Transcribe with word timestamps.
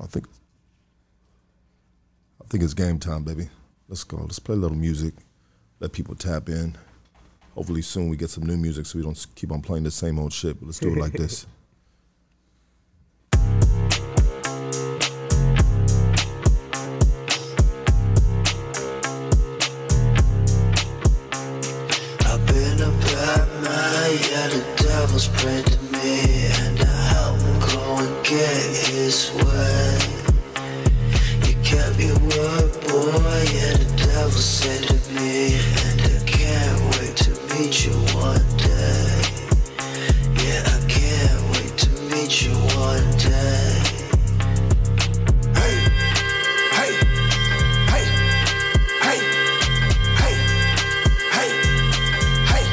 I 0.00 0.06
think 0.06 0.26
I 2.42 2.46
think 2.48 2.64
it's 2.64 2.74
game 2.74 2.98
time, 2.98 3.24
baby. 3.24 3.48
Let's 3.88 4.04
go. 4.04 4.18
Let's 4.18 4.38
play 4.38 4.54
a 4.54 4.58
little 4.58 4.76
music. 4.76 5.14
Let 5.80 5.92
people 5.92 6.14
tap 6.14 6.48
in. 6.48 6.76
Hopefully 7.54 7.82
soon 7.82 8.08
we 8.08 8.16
get 8.16 8.30
some 8.30 8.44
new 8.44 8.56
music 8.56 8.86
so 8.86 8.98
we 8.98 9.04
don't 9.04 9.26
keep 9.34 9.52
on 9.52 9.62
playing 9.62 9.84
the 9.84 9.90
same 9.90 10.18
old 10.18 10.32
shit. 10.32 10.58
But 10.58 10.66
let's 10.66 10.78
do 10.78 10.92
it 10.92 10.98
like 10.98 11.12
this. 11.12 11.46
I've 22.26 22.46
been 22.46 22.80
a 22.82 22.90
bad 22.90 23.48
man, 23.62 24.18
yeah, 24.30 24.48
the 24.48 24.64
devil's 24.82 25.28
prayed 25.28 25.83
get 29.14 29.20
his 29.20 29.30
way. 29.34 29.98
You 31.46 31.54
kept 31.62 31.98
your 32.00 32.18
word, 32.18 32.72
boy, 32.82 33.44
yeah, 33.52 33.76
the 33.76 33.86
devil 33.96 34.30
said 34.30 34.82
to 34.88 35.12
me, 35.12 35.54
and 35.54 36.00
I 36.02 36.18
can't 36.26 36.80
wait 36.96 37.16
to 37.18 37.30
meet 37.54 37.84
you 37.86 37.92
one 38.14 38.44
day. 38.56 39.22
Yeah, 40.42 40.62
I 40.66 40.80
can't 40.88 41.42
wait 41.52 41.76
to 41.78 41.90
meet 42.10 42.42
you 42.42 42.54
one 42.76 43.10
day. 43.18 43.82
Hey, 45.54 45.74
hey, 46.72 46.92
hey, 47.92 48.04
hey, 49.00 49.18
hey, 50.20 50.34
hey, 51.30 51.48
hey, 52.50 52.64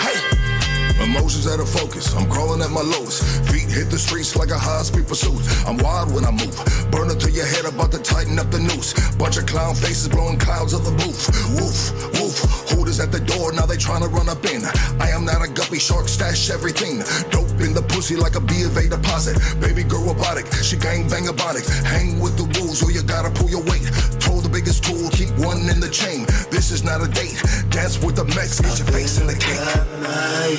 hey. 0.00 1.04
Emotions 1.04 1.46
out 1.46 1.60
of 1.60 1.68
focus. 1.68 2.14
I'm 2.14 2.28
crawling 2.28 2.62
at 2.62 2.70
my 2.70 2.82
lowest. 2.82 3.41
Hit 3.72 3.88
the 3.88 3.98
streets 3.98 4.36
like 4.36 4.50
a 4.50 4.58
high 4.58 4.82
speed 4.82 5.08
pursuit. 5.08 5.40
I'm 5.66 5.78
wild 5.78 6.12
when 6.12 6.24
I 6.24 6.30
move. 6.30 6.52
Burning 6.92 7.18
to 7.18 7.30
your 7.32 7.46
head, 7.46 7.64
about 7.64 7.90
to 7.92 7.98
tighten 7.98 8.38
up 8.38 8.50
the 8.50 8.60
noose. 8.60 8.92
Bunch 9.16 9.38
of 9.38 9.46
clown 9.46 9.74
faces 9.74 10.08
blowing 10.08 10.38
clouds 10.38 10.74
of 10.74 10.84
the 10.84 10.92
roof. 11.00 11.32
Woof, 11.56 11.80
woof. 12.20 12.36
Hooters 12.68 13.00
at 13.00 13.10
the 13.12 13.20
door, 13.20 13.50
now 13.52 13.64
they 13.64 13.78
trying 13.78 14.02
to 14.02 14.08
run 14.08 14.28
up 14.28 14.44
in. 14.44 14.60
I 15.00 15.08
am 15.08 15.24
not 15.24 15.40
a 15.40 15.48
guppy 15.48 15.78
shark, 15.78 16.08
stash 16.08 16.50
everything. 16.50 17.00
Dope 17.32 17.64
in 17.64 17.72
the 17.72 17.80
pussy 17.88 18.14
like 18.14 18.36
a 18.36 18.40
B 18.40 18.62
of 18.62 18.76
A 18.76 18.88
deposit. 18.88 19.40
Baby 19.58 19.84
girl 19.84 20.04
robotic, 20.04 20.52
she 20.60 20.76
gang 20.76 21.08
bang 21.08 21.24
robotic. 21.24 21.64
Hang 21.88 22.20
with 22.20 22.36
the 22.36 22.44
rules 22.60 22.84
or 22.84 22.92
you 22.92 23.02
gotta 23.02 23.30
pull 23.30 23.48
your 23.48 23.64
weight. 23.64 23.88
Throw 24.20 24.40
the 24.40 24.52
biggest 24.52 24.84
tool, 24.84 25.08
keep 25.16 25.32
one 25.40 25.64
in 25.72 25.80
the 25.80 25.88
chain. 25.88 26.26
This 26.52 26.70
is 26.70 26.84
not 26.84 27.00
a 27.00 27.08
date. 27.08 27.40
Dance 27.72 27.96
with 28.04 28.16
the 28.16 28.28
Mex, 28.36 28.60
get 28.60 28.76
your 28.76 28.88
face 28.92 29.16
in 29.18 29.26
the 29.26 29.34
cake. 29.34 29.64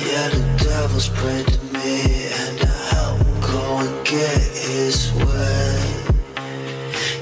Yeah, 0.02 0.28
the 0.34 0.42
devil's 0.58 1.08
prayed 1.08 1.46
to 1.46 1.60
me, 1.78 2.13
get 4.04 4.38
his 4.38 5.12
way. 5.14 5.80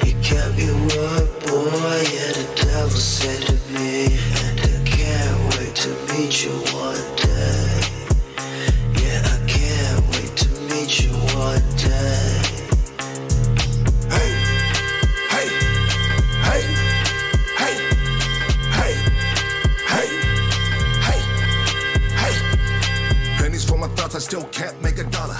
You 0.05 0.14
kept 0.20 0.58
your 0.58 0.75
word, 0.75 1.28
boy, 1.47 2.02
yeah, 2.11 2.33
the 2.34 2.47
devil 2.56 2.91
said 2.91 3.41
to 3.47 3.55
me, 3.72 4.19
and 4.42 4.61
I 4.61 4.83
can't 4.84 5.39
wait 5.55 5.74
to 5.77 5.91
meet 6.12 6.44
you 6.44 6.50
one 6.74 7.06
day. 7.16 7.80
Yeah, 9.00 9.22
I 9.24 9.39
can't 9.47 10.02
wait 10.11 10.36
to 10.36 10.50
meet 10.70 11.00
you 11.00 11.12
one 11.39 11.62
day. 11.78 12.42
Hey, 14.11 14.33
hey, 15.30 15.48
hey, 16.48 16.62
hey, 17.62 17.77
hey, 18.77 18.94
hey, 19.86 20.08
hey, 21.06 21.20
hey. 22.22 23.36
Pennies 23.39 23.64
for 23.64 23.78
my 23.78 23.89
thoughts, 23.89 24.17
I 24.17 24.19
still 24.19 24.44
can't 24.46 24.80
make 24.83 24.98
a 24.98 25.05
dollar. 25.05 25.39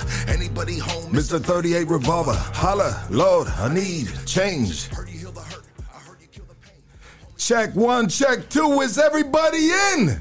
Anybody 0.53 0.81
home? 0.81 1.11
Mr. 1.11 1.43
38 1.43 1.89
Revolver, 1.89 2.35
holla, 2.35 3.07
Lord, 3.09 3.49
I 3.49 3.73
need 3.73 4.13
change. 4.27 4.87
Heard 4.89 5.09
you 5.09 5.19
heal 5.21 5.33
the 5.33 5.41
hurt. 5.41 5.65
I 5.79 5.99
heard 6.01 6.21
you 6.21 6.27
kill 6.27 6.45
the 6.45 6.55
pain. 6.57 6.77
Check 7.39 7.75
one, 7.75 8.07
check 8.11 8.51
two. 8.51 8.83
Is 8.83 8.99
everybody 8.99 9.71
in? 9.95 10.21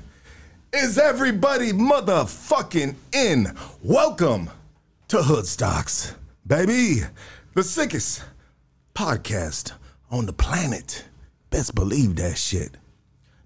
Is 0.71 0.97
everybody 0.97 1.73
motherfucking 1.73 2.95
in? 3.11 3.47
Welcome 3.83 4.49
to 5.09 5.17
Hoodstocks, 5.17 6.15
baby. 6.47 7.01
The 7.53 7.63
sickest 7.63 8.23
podcast 8.95 9.73
on 10.09 10.27
the 10.27 10.33
planet. 10.33 11.03
Best 11.49 11.75
believe 11.75 12.15
that 12.15 12.37
shit. 12.37 12.77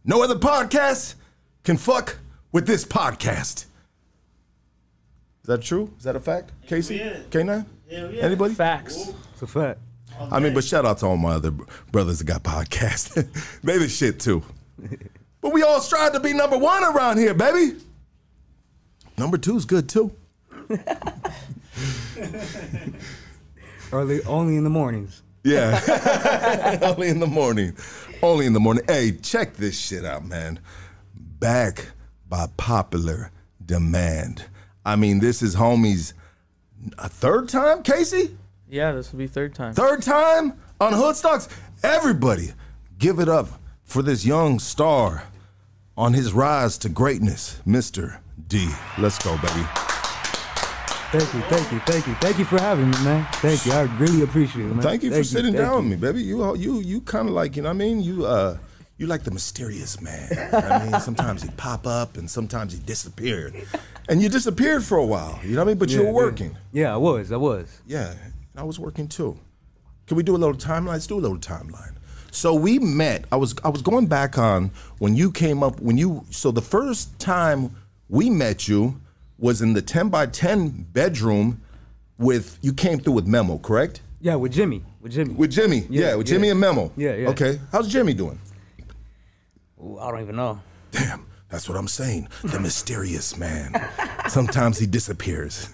No 0.04 0.24
other 0.24 0.36
podcast 0.36 1.16
can 1.64 1.78
fuck 1.78 2.20
with 2.52 2.68
this 2.68 2.86
podcast. 2.86 3.66
Is 5.46 5.48
that 5.48 5.62
true? 5.62 5.94
Is 6.00 6.06
that 6.06 6.16
a 6.16 6.20
fact? 6.20 6.52
Casey? 6.66 6.96
Yeah. 6.96 7.20
K9? 7.30 7.68
Hell 7.92 8.12
yeah. 8.12 8.24
Anybody? 8.24 8.56
Facts. 8.56 9.14
It's 9.34 9.44
a 9.44 9.46
fact. 9.46 9.80
I 10.32 10.40
mean, 10.40 10.56
but 10.56 10.64
shout 10.64 10.86
out 10.88 10.98
to 11.00 11.06
all 11.06 11.18
my 11.18 11.34
other 11.34 11.52
brothers 11.92 12.18
that 12.18 12.26
got 12.26 12.42
podcasts. 12.42 13.14
they 13.64 13.78
the 13.78 13.88
shit 13.88 14.20
too. 14.20 14.42
but 15.42 15.54
we 15.54 15.62
all 15.62 15.82
strive 15.82 16.14
to 16.14 16.20
be 16.20 16.34
number 16.34 16.58
one 16.58 16.84
around 16.84 17.20
here, 17.20 17.36
baby. 17.36 17.78
Number 19.20 19.38
two's 19.38 19.66
good 19.66 19.88
too. 19.88 20.16
Early, 23.92 24.24
only 24.24 24.58
in 24.58 24.64
the 24.64 24.72
mornings. 24.72 25.22
Yeah. 25.44 26.80
Only 26.82 27.10
in 27.10 27.20
the 27.20 27.28
morning. 27.28 27.78
Only 28.24 28.48
in 28.48 28.54
the 28.54 28.60
morning. 28.60 28.84
Hey, 28.88 29.12
check 29.12 29.58
this 29.58 29.80
shit 29.80 30.06
out, 30.06 30.26
man. 30.26 30.60
Back 31.14 31.92
by 32.28 32.48
popular 32.58 33.30
demand. 33.64 34.46
I 34.86 34.96
mean, 34.96 35.20
this 35.20 35.42
is 35.42 35.56
homies 35.56 36.14
a 36.98 37.10
third 37.10 37.50
time, 37.50 37.82
Casey? 37.82 38.38
Yeah, 38.70 38.92
this 38.92 39.12
will 39.12 39.20
be 39.20 39.28
third 39.28 39.56
time. 39.56 39.74
Third 39.74 40.04
time 40.04 40.54
on 40.80 40.94
Hoodstocks. 40.94 41.50
Everybody, 41.84 42.54
give 43.00 43.20
it 43.20 43.28
up 43.28 43.48
for 43.84 44.02
this 44.02 44.26
young 44.26 44.60
star 44.60 45.24
on 45.98 46.14
his 46.14 46.34
rise 46.34 46.78
to 46.80 46.90
greatness, 46.90 47.60
Mr. 47.66 48.20
D. 48.48 48.70
Let's 48.98 49.18
go, 49.20 49.36
baby. 49.38 49.66
Thank 51.12 51.34
you, 51.34 51.42
thank 51.42 51.72
you, 51.72 51.80
thank 51.80 52.08
you, 52.08 52.14
thank 52.16 52.40
you 52.40 52.46
for 52.46 52.60
having 52.60 52.92
me, 52.92 52.98
man. 53.04 53.26
Thank 53.36 53.66
you, 53.66 53.72
I 53.72 53.84
really 53.98 54.22
appreciate 54.24 54.66
it, 54.66 54.74
man. 54.74 54.82
Thank 54.82 55.04
you 55.04 55.12
for 55.12 55.24
sitting 55.24 55.54
down 55.54 55.72
you. 55.84 55.90
with 55.90 56.02
me, 56.02 56.08
baby. 56.08 56.22
You 56.22 56.56
you 56.58 56.80
you 56.82 57.02
kind 57.02 57.30
of 57.30 57.34
like 57.34 57.56
you 57.56 57.62
know 57.62 57.70
what 57.70 57.76
I 57.76 57.78
mean 57.78 58.02
you 58.02 58.26
uh 58.26 58.58
you 58.98 59.08
like 59.08 59.24
the 59.24 59.32
mysterious 59.32 60.02
man. 60.02 60.28
You 60.30 60.36
know 60.36 60.50
what 60.52 60.72
I 60.72 60.92
mean 60.92 61.00
sometimes 61.02 61.44
he 61.44 61.50
pop 61.52 61.88
up 61.88 62.18
and 62.18 62.30
sometimes 62.30 62.74
he 62.74 62.80
disappeared, 62.80 63.56
and 64.10 64.22
you 64.22 64.30
disappeared 64.30 64.84
for 64.84 64.98
a 64.98 65.06
while. 65.06 65.40
You 65.44 65.52
know 65.52 65.58
what 65.62 65.64
I 65.64 65.68
mean? 65.70 65.78
But 65.78 65.90
you 65.90 66.04
were 66.04 66.12
working. 66.12 66.58
Yeah, 66.72 66.94
I 66.94 66.98
was, 66.98 67.32
I 67.32 67.38
was. 67.38 67.82
Yeah, 67.88 68.14
I 68.56 68.64
was 68.64 68.80
working 68.80 69.08
too. 69.08 69.38
Can 70.08 70.18
we 70.18 70.24
do 70.24 70.36
a 70.36 70.38
little 70.38 70.56
timeline? 70.56 70.88
Let's 70.90 71.08
do 71.08 71.18
a 71.18 71.20
little 71.20 71.38
timeline. 71.38 71.96
So 72.32 72.54
we 72.54 72.80
met. 72.80 73.26
I 73.32 73.38
was 73.38 73.56
I 73.64 73.70
was 73.70 73.82
going 73.82 74.08
back 74.08 74.38
on 74.38 74.72
when 75.00 75.16
you 75.16 75.32
came 75.32 75.64
up 75.64 75.80
when 75.80 75.98
you. 75.98 76.26
So 76.30 76.52
the 76.52 76.62
first 76.62 77.18
time 77.20 77.76
we 78.10 78.30
met 78.30 78.68
you 78.68 79.00
was 79.40 79.62
in 79.62 79.74
the 79.74 79.82
ten 79.82 80.10
by 80.10 80.26
ten 80.28 80.70
bedroom 80.92 81.62
with 82.18 82.58
you 82.62 82.74
came 82.74 83.00
through 83.00 83.14
with 83.14 83.26
Memo, 83.28 83.58
correct? 83.58 84.02
Yeah, 84.22 84.36
with 84.36 84.54
Jimmy, 84.54 84.84
with 85.02 85.12
Jimmy. 85.12 85.34
With 85.34 85.52
Jimmy, 85.52 85.86
yeah, 85.90 86.10
Yeah, 86.10 86.16
with 86.16 86.28
yeah. 86.28 86.34
Jimmy 86.36 86.50
and 86.50 86.60
Memo. 86.60 86.92
Yeah, 86.98 87.16
yeah. 87.16 87.30
Okay, 87.30 87.60
how's 87.72 87.88
Jimmy 87.88 88.14
doing? 88.14 88.40
Ooh, 89.82 89.98
I 90.00 90.12
don't 90.12 90.22
even 90.22 90.36
know. 90.36 90.60
Damn, 90.92 91.26
that's 91.50 91.70
what 91.70 91.78
I'm 91.78 91.88
saying. 91.88 92.28
The 92.44 92.60
mysterious 92.60 93.38
man. 93.38 93.74
Sometimes 94.28 94.80
he 94.80 94.88
disappears, 94.88 95.70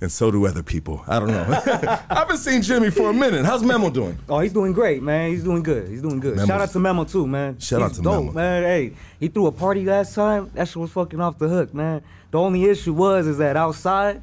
and 0.00 0.10
so 0.10 0.30
do 0.30 0.46
other 0.46 0.62
people. 0.62 1.02
I 1.08 1.18
don't 1.18 1.28
know. 1.32 1.42
I 2.10 2.14
haven't 2.14 2.38
seen 2.38 2.62
Jimmy 2.62 2.90
for 2.90 3.10
a 3.10 3.12
minute. 3.12 3.44
How's 3.44 3.62
Memo 3.62 3.90
doing? 3.90 4.16
Oh, 4.28 4.38
he's 4.38 4.52
doing 4.52 4.72
great, 4.72 5.02
man. 5.02 5.30
He's 5.32 5.42
doing 5.44 5.62
good. 5.62 5.88
He's 5.88 6.00
doing 6.02 6.20
good. 6.20 6.36
Memo's- 6.36 6.46
Shout 6.48 6.60
out 6.60 6.70
to 6.70 6.78
Memo 6.78 7.04
too, 7.04 7.26
man. 7.26 7.58
Shout 7.58 7.82
out 7.82 7.92
to 7.94 8.02
dope, 8.02 8.20
Memo. 8.26 8.32
man. 8.32 8.62
Hey, 8.62 8.92
he 9.18 9.28
threw 9.28 9.46
a 9.48 9.52
party 9.52 9.84
last 9.84 10.14
time. 10.14 10.50
That 10.54 10.68
shit 10.68 10.76
was 10.76 10.92
fucking 10.92 11.20
off 11.20 11.38
the 11.38 11.48
hook, 11.48 11.74
man. 11.74 12.02
The 12.30 12.38
only 12.38 12.64
issue 12.64 12.94
was 12.94 13.26
is 13.26 13.38
that 13.38 13.56
outside, 13.56 14.22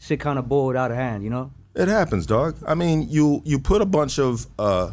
shit 0.00 0.20
kind 0.20 0.38
of 0.38 0.48
boiled 0.48 0.76
out 0.76 0.90
of 0.90 0.96
hand, 0.96 1.22
you 1.22 1.30
know. 1.30 1.52
It 1.74 1.88
happens, 1.88 2.24
dog. 2.26 2.56
I 2.66 2.74
mean, 2.74 3.06
you 3.08 3.42
you 3.44 3.58
put 3.58 3.82
a 3.82 3.86
bunch 3.86 4.18
of 4.18 4.46
uh, 4.58 4.90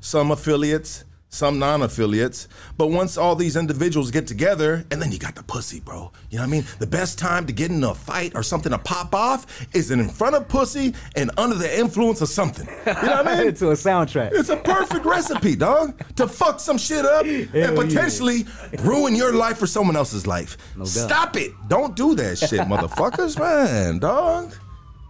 some 0.00 0.30
affiliates, 0.30 1.04
some 1.32 1.58
non-affiliates, 1.58 2.46
but 2.76 2.88
once 2.88 3.16
all 3.16 3.34
these 3.34 3.56
individuals 3.56 4.10
get 4.10 4.26
together, 4.26 4.84
and 4.90 5.00
then 5.00 5.10
you 5.10 5.18
got 5.18 5.34
the 5.34 5.42
pussy, 5.42 5.80
bro. 5.80 6.12
You 6.28 6.36
know 6.36 6.42
what 6.42 6.48
I 6.48 6.50
mean? 6.50 6.64
The 6.78 6.86
best 6.86 7.18
time 7.18 7.46
to 7.46 7.54
get 7.54 7.70
in 7.70 7.82
a 7.82 7.94
fight 7.94 8.32
or 8.34 8.42
something 8.42 8.70
to 8.70 8.76
pop 8.76 9.14
off 9.14 9.46
is 9.74 9.90
in 9.90 10.06
front 10.10 10.36
of 10.36 10.46
pussy 10.46 10.94
and 11.16 11.30
under 11.38 11.56
the 11.56 11.78
influence 11.78 12.20
of 12.20 12.28
something. 12.28 12.66
You 12.86 12.92
know 12.92 13.22
what 13.22 13.26
I 13.26 13.44
mean? 13.44 13.54
to 13.62 13.70
a 13.70 13.74
soundtrack. 13.74 14.32
It's 14.32 14.50
a 14.50 14.58
perfect 14.58 15.06
recipe, 15.06 15.56
dog, 15.56 15.98
to 16.16 16.28
fuck 16.28 16.60
some 16.60 16.76
shit 16.76 17.06
up 17.06 17.24
and 17.24 17.48
yeah. 17.54 17.74
potentially 17.74 18.44
ruin 18.80 19.16
your 19.16 19.32
life 19.32 19.60
or 19.62 19.66
someone 19.66 19.96
else's 19.96 20.26
life. 20.26 20.58
doubt. 20.76 20.86
Stop 20.86 21.36
it. 21.36 21.52
Don't 21.66 21.96
do 21.96 22.14
that 22.14 22.38
shit, 22.38 22.60
motherfuckers, 22.60 23.38
man, 23.38 24.00
dog. 24.00 24.54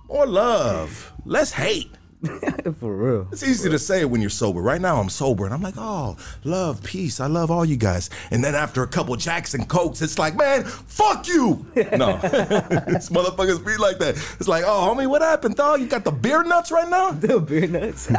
More 0.07 0.27
love. 0.27 1.13
Less 1.25 1.53
hate. 1.53 1.91
For 2.79 2.95
real. 2.95 3.29
It's 3.33 3.43
easy 3.43 3.69
to 3.69 3.79
say 3.79 4.01
it 4.01 4.11
when 4.11 4.21
you're 4.21 4.31
sober. 4.31 4.61
Right 4.61 4.81
now, 4.81 5.01
I'm 5.01 5.09
sober, 5.09 5.45
and 5.45 5.53
I'm 5.53 5.63
like, 5.63 5.75
oh, 5.77 6.17
love, 6.45 6.83
peace. 6.83 7.19
I 7.21 7.27
love 7.27 7.51
all 7.51 7.65
you 7.65 7.77
guys. 7.77 8.11
And 8.31 8.45
then 8.45 8.55
after 8.55 8.83
a 8.83 8.87
couple 8.87 9.17
Jackson 9.17 9.67
Cokes, 9.67 10.03
it's 10.03 10.19
like, 10.19 10.37
man, 10.37 10.65
fuck 10.65 11.27
you. 11.29 11.67
No, 11.93 12.19
it's 12.23 13.11
motherfuckers 13.11 13.65
be 13.65 13.77
like 13.77 13.99
that. 13.99 14.17
It's 14.39 14.49
like, 14.49 14.65
oh, 14.67 14.95
homie, 14.95 15.07
what 15.07 15.21
happened, 15.21 15.57
dog? 15.57 15.81
You 15.81 15.87
got 15.87 16.05
the 16.05 16.11
beer 16.11 16.43
nuts 16.43 16.71
right 16.71 16.89
now? 16.89 17.11
The 17.11 17.39
beer 17.39 17.67
nuts. 17.67 18.11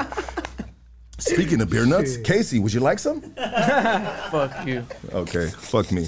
Speaking 1.17 1.61
of 1.61 1.69
beer 1.69 1.85
nuts, 1.85 2.17
Casey, 2.17 2.59
would 2.59 2.73
you 2.73 2.81
like 2.81 3.00
some? 3.00 3.21
Fuck 3.21 4.67
you. 4.67 4.85
Okay, 5.11 5.47
fuck 5.47 5.91
me. 5.91 6.07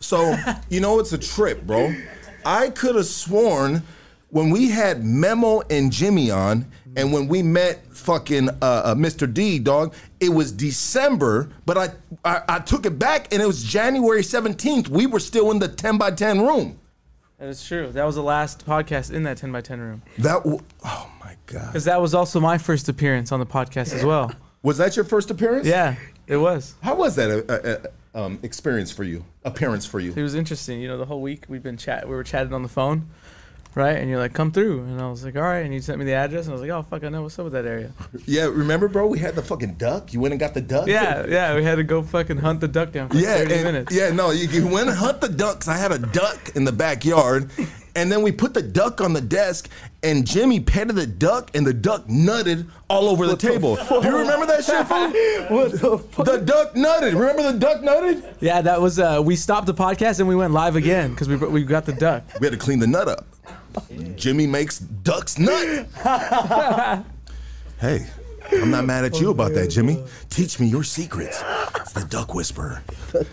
So, 0.00 0.36
you 0.68 0.80
know, 0.80 0.98
it's 0.98 1.12
a 1.12 1.18
trip, 1.18 1.62
bro. 1.62 1.94
I 2.44 2.70
could 2.70 2.96
have 2.96 3.06
sworn 3.06 3.82
when 4.30 4.50
we 4.50 4.68
had 4.68 5.04
Memo 5.04 5.62
and 5.70 5.90
Jimmy 5.90 6.30
on, 6.30 6.70
and 6.98 7.12
when 7.12 7.28
we 7.28 7.42
met 7.42 7.86
fucking 7.94 8.48
uh, 8.48 8.54
uh, 8.62 8.94
Mr. 8.94 9.32
D, 9.32 9.58
dog, 9.58 9.94
it 10.20 10.30
was 10.30 10.52
December, 10.52 11.50
but 11.64 11.78
I, 11.78 11.88
I 12.24 12.42
I 12.48 12.58
took 12.58 12.84
it 12.86 12.98
back 12.98 13.32
and 13.32 13.42
it 13.42 13.46
was 13.46 13.62
January 13.62 14.22
17th. 14.22 14.88
We 14.88 15.06
were 15.06 15.20
still 15.20 15.50
in 15.50 15.58
the 15.58 15.68
10 15.68 15.96
by 15.98 16.10
10 16.10 16.40
room. 16.42 16.78
That 17.38 17.48
is 17.48 17.64
true. 17.64 17.92
That 17.92 18.04
was 18.04 18.16
the 18.16 18.22
last 18.22 18.66
podcast 18.66 19.12
in 19.12 19.22
that 19.22 19.36
10 19.36 19.52
by 19.52 19.60
10 19.60 19.80
room. 19.80 20.02
That, 20.18 20.42
w- 20.42 20.60
oh 20.84 21.10
my 21.20 21.36
God. 21.46 21.66
Because 21.68 21.84
that 21.84 22.00
was 22.00 22.12
also 22.12 22.40
my 22.40 22.58
first 22.58 22.88
appearance 22.88 23.30
on 23.30 23.38
the 23.38 23.46
podcast 23.46 23.94
as 23.94 24.04
well. 24.04 24.32
Was 24.64 24.78
that 24.78 24.96
your 24.96 25.04
first 25.04 25.30
appearance? 25.30 25.64
Yeah, 25.64 25.94
it 26.26 26.36
was. 26.36 26.74
How 26.82 26.96
was 26.96 27.14
that 27.14 27.30
uh, 27.30 27.52
uh, 27.52 27.78
uh, 28.18 28.24
um, 28.26 28.40
experience 28.42 28.90
for 28.90 29.04
you? 29.04 29.24
Appearance 29.44 29.86
for 29.86 30.00
you? 30.00 30.12
It 30.16 30.22
was 30.22 30.34
interesting. 30.34 30.80
You 30.80 30.88
know, 30.88 30.98
the 30.98 31.04
whole 31.04 31.22
week 31.22 31.44
we've 31.48 31.62
been 31.62 31.76
chat. 31.76 32.08
We 32.08 32.16
were 32.16 32.24
chatting 32.24 32.52
on 32.52 32.64
the 32.64 32.68
phone, 32.68 33.08
right? 33.74 33.96
And 33.96 34.08
you're 34.10 34.18
like, 34.18 34.32
"Come 34.34 34.50
through," 34.52 34.80
and 34.82 35.00
I 35.00 35.08
was 35.10 35.24
like, 35.24 35.36
"All 35.36 35.42
right." 35.42 35.64
And 35.64 35.72
you 35.72 35.80
sent 35.80 35.98
me 35.98 36.04
the 36.04 36.14
address, 36.14 36.44
and 36.46 36.52
I 36.52 36.54
was 36.54 36.62
like, 36.62 36.70
"Oh 36.70 36.82
fuck, 36.82 37.04
I 37.04 37.08
know 37.08 37.22
what's 37.22 37.38
up 37.38 37.44
with 37.44 37.52
that 37.54 37.64
area." 37.66 37.92
Yeah, 38.26 38.44
remember, 38.44 38.88
bro? 38.88 39.06
We 39.06 39.18
had 39.18 39.34
the 39.34 39.42
fucking 39.42 39.74
duck. 39.74 40.12
You 40.12 40.20
went 40.20 40.32
and 40.32 40.40
got 40.40 40.54
the 40.54 40.60
duck. 40.60 40.86
Yeah, 40.88 41.26
yeah. 41.26 41.54
We 41.54 41.64
had 41.64 41.76
to 41.76 41.84
go 41.84 42.02
fucking 42.02 42.38
hunt 42.38 42.60
the 42.60 42.68
duck 42.68 42.92
down 42.92 43.08
for 43.08 43.16
Yeah, 43.16 43.38
30 43.38 43.54
and- 43.54 43.64
minutes. 43.64 43.94
yeah, 43.94 44.10
no, 44.10 44.30
you, 44.30 44.48
you 44.48 44.66
went 44.66 44.88
and 44.88 44.96
hunt 44.98 45.20
the 45.20 45.28
ducks. 45.28 45.68
I 45.68 45.76
had 45.76 45.92
a 45.92 45.98
duck 45.98 46.50
in 46.56 46.64
the 46.64 46.72
backyard, 46.72 47.50
and 47.98 48.12
then 48.12 48.22
we 48.22 48.30
put 48.30 48.54
the 48.54 48.62
duck 48.62 49.00
on 49.00 49.12
the 49.12 49.20
desk, 49.20 49.68
and 50.04 50.24
Jimmy 50.24 50.60
petted 50.60 50.94
the 50.94 51.06
duck, 51.06 51.50
and 51.54 51.66
the 51.66 51.74
duck 51.74 52.06
nutted 52.06 52.68
all 52.88 53.08
over 53.08 53.26
the 53.26 53.36
table. 53.36 53.74
Do 53.74 53.82
you 54.08 54.16
remember 54.16 54.46
that 54.46 54.64
shit, 54.64 54.86
fool? 54.86 55.10
what 55.56 55.72
the 55.72 55.98
fuck? 55.98 56.24
The 56.24 56.38
duck 56.38 56.74
nutted. 56.74 57.18
Remember 57.18 57.52
the 57.52 57.58
duck 57.58 57.82
nutted? 57.82 58.36
Yeah, 58.40 58.60
that 58.62 58.80
was. 58.80 59.00
Uh, 59.00 59.20
we 59.24 59.34
stopped 59.34 59.66
the 59.66 59.74
podcast 59.74 60.20
and 60.20 60.28
we 60.28 60.36
went 60.36 60.52
live 60.52 60.76
again 60.76 61.10
because 61.10 61.28
we 61.28 61.36
we 61.36 61.64
got 61.64 61.84
the 61.86 61.92
duck. 61.92 62.22
We 62.40 62.46
had 62.46 62.52
to 62.52 62.58
clean 62.58 62.78
the 62.78 62.86
nut 62.86 63.08
up. 63.08 63.26
Jimmy 64.14 64.46
makes 64.46 64.78
ducks 64.78 65.38
nut. 65.38 65.86
hey, 67.80 68.06
I'm 68.52 68.70
not 68.70 68.84
mad 68.84 69.04
at 69.04 69.20
you 69.20 69.30
about 69.30 69.54
that, 69.54 69.68
Jimmy. 69.68 70.02
Teach 70.30 70.60
me 70.60 70.66
your 70.66 70.84
secrets. 70.84 71.42
It's 71.76 71.92
the 71.92 72.04
duck 72.04 72.32
whisperer. 72.34 72.82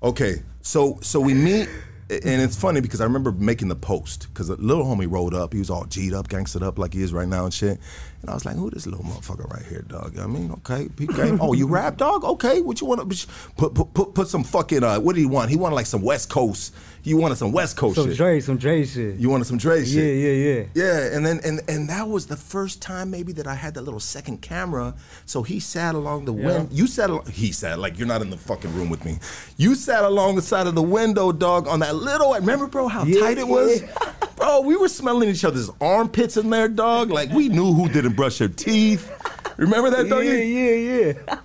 Okay, 0.00 0.36
so 0.62 0.98
so 1.02 1.18
we 1.18 1.34
meet, 1.34 1.68
and 2.10 2.40
it's 2.42 2.56
funny 2.56 2.80
because 2.80 3.00
I 3.00 3.04
remember 3.04 3.32
making 3.32 3.68
the 3.68 3.76
post 3.76 4.28
because 4.28 4.48
a 4.48 4.56
little 4.56 4.84
homie 4.84 5.10
rolled 5.10 5.34
up. 5.34 5.52
He 5.52 5.58
was 5.58 5.68
all 5.68 5.84
G'd 5.84 6.14
up, 6.14 6.28
gangstered 6.28 6.62
up 6.62 6.78
like 6.78 6.94
he 6.94 7.02
is 7.02 7.12
right 7.12 7.28
now 7.28 7.44
and 7.44 7.52
shit. 7.52 7.78
And 8.22 8.30
I 8.30 8.34
was 8.34 8.44
like, 8.44 8.56
"Who 8.56 8.70
this 8.70 8.86
little 8.86 9.04
motherfucker 9.04 9.48
right 9.50 9.64
here, 9.64 9.82
dog?" 9.82 10.18
I 10.18 10.26
mean, 10.26 10.50
okay, 10.52 10.88
peep 10.88 11.14
game. 11.14 11.38
Oh, 11.40 11.52
you 11.52 11.66
rap, 11.66 11.98
dog? 11.98 12.24
Okay, 12.24 12.62
what 12.62 12.80
you 12.80 12.86
want 12.86 13.10
to 13.10 13.26
put 13.56 13.74
put 13.74 13.94
put 13.94 14.14
put 14.14 14.28
some 14.28 14.42
fucking 14.42 14.82
uh? 14.82 15.00
What 15.00 15.14
did 15.14 15.20
he 15.20 15.26
want? 15.26 15.50
He 15.50 15.56
wanted 15.56 15.74
like 15.76 15.86
some 15.86 16.02
West 16.02 16.30
Coast. 16.30 16.74
He 17.02 17.14
wanted 17.14 17.36
some 17.36 17.52
West 17.52 17.76
Coast 17.76 17.96
Some 17.96 18.08
shit. 18.08 18.16
Dre, 18.16 18.40
some 18.40 18.56
Dre 18.58 18.84
shit. 18.84 19.16
You 19.16 19.30
wanted 19.30 19.44
some 19.46 19.56
Dre 19.58 19.78
yeah, 19.80 19.84
shit. 19.84 20.16
yeah, 20.18 20.28
yeah. 20.30 20.64
Yeah, 20.74 21.00
Yeah, 21.10 21.16
and 21.16 21.24
then 21.26 21.40
and 21.44 21.60
and 21.68 21.88
that 21.88 22.08
was 22.08 22.26
the 22.26 22.36
first 22.36 22.82
time 22.82 23.10
maybe 23.10 23.32
that 23.34 23.46
I 23.46 23.54
had 23.54 23.74
that 23.74 23.82
little 23.82 24.00
second 24.00 24.42
camera. 24.42 24.94
So 25.26 25.42
he 25.42 25.60
sat 25.60 25.94
along 25.94 26.24
the 26.26 26.32
window. 26.32 26.68
You 26.70 26.86
sat. 26.86 27.10
Al- 27.10 27.24
he 27.24 27.52
sat 27.52 27.78
like 27.78 27.98
you're 27.98 28.08
not 28.08 28.22
in 28.22 28.30
the 28.30 28.36
fucking 28.36 28.74
room 28.74 28.90
with 28.90 29.04
me. 29.04 29.18
You 29.56 29.74
sat 29.74 30.04
along 30.04 30.36
the 30.36 30.42
side 30.42 30.66
of 30.66 30.74
the 30.74 30.82
window, 30.82 31.32
dog, 31.32 31.66
on 31.68 31.80
that 31.80 31.94
little. 31.96 32.34
Remember, 32.34 32.66
bro, 32.66 32.88
how 32.88 33.04
Yeah, 33.04 33.20
tight 33.20 33.38
it 33.38 33.48
was. 33.48 33.80
yeah. 33.82 33.88
Bro, 34.38 34.60
we 34.60 34.76
were 34.76 34.88
smelling 34.88 35.28
each 35.28 35.44
other's 35.44 35.68
armpits 35.80 36.36
in 36.36 36.48
there, 36.50 36.68
dog. 36.68 37.10
Like 37.10 37.28
we 37.30 37.48
knew 37.48 37.72
who 37.72 37.88
didn't 37.88 38.12
brush 38.14 38.38
their 38.38 38.46
teeth. 38.46 39.10
Remember 39.56 39.90
that, 39.90 40.08
dog? 40.08 40.24
Yeah, 40.24 40.34
yeah, 40.34 41.14
yeah. 41.18 41.38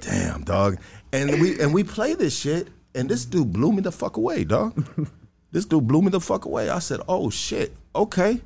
Damn, 0.00 0.42
dog. 0.42 0.78
And 1.12 1.40
we 1.40 1.60
and 1.60 1.72
we 1.72 1.84
play 1.84 2.14
this 2.14 2.36
shit, 2.36 2.68
and 2.94 3.08
this 3.08 3.24
dude 3.24 3.52
blew 3.52 3.72
me 3.72 3.80
the 3.80 3.92
fuck 3.92 4.16
away, 4.16 4.44
dog. 4.44 4.84
this 5.52 5.64
dude 5.64 5.86
blew 5.86 6.02
me 6.02 6.10
the 6.10 6.20
fuck 6.20 6.44
away. 6.44 6.68
I 6.70 6.78
said, 6.78 7.00
"Oh 7.08 7.30
shit, 7.30 7.74
okay, 7.94 8.40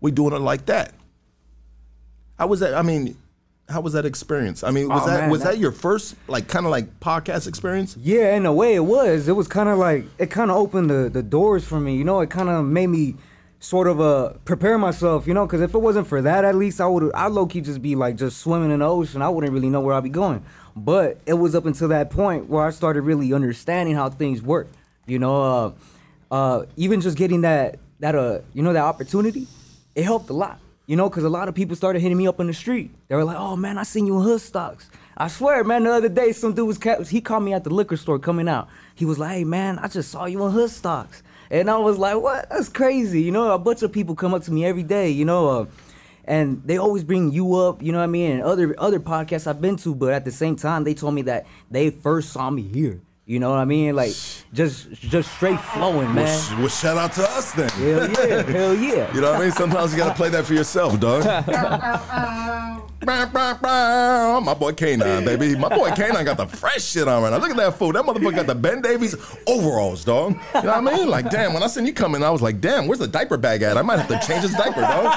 we 0.00 0.10
doing 0.10 0.32
it 0.34 0.40
like 0.40 0.66
that." 0.66 0.92
How 2.38 2.46
was 2.46 2.60
that? 2.60 2.74
I 2.74 2.82
mean, 2.82 3.16
how 3.68 3.80
was 3.80 3.92
that 3.92 4.04
experience? 4.04 4.64
I 4.64 4.70
mean, 4.70 4.88
was 4.88 5.02
Oh, 5.04 5.06
that 5.06 5.20
man, 5.22 5.30
was 5.30 5.42
that, 5.42 5.52
that- 5.52 5.58
your 5.58 5.72
first 5.72 6.16
like 6.28 6.48
kind 6.48 6.66
of 6.66 6.70
like 6.70 7.00
podcast 7.00 7.46
experience? 7.46 7.96
Yeah, 7.96 8.34
in 8.36 8.44
a 8.46 8.52
way 8.52 8.74
it 8.74 8.80
was. 8.84 9.28
It 9.28 9.32
was 9.36 9.46
kind 9.48 9.68
of 9.68 9.78
like 9.78 10.04
it 10.18 10.30
kind 10.30 10.50
of 10.50 10.56
opened 10.56 10.90
the, 10.90 11.08
the 11.08 11.22
doors 11.22 11.64
for 11.64 11.78
me. 11.80 11.96
You 11.96 12.04
know, 12.04 12.20
it 12.20 12.30
kind 12.30 12.48
of 12.48 12.64
made 12.64 12.88
me 12.88 13.14
sort 13.60 13.86
of 13.86 14.00
uh 14.00 14.32
prepare 14.44 14.76
myself. 14.78 15.26
You 15.26 15.34
know, 15.34 15.46
because 15.46 15.60
if 15.60 15.74
it 15.74 15.78
wasn't 15.78 16.06
for 16.08 16.20
that, 16.22 16.44
at 16.44 16.54
least 16.56 16.80
I 16.80 16.86
would 16.86 17.10
I 17.14 17.28
low 17.28 17.46
key 17.46 17.60
just 17.60 17.80
be 17.80 17.94
like 17.94 18.16
just 18.16 18.38
swimming 18.38 18.70
in 18.72 18.80
the 18.80 18.86
ocean. 18.86 19.22
I 19.22 19.28
wouldn't 19.28 19.52
really 19.52 19.70
know 19.70 19.80
where 19.80 19.94
I'd 19.94 20.02
be 20.02 20.08
going. 20.10 20.44
But 20.76 21.18
it 21.26 21.34
was 21.34 21.54
up 21.54 21.66
until 21.66 21.88
that 21.88 22.10
point 22.10 22.48
where 22.48 22.64
I 22.64 22.70
started 22.70 23.02
really 23.02 23.32
understanding 23.32 23.94
how 23.94 24.10
things 24.10 24.42
work. 24.42 24.68
You 25.06 25.18
know, 25.18 25.42
uh, 25.42 25.72
uh, 26.34 26.66
even 26.76 27.00
just 27.00 27.16
getting 27.16 27.42
that 27.42 27.78
that 28.00 28.14
uh 28.14 28.40
you 28.52 28.62
know 28.62 28.72
that 28.72 28.82
opportunity, 28.82 29.46
it 29.94 30.04
helped 30.04 30.30
a 30.30 30.32
lot. 30.32 30.58
You 30.86 30.96
know, 30.96 31.08
because 31.08 31.24
a 31.24 31.30
lot 31.30 31.48
of 31.48 31.54
people 31.54 31.76
started 31.76 32.00
hitting 32.00 32.18
me 32.18 32.26
up 32.26 32.40
on 32.40 32.46
the 32.46 32.52
street. 32.52 32.90
They 33.08 33.14
were 33.14 33.24
like, 33.24 33.38
"Oh 33.38 33.56
man, 33.56 33.78
I 33.78 33.84
seen 33.84 34.06
you 34.06 34.16
in 34.18 34.22
Hood 34.22 34.40
Stocks." 34.40 34.90
I 35.16 35.28
swear, 35.28 35.62
man. 35.62 35.84
The 35.84 35.92
other 35.92 36.08
day, 36.08 36.32
some 36.32 36.54
dude 36.54 36.66
was 36.66 36.76
ca- 36.76 37.04
he 37.04 37.20
called 37.20 37.44
me 37.44 37.52
at 37.54 37.62
the 37.64 37.70
liquor 37.70 37.96
store 37.96 38.18
coming 38.18 38.48
out. 38.48 38.68
He 38.94 39.04
was 39.04 39.18
like, 39.18 39.30
"Hey 39.30 39.44
man, 39.44 39.78
I 39.78 39.88
just 39.88 40.10
saw 40.10 40.24
you 40.26 40.44
in 40.44 40.52
Hood 40.52 40.70
Stocks," 40.70 41.22
and 41.50 41.70
I 41.70 41.78
was 41.78 41.96
like, 41.98 42.20
"What? 42.20 42.50
That's 42.50 42.68
crazy." 42.68 43.22
You 43.22 43.30
know, 43.30 43.52
a 43.52 43.58
bunch 43.58 43.82
of 43.82 43.92
people 43.92 44.14
come 44.14 44.34
up 44.34 44.42
to 44.44 44.52
me 44.52 44.64
every 44.64 44.82
day. 44.82 45.08
You 45.08 45.24
know, 45.24 45.48
uh, 45.48 45.66
and 46.26 46.62
they 46.64 46.76
always 46.76 47.04
bring 47.04 47.32
you 47.32 47.54
up. 47.54 47.82
You 47.82 47.92
know 47.92 47.98
what 47.98 48.04
I 48.04 48.08
mean? 48.08 48.32
And 48.32 48.42
other 48.42 48.74
other 48.78 49.00
podcasts 49.00 49.46
I've 49.46 49.60
been 49.60 49.76
to, 49.78 49.94
but 49.94 50.12
at 50.12 50.24
the 50.24 50.32
same 50.32 50.56
time, 50.56 50.84
they 50.84 50.94
told 50.94 51.14
me 51.14 51.22
that 51.22 51.46
they 51.70 51.90
first 51.90 52.32
saw 52.32 52.50
me 52.50 52.62
here. 52.62 53.00
You 53.26 53.38
know 53.40 53.48
what 53.48 53.58
I 53.58 53.64
mean? 53.64 53.96
Like 53.96 54.12
just 54.52 54.90
just 54.92 55.32
straight 55.34 55.58
flowing, 55.58 56.14
man. 56.14 56.26
Well, 56.26 56.40
sh- 56.40 56.52
well, 56.58 56.68
shout 56.68 56.98
out 56.98 57.12
to 57.14 57.22
us 57.22 57.52
then. 57.52 57.70
Hell 57.70 58.10
yeah, 58.10 58.42
hell 58.42 58.74
yeah. 58.74 59.10
You 59.14 59.20
know 59.22 59.32
what 59.32 59.40
I 59.40 59.44
mean? 59.44 59.52
Sometimes 59.52 59.92
you 59.92 59.98
gotta 59.98 60.14
play 60.14 60.28
that 60.28 60.44
for 60.44 60.52
yourself, 60.52 61.00
dog. 61.00 61.24
My 63.04 63.24
boy 64.54 64.72
K9, 64.72 65.24
baby. 65.24 65.56
My 65.56 65.68
boy 65.68 65.90
K9 65.90 66.24
got 66.24 66.36
the 66.36 66.46
fresh 66.46 66.82
shit 66.84 67.06
on 67.08 67.22
right 67.22 67.30
now. 67.30 67.38
Look 67.38 67.50
at 67.50 67.56
that 67.56 67.74
fool. 67.78 67.92
That 67.92 68.04
motherfucker 68.04 68.34
got 68.36 68.46
the 68.46 68.54
Ben 68.54 68.80
Davis 68.80 69.14
overalls, 69.46 70.04
dog. 70.04 70.32
You 70.54 70.62
know 70.62 70.80
what 70.80 70.92
I 70.92 70.96
mean? 70.96 71.08
Like, 71.08 71.30
damn, 71.30 71.52
when 71.52 71.62
I 71.62 71.66
seen 71.66 71.86
you 71.86 71.92
coming, 71.92 72.22
I 72.22 72.30
was 72.30 72.40
like, 72.42 72.60
damn, 72.60 72.86
where's 72.86 73.00
the 73.00 73.06
diaper 73.06 73.36
bag 73.36 73.62
at? 73.62 73.76
I 73.76 73.82
might 73.82 73.98
have 73.98 74.08
to 74.08 74.18
change 74.26 74.42
his 74.42 74.54
diaper, 74.54 74.80
dog. 74.80 75.12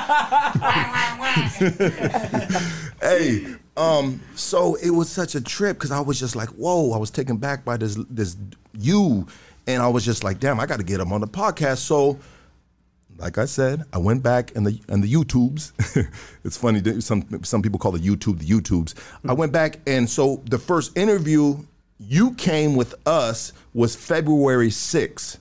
hey, 3.01 3.55
um, 3.77 4.21
so 4.35 4.75
it 4.75 4.89
was 4.89 5.09
such 5.09 5.35
a 5.35 5.41
trip 5.41 5.77
because 5.77 5.91
I 5.91 5.99
was 5.99 6.19
just 6.19 6.35
like, 6.35 6.49
whoa, 6.49 6.91
I 6.93 6.97
was 6.97 7.11
taken 7.11 7.37
back 7.37 7.63
by 7.63 7.77
this 7.77 7.95
this 8.09 8.35
you. 8.77 9.27
And 9.67 9.81
I 9.81 9.87
was 9.87 10.05
just 10.05 10.23
like, 10.23 10.39
damn, 10.39 10.59
I 10.59 10.65
gotta 10.65 10.83
get 10.83 10.99
him 10.99 11.11
on 11.11 11.21
the 11.21 11.27
podcast. 11.27 11.77
So 11.77 12.19
like 13.17 13.37
I 13.37 13.45
said, 13.45 13.83
I 13.91 13.97
went 13.97 14.23
back 14.23 14.55
and 14.55 14.65
the 14.65 14.79
and 14.87 15.03
the 15.03 15.11
YouTubes. 15.11 16.07
it's 16.43 16.57
funny. 16.57 17.01
Some 17.01 17.43
some 17.43 17.61
people 17.61 17.79
call 17.79 17.91
the 17.91 17.99
YouTube 17.99 18.39
the 18.39 18.45
YouTubes. 18.45 18.93
I 19.27 19.33
went 19.33 19.51
back 19.51 19.79
and 19.85 20.09
so 20.09 20.41
the 20.45 20.57
first 20.57 20.97
interview 20.97 21.57
you 21.99 22.33
came 22.35 22.75
with 22.75 22.95
us 23.07 23.53
was 23.73 23.95
February 23.95 24.69
6th. 24.69 25.37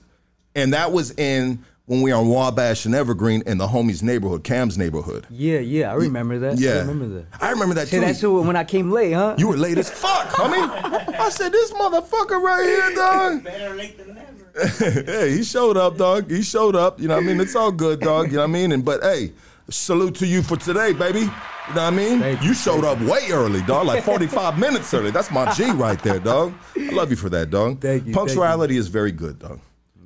and 0.55 0.73
that 0.73 0.91
was 0.91 1.11
in 1.17 1.63
when 1.87 2.01
we 2.01 2.11
were 2.11 2.19
on 2.19 2.27
Wabash 2.27 2.85
and 2.85 2.93
Evergreen 2.93 3.41
in 3.45 3.57
the 3.57 3.67
homies 3.67 4.03
neighborhood, 4.03 4.43
Cam's 4.43 4.77
neighborhood. 4.77 5.25
Yeah, 5.29 5.59
yeah, 5.59 5.89
I 5.89 5.95
remember 5.95 6.37
that. 6.39 6.59
Yeah, 6.59 6.71
I 6.71 6.79
remember 6.79 7.07
that. 7.07 7.25
I 7.39 7.49
remember 7.51 7.75
that 7.75 7.87
Say 7.87 7.99
too. 7.99 8.05
that 8.05 8.17
shit 8.17 8.29
when 8.29 8.57
I 8.57 8.65
came 8.65 8.91
late, 8.91 9.13
huh? 9.13 9.35
You 9.37 9.47
were 9.47 9.57
late 9.57 9.77
as 9.77 9.89
fuck, 9.89 10.27
homie. 10.27 10.67
I 11.19 11.29
said, 11.29 11.53
this 11.53 11.71
motherfucker 11.71 12.41
right 12.41 12.65
here, 12.65 12.95
dog. 12.95 13.43
Better 13.45 13.73
late 13.73 13.97
than 13.97 14.15
never. 14.15 14.67
hey, 15.05 15.31
he 15.31 15.43
showed 15.43 15.77
up, 15.77 15.97
dog. 15.97 16.29
He 16.29 16.41
showed 16.41 16.75
up. 16.75 16.99
You 16.99 17.07
know 17.07 17.15
what 17.15 17.23
I 17.23 17.27
mean? 17.27 17.39
It's 17.39 17.55
all 17.55 17.71
good, 17.71 18.01
dog. 18.01 18.27
You 18.27 18.33
know 18.33 18.39
what 18.39 18.49
I 18.49 18.53
mean? 18.53 18.73
And 18.73 18.83
but 18.83 19.01
hey, 19.01 19.31
salute 19.69 20.15
to 20.15 20.27
you 20.27 20.41
for 20.41 20.57
today, 20.57 20.91
baby. 20.91 21.21
You 21.21 21.25
know 21.27 21.31
what 21.73 21.77
I 21.77 21.89
mean? 21.91 22.19
Thank 22.19 22.41
you 22.41 22.49
you, 22.49 22.53
showed 22.53 22.83
up 22.83 22.99
way 23.01 23.27
early, 23.31 23.61
dog. 23.61 23.87
Like 23.87 24.03
45 24.03 24.59
minutes 24.59 24.93
early. 24.93 25.11
That's 25.11 25.31
my 25.31 25.51
G 25.53 25.71
right 25.71 26.01
there, 26.01 26.19
dog. 26.19 26.53
I 26.75 26.89
love 26.89 27.11
you 27.11 27.17
for 27.17 27.29
that, 27.29 27.49
dog. 27.49 27.79
Thank 27.79 28.07
you, 28.07 28.13
thank 28.13 28.15
Punctuality 28.15 28.75
is 28.75 28.87
very 28.87 29.11
good, 29.11 29.39
dog. 29.39 29.59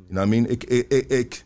You 0.09 0.15
know 0.15 0.21
what 0.21 0.27
I 0.27 0.29
mean? 0.29 0.45
It, 0.47 0.63
it, 0.65 0.91
it, 0.91 1.11
it 1.11 1.43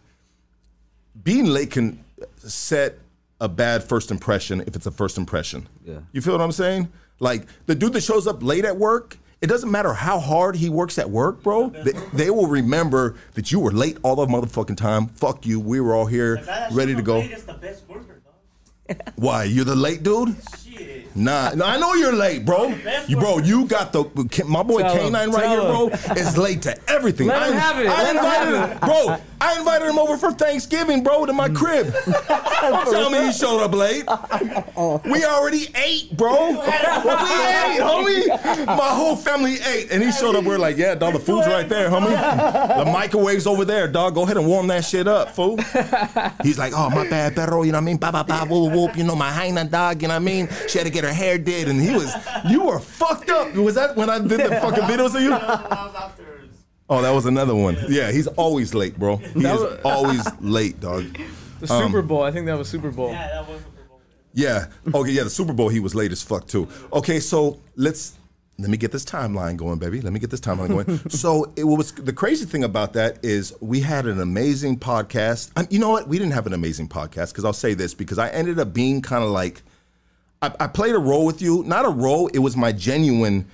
being 1.26 1.48
late 1.48 1.72
can 1.72 2.02
set 2.38 3.00
a 3.42 3.50
bad 3.50 3.84
first 3.84 4.12
impression 4.12 4.62
if 4.62 4.78
it's 4.78 4.86
a 4.86 4.92
first 4.92 5.18
impression. 5.18 5.68
Yeah. 5.84 6.00
You 6.14 6.22
feel 6.22 6.34
what 6.34 6.42
I'm 6.42 6.54
saying? 6.54 6.88
Like 7.20 7.46
the 7.66 7.76
dude 7.76 7.92
that 7.94 8.02
shows 8.02 8.28
up 8.28 8.42
late 8.42 8.64
at 8.64 8.78
work, 8.78 9.18
it 9.42 9.48
doesn't 9.48 9.70
matter 9.70 9.94
how 9.94 10.20
hard 10.20 10.56
he 10.56 10.70
works 10.70 10.98
at 10.98 11.10
work, 11.10 11.44
bro. 11.44 11.70
They, 11.84 11.92
they 12.14 12.30
will 12.30 12.48
remember 12.48 13.16
that 13.34 13.52
you 13.52 13.60
were 13.60 13.72
late 13.72 13.98
all 14.04 14.16
the 14.16 14.26
motherfucking 14.28 14.78
time. 14.78 15.08
Fuck 15.08 15.46
you. 15.46 15.60
We 15.60 15.82
were 15.82 15.94
all 15.94 16.06
here 16.06 16.38
The 16.38 16.46
guy 16.46 16.60
that 16.62 16.72
ready 16.72 16.96
to 16.96 17.02
go. 17.02 17.20
late 17.20 17.32
is 17.32 17.44
the 17.44 17.54
best 17.54 17.88
worker, 17.90 18.22
dog. 18.88 18.98
Why? 19.16 19.44
You're 19.44 19.66
the 19.66 19.76
late 19.76 20.04
dude? 20.04 20.36
Nah, 21.16 21.52
no, 21.52 21.66
I 21.66 21.78
know 21.80 21.94
you're 21.94 22.14
late, 22.14 22.44
bro. 22.44 22.76
You, 23.08 23.18
bro, 23.18 23.38
you 23.38 23.66
got 23.66 23.94
the 23.94 24.04
my 24.46 24.64
boy 24.64 24.82
Tell 24.82 25.08
him, 25.08 25.14
K9 25.14 25.34
right 25.34 25.48
here, 25.48 25.62
bro, 25.62 25.88
is 26.18 26.38
late 26.38 26.62
to 26.64 26.78
everything. 26.92 27.28
Let 27.28 27.42
I, 27.42 27.48
him 27.48 27.54
have 27.54 27.80
it, 27.80 27.88
I 27.88 28.04
let 28.04 28.10
him 28.10 28.18
invited 28.18 28.56
have 28.58 28.72
him, 28.72 28.80
bro. 28.80 29.18
I 29.40 29.58
invited 29.60 29.88
him 29.90 30.00
over 30.00 30.18
for 30.18 30.32
Thanksgiving, 30.32 31.04
bro, 31.04 31.26
to 31.26 31.32
my 31.32 31.50
crib. 31.50 31.94
Don't 32.06 32.92
tell 32.92 33.10
me 33.10 33.26
he 33.26 33.32
showed 33.32 33.62
up 33.62 33.74
late. 33.74 34.06
We 35.06 35.24
already 35.24 35.68
ate, 35.76 36.16
bro. 36.18 36.50
We 36.50 36.58
ate, 36.58 37.80
homie. 37.80 38.66
My 38.66 38.90
whole 38.90 39.16
family 39.16 39.58
ate, 39.66 39.92
and 39.92 40.04
he 40.04 40.12
showed 40.12 40.36
up. 40.36 40.44
We're 40.44 40.58
like, 40.58 40.78
yeah, 40.78 40.96
dog, 40.96 41.14
the 41.14 41.20
food's 41.20 41.48
right 41.48 41.68
there, 41.68 41.90
homie. 41.90 42.16
The 42.76 42.92
microwave's 42.92 43.48
over 43.48 43.64
there, 43.64 43.88
dog. 43.88 44.16
Go 44.16 44.24
ahead 44.24 44.38
and 44.38 44.48
warm 44.48 44.68
that 44.68 44.84
shit 44.84 45.08
up, 45.08 45.32
fool. 45.32 45.58
He's 46.44 46.58
like, 46.60 46.74
oh, 46.76 46.90
my 46.90 47.08
bad, 47.10 47.36
perro, 47.36 47.64
you 47.64 47.72
know 47.72 47.78
what 47.78 47.84
I 47.84 47.86
mean? 47.86 47.98
Ba, 47.98 48.12
ba, 48.12 48.26
ba, 48.28 48.46
whoop, 48.48 48.74
whoop, 48.74 48.98
you 48.98 49.04
know, 49.04 49.16
my 49.16 49.32
hyena 49.32 49.64
dog, 49.64 50.02
you 50.02 50.08
know 50.08 50.16
what 50.16 50.22
I 50.22 50.26
mean? 50.26 50.50
She 50.68 50.78
had 50.78 50.86
to 50.86 50.92
get 50.92 51.05
her 51.06 51.14
hair 51.14 51.38
did, 51.38 51.68
and 51.70 51.80
he 51.82 51.92
was, 51.92 52.14
you 52.50 52.64
were 52.64 52.80
fucked 52.80 53.30
up. 53.30 53.54
Was 53.56 53.76
that 53.76 53.96
when 53.96 54.10
I 54.10 54.20
did 54.20 54.40
the 54.40 54.60
fucking 54.62 54.84
videos 54.84 55.16
of 55.16 55.22
you? 55.22 55.34
Oh, 56.88 57.02
that 57.02 57.12
was 57.12 57.26
another 57.26 57.56
one. 57.56 57.78
Yeah, 57.90 58.12
he's 58.12 58.28
always 58.28 58.74
late, 58.76 58.98
bro. 59.00 59.18
He 59.18 59.42
That 59.42 59.56
is 59.56 59.62
was- 59.62 59.80
always 59.84 60.28
late, 60.42 60.80
dog. 60.80 61.06
The 61.62 61.68
Super 61.68 62.02
Bowl. 62.02 62.22
I 62.22 62.32
think 62.32 62.48
that 62.48 62.58
was 62.58 62.68
Super 62.68 62.92
Bowl. 62.92 63.12
Yeah. 64.34 64.68
Okay. 64.94 65.12
Yeah. 65.12 65.24
The 65.24 65.30
Super 65.30 65.54
Bowl, 65.54 65.70
he 65.70 65.80
was 65.80 65.96
late 65.96 66.12
as 66.12 66.22
fuck 66.22 66.48
too. 66.48 66.68
Okay. 66.92 67.22
So 67.22 67.60
let's 67.78 68.18
let 68.58 68.70
me 68.70 68.76
get 68.78 68.92
this 68.92 69.06
timeline 69.06 69.56
going, 69.56 69.80
baby. 69.80 70.02
Let 70.02 70.12
me 70.12 70.20
get 70.20 70.30
this 70.30 70.42
timeline 70.42 70.68
going. 70.68 71.00
so 71.10 71.52
it 71.56 71.64
was 71.64 71.94
the 71.94 72.12
crazy 72.12 72.46
thing 72.46 72.66
about 72.66 72.92
that 72.94 73.24
is 73.24 73.54
we 73.62 73.80
had 73.80 74.06
an 74.06 74.20
amazing 74.20 74.78
podcast. 74.80 75.52
Um, 75.56 75.66
you 75.70 75.80
know 75.80 75.90
what? 75.90 76.10
We 76.10 76.20
didn't 76.20 76.34
have 76.34 76.46
an 76.46 76.54
amazing 76.54 76.90
podcast 76.90 77.30
because 77.32 77.46
I'll 77.46 77.54
say 77.54 77.74
this 77.74 77.94
because 77.94 78.20
I 78.20 78.28
ended 78.30 78.60
up 78.60 78.74
being 78.74 79.02
kind 79.02 79.24
of 79.24 79.30
like 79.30 79.64
I, 80.42 80.54
I 80.60 80.68
played 80.68 80.96
a 80.96 81.00
role 81.00 81.26
with 81.26 81.42
you. 81.42 81.64
Not 81.64 81.86
a 81.86 81.90
role. 81.90 82.28
It 82.28 82.40
was 82.40 82.56
my 82.56 82.72
genuine 82.72 83.48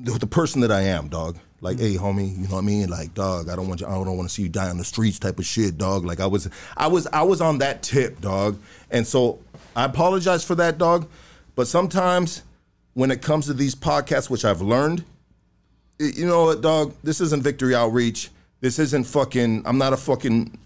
the, 0.00 0.12
the 0.12 0.26
person 0.26 0.60
that 0.60 0.70
I 0.72 0.82
am, 0.82 1.08
dog. 1.08 1.38
Like, 1.60 1.80
hey, 1.80 1.96
homie, 1.96 2.36
you 2.36 2.46
know 2.46 2.54
what 2.54 2.62
I 2.62 2.66
mean? 2.66 2.88
Like, 2.88 3.14
dog, 3.14 3.48
I 3.48 3.56
don't 3.56 3.66
want 3.66 3.80
you. 3.80 3.88
I 3.88 3.90
don't 3.90 4.16
want 4.16 4.28
to 4.28 4.34
see 4.34 4.42
you 4.42 4.48
die 4.48 4.70
on 4.70 4.78
the 4.78 4.84
streets, 4.84 5.18
type 5.18 5.40
of 5.40 5.44
shit, 5.44 5.76
dog. 5.76 6.04
Like, 6.04 6.20
I 6.20 6.26
was, 6.26 6.48
I 6.76 6.86
was, 6.86 7.08
I 7.08 7.22
was 7.22 7.40
on 7.40 7.58
that 7.58 7.82
tip, 7.82 8.20
dog. 8.20 8.60
And 8.90 9.04
so, 9.04 9.40
I 9.74 9.84
apologize 9.84 10.44
for 10.44 10.54
that, 10.54 10.78
dog. 10.78 11.08
But 11.56 11.66
sometimes, 11.66 12.42
when 12.94 13.10
it 13.10 13.22
comes 13.22 13.46
to 13.46 13.54
these 13.54 13.74
podcasts, 13.74 14.30
which 14.30 14.44
I've 14.44 14.62
learned, 14.62 15.04
y- 15.98 16.12
you 16.14 16.26
know 16.26 16.44
what, 16.44 16.60
dog? 16.60 16.94
This 17.02 17.20
isn't 17.20 17.42
Victory 17.42 17.74
Outreach. 17.74 18.30
This 18.60 18.78
isn't 18.78 19.04
fucking. 19.04 19.62
I'm 19.66 19.78
not 19.78 19.92
a 19.92 19.96
fucking 19.96 20.56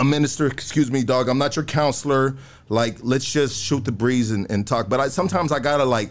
a 0.00 0.04
minister, 0.04 0.46
excuse 0.46 0.90
me, 0.90 1.04
dog. 1.04 1.28
I'm 1.28 1.38
not 1.38 1.54
your 1.54 1.64
counselor. 1.64 2.36
Like, 2.70 2.96
let's 3.02 3.30
just 3.30 3.62
shoot 3.62 3.84
the 3.84 3.92
breeze 3.92 4.30
and, 4.30 4.50
and 4.50 4.66
talk. 4.66 4.88
But 4.88 4.98
I 4.98 5.08
sometimes 5.08 5.52
I 5.52 5.60
gotta 5.60 5.84
like, 5.84 6.10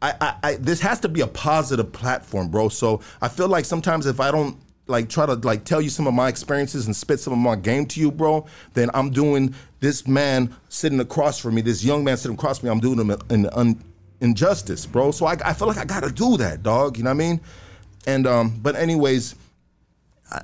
I, 0.00 0.14
I, 0.20 0.34
I 0.42 0.54
this 0.56 0.80
has 0.80 0.98
to 1.00 1.08
be 1.08 1.20
a 1.20 1.26
positive 1.26 1.92
platform, 1.92 2.48
bro. 2.48 2.70
So 2.70 3.02
I 3.20 3.28
feel 3.28 3.48
like 3.48 3.66
sometimes 3.66 4.06
if 4.06 4.18
I 4.18 4.30
don't 4.30 4.56
like 4.86 5.10
try 5.10 5.26
to 5.26 5.34
like 5.34 5.64
tell 5.64 5.82
you 5.82 5.90
some 5.90 6.06
of 6.06 6.14
my 6.14 6.28
experiences 6.28 6.86
and 6.86 6.96
spit 6.96 7.20
some 7.20 7.34
of 7.34 7.38
my 7.38 7.54
game 7.54 7.84
to 7.86 8.00
you, 8.00 8.10
bro, 8.10 8.46
then 8.72 8.90
I'm 8.94 9.10
doing 9.10 9.54
this 9.80 10.08
man 10.08 10.54
sitting 10.70 10.98
across 10.98 11.38
from 11.38 11.54
me, 11.54 11.60
this 11.60 11.84
young 11.84 12.02
man 12.02 12.16
sitting 12.16 12.36
across 12.36 12.60
from 12.60 12.68
me, 12.68 12.72
I'm 12.72 12.80
doing 12.80 12.98
him 12.98 13.10
an 13.28 13.84
injustice, 14.22 14.86
bro. 14.86 15.10
So 15.10 15.26
I, 15.26 15.36
I 15.44 15.52
feel 15.52 15.68
like 15.68 15.76
I 15.76 15.84
gotta 15.84 16.10
do 16.10 16.38
that, 16.38 16.62
dog. 16.62 16.96
You 16.96 17.04
know 17.04 17.10
what 17.10 17.22
I 17.22 17.28
mean? 17.28 17.40
And 18.06 18.26
um, 18.26 18.58
but 18.62 18.74
anyways, 18.74 19.34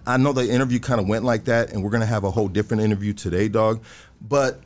I 0.07 0.17
know 0.17 0.33
the 0.33 0.49
interview 0.49 0.79
kind 0.79 1.01
of 1.01 1.09
went 1.09 1.25
like 1.25 1.45
that, 1.45 1.73
and 1.73 1.83
we're 1.83 1.91
gonna 1.91 2.07
have 2.07 2.25
a 2.25 2.31
whole 2.31 2.49
different 2.49 2.83
interview 2.83 3.13
today, 3.13 3.49
dog. 3.49 3.83
But 4.21 4.61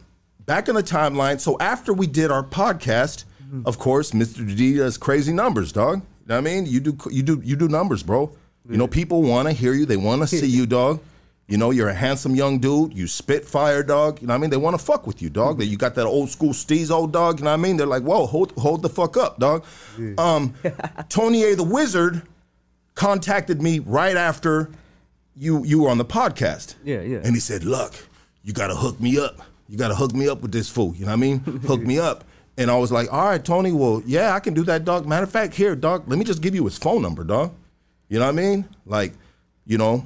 back 0.46 0.68
in 0.68 0.74
the 0.74 0.82
timeline, 0.82 1.40
so 1.40 1.56
after 1.58 1.92
we 1.92 2.06
did 2.06 2.30
our 2.30 2.44
podcast, 2.44 3.24
of 3.64 3.78
course, 3.78 4.12
Mr. 4.12 4.56
D 4.56 4.76
does 4.76 4.98
crazy 4.98 5.32
numbers, 5.32 5.72
dog. 5.72 5.98
You 5.98 6.02
know 6.28 6.34
what 6.34 6.38
I 6.38 6.40
mean? 6.40 6.66
You 6.66 6.80
do 6.80 6.96
you 7.10 7.22
do 7.22 7.40
you 7.44 7.56
do 7.56 7.68
numbers, 7.68 8.02
bro. 8.02 8.30
You 8.68 8.76
know, 8.76 8.86
people 8.86 9.22
want 9.22 9.48
to 9.48 9.54
hear 9.54 9.72
you, 9.72 9.86
they 9.86 9.96
want 9.96 10.20
to 10.22 10.26
see 10.28 10.46
you, 10.46 10.66
dog. 10.78 11.00
You 11.46 11.56
know, 11.56 11.70
you're 11.70 11.88
a 11.88 11.94
handsome 11.94 12.34
young 12.34 12.58
dude. 12.58 12.92
You 12.92 13.06
spit 13.06 13.46
fire, 13.46 13.82
dog. 13.82 14.20
You 14.20 14.26
know 14.26 14.34
what 14.34 14.38
I 14.38 14.40
mean? 14.40 14.50
They 14.50 14.58
want 14.58 14.78
to 14.78 14.84
fuck 14.84 15.06
with 15.06 15.22
you, 15.22 15.30
dog. 15.30 15.58
That 15.58 15.64
you 15.64 15.78
got 15.78 15.94
that 15.94 16.04
old 16.04 16.28
school 16.28 16.50
steez 16.52 16.90
old 16.90 17.10
dog. 17.10 17.38
You 17.38 17.44
know 17.44 17.52
what 17.52 17.60
I 17.60 17.62
mean? 17.62 17.78
They're 17.78 17.86
like, 17.86 18.02
whoa, 18.02 18.26
hold 18.26 18.52
hold 18.58 18.82
the 18.82 18.90
fuck 18.90 19.16
up, 19.16 19.38
dog. 19.38 19.64
Um, 20.18 20.54
Tony 21.08 21.44
A. 21.44 21.56
the 21.56 21.62
Wizard 21.62 22.22
contacted 22.94 23.62
me 23.62 23.78
right 23.78 24.16
after 24.16 24.70
you 25.38 25.64
you 25.64 25.82
were 25.82 25.90
on 25.90 25.98
the 25.98 26.04
podcast. 26.04 26.74
Yeah, 26.84 27.00
yeah. 27.00 27.18
And 27.18 27.34
he 27.34 27.40
said, 27.40 27.64
"Look, 27.64 27.94
you 28.42 28.52
gotta 28.52 28.74
hook 28.74 29.00
me 29.00 29.18
up. 29.18 29.40
You 29.68 29.78
gotta 29.78 29.94
hook 29.94 30.14
me 30.14 30.28
up 30.28 30.42
with 30.42 30.52
this 30.52 30.68
fool. 30.68 30.94
You 30.94 31.06
know 31.06 31.12
what 31.12 31.12
I 31.12 31.16
mean? 31.16 31.38
hook 31.66 31.80
me 31.80 31.98
up." 31.98 32.24
And 32.56 32.70
I 32.70 32.76
was 32.76 32.90
like, 32.90 33.12
"All 33.12 33.24
right, 33.24 33.44
Tony. 33.44 33.72
Well, 33.72 34.02
yeah, 34.04 34.34
I 34.34 34.40
can 34.40 34.54
do 34.54 34.64
that, 34.64 34.84
dog. 34.84 35.06
Matter 35.06 35.24
of 35.24 35.30
fact, 35.30 35.54
here, 35.54 35.76
dog. 35.76 36.08
Let 36.08 36.18
me 36.18 36.24
just 36.24 36.42
give 36.42 36.54
you 36.54 36.64
his 36.64 36.76
phone 36.76 37.02
number, 37.02 37.24
dog. 37.24 37.52
You 38.08 38.18
know 38.18 38.26
what 38.26 38.32
I 38.32 38.36
mean? 38.36 38.68
Like, 38.86 39.12
you 39.66 39.78
know, 39.78 40.04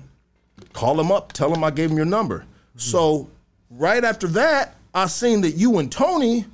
call 0.72 0.98
him 1.00 1.10
up, 1.10 1.32
tell 1.32 1.52
him 1.54 1.64
I 1.64 1.70
gave 1.70 1.90
him 1.90 1.96
your 1.96 2.06
number." 2.06 2.40
Mm-hmm. 2.40 2.78
So 2.78 3.30
right 3.70 4.04
after 4.04 4.26
that, 4.28 4.74
I 4.94 5.06
seen 5.06 5.40
that 5.42 5.52
you 5.52 5.78
and 5.78 5.90
Tony 5.90 6.44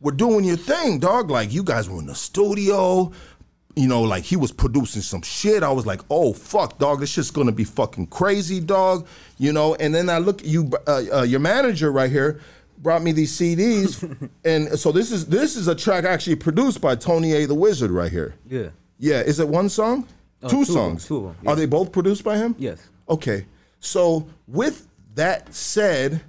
were 0.00 0.12
doing 0.12 0.44
your 0.44 0.56
thing, 0.56 0.98
dog. 0.98 1.30
Like 1.30 1.52
you 1.52 1.62
guys 1.62 1.88
were 1.88 2.00
in 2.00 2.06
the 2.06 2.14
studio. 2.14 3.12
You 3.78 3.86
know, 3.88 4.00
like 4.02 4.24
he 4.24 4.36
was 4.36 4.52
producing 4.52 5.02
some 5.02 5.20
shit. 5.22 5.62
I 5.62 5.70
was 5.70 5.84
like, 5.84 6.00
oh 6.08 6.32
fuck, 6.32 6.78
dog, 6.78 7.00
this 7.00 7.10
shit's 7.10 7.30
gonna 7.30 7.52
be 7.52 7.64
fucking 7.64 8.06
crazy, 8.06 8.58
dog. 8.58 9.06
You 9.36 9.52
know, 9.52 9.74
and 9.74 9.94
then 9.94 10.08
I 10.08 10.16
look, 10.18 10.42
you, 10.44 10.70
uh, 10.86 11.02
uh, 11.12 11.22
your 11.22 11.40
manager 11.40 11.92
right 11.92 12.10
here 12.10 12.40
brought 12.78 13.02
me 13.02 13.12
these 13.12 13.38
CDs, 13.38 14.30
and 14.44 14.78
so 14.78 14.92
this 14.92 15.12
is 15.12 15.26
this 15.26 15.56
is 15.56 15.68
a 15.68 15.74
track 15.74 16.04
actually 16.04 16.36
produced 16.36 16.80
by 16.80 16.94
Tony 16.96 17.32
A. 17.34 17.46
the 17.46 17.54
Wizard 17.54 17.90
right 17.90 18.10
here. 18.10 18.34
Yeah. 18.48 18.68
Yeah, 18.98 19.20
is 19.20 19.40
it 19.40 19.48
one 19.48 19.68
song? 19.68 20.08
Uh, 20.42 20.48
two 20.48 20.64
two 20.64 20.72
songs. 20.72 21.06
two 21.06 21.26
of 21.26 21.36
'em, 21.40 21.48
Are 21.48 21.54
they 21.56 21.66
both 21.66 21.92
produced 21.92 22.24
by 22.24 22.38
him? 22.38 22.54
Yes. 22.58 22.78
Okay. 23.10 23.44
So 23.80 24.26
with 24.48 24.88
that 25.16 25.54
said, 25.54 26.22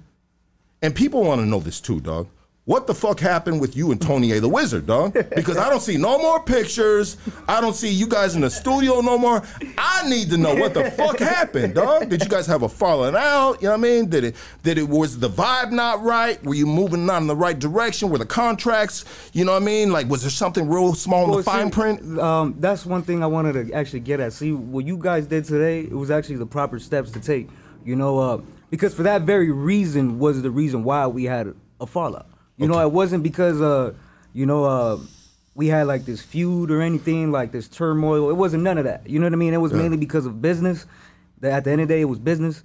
and 0.82 0.94
people 0.94 1.24
want 1.24 1.40
to 1.40 1.46
know 1.46 1.60
this 1.60 1.80
too, 1.80 2.00
dog. 2.00 2.28
What 2.68 2.86
the 2.86 2.94
fuck 2.94 3.18
happened 3.18 3.62
with 3.62 3.78
you 3.78 3.92
and 3.92 3.98
Tony 3.98 4.32
A. 4.32 4.40
the 4.40 4.48
Wizard, 4.48 4.86
dog? 4.86 5.14
Because 5.34 5.56
I 5.56 5.70
don't 5.70 5.80
see 5.80 5.96
no 5.96 6.18
more 6.18 6.38
pictures. 6.42 7.16
I 7.48 7.62
don't 7.62 7.72
see 7.72 7.88
you 7.88 8.06
guys 8.06 8.34
in 8.34 8.42
the 8.42 8.50
studio 8.50 9.00
no 9.00 9.16
more. 9.16 9.42
I 9.78 10.06
need 10.06 10.28
to 10.28 10.36
know 10.36 10.54
what 10.54 10.74
the 10.74 10.90
fuck 10.90 11.18
happened, 11.18 11.76
dog. 11.76 12.10
Did 12.10 12.22
you 12.22 12.28
guys 12.28 12.46
have 12.46 12.64
a 12.64 12.68
falling 12.68 13.14
out? 13.16 13.62
You 13.62 13.68
know 13.68 13.70
what 13.70 13.78
I 13.78 13.80
mean? 13.80 14.10
Did 14.10 14.24
it 14.24 14.36
did 14.64 14.76
it 14.76 14.86
was 14.86 15.18
the 15.18 15.30
vibe 15.30 15.72
not 15.72 16.02
right? 16.02 16.44
Were 16.44 16.52
you 16.52 16.66
moving 16.66 17.06
not 17.06 17.22
in 17.22 17.26
the 17.26 17.34
right 17.34 17.58
direction? 17.58 18.10
Were 18.10 18.18
the 18.18 18.26
contracts, 18.26 19.06
you 19.32 19.46
know 19.46 19.52
what 19.52 19.62
I 19.62 19.64
mean? 19.64 19.90
Like 19.90 20.06
was 20.10 20.20
there 20.20 20.30
something 20.30 20.68
real 20.68 20.92
small 20.92 21.24
in 21.24 21.30
Well, 21.30 21.38
the 21.38 21.44
fine 21.44 21.68
see, 21.68 21.70
print? 21.72 22.18
Um, 22.18 22.54
that's 22.58 22.84
one 22.84 23.00
thing 23.00 23.22
I 23.22 23.28
wanted 23.28 23.54
to 23.68 23.72
actually 23.72 24.00
get 24.00 24.20
at. 24.20 24.34
See, 24.34 24.52
what 24.52 24.84
you 24.84 24.98
guys 24.98 25.26
did 25.26 25.46
today, 25.46 25.84
it 25.84 25.96
was 25.96 26.10
actually 26.10 26.36
the 26.36 26.44
proper 26.44 26.78
steps 26.78 27.12
to 27.12 27.20
take. 27.20 27.48
You 27.82 27.96
know, 27.96 28.18
uh, 28.18 28.42
because 28.68 28.92
for 28.92 29.04
that 29.04 29.22
very 29.22 29.50
reason 29.50 30.18
was 30.18 30.42
the 30.42 30.50
reason 30.50 30.84
why 30.84 31.06
we 31.06 31.24
had 31.24 31.54
a 31.80 31.86
fallout. 31.86 32.27
You 32.58 32.66
know, 32.66 32.80
it 32.80 32.92
wasn't 32.92 33.22
because 33.22 33.60
uh, 33.60 33.94
you 34.32 34.44
know, 34.44 34.64
uh, 34.64 34.98
we 35.54 35.68
had 35.68 35.86
like 35.86 36.04
this 36.04 36.20
feud 36.20 36.70
or 36.70 36.82
anything 36.82 37.32
like 37.32 37.52
this 37.52 37.68
turmoil. 37.68 38.30
It 38.30 38.34
wasn't 38.34 38.64
none 38.64 38.78
of 38.78 38.84
that. 38.84 39.08
You 39.08 39.18
know 39.18 39.26
what 39.26 39.32
I 39.32 39.36
mean? 39.36 39.54
It 39.54 39.58
was 39.58 39.72
mainly 39.72 39.96
because 39.96 40.26
of 40.26 40.42
business. 40.42 40.86
That 41.40 41.52
at 41.52 41.64
the 41.64 41.70
end 41.70 41.80
of 41.80 41.88
the 41.88 41.94
day, 41.94 42.00
it 42.00 42.06
was 42.06 42.18
business, 42.18 42.64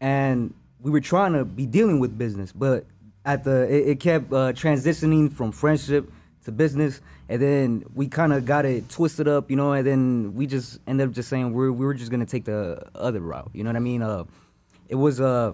and 0.00 0.54
we 0.80 0.90
were 0.90 1.00
trying 1.00 1.34
to 1.34 1.44
be 1.44 1.66
dealing 1.66 2.00
with 2.00 2.16
business, 2.16 2.52
but 2.52 2.86
at 3.24 3.44
the 3.44 3.62
it, 3.72 3.88
it 3.88 4.00
kept 4.00 4.32
uh, 4.32 4.52
transitioning 4.52 5.32
from 5.32 5.52
friendship 5.52 6.10
to 6.44 6.52
business, 6.52 7.00
and 7.28 7.40
then 7.40 7.84
we 7.94 8.08
kind 8.08 8.32
of 8.32 8.44
got 8.44 8.64
it 8.64 8.88
twisted 8.88 9.28
up, 9.28 9.50
you 9.50 9.56
know, 9.56 9.72
and 9.72 9.86
then 9.86 10.34
we 10.34 10.46
just 10.46 10.78
ended 10.86 11.08
up 11.08 11.14
just 11.14 11.28
saying 11.28 11.52
we're 11.52 11.72
we 11.72 11.84
were 11.84 11.94
just 11.94 12.10
gonna 12.10 12.26
take 12.26 12.44
the 12.44 12.82
other 12.94 13.20
route. 13.20 13.50
You 13.52 13.64
know 13.64 13.70
what 13.70 13.76
I 13.76 13.80
mean? 13.80 14.02
Uh, 14.02 14.24
it 14.88 14.96
was 14.96 15.20
uh 15.20 15.52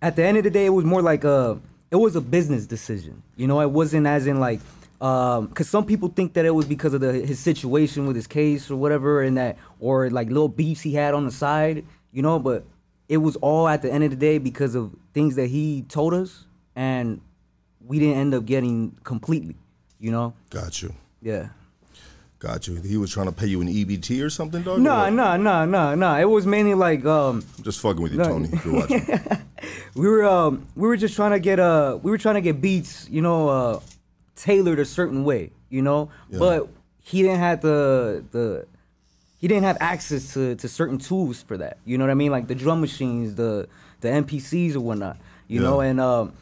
at 0.00 0.16
the 0.16 0.24
end 0.24 0.36
of 0.36 0.44
the 0.44 0.50
day, 0.50 0.66
it 0.66 0.70
was 0.70 0.84
more 0.84 1.02
like 1.02 1.24
a 1.24 1.60
it 1.92 1.96
was 1.96 2.16
a 2.16 2.20
business 2.20 2.66
decision. 2.66 3.22
You 3.36 3.46
know, 3.46 3.60
it 3.60 3.70
wasn't 3.70 4.06
as 4.06 4.26
in 4.26 4.40
like 4.40 4.60
um 5.00 5.46
because 5.46 5.68
some 5.68 5.84
people 5.84 6.08
think 6.08 6.32
that 6.34 6.44
it 6.44 6.54
was 6.54 6.66
because 6.66 6.94
of 6.94 7.00
the 7.00 7.12
his 7.12 7.38
situation 7.38 8.06
with 8.06 8.16
his 8.16 8.26
case 8.26 8.70
or 8.70 8.76
whatever, 8.76 9.22
and 9.22 9.36
that 9.36 9.58
or 9.78 10.10
like 10.10 10.28
little 10.28 10.48
beefs 10.48 10.80
he 10.80 10.94
had 10.94 11.14
on 11.14 11.26
the 11.26 11.30
side. 11.30 11.84
You 12.10 12.22
know, 12.22 12.38
but 12.38 12.64
it 13.08 13.18
was 13.18 13.36
all 13.36 13.68
at 13.68 13.82
the 13.82 13.92
end 13.92 14.04
of 14.04 14.10
the 14.10 14.16
day 14.16 14.38
because 14.38 14.74
of 14.74 14.94
things 15.12 15.36
that 15.36 15.48
he 15.48 15.82
told 15.82 16.14
us, 16.14 16.46
and 16.74 17.20
we 17.84 17.98
didn't 17.98 18.16
end 18.16 18.34
up 18.34 18.46
getting 18.46 18.96
completely. 19.04 19.56
You 20.00 20.10
know? 20.10 20.34
Got 20.50 20.82
you. 20.82 20.94
Yeah. 21.20 21.50
Got 22.42 22.66
you. 22.66 22.74
He 22.82 22.96
was 22.96 23.12
trying 23.12 23.26
to 23.26 23.32
pay 23.32 23.46
you 23.46 23.60
an 23.60 23.68
EBT 23.68 24.20
or 24.24 24.28
something, 24.28 24.62
dog? 24.64 24.80
Nah, 24.80 25.06
Or- 25.06 25.10
nah, 25.12 25.36
nah, 25.36 25.64
nah, 25.64 25.94
nah. 25.94 26.18
It 26.18 26.24
was 26.28 26.44
mainly 26.44 26.74
like 26.74 27.04
um 27.06 27.44
I'm 27.56 27.62
just 27.62 27.78
fucking 27.80 28.02
with 28.02 28.10
you, 28.10 28.18
No. 28.18 28.24
Tony. 28.24 28.48
If 28.52 28.64
you're 28.64 28.74
watching. 28.74 29.06
we 29.94 30.08
were 30.08 30.24
um 30.24 30.66
we 30.74 30.88
were 30.88 30.96
just 30.96 31.14
trying 31.14 31.30
to 31.30 31.38
get 31.38 31.60
uh 31.60 31.98
we 32.02 32.10
were 32.10 32.18
trying 32.18 32.34
to 32.34 32.40
get 32.40 32.60
beats 32.60 33.08
you 33.08 33.22
know 33.22 33.48
uh 33.48 33.80
tailored 34.34 34.80
a 34.80 34.84
certain 34.84 35.22
way 35.22 35.52
you 35.70 35.82
know 35.82 36.10
Yeah. 36.30 36.38
but 36.40 36.68
he 36.98 37.22
didn't 37.22 37.38
have 37.38 37.60
the 37.60 38.24
the 38.32 38.66
he 39.38 39.46
didn't 39.46 39.62
have 39.62 39.76
access 39.80 40.32
to 40.34 40.56
to 40.56 40.66
certain 40.68 40.98
tools 40.98 41.42
for 41.42 41.56
that 41.58 41.78
you 41.84 41.96
know 41.96 42.02
what 42.04 42.10
i 42.10 42.14
mean 42.14 42.32
like 42.32 42.48
the 42.48 42.56
drum 42.56 42.80
machines 42.80 43.36
the 43.36 43.68
the 44.00 44.08
MPCs 44.08 44.74
or 44.74 44.80
whatnot 44.80 45.16
you 45.46 45.60
know 45.60 45.80
and 45.80 46.00
um 46.00 46.32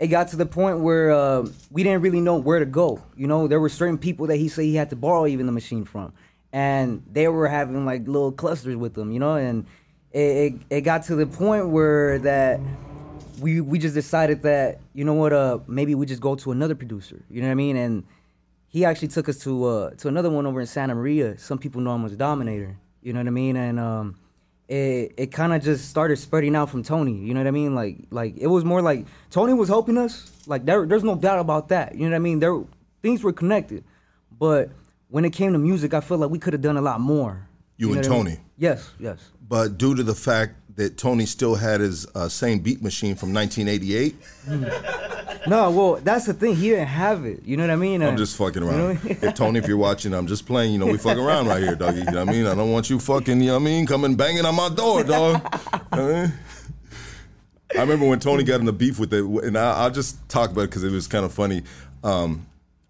it 0.00 0.08
got 0.08 0.28
to 0.28 0.36
the 0.36 0.46
point 0.46 0.80
where 0.80 1.10
uh, 1.10 1.46
we 1.70 1.82
didn't 1.82 2.02
really 2.02 2.20
know 2.20 2.36
where 2.36 2.58
to 2.58 2.66
go. 2.66 3.02
You 3.16 3.26
know, 3.26 3.48
there 3.48 3.60
were 3.60 3.68
certain 3.68 3.98
people 3.98 4.26
that 4.28 4.36
he 4.36 4.48
said 4.48 4.62
he 4.62 4.76
had 4.76 4.90
to 4.90 4.96
borrow 4.96 5.26
even 5.26 5.46
the 5.46 5.52
machine 5.52 5.84
from, 5.84 6.12
and 6.52 7.02
they 7.10 7.26
were 7.28 7.48
having 7.48 7.84
like 7.84 8.06
little 8.06 8.32
clusters 8.32 8.76
with 8.76 8.94
them. 8.94 9.10
You 9.12 9.18
know, 9.18 9.34
and 9.34 9.66
it 10.12 10.18
it, 10.20 10.54
it 10.70 10.80
got 10.82 11.04
to 11.04 11.16
the 11.16 11.26
point 11.26 11.68
where 11.70 12.18
that 12.20 12.60
we 13.40 13.60
we 13.60 13.78
just 13.78 13.94
decided 13.94 14.42
that 14.42 14.80
you 14.94 15.04
know 15.04 15.14
what 15.14 15.32
uh 15.32 15.58
maybe 15.66 15.94
we 15.94 16.06
just 16.06 16.20
go 16.20 16.34
to 16.36 16.52
another 16.52 16.74
producer. 16.74 17.22
You 17.30 17.40
know 17.40 17.48
what 17.48 17.52
I 17.52 17.56
mean? 17.56 17.76
And 17.76 18.04
he 18.68 18.84
actually 18.84 19.08
took 19.08 19.28
us 19.28 19.38
to 19.38 19.64
uh 19.64 19.90
to 19.96 20.08
another 20.08 20.30
one 20.30 20.46
over 20.46 20.60
in 20.60 20.66
Santa 20.66 20.94
Maria. 20.94 21.38
Some 21.38 21.58
people 21.58 21.80
know 21.80 21.94
him 21.94 22.04
as 22.04 22.16
Dominator. 22.16 22.76
You 23.02 23.12
know 23.12 23.20
what 23.20 23.26
I 23.26 23.30
mean? 23.30 23.56
And 23.56 23.80
um 23.80 24.16
it 24.68 25.14
it 25.16 25.26
kind 25.32 25.54
of 25.54 25.62
just 25.62 25.88
started 25.88 26.16
spreading 26.18 26.54
out 26.54 26.70
from 26.70 26.82
Tony. 26.82 27.14
You 27.14 27.34
know 27.34 27.40
what 27.40 27.46
I 27.46 27.52
mean? 27.52 27.74
Like 27.74 27.98
like 28.10 28.36
it 28.36 28.46
was 28.46 28.64
more 28.64 28.82
like 28.82 29.06
Tony 29.30 29.54
was 29.54 29.68
helping 29.68 29.96
us. 29.98 30.30
Like 30.46 30.64
there 30.64 30.86
there's 30.86 31.04
no 31.04 31.16
doubt 31.16 31.38
about 31.38 31.68
that. 31.68 31.94
You 31.94 32.02
know 32.02 32.10
what 32.10 32.16
I 32.16 32.20
mean? 32.20 32.38
There 32.38 32.62
things 33.02 33.22
were 33.22 33.32
connected, 33.32 33.84
but 34.38 34.70
when 35.08 35.24
it 35.24 35.32
came 35.32 35.52
to 35.54 35.58
music, 35.58 35.94
I 35.94 36.00
feel 36.00 36.18
like 36.18 36.30
we 36.30 36.38
could 36.38 36.52
have 36.52 36.62
done 36.62 36.76
a 36.76 36.82
lot 36.82 37.00
more. 37.00 37.48
You 37.78 37.92
and 37.92 37.96
know 37.96 38.00
what 38.00 38.06
I 38.06 38.10
mean? 38.10 38.36
Tony? 38.36 38.40
Yes, 38.58 38.90
yes. 38.98 39.30
But 39.48 39.78
due 39.78 39.94
to 39.94 40.02
the 40.02 40.14
fact 40.14 40.54
that 40.78 40.96
Tony 40.96 41.26
still 41.26 41.56
had 41.56 41.80
his 41.80 42.06
uh, 42.14 42.28
same 42.28 42.60
beat 42.60 42.80
machine 42.82 43.16
from 43.16 43.34
1988, 43.34 44.14
No, 45.46 45.70
well, 45.70 45.94
that's 45.96 46.26
the 46.26 46.34
thing. 46.34 46.56
He 46.56 46.70
didn't 46.70 46.86
have 46.88 47.24
it. 47.24 47.42
You 47.44 47.56
know 47.56 47.62
what 47.64 47.70
I 47.70 47.76
mean? 47.76 48.02
I'm 48.02 48.10
And- 48.10 48.18
just 48.18 48.36
fucking 48.36 48.62
you 48.62 48.68
know 48.70 48.76
around. 48.88 48.98
I 48.98 49.04
mean? 49.04 49.18
if 49.22 49.34
Tony, 49.34 49.58
if 49.58 49.66
you're 49.68 49.76
watching, 49.76 50.12
I'm 50.14 50.26
just 50.26 50.46
playing. 50.46 50.72
You 50.72 50.78
know, 50.78 50.86
we 50.86 50.98
fucking 50.98 51.22
around 51.22 51.46
right 51.46 51.62
here, 51.62 51.74
doggy. 51.74 51.98
You 51.98 52.04
know 52.04 52.24
what 52.24 52.28
I 52.28 52.32
mean? 52.32 52.46
I 52.46 52.54
don't 52.54 52.70
want 52.72 52.90
you 52.90 52.98
fucking. 52.98 53.40
You 53.40 53.48
know 53.48 53.52
what 53.54 53.60
I 53.62 53.64
mean? 53.64 53.86
Coming 53.86 54.14
banging 54.14 54.44
on 54.44 54.54
my 54.54 54.68
door, 54.68 55.04
dog. 55.04 55.42
You 55.92 55.98
know 55.98 56.08
I 56.10 56.22
mean? 56.26 56.32
I 57.76 57.80
remember 57.80 58.06
when 58.06 58.18
Tony 58.20 58.42
got 58.44 58.60
in 58.60 58.66
the 58.66 58.72
beef 58.72 58.98
with 58.98 59.12
it, 59.14 59.24
and 59.24 59.56
I, 59.56 59.82
I'll 59.84 59.90
just 59.90 60.28
talk 60.28 60.50
about 60.50 60.62
it 60.62 60.70
because 60.70 60.84
it 60.84 60.90
was 60.92 61.06
kind 61.06 61.24
of 61.24 61.32
funny. 61.32 61.62
Um, 62.02 62.46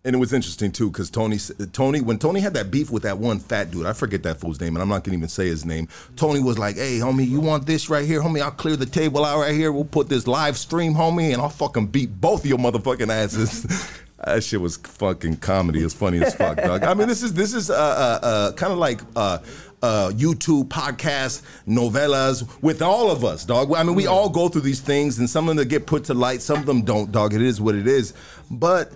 and 0.09 0.17
it 0.17 0.19
was 0.19 0.33
interesting 0.33 0.73
too, 0.73 0.91
because 0.91 1.11
Tony, 1.11 1.37
Tony, 1.75 2.01
when 2.01 2.19
Tony 2.19 2.41
had 2.41 2.55
that 2.55 2.71
beef 2.71 2.91
with 2.91 3.03
that 3.03 3.19
one 3.19 3.39
fat 3.39 3.71
dude, 3.71 3.85
I 3.85 3.93
forget 3.93 4.23
that 4.23 4.41
fool's 4.41 4.59
name, 4.59 4.75
and 4.75 4.83
I'm 4.83 4.89
not 4.89 5.05
gonna 5.05 5.19
even 5.19 5.29
say 5.29 5.49
his 5.49 5.67
name. 5.67 5.87
Tony 6.17 6.41
was 6.41 6.59
like, 6.59 6.77
"Hey, 6.77 6.99
homie, 6.99 7.29
you 7.29 7.41
want 7.41 7.67
this 7.67 7.91
right 7.91 8.07
here, 8.07 8.23
homie? 8.23 8.41
I'll 8.41 8.51
clear 8.51 8.75
the 8.75 8.87
table 8.87 9.23
out 9.23 9.39
right 9.39 9.55
here. 9.55 9.71
We'll 9.71 9.85
put 9.85 10.09
this 10.09 10.27
live 10.27 10.57
stream, 10.57 10.95
homie, 10.95 11.35
and 11.35 11.43
I'll 11.43 11.51
fucking 11.51 11.89
beat 11.89 12.23
both 12.23 12.41
of 12.41 12.47
your 12.47 12.57
motherfucking 12.57 13.11
asses." 13.11 13.67
that 14.25 14.43
shit 14.43 14.63
was 14.63 14.79
fucking 14.79 15.37
comedy. 15.37 15.81
It's 15.81 15.93
funny 15.93 16.25
as 16.25 16.35
fuck, 16.35 16.57
dog. 16.57 16.85
I 16.85 16.95
mean, 16.95 17.07
this 17.07 17.23
is 17.23 17.35
this 17.35 17.53
is 17.53 17.69
uh, 17.69 17.75
uh, 17.75 18.27
uh, 18.27 18.53
kind 18.53 18.73
of 18.73 18.79
like. 18.79 19.03
Uh, 19.15 19.39
uh, 19.81 20.11
YouTube 20.13 20.65
podcasts, 20.65 21.43
novellas 21.65 22.45
with 22.61 22.83
all 22.83 23.13
of 23.13 23.25
us, 23.25 23.45
dog. 23.45 23.73
I 23.73 23.85
mean, 23.85 23.95
we 23.95 24.09
all 24.09 24.29
go 24.29 24.49
through 24.49 24.63
these 24.63 24.81
things, 24.81 25.21
and 25.21 25.31
some 25.31 25.49
of 25.49 25.55
them 25.55 25.69
get 25.69 25.87
put 25.87 26.03
to 26.07 26.15
light, 26.15 26.43
some 26.43 26.59
of 26.59 26.67
them 26.67 26.83
don't, 26.83 27.13
dog. 27.13 27.33
It 27.33 27.43
is 27.43 27.61
what 27.61 27.77
it 27.77 27.87
is. 27.87 28.13
But 28.51 28.93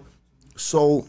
so 0.57 1.07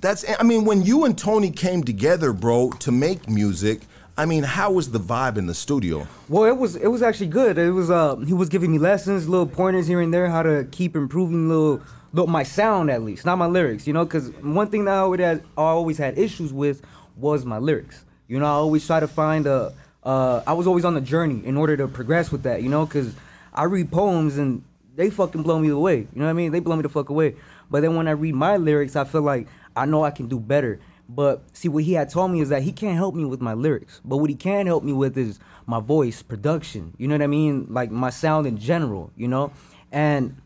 that's, 0.00 0.24
I 0.38 0.42
mean, 0.42 0.64
when 0.64 0.82
you 0.82 1.04
and 1.04 1.16
Tony 1.16 1.50
came 1.50 1.82
together, 1.82 2.32
bro, 2.32 2.70
to 2.80 2.92
make 2.92 3.28
music, 3.28 3.82
I 4.16 4.26
mean, 4.26 4.42
how 4.42 4.72
was 4.72 4.90
the 4.90 5.00
vibe 5.00 5.38
in 5.38 5.46
the 5.46 5.54
studio? 5.54 6.06
Well, 6.28 6.44
it 6.44 6.56
was 6.56 6.76
it 6.76 6.88
was 6.88 7.00
actually 7.00 7.28
good. 7.28 7.56
It 7.56 7.70
was 7.70 7.90
uh 7.90 8.16
he 8.16 8.34
was 8.34 8.50
giving 8.50 8.70
me 8.70 8.78
lessons, 8.78 9.26
little 9.26 9.46
pointers 9.46 9.86
here 9.86 10.00
and 10.02 10.12
there, 10.12 10.28
how 10.28 10.42
to 10.42 10.66
keep 10.70 10.94
improving 10.94 11.48
little, 11.48 11.80
little 12.12 12.26
my 12.26 12.42
sound 12.42 12.90
at 12.90 13.02
least, 13.02 13.24
not 13.24 13.38
my 13.38 13.46
lyrics. 13.46 13.86
You 13.86 13.94
know, 13.94 14.04
because 14.04 14.28
one 14.42 14.68
thing 14.68 14.84
that 14.84 14.94
I 14.94 14.98
always 14.98 15.20
had, 15.20 15.42
I 15.56 15.62
always 15.62 15.96
had 15.96 16.18
issues 16.18 16.52
with 16.52 16.82
was 17.16 17.46
my 17.46 17.56
lyrics. 17.56 18.04
You 18.28 18.38
know, 18.38 18.46
I 18.46 18.50
always 18.50 18.86
try 18.86 19.00
to 19.00 19.08
find 19.08 19.46
a. 19.46 19.72
Uh, 20.02 20.42
I 20.46 20.52
was 20.52 20.66
always 20.66 20.84
on 20.84 20.94
the 20.94 21.00
journey 21.00 21.40
in 21.44 21.56
order 21.56 21.76
to 21.78 21.88
progress 21.88 22.30
with 22.30 22.42
that. 22.42 22.62
You 22.62 22.68
know, 22.68 22.84
because 22.84 23.14
I 23.54 23.64
read 23.64 23.90
poems 23.90 24.36
and 24.36 24.62
they 24.96 25.08
fucking 25.08 25.42
blow 25.42 25.58
me 25.58 25.68
away. 25.68 25.98
You 25.98 26.08
know 26.16 26.24
what 26.24 26.30
I 26.30 26.34
mean? 26.34 26.52
They 26.52 26.60
blow 26.60 26.76
me 26.76 26.82
the 26.82 26.90
fuck 26.90 27.08
away. 27.08 27.36
But 27.70 27.82
then 27.82 27.94
when 27.96 28.08
I 28.08 28.12
read 28.12 28.34
my 28.34 28.56
lyrics, 28.56 28.96
I 28.96 29.04
feel 29.04 29.22
like 29.22 29.46
I 29.76 29.86
know 29.86 30.04
I 30.04 30.10
can 30.10 30.26
do 30.26 30.40
better. 30.40 30.80
But 31.08 31.42
see, 31.52 31.68
what 31.68 31.84
he 31.84 31.94
had 31.94 32.08
told 32.08 32.30
me 32.30 32.40
is 32.40 32.50
that 32.50 32.62
he 32.62 32.72
can't 32.72 32.96
help 32.96 33.14
me 33.14 33.24
with 33.24 33.40
my 33.40 33.54
lyrics. 33.54 34.00
But 34.04 34.18
what 34.18 34.30
he 34.30 34.36
can 34.36 34.66
help 34.66 34.84
me 34.84 34.92
with 34.92 35.16
is 35.18 35.40
my 35.66 35.80
voice, 35.80 36.22
production. 36.22 36.94
You 36.98 37.08
know 37.08 37.14
what 37.14 37.22
I 37.22 37.26
mean? 37.26 37.66
Like 37.68 37.90
my 37.90 38.10
sound 38.10 38.46
in 38.46 38.58
general. 38.58 39.10
You 39.16 39.28
know, 39.28 39.52
and 39.90 40.36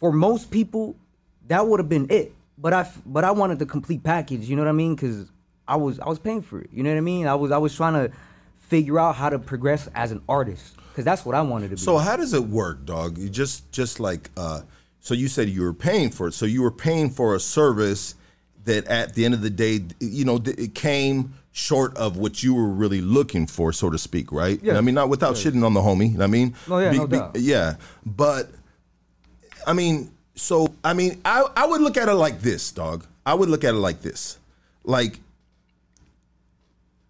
for 0.00 0.12
most 0.12 0.50
people, 0.50 0.96
that 1.48 1.66
would 1.66 1.80
have 1.80 1.88
been 1.88 2.06
it. 2.10 2.32
But 2.58 2.72
I, 2.72 2.90
but 3.04 3.22
I 3.22 3.32
wanted 3.32 3.58
the 3.58 3.66
complete 3.66 4.02
package. 4.02 4.48
You 4.48 4.56
know 4.56 4.62
what 4.62 4.68
I 4.68 4.72
mean? 4.72 4.94
Because 4.94 5.30
I 5.68 5.76
was, 5.76 6.00
I 6.00 6.08
was 6.08 6.18
paying 6.18 6.42
for 6.42 6.60
it. 6.60 6.70
You 6.72 6.82
know 6.82 6.90
what 6.90 6.98
I 6.98 7.02
mean? 7.02 7.26
I 7.26 7.34
was, 7.34 7.50
I 7.50 7.58
was 7.58 7.74
trying 7.74 7.94
to 7.94 8.14
figure 8.56 8.98
out 8.98 9.14
how 9.14 9.28
to 9.28 9.38
progress 9.38 9.88
as 9.94 10.10
an 10.10 10.22
artist. 10.28 10.76
Because 10.88 11.04
that's 11.04 11.26
what 11.26 11.34
I 11.34 11.42
wanted 11.42 11.68
to 11.68 11.76
be. 11.76 11.82
So 11.82 11.98
how 11.98 12.16
does 12.16 12.32
it 12.32 12.44
work, 12.44 12.86
dog? 12.86 13.18
You 13.18 13.28
just 13.28 13.70
just 13.70 14.00
like 14.00 14.30
uh 14.34 14.62
so 15.06 15.14
you 15.14 15.28
said 15.28 15.48
you 15.48 15.62
were 15.62 15.72
paying 15.72 16.10
for 16.10 16.26
it. 16.26 16.34
So 16.34 16.46
you 16.46 16.62
were 16.62 16.72
paying 16.72 17.10
for 17.10 17.36
a 17.36 17.38
service 17.40 18.16
that 18.64 18.86
at 18.88 19.14
the 19.14 19.24
end 19.24 19.34
of 19.34 19.40
the 19.40 19.50
day, 19.50 19.84
you 20.00 20.24
know, 20.24 20.42
it 20.44 20.74
came 20.74 21.32
short 21.52 21.96
of 21.96 22.16
what 22.16 22.42
you 22.42 22.52
were 22.52 22.66
really 22.66 23.00
looking 23.00 23.46
for, 23.46 23.72
so 23.72 23.88
to 23.88 23.98
speak, 23.98 24.32
right? 24.32 24.58
Yes. 24.64 24.76
I 24.76 24.80
mean, 24.80 24.96
not 24.96 25.08
without 25.08 25.36
shitting 25.36 25.64
on 25.64 25.74
the 25.74 25.80
homie. 25.80 26.06
you 26.10 26.12
know 26.14 26.18
what 26.18 26.24
I 26.24 26.26
mean, 26.26 26.54
No, 26.66 26.78
yeah, 26.80 26.90
no 26.90 27.06
doubt. 27.06 27.36
yeah, 27.36 27.76
but 28.04 28.50
I 29.64 29.74
mean, 29.74 30.10
so 30.34 30.74
I 30.82 30.92
mean, 30.92 31.20
I 31.24 31.46
I 31.56 31.66
would 31.66 31.82
look 31.82 31.96
at 31.96 32.08
it 32.08 32.14
like 32.14 32.40
this, 32.40 32.72
dog. 32.72 33.06
I 33.24 33.32
would 33.34 33.48
look 33.48 33.62
at 33.62 33.74
it 33.74 33.78
like 33.78 34.02
this, 34.02 34.38
like 34.82 35.20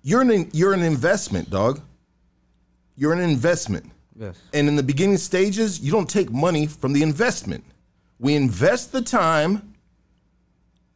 you're 0.03 0.21
an 0.21 0.51
you're 0.53 0.75
an 0.75 0.83
investment, 0.83 1.49
dog. 1.49 1.81
You're 2.95 3.15
an 3.15 3.21
investment. 3.21 3.91
Yes. 4.19 4.37
And 4.53 4.69
in 4.69 4.77
the 4.77 4.83
beginning 4.83 5.17
stages, 5.17 5.81
you 5.81 5.91
don't 5.93 6.11
take 6.11 6.31
money 6.31 6.67
from 6.67 6.93
the 6.93 7.03
investment. 7.03 7.65
We 8.19 8.35
invest 8.35 8.93
the 8.93 9.03
time 9.03 9.75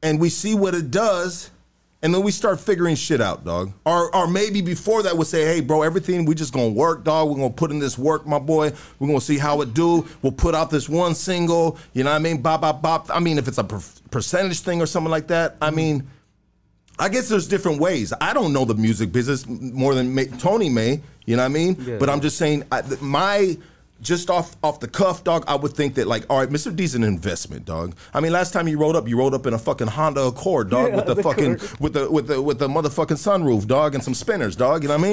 and 0.03 0.19
we 0.19 0.31
see 0.31 0.55
what 0.55 0.75
it 0.75 0.91
does, 0.91 1.51
and 2.03 2.15
then 2.15 2.23
we 2.23 2.31
start 2.31 2.59
figuring 2.59 2.95
shit 2.97 3.21
out, 3.21 3.45
dog. 3.45 3.73
Or 3.85 4.15
or 4.17 4.27
maybe 4.27 4.63
before 4.63 5.03
that 5.03 5.15
we'll 5.15 5.27
say, 5.27 5.45
hey 5.45 5.61
bro, 5.61 5.83
everything 5.83 6.25
we 6.25 6.35
just 6.35 6.53
gonna 6.55 6.71
work, 6.71 7.05
dog. 7.05 7.29
We're 7.29 7.37
gonna 7.37 7.51
put 7.51 7.71
in 7.71 7.79
this 7.79 7.99
work, 7.99 8.27
my 8.27 8.39
boy. 8.39 8.73
We're 8.99 9.09
gonna 9.09 9.21
see 9.21 9.37
how 9.37 9.61
it 9.61 9.75
do. 9.75 10.07
We'll 10.23 10.33
put 10.33 10.55
out 10.55 10.71
this 10.71 10.89
one 10.89 11.15
single, 11.15 11.77
you 11.93 12.03
know 12.05 12.11
what 12.11 12.17
I 12.17 12.21
mean? 12.21 12.41
Bop, 12.41 12.63
bop, 12.63 12.81
bop. 12.81 13.11
I 13.15 13.21
mean, 13.21 13.37
if 13.37 13.47
it's 13.49 13.59
a 13.59 13.65
per- 13.65 13.83
percentage 14.11 14.61
thing 14.61 14.81
or 14.81 14.87
something 14.87 15.11
like 15.11 15.27
that, 15.27 15.57
I 15.61 15.71
mean, 15.71 16.09
I 16.99 17.11
guess 17.11 17.29
there's 17.29 17.47
different 17.49 17.81
ways. 17.81 18.15
I 18.21 18.33
don't 18.33 18.55
know 18.55 18.65
the 18.65 18.75
music 18.75 19.13
business 19.13 19.47
more 19.47 19.95
than 19.95 20.39
Tony 20.39 20.71
may. 20.71 21.03
You 21.27 21.37
know 21.37 21.43
what 21.43 21.47
I 21.47 21.49
mean? 21.49 21.77
Yeah. 21.81 21.99
But 21.99 22.09
I'm 22.09 22.21
just 22.21 22.39
saying, 22.39 22.65
I, 22.73 22.81
th- 22.83 23.01
my 23.03 23.57
just 24.01 24.31
off 24.31 24.57
off 24.63 24.81
the 24.81 24.89
cuff, 24.89 25.25
dog. 25.25 25.45
I 25.47 25.55
would 25.55 25.73
think 25.73 25.95
that 25.95 26.07
like, 26.07 26.25
all 26.31 26.39
right, 26.39 26.49
Mr. 26.49 26.75
D's 26.75 26.95
an 26.95 27.05
investment, 27.05 27.65
dog. 27.65 27.95
I 28.15 28.21
mean, 28.21 28.33
last 28.33 28.53
time 28.53 28.67
you 28.69 28.79
rode 28.79 28.97
up, 28.97 29.09
you 29.09 29.19
rode 29.19 29.35
up 29.35 29.47
in 29.47 29.55
a 29.55 29.59
fucking 29.59 29.89
Honda 29.89 30.23
Accord, 30.23 30.71
dog, 30.71 30.89
Yeah, 30.91 30.97
with 30.97 31.07
the 31.07 31.15
the 31.15 31.23
fucking 31.23 31.59
with 31.81 31.93
the 31.93 32.11
with 32.11 32.27
the 32.29 32.41
with 32.41 32.59
the 32.59 32.69
motherfucking 32.69 33.19
sunroof, 33.19 33.67
dog, 33.67 33.95
and 33.95 34.03
some 34.03 34.15
spinners, 34.15 34.57
dog. 34.57 34.83
You 34.83 34.89
know 34.89 34.99
what 34.99 35.07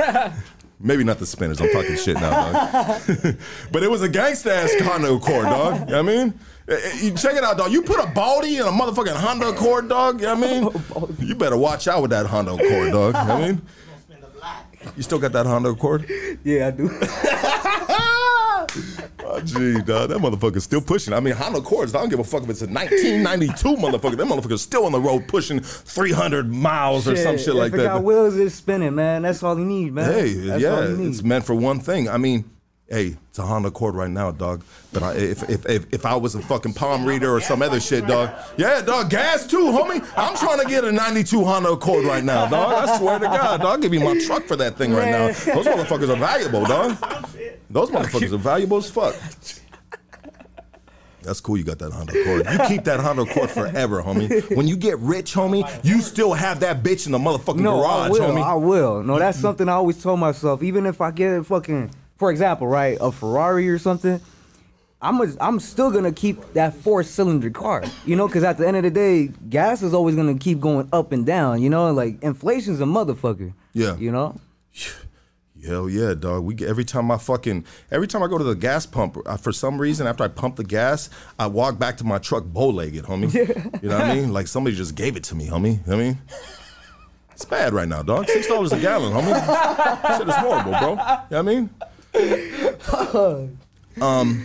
I 0.00 0.26
mean? 0.26 0.32
Maybe 0.78 1.04
not 1.04 1.18
the 1.18 1.26
spinners. 1.26 1.58
I'm 1.60 1.70
talking 1.70 1.96
shit 1.96 2.16
now, 2.16 2.52
dog. 2.52 3.02
but 3.72 3.82
it 3.82 3.90
was 3.90 4.02
a 4.02 4.08
gangsta 4.08 4.50
ass 4.50 4.74
Honda 4.80 5.12
Accord, 5.14 5.44
dog. 5.46 5.80
You 5.80 5.86
know 5.86 6.02
what 6.02 6.12
I 6.12 6.16
mean? 6.16 6.34
Eh, 6.68 6.74
eh, 6.82 6.92
You 7.02 7.10
check 7.12 7.34
it 7.34 7.42
out, 7.42 7.56
dog. 7.56 7.72
You 7.72 7.80
put 7.80 7.98
a 7.98 8.06
baldy 8.08 8.56
in 8.56 8.62
a 8.62 8.70
motherfucking 8.70 9.16
Honda 9.16 9.48
Accord, 9.48 9.88
dog. 9.88 10.20
You 10.20 10.26
know 10.26 10.34
what 10.34 10.44
I 10.44 11.06
mean? 11.08 11.16
You 11.28 11.34
better 11.34 11.56
watch 11.56 11.88
out 11.88 12.02
with 12.02 12.10
that 12.10 12.26
Honda 12.26 12.52
Accord, 12.54 12.92
dog. 12.92 13.14
You 13.14 13.24
know 13.24 13.34
what 13.34 13.42
I 13.42 13.46
mean? 13.48 13.62
You 14.96 15.02
still 15.02 15.18
got 15.18 15.32
that 15.32 15.46
Honda 15.46 15.70
Accord? 15.70 16.08
Yeah, 16.44 16.68
I 16.68 16.70
do. 16.72 16.88
Oh, 19.28 19.40
gee, 19.40 19.80
dog. 19.82 20.10
That 20.10 20.18
motherfucker's 20.18 20.64
still 20.64 20.80
pushing. 20.80 21.12
I 21.12 21.20
mean, 21.20 21.34
Honda 21.34 21.58
Accords, 21.58 21.94
I 21.94 21.98
don't 22.00 22.08
give 22.08 22.20
a 22.20 22.24
fuck 22.24 22.44
if 22.44 22.50
it's 22.50 22.62
a 22.62 22.66
1992 22.66 23.76
motherfucker. 23.76 24.16
That 24.16 24.26
motherfucker's 24.26 24.62
still 24.62 24.86
on 24.86 24.92
the 24.92 25.00
road 25.00 25.26
pushing 25.28 25.60
300 25.60 26.50
miles 26.52 27.08
or 27.08 27.16
some 27.16 27.36
shit 27.36 27.54
like 27.54 27.68
if 27.68 27.74
it 27.74 27.76
that. 27.78 27.84
got 27.84 28.04
wheels, 28.04 28.36
it's 28.36 28.54
spinning, 28.54 28.94
man. 28.94 29.22
That's 29.22 29.42
all 29.42 29.58
you 29.58 29.64
need, 29.64 29.92
man. 29.94 30.12
Hey, 30.12 30.32
That's 30.34 30.62
yeah, 30.62 30.70
all 30.70 30.88
you 30.88 30.96
need. 30.96 31.08
it's 31.08 31.22
meant 31.22 31.44
for 31.44 31.54
one 31.54 31.80
thing. 31.80 32.08
I 32.08 32.16
mean, 32.18 32.50
hey, 32.88 33.16
it's 33.28 33.38
a 33.38 33.42
Honda 33.42 33.68
Accord 33.68 33.94
right 33.94 34.10
now, 34.10 34.30
dog. 34.30 34.62
But 34.92 35.02
I, 35.02 35.12
if, 35.14 35.48
if 35.50 35.66
if 35.66 35.92
if 35.92 36.06
I 36.06 36.14
was 36.16 36.34
a 36.34 36.40
fucking 36.42 36.74
palm 36.74 37.04
reader 37.04 37.34
or 37.34 37.40
some 37.40 37.62
other 37.62 37.80
shit, 37.80 38.06
dog, 38.06 38.30
yeah, 38.56 38.80
dog, 38.80 39.10
gas 39.10 39.46
too, 39.46 39.66
homie. 39.66 40.06
I'm 40.16 40.36
trying 40.36 40.60
to 40.60 40.66
get 40.66 40.84
a 40.84 40.92
'92 40.92 41.44
Honda 41.44 41.72
Accord 41.72 42.04
right 42.04 42.24
now, 42.24 42.46
dog. 42.46 42.88
I 42.88 42.98
swear 42.98 43.18
to 43.18 43.26
God, 43.26 43.58
dog, 43.60 43.66
I'll 43.66 43.78
give 43.78 43.92
you 43.92 44.00
my 44.00 44.18
truck 44.24 44.44
for 44.44 44.56
that 44.56 44.76
thing 44.76 44.92
right 44.92 45.10
now. 45.10 45.26
Those 45.54 45.66
motherfuckers 45.66 46.08
are 46.08 46.16
valuable, 46.16 46.64
dog. 46.64 46.96
Those 47.68 47.90
motherfuckers 47.90 48.32
are 48.32 48.38
valuable 48.38 48.78
as 48.78 48.88
fuck. 48.90 49.14
That's 51.22 51.40
cool. 51.40 51.56
You 51.56 51.64
got 51.64 51.80
that 51.80 51.92
Honda 51.92 52.20
Accord. 52.20 52.46
You 52.52 52.68
keep 52.68 52.84
that 52.84 53.00
Honda 53.00 53.22
Accord 53.22 53.50
forever, 53.50 54.00
homie. 54.00 54.56
When 54.56 54.68
you 54.68 54.76
get 54.76 54.96
rich, 55.00 55.34
homie, 55.34 55.68
you 55.84 56.00
still 56.00 56.32
have 56.32 56.60
that 56.60 56.84
bitch 56.84 57.06
in 57.06 57.12
the 57.12 57.18
motherfucking 57.18 57.56
No, 57.58 57.80
garage, 57.80 58.06
I 58.06 58.10
will. 58.10 58.20
homie. 58.20 58.42
I 58.44 58.54
will. 58.54 59.02
No, 59.02 59.18
that's 59.18 59.36
something 59.38 59.68
I 59.68 59.72
always 59.72 60.00
told 60.00 60.20
myself. 60.20 60.62
Even 60.62 60.86
if 60.86 61.00
I 61.00 61.10
get 61.10 61.32
a 61.40 61.42
fucking, 61.42 61.90
for 62.16 62.30
example, 62.30 62.66
right, 62.66 62.96
a 63.00 63.12
Ferrari 63.12 63.68
or 63.68 63.78
something, 63.78 64.20
I'm 65.00 65.20
a, 65.20 65.32
I'm 65.40 65.60
still 65.60 65.90
gonna 65.90 66.12
keep 66.12 66.54
that 66.54 66.74
four 66.74 67.02
cylinder 67.02 67.50
car. 67.50 67.84
You 68.06 68.16
know, 68.16 68.26
because 68.26 68.44
at 68.44 68.58
the 68.58 68.66
end 68.66 68.76
of 68.76 68.82
the 68.82 68.90
day, 68.90 69.30
gas 69.48 69.82
is 69.82 69.92
always 69.92 70.16
gonna 70.16 70.38
keep 70.38 70.60
going 70.60 70.88
up 70.92 71.12
and 71.12 71.26
down. 71.26 71.62
You 71.62 71.70
know, 71.70 71.92
like 71.92 72.22
inflation's 72.22 72.80
a 72.80 72.84
motherfucker. 72.84 73.52
Yeah. 73.72 73.96
You 73.96 74.10
know. 74.10 74.40
Hell 75.66 75.88
yeah, 75.88 76.14
dog. 76.14 76.44
We 76.44 76.54
every 76.64 76.84
time 76.84 77.10
I 77.10 77.18
fucking 77.18 77.64
every 77.90 78.06
time 78.06 78.22
I 78.22 78.28
go 78.28 78.38
to 78.38 78.44
the 78.44 78.54
gas 78.54 78.86
pump, 78.86 79.16
uh, 79.26 79.36
for 79.36 79.52
some 79.52 79.80
reason 79.80 80.06
after 80.06 80.22
I 80.22 80.28
pump 80.28 80.56
the 80.56 80.64
gas, 80.64 81.10
I 81.38 81.48
walk 81.48 81.78
back 81.78 81.96
to 81.96 82.04
my 82.04 82.18
truck 82.18 82.44
bow 82.44 82.68
legged, 82.68 83.04
homie. 83.04 83.32
You 83.82 83.88
know 83.88 83.98
what 83.98 84.06
I 84.06 84.14
mean? 84.14 84.32
Like 84.32 84.46
somebody 84.46 84.76
just 84.76 84.94
gave 84.94 85.16
it 85.16 85.24
to 85.24 85.34
me, 85.34 85.48
homie. 85.48 85.72
You 85.72 85.76
know 85.78 85.82
what 85.86 85.94
I 85.94 85.98
mean, 85.98 86.18
it's 87.32 87.44
bad 87.44 87.72
right 87.72 87.88
now, 87.88 88.02
dog. 88.02 88.28
Six 88.28 88.46
dollars 88.46 88.72
a 88.72 88.78
gallon, 88.78 89.12
homie. 89.12 90.18
Shit 90.18 90.28
is 90.28 90.34
horrible, 90.36 90.70
bro. 90.72 90.90
You 90.90 90.96
know 90.96 91.24
what 91.28 91.32
I 91.32 91.42
mean? 91.42 91.70
Um, 94.00 94.42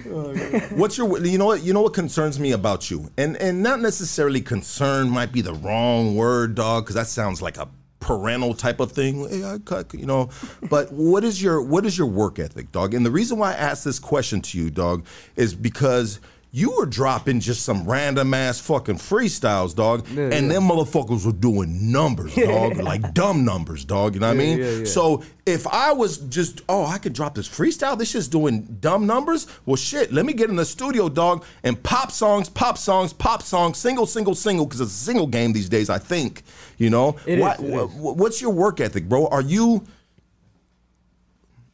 what's 0.77 0.97
your 0.97 1.25
you 1.25 1.38
know 1.38 1.47
what 1.47 1.62
you 1.62 1.73
know 1.73 1.81
what 1.81 1.93
concerns 1.93 2.39
me 2.39 2.53
about 2.53 2.89
you? 2.89 3.12
And 3.17 3.36
and 3.36 3.62
not 3.62 3.81
necessarily 3.81 4.39
concern 4.39 5.10
might 5.10 5.34
be 5.34 5.41
the 5.41 5.53
wrong 5.53 6.15
word 6.15 6.55
dog 6.55 6.86
because 6.86 6.95
that 6.95 7.07
sounds 7.07 7.41
like 7.41 7.57
a 7.57 7.67
parental 7.99 8.53
type 8.53 8.79
of 8.79 8.93
thing. 8.93 9.27
Hey, 9.29 9.43
I 9.43 9.57
cut, 9.57 9.93
you 9.93 10.05
know 10.05 10.29
but 10.69 10.91
what 10.93 11.25
is 11.25 11.43
your 11.43 11.62
what 11.62 11.86
is 11.86 11.97
your 11.97 12.07
work 12.07 12.39
ethic 12.39 12.71
dog? 12.71 12.93
And 12.93 13.05
the 13.05 13.12
reason 13.12 13.38
why 13.38 13.51
I 13.51 13.55
asked 13.55 13.84
this 13.84 13.99
question 13.99 14.41
to 14.41 14.57
you 14.57 14.69
dog 14.69 15.05
is 15.36 15.53
because 15.53 16.21
you 16.54 16.72
were 16.78 16.86
dropping 16.86 17.40
just 17.40 17.64
some 17.64 17.86
random 17.90 18.34
ass 18.34 18.60
fucking 18.60 18.96
freestyles, 18.98 19.74
dog, 19.74 20.06
Yeah, 20.10 20.24
and 20.34 20.48
yeah. 20.48 20.54
them 20.56 20.64
motherfuckers 20.68 21.26
were 21.26 21.32
doing 21.32 21.92
numbers, 21.94 22.36
dog, 22.36 22.76
like 22.78 23.14
dumb 23.14 23.46
numbers, 23.46 23.86
dog. 23.86 24.16
You 24.16 24.20
know 24.20 24.28
what 24.28 24.34
I 24.36 24.38
mean? 24.38 24.58
yeah, 24.60 24.70
yeah. 24.80 24.84
So 24.84 25.24
if 25.46 25.66
I 25.68 25.94
was 25.94 26.18
just, 26.18 26.60
oh, 26.68 26.86
I 26.86 26.98
could 26.98 27.14
drop 27.14 27.36
this 27.36 27.48
freestyle, 27.48 27.98
this 27.98 28.12
shit's 28.12 28.28
doing 28.28 28.64
dumb 28.82 29.08
numbers. 29.08 29.48
Well, 29.66 29.78
shit, 29.78 30.12
let 30.12 30.26
me 30.26 30.34
get 30.34 30.50
in 30.50 30.58
the 30.58 30.66
studio, 30.66 31.08
dog, 31.08 31.46
and 31.64 31.82
pop 31.84 32.12
songs, 32.12 32.50
pop 32.50 32.78
songs, 32.78 33.14
pop 33.14 33.44
songs, 33.44 33.78
single, 33.78 34.06
single, 34.06 34.36
single, 34.36 34.66
because 34.66 34.82
it's 34.82 34.92
a 34.92 35.04
single 35.06 35.28
game 35.28 35.54
these 35.54 35.70
days. 35.70 35.90
I 35.90 36.00
think, 36.00 36.44
you 36.78 36.90
know. 36.90 37.16
Is, 37.26 37.40
What- 37.40 37.60
wha- 37.62 38.12
What's 38.14 38.42
your 38.42 38.52
work 38.52 38.82
ethic, 38.82 39.08
bro? 39.08 39.28
Are 39.28 39.42
you? 39.42 39.86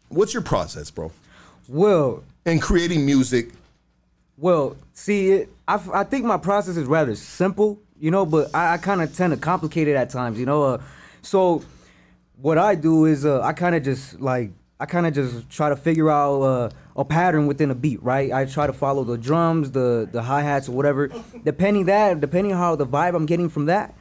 What's 0.10 0.34
your 0.34 0.44
process, 0.44 0.92
bro? 0.92 1.12
Well, 1.68 2.24
In 2.46 2.60
creating 2.60 3.06
music, 3.06 3.50
Well, 4.38 4.78
see, 4.94 5.32
it, 5.32 5.50
I, 5.68 5.82
I 5.94 6.04
think 6.04 6.24
my 6.26 6.38
process 6.38 6.78
is 6.78 6.88
rather 6.88 7.16
simple, 7.16 7.80
you 8.00 8.12
know, 8.12 8.26
but 8.26 8.54
I, 8.54 8.74
I 8.74 8.78
kind 8.78 9.02
of 9.02 9.16
tend 9.16 9.34
to 9.34 9.38
complicate 9.38 9.88
it 9.88 9.96
at 9.96 10.12
times, 10.12 10.40
you 10.40 10.46
know. 10.46 10.64
Uh, 10.64 10.82
so, 11.24 11.64
what 12.40 12.60
I 12.60 12.76
do 12.76 13.06
is 13.06 13.26
uh, 13.26 13.42
I 13.42 13.54
kind 13.54 13.76
of 13.76 13.84
just 13.84 14.22
like 14.22 14.52
I 14.80 14.86
kind 14.86 15.08
of 15.08 15.14
just 15.14 15.50
try 15.50 15.70
to 15.70 15.76
figure 15.76 16.12
out 16.12 16.42
uh, 16.42 16.70
a 16.96 17.04
pattern 17.04 17.48
within 17.48 17.72
a 17.72 17.76
beat, 17.76 18.02
right? 18.04 18.32
I 18.32 18.46
try 18.46 18.68
to 18.68 18.74
follow 18.74 19.04
the 19.04 19.18
drums, 19.18 19.72
the 19.72 20.08
the 20.12 20.22
hi 20.22 20.44
hats, 20.44 20.70
or 20.70 20.74
whatever. 20.74 21.10
Depending 21.44 21.86
that, 21.86 22.22
depending 22.22 22.54
how 22.54 22.76
the 22.76 22.86
vibe 22.86 23.16
I'm 23.16 23.26
getting 23.26 23.50
from 23.50 23.66
that, 23.66 23.96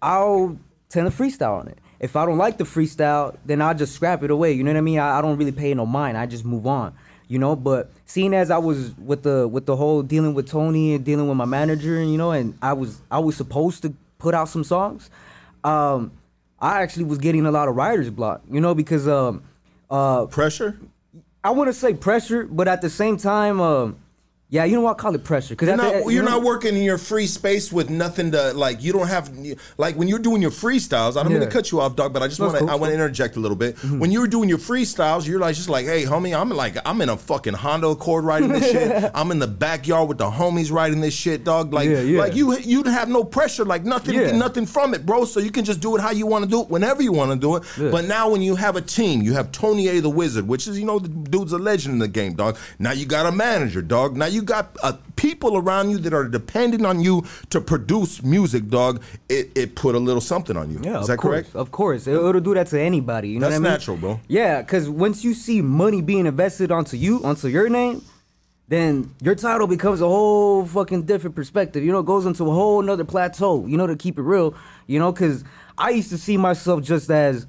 I'll 0.00 0.58
tend 0.88 1.10
to 1.10 1.16
freestyle 1.16 1.60
on 1.60 1.68
it. 1.68 1.78
If 2.00 2.16
I 2.16 2.24
don't 2.24 2.38
like 2.38 2.56
the 2.56 2.64
freestyle, 2.64 3.36
then 3.44 3.60
I'll 3.60 3.74
just 3.74 3.94
scrap 3.94 4.22
it 4.22 4.30
away. 4.30 4.52
You 4.52 4.64
know 4.64 4.70
what 4.70 4.78
I 4.78 4.82
mean? 4.82 4.98
I, 4.98 5.18
I 5.18 5.20
don't 5.20 5.36
really 5.36 5.52
pay 5.52 5.74
no 5.74 5.84
mind. 5.84 6.16
I 6.16 6.24
just 6.24 6.44
move 6.44 6.66
on. 6.66 6.94
You 7.28 7.38
know, 7.38 7.54
but 7.54 7.90
seeing 8.06 8.32
as 8.32 8.50
I 8.50 8.58
was 8.58 8.96
with 8.96 9.22
the 9.22 9.46
with 9.46 9.66
the 9.66 9.76
whole 9.76 10.02
dealing 10.02 10.34
with 10.34 10.48
Tony 10.48 10.94
and 10.94 11.04
dealing 11.04 11.28
with 11.28 11.36
my 11.36 11.44
manager, 11.44 11.98
and 11.98 12.10
you 12.10 12.16
know, 12.16 12.32
and 12.32 12.56
I 12.62 12.72
was 12.72 13.02
I 13.10 13.18
was 13.18 13.36
supposed 13.36 13.82
to 13.82 13.94
put 14.18 14.34
out 14.34 14.48
some 14.48 14.64
songs. 14.64 15.10
Um, 15.62 16.12
I 16.58 16.82
actually 16.82 17.04
was 17.04 17.18
getting 17.18 17.46
a 17.46 17.50
lot 17.50 17.68
of 17.68 17.76
writer's 17.76 18.10
block, 18.10 18.42
you 18.50 18.60
know, 18.60 18.74
because 18.74 19.06
um, 19.06 19.42
uh, 19.90 20.26
pressure. 20.26 20.78
I 21.44 21.50
want 21.50 21.68
to 21.68 21.72
say 21.72 21.94
pressure, 21.94 22.44
but 22.44 22.66
at 22.66 22.82
the 22.82 22.90
same 22.90 23.16
time, 23.16 23.60
um, 23.60 23.96
yeah, 24.50 24.64
you 24.64 24.76
know 24.76 24.80
what? 24.80 24.96
Call 24.96 25.14
it 25.14 25.24
pressure 25.24 25.54
because 25.54 25.68
You're 25.68 25.76
not, 25.76 26.10
you're 26.10 26.22
not 26.24 26.42
working 26.42 26.74
in 26.74 26.82
your 26.82 26.96
free 26.96 27.26
space 27.26 27.70
with 27.70 27.90
nothing 27.90 28.30
to 28.32 28.54
like. 28.54 28.82
You 28.82 28.94
don't 28.94 29.06
have 29.08 29.30
like 29.76 29.96
when 29.96 30.08
you're 30.08 30.18
doing 30.18 30.40
your 30.40 30.50
freestyles. 30.50 31.18
I 31.18 31.22
don't 31.22 31.32
mean 31.32 31.42
to 31.42 31.46
cut 31.46 31.70
you 31.70 31.80
off, 31.80 31.96
dog, 31.96 32.14
but 32.14 32.22
I 32.22 32.28
just 32.28 32.40
want 32.40 32.54
to. 32.54 32.60
cool, 32.60 32.70
I 32.70 32.74
want 32.76 32.88
to 32.90 32.94
interject 32.94 33.36
a 33.36 33.40
little 33.40 33.56
bit. 33.58 33.76
Mm-hmm. 33.76 33.98
When 33.98 34.10
you're 34.10 34.26
doing 34.26 34.48
your 34.48 34.56
freestyles, 34.56 35.26
you're 35.26 35.38
like 35.38 35.54
just 35.54 35.68
like, 35.68 35.84
hey, 35.84 36.04
homie, 36.04 36.34
I'm 36.38 36.48
like 36.48 36.76
I'm 36.86 37.00
in 37.02 37.10
a 37.10 37.16
fucking 37.18 37.52
Honda 37.52 37.88
Accord 37.88 38.24
riding 38.24 38.48
this 38.48 38.70
shit. 38.70 39.10
I'm 39.14 39.30
in 39.32 39.38
the 39.38 39.46
backyard 39.46 40.08
with 40.08 40.16
the 40.16 40.30
homies 40.30 40.72
riding 40.72 41.02
this 41.02 41.14
shit, 41.14 41.44
dog. 41.44 41.74
Like 41.74 41.90
Yeah, 41.90 42.00
yeah. 42.00 42.18
like 42.18 42.34
you 42.34 42.56
you'd 42.58 42.86
have 42.86 43.10
no 43.10 43.24
pressure, 43.24 43.66
like 43.66 43.84
nothing 43.84 44.14
Yeah. 44.14 44.32
nothing 44.32 44.64
from 44.64 44.94
it, 44.94 45.04
bro. 45.04 45.26
So 45.26 45.40
you 45.40 45.50
can 45.50 45.66
just 45.66 45.80
do 45.80 45.94
it 45.94 46.00
how 46.00 46.10
you 46.12 46.26
want 46.26 46.44
to 46.44 46.50
do 46.50 46.62
it, 46.62 46.70
whenever 46.70 47.02
you 47.02 47.12
want 47.12 47.32
to 47.32 47.36
do 47.38 47.56
it. 47.56 47.64
Yeah. 47.78 47.90
But 47.90 48.06
now 48.06 48.30
when 48.30 48.40
you 48.40 48.56
have 48.56 48.76
a 48.76 48.80
team, 48.82 49.20
you 49.20 49.34
have 49.34 49.52
Tony 49.52 49.88
A 49.88 50.00
the 50.00 50.08
Wizard, 50.08 50.48
which 50.48 50.66
is 50.66 50.78
you 50.78 50.86
know 50.86 50.98
the 50.98 51.08
dude's 51.08 51.52
a 51.52 51.58
legend 51.58 51.92
in 51.92 51.98
the 51.98 52.08
game, 52.08 52.32
dog. 52.32 52.56
Now 52.78 52.92
you 52.92 53.04
got 53.04 53.26
a 53.26 53.32
manager, 53.32 53.82
dog. 53.82 54.16
Now 54.16 54.24
you 54.26 54.37
got 54.42 54.76
uh, 54.82 54.94
people 55.16 55.56
around 55.56 55.90
you 55.90 55.98
that 55.98 56.12
are 56.12 56.28
dependent 56.28 56.86
on 56.86 57.00
you 57.00 57.24
to 57.50 57.60
produce 57.60 58.22
music, 58.22 58.68
dog. 58.68 59.02
It 59.28 59.50
it 59.54 59.74
put 59.74 59.94
a 59.94 59.98
little 59.98 60.20
something 60.20 60.56
on 60.56 60.70
you. 60.70 60.80
Yeah, 60.82 61.00
is 61.00 61.06
that 61.08 61.18
course, 61.18 61.32
correct? 61.32 61.56
Of 61.56 61.70
course, 61.70 62.06
it, 62.06 62.14
it'll 62.14 62.40
do 62.40 62.54
that 62.54 62.68
to 62.68 62.80
anybody. 62.80 63.30
You 63.30 63.40
know 63.40 63.48
That's 63.48 63.60
what 63.60 63.66
I 63.66 63.70
mean? 63.70 63.78
natural, 63.78 63.96
bro. 63.96 64.20
Yeah, 64.28 64.62
because 64.62 64.88
once 64.88 65.24
you 65.24 65.34
see 65.34 65.62
money 65.62 66.02
being 66.02 66.26
invested 66.26 66.70
onto 66.70 66.96
you, 66.96 67.22
onto 67.24 67.48
your 67.48 67.68
name, 67.68 68.02
then 68.68 69.14
your 69.22 69.34
title 69.34 69.66
becomes 69.66 70.00
a 70.00 70.06
whole 70.06 70.64
fucking 70.66 71.02
different 71.02 71.34
perspective. 71.34 71.82
You 71.82 71.92
know, 71.92 72.00
it 72.00 72.06
goes 72.06 72.26
into 72.26 72.44
a 72.44 72.52
whole 72.52 72.82
nother 72.82 73.04
plateau. 73.04 73.66
You 73.66 73.76
know, 73.76 73.86
to 73.86 73.96
keep 73.96 74.18
it 74.18 74.22
real. 74.22 74.54
You 74.86 74.98
know, 74.98 75.12
because 75.12 75.44
I 75.76 75.90
used 75.90 76.10
to 76.10 76.18
see 76.18 76.36
myself 76.36 76.82
just 76.82 77.10
as 77.10 77.46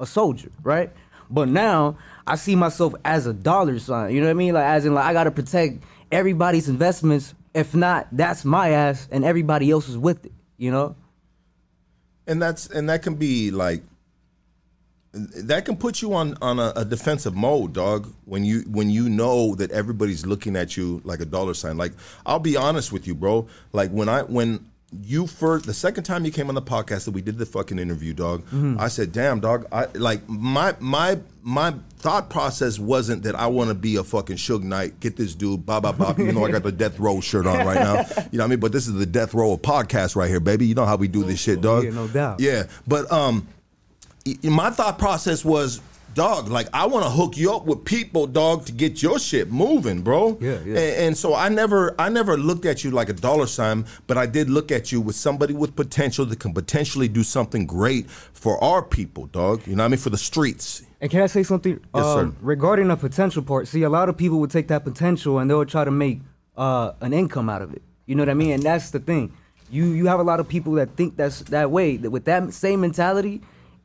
a 0.00 0.06
soldier, 0.06 0.50
right? 0.62 0.90
But 1.30 1.48
now 1.48 1.96
I 2.26 2.36
see 2.36 2.56
myself 2.56 2.94
as 3.04 3.26
a 3.26 3.32
dollar 3.32 3.78
sign. 3.78 4.14
You 4.14 4.20
know 4.20 4.26
what 4.26 4.32
I 4.32 4.34
mean? 4.34 4.54
Like 4.54 4.64
as 4.64 4.86
in, 4.86 4.94
like 4.94 5.04
I 5.04 5.12
gotta 5.12 5.30
protect 5.30 5.82
everybody's 6.10 6.68
investments. 6.68 7.34
If 7.54 7.74
not, 7.74 8.08
that's 8.12 8.44
my 8.44 8.70
ass, 8.70 9.08
and 9.10 9.24
everybody 9.24 9.70
else 9.70 9.88
is 9.88 9.96
with 9.96 10.26
it. 10.26 10.32
You 10.58 10.70
know? 10.70 10.96
and 12.26 12.42
that's 12.42 12.66
and 12.68 12.88
that 12.88 13.02
can 13.02 13.14
be 13.14 13.50
like 13.50 13.82
that 15.12 15.64
can 15.64 15.76
put 15.76 16.02
you 16.02 16.12
on 16.14 16.36
on 16.42 16.58
a, 16.58 16.72
a 16.76 16.84
defensive 16.84 17.34
mode 17.34 17.72
dog 17.72 18.12
when 18.24 18.44
you 18.44 18.60
when 18.68 18.90
you 18.90 19.08
know 19.08 19.54
that 19.54 19.70
everybody's 19.70 20.26
looking 20.26 20.56
at 20.56 20.76
you 20.76 21.00
like 21.04 21.20
a 21.20 21.24
dollar 21.24 21.54
sign 21.54 21.76
like 21.76 21.92
i'll 22.26 22.38
be 22.38 22.56
honest 22.56 22.92
with 22.92 23.06
you 23.06 23.14
bro 23.14 23.46
like 23.72 23.90
when 23.90 24.08
i 24.08 24.22
when 24.22 24.68
you 25.04 25.26
first 25.26 25.66
the 25.66 25.74
second 25.74 26.04
time 26.04 26.24
you 26.24 26.30
came 26.30 26.48
on 26.48 26.54
the 26.54 26.62
podcast 26.62 27.04
that 27.04 27.10
we 27.12 27.20
did 27.22 27.38
the 27.38 27.46
fucking 27.46 27.78
interview 27.78 28.12
dog 28.14 28.42
i 28.78 28.88
said 28.88 29.12
damn 29.12 29.40
dog 29.40 29.66
i 29.72 29.86
like 29.94 30.26
my 30.28 30.74
my 30.80 31.18
my 31.42 31.74
thought 31.98 32.30
process 32.30 32.78
wasn't 32.78 33.22
that 33.22 33.34
i 33.34 33.46
want 33.46 33.68
to 33.68 33.74
be 33.74 33.96
a 33.96 34.04
fucking 34.04 34.36
Suge 34.36 34.62
Knight 34.62 34.98
get 35.00 35.16
this 35.16 35.34
dude 35.34 35.64
blah 35.66 35.80
blah 35.80 35.92
blah 35.92 36.14
you 36.18 36.32
know 36.32 36.44
i 36.44 36.50
got 36.50 36.62
the 36.62 36.72
death 36.72 36.98
row 36.98 37.20
shirt 37.20 37.46
on 37.46 37.66
right 37.66 37.74
now. 37.80 38.04
You 38.32 38.38
know 38.38 38.44
what 38.44 38.44
i 38.44 38.46
mean? 38.48 38.60
But 38.60 38.72
this 38.72 38.86
is 38.86 38.94
the 38.94 39.06
death 39.06 39.34
row 39.34 39.52
of 39.52 39.62
podcast 39.62 40.16
right 40.16 40.28
here 40.28 40.40
baby. 40.40 40.66
You 40.66 40.74
know 40.74 40.84
how 40.86 40.96
we 40.96 41.08
do 41.08 41.22
this 41.24 41.40
shit 41.40 41.60
dog. 41.60 41.84
Yeah, 41.84 41.90
no 41.90 42.08
doubt. 42.08 42.40
yeah 42.40 42.64
but 42.86 43.10
um 43.12 43.46
my 44.42 44.70
thought 44.70 44.98
process 44.98 45.44
was 45.44 45.80
dog 46.16 46.48
like 46.48 46.66
i 46.72 46.84
want 46.86 47.04
to 47.04 47.10
hook 47.10 47.36
you 47.36 47.52
up 47.54 47.64
with 47.66 47.84
people 47.84 48.26
dog 48.26 48.64
to 48.64 48.72
get 48.72 49.02
your 49.02 49.18
shit 49.18 49.46
moving 49.52 50.00
bro 50.02 50.36
Yeah, 50.40 50.58
yeah. 50.64 50.78
and, 50.80 50.96
and 51.04 51.12
so 51.22 51.34
i 51.34 51.48
never 51.48 51.94
i 52.00 52.08
never 52.08 52.36
looked 52.36 52.64
at 52.64 52.82
you 52.82 52.90
like 52.90 53.08
a 53.08 53.12
dollar 53.12 53.46
sign 53.46 53.84
but 54.08 54.16
i 54.16 54.26
did 54.26 54.48
look 54.50 54.72
at 54.72 54.90
you 54.90 55.00
with 55.00 55.14
somebody 55.16 55.52
with 55.62 55.76
potential 55.76 56.24
that 56.26 56.40
can 56.40 56.52
potentially 56.54 57.06
do 57.06 57.22
something 57.22 57.66
great 57.66 58.10
for 58.10 58.54
our 58.64 58.82
people 58.82 59.26
dog 59.26 59.64
you 59.66 59.76
know 59.76 59.82
what 59.82 59.88
i 59.88 59.90
mean 59.90 59.98
for 60.06 60.10
the 60.10 60.22
streets 60.30 60.82
And 61.02 61.10
can 61.10 61.20
I 61.20 61.26
say 61.36 61.42
something 61.42 61.74
Yes, 61.94 62.04
um, 62.04 62.30
sir. 62.32 62.36
regarding 62.54 62.88
the 62.88 62.96
potential 62.96 63.42
part? 63.42 63.68
See, 63.68 63.82
a 63.84 63.90
lot 63.98 64.08
of 64.08 64.16
people 64.16 64.38
would 64.40 64.50
take 64.58 64.68
that 64.68 64.82
potential 64.90 65.38
and 65.38 65.44
they'll 65.50 65.66
try 65.76 65.84
to 65.84 65.90
make 66.06 66.18
uh, 66.56 66.92
an 67.06 67.12
income 67.12 67.50
out 67.54 67.60
of 67.66 67.70
it. 67.76 67.82
You 68.08 68.14
know 68.16 68.22
what 68.24 68.30
I 68.36 68.38
mean? 68.42 68.52
And 68.56 68.62
that's 68.62 68.88
the 68.96 69.00
thing. 69.10 69.24
You 69.76 69.84
you 69.98 70.06
have 70.12 70.20
a 70.20 70.26
lot 70.30 70.38
of 70.40 70.46
people 70.48 70.72
that 70.80 70.88
think 70.96 71.10
that's 71.20 71.40
that 71.56 71.68
way, 71.70 71.88
that 72.02 72.10
with 72.16 72.24
that 72.32 72.40
same 72.54 72.78
mentality, 72.80 73.36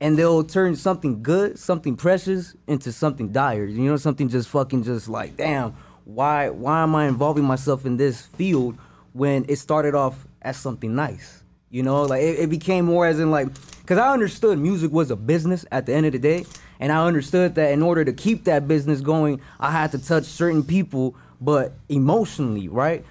and 0.01 0.17
they'll 0.17 0.43
turn 0.43 0.75
something 0.75 1.21
good, 1.21 1.59
something 1.59 1.95
precious, 1.95 2.55
into 2.65 2.91
something 2.91 3.31
dire. 3.31 3.65
You 3.65 3.83
know, 3.83 3.97
something 3.97 4.27
just 4.27 4.49
fucking 4.49 4.83
just 4.83 5.07
like, 5.07 5.37
damn, 5.37 5.73
why 6.03 6.49
why 6.49 6.81
am 6.81 6.95
I 6.95 7.07
involving 7.07 7.45
myself 7.45 7.85
in 7.85 7.97
this 7.97 8.25
field 8.25 8.77
when 9.13 9.45
it 9.47 9.57
started 9.57 9.93
off 9.93 10.25
as 10.41 10.57
something 10.57 10.95
nice? 10.95 11.43
You 11.69 11.83
know, 11.83 12.01
like 12.01 12.23
it, 12.23 12.39
it 12.39 12.49
became 12.49 12.85
more 12.85 13.05
as 13.05 13.19
in 13.19 13.29
like, 13.29 13.47
because 13.81 13.99
I 13.99 14.11
understood 14.11 14.57
music 14.57 14.91
was 14.91 15.11
a 15.11 15.15
business 15.15 15.65
at 15.71 15.85
the 15.85 15.93
end 15.93 16.07
of 16.07 16.13
the 16.13 16.19
day, 16.19 16.45
and 16.79 16.91
I 16.91 17.05
understood 17.05 17.53
that 17.55 17.71
in 17.71 17.83
order 17.83 18.03
to 18.03 18.11
keep 18.11 18.45
that 18.45 18.67
business 18.67 19.01
going, 19.01 19.39
I 19.59 19.69
had 19.69 19.91
to 19.91 20.03
touch 20.03 20.23
certain 20.23 20.63
people, 20.63 21.15
but 21.39 21.73
emotionally, 21.89 22.67
right? 22.67 23.05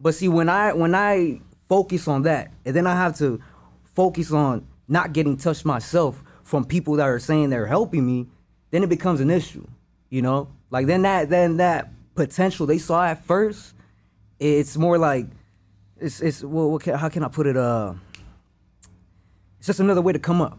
But 0.00 0.14
see, 0.14 0.28
when 0.28 0.48
I 0.48 0.72
when 0.72 0.94
I 0.94 1.42
focus 1.68 2.08
on 2.08 2.22
that, 2.22 2.50
and 2.64 2.74
then 2.74 2.86
I 2.86 2.96
have 2.96 3.18
to 3.18 3.42
focus 3.94 4.32
on 4.32 4.66
not 4.88 5.12
getting 5.12 5.36
touched 5.36 5.66
myself 5.66 6.24
from 6.50 6.64
people 6.64 6.94
that 6.96 7.06
are 7.08 7.20
saying 7.20 7.48
they're 7.50 7.66
helping 7.68 8.04
me, 8.04 8.26
then 8.72 8.82
it 8.82 8.88
becomes 8.88 9.20
an 9.20 9.30
issue, 9.30 9.64
you 10.08 10.20
know. 10.20 10.48
Like 10.70 10.86
then 10.88 11.02
that 11.02 11.30
then 11.30 11.58
that 11.58 11.92
potential 12.16 12.66
they 12.66 12.78
saw 12.78 13.04
at 13.04 13.24
first, 13.24 13.72
it's 14.40 14.76
more 14.76 14.98
like 14.98 15.26
it's 15.98 16.20
it's 16.20 16.42
well, 16.42 16.72
what 16.72 16.82
can, 16.82 16.98
how 16.98 17.08
can 17.08 17.22
I 17.22 17.28
put 17.28 17.46
it? 17.46 17.56
Uh, 17.56 17.94
it's 19.58 19.68
just 19.68 19.78
another 19.78 20.02
way 20.02 20.12
to 20.12 20.18
come 20.18 20.40
up. 20.42 20.58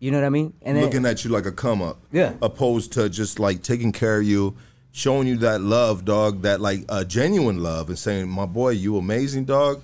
You 0.00 0.10
know 0.10 0.18
what 0.18 0.26
I 0.26 0.30
mean? 0.30 0.52
And 0.62 0.76
then- 0.76 0.84
looking 0.84 1.06
at 1.06 1.24
you 1.24 1.30
like 1.30 1.46
a 1.46 1.52
come 1.52 1.80
up 1.80 1.98
Yeah. 2.10 2.32
opposed 2.42 2.92
to 2.94 3.08
just 3.08 3.38
like 3.38 3.62
taking 3.62 3.92
care 3.92 4.18
of 4.18 4.26
you 4.26 4.56
showing 4.92 5.28
you 5.28 5.36
that 5.36 5.60
love 5.60 6.04
dog 6.04 6.42
that 6.42 6.60
like 6.60 6.84
uh, 6.88 7.04
genuine 7.04 7.62
love 7.62 7.88
and 7.88 7.96
saying 7.98 8.28
my 8.28 8.44
boy 8.46 8.70
you 8.70 8.96
amazing 8.96 9.44
dog 9.44 9.80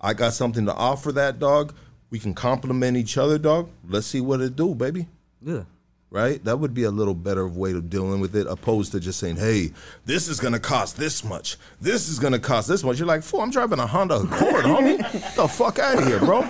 i 0.00 0.12
got 0.12 0.32
something 0.32 0.66
to 0.66 0.74
offer 0.74 1.12
that 1.12 1.38
dog 1.38 1.72
we 2.10 2.18
can 2.18 2.34
compliment 2.34 2.96
each 2.96 3.16
other 3.18 3.38
dog 3.38 3.68
let's 3.88 4.06
see 4.06 4.20
what 4.20 4.40
it 4.40 4.56
do 4.56 4.74
baby 4.74 5.06
Yeah. 5.42 5.62
right? 6.10 6.42
That 6.44 6.56
would 6.58 6.72
be 6.72 6.84
a 6.84 6.90
little 6.90 7.12
better 7.14 7.46
way 7.46 7.72
of 7.72 7.90
dealing 7.90 8.18
with 8.20 8.34
it, 8.34 8.46
opposed 8.46 8.92
to 8.92 8.98
just 9.00 9.18
saying, 9.18 9.36
"Hey, 9.36 9.72
this 10.06 10.26
is 10.26 10.40
gonna 10.40 10.58
cost 10.58 10.96
this 10.96 11.22
much. 11.22 11.58
This 11.82 12.08
is 12.08 12.18
gonna 12.18 12.38
cost 12.38 12.66
this 12.66 12.82
much." 12.82 12.98
You're 12.98 13.06
like, 13.06 13.22
"Fool, 13.22 13.42
I'm 13.42 13.50
driving 13.50 13.78
a 13.78 13.86
Honda 13.86 14.14
Accord, 14.16 14.64
homie. 14.64 14.96
Get 15.12 15.36
the 15.36 15.46
fuck 15.46 15.78
out 15.78 15.98
of 15.98 16.06
here, 16.06 16.18
bro." 16.18 16.48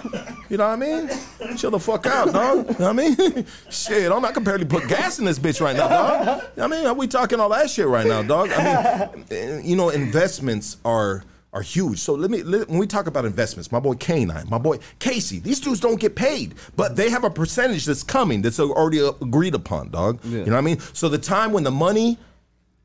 You 0.49 0.59
know 0.59 0.69
what 0.69 0.75
I 0.75 0.77
mean? 0.77 1.11
Chill 1.57 1.73
the 1.73 1.81
fuck 1.81 2.07
out, 2.07 2.33
dog. 2.33 2.57
You 2.71 2.77
know 2.79 2.93
what 2.93 3.01
I 3.01 3.17
mean? 3.35 3.47
shit, 3.69 4.13
I'm 4.13 4.23
not 4.23 4.33
comparing 4.33 4.61
to 4.61 4.67
put 4.67 4.87
gas 4.89 5.19
in 5.19 5.25
this 5.25 5.41
bitch 5.41 5.61
right 5.61 5.77
now, 5.77 5.89
dog. 5.89 6.21
You 6.21 6.27
know 6.27 6.41
what 6.55 6.63
I 6.63 6.67
mean, 6.69 6.87
are 6.87 6.95
we 6.95 7.09
talking 7.09 7.41
all 7.41 7.49
that 7.49 7.69
shit 7.69 7.89
right 7.89 8.07
now, 8.07 8.23
dog? 8.23 8.51
I 8.53 9.11
mean, 9.13 9.25
eh, 9.33 9.61
you 9.65 9.75
know, 9.75 9.89
investments 9.91 10.77
are 10.85 11.25
are 11.59 11.63
huge. 11.63 11.99
So 11.99 12.15
let 12.15 12.31
me 12.31 12.43
let, 12.43 12.69
when 12.69 12.79
we 12.79 12.87
talk 12.87 13.07
about 13.09 13.25
investments, 13.25 13.73
my 13.73 13.81
boy 13.81 13.95
K9, 13.95 14.49
my 14.49 14.59
boy 14.59 14.79
Casey, 15.01 15.41
these 15.41 15.61
dudes 15.61 15.81
don't 15.81 15.99
get 16.01 16.15
paid, 16.15 16.55
but 16.77 16.95
they 16.97 17.11
have 17.11 17.25
a 17.25 17.31
percentage 17.31 17.85
that's 17.85 18.03
coming 18.05 18.43
that's 18.43 18.61
already 18.61 19.01
agreed 19.01 19.55
upon, 19.55 19.91
dog. 19.91 20.25
You 20.25 20.45
know 20.45 20.53
what 20.53 20.59
I 20.59 20.61
mean? 20.63 20.79
So 20.93 21.09
the 21.09 21.19
time 21.19 21.53
when 21.53 21.65
the 21.65 21.71
money 21.73 22.17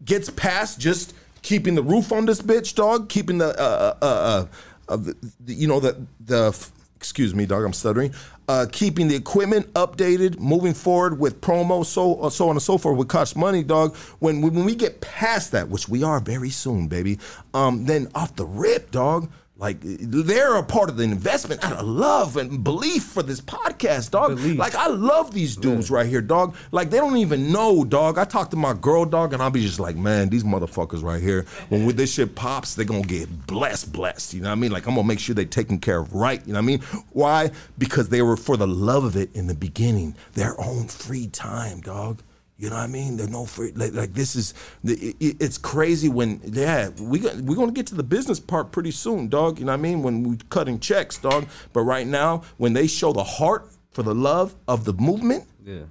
gets 0.03 0.29
past 0.31 0.79
just 0.79 1.13
keeping 1.43 1.75
the 1.75 1.83
roof 1.83 2.11
on 2.11 2.25
this 2.25 2.41
bitch, 2.41 2.73
dog, 2.73 3.09
keeping 3.09 3.37
the 3.37 3.49
uh 3.59 3.95
uh 4.01 4.05
uh, 4.05 4.45
uh 4.89 4.97
the, 4.97 5.15
the- 5.45 5.53
you 5.53 5.67
know 5.67 5.79
the 5.79 5.95
the 6.25 6.67
excuse 6.95 7.35
me, 7.35 7.45
dog, 7.45 7.63
I'm 7.65 7.73
stuttering. 7.73 8.13
Uh, 8.49 8.65
keeping 8.71 9.07
the 9.07 9.15
equipment 9.15 9.71
updated, 9.73 10.37
moving 10.37 10.73
forward 10.73 11.17
with 11.17 11.39
promo, 11.39 11.85
so 11.85 12.19
uh, 12.19 12.29
so 12.29 12.49
on 12.49 12.55
and 12.57 12.61
so 12.61 12.77
forth, 12.77 12.97
would 12.97 13.07
cost 13.07 13.37
money, 13.37 13.63
dog. 13.63 13.95
When 14.19 14.41
we, 14.41 14.49
when 14.49 14.65
we 14.65 14.75
get 14.75 14.99
past 14.99 15.53
that, 15.53 15.69
which 15.69 15.87
we 15.87 16.03
are 16.03 16.19
very 16.19 16.49
soon, 16.49 16.89
baby, 16.89 17.19
um, 17.53 17.85
then 17.85 18.09
off 18.13 18.35
the 18.35 18.45
rip, 18.45 18.91
dog. 18.91 19.31
Like 19.63 19.77
they're 19.81 20.55
a 20.57 20.63
part 20.63 20.89
of 20.89 20.97
the 20.97 21.03
investment 21.03 21.63
out 21.63 21.77
of 21.77 21.87
love 21.87 22.35
and 22.35 22.65
belief 22.65 23.03
for 23.03 23.23
this 23.23 23.39
podcast, 23.39 24.11
dog. 24.11 24.35
Belief. 24.35 24.59
Like 24.59 24.75
I 24.75 24.87
love 24.87 25.33
these 25.33 25.55
dudes 25.55 25.89
right 25.89 26.05
here, 26.05 26.21
dog. 26.21 26.53
Like 26.73 26.89
they 26.89 26.97
don't 26.97 27.15
even 27.15 27.53
know, 27.53 27.85
dog. 27.85 28.17
I 28.17 28.25
talk 28.25 28.49
to 28.49 28.57
my 28.57 28.73
girl, 28.73 29.05
dog, 29.05 29.31
and 29.31 29.41
I'll 29.41 29.49
be 29.49 29.61
just 29.61 29.79
like, 29.79 29.95
man, 29.95 30.27
these 30.27 30.43
motherfuckers 30.43 31.01
right 31.01 31.21
here. 31.21 31.45
When 31.69 31.85
with 31.85 31.95
this 31.95 32.13
shit 32.13 32.35
pops, 32.35 32.75
they're 32.75 32.83
gonna 32.83 33.03
get 33.03 33.47
blessed, 33.47 33.93
blessed. 33.93 34.33
You 34.33 34.41
know 34.41 34.49
what 34.49 34.57
I 34.57 34.59
mean? 34.59 34.71
Like 34.71 34.85
I'm 34.85 34.95
gonna 34.95 35.07
make 35.07 35.19
sure 35.19 35.33
they're 35.33 35.45
taken 35.45 35.79
care 35.79 35.99
of 35.99 36.13
right. 36.13 36.45
You 36.45 36.51
know 36.51 36.59
what 36.59 36.63
I 36.63 36.67
mean? 36.67 36.79
Why? 37.11 37.51
Because 37.77 38.09
they 38.09 38.21
were 38.21 38.35
for 38.35 38.57
the 38.57 38.67
love 38.67 39.05
of 39.05 39.15
it 39.15 39.33
in 39.33 39.47
the 39.47 39.55
beginning, 39.55 40.15
their 40.33 40.59
own 40.59 40.89
free 40.89 41.27
time, 41.27 41.79
dog. 41.79 42.21
You 42.57 42.69
know 42.69 42.75
what 42.75 42.83
I 42.83 42.87
mean? 42.87 43.17
There's 43.17 43.29
no 43.31 43.45
free 43.45 43.71
like, 43.75 43.93
like 43.93 44.13
this 44.13 44.35
is 44.35 44.53
the- 44.83 44.93
it, 44.93 45.15
it- 45.19 45.37
it's 45.39 45.57
crazy 45.57 46.07
when 46.07 46.39
yeah 46.45 46.89
we 47.01 47.19
we're 47.19 47.55
gonna 47.55 47.71
get 47.71 47.87
to 47.87 47.95
the 47.95 48.03
business 48.03 48.39
part 48.39 48.71
pretty 48.71 48.91
soon, 48.91 49.27
dog. 49.27 49.59
You 49.59 49.65
know 49.65 49.71
what 49.73 49.79
I 49.79 49.81
mean? 49.81 50.03
When 50.03 50.23
we 50.23 50.37
cutting 50.49 50.79
checks, 50.79 51.17
dog. 51.17 51.47
But 51.73 51.81
right 51.81 52.05
now, 52.07 52.43
when 52.57 52.73
they 52.73 52.87
show 52.87 53.11
the 53.11 53.23
heart 53.23 53.65
for 53.91 54.03
the 54.03 54.13
love 54.15 54.53
of 54.67 54.85
the 54.85 54.93
movement, 54.93 55.45
Yeah. 55.65 55.81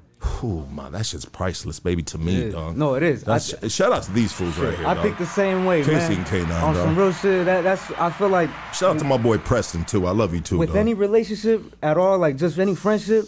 Ooh, 0.44 0.64
man, 0.72 0.92
that 0.92 1.04
shit's 1.04 1.24
priceless, 1.24 1.80
baby, 1.80 2.02
to 2.04 2.16
me, 2.16 2.50
dog. 2.50 2.76
No, 2.76 2.94
it 2.94 3.02
is. 3.02 3.24
That's, 3.24 3.54
I- 3.54 3.66
uh, 3.66 3.68
shout 3.68 3.92
out 3.92 4.04
to 4.04 4.12
these 4.12 4.32
fools 4.32 4.56
right 4.56 4.72
here. 4.78 4.86
I 4.86 4.94
dog. 4.94 5.02
think 5.02 5.18
the 5.18 5.26
same 5.26 5.64
way, 5.64 5.80
Casey 5.82 5.90
man. 5.90 6.12
and 6.12 6.26
K9, 6.26 6.62
On 6.62 6.74
dog. 6.74 6.76
some 6.84 6.96
real 6.96 7.12
shit. 7.12 7.44
That 7.44 7.62
that's. 7.64 7.90
I 7.98 8.08
feel 8.10 8.28
like 8.28 8.48
Shout 8.72 8.94
out 8.94 8.98
to 9.00 9.04
my 9.04 9.16
boy 9.16 9.38
Preston 9.38 9.84
too. 9.84 10.06
I 10.06 10.12
love 10.12 10.32
you 10.32 10.40
too. 10.40 10.58
with 10.58 10.68
dog. 10.68 10.76
any 10.78 10.94
relationship 10.94 11.60
at 11.82 11.98
all, 11.98 12.18
like 12.18 12.36
just 12.36 12.56
any 12.60 12.76
friendship, 12.76 13.24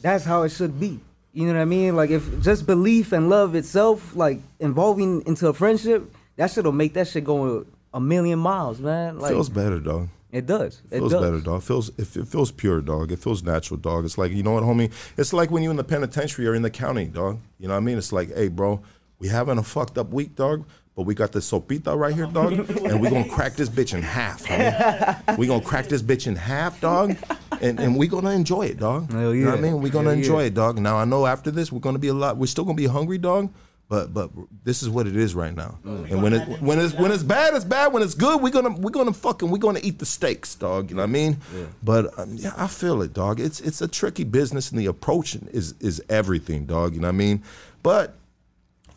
that's 0.00 0.24
how 0.24 0.42
it 0.42 0.48
should 0.48 0.80
be. 0.80 0.98
You 1.32 1.46
know 1.46 1.54
what 1.54 1.62
I 1.62 1.64
mean? 1.64 1.96
Like 1.96 2.10
if 2.10 2.42
just 2.42 2.66
belief 2.66 3.12
and 3.12 3.30
love 3.30 3.54
itself, 3.54 4.14
like 4.14 4.40
involving 4.60 5.22
into 5.26 5.48
a 5.48 5.54
friendship, 5.54 6.14
that 6.36 6.50
shit'll 6.50 6.72
make 6.72 6.94
that 6.94 7.08
shit 7.08 7.24
go 7.24 7.64
a 7.94 8.00
million 8.00 8.38
miles, 8.38 8.80
man. 8.80 9.18
Like 9.18 9.32
feels 9.32 9.48
better, 9.48 9.80
dog. 9.80 10.08
it 10.30 10.46
does. 10.46 10.82
It 10.90 10.98
feels 10.98 11.12
does. 11.12 11.22
better, 11.22 11.40
dog. 11.40 11.62
Feels 11.62 11.88
it, 11.98 12.16
it 12.16 12.28
feels 12.28 12.50
pure, 12.50 12.80
dog. 12.82 13.12
It 13.12 13.18
feels 13.18 13.42
natural, 13.42 13.78
dog. 13.78 14.04
It's 14.04 14.18
like 14.18 14.32
you 14.32 14.42
know 14.42 14.52
what, 14.52 14.62
homie. 14.62 14.92
It's 15.16 15.32
like 15.32 15.50
when 15.50 15.62
you 15.62 15.70
in 15.70 15.76
the 15.76 15.84
penitentiary 15.84 16.46
or 16.46 16.54
in 16.54 16.62
the 16.62 16.70
county, 16.70 17.06
dog. 17.06 17.40
You 17.58 17.68
know 17.68 17.74
what 17.74 17.78
I 17.78 17.84
mean? 17.84 17.96
It's 17.96 18.12
like, 18.12 18.34
hey, 18.34 18.48
bro, 18.48 18.82
we 19.18 19.28
having 19.28 19.56
a 19.56 19.62
fucked 19.62 19.96
up 19.96 20.12
week, 20.12 20.36
dog. 20.36 20.66
But 20.94 21.04
we 21.04 21.14
got 21.14 21.32
the 21.32 21.38
sopita 21.38 21.96
right 21.96 22.14
here, 22.14 22.26
dog, 22.26 22.52
and 22.84 23.00
we're 23.00 23.10
gonna 23.10 23.28
crack 23.28 23.54
this 23.54 23.70
bitch 23.70 23.94
in 23.94 24.02
half, 24.02 24.44
homie. 24.44 25.38
We 25.38 25.46
gonna 25.46 25.64
crack 25.64 25.86
this 25.86 26.02
bitch 26.02 26.26
in 26.26 26.36
half, 26.36 26.80
dog, 26.82 27.16
and, 27.62 27.80
and 27.80 27.96
we 27.96 28.08
gonna 28.08 28.30
enjoy 28.30 28.66
it, 28.66 28.78
dog. 28.78 29.10
Hell 29.10 29.34
You 29.34 29.46
know 29.46 29.50
what 29.52 29.58
I 29.58 29.62
mean? 29.62 29.80
We're 29.80 29.90
gonna 29.92 30.10
Hell 30.10 30.18
enjoy 30.18 30.40
yeah. 30.40 30.46
it, 30.48 30.54
dog. 30.54 30.78
Now 30.78 30.98
I 30.98 31.06
know 31.06 31.26
after 31.26 31.50
this 31.50 31.72
we're 31.72 31.80
gonna 31.80 31.98
be 31.98 32.08
a 32.08 32.14
lot. 32.14 32.36
We're 32.36 32.46
still 32.46 32.64
gonna 32.64 32.76
be 32.76 32.86
hungry, 32.86 33.16
dog. 33.18 33.50
But 33.88 34.14
but 34.14 34.30
this 34.64 34.82
is 34.82 34.88
what 34.88 35.06
it 35.06 35.16
is 35.16 35.34
right 35.34 35.54
now. 35.54 35.78
And 35.84 36.22
when 36.22 36.32
it 36.32 36.60
when 36.62 36.78
it's 36.78 36.94
when 36.94 37.10
it's 37.10 37.22
bad, 37.22 37.52
it's 37.54 37.64
bad. 37.64 37.92
When 37.92 38.02
it's 38.02 38.14
good, 38.14 38.40
we're 38.40 38.50
gonna 38.50 38.70
we're 38.70 38.90
gonna 38.90 39.12
fucking 39.12 39.50
we're 39.50 39.58
gonna 39.58 39.80
eat 39.82 39.98
the 39.98 40.06
steaks, 40.06 40.54
dog. 40.54 40.88
You 40.90 40.96
know 40.96 41.02
what 41.02 41.08
I 41.08 41.12
mean? 41.12 41.36
But 41.82 42.18
um, 42.18 42.34
yeah, 42.36 42.52
I 42.56 42.68
feel 42.68 43.02
it, 43.02 43.12
dog. 43.12 43.38
It's 43.40 43.60
it's 43.60 43.82
a 43.82 43.88
tricky 43.88 44.24
business, 44.24 44.70
and 44.70 44.80
the 44.80 44.86
approach 44.86 45.34
is 45.34 45.74
is 45.80 46.02
everything, 46.08 46.64
dog. 46.64 46.94
You 46.94 47.00
know 47.00 47.08
what 47.08 47.14
I 47.14 47.18
mean? 47.18 47.42
But 47.82 48.14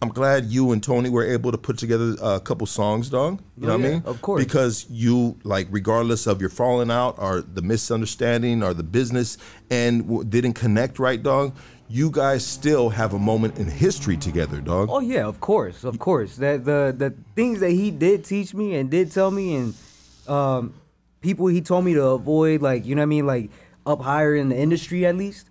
I'm 0.01 0.09
glad 0.09 0.45
you 0.45 0.71
and 0.71 0.83
Tony 0.83 1.09
were 1.09 1.25
able 1.25 1.51
to 1.51 1.57
put 1.57 1.77
together 1.77 2.15
a 2.21 2.39
couple 2.39 2.67
songs, 2.67 3.09
dog. 3.09 3.41
You 3.57 3.67
know 3.67 3.73
Oh, 3.73 3.77
what 3.77 3.85
I 3.85 3.89
mean? 3.89 4.03
of 4.05 4.21
course. 4.21 4.43
Because 4.43 4.85
you, 4.89 5.37
like, 5.43 5.67
regardless 5.71 6.27
of 6.27 6.41
your 6.41 6.49
falling 6.49 6.91
out 6.91 7.15
or 7.17 7.41
the 7.41 7.61
misunderstanding 7.61 8.61
or 8.61 8.73
the 8.73 8.83
business 8.83 9.37
and 9.69 10.03
w- 10.03 10.23
didn't 10.23 10.53
connect 10.53 10.99
right, 10.99 11.21
dog, 11.21 11.55
you 11.87 12.09
guys 12.11 12.45
still 12.45 12.89
have 12.89 13.13
a 13.13 13.19
moment 13.19 13.57
in 13.57 13.67
history 13.67 14.17
together, 14.17 14.59
dog. 14.59 14.89
Oh 14.91 14.99
yeah, 14.99 15.25
of 15.25 15.39
course, 15.39 15.83
of 15.83 15.99
course. 15.99 16.35
That 16.37 16.65
the 16.65 16.93
the 16.97 17.13
things 17.35 17.59
that 17.59 17.71
he 17.71 17.91
did 17.91 18.25
teach 18.25 18.53
me 18.55 18.75
and 18.75 18.89
did 18.89 19.11
tell 19.11 19.29
me, 19.31 19.55
and 19.55 19.73
um, 20.27 20.73
people 21.21 21.45
he 21.47 21.61
told 21.61 21.85
me 21.85 21.93
to 21.93 22.03
avoid, 22.07 22.61
like 22.61 22.85
you 22.85 22.95
know 22.95 23.01
what 23.01 23.03
I 23.03 23.05
mean, 23.07 23.27
like 23.27 23.49
up 23.85 24.01
higher 24.01 24.35
in 24.35 24.49
the 24.49 24.57
industry 24.57 25.05
at 25.05 25.15
least. 25.15 25.47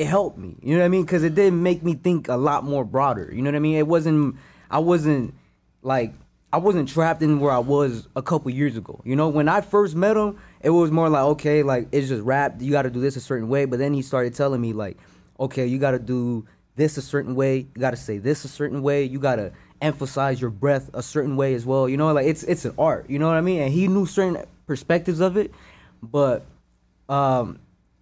It 0.00 0.06
helped 0.06 0.38
me, 0.38 0.56
you 0.62 0.74
know 0.74 0.80
what 0.80 0.86
I 0.86 0.88
mean, 0.88 1.04
because 1.04 1.24
it 1.24 1.34
did 1.34 1.52
make 1.52 1.82
me 1.82 1.94
think 1.94 2.28
a 2.28 2.36
lot 2.36 2.64
more 2.64 2.84
broader. 2.84 3.30
You 3.34 3.42
know 3.42 3.50
what 3.50 3.56
I 3.56 3.60
mean? 3.60 3.76
It 3.76 3.86
wasn't, 3.86 4.36
I 4.70 4.78
wasn't 4.78 5.34
like 5.82 6.14
I 6.52 6.58
wasn't 6.58 6.88
trapped 6.88 7.22
in 7.22 7.38
where 7.38 7.52
I 7.52 7.58
was 7.58 8.08
a 8.16 8.22
couple 8.22 8.50
years 8.50 8.76
ago. 8.76 9.00
You 9.04 9.14
know, 9.14 9.28
when 9.28 9.48
I 9.48 9.60
first 9.60 9.94
met 9.94 10.16
him, 10.16 10.38
it 10.60 10.70
was 10.70 10.90
more 10.90 11.08
like 11.08 11.22
okay, 11.22 11.62
like 11.62 11.88
it's 11.92 12.08
just 12.08 12.22
rap. 12.22 12.56
You 12.60 12.72
got 12.72 12.82
to 12.82 12.90
do 12.90 13.00
this 13.00 13.16
a 13.16 13.20
certain 13.20 13.48
way. 13.48 13.66
But 13.66 13.78
then 13.78 13.94
he 13.94 14.02
started 14.02 14.34
telling 14.34 14.60
me 14.60 14.72
like, 14.72 14.98
okay, 15.38 15.66
you 15.66 15.78
got 15.78 15.92
to 15.92 15.98
do 15.98 16.46
this 16.74 16.96
a 16.96 17.02
certain 17.02 17.36
way. 17.36 17.58
You 17.58 17.80
got 17.80 17.92
to 17.92 17.96
say 17.96 18.18
this 18.18 18.44
a 18.44 18.48
certain 18.48 18.82
way. 18.82 19.04
You 19.04 19.20
got 19.20 19.36
to 19.36 19.52
emphasize 19.80 20.40
your 20.40 20.50
breath 20.50 20.90
a 20.92 21.02
certain 21.02 21.36
way 21.36 21.54
as 21.54 21.64
well. 21.64 21.88
You 21.88 21.96
know, 21.96 22.12
like 22.12 22.26
it's 22.26 22.42
it's 22.42 22.64
an 22.64 22.74
art. 22.78 23.08
You 23.08 23.20
know 23.20 23.28
what 23.28 23.36
I 23.36 23.42
mean? 23.42 23.62
And 23.62 23.72
he 23.72 23.86
knew 23.86 24.06
certain 24.06 24.44
perspectives 24.66 25.20
of 25.20 25.36
it, 25.36 25.52
but 26.02 26.46
um, 27.08 27.60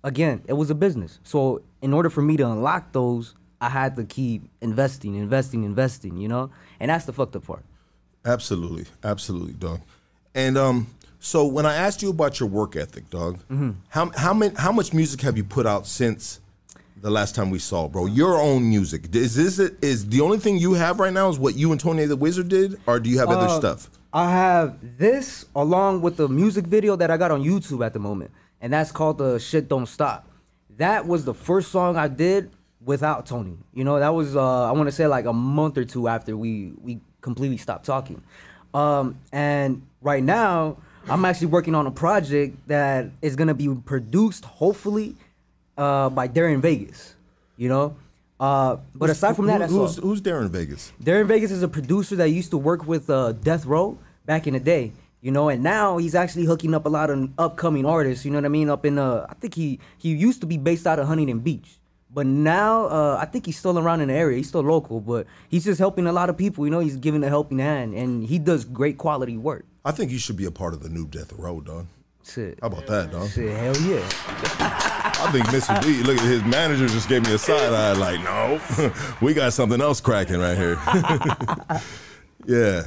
again, 0.09 0.37
it 0.47 0.55
was 0.55 0.69
a 0.71 0.75
business. 0.75 1.19
So 1.23 1.63
in 1.83 1.93
order 1.93 2.11
for 2.11 2.23
me 2.23 2.37
to 2.39 2.45
unlock 2.51 2.93
those, 2.93 3.35
I 3.61 3.69
had 3.69 3.97
to 3.97 4.05
keep 4.05 4.43
investing, 4.61 5.15
investing, 5.15 5.65
investing. 5.65 6.17
You 6.17 6.29
know, 6.29 6.51
and 6.81 6.91
that's 6.91 7.05
the 7.05 7.13
fucked 7.13 7.37
up 7.37 7.47
part. 7.47 7.65
Absolutely, 8.25 8.87
absolutely, 9.05 9.53
dog. 9.55 9.81
And 10.35 10.59
um, 10.59 10.87
so 11.21 11.47
when 11.47 11.67
I 11.67 11.75
asked 11.75 12.03
you 12.03 12.11
about 12.11 12.41
your 12.41 12.49
work 12.49 12.77
ethic, 12.77 13.09
dog, 13.11 13.39
Mm-hmm. 13.51 13.71
how 13.89 14.11
how 14.17 14.35
many 14.35 14.55
how 14.57 14.73
much 14.73 14.93
music 14.93 15.21
have 15.23 15.37
you 15.37 15.45
put 15.45 15.67
out 15.67 15.87
since 15.87 16.41
the 17.01 17.11
last 17.11 17.35
time 17.35 17.51
we 17.51 17.59
saw, 17.59 17.89
bro? 17.89 18.07
Your 18.07 18.35
own 18.41 18.69
music 18.69 19.15
is 19.15 19.35
this 19.37 19.59
it? 19.59 19.77
Is 19.83 20.09
the 20.09 20.21
only 20.21 20.39
thing 20.39 20.59
you 20.59 20.75
have 20.75 20.99
right 21.01 21.13
now 21.13 21.29
is 21.29 21.39
what 21.39 21.55
you 21.55 21.71
and 21.73 21.81
Tony 21.81 22.05
the 22.07 22.17
Wizard 22.17 22.49
did, 22.49 22.79
or 22.87 22.99
do 23.01 23.09
you 23.11 23.19
have 23.19 23.29
other 23.31 23.47
Uh, 23.53 23.59
stuff? 23.59 23.91
I 24.13 24.31
have 24.31 24.77
this 24.99 25.45
along 25.55 26.01
with 26.03 26.17
the 26.17 26.29
music 26.29 26.67
video 26.67 26.97
that 26.97 27.11
I 27.11 27.17
got 27.19 27.31
on 27.31 27.43
YouTube 27.43 27.85
at 27.85 27.93
the 27.93 27.99
moment, 28.01 28.31
and 28.61 28.73
that's 28.73 28.91
called 28.93 29.19
the 29.19 29.39
"Shit 29.39 29.69
Don't 29.69 29.87
Stop." 29.87 30.27
That 30.77 31.07
was 31.07 31.25
the 31.25 31.35
first 31.35 31.71
song 31.73 31.97
I 31.97 32.09
did 32.09 32.51
without 32.85 33.27
Tony. 33.27 33.57
You 33.75 33.85
know, 33.85 33.99
that 33.99 34.11
was 34.15 34.37
uh, 34.37 34.65
I 34.65 34.73
want 34.73 34.87
to 34.89 34.93
say 34.93 35.07
like 35.07 35.25
a 35.25 35.33
month 35.33 35.77
or 35.79 35.85
two 35.85 36.09
after 36.09 36.37
we 36.37 36.73
we 36.81 37.01
completely 37.21 37.57
stopped 37.57 37.85
talking. 37.85 38.23
Um, 38.75 39.17
and 39.33 39.83
right 40.03 40.23
now, 40.23 40.77
I'm 41.09 41.25
actually 41.25 41.49
working 41.49 41.75
on 41.75 41.87
a 41.87 41.91
project 41.91 42.57
that 42.69 43.07
is 43.23 43.35
gonna 43.35 43.55
be 43.55 43.69
produced, 43.75 44.45
hopefully, 44.45 45.17
uh, 45.77 46.11
by 46.11 46.29
Darren 46.29 46.61
Vegas. 46.61 47.15
You 47.57 47.69
know, 47.69 47.97
uh, 48.39 48.77
but 48.95 49.11
aside 49.11 49.35
from 49.35 49.47
that, 49.47 49.69
Who- 49.69 49.81
who's 49.81 49.97
who's 49.97 50.21
in 50.25 50.49
Vegas? 50.51 50.93
Darren 51.03 51.27
Vegas 51.27 51.51
is 51.51 51.63
a 51.65 51.69
producer 51.69 52.15
that 52.17 52.29
used 52.29 52.51
to 52.51 52.59
work 52.59 52.87
with 52.87 53.11
uh, 53.11 53.33
Death 53.33 53.67
Row 53.67 53.99
back 54.27 54.47
in 54.47 54.53
the 54.55 54.61
day, 54.61 54.93
you 55.29 55.33
know, 55.33 55.51
and 55.51 55.63
now 55.63 55.99
he's 55.99 56.15
actually 56.15 56.47
hooking 56.47 56.73
up 56.73 56.87
a 56.87 56.89
lot 56.89 57.11
of 57.11 57.29
upcoming 57.37 57.85
artists. 57.85 58.25
You 58.25 58.31
know 58.31 58.39
what 58.39 58.47
I 58.47 58.49
mean? 58.49 58.71
Up 58.71 58.87
in 58.87 58.99
uh, 58.99 59.27
I 59.29 59.35
think 59.35 59.53
he 59.53 59.79
he 59.99 60.09
used 60.15 60.41
to 60.41 60.47
be 60.47 60.57
based 60.57 60.87
out 60.87 60.99
of 60.99 61.07
Huntington 61.07 61.41
Beach, 61.41 61.69
but 62.11 62.25
now 62.25 62.87
uh, 62.87 63.19
I 63.21 63.27
think 63.27 63.45
he's 63.45 63.59
still 63.59 63.79
around 63.79 64.01
in 64.01 64.09
the 64.09 64.15
area. 64.15 64.39
He's 64.39 64.49
still 64.49 64.63
local, 64.63 65.03
but 65.03 65.27
he's 65.51 65.65
just 65.67 65.79
helping 65.79 66.07
a 66.07 66.13
lot 66.13 66.31
of 66.31 66.39
people. 66.39 66.65
You 66.65 66.71
know, 66.71 66.81
he's 66.81 66.97
giving 66.97 67.23
a 67.25 67.29
helping 67.29 67.59
hand, 67.59 67.93
and 67.93 68.25
he 68.25 68.39
does 68.39 68.65
great 68.65 68.97
quality 68.97 69.37
work. 69.37 69.67
I 69.85 69.91
think 69.91 70.11
you 70.11 70.19
should 70.19 70.39
be 70.39 70.47
a 70.47 70.51
part 70.51 70.73
of 70.73 70.83
the 70.83 70.89
new 70.89 71.07
Death 71.07 71.35
Row, 71.35 71.61
dog. 71.61 71.89
Shit, 72.25 72.59
How 72.63 72.69
about 72.69 72.87
that, 72.87 73.11
dog? 73.13 73.29
shit, 73.29 73.55
hell 73.55 73.77
yeah. 73.83 74.01
I 75.21 75.29
think 75.31 75.45
Mr. 75.49 75.79
D, 75.83 76.03
look 76.05 76.17
at 76.17 76.25
his 76.25 76.43
manager 76.45 76.87
just 76.89 77.11
gave 77.11 77.27
me 77.27 77.35
a 77.35 77.39
side 77.39 77.75
eye 77.75 77.93
like, 77.93 78.23
no, 78.23 78.61
we 79.21 79.35
got 79.35 79.53
something 79.53 79.81
else 79.83 80.01
cracking 80.01 80.39
right 80.41 80.57
here. 80.57 80.79
yeah, 82.47 82.83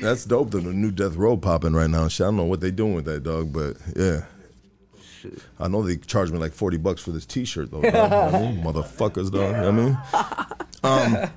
that's 0.00 0.24
dope. 0.24 0.50
The 0.50 0.60
new 0.60 0.90
Death 0.90 1.16
Row 1.16 1.36
popping 1.36 1.74
right 1.74 1.90
now. 1.90 2.08
Shit, 2.08 2.24
I 2.24 2.28
don't 2.28 2.36
know 2.36 2.44
what 2.44 2.60
they 2.60 2.70
doing 2.70 2.94
with 2.94 3.04
that 3.06 3.22
dog, 3.22 3.52
but 3.52 3.76
yeah. 3.96 4.24
shit. 5.02 5.38
I 5.58 5.68
know 5.68 5.82
they 5.82 5.96
charged 5.96 6.32
me 6.32 6.38
like 6.38 6.52
forty 6.52 6.76
bucks 6.76 7.02
for 7.02 7.10
this 7.10 7.26
T-shirt 7.26 7.70
though. 7.70 7.82
dog. 7.82 7.92
You 7.94 8.00
know 8.00 8.08
what 8.08 8.34
I 8.34 8.40
mean? 8.40 8.64
Motherfuckers, 8.64 9.30
dog. 9.30 9.56
You 9.56 9.62
know 9.62 9.62
what 9.62 9.68
I 9.68 9.70
mean? 9.70 9.98
Um, 10.84 11.30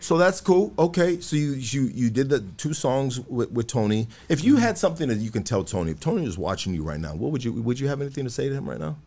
so 0.00 0.18
that's 0.18 0.40
cool. 0.40 0.74
Okay, 0.78 1.20
so 1.20 1.34
you 1.34 1.52
you 1.52 1.82
you 1.84 2.10
did 2.10 2.28
the 2.28 2.40
two 2.40 2.74
songs 2.74 3.20
with, 3.20 3.50
with 3.52 3.68
Tony. 3.68 4.08
If 4.28 4.44
you 4.44 4.56
had 4.56 4.76
something 4.76 5.08
that 5.08 5.16
you 5.16 5.30
can 5.30 5.44
tell 5.44 5.64
Tony, 5.64 5.92
if 5.92 6.00
Tony 6.00 6.26
was 6.26 6.36
watching 6.36 6.74
you 6.74 6.82
right 6.82 7.00
now, 7.00 7.14
what 7.14 7.30
would 7.32 7.42
you 7.42 7.52
would 7.52 7.80
you 7.80 7.88
have 7.88 8.02
anything 8.02 8.24
to 8.24 8.30
say 8.30 8.48
to 8.48 8.54
him 8.54 8.68
right 8.68 8.78
now? 8.78 8.98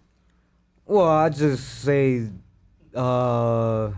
Well, 0.87 1.05
I 1.05 1.29
just 1.29 1.83
say, 1.83 2.29
uh, 2.95 3.91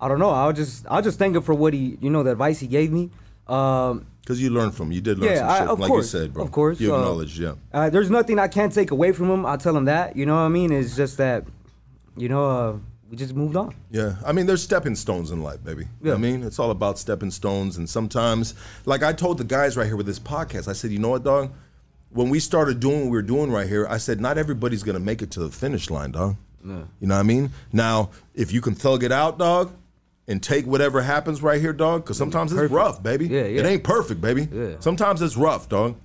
I 0.00 0.08
don't 0.08 0.18
know. 0.18 0.30
I'll 0.30 0.52
just 0.52 0.86
I'll 0.88 1.02
just 1.02 1.18
thank 1.18 1.36
him 1.36 1.42
for 1.42 1.54
what 1.54 1.72
he, 1.74 1.98
you 2.00 2.10
know, 2.10 2.22
the 2.22 2.32
advice 2.32 2.60
he 2.60 2.66
gave 2.66 2.92
me. 2.92 3.10
Um, 3.46 4.06
Because 4.22 4.40
you 4.42 4.50
learned 4.50 4.74
from 4.74 4.86
him. 4.88 4.92
You 4.92 5.00
did 5.00 5.18
learn 5.18 5.30
Yeah, 5.30 5.38
some 5.40 5.48
I- 5.50 5.58
shit, 5.60 5.68
of 5.68 5.80
like 5.80 5.88
course, 5.88 6.12
you 6.14 6.20
said, 6.20 6.32
bro. 6.34 6.42
of 6.44 6.50
course, 6.52 6.80
You 6.80 6.94
uh, 6.94 6.98
acknowledged, 6.98 7.38
yeah. 7.38 7.54
uh, 7.72 7.90
there's 7.90 8.10
nothing 8.10 8.38
I 8.38 8.48
can't 8.48 8.72
take 8.72 8.90
away 8.90 9.12
from 9.12 9.30
him. 9.30 9.44
I'll 9.46 9.58
tell 9.58 9.76
him 9.76 9.84
that. 9.86 10.16
You 10.16 10.24
know 10.26 10.34
what 10.34 10.40
I 10.40 10.48
mean? 10.48 10.72
It's 10.72 10.96
just 10.96 11.18
that, 11.18 11.44
you 12.16 12.28
know, 12.28 12.44
uh, 12.46 12.76
we 13.10 13.16
just 13.18 13.34
moved 13.34 13.54
on. 13.56 13.74
Yeah, 13.90 14.16
I 14.24 14.32
mean, 14.32 14.46
there's 14.46 14.62
stepping 14.62 14.94
stones 14.96 15.30
in 15.30 15.42
life, 15.42 15.62
baby. 15.62 15.82
You 16.00 16.06
know 16.06 16.10
what 16.12 16.18
I 16.18 16.20
mean, 16.22 16.42
it's 16.42 16.58
all 16.58 16.70
about 16.70 16.98
stepping 16.98 17.30
stones, 17.30 17.76
and 17.76 17.88
sometimes, 17.88 18.54
like 18.86 19.02
I 19.02 19.12
told 19.12 19.36
the 19.38 19.44
guys 19.44 19.76
right 19.76 19.86
here 19.86 19.96
with 19.96 20.06
this 20.06 20.18
podcast, 20.18 20.68
I 20.68 20.72
said, 20.72 20.90
you 20.90 20.98
know 20.98 21.10
what, 21.10 21.22
dog? 21.22 21.52
When 22.10 22.30
we 22.30 22.40
started 22.40 22.80
doing 22.80 23.00
what 23.00 23.04
we 23.06 23.10
were 23.10 23.22
doing 23.22 23.50
right 23.52 23.68
here, 23.68 23.86
I 23.88 23.98
said, 23.98 24.20
not 24.20 24.38
everybody's 24.38 24.82
gonna 24.82 25.00
make 25.00 25.20
it 25.20 25.30
to 25.32 25.40
the 25.40 25.50
finish 25.50 25.90
line, 25.90 26.12
dog. 26.12 26.36
You 26.64 26.86
know 27.02 27.14
what 27.14 27.20
I 27.20 27.22
mean? 27.24 27.50
Now, 27.74 28.08
if 28.34 28.50
you 28.50 28.62
can 28.62 28.74
thug 28.74 29.04
it 29.04 29.12
out, 29.12 29.38
dog, 29.38 29.72
and 30.26 30.42
take 30.42 30.66
whatever 30.66 31.02
happens 31.02 31.42
right 31.42 31.60
here, 31.60 31.72
dog, 31.72 32.04
because 32.04 32.16
mm-hmm. 32.16 32.30
sometimes 32.30 32.52
it's 32.52 32.72
rough, 32.72 33.02
baby. 33.02 33.26
Yeah, 33.26 33.42
It 33.42 33.66
ain't 33.66 33.84
perfect, 33.84 34.20
baby. 34.20 34.48
Yeah. 34.50 34.76
Sometimes 34.80 35.22
it's 35.22 35.36
rough, 35.36 35.68
dog. 35.68 35.96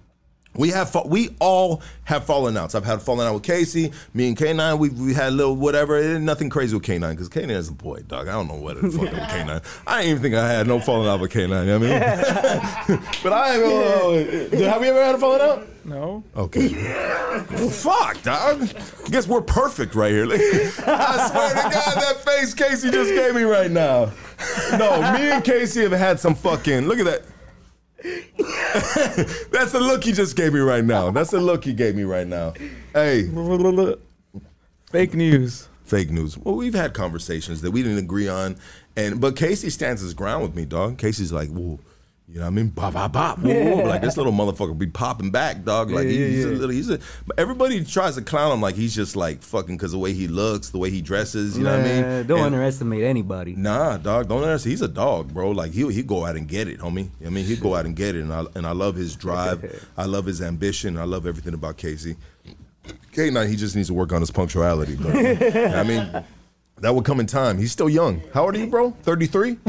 We 0.55 0.69
have 0.69 0.89
fa- 0.89 1.03
we 1.05 1.35
all 1.39 1.81
have 2.05 2.25
fallen 2.25 2.57
outs. 2.57 2.73
I've 2.75 2.83
had 2.83 3.01
fallen 3.01 3.25
out 3.27 3.35
with 3.35 3.43
Casey. 3.43 3.91
Me 4.13 4.27
and 4.29 4.35
K9, 4.35 4.79
we 4.79 4.89
we 4.89 5.13
had 5.13 5.29
a 5.29 5.31
little 5.35 5.55
whatever. 5.55 5.97
It 5.97 6.15
ain't 6.15 6.23
nothing 6.23 6.49
crazy 6.49 6.75
with 6.75 6.83
K9 6.83 7.11
because 7.11 7.29
K9 7.29 7.49
is 7.51 7.69
a 7.69 7.71
boy, 7.71 8.01
dog. 8.07 8.27
I 8.27 8.31
don't 8.31 8.47
know 8.47 8.55
what 8.55 8.81
the 8.81 8.89
fuck 8.91 9.01
with 9.01 9.11
K9. 9.13 9.63
I 9.87 9.97
didn't 10.01 10.09
even 10.09 10.21
think 10.23 10.35
I 10.35 10.51
had 10.51 10.67
no 10.67 10.79
falling 10.79 11.07
out 11.07 11.19
with 11.21 11.31
K9. 11.31 11.41
You 11.41 11.47
know 11.47 11.79
what 11.79 11.87
I 11.91 12.87
mean, 12.89 12.99
but 13.23 13.31
I 13.33 13.55
ain't 13.55 14.51
gonna. 14.51 14.65
Have 14.69 14.81
we 14.81 14.87
ever 14.89 15.03
had 15.05 15.15
a 15.15 15.17
falling 15.19 15.41
out? 15.41 15.67
No. 15.85 16.23
Okay. 16.35 16.73
well, 17.51 17.69
fuck, 17.69 18.21
dog. 18.23 18.61
I 18.61 19.09
guess 19.09 19.27
we're 19.27 19.41
perfect 19.41 19.95
right 19.95 20.11
here. 20.11 20.25
I 20.29 21.29
swear 21.31 21.49
to 21.49 21.61
God, 21.61 21.95
that 22.01 22.23
face 22.25 22.53
Casey 22.53 22.91
just 22.91 23.11
gave 23.13 23.33
me 23.33 23.43
right 23.43 23.71
now. 23.71 24.11
No, 24.71 24.99
me 25.13 25.29
and 25.31 25.43
Casey 25.43 25.83
have 25.83 25.91
had 25.91 26.19
some 26.19 26.35
fucking. 26.35 26.87
Look 26.87 26.99
at 26.99 27.05
that. 27.05 27.23
That's 29.51 29.71
the 29.71 29.79
look 29.81 30.03
he 30.03 30.11
just 30.11 30.35
gave 30.35 30.53
me 30.53 30.59
right 30.59 30.83
now. 30.83 31.11
That's 31.11 31.31
the 31.31 31.39
look 31.39 31.63
he 31.65 31.73
gave 31.73 31.95
me 31.95 32.03
right 32.03 32.27
now. 32.27 32.53
Hey, 32.93 33.29
Fake 34.91 35.13
news. 35.13 35.67
fake 35.85 36.09
news. 36.09 36.37
Well, 36.37 36.55
we've 36.55 36.73
had 36.73 36.93
conversations 36.93 37.61
that 37.61 37.71
we 37.71 37.83
didn't 37.83 37.97
agree 37.99 38.27
on, 38.27 38.57
and 38.95 39.19
but 39.21 39.35
Casey 39.35 39.69
stands 39.69 40.01
his 40.01 40.13
ground 40.13 40.43
with 40.43 40.55
me, 40.55 40.65
dog. 40.65 40.97
Casey's 40.97 41.31
like, 41.31 41.49
whoa. 41.49 41.79
You 42.31 42.35
know 42.35 42.41
what 42.41 42.47
I 42.47 42.49
mean? 42.51 42.67
Bop, 42.67 42.93
bop, 42.93 43.11
bop. 43.11 43.39
Whoa. 43.39 43.83
Like 43.87 44.01
this 44.01 44.15
little 44.15 44.31
motherfucker 44.31 44.77
be 44.77 44.85
popping 44.85 45.31
back, 45.31 45.63
dog. 45.63 45.89
Like 45.89 46.05
Yeah, 46.05 46.11
he- 46.11 46.19
yeah, 46.19 46.27
he's 46.27 46.45
a 46.45 46.49
little, 46.49 46.69
he's 46.69 46.89
a. 46.91 46.99
But 47.25 47.39
everybody 47.39 47.83
tries 47.83 48.15
to 48.15 48.21
clown 48.21 48.51
him 48.51 48.61
like 48.61 48.75
he's 48.75 48.93
just 48.93 49.15
like 49.15 49.41
fucking 49.41 49.77
because 49.77 49.93
the 49.93 49.97
way 49.97 50.13
he 50.13 50.27
looks, 50.27 50.69
the 50.69 50.77
way 50.77 50.91
he 50.91 51.01
dresses. 51.01 51.57
You 51.57 51.63
know 51.63 51.71
what 51.71 51.87
I 51.87 51.91
mean? 52.01 52.27
Don't 52.27 52.37
And- 52.37 52.45
underestimate 52.53 53.03
anybody. 53.03 53.55
Nah, 53.55 53.97
dog, 53.97 54.29
don't 54.29 54.43
understand. 54.43 54.69
He's 54.71 54.81
a 54.83 54.87
dog, 54.87 55.33
bro. 55.33 55.49
Like 55.49 55.71
he 55.71 55.91
he 55.91 56.03
go 56.03 56.23
out 56.23 56.35
and 56.35 56.47
get 56.47 56.67
it, 56.67 56.79
homie. 56.79 57.09
I 57.25 57.29
mean, 57.29 57.45
he 57.45 57.55
go 57.55 57.73
out 57.75 57.87
and 57.87 57.95
get 57.95 58.15
it, 58.15 58.21
and 58.21 58.31
I 58.31 58.45
and 58.53 58.67
I 58.67 58.73
love 58.73 58.95
his 58.95 59.15
drive. 59.15 59.83
I 59.97 60.05
love 60.05 60.25
his 60.27 60.39
ambition. 60.39 60.97
I 60.97 61.05
love 61.05 61.25
everything 61.25 61.55
about 61.55 61.77
Casey. 61.77 62.15
K 63.11 63.31
nine, 63.31 63.49
he 63.49 63.55
just 63.55 63.75
needs 63.75 63.87
to 63.87 63.93
work 63.95 64.13
on 64.13 64.21
his 64.21 64.29
punctuality. 64.31 64.95
But, 64.95 65.15
I 65.15 65.81
mean, 65.83 66.23
that 66.81 66.93
will 66.93 67.01
come 67.01 67.19
in 67.19 67.25
time. 67.25 67.57
He's 67.57 67.71
still 67.71 67.89
young. 67.89 68.21
How 68.33 68.45
old 68.45 68.55
are 68.55 68.59
you, 68.59 68.67
bro? 68.67 68.91
Thirty 69.03 69.25
three. 69.27 69.57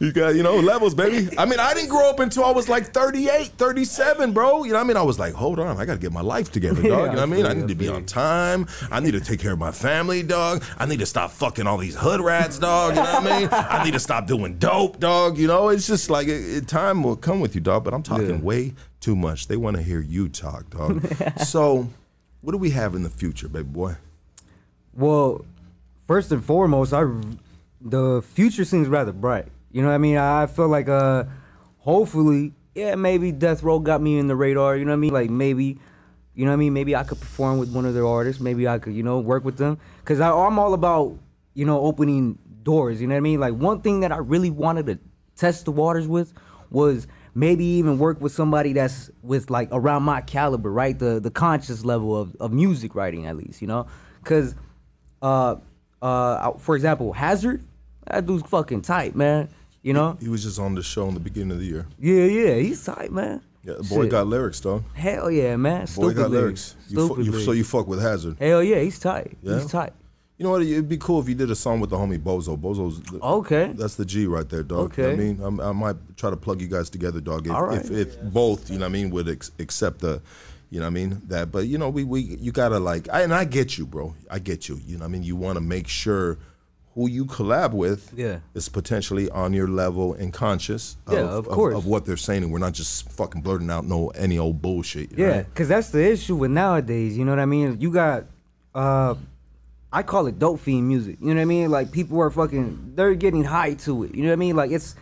you 0.00 0.12
got 0.12 0.34
you 0.34 0.42
know 0.42 0.56
levels, 0.56 0.94
baby. 0.94 1.36
I 1.38 1.44
mean, 1.44 1.58
I 1.60 1.74
didn't 1.74 1.88
grow 1.90 2.08
up 2.10 2.20
until 2.20 2.44
I 2.44 2.50
was 2.50 2.68
like 2.68 2.92
38, 2.92 3.52
37, 3.56 4.32
bro. 4.32 4.64
You 4.64 4.72
know 4.72 4.78
what 4.78 4.84
I 4.84 4.86
mean? 4.88 4.96
I 4.96 5.02
was 5.02 5.18
like, 5.18 5.32
hold 5.34 5.58
on, 5.58 5.76
I 5.78 5.84
got 5.84 5.94
to 5.94 5.98
get 6.00 6.12
my 6.12 6.20
life 6.20 6.50
together, 6.52 6.82
dog. 6.82 6.84
Yeah, 6.84 6.90
you 6.98 7.06
know 7.06 7.08
what 7.12 7.18
I 7.18 7.22
I 7.22 7.26
mean? 7.26 7.46
I 7.46 7.52
need 7.54 7.68
to 7.68 7.74
be 7.74 7.88
on 7.88 8.04
time. 8.04 8.66
I 8.90 9.00
need 9.00 9.12
to 9.12 9.20
take 9.20 9.40
care 9.40 9.52
of 9.52 9.58
my 9.58 9.72
family, 9.72 10.22
dog. 10.22 10.62
I 10.78 10.86
need 10.86 10.98
to 11.00 11.06
stop 11.06 11.30
fucking 11.32 11.66
all 11.66 11.78
these 11.78 11.96
hood 11.96 12.20
rats, 12.20 12.58
dog. 12.58 12.96
You 12.96 13.02
know 13.02 13.12
what 13.12 13.32
I 13.32 13.40
mean? 13.40 13.48
I 13.52 13.84
need 13.84 13.92
to 13.94 14.00
stop 14.00 14.26
doing 14.26 14.58
dope, 14.58 15.00
dog. 15.00 15.38
You 15.38 15.46
know, 15.46 15.68
it's 15.68 15.86
just 15.86 16.10
like 16.10 16.28
it, 16.28 16.56
it- 16.56 16.68
time 16.68 17.02
will 17.02 17.16
come 17.16 17.40
with 17.40 17.54
you, 17.54 17.60
dog. 17.60 17.84
But 17.84 17.94
I'm 17.94 18.02
talking 18.02 18.28
Yeah. 18.30 18.36
way 18.40 18.74
too 19.00 19.14
much. 19.16 19.48
They 19.48 19.56
want 19.56 19.76
to 19.76 19.82
hear 19.82 20.00
you 20.00 20.28
talk, 20.28 20.70
dog. 20.70 21.06
so, 21.44 21.88
what 22.44 22.52
do 22.52 22.58
we 22.58 22.70
have 22.70 22.94
in 22.94 23.02
the 23.02 23.10
future, 23.10 23.48
baby 23.48 23.64
boy? 23.64 23.96
Well, 24.92 25.46
first 26.06 26.30
and 26.30 26.44
foremost, 26.44 26.92
I 26.92 27.10
the 27.80 28.22
future 28.22 28.64
seems 28.64 28.86
rather 28.86 29.12
bright. 29.12 29.46
You 29.72 29.80
know 29.82 29.88
what 29.88 29.94
I 29.94 29.98
mean? 29.98 30.18
I 30.18 30.46
feel 30.46 30.68
like 30.68 30.88
uh 30.88 31.24
hopefully, 31.78 32.52
yeah, 32.74 32.94
maybe 32.96 33.32
Death 33.32 33.62
Row 33.62 33.78
got 33.78 34.02
me 34.02 34.18
in 34.18 34.28
the 34.28 34.36
radar, 34.36 34.76
you 34.76 34.84
know 34.84 34.92
what 34.92 34.98
I 34.98 35.00
mean? 35.00 35.12
Like 35.14 35.30
maybe 35.30 35.78
you 36.34 36.44
know 36.44 36.50
what 36.50 36.54
I 36.54 36.58
mean? 36.58 36.74
Maybe 36.74 36.94
I 36.94 37.04
could 37.04 37.18
perform 37.18 37.58
with 37.58 37.72
one 37.72 37.86
of 37.86 37.94
their 37.94 38.06
artists. 38.06 38.42
Maybe 38.42 38.68
I 38.68 38.78
could, 38.78 38.92
you 38.92 39.02
know, 39.02 39.20
work 39.20 39.44
with 39.44 39.56
them 39.56 39.78
cuz 40.04 40.20
I'm 40.20 40.58
all 40.58 40.74
about, 40.74 41.16
you 41.54 41.64
know, 41.64 41.80
opening 41.80 42.38
doors, 42.62 43.00
you 43.00 43.06
know 43.06 43.14
what 43.14 43.18
I 43.18 43.20
mean? 43.20 43.40
Like 43.40 43.54
one 43.54 43.80
thing 43.80 44.00
that 44.00 44.12
I 44.12 44.18
really 44.18 44.50
wanted 44.50 44.86
to 44.86 44.98
test 45.34 45.64
the 45.64 45.72
waters 45.72 46.06
with 46.06 46.34
was 46.70 47.06
maybe 47.34 47.64
even 47.64 47.98
work 47.98 48.20
with 48.20 48.32
somebody 48.32 48.72
that's 48.72 49.10
with 49.22 49.50
like 49.50 49.68
around 49.72 50.02
my 50.04 50.20
caliber, 50.20 50.70
right? 50.72 50.98
The 50.98 51.20
the 51.20 51.30
conscious 51.30 51.84
level 51.84 52.16
of, 52.16 52.34
of 52.40 52.52
music 52.52 52.94
writing 52.94 53.26
at 53.26 53.36
least, 53.36 53.60
you 53.60 53.68
know? 53.68 53.86
Cuz 54.24 54.54
uh, 55.22 55.56
uh, 56.02 56.52
for 56.58 56.76
example, 56.76 57.12
Hazard, 57.12 57.62
that 58.06 58.26
dude's 58.26 58.48
fucking 58.48 58.82
tight, 58.82 59.16
man. 59.16 59.48
You 59.82 59.92
know? 59.92 60.16
He 60.20 60.28
was 60.28 60.42
just 60.42 60.58
on 60.58 60.74
the 60.74 60.82
show 60.82 61.08
in 61.08 61.14
the 61.14 61.20
beginning 61.20 61.52
of 61.52 61.58
the 61.60 61.66
year. 61.66 61.86
Yeah, 61.98 62.24
yeah, 62.24 62.54
he's 62.56 62.82
tight, 62.84 63.12
man. 63.12 63.42
Yeah, 63.62 63.74
the 63.78 63.82
boy 63.84 64.02
Shit. 64.02 64.10
got 64.10 64.26
lyrics, 64.26 64.60
dog. 64.60 64.84
Hell 64.94 65.30
yeah, 65.30 65.56
man. 65.56 65.86
Boy 65.96 66.12
got 66.12 66.30
lyrics. 66.30 66.74
lyrics. 66.74 66.76
You 66.88 66.96
fu- 67.08 67.14
Stupid 67.22 67.34
you- 67.34 67.40
so 67.40 67.52
you 67.52 67.64
fuck 67.64 67.86
with 67.86 68.00
Hazard. 68.00 68.36
Hell 68.38 68.62
yeah, 68.62 68.80
he's 68.80 68.98
tight. 68.98 69.36
Yeah? 69.42 69.54
He's 69.60 69.66
tight. 69.70 69.92
You 70.36 70.44
know 70.44 70.50
what? 70.50 70.62
It'd 70.62 70.88
be 70.88 70.96
cool 70.96 71.20
if 71.20 71.28
you 71.28 71.34
did 71.36 71.50
a 71.50 71.54
song 71.54 71.78
with 71.80 71.90
the 71.90 71.96
homie 71.96 72.18
Bozo. 72.18 72.58
Bozo's 72.58 73.00
the, 73.02 73.20
Okay. 73.22 73.72
That's 73.76 73.94
the 73.94 74.04
G 74.04 74.26
right 74.26 74.48
there, 74.48 74.64
dog. 74.64 74.96
What 74.98 75.06
I 75.10 75.14
mean, 75.14 75.40
I'm, 75.42 75.60
I 75.60 75.70
might 75.72 75.96
try 76.16 76.30
to 76.30 76.36
plug 76.36 76.60
you 76.60 76.66
guys 76.66 76.90
together, 76.90 77.20
dog. 77.20 77.46
If, 77.46 77.52
All 77.52 77.66
right. 77.66 77.78
if, 77.84 77.90
if 77.90 78.20
both, 78.22 78.68
you 78.68 78.78
know 78.78 78.84
what 78.84 78.90
I 78.90 78.92
mean, 78.92 79.10
would 79.10 79.28
ex- 79.28 79.52
accept 79.60 80.00
the, 80.00 80.20
you 80.70 80.80
know 80.80 80.86
what 80.86 80.90
I 80.90 80.94
mean, 80.94 81.22
that. 81.28 81.52
But 81.52 81.66
you 81.68 81.78
know, 81.78 81.88
we 81.88 82.02
we 82.02 82.20
you 82.20 82.50
gotta 82.50 82.80
like, 82.80 83.08
I, 83.12 83.22
and 83.22 83.32
I 83.32 83.44
get 83.44 83.78
you, 83.78 83.86
bro. 83.86 84.14
I 84.28 84.40
get 84.40 84.68
you. 84.68 84.80
You 84.84 84.96
know 84.96 85.02
what 85.04 85.08
I 85.10 85.12
mean. 85.12 85.22
You 85.22 85.36
want 85.36 85.54
to 85.56 85.60
make 85.60 85.86
sure 85.86 86.38
who 86.96 87.08
you 87.08 87.26
collab 87.26 87.72
with 87.72 88.12
Yeah. 88.16 88.38
is 88.54 88.68
potentially 88.68 89.28
on 89.30 89.52
your 89.52 89.66
level 89.68 90.14
and 90.14 90.32
conscious 90.32 90.96
Yeah, 91.10 91.18
of, 91.20 91.46
of 91.46 91.48
course. 91.48 91.74
of, 91.76 91.86
what 91.86 92.06
they're 92.06 92.16
saying, 92.16 92.42
and 92.44 92.52
we're 92.52 92.58
not 92.60 92.72
just 92.72 93.10
fucking 93.12 93.42
blurting 93.42 93.68
out 93.70 93.84
no 93.84 94.08
any 94.10 94.38
old 94.38 94.62
bullshit. 94.62 95.10
Yeah, 95.16 95.26
right? 95.28 95.44
because 95.46 95.68
that's 95.68 95.90
the 95.90 96.04
issue 96.04 96.34
with 96.36 96.50
nowadays. 96.52 97.16
You 97.18 97.24
know 97.24 97.32
what 97.32 97.40
I 97.40 97.46
mean? 97.46 97.80
You 97.80 97.90
got, 97.92 98.26
uh, 98.76 99.14
I 99.94 100.02
call 100.02 100.26
it 100.26 100.40
dope 100.40 100.58
fiend 100.58 100.88
music. 100.88 101.18
You 101.20 101.28
know 101.28 101.34
what 101.36 101.42
I 101.42 101.44
mean? 101.44 101.70
Like 101.70 101.92
people 101.92 102.20
are 102.20 102.28
fucking, 102.28 102.94
they're 102.96 103.14
getting 103.14 103.44
high 103.44 103.74
to 103.74 104.02
it. 104.02 104.12
You 104.12 104.24
know 104.24 104.30
what 104.30 104.32
I 104.32 104.36
mean? 104.36 104.56
Like 104.56 104.72
it's, 104.72 104.96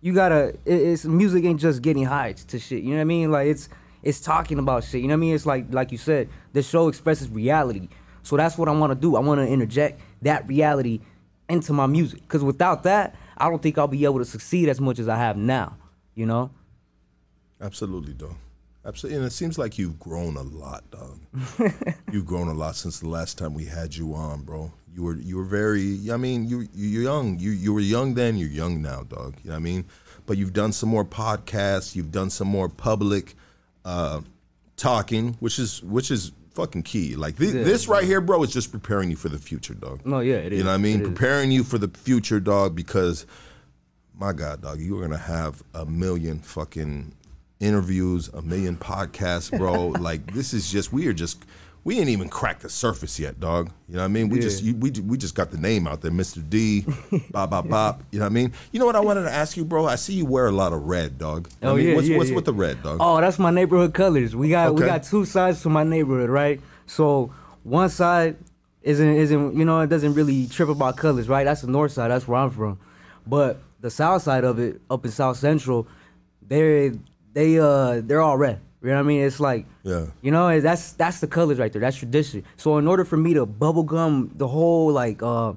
you 0.00 0.14
gotta, 0.14 0.50
it, 0.64 0.72
it's 0.72 1.04
music 1.04 1.44
ain't 1.44 1.58
just 1.58 1.82
getting 1.82 2.04
high 2.04 2.32
to 2.32 2.58
shit. 2.60 2.84
You 2.84 2.90
know 2.90 2.98
what 2.98 3.00
I 3.00 3.04
mean? 3.06 3.32
Like 3.32 3.48
it's, 3.48 3.68
it's 4.04 4.20
talking 4.20 4.60
about 4.60 4.84
shit. 4.84 5.02
You 5.02 5.08
know 5.08 5.14
what 5.14 5.18
I 5.18 5.20
mean? 5.20 5.34
It's 5.34 5.46
like, 5.46 5.74
like 5.74 5.90
you 5.90 5.98
said, 5.98 6.28
the 6.52 6.62
show 6.62 6.86
expresses 6.86 7.28
reality. 7.28 7.88
So 8.22 8.36
that's 8.36 8.56
what 8.56 8.68
I 8.68 8.72
want 8.72 8.92
to 8.92 8.94
do. 8.94 9.16
I 9.16 9.18
want 9.18 9.40
to 9.40 9.48
interject 9.48 10.00
that 10.22 10.46
reality 10.46 11.00
into 11.48 11.72
my 11.72 11.86
music. 11.86 12.20
Because 12.20 12.44
without 12.44 12.84
that, 12.84 13.16
I 13.36 13.50
don't 13.50 13.60
think 13.60 13.78
I'll 13.78 13.88
be 13.88 14.04
able 14.04 14.18
to 14.18 14.24
succeed 14.24 14.68
as 14.68 14.80
much 14.80 15.00
as 15.00 15.08
I 15.08 15.16
have 15.16 15.36
now. 15.36 15.76
You 16.14 16.26
know? 16.26 16.52
Absolutely, 17.60 18.12
dog. 18.12 18.36
Absolutely, 18.86 19.16
and 19.18 19.26
it 19.26 19.32
seems 19.32 19.58
like 19.58 19.78
you've 19.78 19.98
grown 19.98 20.36
a 20.36 20.42
lot, 20.42 20.84
dog. 20.92 21.18
you've 22.12 22.24
grown 22.26 22.46
a 22.48 22.54
lot 22.54 22.76
since 22.76 23.00
the 23.00 23.08
last 23.08 23.36
time 23.36 23.52
we 23.52 23.64
had 23.64 23.96
you 23.96 24.14
on, 24.14 24.42
bro. 24.42 24.72
You 24.94 25.02
were 25.02 25.16
you 25.16 25.36
were 25.36 25.44
very. 25.44 25.98
I 26.10 26.16
mean, 26.16 26.46
you 26.48 26.68
you're 26.72 27.02
young. 27.02 27.38
You 27.38 27.50
you 27.50 27.72
were 27.74 27.80
young 27.80 28.14
then. 28.14 28.36
You're 28.38 28.48
young 28.48 28.80
now, 28.80 29.02
dog. 29.02 29.34
You 29.42 29.50
know 29.50 29.56
what 29.56 29.60
I 29.60 29.62
mean? 29.62 29.84
But 30.24 30.38
you've 30.38 30.52
done 30.52 30.72
some 30.72 30.88
more 30.88 31.04
podcasts. 31.04 31.96
You've 31.96 32.12
done 32.12 32.30
some 32.30 32.48
more 32.48 32.68
public 32.68 33.34
uh, 33.84 34.20
talking, 34.76 35.36
which 35.40 35.58
is 35.58 35.82
which 35.82 36.10
is 36.10 36.30
fucking 36.54 36.84
key. 36.84 37.16
Like 37.16 37.38
Yeah. 37.40 37.50
this 37.50 37.88
right 37.88 38.04
here, 38.04 38.20
bro, 38.20 38.42
is 38.44 38.52
just 38.52 38.70
preparing 38.70 39.10
you 39.10 39.16
for 39.16 39.28
the 39.28 39.38
future, 39.38 39.74
dog. 39.74 40.06
No, 40.06 40.20
yeah, 40.20 40.36
it 40.36 40.52
is. 40.52 40.58
You 40.58 40.64
know 40.64 40.70
what 40.70 40.76
I 40.76 40.78
mean? 40.78 41.00
It 41.00 41.02
is. 41.02 41.08
Preparing 41.08 41.50
you 41.50 41.64
for 41.64 41.76
the 41.76 41.88
future, 41.88 42.40
dog, 42.40 42.74
because 42.76 43.26
my 44.18 44.32
God, 44.32 44.62
dog, 44.62 44.80
you're 44.80 45.02
gonna 45.02 45.18
have 45.18 45.62
a 45.74 45.84
million 45.84 46.38
fucking 46.38 47.12
interviews, 47.60 48.28
a 48.28 48.42
million 48.42 48.76
podcasts, 48.76 49.56
bro. 49.56 49.86
like 50.00 50.32
this 50.34 50.52
is 50.52 50.70
just 50.70 50.92
we 50.92 51.06
are 51.06 51.12
just 51.12 51.44
we 51.84 52.00
ain't 52.00 52.08
even 52.08 52.28
cracked 52.28 52.62
the 52.62 52.68
surface 52.68 53.18
yet, 53.20 53.38
dog. 53.38 53.70
You 53.88 53.94
know 53.94 54.00
what 54.00 54.06
I 54.06 54.08
mean? 54.08 54.28
We 54.28 54.38
Yeah. 54.38 54.42
just 54.42 54.62
you, 54.62 54.74
we 54.74 54.90
we 54.90 55.16
just 55.16 55.34
got 55.34 55.50
the 55.52 55.56
name 55.58 55.86
out 55.86 56.00
there, 56.02 56.10
Mr. 56.10 56.42
D, 56.48 56.84
bop 57.30 57.50
bop 57.50 57.68
bop. 57.68 58.02
You 58.10 58.18
know 58.18 58.24
what 58.24 58.30
I 58.32 58.34
mean? 58.34 58.52
You 58.72 58.80
know 58.80 58.86
what 58.86 58.96
I 58.96 59.00
wanted 59.00 59.22
to 59.22 59.32
ask 59.32 59.56
you, 59.56 59.64
bro? 59.64 59.86
I 59.86 59.94
see 59.96 60.14
you 60.14 60.26
wear 60.26 60.46
a 60.46 60.52
lot 60.52 60.72
of 60.72 60.82
red, 60.82 61.18
dog. 61.18 61.48
I 61.62 61.66
Oh 61.66 61.76
mean, 61.76 61.88
yeah, 61.88 61.94
what's, 61.94 62.08
yeah, 62.08 62.16
what's 62.18 62.30
yeah. 62.30 62.36
with 62.36 62.44
the 62.44 62.52
red, 62.52 62.82
dog? 62.82 62.98
Oh, 63.00 63.20
that's 63.20 63.38
my 63.38 63.50
neighborhood 63.50 63.94
colors. 63.94 64.34
We 64.34 64.48
got 64.50 64.74
we 64.74 64.82
got 64.82 65.04
two 65.04 65.24
sides 65.24 65.62
to 65.62 65.68
my 65.68 65.84
neighborhood, 65.84 66.28
right? 66.30 66.60
So 66.86 67.32
one 67.62 67.88
side 67.88 68.36
isn't 68.82 69.08
isn't 69.16 69.56
you 69.56 69.64
know 69.64 69.80
it 69.80 69.88
doesn't 69.88 70.14
really 70.14 70.46
trip 70.48 70.68
about 70.68 70.96
colors, 70.96 71.28
right? 71.28 71.44
That's 71.44 71.60
the 71.62 71.68
north 71.70 71.92
side. 71.92 72.10
That's 72.10 72.26
where 72.28 72.40
I'm 72.40 72.50
from. 72.50 72.78
But 73.28 73.60
the 73.80 73.90
south 73.90 74.22
side 74.22 74.42
of 74.44 74.58
it, 74.58 74.80
up 74.90 75.04
in 75.04 75.10
South 75.12 75.36
Central, 75.36 75.86
they 76.46 76.92
they 77.36 77.58
uh 77.60 78.00
they're 78.02 78.22
all 78.22 78.38
red. 78.38 78.58
You 78.82 78.88
know 78.88 78.94
what 78.96 79.00
I 79.00 79.02
mean? 79.04 79.22
It's 79.22 79.38
like 79.38 79.66
Yeah. 79.82 80.06
you 80.22 80.30
know 80.30 80.58
that's 80.60 80.92
that's 80.92 81.20
the 81.20 81.26
colors 81.26 81.58
right 81.58 81.70
there. 81.70 81.80
That's 81.80 81.96
tradition. 81.96 82.44
So 82.56 82.78
in 82.78 82.88
order 82.88 83.04
for 83.04 83.18
me 83.18 83.34
to 83.34 83.46
bubblegum 83.46 84.36
the 84.38 84.48
whole 84.48 84.90
like 84.90 85.22
uh 85.22 85.52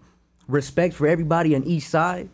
respect 0.47 0.93
for 0.93 1.07
everybody 1.07 1.55
on 1.55 1.63
each 1.63 1.87
side, 1.87 2.29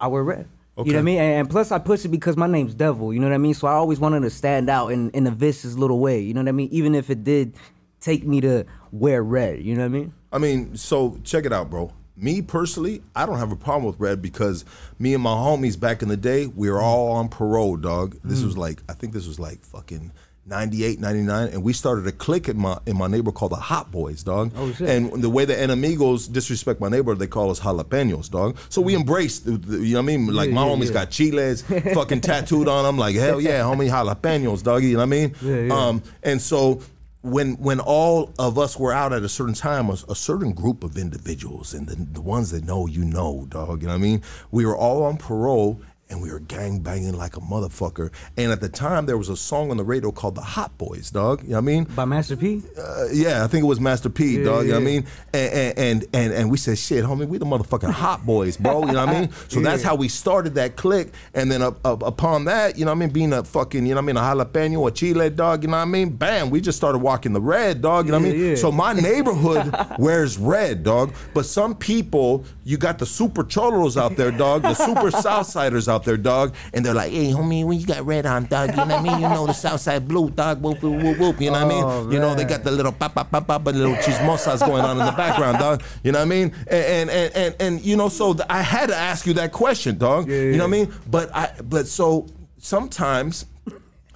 I 0.00 0.08
wear 0.08 0.24
red. 0.24 0.48
You 0.78 0.84
know 0.84 0.92
what 0.94 0.98
I 1.00 1.02
mean? 1.02 1.18
And, 1.18 1.32
and 1.40 1.50
plus, 1.50 1.70
I 1.70 1.78
push 1.78 2.04
it 2.06 2.08
because 2.08 2.36
my 2.36 2.46
name's 2.46 2.74
Devil. 2.74 3.12
You 3.12 3.20
know 3.20 3.28
what 3.28 3.34
I 3.34 3.38
mean? 3.38 3.52
So 3.54 3.68
I 3.68 3.72
always 3.74 4.00
wanted 4.00 4.20
to 4.20 4.30
stand 4.30 4.70
out 4.70 4.88
in, 4.88 5.10
in 5.10 5.26
a 5.26 5.30
vicious 5.30 5.74
little 5.76 6.00
way. 6.00 6.20
You 6.20 6.32
know 6.32 6.40
what 6.40 6.48
I 6.48 6.52
mean? 6.52 6.70
Even 6.72 6.94
if 6.94 7.10
it 7.10 7.22
did 7.22 7.54
take 8.00 8.26
me 8.26 8.40
to 8.40 8.64
wear 8.90 9.22
red. 9.22 9.62
You 9.62 9.74
know 9.74 9.82
what 9.82 9.86
I 9.94 9.98
mean? 10.00 10.14
I 10.32 10.38
mean, 10.38 10.74
so 10.74 11.20
check 11.24 11.44
it 11.44 11.52
out, 11.52 11.68
bro. 11.68 11.92
Me 12.16 12.42
personally, 12.42 13.02
I 13.16 13.24
don't 13.26 13.38
have 13.38 13.52
a 13.52 13.56
problem 13.56 13.84
with 13.86 13.98
red 13.98 14.20
because 14.20 14.64
me 14.98 15.14
and 15.14 15.22
my 15.22 15.30
homies 15.32 15.80
back 15.80 16.02
in 16.02 16.08
the 16.08 16.16
day, 16.16 16.46
we 16.46 16.70
were 16.70 16.80
all 16.82 17.12
on 17.12 17.28
parole, 17.28 17.76
dog. 17.76 18.16
This 18.22 18.40
Mm. 18.40 18.46
was 18.46 18.56
like, 18.58 18.82
I 18.88 18.92
think 18.92 19.12
this 19.14 19.26
was 19.26 19.40
like 19.40 19.64
fucking 19.64 20.12
98, 20.44 20.98
99, 21.00 21.48
and 21.48 21.62
we 21.62 21.72
started 21.72 22.04
a 22.06 22.12
clique 22.12 22.48
in 22.48 22.58
my 22.58 22.76
in 22.84 22.98
my 22.98 23.06
neighbor 23.06 23.30
called 23.30 23.52
the 23.52 23.56
Hot 23.56 23.90
Boys, 23.92 24.24
dog. 24.24 24.50
Oh, 24.56 24.72
shit. 24.72 24.88
And 24.90 25.22
the 25.22 25.30
way 25.30 25.44
the 25.44 25.54
enemigos 25.54 26.30
disrespect 26.30 26.80
my 26.80 26.88
neighbor, 26.88 27.14
they 27.14 27.28
call 27.28 27.50
us 27.50 27.60
jalapenos, 27.60 28.28
dog. 28.28 28.58
So 28.68 28.82
we 28.82 28.94
embraced, 28.96 29.46
the, 29.46 29.52
the- 29.52 29.78
you 29.86 29.94
know 29.94 30.00
what 30.02 30.12
I 30.12 30.16
mean? 30.16 30.26
Like 30.34 30.48
Yeah, 30.48 30.54
my 30.56 30.66
yeah, 30.66 30.74
homies 30.76 30.86
yeah. 30.88 30.92
got 30.92 31.10
chiles 31.10 31.62
fucking 31.94 32.20
tattooed 32.22 32.66
on 32.68 32.84
them, 32.84 32.98
like 32.98 33.14
hell 33.14 33.40
yeah, 33.40 33.60
homie, 33.62 33.88
jalapenos, 33.88 34.62
dog. 34.64 34.82
You 34.82 34.94
know 34.94 34.98
what 34.98 35.02
I 35.04 35.06
mean? 35.06 35.34
Yeah, 35.40 35.56
yeah. 35.60 35.72
Um, 35.88 36.02
and 36.24 36.42
so 36.42 36.80
when 37.22 37.54
when 37.54 37.80
all 37.80 38.32
of 38.38 38.58
us 38.58 38.78
were 38.78 38.92
out 38.92 39.12
at 39.12 39.22
a 39.22 39.28
certain 39.28 39.54
time, 39.54 39.88
a, 39.88 39.96
a 40.08 40.14
certain 40.14 40.52
group 40.52 40.84
of 40.84 40.98
individuals, 40.98 41.72
and 41.72 41.88
the, 41.88 41.96
the 41.96 42.20
ones 42.20 42.50
that 42.50 42.64
know 42.64 42.86
you 42.86 43.04
know, 43.04 43.46
dog. 43.48 43.82
You 43.82 43.88
know 43.88 43.94
what 43.94 44.00
I 44.00 44.02
mean? 44.02 44.22
We 44.50 44.66
were 44.66 44.76
all 44.76 45.04
on 45.04 45.16
parole. 45.16 45.80
And 46.12 46.20
we 46.20 46.30
were 46.30 46.40
gang 46.40 46.80
banging 46.80 47.14
like 47.14 47.38
a 47.38 47.40
motherfucker. 47.40 48.12
And 48.36 48.52
at 48.52 48.60
the 48.60 48.68
time, 48.68 49.06
there 49.06 49.16
was 49.16 49.30
a 49.30 49.36
song 49.36 49.70
on 49.70 49.78
the 49.78 49.82
radio 49.84 50.12
called 50.12 50.34
"The 50.34 50.42
Hot 50.42 50.76
Boys," 50.76 51.10
dog. 51.10 51.42
You 51.42 51.48
know 51.48 51.54
what 51.56 51.62
I 51.62 51.64
mean? 51.64 51.84
By 51.84 52.04
Master 52.04 52.36
P? 52.36 52.62
Uh, 52.78 53.06
yeah, 53.10 53.42
I 53.42 53.46
think 53.46 53.64
it 53.64 53.66
was 53.66 53.80
Master 53.80 54.10
P, 54.10 54.36
Yeah, 54.38 54.44
dog. 54.44 54.66
You 54.66 54.72
know 54.72 54.78
what 54.78 54.82
I 54.82 54.84
mean? 54.84 55.06
And, 55.32 55.52
and 55.52 55.78
and 55.78 56.04
and 56.12 56.32
and 56.34 56.50
we 56.50 56.58
said, 56.58 56.76
shit, 56.78 57.02
homie, 57.02 57.26
we 57.26 57.38
the 57.38 57.46
motherfucking 57.46 57.90
hot 57.90 58.26
boys, 58.26 58.58
bro. 58.58 58.80
You 58.84 58.92
know 58.92 59.06
what 59.06 59.08
I 59.08 59.20
mean? 59.20 59.30
So 59.48 59.60
that's 59.60 59.82
how 59.82 59.94
we 59.94 60.08
started 60.08 60.54
that 60.54 60.76
clique. 60.76 61.08
And 61.34 61.50
then 61.50 61.62
up, 61.62 61.84
up, 61.84 62.02
upon 62.02 62.44
that, 62.44 62.78
you 62.78 62.84
know 62.84 62.90
what 62.90 62.96
I 62.96 63.00
mean, 63.00 63.10
being 63.10 63.32
a 63.32 63.42
fucking, 63.42 63.84
you 63.86 63.94
know 63.94 64.00
what 64.02 64.10
I 64.10 64.12
mean, 64.12 64.16
a 64.16 64.44
jalapeno, 64.44 64.86
a 64.88 64.90
chile, 64.90 65.30
dog. 65.30 65.62
You 65.62 65.68
know 65.68 65.76
what 65.78 65.82
I 65.82 65.86
mean? 65.86 66.10
Bam, 66.10 66.50
we 66.50 66.60
just 66.60 66.76
started 66.78 66.98
walking 66.98 67.32
the 67.32 67.40
red, 67.40 67.80
dog. 67.82 68.06
You 68.06 68.12
know 68.12 68.18
what 68.18 68.28
I 68.28 68.32
mean? 68.32 68.48
yeah. 68.50 68.54
So 68.54 68.70
my 68.70 68.92
neighborhood 69.08 69.74
wears 69.98 70.36
red, 70.38 70.84
dog. 70.84 71.14
But 71.34 71.46
some 71.46 71.74
people, 71.74 72.44
you 72.64 72.76
got 72.76 72.98
the 72.98 73.06
super 73.06 73.44
cholos 73.44 73.96
out 73.96 74.16
there, 74.16 74.30
dog. 74.30 74.62
The 74.62 74.74
super 74.74 75.10
Southsiders 75.22 75.88
out 75.88 76.01
there, 76.04 76.16
dog. 76.16 76.54
And 76.72 76.84
they're 76.84 76.94
like, 76.94 77.12
hey, 77.12 77.32
homie, 77.32 77.64
when 77.64 77.78
you 77.80 77.86
got 77.86 78.04
red 78.04 78.26
on, 78.26 78.46
dog, 78.46 78.70
you 78.70 78.76
know 78.76 78.84
what 78.86 78.94
I 78.98 79.02
mean? 79.02 79.20
You 79.20 79.28
know 79.28 79.46
the 79.46 79.52
Southside 79.52 80.06
blue, 80.08 80.30
dog. 80.30 80.60
Whoop, 80.62 80.82
whoop, 80.82 81.02
whoop, 81.02 81.18
whoop. 81.18 81.40
You 81.40 81.50
know 81.50 81.64
what 81.64 81.72
I 81.72 81.82
Oh, 81.82 82.02
mean? 82.04 82.12
You 82.12 82.18
know, 82.20 82.34
they 82.34 82.44
got 82.44 82.64
the 82.64 82.70
little 82.70 82.92
pa 82.92 83.08
pa 83.08 83.24
pa, 83.24 83.58
but 83.58 83.74
little 83.74 83.94
chismosas 83.96 84.60
going 84.66 84.84
on 84.84 84.98
in 84.98 85.06
the 85.06 85.12
background, 85.12 85.58
dog. 85.58 85.82
You 86.04 86.12
know 86.12 86.18
what 86.18 86.24
I 86.26 86.28
mean? 86.28 86.54
And 86.68 86.84
and 86.84 87.10
and 87.10 87.36
and, 87.36 87.56
and 87.60 87.80
you 87.84 87.96
know, 87.96 88.08
so 88.08 88.34
th- 88.34 88.46
I 88.50 88.62
had 88.62 88.88
to 88.88 88.96
ask 88.96 89.26
you 89.26 89.34
that 89.34 89.52
question, 89.52 89.98
dog. 89.98 90.28
Yeah, 90.28 90.36
You 90.36 90.52
know 90.56 90.66
what 90.68 90.76
I 90.76 90.78
mean? 90.84 90.92
But 91.10 91.34
I 91.34 91.50
but 91.64 91.86
so 91.86 92.26
sometimes 92.58 93.46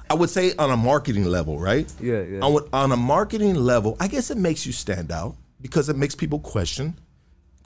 I 0.08 0.14
would 0.14 0.30
say 0.30 0.54
on 0.56 0.70
a 0.70 0.76
marketing 0.76 1.24
level, 1.24 1.58
right? 1.58 1.92
Yeah, 2.00 2.22
yeah. 2.22 2.40
On, 2.40 2.62
on 2.72 2.92
a 2.92 2.96
marketing 2.96 3.56
level, 3.56 3.96
I 3.98 4.06
guess 4.08 4.30
it 4.30 4.38
makes 4.38 4.64
you 4.64 4.72
stand 4.72 5.10
out 5.10 5.34
because 5.60 5.88
it 5.88 5.96
makes 5.96 6.14
people 6.14 6.38
question 6.38 6.94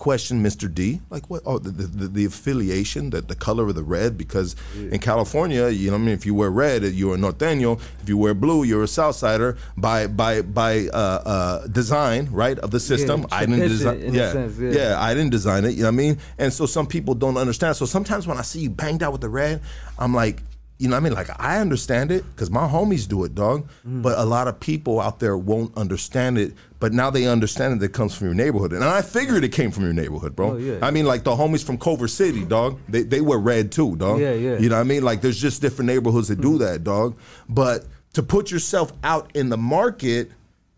question 0.01 0.43
Mr. 0.43 0.73
D, 0.73 1.01
like 1.11 1.31
what? 1.31 1.43
Oh, 1.47 1.59
the 1.59 1.71
the, 1.71 2.09
the, 2.09 2.25
affiliation, 2.25 3.11
the, 3.11 3.21
the 3.21 3.37
color 3.37 3.69
of 3.69 3.77
the 3.77 3.85
red. 3.85 4.19
Because 4.19 4.57
in 4.75 4.99
California, 4.99 5.69
you 5.69 5.91
know, 5.91 5.97
I 5.97 5.99
mean, 5.99 6.09
if 6.09 6.27
you 6.27 6.35
wear 6.35 6.51
red, 6.51 6.83
you're 6.83 7.15
a 7.15 7.19
norteño. 7.19 7.79
If 8.03 8.09
you 8.09 8.17
wear 8.17 8.35
blue, 8.35 8.65
you're 8.65 8.83
a 8.83 8.87
Southsider. 8.87 9.57
By 9.77 10.09
by 10.09 10.43
by 10.43 10.89
uh, 10.89 11.23
uh, 11.35 11.67
design, 11.69 12.29
right, 12.33 12.59
of 12.59 12.73
the 12.73 12.81
system. 12.81 13.27
I 13.31 13.47
didn't 13.47 13.69
design. 13.69 14.13
Yeah, 14.13 14.33
sense, 14.33 14.59
yeah, 14.59 14.71
yeah. 14.73 15.01
I 15.01 15.15
didn't 15.15 15.31
design 15.31 15.65
it. 15.65 15.75
You 15.75 15.83
know 15.83 15.89
what 15.89 15.93
I 15.93 16.05
mean? 16.05 16.19
And 16.39 16.53
so 16.53 16.67
some 16.67 16.87
people 16.87 17.15
don't 17.15 17.37
understand. 17.37 17.77
So 17.77 17.85
sometimes 17.85 18.27
when 18.27 18.39
I 18.39 18.43
see 18.43 18.61
you 18.61 18.71
banged 18.71 19.03
out 19.05 19.13
with 19.13 19.21
the 19.21 19.31
red, 19.31 19.61
I'm 19.99 20.15
like. 20.15 20.43
You 20.83 20.89
know 20.89 20.97
what 20.97 21.01
I 21.01 21.05
mean? 21.11 21.13
Like 21.13 21.29
I 21.39 21.59
understand 21.61 22.11
it 22.11 22.25
because 22.31 22.51
my 22.51 22.67
homies 22.67 23.07
do 23.07 23.25
it, 23.25 23.35
dog. 23.35 23.69
Mm. 23.87 24.01
But 24.01 24.17
a 24.17 24.25
lot 24.25 24.49
of 24.49 24.59
people 24.61 24.99
out 24.99 25.21
there 25.21 25.37
won't 25.37 25.77
understand 25.77 26.39
it. 26.39 26.55
But 26.81 26.95
now 26.95 27.11
they 27.11 27.27
understand 27.27 27.81
that 27.81 27.85
It 27.85 27.93
comes 27.93 28.15
from 28.15 28.29
your 28.29 28.35
neighborhood, 28.35 28.73
and 28.73 28.83
I 28.83 29.03
figured 29.03 29.45
it 29.45 29.51
came 29.51 29.71
from 29.71 29.85
your 29.85 29.93
neighborhood, 29.93 30.35
bro. 30.35 30.53
Oh, 30.53 30.57
yeah. 30.57 30.79
I 30.81 30.91
mean, 30.91 31.05
like 31.05 31.25
the 31.25 31.33
homies 31.33 31.63
from 31.63 31.77
Culver 31.77 32.09
City, 32.09 32.45
dog. 32.45 32.79
They 32.89 33.03
they 33.03 33.21
wear 33.21 33.39
red 33.39 33.71
too, 33.71 33.97
dog. 33.97 34.21
Yeah, 34.21 34.33
yeah. 34.33 34.59
You 34.59 34.69
know 34.71 34.77
what 34.77 34.81
I 34.81 34.85
mean? 34.85 35.03
Like 35.03 35.21
there's 35.21 35.41
just 35.41 35.61
different 35.61 35.87
neighborhoods 35.87 36.29
that 36.29 36.41
do 36.41 36.51
mm-hmm. 36.51 36.59
that, 36.59 36.85
dog. 36.85 37.19
But 37.49 37.85
to 38.15 38.23
put 38.23 38.51
yourself 38.51 38.93
out 39.05 39.31
in 39.35 39.51
the 39.51 39.57
market, 39.59 40.31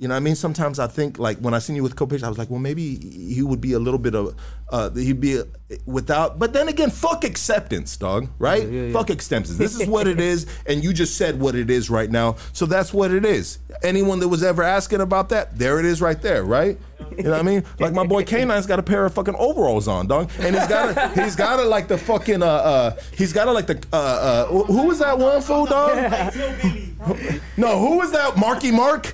you 0.03 0.09
know 0.09 0.15
what 0.15 0.17
I 0.17 0.21
mean? 0.21 0.35
Sometimes 0.35 0.81
I 0.81 0.89
think 0.89 1.21
like 1.21 1.39
when 1.39 1.55
I 1.55 1.61
seen 1.61 1.77
you 1.77 1.85
with 1.85 1.95
Copish, 1.95 2.25
I 2.25 2.29
was 2.29 2.37
like, 2.37 2.51
well, 2.51 2.59
maybe 2.59 2.97
he 3.33 3.41
would 3.41 3.61
be 3.61 3.73
a 3.73 3.79
little 3.79 4.01
bit 4.01 4.17
of, 4.17 4.35
uh, 4.69 4.91
he'd 4.91 5.21
be 5.21 5.37
a, 5.37 5.45
without. 5.87 6.41
But 6.41 6.53
then 6.53 6.67
again, 6.67 6.91
fuck 6.91 7.23
acceptance, 7.23 7.97
dog. 7.97 8.29
Right? 8.41 8.69
yeah, 8.69 8.83
yeah. 8.87 8.93
Fuck 8.93 9.11
acceptance. 9.11 9.57
This 9.57 9.81
is 9.81 9.87
what 9.87 10.09
it 10.09 10.19
is, 10.33 10.49
and 10.67 10.83
you 10.83 10.93
just 10.93 11.17
said 11.17 11.39
what 11.39 11.55
it 11.55 11.71
is 11.71 11.89
right 11.89 12.11
now. 12.11 12.35
So 12.53 12.67
that's 12.67 12.93
what 12.93 13.13
it 13.13 13.25
is. 13.25 13.61
Anyone 13.85 14.19
that 14.19 14.29
was 14.29 14.43
ever 14.43 14.65
asking 14.65 15.03
about 15.03 15.29
that, 15.29 15.57
there 15.57 15.79
it 15.79 15.85
is 15.85 16.03
right 16.03 16.21
there, 16.21 16.43
right? 16.43 16.77
You 17.17 17.23
know 17.25 17.31
what 17.31 17.39
I 17.39 17.43
mean? 17.43 17.65
Like 17.79 17.93
my 17.93 18.05
boy 18.05 18.25
K9's 18.25 18.67
got 18.67 18.81
a 18.81 18.83
pair 18.83 19.05
of 19.05 19.15
fucking 19.15 19.37
overalls 19.37 19.87
on, 19.87 20.09
dog, 20.09 20.33
and 20.41 20.57
he's 20.57 20.67
got 20.67 20.97
a, 20.97 21.23
he's 21.23 21.37
got 21.37 21.61
it 21.61 21.67
like 21.67 21.87
the 21.87 21.99
fucking 21.99 22.43
uh 22.43 22.47
uh 22.47 22.97
he's 23.17 23.33
got 23.33 23.47
it 23.47 23.53
like 23.53 23.67
the 23.67 23.81
uh 23.93 23.97
uh 23.97 24.47
who 24.47 24.87
was 24.89 24.99
that 24.99 25.17
one 25.17 25.41
fool, 25.43 25.67
dog? 25.67 26.33
No, 27.57 27.79
who 27.79 27.99
was 27.99 28.13
that? 28.13 28.37
Marky 28.37 28.71
Mark. 28.71 29.13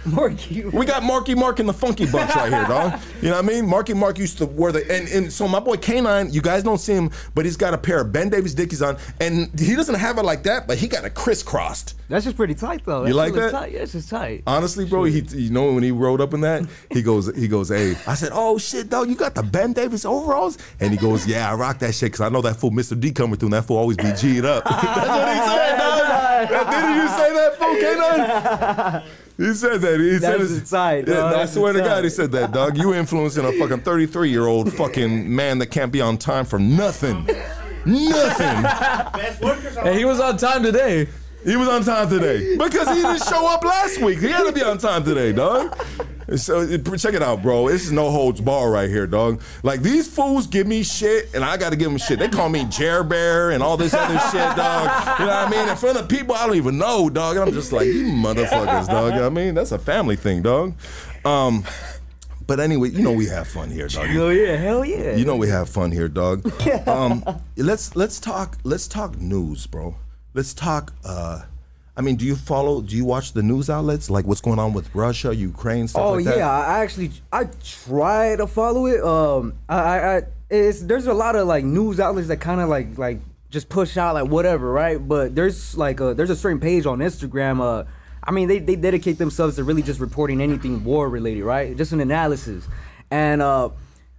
Marky. 0.06 0.64
We 0.64 0.86
got 0.86 1.02
Marky 1.02 1.34
Mark 1.34 1.58
and 1.58 1.68
the 1.68 1.72
Funky 1.72 2.06
Bunch 2.06 2.34
right 2.34 2.52
here, 2.52 2.64
dog. 2.66 3.00
You 3.20 3.30
know 3.30 3.34
what 3.34 3.44
I 3.46 3.48
mean? 3.48 3.66
Marky 3.66 3.94
Mark 3.94 4.16
used 4.16 4.38
to 4.38 4.46
wear 4.46 4.70
the 4.70 4.80
and, 4.88 5.08
and 5.08 5.32
so 5.32 5.48
my 5.48 5.58
boy 5.58 5.74
K9, 5.74 6.32
you 6.32 6.40
guys 6.40 6.62
don't 6.62 6.78
see 6.78 6.92
him, 6.92 7.10
but 7.34 7.44
he's 7.44 7.56
got 7.56 7.74
a 7.74 7.78
pair 7.78 8.00
of 8.00 8.12
Ben 8.12 8.28
Davis 8.28 8.54
Dickies 8.54 8.80
on, 8.80 8.96
and 9.20 9.50
he 9.58 9.74
doesn't 9.74 9.96
have 9.96 10.18
it 10.18 10.22
like 10.22 10.44
that, 10.44 10.68
but 10.68 10.78
he 10.78 10.86
got 10.86 11.04
it 11.04 11.14
crisscrossed. 11.14 11.96
That's 12.08 12.24
just 12.24 12.36
pretty 12.36 12.54
tight 12.54 12.84
though. 12.84 13.00
You 13.00 13.06
That's 13.06 13.16
like 13.16 13.32
really 13.34 13.46
that? 13.46 13.58
Tight. 13.58 13.72
Yeah, 13.72 13.80
it's 13.80 13.90
just 13.92 14.08
tight. 14.08 14.44
Honestly, 14.46 14.84
bro, 14.84 15.02
he 15.02 15.20
you 15.32 15.50
know 15.50 15.72
when 15.72 15.82
he 15.82 15.90
rode 15.90 16.20
up 16.20 16.32
in 16.32 16.42
that, 16.42 16.64
he 16.92 17.02
goes 17.02 17.34
he 17.34 17.48
goes, 17.48 17.70
hey, 17.70 17.96
I 18.06 18.14
said, 18.14 18.30
oh 18.32 18.56
shit, 18.56 18.88
dog, 18.88 19.08
you 19.08 19.16
got 19.16 19.34
the 19.34 19.42
Ben 19.42 19.72
Davis 19.72 20.04
overalls, 20.04 20.58
and 20.78 20.92
he 20.92 20.96
goes, 20.96 21.26
yeah, 21.26 21.50
I 21.50 21.54
rock 21.54 21.80
that 21.80 21.92
shit 21.92 22.12
because 22.12 22.20
I 22.20 22.28
know 22.28 22.40
that 22.42 22.54
fool 22.54 22.70
Mr. 22.70 22.98
D 22.98 23.10
coming 23.10 23.36
through, 23.36 23.48
and 23.48 23.54
that 23.54 23.64
fool 23.64 23.78
always 23.78 23.96
be 23.96 24.12
G'd 24.12 24.44
up. 24.44 24.62
That's 24.70 25.08
what 25.08 25.28
he 25.28 25.40
said, 25.40 25.76
dog. 25.76 26.70
Didn't 26.70 26.96
you 26.96 27.08
say 27.08 27.34
that, 27.34 27.56
fool 27.58 27.74
K9? 27.74 29.27
He 29.38 29.54
said 29.54 29.80
that. 29.82 30.00
He 30.00 30.18
said 30.18 30.40
That's 30.40 30.50
it's- 30.52 30.70
tight, 30.70 31.06
Yeah, 31.06 31.14
dog. 31.14 31.16
no, 31.16 31.26
I 31.26 31.32
That's 31.38 31.52
swear 31.54 31.72
to 31.72 31.78
God, 31.78 32.02
he 32.04 32.10
said 32.10 32.32
that, 32.32 32.50
dog. 32.52 32.76
You 32.76 32.92
influencing 32.92 33.44
a 33.44 33.52
fucking 33.52 33.80
33 33.82 34.30
year 34.30 34.46
old 34.46 34.72
fucking 34.74 35.34
man 35.34 35.58
that 35.58 35.66
can't 35.66 35.92
be 35.92 36.00
on 36.00 36.18
time 36.18 36.44
for 36.44 36.58
nothing. 36.58 37.24
Nothing. 37.86 38.62
Best 38.62 39.40
workers 39.40 39.76
are 39.76 39.84
Hey, 39.84 39.98
he 39.98 40.04
was 40.04 40.18
on 40.20 40.36
time 40.36 40.62
today. 40.64 41.08
He 41.48 41.56
was 41.56 41.66
on 41.66 41.82
time 41.82 42.10
today 42.10 42.56
because 42.58 42.88
he 42.88 42.96
didn't 42.96 43.24
show 43.24 43.46
up 43.46 43.64
last 43.64 44.02
week. 44.02 44.18
He 44.18 44.28
had 44.28 44.44
to 44.44 44.52
be 44.52 44.62
on 44.62 44.76
time 44.76 45.02
today, 45.02 45.32
dog. 45.32 45.74
So 46.36 46.76
check 46.98 47.14
it 47.14 47.22
out, 47.22 47.40
bro. 47.40 47.68
This 47.68 47.86
is 47.86 47.92
no 47.92 48.10
holds 48.10 48.42
bar 48.42 48.70
right 48.70 48.90
here, 48.90 49.06
dog. 49.06 49.40
Like 49.62 49.80
these 49.80 50.06
fools 50.06 50.46
give 50.46 50.66
me 50.66 50.82
shit, 50.82 51.34
and 51.34 51.42
I 51.42 51.56
got 51.56 51.70
to 51.70 51.76
give 51.76 51.88
them 51.88 51.96
shit. 51.96 52.18
They 52.18 52.28
call 52.28 52.50
me 52.50 52.66
Jer 52.66 53.02
Bear 53.02 53.52
and 53.52 53.62
all 53.62 53.78
this 53.78 53.94
other 53.94 54.18
shit, 54.30 54.56
dog. 54.56 55.18
You 55.20 55.24
know 55.24 55.30
what 55.32 55.48
I 55.48 55.50
mean? 55.50 55.66
In 55.70 55.76
front 55.76 55.96
of 55.96 56.06
people 56.06 56.34
I 56.34 56.46
don't 56.46 56.56
even 56.56 56.76
know, 56.76 57.08
dog. 57.08 57.36
And 57.36 57.48
I'm 57.48 57.54
just 57.54 57.72
like, 57.72 57.86
you 57.86 58.04
motherfuckers, 58.04 58.86
dog. 58.88 59.14
You 59.14 59.20
know 59.20 59.22
what 59.22 59.22
I 59.22 59.28
mean? 59.30 59.54
That's 59.54 59.72
a 59.72 59.78
family 59.78 60.16
thing, 60.16 60.42
dog. 60.42 60.74
Um, 61.24 61.64
but 62.46 62.60
anyway, 62.60 62.90
you 62.90 63.02
know 63.02 63.12
we 63.12 63.26
have 63.28 63.48
fun 63.48 63.70
here, 63.70 63.88
dog. 63.88 64.08
Oh 64.10 64.28
yeah, 64.28 64.56
hell 64.56 64.84
yeah. 64.84 65.16
You 65.16 65.24
know 65.24 65.36
we 65.36 65.48
have 65.48 65.70
fun 65.70 65.92
here, 65.92 66.08
dog. 66.08 66.50
Um, 66.86 67.24
let's 67.56 67.96
let's 67.96 68.20
talk 68.20 68.58
let's 68.64 68.86
talk 68.86 69.18
news, 69.18 69.66
bro. 69.66 69.96
Let's 70.38 70.54
talk. 70.54 70.92
Uh, 71.04 71.42
I 71.96 72.00
mean, 72.00 72.14
do 72.14 72.24
you 72.24 72.36
follow? 72.36 72.80
Do 72.80 72.94
you 72.94 73.04
watch 73.04 73.32
the 73.32 73.42
news 73.42 73.68
outlets 73.68 74.08
like 74.08 74.24
what's 74.24 74.40
going 74.40 74.60
on 74.60 74.72
with 74.72 74.88
Russia, 74.94 75.34
Ukraine, 75.34 75.88
stuff 75.88 76.00
Oh 76.00 76.12
like 76.12 76.26
yeah. 76.26 76.48
I 76.48 76.78
actually 76.78 77.10
I 77.32 77.48
try 77.64 78.36
to 78.36 78.46
follow 78.46 78.86
it. 78.86 79.02
Um, 79.02 79.54
I, 79.68 79.74
I, 79.74 80.16
I 80.18 80.22
it's 80.48 80.82
there's 80.82 81.08
a 81.08 81.12
lot 81.12 81.34
of 81.34 81.48
like 81.48 81.64
news 81.64 81.98
outlets 81.98 82.28
that 82.28 82.36
kind 82.36 82.60
of 82.60 82.68
like 82.68 82.96
like 82.96 83.18
just 83.50 83.68
push 83.68 83.96
out 83.96 84.14
like 84.14 84.30
whatever, 84.30 84.70
right? 84.70 84.98
But 85.08 85.34
there's 85.34 85.76
like 85.76 85.98
a 85.98 86.14
there's 86.14 86.30
a 86.30 86.36
certain 86.36 86.60
page 86.60 86.86
on 86.86 87.00
Instagram. 87.00 87.60
Uh, 87.60 87.82
I 88.22 88.30
mean, 88.30 88.46
they, 88.46 88.60
they 88.60 88.76
dedicate 88.76 89.18
themselves 89.18 89.56
to 89.56 89.64
really 89.64 89.82
just 89.82 89.98
reporting 89.98 90.40
anything 90.40 90.84
war 90.84 91.08
related, 91.08 91.42
right? 91.42 91.76
Just 91.76 91.90
an 91.90 91.98
analysis. 91.98 92.68
And 93.10 93.42
uh, 93.42 93.70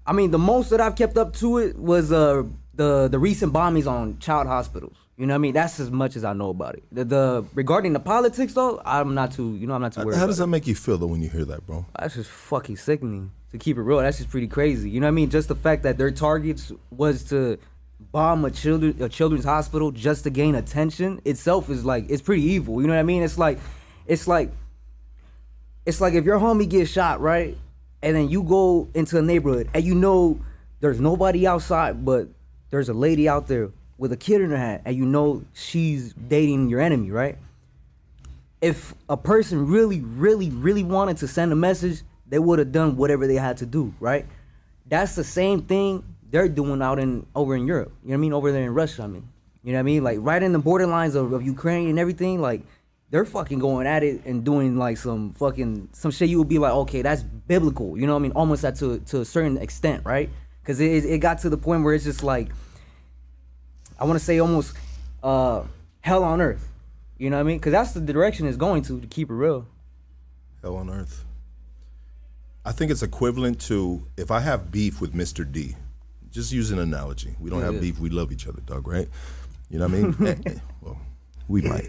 I 0.06 0.12
mean, 0.12 0.32
the 0.32 0.38
most 0.38 0.72
that 0.72 0.82
I've 0.82 0.98
kept 0.98 1.16
up 1.16 1.34
to 1.36 1.60
it 1.60 1.80
was 1.80 2.12
uh, 2.12 2.44
the 2.74 3.08
the 3.08 3.20
recent 3.20 3.54
bombings 3.54 3.88
on 3.88 4.20
child 4.20 4.48
hospitals. 4.48 4.98
You 5.20 5.26
know 5.26 5.34
what 5.34 5.40
I 5.40 5.40
mean? 5.40 5.54
That's 5.54 5.82
as 5.82 5.92
much 5.92 6.16
as 6.16 6.24
I 6.24 6.32
know 6.32 6.50
about 6.50 6.76
it. 6.76 6.84
The, 6.94 7.04
the 7.04 7.46
regarding 7.54 7.92
the 7.92 8.00
politics 8.00 8.54
though, 8.54 8.82
I'm 8.86 9.14
not 9.16 9.34
too. 9.34 9.54
You 9.58 9.68
know, 9.68 9.74
I'm 9.74 9.82
not 9.82 9.92
too 9.92 10.06
worried. 10.06 10.18
How 10.18 10.26
does 10.26 10.38
that 10.38 10.46
it. 10.46 10.48
make 10.48 10.66
you 10.66 10.76
feel 10.76 10.98
though 10.98 11.08
when 11.08 11.22
you 11.22 11.28
hear 11.28 11.44
that, 11.44 11.68
bro? 11.68 11.86
That's 12.00 12.16
just 12.16 12.30
fucking 12.30 12.78
sickening. 12.78 13.32
To 13.52 13.58
keep 13.58 13.78
it 13.78 13.82
real, 13.82 13.98
that's 13.98 14.20
just 14.20 14.30
pretty 14.30 14.48
crazy. 14.48 14.90
You 14.90 15.02
know 15.02 15.08
what 15.08 15.12
I 15.12 15.16
mean? 15.16 15.30
Just 15.30 15.50
the 15.50 15.56
fact 15.56 15.84
that 15.84 15.98
their 15.98 16.12
targets 16.12 16.72
was 16.90 17.26
to 17.26 17.58
bomb 18.00 18.46
a 18.46 18.52
children 18.52 18.96
a 19.02 19.10
children's 19.10 19.44
hospital 19.44 19.92
just 19.92 20.24
to 20.24 20.30
gain 20.30 20.56
attention 20.56 21.20
itself 21.26 21.70
is 21.70 21.84
like 21.84 22.10
it's 22.10 22.22
pretty 22.22 22.44
evil. 22.44 22.80
You 22.80 22.88
know 22.88 22.94
what 22.94 23.02
I 23.02 23.04
mean? 23.04 23.22
It's 23.22 23.38
like 23.38 23.60
it's 24.08 24.26
like 24.26 24.54
it's 25.86 26.00
like 26.00 26.14
if 26.14 26.24
your 26.24 26.40
homie 26.40 26.70
gets 26.70 26.92
shot, 26.92 27.20
right? 27.20 27.58
And 28.02 28.16
then 28.16 28.30
you 28.30 28.42
go 28.42 28.88
into 28.94 29.18
a 29.18 29.22
neighborhood 29.22 29.70
and 29.74 29.84
you 29.84 29.96
know 29.96 30.40
there's 30.80 31.02
nobody 31.02 31.46
outside, 31.46 32.06
but 32.06 32.30
there's 32.70 32.88
a 32.88 32.94
lady 32.94 33.28
out 33.28 33.48
there 33.50 33.72
with 34.00 34.12
a 34.12 34.18
kid 34.18 34.42
in 34.42 34.50
her 34.50 34.58
hand, 34.58 34.82
and 34.86 34.96
you 34.96 35.06
know 35.06 35.44
she's 35.54 36.14
dating 36.14 36.70
your 36.70 36.82
enemy, 36.82 37.12
right? 37.12 37.38
if 38.62 38.94
a 39.08 39.18
person 39.18 39.68
really, 39.68 40.02
really, 40.02 40.50
really 40.50 40.84
wanted 40.84 41.18
to 41.18 41.28
send 41.28 41.52
a 41.52 41.56
message, 41.56 42.02
they 42.28 42.40
would 42.40 42.60
have 42.60 42.72
done 42.72 42.98
whatever 42.98 43.26
they 43.26 43.36
had 43.36 43.58
to 43.58 43.66
do, 43.66 43.94
right? 44.00 44.26
That's 44.88 45.16
the 45.16 45.24
same 45.24 45.62
thing 45.62 46.04
they're 46.30 46.50
doing 46.50 46.82
out 46.82 47.00
in 47.00 47.26
over 47.36 47.56
in 47.56 47.66
Europe. 47.66 47.94
You 48.04 48.10
know 48.10 48.14
what 48.14 48.18
I 48.18 48.22
mean? 48.22 48.34
Over 48.34 48.52
there 48.52 48.64
in 48.64 48.74
Russia, 48.74 49.04
I 49.04 49.08
mean. 49.08 49.28
You 49.64 49.74
know 49.74 49.78
what 49.78 49.82
I 49.82 49.84
mean? 49.84 50.04
Like 50.04 50.18
right 50.22 50.42
in 50.42 50.54
the 50.54 50.60
borderlines 50.60 51.16
of, 51.16 51.34
of 51.34 51.44
Ukraine 51.44 51.90
and 51.90 52.00
everything, 52.00 52.42
like 52.42 52.62
they're 53.10 53.26
fucking 53.26 53.60
going 53.60 53.88
at 53.88 54.04
it 54.04 54.26
and 54.26 54.44
doing 54.44 54.78
like 54.78 54.98
some 54.98 55.34
fucking 55.34 55.90
some 55.94 56.12
shit 56.12 56.30
you 56.30 56.38
would 56.38 56.48
be 56.48 56.60
like, 56.60 56.74
okay, 56.74 57.02
that's 57.02 57.24
biblical. 57.24 57.98
You 57.98 58.08
know 58.08 58.14
what 58.14 58.20
I 58.20 58.24
mean? 58.24 58.32
Almost 58.34 58.64
at 58.64 58.76
to 58.78 59.00
to 59.00 59.22
a 59.22 59.26
certain 59.26 59.58
extent, 59.58 60.06
right? 60.06 60.30
Because 60.62 60.80
it, 60.80 61.06
it 61.06 61.18
got 61.20 61.40
to 61.40 61.50
the 61.50 61.58
point 61.58 61.84
where 61.84 61.94
it's 61.94 62.04
just 62.04 62.24
like 62.24 62.50
I 64.00 64.06
want 64.06 64.18
to 64.18 64.24
say 64.26 64.40
almost 64.40 64.76
uh, 65.22 65.64
hell 66.02 66.24
on 66.24 66.42
earth. 66.42 66.66
You 67.18 67.30
know 67.30 67.36
what 67.38 67.42
I 67.42 67.44
mean? 67.44 67.58
Because 67.58 67.74
that's 67.74 67.92
the 67.92 68.00
direction 68.02 68.48
it's 68.48 68.58
going 68.58 68.82
to, 68.84 69.00
to 69.02 69.08
keep 69.08 69.30
it 69.30 69.34
real. 69.34 69.68
Hell 70.62 70.78
on 70.78 70.90
earth. 70.90 71.26
I 72.66 72.72
think 72.72 72.92
it's 72.92 73.04
equivalent 73.04 73.60
to 73.62 74.06
if 74.18 74.32
I 74.32 74.40
have 74.40 74.72
beef 74.72 75.02
with 75.02 75.14
Mr. 75.14 75.50
D. 75.50 75.76
Just 76.32 76.52
use 76.52 76.72
an 76.72 76.80
analogy. 76.80 77.36
We 77.40 77.50
don't 77.50 77.60
Yeah, 77.60 77.66
have 77.66 77.76
yeah. 77.76 77.82
beef. 77.82 78.00
We 78.00 78.10
love 78.10 78.32
each 78.32 78.48
other, 78.48 78.62
Doug. 78.62 78.88
Right? 78.88 79.10
You 79.70 79.80
know 79.80 79.88
what 79.88 79.94
I 79.96 80.02
mean? 80.02 80.16
Eh, 80.46 80.52
eh, 80.52 80.60
well, 80.82 80.98
we 81.48 81.62
might. 81.62 81.88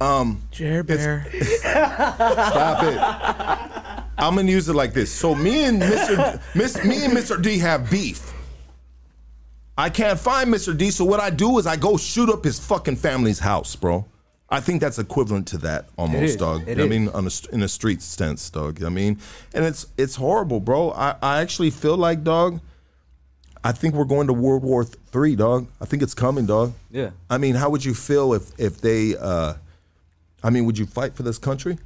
Um, 0.00 0.42
Jer 0.50 0.82
Bear. 0.82 1.26
Stop 1.60 2.82
it. 2.84 2.98
I'm 4.18 4.36
gonna 4.36 4.50
use 4.50 4.68
it 4.68 4.74
like 4.74 4.92
this. 4.94 5.10
So 5.10 5.34
me 5.34 5.64
and 5.64 5.80
Mr. 5.82 6.34
D, 6.34 6.38
Miss, 6.54 6.84
me 6.84 7.04
and 7.04 7.12
Mr. 7.12 7.40
D 7.42 7.58
have 7.58 7.90
beef. 7.90 8.31
I 9.76 9.88
can't 9.88 10.18
find 10.18 10.52
Mr. 10.52 10.76
D, 10.76 10.90
so 10.90 11.04
what 11.04 11.20
I 11.20 11.30
do 11.30 11.58
is 11.58 11.66
I 11.66 11.76
go 11.76 11.96
shoot 11.96 12.28
up 12.28 12.44
his 12.44 12.58
fucking 12.58 12.96
family's 12.96 13.38
house, 13.38 13.74
bro. 13.74 14.04
I 14.50 14.60
think 14.60 14.82
that's 14.82 14.98
equivalent 14.98 15.46
to 15.48 15.58
that 15.58 15.86
almost, 15.96 16.38
dog. 16.38 16.68
I 16.68 16.74
mean, 16.86 17.08
on 17.08 17.26
a, 17.26 17.30
in 17.54 17.62
a 17.62 17.68
street 17.68 18.02
sense, 18.02 18.50
dog. 18.50 18.82
I 18.82 18.90
mean, 18.90 19.18
and 19.54 19.64
it's 19.64 19.86
it's 19.96 20.16
horrible, 20.16 20.60
bro. 20.60 20.90
I, 20.90 21.14
I 21.22 21.40
actually 21.40 21.70
feel 21.70 21.96
like, 21.96 22.22
dog. 22.22 22.60
I 23.64 23.72
think 23.72 23.94
we're 23.94 24.04
going 24.04 24.26
to 24.26 24.34
World 24.34 24.62
War 24.62 24.84
Three, 24.84 25.36
dog. 25.36 25.68
I 25.80 25.86
think 25.86 26.02
it's 26.02 26.12
coming, 26.12 26.44
dog. 26.44 26.74
Yeah. 26.90 27.10
I 27.30 27.38
mean, 27.38 27.54
how 27.54 27.70
would 27.70 27.82
you 27.82 27.94
feel 27.94 28.34
if 28.34 28.52
if 28.60 28.82
they? 28.82 29.16
uh 29.16 29.54
I 30.44 30.50
mean, 30.50 30.66
would 30.66 30.76
you 30.76 30.86
fight 30.86 31.14
for 31.14 31.22
this 31.22 31.38
country? 31.38 31.78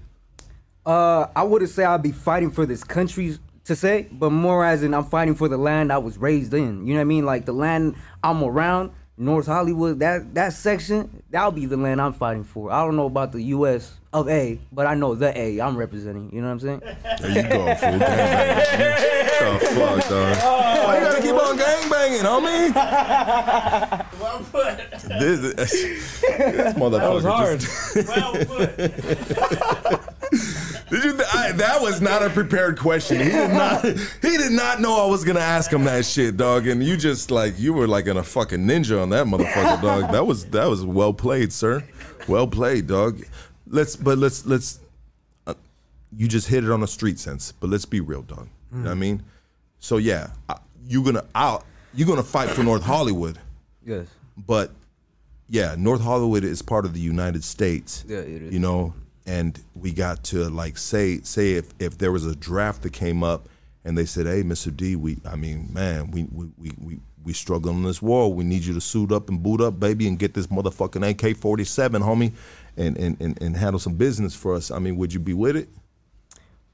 Uh, 0.84 1.26
I 1.34 1.42
wouldn't 1.42 1.70
say 1.70 1.84
I'd 1.84 2.02
be 2.02 2.12
fighting 2.12 2.50
for 2.50 2.64
this 2.64 2.82
country 2.82 3.38
to 3.66 3.76
say, 3.76 4.08
but 4.10 4.30
more 4.30 4.64
as 4.64 4.82
in 4.82 4.94
I'm 4.94 5.04
fighting 5.04 5.34
for 5.34 5.48
the 5.48 5.56
land 5.58 5.92
I 5.92 5.98
was 5.98 6.18
raised 6.18 6.54
in. 6.54 6.86
You 6.86 6.94
know 6.94 7.00
what 7.00 7.02
I 7.02 7.04
mean? 7.04 7.24
Like 7.26 7.44
the 7.46 7.52
land 7.52 7.94
I'm 8.22 8.42
around, 8.42 8.90
North 9.18 9.46
Hollywood, 9.46 9.98
that 10.00 10.34
that 10.34 10.52
section, 10.52 11.22
that'll 11.30 11.50
be 11.52 11.66
the 11.66 11.76
land 11.76 12.00
I'm 12.00 12.12
fighting 12.12 12.44
for. 12.44 12.70
I 12.70 12.84
don't 12.84 12.96
know 12.96 13.06
about 13.06 13.32
the 13.32 13.40
U.S. 13.42 13.94
of 14.12 14.28
A, 14.28 14.58
but 14.72 14.86
I 14.86 14.94
know 14.94 15.14
the 15.14 15.36
A 15.38 15.60
I'm 15.60 15.76
representing. 15.76 16.30
You 16.32 16.42
know 16.42 16.48
what 16.48 16.52
I'm 16.54 16.60
saying? 16.60 16.80
There 17.20 17.30
you 17.30 17.42
go, 17.48 17.74
fool. 17.76 17.98
Gangbanging. 17.98 19.60
The 19.60 19.66
fuck, 19.66 20.08
dog? 20.08 20.36
Why 20.86 20.98
you 20.98 21.04
gotta 21.04 21.22
keep 21.22 21.34
on 21.34 21.58
gangbanging, 21.58 22.22
homie? 22.22 22.72
Well 24.20 24.38
put. 24.50 24.90
This, 25.18 25.54
this, 25.54 25.72
this 26.20 26.74
motherfucker. 26.74 27.00
That 27.00 27.12
was 27.12 27.24
hard. 27.24 27.60
just- 27.60 27.96
well 28.08 28.32
put. 28.44 30.12
did 30.90 31.04
you? 31.04 31.12
Th- 31.16 31.28
I, 31.32 31.52
that 31.52 31.80
was 31.80 32.00
not 32.00 32.22
a 32.22 32.30
prepared 32.30 32.78
question. 32.78 33.18
He 33.18 33.30
did 33.30 33.50
not. 33.50 33.84
He 33.84 34.36
did 34.36 34.52
not 34.52 34.80
know 34.80 35.04
I 35.04 35.10
was 35.10 35.24
gonna 35.24 35.40
ask 35.40 35.72
him 35.72 35.84
that 35.84 36.04
shit, 36.04 36.36
dog. 36.36 36.66
And 36.66 36.82
you 36.82 36.96
just 36.96 37.30
like 37.30 37.58
you 37.58 37.72
were 37.72 37.88
like 37.88 38.06
in 38.06 38.16
a 38.16 38.22
fucking 38.22 38.60
ninja 38.66 39.00
on 39.00 39.10
that 39.10 39.26
motherfucker, 39.26 39.82
dog. 39.82 40.12
That 40.12 40.26
was 40.26 40.46
that 40.46 40.66
was 40.66 40.84
well 40.84 41.12
played, 41.12 41.52
sir. 41.52 41.84
Well 42.28 42.46
played, 42.46 42.86
dog. 42.86 43.22
Let's 43.66 43.96
but 43.96 44.18
let's 44.18 44.46
let's. 44.46 44.80
Uh, 45.46 45.54
you 46.16 46.28
just 46.28 46.48
hit 46.48 46.64
it 46.64 46.70
on 46.70 46.82
a 46.82 46.86
street 46.86 47.18
sense, 47.18 47.52
but 47.52 47.68
let's 47.70 47.84
be 47.84 48.00
real, 48.00 48.22
dog. 48.22 48.48
You 48.72 48.78
know 48.78 48.84
what 48.84 48.90
I 48.92 48.94
mean? 48.94 49.22
So 49.78 49.96
yeah, 49.98 50.28
I, 50.48 50.58
you're 50.88 51.04
gonna 51.04 51.24
out. 51.34 51.64
You're 51.94 52.08
gonna 52.08 52.22
fight 52.22 52.50
for 52.50 52.62
North 52.62 52.82
Hollywood. 52.82 53.38
Yes. 53.84 54.06
but 54.36 54.72
yeah, 55.48 55.76
North 55.78 56.00
Hollywood 56.02 56.42
is 56.42 56.60
part 56.60 56.84
of 56.84 56.92
the 56.92 57.00
United 57.00 57.44
States. 57.44 58.04
Yeah, 58.08 58.18
it 58.18 58.42
is. 58.42 58.52
You 58.52 58.58
know, 58.58 58.94
and 59.26 59.60
we 59.74 59.92
got 59.92 60.22
to 60.24 60.48
like 60.48 60.78
say 60.78 61.20
say 61.20 61.52
if 61.52 61.70
if 61.78 61.98
there 61.98 62.12
was 62.12 62.24
a 62.24 62.36
draft 62.36 62.82
that 62.82 62.92
came 62.92 63.22
up 63.22 63.48
and 63.84 63.96
they 63.98 64.04
said, 64.04 64.26
"Hey, 64.26 64.42
Mr. 64.42 64.74
D, 64.74 64.96
we 64.96 65.18
I 65.24 65.36
mean, 65.36 65.68
man, 65.72 66.10
we 66.10 66.24
we 66.24 66.46
we 66.56 66.70
we, 66.78 67.00
we 67.24 67.32
struggling 67.32 67.78
in 67.78 67.82
this 67.84 68.00
war. 68.00 68.32
We 68.32 68.44
need 68.44 68.64
you 68.64 68.74
to 68.74 68.80
suit 68.80 69.12
up 69.12 69.28
and 69.28 69.42
boot 69.42 69.60
up, 69.60 69.78
baby, 69.78 70.08
and 70.08 70.18
get 70.18 70.34
this 70.34 70.46
motherfucking 70.46 71.08
AK-47, 71.10 72.02
homie, 72.02 72.32
and 72.76 72.96
and 72.96 73.16
and, 73.20 73.40
and 73.42 73.56
handle 73.56 73.78
some 73.78 73.94
business 73.94 74.34
for 74.34 74.54
us." 74.54 74.70
I 74.70 74.78
mean, 74.78 74.96
would 74.96 75.12
you 75.12 75.20
be 75.20 75.34
with 75.34 75.56
it? 75.56 75.68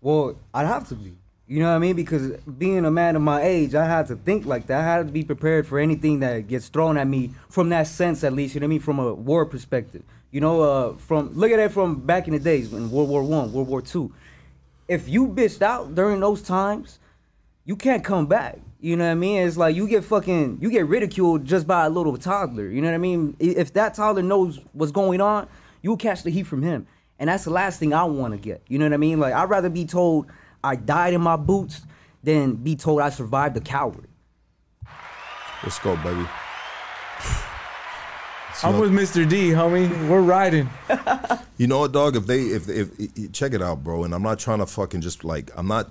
Well, 0.00 0.36
I'd 0.52 0.66
have 0.66 0.88
to 0.88 0.94
be. 0.94 1.12
You 1.46 1.60
know 1.60 1.68
what 1.68 1.76
I 1.76 1.78
mean? 1.78 1.96
Because 1.96 2.32
being 2.40 2.84
a 2.84 2.90
man 2.90 3.16
of 3.16 3.22
my 3.22 3.42
age, 3.42 3.74
I 3.74 3.84
had 3.84 4.06
to 4.06 4.16
think 4.16 4.46
like 4.46 4.66
that. 4.68 4.80
I 4.80 4.84
had 4.84 5.06
to 5.06 5.12
be 5.12 5.24
prepared 5.24 5.66
for 5.66 5.78
anything 5.78 6.20
that 6.20 6.46
gets 6.48 6.68
thrown 6.68 6.96
at 6.96 7.06
me 7.06 7.32
from 7.48 7.68
that 7.70 7.88
sense, 7.88 8.24
at 8.24 8.32
least. 8.32 8.54
You 8.54 8.60
know 8.60 8.66
what 8.66 8.68
I 8.68 8.70
mean? 8.70 8.80
From 8.80 8.98
a 8.98 9.12
war 9.12 9.44
perspective. 9.44 10.02
You 10.30 10.40
know, 10.40 10.62
uh, 10.62 10.96
from 10.96 11.34
look 11.34 11.50
at 11.50 11.58
it 11.58 11.72
from 11.72 12.00
back 12.00 12.26
in 12.26 12.32
the 12.32 12.38
days 12.38 12.72
in 12.72 12.90
World 12.90 13.10
War 13.10 13.22
One, 13.22 13.52
World 13.52 13.68
War 13.68 13.82
Two. 13.82 14.14
If 14.88 15.08
you 15.08 15.28
bitched 15.28 15.62
out 15.62 15.94
during 15.94 16.20
those 16.20 16.42
times, 16.42 16.98
you 17.64 17.76
can't 17.76 18.02
come 18.02 18.26
back. 18.26 18.58
You 18.80 18.96
know 18.96 19.04
what 19.04 19.12
I 19.12 19.14
mean? 19.14 19.46
It's 19.46 19.56
like 19.56 19.76
you 19.76 19.86
get 19.86 20.04
fucking 20.04 20.58
you 20.60 20.70
get 20.70 20.86
ridiculed 20.86 21.44
just 21.44 21.66
by 21.66 21.84
a 21.84 21.90
little 21.90 22.16
toddler. 22.16 22.68
You 22.68 22.80
know 22.80 22.88
what 22.88 22.94
I 22.94 22.98
mean? 22.98 23.36
If 23.38 23.74
that 23.74 23.94
toddler 23.94 24.22
knows 24.22 24.58
what's 24.72 24.90
going 24.90 25.20
on, 25.20 25.48
you'll 25.82 25.96
catch 25.96 26.22
the 26.22 26.30
heat 26.30 26.44
from 26.44 26.62
him. 26.62 26.86
And 27.18 27.28
that's 27.28 27.44
the 27.44 27.50
last 27.50 27.78
thing 27.78 27.92
I 27.92 28.04
want 28.04 28.32
to 28.32 28.38
get. 28.38 28.62
You 28.68 28.78
know 28.78 28.86
what 28.86 28.94
I 28.94 28.96
mean? 28.96 29.20
Like 29.20 29.34
I'd 29.34 29.50
rather 29.50 29.68
be 29.68 29.84
told 29.84 30.26
I 30.64 30.76
died 30.76 31.14
in 31.14 31.20
my 31.20 31.36
boots 31.36 31.82
than 32.22 32.54
be 32.56 32.76
told 32.76 33.00
I 33.00 33.10
survived 33.10 33.56
a 33.56 33.60
coward. 33.60 34.08
Let's 35.62 35.78
go, 35.78 35.96
baby. 35.96 36.26
I'm 38.64 38.78
with 38.78 38.92
Mr. 38.92 39.28
D, 39.28 39.50
homie. 39.50 40.08
We're 40.08 40.20
riding. 40.20 40.68
You 41.58 41.68
know 41.68 41.78
what, 41.78 41.92
dog? 41.92 42.16
If 42.16 42.26
they, 42.26 42.40
if, 42.40 42.68
if, 42.68 42.88
if 42.98 43.30
check 43.30 43.52
it 43.52 43.62
out, 43.62 43.84
bro. 43.84 44.02
And 44.02 44.12
I'm 44.12 44.22
not 44.22 44.40
trying 44.40 44.58
to 44.58 44.66
fucking 44.66 45.00
just 45.00 45.22
like, 45.22 45.52
I'm 45.56 45.68
not 45.68 45.90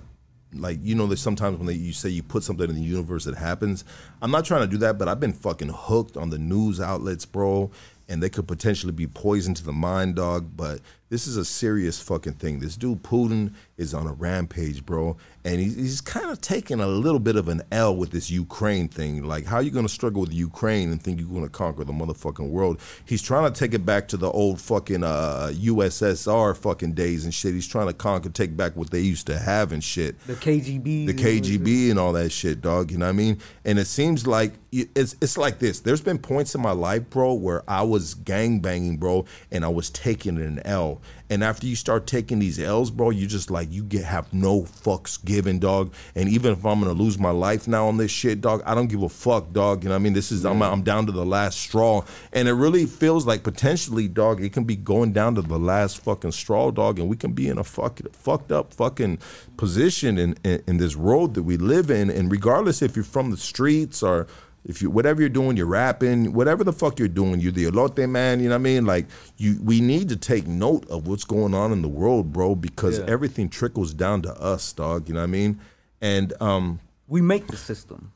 like, 0.52 0.78
you 0.82 0.94
know, 0.94 1.06
there's 1.06 1.22
sometimes 1.22 1.56
when 1.56 1.66
they, 1.66 1.72
you 1.72 1.94
say 1.94 2.10
you 2.10 2.22
put 2.22 2.42
something 2.42 2.68
in 2.68 2.74
the 2.74 2.82
universe 2.82 3.24
that 3.24 3.36
happens. 3.36 3.84
I'm 4.20 4.30
not 4.30 4.44
trying 4.44 4.60
to 4.62 4.66
do 4.66 4.76
that, 4.78 4.98
but 4.98 5.08
I've 5.08 5.20
been 5.20 5.32
fucking 5.32 5.70
hooked 5.74 6.18
on 6.18 6.28
the 6.28 6.36
news 6.36 6.78
outlets, 6.78 7.24
bro. 7.24 7.70
And 8.06 8.22
they 8.22 8.28
could 8.28 8.46
potentially 8.46 8.92
be 8.92 9.06
poison 9.06 9.54
to 9.54 9.64
the 9.64 9.72
mind, 9.72 10.16
dog. 10.16 10.56
But 10.56 10.80
this 11.12 11.26
is 11.26 11.36
a 11.36 11.44
serious 11.44 12.00
fucking 12.00 12.34
thing. 12.34 12.60
This 12.60 12.76
dude 12.76 13.02
Putin 13.02 13.52
is 13.76 13.94
on 13.94 14.06
a 14.06 14.12
rampage, 14.12 14.84
bro, 14.86 15.16
and 15.44 15.60
he's, 15.60 15.74
he's 15.74 16.00
kind 16.00 16.30
of 16.30 16.40
taking 16.40 16.80
a 16.80 16.86
little 16.86 17.18
bit 17.18 17.36
of 17.36 17.48
an 17.48 17.62
L 17.72 17.96
with 17.96 18.10
this 18.10 18.30
Ukraine 18.30 18.88
thing. 18.88 19.24
Like, 19.24 19.44
how 19.44 19.60
you 19.60 19.70
gonna 19.70 19.88
struggle 19.88 20.20
with 20.20 20.32
Ukraine 20.32 20.90
and 20.90 21.02
think 21.02 21.20
you're 21.20 21.28
gonna 21.28 21.48
conquer 21.48 21.84
the 21.84 21.92
motherfucking 21.92 22.50
world? 22.50 22.80
He's 23.04 23.22
trying 23.22 23.52
to 23.52 23.58
take 23.58 23.74
it 23.74 23.84
back 23.84 24.08
to 24.08 24.16
the 24.16 24.30
old 24.30 24.60
fucking 24.60 25.02
uh, 25.02 25.50
USSR 25.52 26.56
fucking 26.56 26.92
days 26.92 27.24
and 27.24 27.34
shit. 27.34 27.54
He's 27.54 27.68
trying 27.68 27.88
to 27.88 27.92
conquer, 27.94 28.28
take 28.28 28.56
back 28.56 28.76
what 28.76 28.90
they 28.90 29.00
used 29.00 29.26
to 29.28 29.38
have 29.38 29.72
and 29.72 29.82
shit 29.82 30.18
The 30.26 30.34
KGB. 30.34 31.06
the 31.06 31.14
KGB 31.14 31.90
and 31.90 31.98
all 31.98 32.12
that 32.12 32.30
shit, 32.30 32.60
dog. 32.60 32.90
You 32.90 32.98
know 32.98 33.06
what 33.06 33.10
I 33.10 33.12
mean? 33.12 33.38
And 33.64 33.78
it 33.78 33.86
seems 33.86 34.26
like 34.26 34.54
it's 34.70 35.16
it's 35.20 35.36
like 35.36 35.58
this. 35.58 35.80
There's 35.80 36.00
been 36.00 36.18
points 36.18 36.54
in 36.54 36.62
my 36.62 36.72
life, 36.72 37.10
bro, 37.10 37.34
where 37.34 37.62
I 37.68 37.82
was 37.82 38.02
was 38.02 38.14
gang 38.14 38.58
banging, 38.58 38.96
bro, 38.96 39.24
and 39.50 39.64
I 39.64 39.68
was 39.68 39.90
taking 39.90 40.38
an 40.38 40.60
L. 40.64 41.01
And 41.32 41.42
after 41.42 41.66
you 41.66 41.76
start 41.76 42.06
taking 42.06 42.40
these 42.40 42.60
L's, 42.60 42.90
bro, 42.90 43.08
you 43.08 43.26
just 43.26 43.50
like 43.50 43.72
you 43.72 43.82
get 43.84 44.04
have 44.04 44.34
no 44.34 44.64
fucks 44.64 45.22
given, 45.24 45.58
dog. 45.58 45.94
And 46.14 46.28
even 46.28 46.52
if 46.52 46.66
I'm 46.66 46.78
gonna 46.78 46.92
lose 46.92 47.18
my 47.18 47.30
life 47.30 47.66
now 47.66 47.88
on 47.88 47.96
this 47.96 48.10
shit, 48.10 48.42
dog, 48.42 48.62
I 48.66 48.74
don't 48.74 48.88
give 48.88 49.02
a 49.02 49.08
fuck, 49.08 49.50
dog. 49.50 49.82
You 49.82 49.88
know 49.88 49.94
what 49.94 50.00
I 50.00 50.02
mean? 50.02 50.12
This 50.12 50.30
is 50.30 50.44
I'm 50.44 50.60
I'm 50.62 50.82
down 50.82 51.06
to 51.06 51.12
the 51.12 51.24
last 51.24 51.58
straw, 51.58 52.04
and 52.34 52.48
it 52.48 52.52
really 52.52 52.84
feels 52.84 53.24
like 53.24 53.44
potentially, 53.44 54.08
dog, 54.08 54.42
it 54.44 54.52
can 54.52 54.64
be 54.64 54.76
going 54.76 55.14
down 55.14 55.34
to 55.36 55.40
the 55.40 55.58
last 55.58 56.02
fucking 56.02 56.32
straw, 56.32 56.70
dog, 56.70 56.98
and 56.98 57.08
we 57.08 57.16
can 57.16 57.32
be 57.32 57.48
in 57.48 57.56
a 57.56 57.64
fuck, 57.64 58.00
fucked 58.12 58.52
up 58.52 58.74
fucking 58.74 59.18
position 59.56 60.18
in, 60.18 60.36
in 60.44 60.62
in 60.66 60.76
this 60.76 60.96
road 60.96 61.32
that 61.32 61.44
we 61.44 61.56
live 61.56 61.90
in. 61.90 62.10
And 62.10 62.30
regardless 62.30 62.82
if 62.82 62.94
you're 62.94 63.06
from 63.06 63.30
the 63.30 63.38
streets 63.38 64.02
or 64.02 64.26
if 64.64 64.80
you 64.80 64.90
whatever 64.90 65.20
you're 65.20 65.28
doing, 65.28 65.56
you're 65.56 65.66
rapping, 65.66 66.32
whatever 66.32 66.62
the 66.64 66.72
fuck 66.72 66.98
you're 66.98 67.08
doing, 67.08 67.40
you're 67.40 67.52
the 67.52 67.64
elote 67.64 68.08
man, 68.08 68.38
you 68.40 68.48
know 68.48 68.54
what 68.54 68.60
I 68.60 68.62
mean? 68.62 68.84
Like 68.86 69.06
you 69.36 69.58
we 69.62 69.80
need 69.80 70.08
to 70.10 70.16
take 70.16 70.46
note 70.46 70.88
of 70.88 71.06
what's 71.08 71.24
going 71.24 71.54
on 71.54 71.72
in 71.72 71.82
the 71.82 71.88
world, 71.88 72.32
bro, 72.32 72.54
because 72.54 72.98
Yeah. 72.98 73.06
everything 73.08 73.48
trickles 73.48 73.92
down 73.94 74.22
to 74.22 74.32
us, 74.40 74.72
dog, 74.72 75.08
you 75.08 75.14
know 75.14 75.20
what 75.20 75.24
I 75.24 75.38
mean? 75.40 75.60
And 76.00 76.32
um 76.40 76.80
We 77.08 77.20
make 77.20 77.46
the 77.48 77.56
system. 77.56 78.12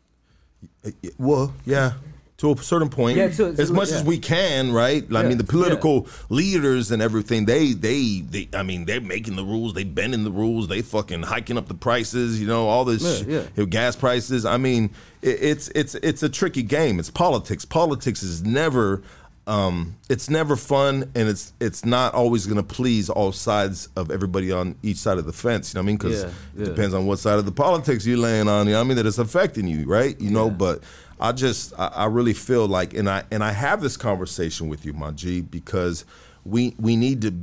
well, 1.19 1.53
yeah, 1.65 1.93
to 2.39 2.53
a 2.53 2.57
certain 2.59 2.91
point, 2.91 3.17
Yeah, 3.17 3.29
to- 3.29 3.47
as 3.59 3.73
much 3.73 3.89
yeah. 3.91 3.97
as 3.97 4.05
we 4.05 4.19
can, 4.19 4.71
right? 4.73 5.03
I 5.11 5.23
Yeah, 5.23 5.29
mean, 5.29 5.39
the 5.39 5.45
political 5.45 6.07
leaders 6.29 6.91
and 6.91 7.01
everything, 7.01 7.47
they, 7.47 7.73
they, 7.73 8.21
they, 8.29 8.49
I 8.53 8.63
mean, 8.63 8.85
they're 8.85 9.01
making 9.01 9.37
the 9.37 9.45
rules, 9.45 9.73
they 9.73 9.85
bending 9.85 10.23
the 10.25 10.31
rules, 10.31 10.69
they 10.69 10.83
fucking 10.83 11.23
hiking 11.23 11.57
up 11.57 11.67
the 11.69 11.75
prices, 11.75 12.39
you 12.39 12.47
know, 12.47 12.69
all 12.69 12.85
this 12.85 13.03
Yeah, 13.03 13.17
sh- 13.17 13.27
yeah. 13.27 13.41
you 13.57 13.63
know, 13.63 13.67
gas 13.67 13.97
prices. 13.97 14.45
I 14.45 14.59
mean, 14.59 14.91
it, 15.23 15.39
it's, 15.43 15.69
it's, 15.75 15.95
it's 15.97 16.23
a 16.23 16.29
tricky 16.29 16.63
game. 16.63 16.99
It's 16.99 17.11
politics. 17.11 17.65
Politics 17.65 18.23
is 18.23 18.43
never. 18.43 19.03
Um, 19.49 19.95
it's 20.09 20.29
never 20.29 20.57
fun, 20.57 21.09
and 21.15 21.29
it's 21.29 21.53
it's 21.61 21.85
not 21.85 22.15
always 22.15 22.47
going 22.47 22.57
to 22.57 22.65
please 22.65 23.09
all 23.09 23.31
sides 23.31 23.89
of 23.95 24.11
everybody 24.11 24.51
on 24.51 24.75
each 24.83 24.97
side 24.97 25.19
of 25.19 25.25
the 25.25 25.33
fence. 25.33 25.73
You 25.73 25.79
know 25.79 25.83
what 25.83 25.85
I 25.85 25.87
mean? 25.87 25.97
Because 25.99 26.23
Yeah, 26.57 26.63
it 26.63 26.65
depends 26.65 26.95
on 26.95 27.07
what 27.07 27.21
side 27.21 27.39
of 27.39 27.45
the 27.47 27.53
politics 27.53 28.05
you're 28.05 28.19
laying 28.19 28.49
on. 28.49 28.67
You 28.67 28.73
know 28.73 28.81
what 28.81 28.85
I 28.87 28.89
mean? 28.89 28.97
That 28.97 29.07
it's 29.07 29.19
affecting 29.19 29.69
you, 29.69 29.87
right? 29.87 30.21
You 30.21 30.31
know, 30.31 30.51
but 30.51 30.83
I 31.21 31.33
just 31.33 31.73
I, 31.79 31.89
I 31.89 32.05
really 32.07 32.35
feel 32.35 32.67
like 32.67 32.95
and 32.95 33.09
I 33.09 33.25
and 33.31 33.43
I 33.43 33.53
have 33.53 33.81
this 33.81 33.97
conversation 33.97 34.69
with 34.69 34.85
you, 34.85 34.95
G, 35.15 35.41
because 35.41 36.05
we 36.45 36.75
we 36.79 36.97
need 36.97 37.23
to 37.23 37.35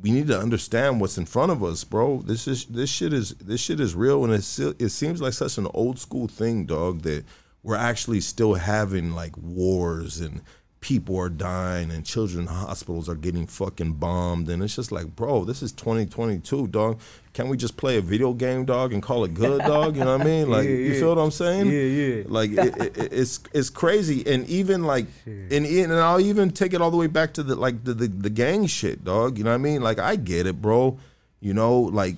we 0.00 0.10
need 0.10 0.26
to 0.28 0.38
understand 0.38 1.00
what's 1.00 1.18
in 1.18 1.26
front 1.26 1.52
of 1.52 1.62
us, 1.62 1.84
bro. 1.84 2.22
This 2.22 2.46
is 2.46 2.66
this 2.66 2.90
shit 2.90 3.12
is 3.12 3.30
this 3.34 3.60
shit 3.60 3.80
is 3.80 3.94
real 3.94 4.24
and 4.24 4.32
it's, 4.32 4.58
it 4.58 4.90
seems 4.90 5.20
like 5.22 5.32
such 5.32 5.58
an 5.58 5.68
old 5.72 5.98
school 5.98 6.28
thing, 6.28 6.66
dog, 6.66 7.02
that 7.02 7.24
we're 7.62 7.76
actually 7.76 8.20
still 8.20 8.54
having 8.54 9.12
like 9.12 9.36
wars 9.36 10.20
and 10.20 10.42
people 10.86 11.18
are 11.18 11.28
dying 11.28 11.90
and 11.90 12.06
children 12.06 12.42
in 12.42 12.46
hospitals 12.46 13.08
are 13.08 13.16
getting 13.16 13.44
fucking 13.44 13.92
bombed 13.94 14.48
and 14.48 14.62
it's 14.62 14.76
just 14.76 14.92
like, 14.92 15.16
bro, 15.16 15.44
this 15.44 15.60
is 15.60 15.72
2022, 15.72 16.68
dog. 16.68 17.00
Can 17.32 17.48
we 17.48 17.56
just 17.56 17.76
play 17.76 17.96
a 17.96 18.00
video 18.00 18.32
game, 18.32 18.64
dog, 18.64 18.92
and 18.92 19.02
call 19.02 19.24
it 19.24 19.34
good, 19.34 19.62
dog? 19.62 19.96
You 19.96 20.04
know 20.04 20.16
what 20.16 20.20
I 20.20 20.24
mean? 20.24 20.48
Like, 20.56 20.64
Yeah, 20.68 20.74
you 20.74 20.94
feel 20.94 21.08
what 21.08 21.20
I'm 21.20 21.32
saying? 21.32 21.66
Yeah, 21.66 21.80
yeah. 21.80 22.22
Like 22.28 22.50
it, 22.52 22.76
it, 22.80 23.12
it's 23.12 23.40
it's 23.52 23.68
crazy, 23.68 24.24
and 24.32 24.48
even 24.48 24.84
like, 24.84 25.06
and 25.26 25.66
and 25.66 25.92
I'll 25.92 26.20
even 26.20 26.50
take 26.50 26.72
it 26.72 26.80
all 26.80 26.92
the 26.92 26.96
way 26.96 27.08
back 27.08 27.34
to 27.34 27.42
the 27.42 27.56
like 27.56 27.82
the, 27.82 27.92
the 27.92 28.06
the 28.06 28.30
gang 28.30 28.66
shit, 28.66 29.02
dog. 29.02 29.38
You 29.38 29.44
know 29.44 29.50
what 29.50 29.56
I 29.56 29.58
mean? 29.58 29.82
Like 29.82 29.98
I 29.98 30.14
get 30.14 30.46
it, 30.46 30.62
bro. 30.62 30.98
You 31.40 31.52
know, 31.52 31.80
like 31.80 32.14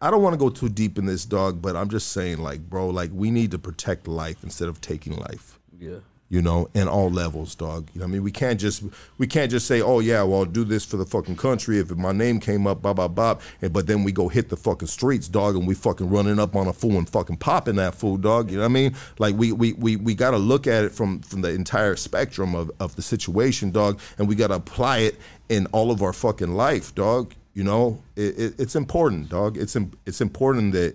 I 0.00 0.10
don't 0.10 0.22
want 0.22 0.34
to 0.34 0.38
go 0.38 0.48
too 0.48 0.68
deep 0.68 0.98
in 0.98 1.06
this, 1.06 1.24
dog, 1.24 1.60
but 1.60 1.74
I'm 1.74 1.90
just 1.90 2.12
saying, 2.12 2.38
like, 2.38 2.60
bro, 2.60 2.90
like 2.90 3.10
we 3.12 3.32
need 3.32 3.50
to 3.50 3.58
protect 3.58 4.06
life 4.06 4.44
instead 4.44 4.68
of 4.68 4.80
taking 4.80 5.16
life 5.16 5.58
Yeah. 5.78 5.98
You 6.30 6.40
know, 6.40 6.68
in 6.74 6.86
all 6.86 7.10
levels, 7.10 7.56
dog. 7.56 7.88
You 7.92 7.98
know, 7.98 8.04
I 8.04 8.08
mean, 8.08 8.22
we 8.22 8.30
can't 8.30 8.58
just 8.58 8.84
we 9.18 9.26
can't 9.26 9.50
just 9.50 9.66
say, 9.66 9.82
oh 9.82 9.98
yeah, 9.98 10.22
well, 10.22 10.38
I'll 10.38 10.44
do 10.44 10.62
this 10.62 10.84
for 10.84 10.96
the 10.96 11.04
fucking 11.04 11.36
country. 11.36 11.80
If 11.80 11.90
my 11.90 12.12
name 12.12 12.38
came 12.38 12.68
up, 12.68 12.82
blah 12.82 12.94
blah 12.94 13.08
blah, 13.08 13.38
and 13.60 13.72
but 13.72 13.88
then 13.88 14.04
we 14.04 14.12
go 14.12 14.28
hit 14.28 14.48
the 14.48 14.56
fucking 14.56 14.88
streets, 14.88 15.26
dog, 15.26 15.56
and 15.56 15.66
we 15.66 15.74
fucking 15.74 16.08
running 16.08 16.38
up 16.38 16.54
on 16.54 16.68
a 16.68 16.72
fool 16.72 16.96
and 16.96 17.10
fucking 17.10 17.38
popping 17.38 17.76
that 17.76 17.96
fool, 17.96 18.16
dog. 18.16 18.48
You 18.50 18.58
know 18.58 18.62
what 18.62 18.70
I 18.70 18.72
mean? 18.72 18.94
Like 19.18 19.34
we 19.34 19.50
we 19.50 19.72
we, 19.72 19.96
we 19.96 20.14
got 20.14 20.30
to 20.30 20.38
look 20.38 20.68
at 20.68 20.84
it 20.84 20.92
from 20.92 21.20
from 21.20 21.42
the 21.42 21.50
entire 21.50 21.96
spectrum 21.96 22.54
of 22.54 22.70
of 22.78 22.94
the 22.94 23.02
situation, 23.02 23.72
dog, 23.72 24.00
and 24.16 24.28
we 24.28 24.36
got 24.36 24.48
to 24.48 24.54
apply 24.54 24.98
it 24.98 25.18
in 25.48 25.66
all 25.66 25.90
of 25.90 26.00
our 26.00 26.12
fucking 26.12 26.54
life, 26.54 26.94
dog. 26.94 27.34
You 27.54 27.64
know, 27.64 28.00
it, 28.14 28.38
it, 28.38 28.54
it's 28.56 28.76
important, 28.76 29.30
dog. 29.30 29.58
It's 29.58 29.76
it's 30.06 30.20
important 30.20 30.74
that 30.74 30.94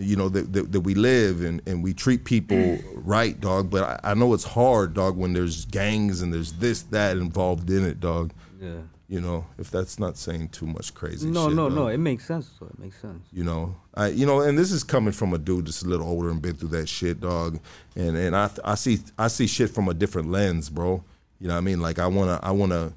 you 0.00 0.16
know 0.16 0.28
that, 0.30 0.52
that, 0.52 0.72
that 0.72 0.80
we 0.80 0.94
live 0.94 1.42
and, 1.42 1.60
and 1.66 1.84
we 1.84 1.92
treat 1.92 2.24
people 2.24 2.56
mm. 2.56 2.82
right 2.94 3.38
dog 3.40 3.70
but 3.70 3.82
I, 4.04 4.10
I 4.12 4.14
know 4.14 4.32
it's 4.34 4.44
hard 4.44 4.94
dog 4.94 5.16
when 5.16 5.32
there's 5.34 5.66
gangs 5.66 6.22
and 6.22 6.32
there's 6.32 6.52
this 6.54 6.82
that 6.84 7.16
involved 7.18 7.68
in 7.70 7.84
it 7.84 8.00
dog 8.00 8.32
Yeah. 8.60 8.80
you 9.08 9.20
know 9.20 9.44
if 9.58 9.70
that's 9.70 9.98
not 9.98 10.16
saying 10.16 10.48
too 10.48 10.66
much 10.66 10.94
crazy 10.94 11.28
No, 11.30 11.48
shit, 11.48 11.56
no, 11.56 11.68
dog. 11.68 11.76
no. 11.78 11.86
It 11.88 11.98
makes 11.98 12.24
sense. 12.26 12.50
So 12.58 12.66
it 12.66 12.78
makes 12.78 12.98
sense. 13.00 13.26
you 13.32 13.44
know 13.44 13.76
I 13.94 14.08
you 14.08 14.24
know 14.26 14.40
and 14.40 14.58
this 14.58 14.72
is 14.72 14.82
coming 14.84 15.12
from 15.12 15.34
a 15.34 15.38
dude 15.38 15.66
that's 15.66 15.82
a 15.82 15.88
little 15.88 16.06
older 16.08 16.30
and 16.30 16.40
been 16.40 16.56
through 16.56 16.70
that 16.70 16.88
shit 16.88 17.20
dog 17.20 17.60
and 17.94 18.16
and 18.16 18.34
I 18.34 18.48
I 18.64 18.74
see 18.76 18.98
I 19.18 19.28
see 19.28 19.46
shit 19.46 19.70
from 19.70 19.88
a 19.88 19.94
different 19.94 20.30
lens 20.30 20.70
bro 20.70 21.04
you 21.40 21.48
know 21.48 21.54
what 21.54 21.58
I 21.58 21.62
mean 21.62 21.80
like 21.80 21.98
I 21.98 22.06
want 22.06 22.28
to 22.30 22.46
I 22.46 22.52
want 22.52 22.72
to 22.72 22.92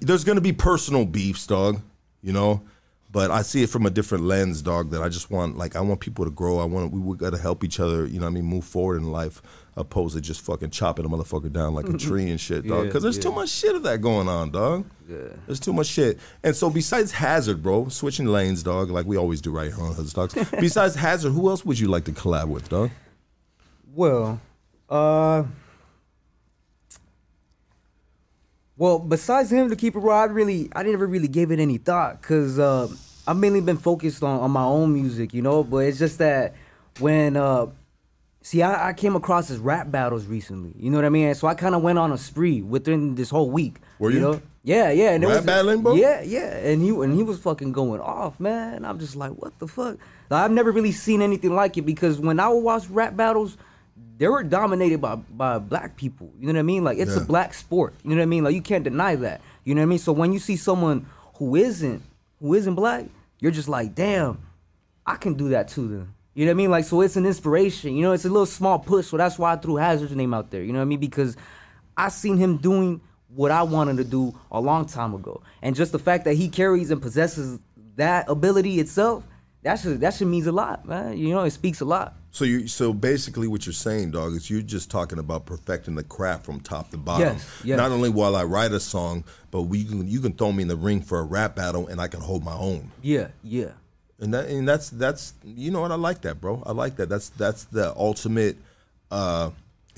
there's 0.00 0.24
going 0.24 0.36
to 0.36 0.42
be 0.42 0.52
personal 0.52 1.04
beefs 1.04 1.46
dog 1.46 1.80
you 2.22 2.32
know 2.32 2.62
but 3.12 3.30
I 3.30 3.42
see 3.42 3.62
it 3.62 3.70
from 3.70 3.86
a 3.86 3.90
different 3.90 4.24
lens 4.24 4.62
dog 4.62 4.90
that 4.90 5.02
I 5.02 5.08
just 5.08 5.30
want 5.30 5.56
like 5.58 5.76
I 5.76 5.80
want 5.80 6.00
people 6.00 6.24
to 6.24 6.30
grow 6.30 6.58
I 6.60 6.64
want 6.64 6.92
we, 6.92 7.00
we 7.00 7.16
got 7.16 7.30
to 7.30 7.38
help 7.38 7.64
each 7.64 7.80
other 7.80 8.06
you 8.06 8.20
know 8.20 8.26
what 8.26 8.30
I 8.30 8.34
mean 8.34 8.44
move 8.44 8.64
forward 8.64 8.96
in 8.96 9.10
life 9.10 9.42
opposed 9.76 10.14
to 10.14 10.20
just 10.20 10.40
fucking 10.42 10.70
chopping 10.70 11.04
a 11.06 11.08
motherfucker 11.08 11.50
down 11.52 11.74
like 11.74 11.88
a 11.88 11.96
tree 12.06 12.28
and 12.30 12.40
shit 12.40 12.66
dog 12.66 12.78
Yeah, 12.78 12.84
because 12.84 13.02
there's 13.02 13.18
too 13.18 13.32
much 13.32 13.48
shit 13.48 13.74
of 13.74 13.82
that 13.84 14.00
going 14.00 14.28
on 14.28 14.50
dog 14.50 14.84
Yeah. 15.08 15.16
there's 15.46 15.60
too 15.60 15.72
much 15.72 15.86
shit. 15.86 16.18
And 16.42 16.54
so 16.54 16.68
besides 16.70 17.12
Hazard, 17.12 17.62
bro, 17.62 17.88
switching 17.88 18.26
lanes, 18.26 18.62
dog, 18.62 18.90
like 18.90 19.06
we 19.06 19.16
always 19.16 19.40
do 19.40 19.50
right 19.50 19.72
here 19.72 19.82
on 19.84 19.94
Hood 19.94 20.08
Stocks. 20.08 20.34
besides 20.60 20.94
Hazard, 20.96 21.30
who 21.30 21.48
else 21.48 21.64
would 21.64 21.78
you 21.78 21.88
like 21.88 22.04
to 22.04 22.12
collab 22.12 22.48
with, 22.48 22.68
dog? 22.68 22.90
Well, 23.94 24.40
uh, 24.88 25.44
well, 28.80 28.98
besides 28.98 29.52
him 29.52 29.68
to 29.68 29.76
keep 29.76 29.94
it 29.94 29.98
raw, 29.98 30.22
I 30.22 30.24
really, 30.24 30.70
I 30.74 30.82
never 30.82 31.06
really 31.06 31.28
gave 31.28 31.50
it 31.50 31.60
any 31.60 31.76
thought 31.76 32.22
because 32.22 32.58
uh, 32.58 32.88
I've 33.26 33.36
mainly 33.36 33.60
been 33.60 33.76
focused 33.76 34.22
on, 34.22 34.40
on 34.40 34.50
my 34.52 34.64
own 34.64 34.94
music, 34.94 35.34
you 35.34 35.42
know. 35.42 35.62
But 35.62 35.84
it's 35.84 35.98
just 35.98 36.16
that 36.16 36.54
when, 36.98 37.36
uh, 37.36 37.66
see, 38.40 38.62
I, 38.62 38.88
I 38.88 38.92
came 38.94 39.16
across 39.16 39.48
his 39.48 39.58
rap 39.58 39.90
battles 39.90 40.24
recently, 40.24 40.72
you 40.82 40.90
know 40.90 40.96
what 40.96 41.04
I 41.04 41.10
mean? 41.10 41.34
So 41.34 41.46
I 41.46 41.52
kind 41.52 41.74
of 41.74 41.82
went 41.82 41.98
on 41.98 42.10
a 42.10 42.16
spree 42.16 42.62
within 42.62 43.16
this 43.16 43.28
whole 43.28 43.50
week. 43.50 43.80
Were 43.98 44.10
you? 44.10 44.20
know? 44.20 44.40
Yeah, 44.62 44.90
yeah. 44.90 45.10
And 45.10 45.24
it 45.24 45.26
Rap 45.26 45.36
was, 45.36 45.44
battling, 45.44 45.82
bro? 45.82 45.96
Yeah, 45.96 46.22
yeah. 46.22 46.56
And 46.56 46.80
he 46.80 46.88
and 46.88 47.14
he 47.14 47.22
was 47.22 47.38
fucking 47.38 47.72
going 47.72 48.00
off, 48.00 48.40
man. 48.40 48.86
I'm 48.86 48.98
just 48.98 49.14
like, 49.14 49.32
what 49.32 49.58
the 49.58 49.68
fuck? 49.68 49.98
Like, 50.30 50.44
I've 50.44 50.52
never 50.52 50.72
really 50.72 50.92
seen 50.92 51.20
anything 51.20 51.54
like 51.54 51.76
it 51.76 51.82
because 51.82 52.18
when 52.18 52.40
I 52.40 52.48
would 52.48 52.60
watch 52.60 52.88
rap 52.88 53.14
battles, 53.14 53.58
they 54.20 54.28
were 54.28 54.42
dominated 54.42 55.00
by 55.00 55.14
by 55.16 55.58
black 55.58 55.96
people. 55.96 56.30
You 56.38 56.46
know 56.46 56.52
what 56.52 56.58
I 56.58 56.62
mean? 56.62 56.84
Like 56.84 56.98
it's 56.98 57.16
a 57.16 57.24
black 57.24 57.54
sport. 57.54 57.94
You 58.04 58.10
know 58.10 58.16
what 58.16 58.24
I 58.24 58.26
mean? 58.26 58.44
Like 58.44 58.54
you 58.54 58.60
can't 58.60 58.84
deny 58.84 59.16
that. 59.16 59.40
You 59.64 59.74
know 59.74 59.80
what 59.80 59.86
I 59.86 59.88
mean? 59.88 59.98
So 59.98 60.12
when 60.12 60.34
you 60.34 60.38
see 60.38 60.56
someone 60.56 61.06
who 61.36 61.56
isn't 61.56 62.02
who 62.38 62.52
isn't 62.52 62.74
black, 62.74 63.06
you're 63.38 63.50
just 63.50 63.66
like, 63.68 63.94
damn, 63.94 64.38
I 65.06 65.16
can 65.16 65.34
do 65.34 65.48
that 65.48 65.68
too. 65.68 65.88
Then 65.88 66.14
you 66.34 66.44
know 66.44 66.50
what 66.50 66.54
I 66.54 66.58
mean? 66.58 66.70
Like 66.70 66.84
so, 66.84 67.00
it's 67.00 67.16
an 67.16 67.24
inspiration. 67.24 67.96
You 67.96 68.02
know, 68.02 68.12
it's 68.12 68.26
a 68.26 68.28
little 68.28 68.44
small 68.44 68.78
push. 68.78 69.06
So 69.06 69.16
that's 69.16 69.38
why 69.38 69.54
I 69.54 69.56
threw 69.56 69.76
Hazard's 69.76 70.14
name 70.14 70.34
out 70.34 70.50
there. 70.50 70.62
You 70.62 70.74
know 70.74 70.80
what 70.80 70.84
I 70.84 70.88
mean? 70.88 71.00
Because 71.00 71.34
I 71.96 72.10
seen 72.10 72.36
him 72.36 72.58
doing 72.58 73.00
what 73.34 73.50
I 73.50 73.62
wanted 73.62 73.96
to 73.96 74.04
do 74.04 74.38
a 74.52 74.60
long 74.60 74.84
time 74.84 75.14
ago, 75.14 75.42
and 75.62 75.74
just 75.74 75.92
the 75.92 75.98
fact 75.98 76.26
that 76.26 76.34
he 76.34 76.50
carries 76.50 76.90
and 76.90 77.00
possesses 77.00 77.58
that 77.96 78.28
ability 78.28 78.80
itself, 78.80 79.26
that 79.62 79.78
should 79.78 80.00
that 80.00 80.12
should 80.12 80.28
means 80.28 80.46
a 80.46 80.52
lot, 80.52 80.84
man. 80.84 81.16
You 81.16 81.30
know, 81.30 81.40
it 81.44 81.52
speaks 81.52 81.80
a 81.80 81.86
lot. 81.86 82.16
So 82.32 82.44
you 82.44 82.68
so 82.68 82.92
basically 82.92 83.48
what 83.48 83.66
you're 83.66 83.72
saying, 83.72 84.12
dog, 84.12 84.34
is 84.34 84.48
you're 84.50 84.62
just 84.62 84.90
talking 84.90 85.18
about 85.18 85.46
perfecting 85.46 85.96
the 85.96 86.04
craft 86.04 86.44
from 86.44 86.60
top 86.60 86.90
to 86.90 86.96
bottom. 86.96 87.36
Yes, 87.36 87.60
yes. 87.64 87.76
Not 87.76 87.90
only 87.90 88.08
while 88.08 88.36
I 88.36 88.44
write 88.44 88.72
a 88.72 88.80
song, 88.80 89.24
but 89.50 89.62
we 89.62 89.84
can, 89.84 90.06
you 90.06 90.20
can 90.20 90.32
throw 90.32 90.52
me 90.52 90.62
in 90.62 90.68
the 90.68 90.76
ring 90.76 91.00
for 91.02 91.18
a 91.18 91.24
rap 91.24 91.56
battle 91.56 91.88
and 91.88 92.00
I 92.00 92.06
can 92.06 92.20
hold 92.20 92.44
my 92.44 92.54
own. 92.54 92.92
Yeah, 93.02 93.28
yeah. 93.42 93.72
And 94.20 94.32
that 94.34 94.48
and 94.48 94.68
that's 94.68 94.90
that's 94.90 95.34
you 95.44 95.70
know 95.70 95.80
what 95.80 95.90
I 95.90 95.96
like 95.96 96.20
that, 96.22 96.40
bro. 96.40 96.62
I 96.64 96.72
like 96.72 96.96
that. 96.96 97.08
That's 97.08 97.30
that's 97.30 97.64
the 97.64 97.96
ultimate 97.96 98.58
uh, 99.10 99.50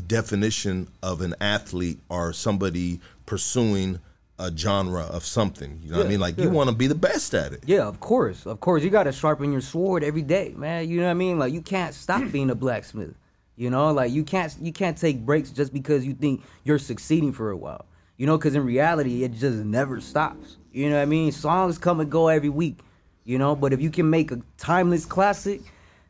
definition 0.07 0.89
of 1.03 1.20
an 1.20 1.35
athlete 1.41 1.99
or 2.09 2.33
somebody 2.33 3.01
pursuing 3.26 3.99
a 4.43 4.55
genre 4.57 5.05
of 5.05 5.24
something. 5.24 5.78
You 5.82 5.93
know 5.93 5.99
what 5.99 6.07
I 6.07 6.09
mean? 6.09 6.20
Like 6.20 6.36
you 6.38 6.51
want 6.51 6.68
to 6.68 6.74
be 6.74 6.88
the 6.88 6.95
best 6.95 7.32
at 7.34 7.53
it. 7.53 7.62
Yeah, 7.64 7.86
of 7.86 8.01
course, 8.01 8.45
of 8.45 8.61
course. 8.61 8.82
You 8.82 8.90
gotta 8.90 9.12
sharpen 9.12 9.53
your 9.53 9.61
sword 9.61 10.03
every 10.03 10.22
day, 10.22 10.53
man. 10.57 10.88
You 10.88 10.99
know 10.99 11.05
what 11.05 11.12
I 11.12 11.14
mean? 11.14 11.38
Like 11.38 11.53
you 11.53 11.62
can't 11.62 11.95
stop 11.95 12.30
being 12.32 12.51
a 12.51 12.55
blacksmith. 12.55 13.14
You 13.57 13.70
know, 13.70 13.93
like 13.93 14.11
you 14.11 14.24
can't 14.24 14.55
you 14.61 14.72
can't 14.72 14.99
take 14.99 15.24
breaks 15.24 15.51
just 15.51 15.72
because 15.72 16.05
you 16.05 16.14
think 16.14 16.43
you're 16.64 16.78
succeeding 16.78 17.32
for 17.32 17.51
a 17.51 17.57
while. 17.57 17.86
You 18.16 18.26
know, 18.26 18.36
because 18.36 18.55
in 18.55 18.64
reality, 18.64 19.24
it 19.24 19.32
just 19.32 19.59
never 19.59 20.01
stops. 20.01 20.57
You 20.72 20.90
know 20.90 20.97
what 20.97 21.03
I 21.03 21.07
mean? 21.07 21.32
Songs 21.32 21.78
come 21.78 22.01
and 22.01 22.11
go 22.11 22.28
every 22.28 22.49
week. 22.49 22.78
You 23.24 23.38
know, 23.38 23.55
but 23.55 23.72
if 23.72 23.80
you 23.80 23.90
can 23.90 24.11
make 24.11 24.32
a 24.32 24.40
timeless 24.59 25.07
classic, 25.07 25.61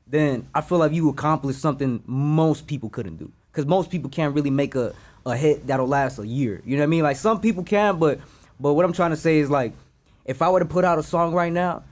then 0.06 0.48
I 0.54 0.62
feel 0.62 0.78
like 0.78 0.92
you 0.92 1.10
accomplished 1.10 1.60
something 1.60 2.02
most 2.06 2.66
people 2.66 2.88
couldn't 2.88 3.16
do. 3.16 3.30
Because 3.50 3.66
most 3.66 3.90
people 3.90 4.08
can't 4.08 4.34
really 4.34 4.50
make 4.50 4.74
a 4.74 4.94
a 5.24 5.36
hit 5.36 5.66
that'll 5.66 5.86
last 5.86 6.18
a 6.18 6.26
year. 6.26 6.60
You 6.64 6.76
know 6.76 6.82
what 6.82 6.86
I 6.86 6.88
mean? 6.88 7.02
Like 7.02 7.16
some 7.16 7.40
people 7.40 7.62
can, 7.62 7.98
but 7.98 8.20
but 8.60 8.74
what 8.74 8.84
I'm 8.84 8.92
trying 8.92 9.10
to 9.10 9.16
say 9.16 9.38
is 9.38 9.50
like, 9.50 9.72
if 10.24 10.42
I 10.42 10.50
were 10.50 10.60
to 10.60 10.64
put 10.66 10.84
out 10.84 10.98
a 10.98 11.02
song 11.02 11.34
right 11.34 11.52
now, 11.52 11.84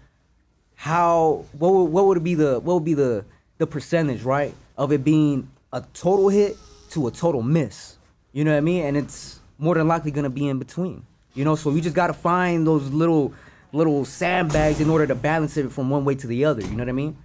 how 0.74 1.45
what 1.53 1.72
would, 1.72 1.85
what 1.85 2.07
would 2.07 2.24
be 2.24 2.35
the 2.35 2.61
what 2.61 2.74
would 2.74 2.85
be 2.85 2.95
the 2.95 3.24
the 3.59 3.66
percentage 3.66 4.22
right 4.22 4.55
of 4.76 4.93
it 4.93 5.05
being 5.05 5.51
a 5.72 5.85
total 5.95 6.28
hit 6.28 6.57
to 6.91 7.07
a 7.07 7.11
total 7.11 7.43
miss? 7.43 7.97
You 8.33 8.45
know 8.45 8.53
what 8.53 8.59
I 8.59 8.62
mean? 8.62 8.85
And 8.85 8.97
it's 8.97 9.41
more 9.59 9.74
than 9.74 9.89
likely 9.89 10.11
gonna 10.11 10.31
be 10.31 10.49
in 10.49 10.59
between. 10.59 11.05
You 11.35 11.45
know, 11.45 11.55
so 11.55 11.70
we 11.70 11.81
just 11.81 11.95
gotta 11.95 12.12
find 12.12 12.66
those 12.66 12.91
little 12.91 13.33
little 13.72 14.05
sandbags 14.05 14.81
in 14.81 14.91
order 14.91 15.07
to 15.07 15.14
balance 15.14 15.57
it 15.57 15.70
from 15.70 15.91
one 15.91 16.05
way 16.05 16.14
to 16.16 16.26
the 16.26 16.45
other. 16.45 16.62
You 16.62 16.70
know 16.70 16.78
what 16.78 16.89
I 16.89 16.93
mean? 16.93 17.16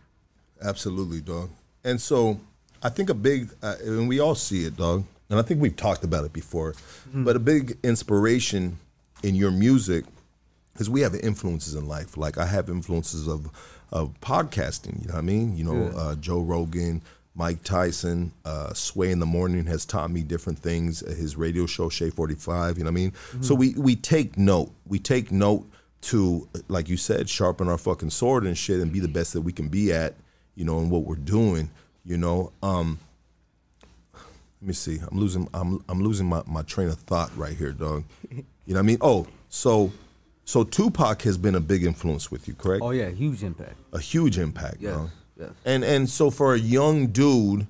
Absolutely, 0.61 1.21
dog. 1.21 1.49
And 1.83 1.99
so 1.99 2.39
I 2.83 2.89
think 2.89 3.09
a 3.09 3.13
big, 3.13 3.49
uh, 3.63 3.75
and 3.83 4.07
we 4.07 4.19
all 4.19 4.35
see 4.35 4.65
it, 4.65 4.77
dog. 4.77 5.05
And 5.29 5.39
I 5.39 5.41
think 5.41 5.59
we've 5.61 5.75
talked 5.75 6.03
about 6.03 6.23
it 6.25 6.33
before, 6.33 6.75
but 7.13 7.35
a 7.35 7.39
big 7.39 7.77
inspiration 7.83 8.77
in 9.23 9.33
your 9.35 9.51
music 9.51 10.05
is 10.79 10.89
we 10.89 11.01
have 11.01 11.15
influences 11.15 11.73
in 11.73 11.87
life. 11.87 12.15
Like 12.17 12.37
I 12.37 12.45
have 12.45 12.69
influences 12.69 13.27
of 13.27 13.49
of 13.91 14.19
podcasting. 14.21 15.01
You 15.01 15.07
know 15.07 15.13
what 15.13 15.19
I 15.19 15.21
mean? 15.21 15.55
You 15.57 15.63
know, 15.63 15.73
Yeah. 15.85 15.97
uh, 15.99 16.15
Joe 16.15 16.41
Rogan, 16.41 17.01
Mike 17.35 17.63
Tyson, 17.63 18.31
uh, 18.43 18.73
Sway 18.73 19.11
in 19.11 19.19
the 19.19 19.25
Morning 19.25 19.65
has 19.67 19.85
taught 19.85 20.11
me 20.11 20.21
different 20.21 20.59
things. 20.59 21.01
uh, 21.03 21.11
His 21.11 21.35
radio 21.37 21.65
show, 21.65 21.89
Shade 21.89 22.13
Forty 22.13 22.35
Five. 22.35 22.77
You 22.77 22.83
know 22.83 22.89
what 22.91 22.99
I 22.99 23.03
mean? 23.03 23.13
So 23.41 23.55
we 23.55 23.73
we 23.75 23.95
take 23.95 24.37
note. 24.37 24.71
We 24.87 24.99
take 24.99 25.31
note 25.31 25.65
to, 26.01 26.47
like 26.67 26.87
you 26.87 26.97
said, 26.97 27.29
sharpen 27.29 27.67
our 27.67 27.77
fucking 27.79 28.11
sword 28.11 28.43
and 28.45 28.55
shit, 28.57 28.79
and 28.79 28.91
be 28.93 28.99
the 28.99 29.07
best 29.07 29.33
that 29.33 29.41
we 29.41 29.51
can 29.53 29.69
be 29.69 29.91
at. 29.91 30.13
You 30.55 30.65
know, 30.65 30.79
in 30.79 30.89
what 30.89 31.03
we're 31.03 31.15
doing. 31.15 31.71
You 32.05 32.17
know. 32.17 32.51
Um, 32.61 32.99
let 34.65 34.69
me 34.69 34.73
see. 34.73 34.97
I'm 35.11 35.19
losing. 35.19 35.47
I'm 35.53 35.85
I'm 35.87 36.01
losing 36.01 36.25
my, 36.27 36.41
my 36.47 36.63
train 36.63 36.87
of 36.87 36.95
thought 37.01 37.29
right 37.37 37.55
here, 37.55 37.71
dog. 37.71 38.03
You 38.31 38.37
know 38.65 38.73
what 38.73 38.79
I 38.79 38.81
mean? 38.81 38.97
Oh, 38.99 39.27
so 39.47 39.91
so 40.43 40.63
Tupac 40.63 41.21
has 41.21 41.37
been 41.37 41.53
a 41.53 41.59
big 41.59 41.83
influence 41.83 42.31
with 42.31 42.47
you, 42.47 42.55
correct? 42.55 42.81
Oh 42.83 42.89
yeah, 42.89 43.09
huge 43.09 43.43
impact. 43.43 43.75
a 43.93 43.99
huge 43.99 44.39
impact, 44.39 44.77
Yes, 44.79 44.95
bro. 44.95 45.09
yes. 45.37 45.49
And 45.65 45.83
and 45.83 46.09
so 46.09 46.31
for 46.31 46.55
a 46.55 46.57
young 46.57 47.07
dude, 47.07 47.67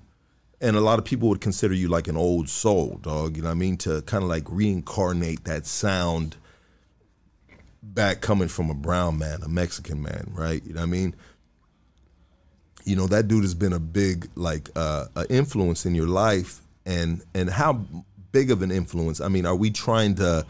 and 0.61 0.77
a 0.77 0.79
lot 0.79 0.97
of 0.97 1.03
people 1.03 1.27
would 1.27 1.41
consider 1.41 1.73
you 1.73 1.89
like 1.89 2.07
an 2.07 2.15
old 2.15 2.47
soul, 2.47 2.97
dog. 3.01 3.35
You 3.35 3.41
know 3.43 3.49
what 3.49 3.55
I 3.55 3.55
mean? 3.55 3.75
To 3.79 4.01
kind 4.03 4.23
of 4.23 4.29
like 4.29 4.45
reincarnate 4.49 5.43
that 5.43 5.65
sound 5.65 6.37
back 7.83 8.21
coming 8.21 8.47
from 8.47 8.69
a 8.69 8.73
brown 8.73 9.17
man, 9.19 9.43
a 9.43 9.49
Mexican 9.49 10.01
man, 10.01 10.31
right? 10.33 10.63
You 10.63 10.75
know 10.75 10.79
what 10.79 10.87
I 10.87 10.91
mean? 10.91 11.13
You 12.85 12.95
know 12.95 13.07
that 13.07 13.27
dude 13.27 13.43
has 13.43 13.53
been 13.53 13.73
a 13.73 13.79
big 13.79 14.29
like 14.35 14.69
uh, 14.77 15.07
uh, 15.13 15.25
influence 15.29 15.85
in 15.85 15.93
your 15.93 16.07
life, 16.07 16.61
and 16.85 17.21
and 17.33 17.49
how 17.49 17.73
big 18.31 18.51
of 18.51 18.61
an 18.61 18.71
influence? 18.71 19.21
I 19.21 19.27
mean, 19.27 19.45
are 19.45 19.55
we 19.55 19.71
trying 19.71 20.15
to 20.15 20.45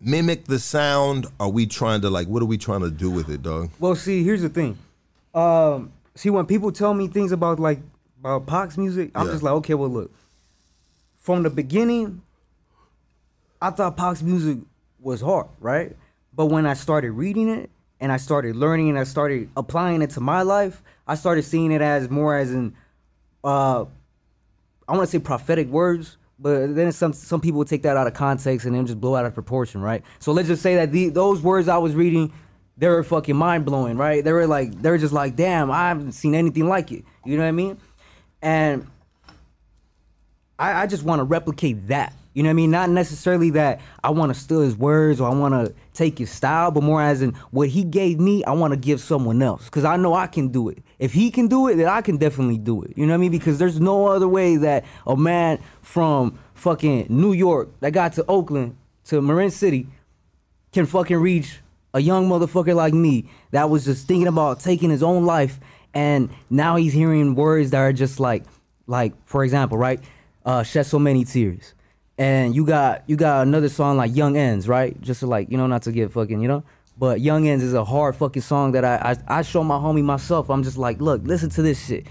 mimic 0.00 0.44
the 0.44 0.58
sound? 0.58 1.26
Are 1.40 1.48
we 1.48 1.66
trying 1.66 2.00
to 2.02 2.10
like 2.10 2.28
what 2.28 2.42
are 2.42 2.46
we 2.46 2.58
trying 2.58 2.80
to 2.82 2.90
do 2.90 3.10
with 3.10 3.28
it, 3.28 3.42
dog? 3.42 3.70
Well, 3.78 3.94
see, 3.96 4.22
here's 4.24 4.42
the 4.42 4.48
thing. 4.48 4.78
Um, 5.34 5.92
see, 6.14 6.30
when 6.30 6.46
people 6.46 6.72
tell 6.72 6.94
me 6.94 7.08
things 7.08 7.32
about 7.32 7.58
like 7.60 7.80
about 8.20 8.46
Pac's 8.46 8.78
music, 8.78 9.10
I'm 9.14 9.26
Yeah. 9.26 9.32
just 9.32 9.42
like, 9.42 9.52
okay, 9.54 9.74
well, 9.74 9.90
look. 9.90 10.10
From 11.16 11.42
the 11.42 11.50
beginning, 11.50 12.22
I 13.60 13.70
thought 13.70 13.96
Pac's 13.96 14.22
music 14.22 14.58
was 15.00 15.20
hard, 15.20 15.46
right? 15.60 15.96
But 16.34 16.46
when 16.46 16.66
I 16.66 16.74
started 16.74 17.12
reading 17.12 17.48
it 17.48 17.70
and 18.00 18.12
I 18.12 18.16
started 18.16 18.56
learning 18.56 18.90
and 18.90 18.98
I 18.98 19.04
started 19.04 19.48
applying 19.56 20.02
it 20.02 20.10
to 20.10 20.20
my 20.20 20.42
life, 20.42 20.82
I 21.06 21.14
started 21.14 21.42
seeing 21.44 21.72
it 21.72 21.80
as 21.82 22.08
more 22.10 22.36
as 22.36 22.52
in, 22.52 22.74
uh, 23.42 23.86
I 24.88 24.96
want 24.96 25.06
to 25.06 25.10
say 25.10 25.18
prophetic 25.18 25.68
words, 25.68 26.16
but 26.38 26.74
then 26.74 26.92
some 26.92 27.12
some 27.12 27.40
people 27.40 27.64
take 27.64 27.82
that 27.82 27.96
out 27.96 28.06
of 28.06 28.14
context 28.14 28.66
and 28.66 28.74
then 28.74 28.86
just 28.86 29.00
blow 29.00 29.16
out 29.16 29.26
of 29.26 29.34
proportion, 29.34 29.80
right? 29.80 30.02
So 30.18 30.32
let's 30.32 30.48
just 30.48 30.62
say 30.62 30.76
that 30.76 30.92
the, 30.92 31.08
those 31.08 31.40
words 31.40 31.68
I 31.68 31.78
was 31.78 31.94
reading, 31.94 32.32
they 32.76 32.88
were 32.88 33.02
fucking 33.02 33.36
mind 33.36 33.64
blowing, 33.64 33.96
right? 33.96 34.22
They 34.22 34.32
were 34.32 34.46
like 34.46 34.80
they 34.80 34.90
were 34.90 34.98
just 34.98 35.12
like, 35.12 35.34
damn, 35.36 35.70
I 35.70 35.88
haven't 35.88 36.12
seen 36.12 36.34
anything 36.34 36.68
like 36.68 36.92
it. 36.92 37.04
You 37.24 37.36
know 37.36 37.42
what 37.42 37.48
I 37.48 37.52
mean? 37.52 37.78
And 38.42 38.86
I, 40.58 40.82
I 40.82 40.86
just 40.86 41.02
want 41.02 41.20
to 41.20 41.24
replicate 41.24 41.88
that. 41.88 42.14
You 42.36 42.42
know 42.42 42.48
what 42.48 42.50
I 42.50 42.52
mean? 42.52 42.70
Not 42.70 42.90
necessarily 42.90 43.48
that 43.52 43.80
I 44.04 44.10
want 44.10 44.34
to 44.34 44.38
steal 44.38 44.60
his 44.60 44.76
words 44.76 45.22
or 45.22 45.30
I 45.30 45.34
want 45.34 45.54
to 45.54 45.74
take 45.94 46.18
his 46.18 46.30
style, 46.30 46.70
but 46.70 46.82
more 46.82 47.00
as 47.00 47.22
in 47.22 47.32
what 47.50 47.70
he 47.70 47.82
gave 47.82 48.20
me, 48.20 48.44
I 48.44 48.52
want 48.52 48.74
to 48.74 48.76
give 48.76 49.00
someone 49.00 49.40
else 49.40 49.64
because 49.64 49.86
I 49.86 49.96
know 49.96 50.12
I 50.12 50.26
can 50.26 50.48
do 50.48 50.68
it. 50.68 50.82
If 50.98 51.14
he 51.14 51.30
can 51.30 51.48
do 51.48 51.66
it, 51.68 51.76
then 51.76 51.88
I 51.88 52.02
can 52.02 52.18
definitely 52.18 52.58
do 52.58 52.82
it. 52.82 52.92
You 52.94 53.06
know 53.06 53.12
what 53.12 53.14
I 53.14 53.20
mean? 53.20 53.30
Because 53.30 53.58
there's 53.58 53.80
no 53.80 54.08
other 54.08 54.28
way 54.28 54.58
that 54.58 54.84
a 55.06 55.16
man 55.16 55.58
from 55.80 56.38
fucking 56.52 57.06
New 57.08 57.32
York 57.32 57.70
that 57.80 57.92
got 57.92 58.12
to 58.12 58.24
Oakland 58.28 58.76
to 59.04 59.22
Marin 59.22 59.50
City 59.50 59.86
can 60.72 60.84
fucking 60.84 61.16
reach 61.16 61.60
a 61.94 62.00
young 62.00 62.28
motherfucker 62.28 62.74
like 62.74 62.92
me 62.92 63.30
that 63.52 63.70
was 63.70 63.86
just 63.86 64.06
thinking 64.06 64.28
about 64.28 64.60
taking 64.60 64.90
his 64.90 65.02
own 65.02 65.24
life 65.24 65.58
and 65.94 66.28
now 66.50 66.76
he's 66.76 66.92
hearing 66.92 67.34
words 67.34 67.70
that 67.70 67.78
are 67.78 67.94
just 67.94 68.20
like 68.20 68.44
like 68.86 69.14
for 69.24 69.42
example 69.42 69.78
right 69.78 70.00
uh 70.44 70.62
shed 70.62 70.84
so 70.84 70.98
many 70.98 71.24
tears 71.24 71.72
and 72.18 72.54
you 72.54 72.64
got 72.64 73.02
you 73.06 73.16
got 73.16 73.46
another 73.46 73.68
song 73.68 73.96
like 73.96 74.14
young 74.14 74.36
ends 74.36 74.68
right 74.68 75.00
just 75.00 75.20
to 75.20 75.26
like 75.26 75.50
you 75.50 75.56
know 75.56 75.66
not 75.66 75.82
to 75.82 75.92
get 75.92 76.10
fucking 76.12 76.40
you 76.40 76.48
know 76.48 76.64
but 76.98 77.20
young 77.20 77.46
ends 77.46 77.62
is 77.62 77.74
a 77.74 77.84
hard 77.84 78.16
fucking 78.16 78.40
song 78.42 78.72
that 78.72 78.84
i 78.84 79.16
i, 79.28 79.38
I 79.38 79.42
show 79.42 79.62
my 79.62 79.76
homie 79.76 80.02
myself 80.02 80.48
i'm 80.48 80.62
just 80.62 80.78
like 80.78 81.00
look 81.00 81.22
listen 81.24 81.50
to 81.50 81.62
this 81.62 81.86
shit 81.86 82.06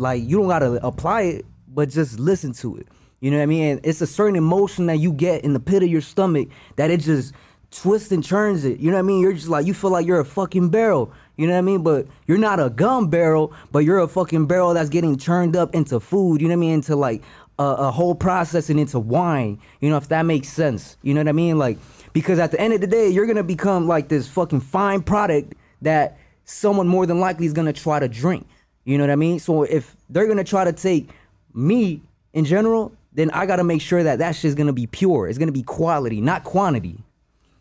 like 0.00 0.22
you 0.22 0.38
don't 0.38 0.48
gotta 0.48 0.84
apply 0.84 1.22
it, 1.22 1.46
but 1.68 1.90
just 1.90 2.18
listen 2.18 2.52
to 2.54 2.76
it. 2.78 2.88
You 3.20 3.30
know 3.30 3.36
what 3.36 3.42
I 3.42 3.46
mean? 3.46 3.64
And 3.72 3.80
it's 3.84 4.00
a 4.00 4.06
certain 4.06 4.34
emotion 4.34 4.86
that 4.86 4.96
you 4.98 5.12
get 5.12 5.44
in 5.44 5.52
the 5.52 5.60
pit 5.60 5.82
of 5.82 5.90
your 5.90 6.00
stomach 6.00 6.48
that 6.76 6.90
it 6.90 7.00
just 7.00 7.34
twists 7.70 8.10
and 8.10 8.24
turns 8.24 8.64
it. 8.64 8.80
You 8.80 8.90
know 8.90 8.96
what 8.96 9.00
I 9.00 9.02
mean? 9.02 9.20
You're 9.20 9.34
just 9.34 9.48
like 9.48 9.66
you 9.66 9.74
feel 9.74 9.90
like 9.90 10.06
you're 10.06 10.20
a 10.20 10.24
fucking 10.24 10.70
barrel. 10.70 11.12
You 11.36 11.46
know 11.46 11.52
what 11.52 11.58
I 11.58 11.62
mean? 11.62 11.82
But 11.82 12.06
you're 12.26 12.38
not 12.38 12.60
a 12.60 12.70
gum 12.70 13.08
barrel, 13.10 13.52
but 13.72 13.80
you're 13.80 13.98
a 13.98 14.08
fucking 14.08 14.46
barrel 14.46 14.72
that's 14.72 14.88
getting 14.88 15.18
churned 15.18 15.54
up 15.54 15.74
into 15.74 16.00
food. 16.00 16.40
You 16.40 16.48
know 16.48 16.54
what 16.54 16.58
I 16.58 16.60
mean? 16.60 16.72
Into 16.72 16.96
like 16.96 17.22
a, 17.60 17.88
a 17.88 17.90
whole 17.90 18.14
processing 18.14 18.78
into 18.78 18.98
wine. 18.98 19.60
You 19.80 19.90
know 19.90 19.96
if 19.98 20.08
that 20.08 20.22
makes 20.26 20.48
sense. 20.48 20.96
You 21.02 21.14
know 21.14 21.20
what 21.20 21.28
I 21.28 21.32
mean? 21.32 21.58
Like 21.58 21.78
because 22.12 22.38
at 22.38 22.50
the 22.50 22.60
end 22.60 22.72
of 22.72 22.80
the 22.80 22.86
day, 22.86 23.08
you're 23.08 23.26
gonna 23.26 23.42
become 23.44 23.86
like 23.86 24.08
this 24.08 24.26
fucking 24.28 24.60
fine 24.60 25.02
product 25.02 25.54
that 25.82 26.18
someone 26.44 26.88
more 26.88 27.06
than 27.06 27.20
likely 27.20 27.46
is 27.46 27.52
gonna 27.52 27.72
try 27.72 27.98
to 28.00 28.08
drink. 28.08 28.46
You 28.84 28.98
know 28.98 29.04
what 29.04 29.10
I 29.10 29.16
mean? 29.16 29.38
So 29.38 29.62
if 29.62 29.94
they're 30.08 30.26
gonna 30.26 30.42
try 30.44 30.64
to 30.64 30.72
take 30.72 31.10
me 31.54 32.00
in 32.32 32.44
general, 32.44 32.92
then 33.12 33.30
I 33.32 33.44
gotta 33.46 33.64
make 33.64 33.82
sure 33.82 34.02
that 34.02 34.18
that 34.20 34.32
shit's 34.36 34.54
gonna 34.54 34.72
be 34.72 34.86
pure. 34.86 35.28
It's 35.28 35.38
gonna 35.38 35.52
be 35.52 35.62
quality, 35.62 36.20
not 36.20 36.44
quantity. 36.44 36.98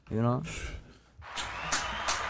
You 0.10 0.22
know? 0.22 0.44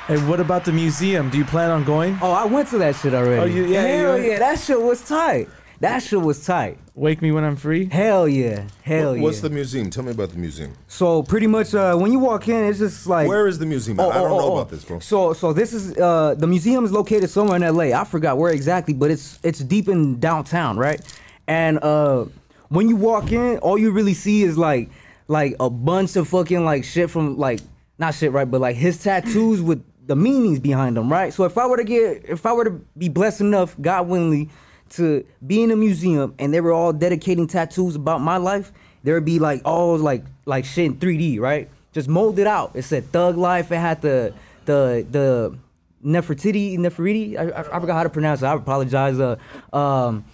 Hey, 0.08 0.18
what 0.28 0.40
about 0.40 0.66
the 0.66 0.72
museum? 0.72 1.30
Do 1.30 1.38
you 1.38 1.46
plan 1.46 1.70
on 1.70 1.84
going? 1.84 2.18
Oh, 2.22 2.32
I 2.32 2.46
went 2.46 2.68
to 2.70 2.80
that 2.80 2.96
shit 2.96 3.14
already. 3.14 3.42
Oh, 3.42 3.46
you- 3.46 3.66
yeah, 3.68 3.84
Hell 3.84 4.18
yeah, 4.20 4.40
that 4.40 4.60
shit 4.60 4.82
was 4.82 5.08
tight. 5.08 5.48
That 5.82 6.00
shit 6.02 6.20
was 6.20 6.44
tight. 6.44 6.80
Wake 7.00 7.22
me 7.22 7.32
when 7.32 7.45
I'm 7.45 7.56
free. 7.56 7.86
Hell 7.86 8.28
yeah. 8.28 8.68
Hell 8.84 9.16
yeah. 9.16 9.24
What's 9.24 9.39
the 9.39 9.50
museum? 9.50 9.89
Tell 9.89 10.04
me 10.04 10.12
about 10.12 10.32
the 10.32 10.38
museum. 10.38 10.74
so 10.89 11.24
pretty 11.24 11.47
much 11.47 11.74
uh, 11.74 11.95
when 11.95 12.12
you 12.12 12.20
walk 12.20 12.50
in, 12.50 12.66
it's 12.66 12.80
just 12.80 13.08
like 13.08 13.26
Where 13.26 13.47
is 13.47 13.58
the 13.58 13.66
museum? 13.66 14.02
at? 14.02 14.06
Oh, 14.06 14.10
I 14.10 14.16
don't 14.16 14.32
oh, 14.32 14.38
know 14.38 14.43
oh, 14.43 14.58
about 14.58 14.70
this, 14.70 14.84
bro. 14.84 15.00
So, 15.00 15.32
so 15.32 15.54
this 15.54 15.72
is 15.72 15.97
uh, 15.97 16.36
the 16.38 16.45
museum 16.45 16.84
is 16.84 16.91
located 16.91 17.30
somewhere 17.30 17.56
in 17.56 17.64
L.A. 17.64 17.93
I 17.93 18.04
forgot 18.04 18.38
where 18.38 18.52
exactly, 18.52 18.93
but 18.93 19.12
it's 19.12 19.39
it's 19.43 19.60
deep 19.60 19.88
in 19.88 20.20
downtown, 20.20 20.76
right? 20.78 21.00
And 21.47 21.82
uh, 21.82 22.26
when 22.68 22.89
you 22.89 22.97
walk 22.97 23.32
in, 23.32 23.60
all 23.60 23.78
you 23.78 23.91
really 23.91 24.14
see 24.14 24.43
is 24.43 24.58
like 24.58 24.89
like 25.30 25.56
a 25.62 25.70
bunch 25.70 26.18
of 26.18 26.28
fucking 26.28 26.66
like 26.66 26.84
shit 26.84 27.10
from 27.10 27.38
like 27.38 27.62
not 27.97 28.14
shit, 28.14 28.34
right? 28.34 28.52
But 28.52 28.60
like 28.60 28.76
his 28.76 29.02
tattoos 29.02 29.62
with 29.62 29.82
the 30.06 30.18
meanings 30.18 30.60
behind 30.60 30.97
them, 30.97 31.10
right? 31.10 31.34
So 31.34 31.45
if 31.45 31.58
I 31.58 31.66
were 31.66 31.78
to 31.78 31.86
get, 31.86 32.26
if 32.28 32.45
I 32.45 32.52
were 32.52 32.66
to 32.66 32.72
be 32.97 33.08
blessed 33.08 33.39
enough, 33.39 33.74
God 33.80 34.10
willingly, 34.10 34.50
to 34.92 35.26
be 35.46 35.64
in 35.64 35.72
a 35.72 35.76
museum 35.76 36.36
and 36.40 36.54
they 36.54 36.62
were 36.62 36.74
all 36.74 36.94
dedicating 36.94 37.48
tattoos 37.48 37.96
about 37.96 38.22
my 38.22 38.38
life, 38.38 38.72
there 39.04 39.14
would 39.16 39.26
be 39.26 39.40
like 39.40 39.62
all 39.66 39.98
like 39.98 40.24
like 40.46 40.66
shit 40.66 40.86
in 40.86 40.98
3D, 40.98 41.40
right? 41.40 41.70
Just 41.92 42.08
molded 42.08 42.48
out. 42.48 42.72
It 42.76 42.84
said 42.84 43.12
Thug 43.12 43.38
Life. 43.38 43.72
It 43.72 43.78
had 43.78 44.02
the 44.02 44.34
the 44.66 45.06
the 45.10 45.58
Nefertiti 46.04 46.78
Nefertiti. 46.78 47.38
I, 47.38 47.50
I, 47.50 47.78
I 47.78 47.80
forgot 47.80 47.96
how 47.96 48.04
to 48.04 48.10
pronounce 48.10 48.42
it. 48.42 48.46
I 48.46 48.54
apologize. 48.54 49.20
Uh, 49.20 49.38
um, 49.74 50.26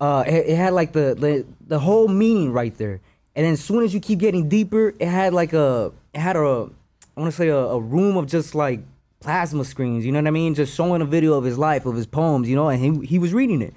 uh, 0.00 0.24
it, 0.26 0.50
it 0.50 0.56
had 0.56 0.72
like 0.72 0.92
the, 0.92 1.14
the 1.18 1.46
the 1.66 1.78
whole 1.78 2.08
meaning 2.08 2.52
right 2.52 2.76
there. 2.76 3.00
And 3.34 3.44
then 3.44 3.52
as 3.52 3.62
soon 3.62 3.84
as 3.84 3.92
you 3.92 4.00
keep 4.00 4.18
getting 4.18 4.48
deeper, 4.48 4.94
it 4.98 5.08
had 5.08 5.34
like 5.34 5.52
a 5.52 5.92
it 6.14 6.20
had 6.20 6.36
a 6.36 6.70
I 7.16 7.20
want 7.20 7.32
to 7.32 7.36
say 7.36 7.48
a, 7.48 7.56
a 7.56 7.80
room 7.80 8.16
of 8.16 8.26
just 8.26 8.54
like 8.54 8.80
plasma 9.20 9.64
screens. 9.64 10.04
You 10.04 10.12
know 10.12 10.18
what 10.20 10.28
I 10.28 10.32
mean? 10.32 10.54
Just 10.54 10.74
showing 10.74 11.02
a 11.02 11.06
video 11.06 11.34
of 11.34 11.44
his 11.44 11.58
life, 11.58 11.86
of 11.86 11.94
his 11.96 12.06
poems. 12.06 12.48
You 12.48 12.56
know, 12.56 12.68
and 12.68 12.80
he 13.00 13.06
he 13.06 13.18
was 13.18 13.32
reading 13.32 13.62
it. 13.62 13.74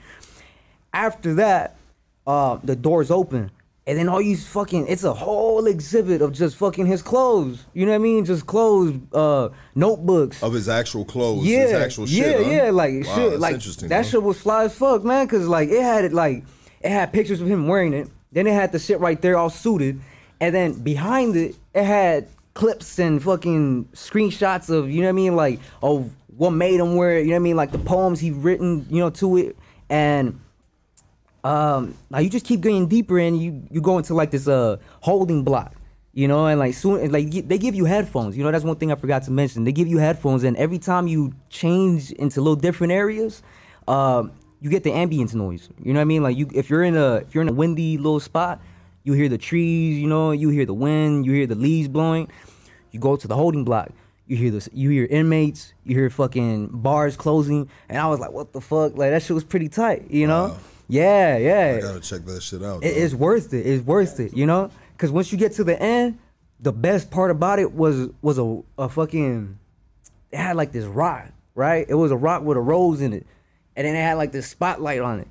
After 0.94 1.36
that, 1.36 1.78
uh, 2.26 2.58
the 2.64 2.76
doors 2.76 3.12
open. 3.12 3.52
And 3.88 3.98
then 3.98 4.08
all 4.08 4.22
you 4.22 4.38
fucking, 4.38 4.86
it's 4.88 5.04
a 5.04 5.16
whole 5.16 5.66
exhibit 5.66 6.22
of 6.22 6.32
just 6.32 6.58
fucking 6.58 6.86
his 6.86 7.02
clothes. 7.02 7.66
You 7.74 7.88
know 7.88 7.92
what 7.94 7.96
I 7.96 8.00
mean? 8.00 8.24
Just 8.24 8.46
clothes, 8.46 8.94
uh, 9.14 9.50
notebooks. 9.74 10.44
Of 10.44 10.54
his 10.54 10.70
actual 10.70 11.06
clothes, 11.06 11.48
Yeah, 11.48 11.62
his 11.64 11.74
actual 11.74 12.08
yeah, 12.08 12.34
huh? 12.34 12.40
yeah, 12.52 12.70
like 12.70 13.04
wow, 13.04 13.16
shit, 13.16 13.40
like 13.40 13.60
that 13.60 13.92
huh? 13.92 14.04
shit 14.04 14.22
was 14.22 14.40
fly 14.40 14.66
as 14.66 14.76
fuck, 14.76 15.04
man. 15.04 15.28
Cause 15.28 15.48
like 15.48 15.70
it 15.70 15.82
had 15.82 16.06
it 16.06 16.14
like 16.14 16.44
it 16.82 16.90
had 16.92 17.12
pictures 17.12 17.42
of 17.42 17.48
him 17.48 17.68
wearing 17.68 17.94
it. 17.94 18.10
Then 18.32 18.46
it 18.46 18.54
had 18.54 18.72
the 18.72 18.78
shit 18.78 19.00
right 19.00 19.20
there, 19.20 19.36
all 19.40 19.50
suited, 19.50 20.00
and 20.40 20.54
then 20.54 20.74
behind 20.74 21.36
it, 21.36 21.56
it 21.74 21.84
had 21.84 22.28
clips 22.60 23.00
and 23.00 23.24
fucking 23.24 23.86
screenshots 23.94 24.70
of 24.70 24.92
you 24.92 25.00
know 25.00 25.08
what 25.08 25.12
I 25.12 25.14
mean, 25.14 25.36
like 25.38 25.62
of 25.82 26.12
what 26.36 26.50
made 26.50 26.82
him 26.82 26.98
wear 26.98 27.18
it. 27.18 27.22
You 27.22 27.28
know 27.28 27.36
what 27.36 27.36
I 27.38 27.40
mean, 27.40 27.56
like 27.56 27.72
the 27.72 27.80
poems 27.80 28.20
he 28.20 28.32
written, 28.32 28.86
you 28.90 29.00
know, 29.00 29.10
to 29.12 29.38
it, 29.38 29.58
and 29.90 30.38
um, 31.46 31.96
now 32.10 32.20
you 32.20 32.30
just 32.30 32.46
keep 32.46 32.60
getting 32.60 32.88
deeper 32.88 33.18
and 33.18 33.42
you 33.42 33.64
you 33.72 33.80
go 33.80 33.98
into 33.98 34.14
like 34.14 34.32
this 34.32 34.50
uh 34.50 34.76
holding 35.00 35.46
block, 35.46 35.74
you 36.12 36.28
know, 36.28 36.48
and 36.48 36.60
like 36.60 36.74
soon 36.74 37.10
like 37.14 37.32
they 37.32 37.58
give 37.58 37.76
you 37.76 37.86
headphones. 37.86 38.36
You 38.36 38.44
know, 38.44 38.52
that's 38.52 38.66
one 38.66 38.76
thing 38.76 38.92
I 38.92 38.96
forgot 38.96 39.24
to 39.24 39.32
mention. 39.32 39.64
They 39.64 39.72
give 39.72 39.88
you 39.88 40.00
headphones, 40.00 40.44
and 40.44 40.58
every 40.58 40.80
time 40.80 41.08
you 41.08 41.32
change 41.50 42.12
into 42.12 42.42
little 42.42 42.58
different 42.58 42.92
areas, 42.92 43.42
um, 43.88 44.34
you 44.60 44.70
get 44.70 44.84
the 44.84 44.92
ambience 44.92 45.34
noise. 45.34 45.70
You 45.82 45.94
know 45.94 46.00
what 46.00 46.02
I 46.02 46.12
mean? 46.12 46.24
Like 46.24 46.36
you 46.36 46.50
if 46.54 46.70
you're 46.70 46.84
in 46.84 46.98
a 46.98 47.16
if 47.16 47.34
you're 47.34 47.42
in 47.42 47.48
a 47.48 47.54
windy 47.54 47.98
little 47.98 48.20
spot, 48.20 48.60
you 49.06 49.14
hear 49.14 49.30
the 49.30 49.38
trees. 49.38 49.98
You 49.98 50.08
know, 50.08 50.32
you 50.32 50.50
hear 50.50 50.66
the 50.66 50.74
wind. 50.74 51.26
You 51.26 51.32
hear 51.32 51.48
the 51.48 51.56
leaves 51.56 51.88
blowing. 51.88 52.30
You 52.92 53.00
go 53.00 53.16
to 53.16 53.28
the 53.28 53.36
holding 53.36 53.64
block. 53.64 53.90
You 54.28 54.38
hear 54.38 54.52
this. 54.52 54.70
You 54.74 54.90
hear 54.92 55.06
inmates. 55.06 55.74
You 55.84 55.96
hear 55.96 56.10
fucking 56.10 56.68
bars 56.68 57.18
closing. 57.18 57.68
And 57.88 57.98
I 57.98 58.08
was 58.08 58.20
like, 58.20 58.32
what 58.32 58.54
the 58.54 58.62
fuck? 58.62 58.96
Like 58.98 59.12
that 59.12 59.24
shit 59.24 59.34
was 59.34 59.44
pretty 59.44 59.70
tight. 59.70 60.10
You 60.12 60.28
know? 60.28 60.50
Wow. 60.50 60.58
Yeah, 60.88 61.38
yeah. 61.38 61.76
I 61.78 61.82
gotta 61.82 62.00
check 62.00 62.26
that 62.26 62.42
shit 62.42 62.64
out. 62.64 62.84
It- 62.84 62.98
it's 62.98 63.14
worth 63.14 63.54
it. 63.54 63.66
It's 63.66 63.86
worth 63.86 64.20
it. 64.20 64.34
You 64.36 64.46
know, 64.46 64.72
because 64.94 65.12
once 65.12 65.32
you 65.32 65.38
get 65.38 65.52
to 65.54 65.64
the 65.64 65.80
end, 65.82 66.18
the 66.60 66.72
best 66.74 67.10
part 67.12 67.32
about 67.32 67.60
it 67.60 67.74
was 67.74 68.10
was 68.22 68.38
a 68.40 68.62
a 68.78 68.90
fucking. 68.90 69.58
It 70.32 70.38
had 70.38 70.56
like 70.56 70.72
this 70.72 70.86
rock, 70.86 71.28
right? 71.56 71.86
It 71.88 71.94
was 71.96 72.12
a 72.12 72.18
rock 72.18 72.44
with 72.44 72.58
a 72.58 72.62
rose 72.62 73.02
in 73.02 73.14
it, 73.14 73.26
and 73.76 73.86
then 73.88 73.96
it 73.96 74.00
had 74.02 74.16
like 74.16 74.32
this 74.32 74.48
spotlight 74.48 75.02
on 75.02 75.20
it, 75.20 75.28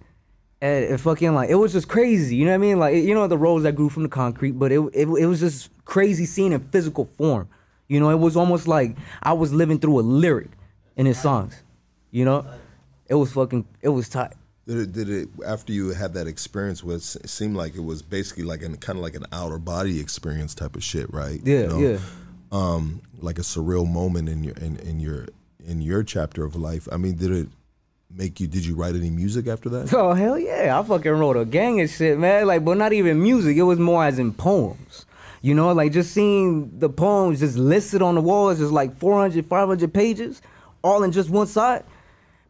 and 0.61 0.85
it 0.85 0.99
fucking 0.99 1.35
like 1.35 1.51
it 1.51 1.55
was 1.55 1.73
just 1.73 1.89
crazy. 1.89 2.37
You 2.37 2.45
know 2.47 2.51
what 2.53 2.57
I 2.57 2.59
mean? 2.59 2.79
Like 2.79 2.95
you 2.97 3.15
know 3.15 3.27
the 3.27 3.39
rose 3.39 3.63
that 3.63 3.73
grew 3.75 3.89
from 3.89 4.03
the 4.03 4.09
concrete, 4.09 4.53
but 4.53 4.73
it 4.73 4.81
it, 4.93 5.07
it 5.07 5.27
was 5.27 5.41
just 5.41 5.71
crazy 5.85 6.27
seeing 6.27 6.53
in 6.53 6.61
physical 6.61 7.05
form. 7.05 7.49
You 7.89 8.01
know, 8.01 8.11
it 8.11 8.19
was 8.19 8.37
almost 8.37 8.69
like 8.69 8.97
I 9.23 9.33
was 9.33 9.53
living 9.53 9.79
through 9.79 10.01
a 10.01 10.03
lyric 10.03 10.51
in 10.97 11.07
his 11.07 11.21
songs. 11.21 11.63
You 12.11 12.25
know, 12.25 12.47
it 13.07 13.15
was 13.15 13.33
fucking 13.33 13.67
it 13.83 13.89
was 13.89 14.09
tight. 14.09 14.35
Did 14.67 14.77
it, 14.77 14.93
did 14.93 15.09
it 15.09 15.29
after 15.47 15.73
you 15.73 15.91
had 15.91 16.13
that 16.13 16.27
experience? 16.27 16.85
Was 16.85 17.17
it 17.17 17.31
seemed 17.31 17.57
like 17.57 17.75
it 17.75 17.85
was 17.85 18.03
basically 18.03 18.45
like 18.45 18.63
an 18.63 18.77
kind 18.77 18.99
of 18.99 19.03
like 19.03 19.15
an 19.15 19.25
outer 19.33 19.59
body 19.59 19.99
experience 20.01 20.55
type 20.55 20.77
of 20.77 20.85
shit, 20.85 21.13
right? 21.13 21.41
Yeah, 21.43 21.61
You 21.61 21.67
know? 21.69 21.79
yeah. 21.79 21.99
Um, 22.53 23.03
like 23.21 23.39
a 23.39 23.43
surreal 23.43 23.91
moment 23.91 24.29
in 24.29 24.45
your 24.45 24.55
in, 24.57 24.77
in 24.81 25.01
your 25.01 25.29
in 25.65 25.81
your 25.81 26.03
chapter 26.03 26.45
of 26.45 26.55
life. 26.57 26.89
I 26.93 26.97
mean, 26.99 27.17
did 27.17 27.31
it 27.31 27.49
make 28.11 28.41
you? 28.41 28.47
Did 28.47 28.65
you 28.65 28.75
write 28.75 28.95
any 28.95 29.11
music 29.11 29.47
after 29.47 29.69
that? 29.71 29.93
Oh 29.93 30.15
hell 30.15 30.39
yeah! 30.39 30.79
I 30.79 30.83
fucking 30.83 31.13
wrote 31.13 31.37
a 31.37 31.45
gang 31.45 31.81
of 31.81 31.91
shit, 31.91 32.19
man. 32.19 32.47
Like, 32.47 32.65
but 32.65 32.77
not 32.77 32.93
even 32.93 33.23
music. 33.23 33.57
It 33.57 33.63
was 33.63 33.79
more 33.79 34.05
as 34.05 34.19
in 34.19 34.33
poems. 34.33 35.07
You 35.41 35.55
know, 35.55 35.73
like 35.73 35.93
just 35.93 36.13
seeing 36.13 36.79
the 36.79 36.89
poems 36.89 37.41
just 37.41 37.57
listed 37.57 38.03
on 38.03 38.17
the 38.17 38.21
walls, 38.21 38.59
just 38.59 38.73
like 38.73 38.97
400, 38.99 39.47
500 39.47 39.95
pages, 39.95 40.43
all 40.83 41.05
in 41.05 41.13
just 41.13 41.31
one 41.31 41.47
side. 41.47 41.85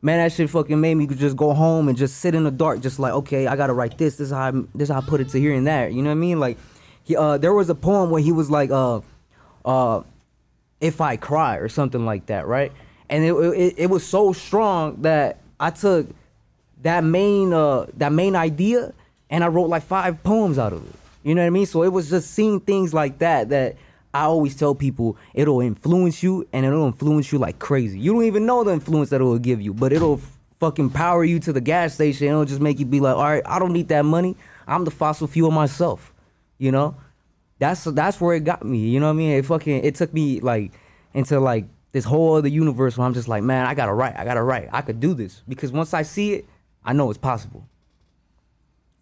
Man, 0.00 0.18
that 0.18 0.32
shit 0.32 0.48
fucking 0.48 0.80
made 0.80 0.94
me 0.94 1.06
just 1.08 1.36
go 1.36 1.52
home 1.52 1.88
and 1.88 1.98
just 1.98 2.18
sit 2.18 2.34
in 2.34 2.44
the 2.44 2.52
dark, 2.52 2.80
just 2.80 2.98
like, 2.98 3.12
okay, 3.12 3.46
I 3.46 3.56
gotta 3.56 3.72
write 3.72 3.98
this. 3.98 4.16
This 4.16 4.28
is 4.28 4.32
how 4.32 4.48
I, 4.48 4.50
this 4.74 4.88
is 4.88 4.90
how 4.90 5.00
I 5.00 5.04
put 5.04 5.20
it 5.20 5.28
to 5.30 5.40
here 5.40 5.52
and 5.52 5.66
there. 5.66 5.88
You 5.88 6.02
know 6.02 6.10
what 6.10 6.16
I 6.16 6.20
mean? 6.20 6.38
Like, 6.40 6.56
he, 7.02 7.16
uh, 7.16 7.36
there 7.36 7.52
was 7.52 7.68
a 7.68 7.74
poem 7.74 8.10
where 8.10 8.22
he 8.22 8.30
was 8.30 8.48
like, 8.48 8.70
uh, 8.70 9.00
uh, 9.64 10.02
if 10.80 11.00
I 11.00 11.16
cry 11.16 11.56
or 11.56 11.68
something 11.68 12.06
like 12.06 12.26
that, 12.26 12.46
right? 12.46 12.72
And 13.10 13.24
it, 13.24 13.32
it 13.32 13.74
it 13.76 13.86
was 13.90 14.06
so 14.06 14.32
strong 14.32 15.02
that 15.02 15.40
I 15.60 15.70
took 15.70 16.08
that 16.82 17.02
main 17.02 17.52
uh 17.52 17.86
that 17.96 18.12
main 18.12 18.36
idea 18.36 18.92
and 19.30 19.42
I 19.42 19.48
wrote 19.48 19.68
like 19.68 19.82
five 19.82 20.22
poems 20.22 20.58
out 20.58 20.72
of 20.72 20.86
it. 20.88 20.94
You 21.22 21.34
know 21.34 21.42
what 21.42 21.48
I 21.48 21.50
mean? 21.50 21.66
So 21.66 21.82
it 21.82 21.92
was 21.92 22.10
just 22.10 22.30
seeing 22.30 22.60
things 22.60 22.94
like 22.94 23.18
that 23.18 23.48
that 23.50 23.76
I 24.14 24.22
always 24.22 24.56
tell 24.56 24.74
people 24.74 25.16
it'll 25.34 25.60
influence 25.60 26.22
you 26.22 26.46
and 26.52 26.64
it'll 26.64 26.86
influence 26.86 27.32
you 27.32 27.38
like 27.38 27.58
crazy. 27.58 27.98
You 27.98 28.12
don't 28.12 28.24
even 28.24 28.46
know 28.46 28.64
the 28.64 28.72
influence 28.72 29.10
that 29.10 29.20
it 29.20 29.24
will 29.24 29.38
give 29.38 29.60
you, 29.60 29.74
but 29.74 29.92
it'll 29.92 30.20
fucking 30.60 30.90
power 30.90 31.24
you 31.24 31.38
to 31.40 31.52
the 31.52 31.60
gas 31.60 31.94
station. 31.94 32.28
It'll 32.28 32.44
just 32.44 32.60
make 32.60 32.78
you 32.78 32.86
be 32.86 33.00
like, 33.00 33.16
all 33.16 33.24
right, 33.24 33.42
I 33.44 33.58
don't 33.58 33.72
need 33.72 33.88
that 33.88 34.04
money. 34.04 34.36
I'm 34.66 34.84
the 34.84 34.90
fossil 34.90 35.26
fuel 35.26 35.50
myself. 35.50 36.12
You 36.58 36.72
know? 36.72 36.96
that's 37.58 37.84
that's 37.84 38.20
where 38.20 38.34
it 38.34 38.44
got 38.44 38.64
me. 38.64 38.78
You 38.78 39.00
know 39.00 39.06
what 39.06 39.12
I 39.12 39.16
mean? 39.16 39.30
It 39.32 39.44
fucking 39.46 39.84
it 39.84 39.94
took 39.96 40.12
me 40.14 40.40
like 40.40 40.72
into 41.14 41.40
like 41.40 41.66
this 41.92 42.04
whole 42.04 42.34
other 42.34 42.48
universe 42.48 42.96
where 42.98 43.06
I'm 43.06 43.14
just 43.14 43.28
like, 43.28 43.42
man, 43.42 43.66
I 43.66 43.74
gotta 43.74 43.94
write. 43.94 44.16
I 44.16 44.24
gotta 44.24 44.42
write. 44.42 44.68
I 44.72 44.82
could 44.82 45.00
do 45.00 45.14
this 45.14 45.42
because 45.48 45.72
once 45.72 45.94
I 45.94 46.02
see 46.02 46.34
it, 46.34 46.46
I 46.84 46.92
know 46.92 47.10
it's 47.10 47.18
possible. 47.18 47.68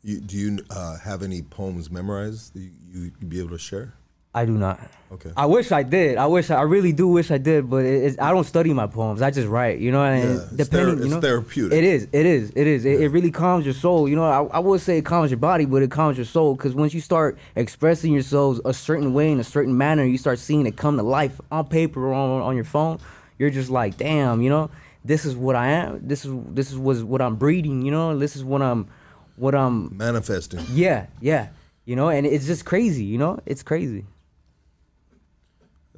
You, 0.02 0.20
do 0.20 0.36
you 0.36 0.58
uh, 0.70 0.98
have 0.98 1.22
any 1.22 1.42
poems 1.42 1.90
memorized 1.90 2.54
that 2.54 2.60
you 2.60 2.70
you 2.92 3.12
you'd 3.20 3.28
be 3.28 3.40
able 3.40 3.50
to 3.50 3.58
share? 3.58 3.94
I 4.36 4.44
do 4.44 4.52
not. 4.52 4.78
Okay. 5.10 5.30
I 5.36 5.46
wish 5.46 5.70
I 5.72 5.82
did. 5.82 6.18
I 6.18 6.26
wish 6.26 6.50
I 6.50 6.62
really 6.62 6.92
do 6.92 7.06
wish 7.08 7.30
I 7.30 7.38
did, 7.38 7.70
but 7.70 7.84
it, 7.84 8.04
it's, 8.04 8.18
I 8.20 8.32
don't 8.32 8.44
study 8.44 8.72
my 8.74 8.86
poems. 8.86 9.22
I 9.22 9.30
just 9.30 9.48
write. 9.48 9.78
You 9.78 9.92
know, 9.92 10.02
and 10.02 10.24
Yeah, 10.24 10.40
it's 10.42 10.68
depending, 10.68 10.96
thera- 10.96 11.08
you 11.08 11.14
it's 11.16 11.24
therapeutic. 11.24 11.78
It 11.78 11.84
is. 11.84 12.08
It 12.12 12.26
is. 12.26 12.52
It 12.54 12.66
is. 12.66 12.84
It, 12.84 13.00
it 13.00 13.08
really 13.08 13.30
calms 13.30 13.64
your 13.64 13.72
soul. 13.74 14.08
You 14.08 14.16
know, 14.16 14.24
I, 14.24 14.56
I 14.56 14.58
would 14.58 14.80
say 14.80 14.98
it 14.98 15.04
calms 15.06 15.30
your 15.30 15.38
body, 15.38 15.64
but 15.64 15.82
it 15.82 15.90
calms 15.90 16.18
your 16.18 16.26
soul 16.26 16.54
because 16.54 16.74
once 16.74 16.92
you 16.92 17.00
start 17.00 17.38
expressing 17.54 18.12
yourselves 18.12 18.60
a 18.64 18.74
certain 18.74 19.14
way 19.14 19.30
in 19.30 19.40
a 19.40 19.44
certain 19.44 19.78
manner, 19.78 20.04
you 20.04 20.18
start 20.18 20.38
seeing 20.38 20.66
it 20.66 20.76
come 20.76 20.96
to 20.96 21.02
life 21.02 21.40
on 21.50 21.66
paper 21.68 22.04
or 22.08 22.12
on, 22.12 22.42
on 22.42 22.54
your 22.56 22.64
phone. 22.64 22.98
You're 23.38 23.50
just 23.50 23.70
like, 23.70 23.96
damn, 23.96 24.42
you 24.42 24.50
know, 24.50 24.70
this 25.04 25.24
is 25.24 25.36
what 25.36 25.54
I 25.56 25.68
am. 25.68 26.06
This 26.06 26.24
is 26.26 26.34
this 26.48 26.72
is 26.72 26.78
was 26.78 27.02
what 27.04 27.22
I'm 27.22 27.36
breeding. 27.36 27.82
You 27.82 27.92
know, 27.92 28.18
this 28.18 28.34
is 28.36 28.42
what 28.44 28.60
I'm, 28.60 28.88
what 29.36 29.54
I'm. 29.54 29.96
Manifesting. 29.96 30.60
Yeah, 30.72 31.06
yeah. 31.20 31.48
You 31.84 31.94
know, 31.94 32.08
and 32.08 32.26
it's 32.26 32.46
just 32.46 32.64
crazy. 32.64 33.04
You 33.04 33.18
know, 33.18 33.38
it's 33.46 33.62
crazy. 33.62 34.04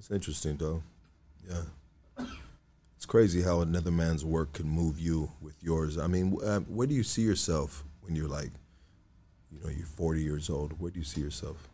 That's 0.09 0.17
interesting, 0.17 0.57
though. 0.57 0.83
Yeah. 1.49 2.25
It's 2.97 3.07
crazy 3.07 3.43
how 3.43 3.61
another 3.61 3.91
man's 3.93 4.25
work 4.25 4.55
can 4.55 4.69
move 4.69 4.99
you 4.99 5.31
with 5.41 5.63
yours. 5.63 5.99
I 5.99 6.09
mean, 6.09 6.37
uh, 6.43 6.61
where 6.61 6.87
do 6.87 6.95
you 6.95 7.05
see 7.05 7.23
yourself 7.23 7.85
when 8.03 8.17
you're 8.17 8.29
like, 8.29 8.51
you 9.53 9.61
know, 9.63 9.71
you're 9.71 9.87
40 9.87 10.23
years 10.23 10.51
old? 10.51 10.81
Where 10.81 10.91
do 10.91 10.99
you 10.99 11.05
see 11.05 11.21
yourself? 11.21 11.69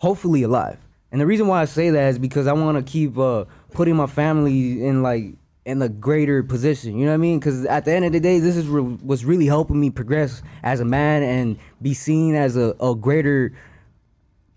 hopefully 0.00 0.42
alive. 0.42 0.78
And 1.12 1.20
the 1.20 1.26
reason 1.26 1.46
why 1.46 1.60
I 1.60 1.64
say 1.66 1.90
that 1.90 2.08
is 2.08 2.18
because 2.18 2.46
I 2.46 2.52
want 2.52 2.84
to 2.84 2.90
keep 2.90 3.18
uh, 3.18 3.44
putting 3.72 3.96
my 3.96 4.06
family 4.06 4.84
in 4.84 5.02
like 5.02 5.34
in 5.64 5.82
a 5.82 5.88
greater 5.88 6.42
position. 6.42 6.98
You 6.98 7.04
know 7.04 7.12
what 7.12 7.14
I 7.14 7.18
mean? 7.18 7.38
Because 7.38 7.64
at 7.66 7.84
the 7.84 7.92
end 7.92 8.04
of 8.04 8.12
the 8.12 8.20
day, 8.20 8.38
this 8.38 8.56
is 8.56 8.66
re- 8.66 8.80
what's 8.82 9.24
really 9.24 9.46
helping 9.46 9.78
me 9.78 9.90
progress 9.90 10.42
as 10.62 10.80
a 10.80 10.84
man 10.84 11.22
and 11.22 11.58
be 11.82 11.94
seen 11.94 12.34
as 12.34 12.56
a, 12.56 12.74
a 12.80 12.94
greater 12.94 13.52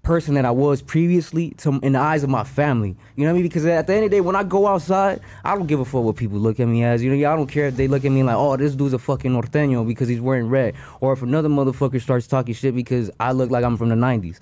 person 0.03 0.33
that 0.33 0.43
I 0.43 0.51
was 0.51 0.81
previously 0.81 1.51
to 1.59 1.79
in 1.81 1.93
the 1.93 1.99
eyes 1.99 2.23
of 2.23 2.29
my 2.29 2.43
family. 2.43 2.95
You 3.15 3.23
know 3.23 3.31
what 3.31 3.39
I 3.39 3.41
mean? 3.41 3.43
Because 3.43 3.65
at 3.65 3.87
the 3.87 3.93
end 3.93 4.05
of 4.05 4.11
the 4.11 4.17
day, 4.17 4.21
when 4.21 4.35
I 4.35 4.43
go 4.43 4.67
outside, 4.67 5.21
I 5.43 5.55
don't 5.55 5.65
give 5.65 5.79
a 5.79 5.85
fuck 5.85 6.03
what 6.03 6.17
people 6.17 6.37
look 6.37 6.59
at 6.59 6.67
me 6.67 6.83
as. 6.83 7.01
You 7.01 7.15
know, 7.15 7.31
I 7.31 7.35
don't 7.35 7.47
care 7.47 7.67
if 7.67 7.77
they 7.77 7.87
look 7.87 8.03
at 8.03 8.11
me 8.11 8.21
like, 8.21 8.35
oh, 8.35 8.57
this 8.57 8.75
dude's 8.75 8.93
a 8.93 8.99
fucking 8.99 9.31
norteño 9.31 9.87
because 9.87 10.09
he's 10.09 10.21
wearing 10.21 10.49
red, 10.49 10.75
or 10.99 11.13
if 11.13 11.21
another 11.21 11.49
motherfucker 11.49 12.01
starts 12.01 12.27
talking 12.27 12.53
shit 12.53 12.75
because 12.75 13.09
I 13.19 13.31
look 13.31 13.49
like 13.49 13.63
I'm 13.63 13.77
from 13.77 13.89
the 13.89 13.95
'90s. 13.95 14.39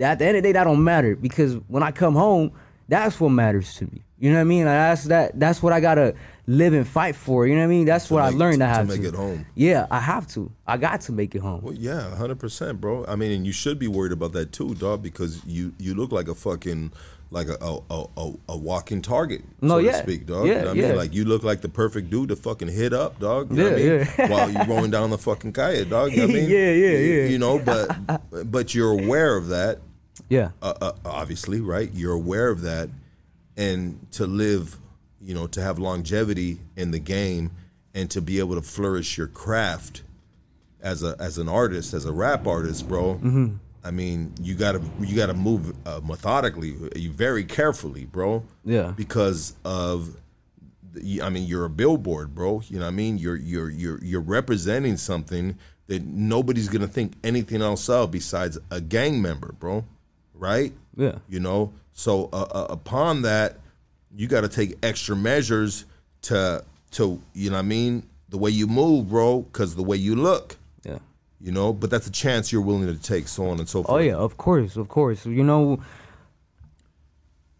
At 0.00 0.18
the 0.18 0.26
end 0.26 0.36
of 0.36 0.42
the 0.42 0.48
day, 0.48 0.52
that 0.52 0.64
don't 0.64 0.84
matter 0.84 1.16
because 1.16 1.54
when 1.66 1.82
I 1.82 1.90
come 1.90 2.14
home, 2.14 2.52
that's 2.88 3.18
what 3.18 3.30
matters 3.30 3.74
to 3.76 3.86
me. 3.86 4.02
You 4.18 4.30
know 4.30 4.36
what 4.36 4.42
I 4.42 4.44
mean? 4.44 4.66
Like, 4.66 4.74
that's 4.74 5.04
that. 5.04 5.40
That's 5.40 5.62
what 5.62 5.72
I 5.72 5.80
gotta 5.80 6.14
live 6.50 6.72
and 6.74 6.86
fight 6.86 7.14
for. 7.14 7.46
You 7.46 7.54
know 7.54 7.60
what 7.60 7.64
I 7.66 7.68
mean? 7.68 7.86
That's 7.86 8.10
what 8.10 8.22
I 8.22 8.30
learned. 8.30 8.58
to- 8.58 8.64
I 8.64 8.68
have 8.68 8.88
to 8.88 8.96
make 8.96 9.06
it 9.06 9.14
home. 9.14 9.46
Yeah, 9.54 9.86
I 9.90 10.00
have 10.00 10.26
to. 10.34 10.50
I 10.66 10.76
got 10.76 11.00
to 11.02 11.12
make 11.12 11.34
it 11.34 11.40
home. 11.42 11.60
Well, 11.62 11.74
yeah, 11.74 12.10
100%, 12.18 12.80
bro. 12.80 13.04
I 13.06 13.14
mean, 13.16 13.30
and 13.32 13.46
you 13.46 13.52
should 13.52 13.78
be 13.78 13.86
worried 13.88 14.12
about 14.12 14.32
that 14.32 14.52
too, 14.52 14.74
dog, 14.74 15.02
because 15.02 15.44
you 15.46 15.72
you 15.78 15.94
look 15.94 16.10
like 16.12 16.28
a 16.28 16.34
fucking 16.34 16.92
like 17.32 17.46
a 17.48 17.56
a, 17.64 17.78
a, 17.90 18.04
a, 18.16 18.32
a 18.48 18.56
walking 18.56 19.00
target, 19.02 19.42
No, 19.60 19.74
so 19.74 19.78
yeah. 19.78 19.92
to 19.92 19.98
speak, 20.02 20.26
dog. 20.26 20.46
Yeah, 20.48 20.52
you 20.54 20.58
know 20.62 20.66
what 20.66 20.76
I 20.76 20.80
yeah. 20.80 20.88
mean? 20.88 20.96
Like 20.96 21.14
you 21.14 21.24
look 21.24 21.44
like 21.44 21.60
the 21.60 21.68
perfect 21.68 22.10
dude 22.10 22.30
to 22.30 22.36
fucking 22.36 22.66
hit 22.68 22.92
up, 22.92 23.20
dog. 23.20 23.50
You 23.52 23.56
know 23.56 23.64
what 23.70 23.72
I 23.74 23.76
Yeah, 23.84 23.96
mean? 23.98 24.08
yeah. 24.18 24.28
While 24.28 24.50
you're 24.50 24.64
rolling 24.74 24.90
down 24.90 25.10
the 25.10 25.18
fucking 25.18 25.52
kayak, 25.52 25.88
dog. 25.88 26.10
You 26.10 26.16
know 26.18 26.26
what 26.26 26.36
I 26.36 26.38
mean? 26.40 26.50
Yeah, 26.50 26.72
yeah, 26.72 26.98
yeah. 26.98 27.24
You 27.26 27.38
know, 27.38 27.58
but 27.60 28.50
but 28.50 28.74
you're 28.74 28.90
aware 28.90 29.36
of 29.36 29.46
that, 29.48 29.78
Yeah. 30.28 30.50
uh, 30.60 30.74
uh, 30.80 30.92
obviously, 31.04 31.60
right? 31.60 31.88
You're 31.94 32.14
aware 32.14 32.48
of 32.48 32.62
that, 32.62 32.88
and 33.56 34.04
to 34.18 34.26
live, 34.26 34.76
you 35.20 35.34
know, 35.34 35.46
to 35.48 35.60
have 35.60 35.78
longevity 35.78 36.60
in 36.76 36.90
the 36.90 36.98
game, 36.98 37.50
and 37.94 38.10
to 38.10 38.20
be 38.20 38.38
able 38.38 38.54
to 38.54 38.62
flourish 38.62 39.18
your 39.18 39.26
craft 39.26 40.02
as 40.82 41.02
a 41.02 41.16
as 41.18 41.38
an 41.38 41.48
artist, 41.48 41.94
as 41.94 42.04
a 42.04 42.12
rap 42.12 42.46
artist, 42.46 42.88
bro. 42.88 43.14
Mm-hmm. 43.14 43.56
I 43.82 43.90
mean, 43.90 44.34
you 44.40 44.54
gotta 44.54 44.82
you 45.00 45.16
gotta 45.16 45.34
move 45.34 45.74
uh, 45.86 46.00
methodically, 46.02 46.74
you 46.94 47.10
very 47.10 47.44
carefully, 47.44 48.04
bro. 48.04 48.44
Yeah. 48.64 48.92
Because 48.96 49.54
of, 49.64 50.16
I 51.22 51.30
mean, 51.30 51.46
you're 51.46 51.64
a 51.64 51.70
billboard, 51.70 52.34
bro. 52.34 52.62
You 52.68 52.78
know 52.78 52.84
what 52.84 52.92
I 52.92 52.94
mean? 52.94 53.18
You're 53.18 53.36
you're 53.36 53.70
you're 53.70 53.98
you're 54.02 54.20
representing 54.20 54.96
something 54.96 55.56
that 55.86 56.04
nobody's 56.04 56.68
gonna 56.68 56.88
think 56.88 57.14
anything 57.24 57.62
else 57.62 57.88
of 57.88 58.10
besides 58.10 58.58
a 58.70 58.80
gang 58.80 59.22
member, 59.22 59.52
bro. 59.58 59.84
Right? 60.34 60.72
Yeah. 60.96 61.16
You 61.28 61.40
know. 61.40 61.72
So 61.92 62.28
uh, 62.32 62.48
uh, 62.50 62.66
upon 62.70 63.22
that, 63.22 63.56
you 64.14 64.26
got 64.26 64.42
to 64.42 64.48
take 64.48 64.76
extra 64.82 65.16
measures 65.16 65.84
to 66.22 66.64
to 66.92 67.20
you 67.34 67.50
know 67.50 67.56
what 67.56 67.60
I 67.60 67.62
mean 67.62 68.06
the 68.30 68.38
way 68.38 68.50
you 68.50 68.66
move, 68.66 69.10
bro, 69.10 69.40
because 69.42 69.74
the 69.74 69.82
way 69.82 69.96
you 69.96 70.16
look. 70.16 70.56
Yeah. 70.84 70.98
you 71.40 71.52
know. 71.52 71.72
But 71.72 71.90
that's 71.90 72.06
a 72.06 72.12
chance 72.12 72.52
you're 72.52 72.62
willing 72.62 72.86
to 72.86 73.00
take, 73.00 73.28
so 73.28 73.46
on 73.48 73.58
and 73.58 73.68
so 73.68 73.80
oh, 73.80 73.82
forth. 73.82 74.00
Oh 74.00 74.02
yeah, 74.02 74.14
of 74.14 74.36
course, 74.36 74.76
of 74.76 74.88
course. 74.88 75.26
You 75.26 75.44
know, 75.44 75.82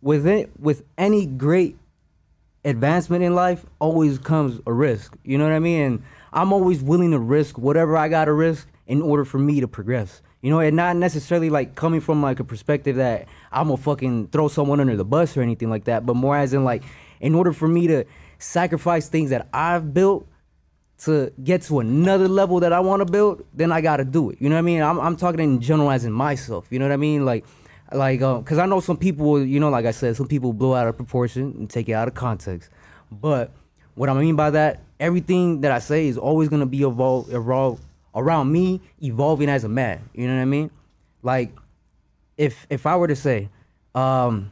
with 0.00 0.26
it, 0.26 0.50
with 0.58 0.84
any 0.96 1.26
great 1.26 1.76
advancement 2.64 3.24
in 3.24 3.34
life, 3.34 3.66
always 3.78 4.18
comes 4.18 4.60
a 4.66 4.72
risk. 4.72 5.16
You 5.24 5.38
know 5.38 5.44
what 5.44 5.52
I 5.52 5.58
mean? 5.58 5.82
And 5.82 6.02
I'm 6.32 6.52
always 6.52 6.82
willing 6.82 7.10
to 7.10 7.18
risk 7.18 7.58
whatever 7.58 7.96
I 7.96 8.08
got 8.08 8.26
to 8.26 8.32
risk 8.32 8.68
in 8.86 9.02
order 9.02 9.24
for 9.24 9.38
me 9.38 9.60
to 9.60 9.68
progress. 9.68 10.22
You 10.40 10.50
know, 10.50 10.60
and 10.60 10.74
not 10.74 10.96
necessarily 10.96 11.50
like 11.50 11.74
coming 11.74 12.00
from 12.00 12.22
like 12.22 12.40
a 12.40 12.44
perspective 12.44 12.96
that 12.96 13.28
I'm 13.52 13.66
gonna 13.66 13.76
fucking 13.76 14.28
throw 14.28 14.48
someone 14.48 14.80
under 14.80 14.96
the 14.96 15.04
bus 15.04 15.36
or 15.36 15.42
anything 15.42 15.70
like 15.70 15.84
that, 15.84 16.06
but 16.06 16.14
more 16.14 16.36
as 16.36 16.52
in 16.52 16.64
like, 16.64 16.82
in 17.20 17.34
order 17.34 17.52
for 17.52 17.68
me 17.68 17.86
to 17.88 18.04
sacrifice 18.38 19.08
things 19.08 19.30
that 19.30 19.48
I've 19.52 19.92
built 19.92 20.26
to 21.04 21.32
get 21.42 21.62
to 21.62 21.80
another 21.80 22.28
level 22.28 22.60
that 22.60 22.72
I 22.72 22.80
want 22.80 23.00
to 23.00 23.10
build, 23.10 23.44
then 23.54 23.72
I 23.72 23.80
got 23.80 23.96
to 23.98 24.04
do 24.04 24.30
it. 24.30 24.38
You 24.40 24.48
know 24.48 24.56
what 24.56 24.60
I 24.60 24.62
mean? 24.62 24.82
I'm, 24.82 25.00
I'm 25.00 25.16
talking 25.16 25.40
in 25.40 25.60
general 25.60 25.90
as 25.90 26.04
in 26.04 26.12
myself. 26.12 26.66
You 26.70 26.78
know 26.78 26.86
what 26.86 26.92
I 26.92 26.98
mean? 26.98 27.24
Like, 27.24 27.44
like, 27.92 28.22
uh, 28.22 28.40
cause 28.42 28.58
I 28.58 28.66
know 28.66 28.80
some 28.80 28.96
people, 28.96 29.42
you 29.42 29.58
know, 29.58 29.70
like 29.70 29.86
I 29.86 29.90
said, 29.90 30.16
some 30.16 30.28
people 30.28 30.52
blow 30.52 30.74
out 30.74 30.86
of 30.86 30.96
proportion 30.96 31.54
and 31.58 31.68
take 31.70 31.88
it 31.88 31.92
out 31.92 32.06
of 32.06 32.14
context. 32.14 32.70
But 33.10 33.50
what 33.94 34.08
I 34.08 34.14
mean 34.14 34.36
by 34.36 34.50
that, 34.50 34.80
everything 35.00 35.62
that 35.62 35.72
I 35.72 35.78
say 35.78 36.06
is 36.06 36.16
always 36.16 36.48
gonna 36.48 36.66
be 36.66 36.82
evolve, 36.82 37.32
evolve 37.32 37.80
around 38.14 38.52
me 38.52 38.80
evolving 39.02 39.48
as 39.48 39.64
a 39.64 39.68
man. 39.68 40.08
You 40.14 40.28
know 40.28 40.36
what 40.36 40.42
I 40.42 40.46
mean? 40.46 40.70
Like, 41.22 41.52
if 42.40 42.66
if 42.70 42.86
I 42.86 42.96
were 42.96 43.06
to 43.06 43.14
say, 43.14 43.50
um, 43.94 44.50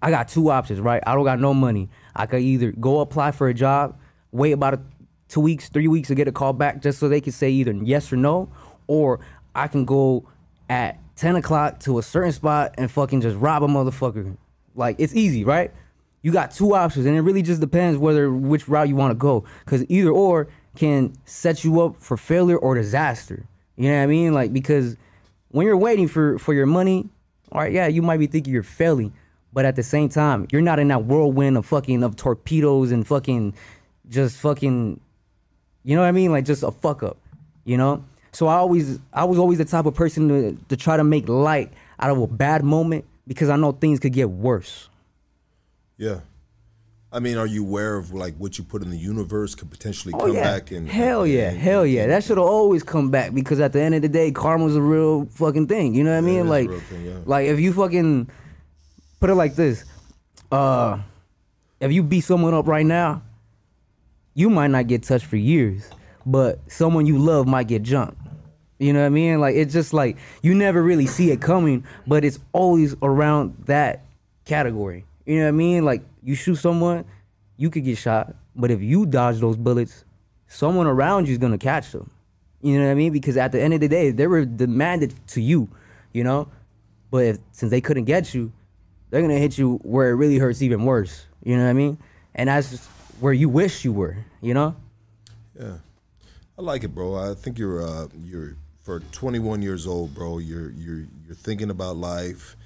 I 0.00 0.10
got 0.10 0.28
two 0.28 0.50
options, 0.50 0.80
right? 0.80 1.02
I 1.04 1.14
don't 1.14 1.24
got 1.24 1.40
no 1.40 1.52
money. 1.52 1.90
I 2.14 2.26
could 2.26 2.40
either 2.40 2.70
go 2.70 3.00
apply 3.00 3.32
for 3.32 3.48
a 3.48 3.54
job, 3.54 3.98
wait 4.30 4.52
about 4.52 4.74
a, 4.74 4.80
two 5.28 5.40
weeks, 5.40 5.68
three 5.68 5.88
weeks 5.88 6.08
to 6.08 6.14
get 6.14 6.28
a 6.28 6.32
call 6.32 6.52
back 6.52 6.80
just 6.80 7.00
so 7.00 7.08
they 7.08 7.20
can 7.20 7.32
say 7.32 7.50
either 7.50 7.72
yes 7.72 8.12
or 8.12 8.16
no, 8.16 8.48
or 8.86 9.18
I 9.56 9.66
can 9.66 9.84
go 9.84 10.28
at 10.70 10.98
10 11.16 11.34
o'clock 11.34 11.80
to 11.80 11.98
a 11.98 12.02
certain 12.02 12.32
spot 12.32 12.74
and 12.78 12.88
fucking 12.88 13.22
just 13.22 13.36
rob 13.38 13.64
a 13.64 13.66
motherfucker. 13.66 14.36
Like, 14.76 14.96
it's 15.00 15.14
easy, 15.16 15.42
right? 15.42 15.72
You 16.22 16.32
got 16.32 16.52
two 16.52 16.74
options, 16.74 17.06
and 17.06 17.16
it 17.16 17.22
really 17.22 17.42
just 17.42 17.60
depends 17.60 17.98
whether 17.98 18.30
which 18.30 18.68
route 18.68 18.88
you 18.88 18.96
want 18.96 19.10
to 19.10 19.16
go. 19.16 19.44
Because 19.64 19.84
either 19.88 20.10
or 20.10 20.48
can 20.76 21.14
set 21.24 21.64
you 21.64 21.80
up 21.80 21.96
for 21.96 22.16
failure 22.16 22.56
or 22.56 22.76
disaster. 22.76 23.46
You 23.76 23.90
know 23.90 23.96
what 23.96 24.04
I 24.04 24.06
mean? 24.06 24.32
Like, 24.32 24.52
because 24.52 24.96
when 25.54 25.68
you're 25.68 25.76
waiting 25.76 26.08
for 26.08 26.36
for 26.40 26.52
your 26.52 26.66
money, 26.66 27.08
all 27.52 27.60
right, 27.60 27.72
yeah, 27.72 27.86
you 27.86 28.02
might 28.02 28.16
be 28.16 28.26
thinking 28.26 28.52
you're 28.52 28.64
failing, 28.64 29.12
but 29.52 29.64
at 29.64 29.76
the 29.76 29.84
same 29.84 30.08
time, 30.08 30.48
you're 30.50 30.60
not 30.60 30.80
in 30.80 30.88
that 30.88 31.04
whirlwind 31.04 31.56
of 31.56 31.64
fucking 31.64 32.02
of 32.02 32.16
torpedoes 32.16 32.90
and 32.90 33.06
fucking 33.06 33.54
just 34.08 34.36
fucking, 34.38 34.98
you 35.84 35.94
know 35.94 36.02
what 36.02 36.08
I 36.08 36.12
mean? 36.12 36.32
Like 36.32 36.44
just 36.44 36.64
a 36.64 36.72
fuck 36.72 37.04
up, 37.04 37.18
you 37.64 37.76
know. 37.76 38.04
So 38.32 38.48
I 38.48 38.56
always, 38.56 38.98
I 39.12 39.22
was 39.22 39.38
always 39.38 39.58
the 39.58 39.64
type 39.64 39.86
of 39.86 39.94
person 39.94 40.28
to 40.28 40.58
to 40.70 40.76
try 40.76 40.96
to 40.96 41.04
make 41.04 41.28
light 41.28 41.72
out 42.00 42.10
of 42.10 42.18
a 42.18 42.26
bad 42.26 42.64
moment 42.64 43.04
because 43.28 43.48
I 43.48 43.54
know 43.54 43.70
things 43.70 44.00
could 44.00 44.12
get 44.12 44.30
worse. 44.30 44.88
Yeah. 45.98 46.18
I 47.14 47.20
mean, 47.20 47.38
are 47.38 47.46
you 47.46 47.62
aware 47.64 47.96
of 47.96 48.12
like 48.12 48.34
what 48.38 48.58
you 48.58 48.64
put 48.64 48.82
in 48.82 48.90
the 48.90 48.96
universe 48.98 49.54
could 49.54 49.70
potentially 49.70 50.12
Oh 50.14 50.18
come 50.18 50.34
yeah, 50.34 50.42
back 50.42 50.72
and 50.72 50.88
hell 50.88 51.24
yeah, 51.24 51.50
and- 51.50 51.58
hell 51.58 51.86
yeah. 51.86 52.08
That 52.08 52.24
should 52.24 52.38
have 52.38 52.46
always 52.46 52.82
come 52.82 53.10
back 53.10 53.32
because 53.32 53.60
at 53.60 53.72
the 53.72 53.80
end 53.80 53.94
of 53.94 54.02
the 54.02 54.08
day, 54.08 54.32
karma's 54.32 54.74
a 54.74 54.82
real 54.82 55.26
fucking 55.26 55.68
thing. 55.68 55.94
You 55.94 56.02
know 56.02 56.10
what 56.10 56.18
I 56.18 56.22
mean? 56.22 56.48
Like, 56.48 56.68
thing, 56.68 57.06
yeah. 57.06 57.18
like 57.24 57.46
if 57.46 57.60
you 57.60 57.72
fucking 57.72 58.28
put 59.20 59.30
it 59.30 59.36
like 59.36 59.54
this, 59.54 59.84
uh, 60.50 60.98
if 61.78 61.92
you 61.92 62.02
beat 62.02 62.22
someone 62.22 62.52
up 62.52 62.66
right 62.66 62.84
now, 62.84 63.22
you 64.34 64.50
might 64.50 64.72
not 64.72 64.88
get 64.88 65.04
touched 65.04 65.26
for 65.26 65.36
years, 65.36 65.88
but 66.26 66.58
someone 66.66 67.06
you 67.06 67.18
love 67.18 67.46
might 67.46 67.68
get 67.68 67.82
jumped. 67.84 68.20
You 68.80 68.92
know 68.92 69.00
what 69.00 69.06
I 69.06 69.10
mean? 69.10 69.38
Like 69.38 69.54
it's 69.54 69.72
just 69.72 69.92
like 69.92 70.16
you 70.42 70.52
never 70.52 70.82
really 70.82 71.06
see 71.06 71.30
it 71.30 71.40
coming, 71.40 71.84
but 72.08 72.24
it's 72.24 72.40
always 72.52 72.96
around 73.02 73.54
that 73.66 74.04
category. 74.46 75.04
You 75.26 75.36
know 75.36 75.42
what 75.44 75.48
I 75.48 75.52
mean? 75.52 75.84
Like 75.84 76.02
you 76.24 76.34
shoot 76.34 76.56
someone, 76.56 77.04
you 77.56 77.70
could 77.70 77.84
get 77.84 77.98
shot, 77.98 78.34
but 78.56 78.70
if 78.70 78.80
you 78.80 79.06
dodge 79.06 79.38
those 79.38 79.56
bullets, 79.56 80.04
someone 80.48 80.86
around 80.86 81.28
you 81.28 81.32
is 81.32 81.38
gonna 81.38 81.58
catch 81.58 81.92
them. 81.92 82.10
You 82.62 82.78
know 82.78 82.86
what 82.86 82.92
I 82.92 82.94
mean? 82.94 83.12
Because 83.12 83.36
at 83.36 83.52
the 83.52 83.60
end 83.60 83.74
of 83.74 83.80
the 83.80 83.88
day, 83.88 84.10
they 84.10 84.26
were 84.26 84.44
demanded 84.46 85.14
to 85.28 85.40
you. 85.40 85.68
You 86.12 86.24
know, 86.24 86.48
but 87.10 87.24
if, 87.24 87.38
since 87.52 87.70
they 87.70 87.80
couldn't 87.80 88.04
get 88.04 88.34
you, 88.34 88.52
they're 89.10 89.20
gonna 89.20 89.38
hit 89.38 89.58
you 89.58 89.78
where 89.82 90.10
it 90.10 90.14
really 90.14 90.38
hurts 90.38 90.62
even 90.62 90.84
worse. 90.84 91.26
You 91.44 91.56
know 91.56 91.64
what 91.64 91.70
I 91.70 91.74
mean? 91.74 91.98
And 92.34 92.48
that's 92.48 92.86
where 93.20 93.32
you 93.32 93.48
wish 93.48 93.84
you 93.84 93.92
were. 93.92 94.16
You 94.40 94.54
know? 94.54 94.76
Yeah, 95.58 95.78
I 96.58 96.62
like 96.62 96.84
it, 96.84 96.94
bro. 96.94 97.14
I 97.16 97.34
think 97.34 97.58
you're 97.58 97.86
uh, 97.86 98.08
you're 98.22 98.56
for 98.82 99.00
21 99.12 99.60
years 99.60 99.86
old, 99.86 100.14
bro. 100.14 100.38
You're 100.38 100.70
you're 100.70 101.06
you're 101.26 101.34
thinking 101.34 101.70
about 101.70 101.96
life. 101.96 102.56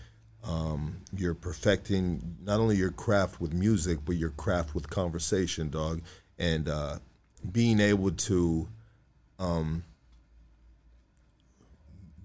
Um, 0.44 0.98
you're 1.16 1.34
perfecting 1.34 2.36
not 2.44 2.60
only 2.60 2.76
your 2.76 2.90
craft 2.90 3.40
with 3.40 3.52
music, 3.52 3.98
but 4.04 4.16
your 4.16 4.30
craft 4.30 4.74
with 4.74 4.88
conversation, 4.88 5.68
dog, 5.68 6.00
and 6.38 6.68
uh, 6.68 6.98
being 7.50 7.80
able 7.80 8.12
to, 8.12 8.68
um, 9.38 9.84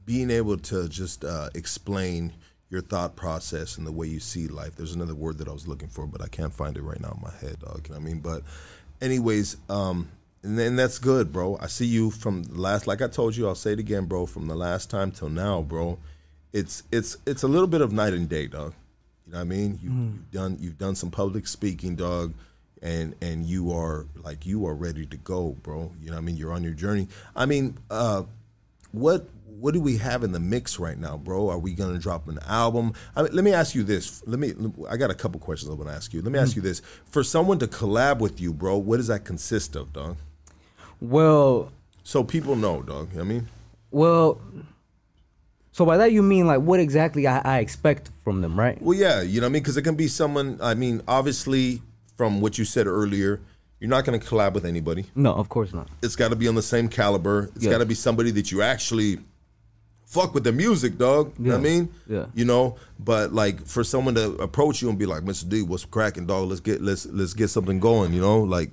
being 0.05 0.29
able 0.29 0.57
to 0.57 0.87
just 0.87 1.25
uh, 1.25 1.49
explain 1.55 2.33
your 2.69 2.81
thought 2.81 3.15
process 3.15 3.77
and 3.77 3.85
the 3.85 3.91
way 3.91 4.07
you 4.07 4.19
see 4.19 4.47
life. 4.47 4.75
There's 4.75 4.95
another 4.95 5.15
word 5.15 5.37
that 5.37 5.47
I 5.47 5.51
was 5.51 5.67
looking 5.67 5.89
for, 5.89 6.07
but 6.07 6.21
I 6.21 6.27
can't 6.27 6.53
find 6.53 6.77
it 6.77 6.81
right 6.81 6.99
now 6.99 7.11
in 7.15 7.21
my 7.21 7.33
head, 7.39 7.59
dog. 7.59 7.87
You 7.87 7.93
know 7.93 7.99
what 7.99 8.05
I 8.05 8.11
mean? 8.11 8.19
But, 8.19 8.43
anyways, 9.01 9.57
um, 9.69 10.09
and 10.43 10.59
then 10.59 10.75
that's 10.75 10.99
good, 10.99 11.31
bro. 11.31 11.57
I 11.61 11.67
see 11.67 11.85
you 11.85 12.11
from 12.11 12.43
the 12.43 12.59
last, 12.59 12.85
like 12.85 13.01
I 13.01 13.07
told 13.07 13.35
you, 13.35 13.47
I'll 13.47 13.55
say 13.55 13.73
it 13.73 13.79
again, 13.79 14.05
bro. 14.05 14.25
From 14.25 14.47
the 14.47 14.55
last 14.55 14.89
time 14.89 15.11
till 15.11 15.29
now, 15.29 15.61
bro, 15.61 15.99
it's 16.53 16.83
it's 16.91 17.17
it's 17.25 17.43
a 17.43 17.47
little 17.47 17.67
bit 17.67 17.81
of 17.81 17.91
night 17.91 18.13
and 18.13 18.29
day, 18.29 18.47
dog. 18.47 18.73
You 19.25 19.33
know 19.33 19.39
what 19.39 19.41
I 19.41 19.45
mean? 19.45 19.79
You, 19.81 19.89
You've 19.89 20.31
done 20.31 20.57
you've 20.59 20.77
done 20.77 20.95
some 20.95 21.11
public 21.11 21.47
speaking, 21.47 21.95
dog, 21.95 22.33
and 22.81 23.15
and 23.21 23.45
you 23.45 23.71
are 23.73 24.05
like 24.23 24.45
you 24.45 24.65
are 24.67 24.73
ready 24.75 25.05
to 25.07 25.17
go, 25.17 25.55
bro. 25.63 25.91
You 26.01 26.07
know 26.07 26.13
what 26.13 26.21
I 26.21 26.25
mean? 26.25 26.37
You're 26.37 26.51
on 26.53 26.63
your 26.63 26.73
journey. 26.73 27.07
I 27.35 27.45
mean, 27.45 27.77
uh, 27.89 28.23
what 28.91 29.27
what 29.59 29.73
do 29.73 29.79
we 29.79 29.97
have 29.97 30.23
in 30.23 30.33
the 30.33 30.39
mix 30.41 30.77
right 30.77 30.97
now, 30.97 31.15
bro? 31.17 31.49
Are 31.49 31.57
we 31.57 31.73
gonna 31.73 31.97
drop 31.97 32.27
an 32.27 32.37
album? 32.47 32.93
I 33.15 33.23
mean, 33.23 33.33
let 33.33 33.43
me 33.45 33.53
ask 33.53 33.73
you 33.75 33.83
this. 33.83 34.21
Let 34.27 34.39
me. 34.39 34.53
I 34.89 34.97
got 34.97 35.09
a 35.09 35.15
couple 35.15 35.39
questions 35.39 35.71
I 35.71 35.73
want 35.73 35.89
to 35.89 35.95
ask 35.95 36.13
you. 36.13 36.21
Let 36.21 36.31
me 36.33 36.39
ask 36.39 36.55
you 36.55 36.61
this: 36.61 36.81
For 37.05 37.23
someone 37.23 37.59
to 37.59 37.67
collab 37.67 38.19
with 38.19 38.41
you, 38.41 38.53
bro, 38.53 38.77
what 38.77 38.97
does 38.97 39.07
that 39.07 39.23
consist 39.23 39.75
of, 39.75 39.93
dog? 39.93 40.17
Well, 40.99 41.71
So 42.03 42.23
people 42.23 42.55
know, 42.55 42.81
dog. 42.81 43.11
You 43.11 43.17
know 43.19 43.23
what 43.23 43.29
I 43.31 43.33
mean, 43.33 43.47
well. 43.91 44.41
So 45.73 45.85
by 45.85 45.97
that 45.97 46.11
you 46.13 46.21
mean 46.21 46.47
like 46.47 46.61
what 46.61 46.79
exactly 46.79 47.27
I, 47.27 47.39
I 47.39 47.59
expect 47.59 48.09
from 48.23 48.41
them, 48.41 48.57
right? 48.57 48.81
well, 48.81 48.97
yeah, 48.97 49.21
you 49.21 49.41
know 49.41 49.45
what 49.47 49.49
I 49.49 49.53
mean, 49.53 49.61
because 49.63 49.75
it 49.75 49.81
can 49.81 49.95
be 49.95 50.07
someone. 50.07 50.57
I 50.61 50.73
mean, 50.75 51.01
obviously, 51.07 51.81
from 52.15 52.39
what 52.41 52.57
you 52.57 52.63
said 52.65 52.87
earlier, 52.87 53.41
you're 53.79 53.89
not 53.89 54.05
gonna 54.05 54.19
collab 54.19 54.53
with 54.53 54.65
anybody. 54.65 55.05
No, 55.15 55.33
of 55.33 55.49
course 55.49 55.73
not. 55.73 55.89
It's 56.01 56.15
got 56.15 56.29
to 56.29 56.35
be 56.37 56.47
on 56.47 56.55
the 56.55 56.61
same 56.61 56.87
caliber. 56.87 57.49
It's 57.55 57.65
Yeah. 57.65 57.71
got 57.71 57.79
to 57.79 57.85
be 57.85 57.95
somebody 57.95 58.31
that 58.31 58.51
you 58.51 58.61
actually 58.61 59.17
fuck 60.05 60.33
with 60.35 60.43
the 60.43 60.51
music, 60.51 60.97
dog. 60.99 61.33
You 61.39 61.45
know 61.45 61.57
what 61.57 61.59
I 61.59 61.63
mean? 61.63 61.89
Yeah. 62.07 62.25
You 62.35 62.45
know, 62.45 62.75
but 62.99 63.33
like 63.33 63.65
for 63.65 63.83
someone 63.83 64.13
to 64.15 64.33
approach 64.35 64.81
you 64.81 64.89
and 64.89 64.97
be 64.99 65.07
like, 65.07 65.23
"Mr. 65.23 65.49
D, 65.49 65.63
what's 65.63 65.85
cracking, 65.85 66.27
dog? 66.27 66.49
Let's 66.49 66.61
get 66.61 66.81
let's 66.81 67.05
let's 67.07 67.33
get 67.33 67.49
something 67.49 67.79
going." 67.79 68.13
You 68.13 68.21
know, 68.21 68.41
like. 68.41 68.71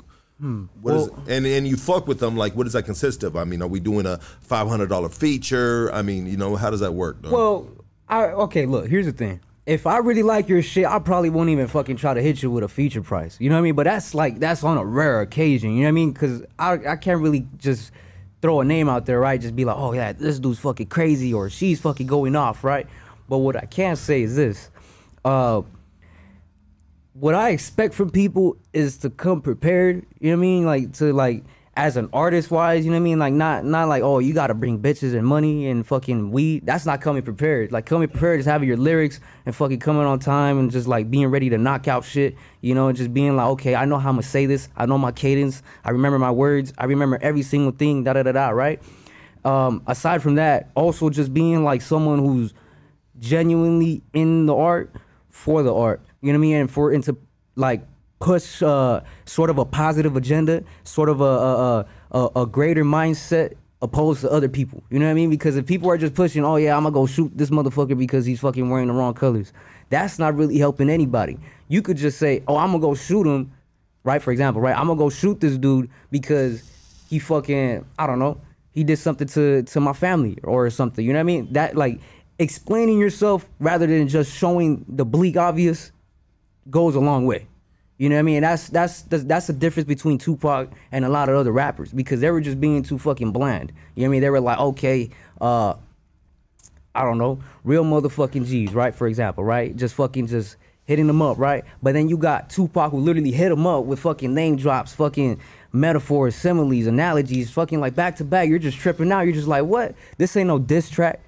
What 0.81 0.95
is 0.95 1.11
Well- 1.11 1.23
and 1.29 1.47
and 1.47 1.67
you 1.69 1.77
fuck 1.77 2.07
with 2.07 2.19
them 2.19 2.37
like 2.37 2.57
what 2.57 2.65
does 2.65 2.73
that 2.73 2.85
consist 2.85 3.23
of? 3.23 3.37
I 3.37 3.45
mean, 3.45 3.63
are 3.63 3.69
we 3.69 3.81
doing 3.81 4.07
a 4.07 4.19
five 4.41 4.69
hundred 4.69 4.89
dollar 4.89 5.09
feature? 5.09 5.91
I 5.93 6.03
mean, 6.03 6.27
you 6.27 6.37
know, 6.37 6.57
how 6.57 6.71
does 6.71 6.81
that 6.81 6.93
work? 6.95 7.23
Dog? 7.23 7.33
Well, 7.33 7.69
I 8.09 8.27
okay. 8.27 8.67
Look, 8.67 8.89
here's 8.89 9.07
the 9.07 9.13
thing. 9.13 9.41
If 9.67 9.87
I 9.87 9.99
really 9.99 10.23
like 10.23 10.49
your 10.49 10.63
shit, 10.63 10.87
I 10.87 10.99
probably 10.99 11.31
won't 11.31 11.51
even 11.51 11.67
fucking 11.69 11.97
try 11.97 12.15
to 12.15 12.23
hit 12.23 12.43
you 12.43 12.51
with 12.51 12.65
a 12.65 12.69
feature 12.69 13.03
price. 13.03 13.37
You 13.39 13.51
know 13.51 13.57
what 13.57 13.61
I 13.61 13.63
mean? 13.63 13.75
But 13.75 13.85
that's 13.85 14.15
like 14.15 14.41
that's 14.41 14.65
on 14.65 14.79
a 14.79 14.85
rare 14.85 15.21
occasion. 15.21 15.73
You 15.73 15.81
know 15.81 15.85
what 15.85 15.89
I 15.89 15.93
mean? 15.93 16.13
Because 16.13 16.43
I 16.59 16.73
I 16.89 16.97
can't 16.97 17.21
really 17.21 17.47
just 17.59 17.93
throw 18.43 18.61
a 18.61 18.65
name 18.65 18.89
out 18.89 19.05
there, 19.05 19.21
right? 19.21 19.39
Just 19.41 19.55
be 19.55 19.67
like, 19.67 19.77
oh 19.77 19.93
yeah, 19.93 20.13
this 20.13 20.39
dude's 20.41 20.59
fucking 20.59 20.87
crazy 20.87 21.35
or 21.35 21.51
she's 21.51 21.79
fucking 21.81 22.07
going 22.07 22.35
off, 22.35 22.65
right? 22.65 22.87
But 23.29 23.39
what 23.39 23.57
I 23.57 23.67
can 23.67 23.95
say 23.97 24.23
is 24.23 24.35
this. 24.35 24.71
Uh, 25.25 25.63
what 27.21 27.35
I 27.35 27.51
expect 27.51 27.93
from 27.93 28.11
people 28.11 28.57
is 28.73 28.97
to 28.99 29.11
come 29.11 29.43
prepared. 29.43 30.07
You 30.19 30.31
know 30.31 30.37
what 30.37 30.41
I 30.41 30.41
mean? 30.41 30.65
Like 30.65 30.93
to 30.95 31.13
like 31.13 31.45
as 31.77 31.97
an 31.97 32.09
artist 32.13 32.51
wise, 32.51 32.85
you 32.85 32.91
know 32.91 32.97
what 32.97 33.03
I 33.03 33.05
mean? 33.05 33.19
Like 33.19 33.35
not 33.35 33.65
not 33.65 33.89
like 33.89 34.03
oh 34.03 34.21
you 34.21 34.33
got 34.33 34.47
to 34.47 34.55
bring 34.55 34.81
bitches 34.81 35.15
and 35.15 35.27
money 35.27 35.69
and 35.69 35.87
fucking 35.87 36.31
weed. 36.31 36.65
That's 36.65 36.87
not 36.87 37.03
coming 37.03 37.23
prepared. 37.23 37.73
Like 37.73 37.85
coming 37.85 38.09
prepared 38.09 38.41
is 38.41 38.47
having 38.47 38.67
your 38.67 38.79
lyrics 38.79 39.21
and 39.45 39.55
fucking 39.55 39.81
coming 39.81 40.07
on 40.07 40.19
time 40.19 40.59
and 40.59 40.71
just 40.71 40.89
like 40.89 41.11
being 41.11 41.27
ready 41.27 41.51
to 41.51 41.59
knock 41.59 41.89
out 41.89 42.05
shit. 42.05 42.37
You 42.63 42.75
know, 42.75 42.89
and 42.89 42.97
just 42.97 43.13
being 43.13 43.37
like 43.37 43.49
okay, 43.49 43.75
I 43.75 43.85
know 43.85 43.99
how 43.99 44.09
I'm 44.09 44.17
gonna 44.17 44.23
say 44.23 44.47
this. 44.47 44.71
I 44.75 44.87
know 44.87 44.97
my 44.97 45.13
cadence. 45.13 45.63
I 45.85 45.91
remember 45.91 46.19
my 46.19 46.31
words. 46.31 46.73
I 46.79 46.87
remember 46.87 47.19
every 47.21 47.43
single 47.43 47.73
thing. 47.73 48.05
Da 48.05 48.15
da 48.15 48.23
da 48.23 48.33
da. 48.33 48.49
Right. 48.49 48.83
Um, 49.45 49.83
aside 49.87 50.23
from 50.23 50.37
that, 50.37 50.71
also 50.75 51.11
just 51.11 51.35
being 51.35 51.65
like 51.65 51.83
someone 51.83 52.19
who's 52.19 52.55
genuinely 53.19 54.03
in 54.15 54.47
the 54.47 54.55
art 54.55 54.95
for 55.29 55.63
the 55.63 55.75
art. 55.75 56.03
You 56.21 56.33
know 56.33 56.39
what 56.39 56.45
I 56.45 56.49
mean? 56.49 56.57
And 56.57 56.71
for 56.71 56.93
into 56.93 57.17
like 57.57 57.83
push 58.21 58.63
uh, 58.63 59.01
sort 59.25 59.51
of 59.51 59.59
a 59.59 59.65
positive 59.65 60.17
agenda, 60.17 60.63
sort 60.85 61.09
of 61.09 61.21
a 61.21 61.25
a, 61.25 61.87
a, 62.13 62.29
a- 62.43 62.47
greater 62.47 62.85
mindset 62.85 63.55
opposed 63.83 64.21
to 64.21 64.31
other 64.31 64.49
people. 64.49 64.83
You 64.91 64.99
know 64.99 65.07
what 65.07 65.13
I 65.13 65.15
mean? 65.15 65.31
Because 65.31 65.57
if 65.57 65.67
people 65.67 65.89
are 65.91 65.97
just 65.97 66.15
pushing, 66.15 66.45
oh 66.45 66.57
yeah, 66.57 66.77
I'm 66.77 66.83
gonna 66.83 66.93
go 66.93 67.07
shoot 67.07 67.33
this 67.35 67.51
motherfucker 67.51 67.97
because 67.97 68.27
he's 68.27 68.41
fucking 68.41 68.69
wearing 68.69 68.89
the 68.89 68.93
wrong 68.93 69.15
colors, 69.15 69.53
that's 69.89 70.19
not 70.19 70.37
really 70.37 70.59
helping 70.59 70.91
anybody. 70.91 71.39
You 71.69 71.81
could 71.83 71.97
just 71.97 72.19
say, 72.19 72.43
oh, 72.47 72.57
I'm 72.57 72.69
gonna 72.73 72.81
go 72.81 72.95
shoot 72.95 73.27
him, 73.27 73.53
right? 74.05 74.21
For 74.21 74.33
example, 74.33 74.61
right? 74.61 74.77
I'm 74.77 74.87
gonna 74.87 74.99
go 74.99 75.09
shoot 75.09 75.41
this 75.41 75.57
dude 75.57 75.89
because 76.11 76.63
he 77.09 77.19
fucking, 77.19 77.87
I 77.99 78.07
don't 78.07 78.19
know, 78.19 78.39
he 78.73 78.85
did 78.85 78.99
something 78.99 79.27
to 79.29 79.63
to 79.63 79.81
my 79.81 79.95
family 79.95 80.39
or 80.45 80.69
something. 80.69 81.05
You 81.05 81.15
know 81.15 81.19
what 81.19 81.23
I 81.23 81.25
mean? 81.25 81.53
That 81.55 81.75
like 81.77 82.01
explaining 82.39 82.99
yourself 82.99 83.49
rather 83.61 83.87
than 83.87 84.09
just 84.09 84.35
showing 84.37 84.85
the 84.89 85.05
bleak 85.07 85.37
obvious 85.39 85.91
goes 86.69 86.95
a 86.95 87.01
long 87.01 87.27
way. 87.27 87.47
You 87.99 88.09
know 88.09 88.15
what 88.15 88.21
I 88.21 88.23
mean? 88.23 88.41
That's 88.41 88.69
that's 88.69 89.03
that's, 89.03 89.25
that's 89.25 89.47
the 89.47 89.53
difference 89.53 89.87
between 89.87 90.19
Tupac 90.19 90.71
and 90.91 91.05
a 91.05 91.09
lot 91.09 91.29
of 91.29 91.37
other 91.37 91.53
rappers 91.53 91.93
because 91.93 92.21
they 92.21 92.31
were 92.31 92.41
just 92.41 92.61
being 92.61 92.83
too 92.83 92.99
fucking 92.99 93.31
bland. 93.31 93.73
You 93.95 94.03
know 94.03 94.09
what 94.09 94.11
I 94.11 94.13
mean? 94.13 94.21
They 94.23 94.31
were 94.31 94.41
like, 94.41 94.59
okay, 94.59 95.11
uh, 95.41 95.75
I 96.95 97.05
don't 97.05 97.19
know, 97.19 97.41
real 97.63 97.85
motherfucking 97.85 98.47
G's, 98.47 98.73
right? 98.73 98.95
For 98.95 99.07
example, 99.07 99.45
right? 99.45 99.77
Just 99.77 99.95
fucking 99.95 100.29
just 100.29 100.57
hitting 100.87 101.07
them 101.07 101.23
up, 101.23 101.39
right? 101.39 101.63
But 101.83 101.93
then 101.93 102.09
you 102.09 102.17
got 102.17 102.51
Tupac 102.51 102.91
who 102.91 102.99
literally 102.99 103.33
hit 103.33 103.51
them 103.51 103.67
up 103.67 103.85
with 103.85 104.01
fucking 104.01 104.35
name 104.35 104.57
drops, 104.57 104.95
fucking 104.95 105.39
metaphors, 105.73 106.35
similes, 106.35 106.87
analogies, 106.87 107.51
fucking 107.51 107.81
like 107.81 107.95
back 107.95 108.17
to 108.17 108.25
back. 108.25 108.49
You're 108.49 108.59
just 108.59 108.79
tripping 108.79 109.13
out. 109.13 109.21
You're 109.21 109.35
just 109.35 109.47
like, 109.47 109.65
what? 109.65 109.95
This 110.19 110.37
ain't 110.37 110.49
no 110.49 110.59
diss 110.59 110.91
track. 110.91 111.21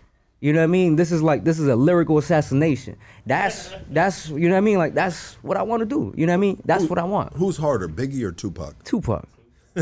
You 0.42 0.52
know 0.52 0.58
what 0.58 0.64
I 0.64 0.66
mean? 0.66 0.96
This 0.96 1.12
is 1.12 1.22
like 1.22 1.44
this 1.44 1.60
is 1.60 1.68
a 1.68 1.76
lyrical 1.76 2.18
assassination. 2.18 2.96
That's 3.24 3.72
that's 3.90 4.28
you 4.28 4.48
know 4.48 4.56
what 4.56 4.58
I 4.58 4.60
mean? 4.62 4.76
Like 4.76 4.92
that's 4.92 5.34
what 5.34 5.56
I 5.56 5.62
want 5.62 5.80
to 5.80 5.86
do. 5.86 6.12
You 6.16 6.26
know 6.26 6.32
what 6.32 6.38
I 6.38 6.38
mean? 6.38 6.60
That's 6.64 6.84
what 6.86 6.98
I 6.98 7.04
want. 7.04 7.32
Who's 7.34 7.56
harder, 7.56 7.88
Biggie 7.88 8.24
or 8.24 8.32
Tupac? 8.32 8.74
Tupac. 8.82 9.28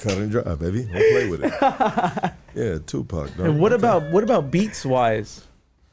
Cut 0.00 0.18
and 0.18 0.30
dry, 0.30 0.54
baby. 0.56 0.82
Don't 0.82 0.92
play 0.92 1.28
with 1.30 1.44
it. 1.44 1.52
yeah, 2.54 2.78
Tupac. 2.84 3.36
dog. 3.36 3.46
And 3.46 3.60
what 3.60 3.72
about 3.72 4.10
what 4.10 4.24
about 4.24 4.50
beats 4.50 4.84
wise? 4.84 5.44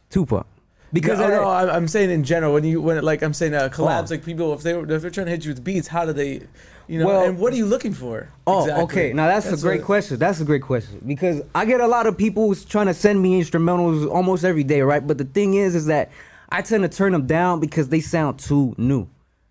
Tupac. 0.10 0.46
Because 0.92 1.20
Because 1.20 1.20
no, 1.20 1.26
I, 1.26 1.30
no, 1.30 1.70
I'm 1.70 1.70
I'm 1.84 1.88
saying 1.88 2.10
in 2.10 2.24
general 2.24 2.54
when 2.54 2.64
you 2.66 2.82
when 2.82 2.98
it, 2.98 3.04
like 3.04 3.22
I'm 3.22 3.34
saying 3.34 3.54
uh, 3.54 3.70
collabs 3.70 4.08
Oh. 4.12 4.16
like 4.16 4.26
people 4.26 4.54
if 4.54 4.64
they 4.64 4.74
were 4.74 4.92
if 4.92 5.02
they're 5.02 5.12
trying 5.12 5.28
to 5.28 5.32
hit 5.32 5.46
you 5.46 5.52
with 5.52 5.64
beats 5.64 5.88
how 5.88 6.06
do 6.06 6.12
they 6.12 6.42
you 6.88 7.00
know 7.00 7.06
Well- 7.08 7.24
and 7.24 7.38
what 7.40 7.54
are 7.54 7.56
you 7.56 7.66
looking 7.66 7.94
for? 7.94 8.28
Oh, 8.48 8.62
Exactly. 8.62 8.84
okay. 8.84 9.14
Now 9.14 9.28
that's, 9.28 9.48
a 9.52 9.58
great 9.58 9.80
what- 9.82 9.86
question. 9.86 10.18
That's 10.18 10.40
a 10.42 10.46
great 10.46 10.62
question 10.62 11.02
because 11.06 11.42
I 11.56 11.66
get 11.66 11.82
a 11.82 11.88
lot 11.88 12.08
of 12.08 12.18
people 12.18 12.54
trying 12.56 12.88
to 12.88 12.94
send 12.94 13.22
me 13.22 13.42
instrumentals 13.42 14.10
almost 14.10 14.44
every 14.44 14.64
day, 14.64 14.82
right? 14.82 15.06
But 15.06 15.18
the 15.18 15.26
thing 15.26 15.54
is, 15.56 15.76
is 15.76 15.86
that 15.88 16.12
I 16.50 16.62
tend 16.62 16.84
to 16.84 16.90
turn 16.90 17.12
them 17.14 17.28
down 17.28 17.60
because 17.60 17.90
they 17.90 18.02
sound 18.02 18.40
too 18.40 18.76
new. 18.78 19.08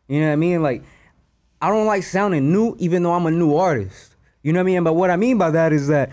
You 0.08 0.20
know 0.20 0.26
what 0.26 0.32
I 0.32 0.36
mean? 0.36 0.62
Like 0.62 0.82
I 1.62 1.68
don't 1.68 1.86
like 1.86 2.02
sounding 2.02 2.52
new, 2.52 2.74
even 2.78 3.02
though 3.02 3.12
I'm 3.12 3.26
a 3.26 3.30
new 3.30 3.54
artist. 3.56 4.14
You 4.42 4.52
know 4.52 4.60
what 4.60 4.64
I 4.70 4.72
mean? 4.72 4.84
But 4.84 4.94
what 4.94 5.10
I 5.10 5.16
mean 5.16 5.36
by 5.38 5.50
that 5.50 5.72
is 5.72 5.88
that 5.88 6.10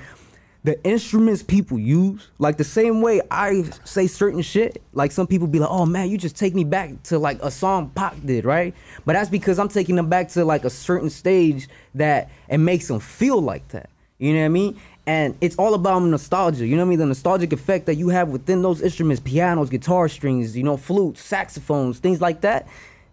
the 0.68 0.84
instruments 0.84 1.42
people 1.42 1.80
use, 1.80 2.28
like 2.40 2.58
the 2.58 2.64
same 2.66 3.02
way 3.02 3.22
I 3.32 3.64
say 3.86 4.06
certain 4.06 4.42
shit, 4.42 4.82
like 4.92 5.14
some 5.14 5.26
people 5.26 5.48
be 5.48 5.60
like, 5.60 5.70
oh 5.72 5.86
man, 5.86 6.10
you 6.10 6.18
just 6.18 6.36
take 6.36 6.54
me 6.54 6.66
back 6.66 7.04
to 7.04 7.18
like 7.18 7.42
a 7.42 7.50
song 7.50 7.90
Pac 7.96 8.16
did, 8.26 8.44
right? 8.44 8.74
But 9.06 9.14
that's 9.14 9.30
because 9.30 9.60
I'm 9.60 9.70
taking 9.70 9.96
them 9.96 10.10
back 10.10 10.28
to 10.32 10.44
like 10.44 10.66
a 10.66 10.70
certain 10.70 11.10
stage 11.10 11.70
that 11.96 12.30
it 12.50 12.58
makes 12.58 12.90
them 12.90 13.00
feel 13.00 13.42
like 13.42 13.66
that. 13.70 13.90
You 14.18 14.34
know 14.34 14.40
what 14.40 14.46
I 14.46 14.50
mean? 14.50 14.80
And 15.06 15.38
it's 15.40 15.56
all 15.56 15.74
about 15.74 16.00
nostalgia. 16.00 16.68
You 16.68 16.76
know 16.76 16.82
what 16.82 16.88
I 16.88 16.90
mean? 16.90 17.00
The 17.00 17.06
nostalgic 17.06 17.54
effect 17.54 17.86
that 17.86 17.96
you 17.96 18.10
have 18.10 18.28
within 18.28 18.62
those 18.62 18.82
instruments, 18.82 19.22
pianos, 19.24 19.70
guitar 19.70 20.10
strings, 20.10 20.58
you 20.58 20.64
know, 20.64 20.76
flutes, 20.76 21.22
saxophones, 21.22 22.00
things 22.00 22.20
like 22.20 22.42
that. 22.42 22.68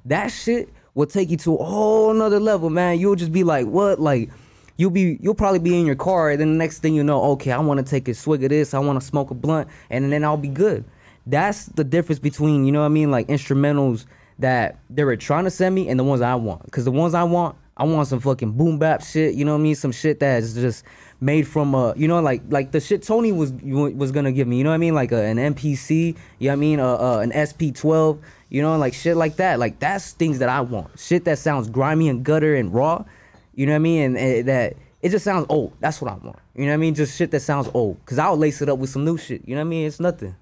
That 0.07 0.33
shit 0.33 0.71
will 0.95 1.07
take 1.07 1.31
you 1.31 1.37
to 1.37 1.55
a 1.55 1.65
whole 1.65 2.13
nother 2.15 2.41
level, 2.41 2.69
man. 2.69 2.99
You'll 2.99 3.15
just 3.15 3.31
be 3.31 3.45
like, 3.45 3.69
what? 3.69 4.01
Like, 4.01 4.31
you'll 4.77 4.91
be 4.91 5.19
you'll 5.21 5.35
probably 5.35 5.59
be 5.59 5.79
in 5.79 5.87
your 5.87 5.95
car 5.95 6.31
and 6.31 6.41
then 6.41 6.53
the 6.53 6.59
next 6.59 6.81
thing 6.81 6.95
you 6.95 7.05
know 7.05 7.23
okay 7.23 7.53
i 7.53 7.59
want 7.59 7.79
to 7.79 7.89
take 7.89 8.09
a 8.09 8.15
swig 8.15 8.43
of 8.43 8.51
this 8.51 8.75
i 8.75 8.79
want 8.79 9.01
to 9.01 9.07
smoke 9.07 9.31
a 9.31 9.35
blunt 9.35 9.69
and 9.91 10.13
then 10.13 10.25
i'll 10.25 10.37
be 10.37 10.49
good. 10.49 10.85
That's 11.27 11.67
the 11.67 11.85
difference 11.85 12.19
between 12.19 12.65
you 12.65 12.73
know 12.73 12.81
what 12.81 12.87
i 12.87 12.91
mean 12.91 13.11
like 13.11 13.29
instrumentals 13.29 14.07
that 14.39 14.79
they 14.91 15.05
were 15.05 15.17
trying 15.17 15.45
to 15.45 15.51
send 15.51 15.75
me 15.75 15.89
and 15.89 15.99
the 15.99 16.05
ones 16.05 16.21
i 16.21 16.35
want. 16.35 16.65
Because 16.65 16.85
the 16.85 16.91
ones 16.91 17.15
i 17.15 17.23
want 17.25 17.57
i 17.77 17.85
want 17.85 18.09
some 18.09 18.21
fucking 18.21 18.53
boom 18.53 18.79
bap 18.79 19.03
shit 19.03 19.35
you 19.35 19.45
know 19.45 19.53
what 19.53 19.61
i 19.61 19.63
mean? 19.63 19.75
Some 19.75 19.93
shit 19.93 20.21
that's 20.21 20.55
just 20.55 20.85
made 21.21 21.47
from 21.47 21.75
a 21.75 21.95
you 21.97 22.09
know 22.09 22.21
like 22.21 22.43
like 22.51 22.73
the 22.73 22.81
shit 22.81 23.03
tony 23.03 23.33
was 23.33 23.53
was 23.53 24.13
gonna 24.13 24.33
give 24.33 24.47
me 24.47 24.59
you 24.59 24.65
know 24.65 24.71
what 24.71 24.75
i 24.75 24.79
mean? 24.79 24.95
Like 24.95 25.13
a, 25.13 25.23
an 25.23 25.39
MPC 25.39 26.09
you 26.39 26.49
know 26.49 26.49
what 26.49 26.53
i 26.53 26.57
mean? 26.57 26.81
Uh, 26.81 26.95
uh, 26.97 27.19
an 27.21 27.31
sp12 27.31 28.19
you 28.51 28.61
know 28.61 28.77
like 28.77 28.93
shit 28.93 29.17
like 29.17 29.37
that. 29.37 29.59
Like 29.59 29.79
that's 29.79 30.13
things 30.13 30.41
that 30.41 30.51
i 30.51 30.61
want. 30.61 30.99
Shit 30.99 31.25
that 31.25 31.39
sounds 31.39 31.71
grimy 31.71 32.09
and 32.09 32.23
gutter 32.23 32.55
and 32.55 32.75
raw 32.75 33.05
you 33.57 33.67
know 33.67 33.73
what 33.73 33.77
I 33.77 33.81
mean? 33.81 34.03
And, 34.03 34.17
and 34.17 34.49
that 34.49 34.77
it 35.03 35.11
just 35.11 35.25
sounds 35.25 35.47
old. 35.49 35.73
That's 35.81 36.01
what 36.01 36.11
I 36.11 36.15
want. 36.15 36.39
You 36.55 36.63
know 36.65 36.71
what 36.71 36.75
I 36.75 36.79
mean? 36.79 36.95
Just 36.95 37.17
shit 37.17 37.31
that 37.33 37.41
sounds 37.41 37.69
old. 37.75 37.99
Cause 38.07 38.19
I'll 38.19 38.37
lace 38.37 38.63
it 38.63 38.69
up 38.69 38.79
with 38.79 38.91
some 38.91 39.05
new 39.05 39.19
shit. 39.19 39.43
You 39.47 39.55
know 39.55 39.61
what 39.61 39.67
I 39.67 39.71
mean? 39.71 39.87
It's 39.87 40.01
nothing. 40.01 40.35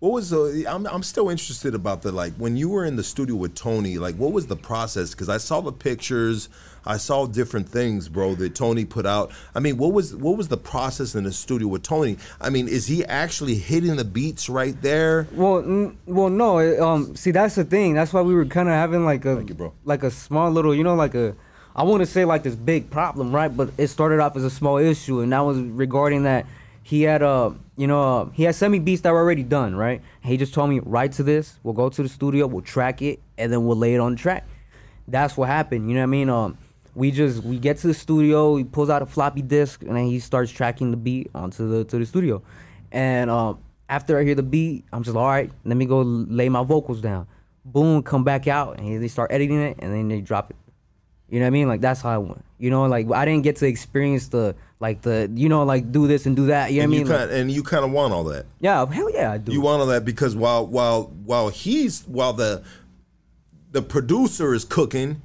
What 0.00 0.12
was 0.12 0.30
the? 0.30 0.64
I'm 0.68 0.86
I'm 0.86 1.02
still 1.02 1.28
interested 1.28 1.74
about 1.74 2.02
the 2.02 2.12
like 2.12 2.32
when 2.34 2.56
you 2.56 2.68
were 2.68 2.84
in 2.84 2.94
the 2.94 3.02
studio 3.02 3.34
with 3.34 3.56
Tony. 3.56 3.98
Like, 3.98 4.14
what 4.14 4.30
was 4.30 4.46
the 4.46 4.54
process? 4.54 5.10
Because 5.10 5.28
I 5.28 5.38
saw 5.38 5.60
the 5.60 5.72
pictures, 5.72 6.48
I 6.86 6.98
saw 6.98 7.26
different 7.26 7.68
things, 7.68 8.08
bro, 8.08 8.36
that 8.36 8.54
Tony 8.54 8.84
put 8.84 9.06
out. 9.06 9.32
I 9.56 9.60
mean, 9.60 9.76
what 9.76 9.92
was 9.92 10.14
what 10.14 10.36
was 10.36 10.46
the 10.46 10.56
process 10.56 11.16
in 11.16 11.24
the 11.24 11.32
studio 11.32 11.66
with 11.66 11.82
Tony? 11.82 12.16
I 12.40 12.48
mean, 12.48 12.68
is 12.68 12.86
he 12.86 13.04
actually 13.06 13.56
hitting 13.56 13.96
the 13.96 14.04
beats 14.04 14.48
right 14.48 14.80
there? 14.82 15.26
Well, 15.32 15.58
n- 15.58 15.98
well, 16.06 16.30
no. 16.30 16.58
Um, 16.80 17.16
see, 17.16 17.32
that's 17.32 17.56
the 17.56 17.64
thing. 17.64 17.94
That's 17.94 18.12
why 18.12 18.22
we 18.22 18.34
were 18.34 18.46
kind 18.46 18.68
of 18.68 18.74
having 18.76 19.04
like 19.04 19.24
a 19.24 19.44
you, 19.46 19.72
like 19.84 20.04
a 20.04 20.12
small 20.12 20.50
little, 20.50 20.74
you 20.74 20.84
know, 20.84 20.94
like 20.94 21.16
a. 21.16 21.34
I 21.78 21.84
want 21.84 22.00
to 22.00 22.06
say 22.06 22.24
like 22.24 22.42
this 22.42 22.56
big 22.56 22.90
problem, 22.90 23.32
right? 23.32 23.56
But 23.56 23.70
it 23.78 23.86
started 23.86 24.18
off 24.18 24.34
as 24.34 24.42
a 24.42 24.50
small 24.50 24.78
issue, 24.78 25.20
and 25.20 25.32
that 25.32 25.40
was 25.40 25.58
regarding 25.60 26.24
that 26.24 26.44
he 26.82 27.02
had 27.02 27.22
uh, 27.22 27.52
you 27.76 27.86
know, 27.86 28.02
uh, 28.02 28.24
he 28.30 28.42
had 28.42 28.56
sent 28.56 28.72
me 28.72 28.80
beats 28.80 29.02
that 29.02 29.12
were 29.12 29.20
already 29.20 29.44
done, 29.44 29.76
right? 29.76 30.02
He 30.20 30.36
just 30.36 30.52
told 30.52 30.70
me 30.70 30.80
write 30.80 31.12
to 31.12 31.22
this. 31.22 31.60
We'll 31.62 31.74
go 31.74 31.88
to 31.88 32.02
the 32.02 32.08
studio, 32.08 32.48
we'll 32.48 32.62
track 32.62 33.00
it, 33.00 33.20
and 33.38 33.52
then 33.52 33.64
we'll 33.64 33.76
lay 33.76 33.94
it 33.94 34.00
on 34.00 34.16
the 34.16 34.18
track. 34.18 34.44
That's 35.06 35.36
what 35.36 35.48
happened. 35.48 35.88
You 35.88 35.94
know 35.94 36.00
what 36.00 36.04
I 36.04 36.06
mean? 36.06 36.28
Um, 36.28 36.58
we 36.96 37.12
just 37.12 37.44
we 37.44 37.60
get 37.60 37.76
to 37.78 37.86
the 37.86 37.94
studio, 37.94 38.56
he 38.56 38.64
pulls 38.64 38.90
out 38.90 39.00
a 39.00 39.06
floppy 39.06 39.42
disk, 39.42 39.82
and 39.82 39.96
then 39.96 40.06
he 40.06 40.18
starts 40.18 40.50
tracking 40.50 40.90
the 40.90 40.96
beat 40.96 41.30
onto 41.32 41.68
the 41.68 41.84
to 41.84 41.98
the 42.00 42.06
studio. 42.06 42.42
And 42.90 43.30
um, 43.30 43.60
after 43.88 44.18
I 44.18 44.24
hear 44.24 44.34
the 44.34 44.42
beat, 44.42 44.84
I'm 44.92 45.04
just 45.04 45.16
all 45.16 45.28
right. 45.28 45.52
Let 45.64 45.76
me 45.76 45.86
go 45.86 46.00
lay 46.02 46.48
my 46.48 46.64
vocals 46.64 47.00
down. 47.00 47.28
Boom, 47.64 48.02
come 48.02 48.24
back 48.24 48.48
out, 48.48 48.80
and 48.80 49.00
they 49.00 49.08
start 49.08 49.30
editing 49.30 49.62
it, 49.62 49.76
and 49.78 49.94
then 49.94 50.08
they 50.08 50.20
drop 50.20 50.50
it. 50.50 50.56
You 51.28 51.40
know 51.40 51.44
what 51.44 51.48
I 51.48 51.50
mean? 51.50 51.68
Like 51.68 51.80
that's 51.80 52.00
how 52.00 52.10
I 52.10 52.18
went. 52.18 52.44
You 52.58 52.70
know, 52.70 52.86
like 52.86 53.10
I 53.12 53.24
didn't 53.24 53.44
get 53.44 53.56
to 53.56 53.66
experience 53.66 54.28
the 54.28 54.54
like 54.80 55.02
the 55.02 55.30
you 55.34 55.48
know 55.48 55.64
like 55.64 55.92
do 55.92 56.06
this 56.06 56.26
and 56.26 56.34
do 56.34 56.46
that. 56.46 56.72
You 56.72 56.78
know 56.78 56.84
and 56.84 56.92
what 56.92 56.98
I 56.98 57.02
mean? 57.02 57.30
Like, 57.30 57.40
and 57.40 57.50
you 57.50 57.62
kind 57.62 57.84
of 57.84 57.90
want 57.90 58.12
all 58.12 58.24
that. 58.24 58.46
yeah, 58.60 58.84
hell 58.86 59.10
yeah, 59.12 59.32
I 59.32 59.38
do. 59.38 59.52
You 59.52 59.60
want 59.60 59.80
all 59.80 59.86
that 59.88 60.04
because 60.04 60.34
while 60.34 60.66
while 60.66 61.04
while 61.24 61.50
he's 61.50 62.02
while 62.02 62.32
the 62.32 62.62
the 63.72 63.82
producer 63.82 64.54
is 64.54 64.64
cooking, 64.64 65.20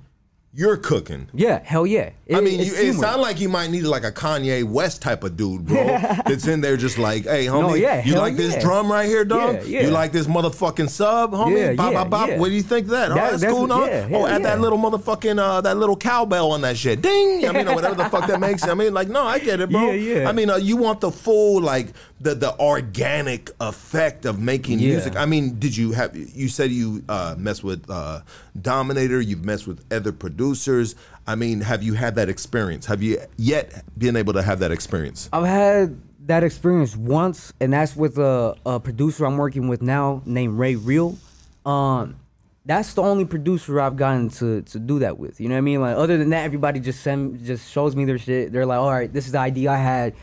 you're 0.54 0.78
cooking. 0.78 1.30
yeah, 1.34 1.62
hell 1.64 1.88
yeah. 1.88 2.12
I 2.34 2.40
mean, 2.40 2.60
you, 2.62 2.74
it 2.74 2.94
sounds 2.94 3.20
like 3.20 3.42
you 3.42 3.50
might 3.50 3.70
need 3.70 3.82
like 3.84 4.06
a 4.06 4.12
Kanye 4.12 4.64
West 4.64 5.02
type 5.02 5.26
of 5.26 5.36
dude, 5.36 5.66
bro. 5.66 5.84
that's 6.26 6.48
in 6.48 6.62
there 6.62 6.78
just 6.78 6.98
like, 6.98 7.24
hey, 7.26 7.48
homie, 7.48 7.68
No, 7.68 7.74
yeah, 7.74 8.02
you 8.06 8.16
like 8.16 8.38
this 8.38 8.56
drum 8.64 8.90
right 8.90 9.08
here, 9.08 9.26
dog? 9.26 9.56
Yeah, 9.56 9.62
yeah. 9.64 9.82
You 9.82 9.90
like 9.90 10.14
this 10.14 10.26
motherfucking 10.28 10.90
sub, 10.90 11.34
homie? 11.34 11.58
Yeah, 11.58 11.74
bop, 11.74 11.92
yeah, 11.92 12.00
bop, 12.04 12.10
bop. 12.10 12.30
yeah. 12.30 12.40
What 12.40 12.48
do 12.48 12.54
you 12.54 12.62
think 12.62 12.86
of 12.86 12.92
that? 12.92 13.12
Oh, 13.12 13.16
That- 13.16 13.32
that's, 13.32 13.42
that's- 13.42 13.58
cool, 13.58 13.68
yeah, 13.88 14.08
oh, 14.14 14.26
add 14.26 14.44
that 14.44 14.62
little 14.62 14.78
motherfucking 14.78 15.38
uh, 15.38 15.60
that 15.62 15.76
little 15.76 15.98
cowbell 15.98 16.52
on 16.54 16.62
that 16.62 16.78
shit. 16.78 17.02
Ding. 17.02 17.46
I 17.48 17.52
mean, 17.52 17.68
or 17.68 17.76
whatever 17.76 17.96
the 17.96 18.06
fuck 18.06 18.28
that 18.28 18.40
makes. 18.40 18.64
I 18.66 18.74
mean, 18.74 18.94
like, 18.94 19.10
no, 19.10 19.24
I 19.24 19.40
get 19.40 19.60
it, 19.60 19.70
bro. 19.70 19.92
Yeah, 19.92 20.22
yeah. 20.22 20.30
I 20.30 20.32
mean, 20.32 20.50
uh, 20.50 20.56
you 20.56 20.78
want 20.78 21.02
the 21.02 21.12
full 21.12 21.62
like 21.62 21.88
the 22.22 22.36
the 22.36 22.58
organic 22.58 23.52
effect 23.60 24.26
of 24.26 24.40
making 24.40 24.80
Yeah. 24.80 24.92
music. 24.92 25.18
I 25.18 25.26
mean, 25.26 25.60
did 25.60 25.76
you 25.76 25.92
have? 25.92 26.16
You 26.16 26.48
said 26.48 26.72
you 26.72 27.04
uh, 27.10 27.36
mess 27.38 27.62
with 27.64 27.90
uh, 27.90 28.22
Dominator. 28.60 29.20
You've 29.20 29.44
messed 29.44 29.68
with 29.68 29.84
other 29.92 30.14
producers. 30.14 30.96
I 31.26 31.36
mean, 31.36 31.62
have 31.62 31.84
you 31.84 31.94
had 31.94 32.16
that 32.16 32.30
experience? 32.30 32.86
Have 32.88 33.02
you 33.02 33.20
yet 33.38 33.84
been 33.98 34.16
able 34.16 34.34
to 34.34 34.42
have 34.42 34.60
that 34.60 34.72
experience? 34.72 35.30
I've 35.32 35.46
had 35.46 36.00
that 36.26 36.44
experience 36.44 36.96
once, 36.96 37.54
and 37.60 37.74
that's 37.74 37.96
with 37.96 38.18
a, 38.18 38.56
a 38.66 38.80
producer 38.80 39.26
I'm 39.26 39.38
working 39.38 39.68
with 39.68 39.82
now 39.82 40.22
named 40.26 40.58
Ray 40.58 40.76
Real. 40.76 41.18
Um, 41.66 42.18
that's 42.66 42.94
the 42.94 43.02
only 43.02 43.26
producer 43.26 43.80
I've 43.80 43.98
gotten 43.98 44.30
to 44.30 44.62
to 44.62 44.80
do 44.80 45.00
that 45.00 45.18
with. 45.18 45.42
You 45.42 45.50
know 45.50 45.56
what 45.56 45.60
I 45.60 45.62
mean? 45.62 45.82
Like 45.82 45.98
other 45.98 46.18
than 46.18 46.30
that, 46.30 46.44
everybody 46.44 46.80
just 46.80 47.02
send 47.02 47.44
just 47.46 47.70
shows 47.70 47.96
me 47.96 48.06
their 48.06 48.18
shit. 48.18 48.52
They're 48.52 48.66
like, 48.66 48.80
all 48.80 48.92
right, 48.92 49.12
this 49.12 49.26
is 49.26 49.34
the 49.34 49.40
idea 49.40 49.72
I 49.72 49.78
had 49.78 50.16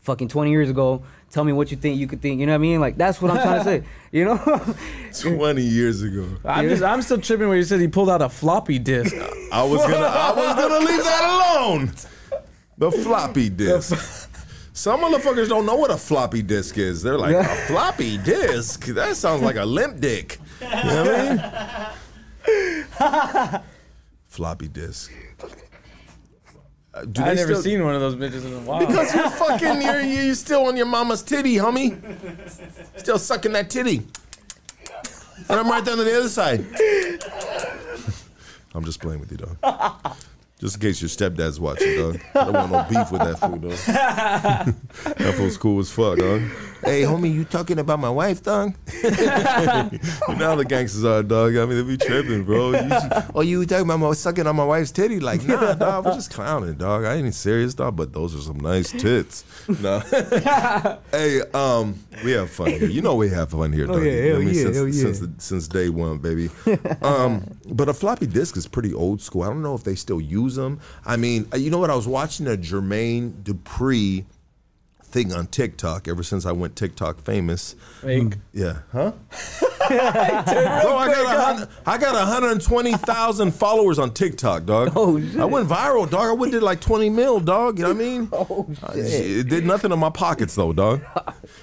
fucking 0.00 0.28
20 0.28 0.50
years 0.50 0.70
ago. 0.70 1.02
Tell 1.30 1.44
me 1.44 1.52
what 1.52 1.70
you 1.70 1.76
think 1.76 1.98
you 1.98 2.06
could 2.06 2.22
think. 2.22 2.40
You 2.40 2.46
know 2.46 2.52
what 2.52 2.56
I 2.56 2.58
mean? 2.58 2.80
Like 2.80 2.96
that's 2.96 3.20
what 3.20 3.30
I'm 3.30 3.38
trying 3.42 3.58
to 3.58 3.64
say. 3.64 3.82
You 4.12 4.24
know? 4.24 4.76
Twenty 5.20 5.62
years 5.62 6.00
ago, 6.00 6.26
I'm 6.42 6.70
just 6.70 6.82
I'm 6.82 7.02
still 7.02 7.20
tripping 7.20 7.48
where 7.48 7.58
you 7.58 7.64
said 7.64 7.80
he 7.80 7.88
pulled 7.88 8.08
out 8.08 8.22
a 8.22 8.30
floppy 8.30 8.78
disk. 8.78 9.14
I 9.52 9.62
was 9.62 9.82
gonna 9.82 9.96
I 9.96 10.32
was 10.32 10.54
gonna 10.54 10.78
leave 10.78 11.04
that 11.04 11.24
alone. 11.24 11.92
The 12.78 12.90
floppy 12.92 13.50
disk. 13.64 14.30
Some 14.72 15.00
motherfuckers 15.00 15.48
don't 15.48 15.66
know 15.66 15.74
what 15.74 15.90
a 15.90 15.98
floppy 15.98 16.40
disk 16.40 16.78
is. 16.78 17.02
They're 17.02 17.18
like, 17.18 17.34
a 17.34 17.44
floppy 17.66 18.16
disk? 18.16 18.86
That 18.86 19.16
sounds 19.16 19.42
like 19.42 19.56
a 19.56 19.64
limp 19.66 20.00
dick. 20.00 20.38
You 20.62 20.68
know 20.68 21.04
what 21.04 21.20
I 22.48 23.52
mean? 23.52 23.60
floppy 24.26 24.68
disk. 24.68 25.12
Uh, 26.96 27.04
do 27.04 27.22
I 27.22 27.28
they 27.30 27.34
never 27.34 27.52
still- 27.52 27.62
seen 27.62 27.84
one 27.84 27.94
of 27.94 28.00
those 28.00 28.14
bitches 28.16 28.46
in 28.46 28.54
a 28.54 28.60
while. 28.60 28.80
Because 28.86 29.14
you're 29.14 29.28
fucking, 29.42 29.82
you're, 29.82 30.00
you're 30.00 30.34
still 30.34 30.64
on 30.66 30.76
your 30.76 30.86
mama's 30.86 31.22
titty, 31.22 31.56
homie. 31.56 31.98
Still 32.98 33.18
sucking 33.18 33.52
that 33.52 33.68
titty. 33.68 34.02
And 35.48 35.60
I'm 35.60 35.68
right 35.68 35.84
down 35.84 35.98
to 35.98 36.04
the 36.04 36.18
other 36.18 36.28
side. 36.30 36.64
I'm 38.74 38.84
just 38.84 39.00
playing 39.00 39.20
with 39.20 39.30
you, 39.30 39.38
dog. 39.38 40.16
Just 40.58 40.76
in 40.76 40.80
case 40.80 41.02
your 41.02 41.10
stepdad's 41.10 41.60
watching, 41.60 41.96
dog. 41.98 42.20
I 42.34 42.44
don't 42.44 42.54
want 42.54 42.72
no 42.72 42.86
beef 42.88 43.12
with 43.12 43.20
that 43.20 43.38
fool, 43.38 43.58
dog. 43.58 44.74
that 45.18 45.34
fool's 45.34 45.58
cool 45.58 45.78
as 45.80 45.90
fuck, 45.90 46.18
dog. 46.18 46.40
Hey, 46.84 47.02
homie, 47.02 47.32
you 47.32 47.44
talking 47.44 47.78
about 47.78 47.98
my 47.98 48.10
wife, 48.10 48.42
dog? 48.42 48.74
now 49.02 50.54
the 50.54 50.64
gangsters 50.68 51.04
are, 51.04 51.22
dog. 51.22 51.56
I 51.56 51.64
mean, 51.64 51.76
they 51.76 51.82
be 51.82 51.96
tripping, 51.96 52.44
bro. 52.44 52.70
You 52.72 52.78
should- 52.78 53.24
oh, 53.34 53.40
you 53.40 53.64
talking 53.66 53.84
about 53.86 53.98
my, 53.98 54.12
sucking 54.12 54.46
on 54.46 54.56
my 54.56 54.64
wife's 54.64 54.92
titty? 54.92 55.18
Like, 55.20 55.44
nah, 55.44 55.74
dog. 55.74 56.04
We're 56.04 56.14
just 56.14 56.32
clowning, 56.32 56.74
dog. 56.74 57.04
I 57.04 57.14
ain't 57.16 57.34
serious, 57.34 57.74
dog. 57.74 57.96
But 57.96 58.12
those 58.12 58.34
are 58.36 58.40
some 58.40 58.58
nice 58.60 58.90
tits. 58.92 59.44
No. 59.80 59.98
hey, 61.10 61.40
um, 61.54 61.98
we 62.24 62.32
have 62.32 62.50
fun 62.50 62.70
here. 62.70 62.86
You 62.88 63.02
know 63.02 63.14
we 63.16 63.30
have 63.30 63.50
fun 63.50 63.72
here, 63.72 63.86
dog. 63.86 63.96
Oh, 63.96 64.02
yeah, 64.02 64.32
hell 64.32 64.42
yeah, 64.42 64.52
since, 64.52 64.76
hell 64.76 64.86
yeah. 64.88 64.92
since, 65.02 65.18
the- 65.20 65.32
since 65.38 65.68
day 65.68 65.88
one, 65.88 66.18
baby. 66.18 66.50
Um, 67.02 67.58
but 67.70 67.88
a 67.88 67.94
floppy 67.94 68.26
disk 68.26 68.56
is 68.56 68.66
pretty 68.68 68.92
old 68.94 69.20
school. 69.20 69.42
I 69.42 69.46
don't 69.48 69.62
know 69.62 69.74
if 69.74 69.82
they 69.84 69.94
still 69.94 70.20
use 70.20 70.54
them. 70.56 70.80
I 71.04 71.16
mean, 71.16 71.48
uh, 71.52 71.56
you 71.56 71.70
know 71.70 71.78
what? 71.78 71.90
I 71.90 71.96
was 71.96 72.06
watching 72.06 72.46
a 72.46 72.56
Jermaine 72.56 73.32
Dupri 73.42 74.24
thing 75.16 75.32
on 75.32 75.46
TikTok 75.46 76.08
ever 76.08 76.22
since 76.22 76.44
I 76.44 76.52
went 76.52 76.76
TikTok 76.76 77.22
famous. 77.22 77.74
Fake. 78.02 78.34
Yeah. 78.52 78.80
Huh? 78.92 79.12
Bro, 79.88 79.98
I 79.98 81.08
got, 81.08 81.62
a 81.62 81.98
got 81.98 82.14
120,000 82.14 83.50
followers 83.54 83.98
on 83.98 84.12
TikTok, 84.12 84.66
dog. 84.66 84.92
Oh, 84.96 85.18
shit. 85.18 85.38
I 85.38 85.44
went 85.44 85.68
viral, 85.68 86.10
dog. 86.10 86.28
I 86.28 86.32
went 86.32 86.52
did 86.52 86.62
like 86.62 86.80
20 86.80 87.08
mil, 87.08 87.40
dog. 87.40 87.78
You 87.78 87.84
know 87.84 87.92
what 87.92 87.96
I 87.96 88.04
mean? 88.04 88.28
Oh, 88.32 88.66
shit. 88.94 88.96
It 89.38 89.48
did 89.48 89.64
nothing 89.64 89.92
in 89.92 89.98
my 89.98 90.10
pockets 90.10 90.54
though, 90.54 90.72
dog. 90.72 91.02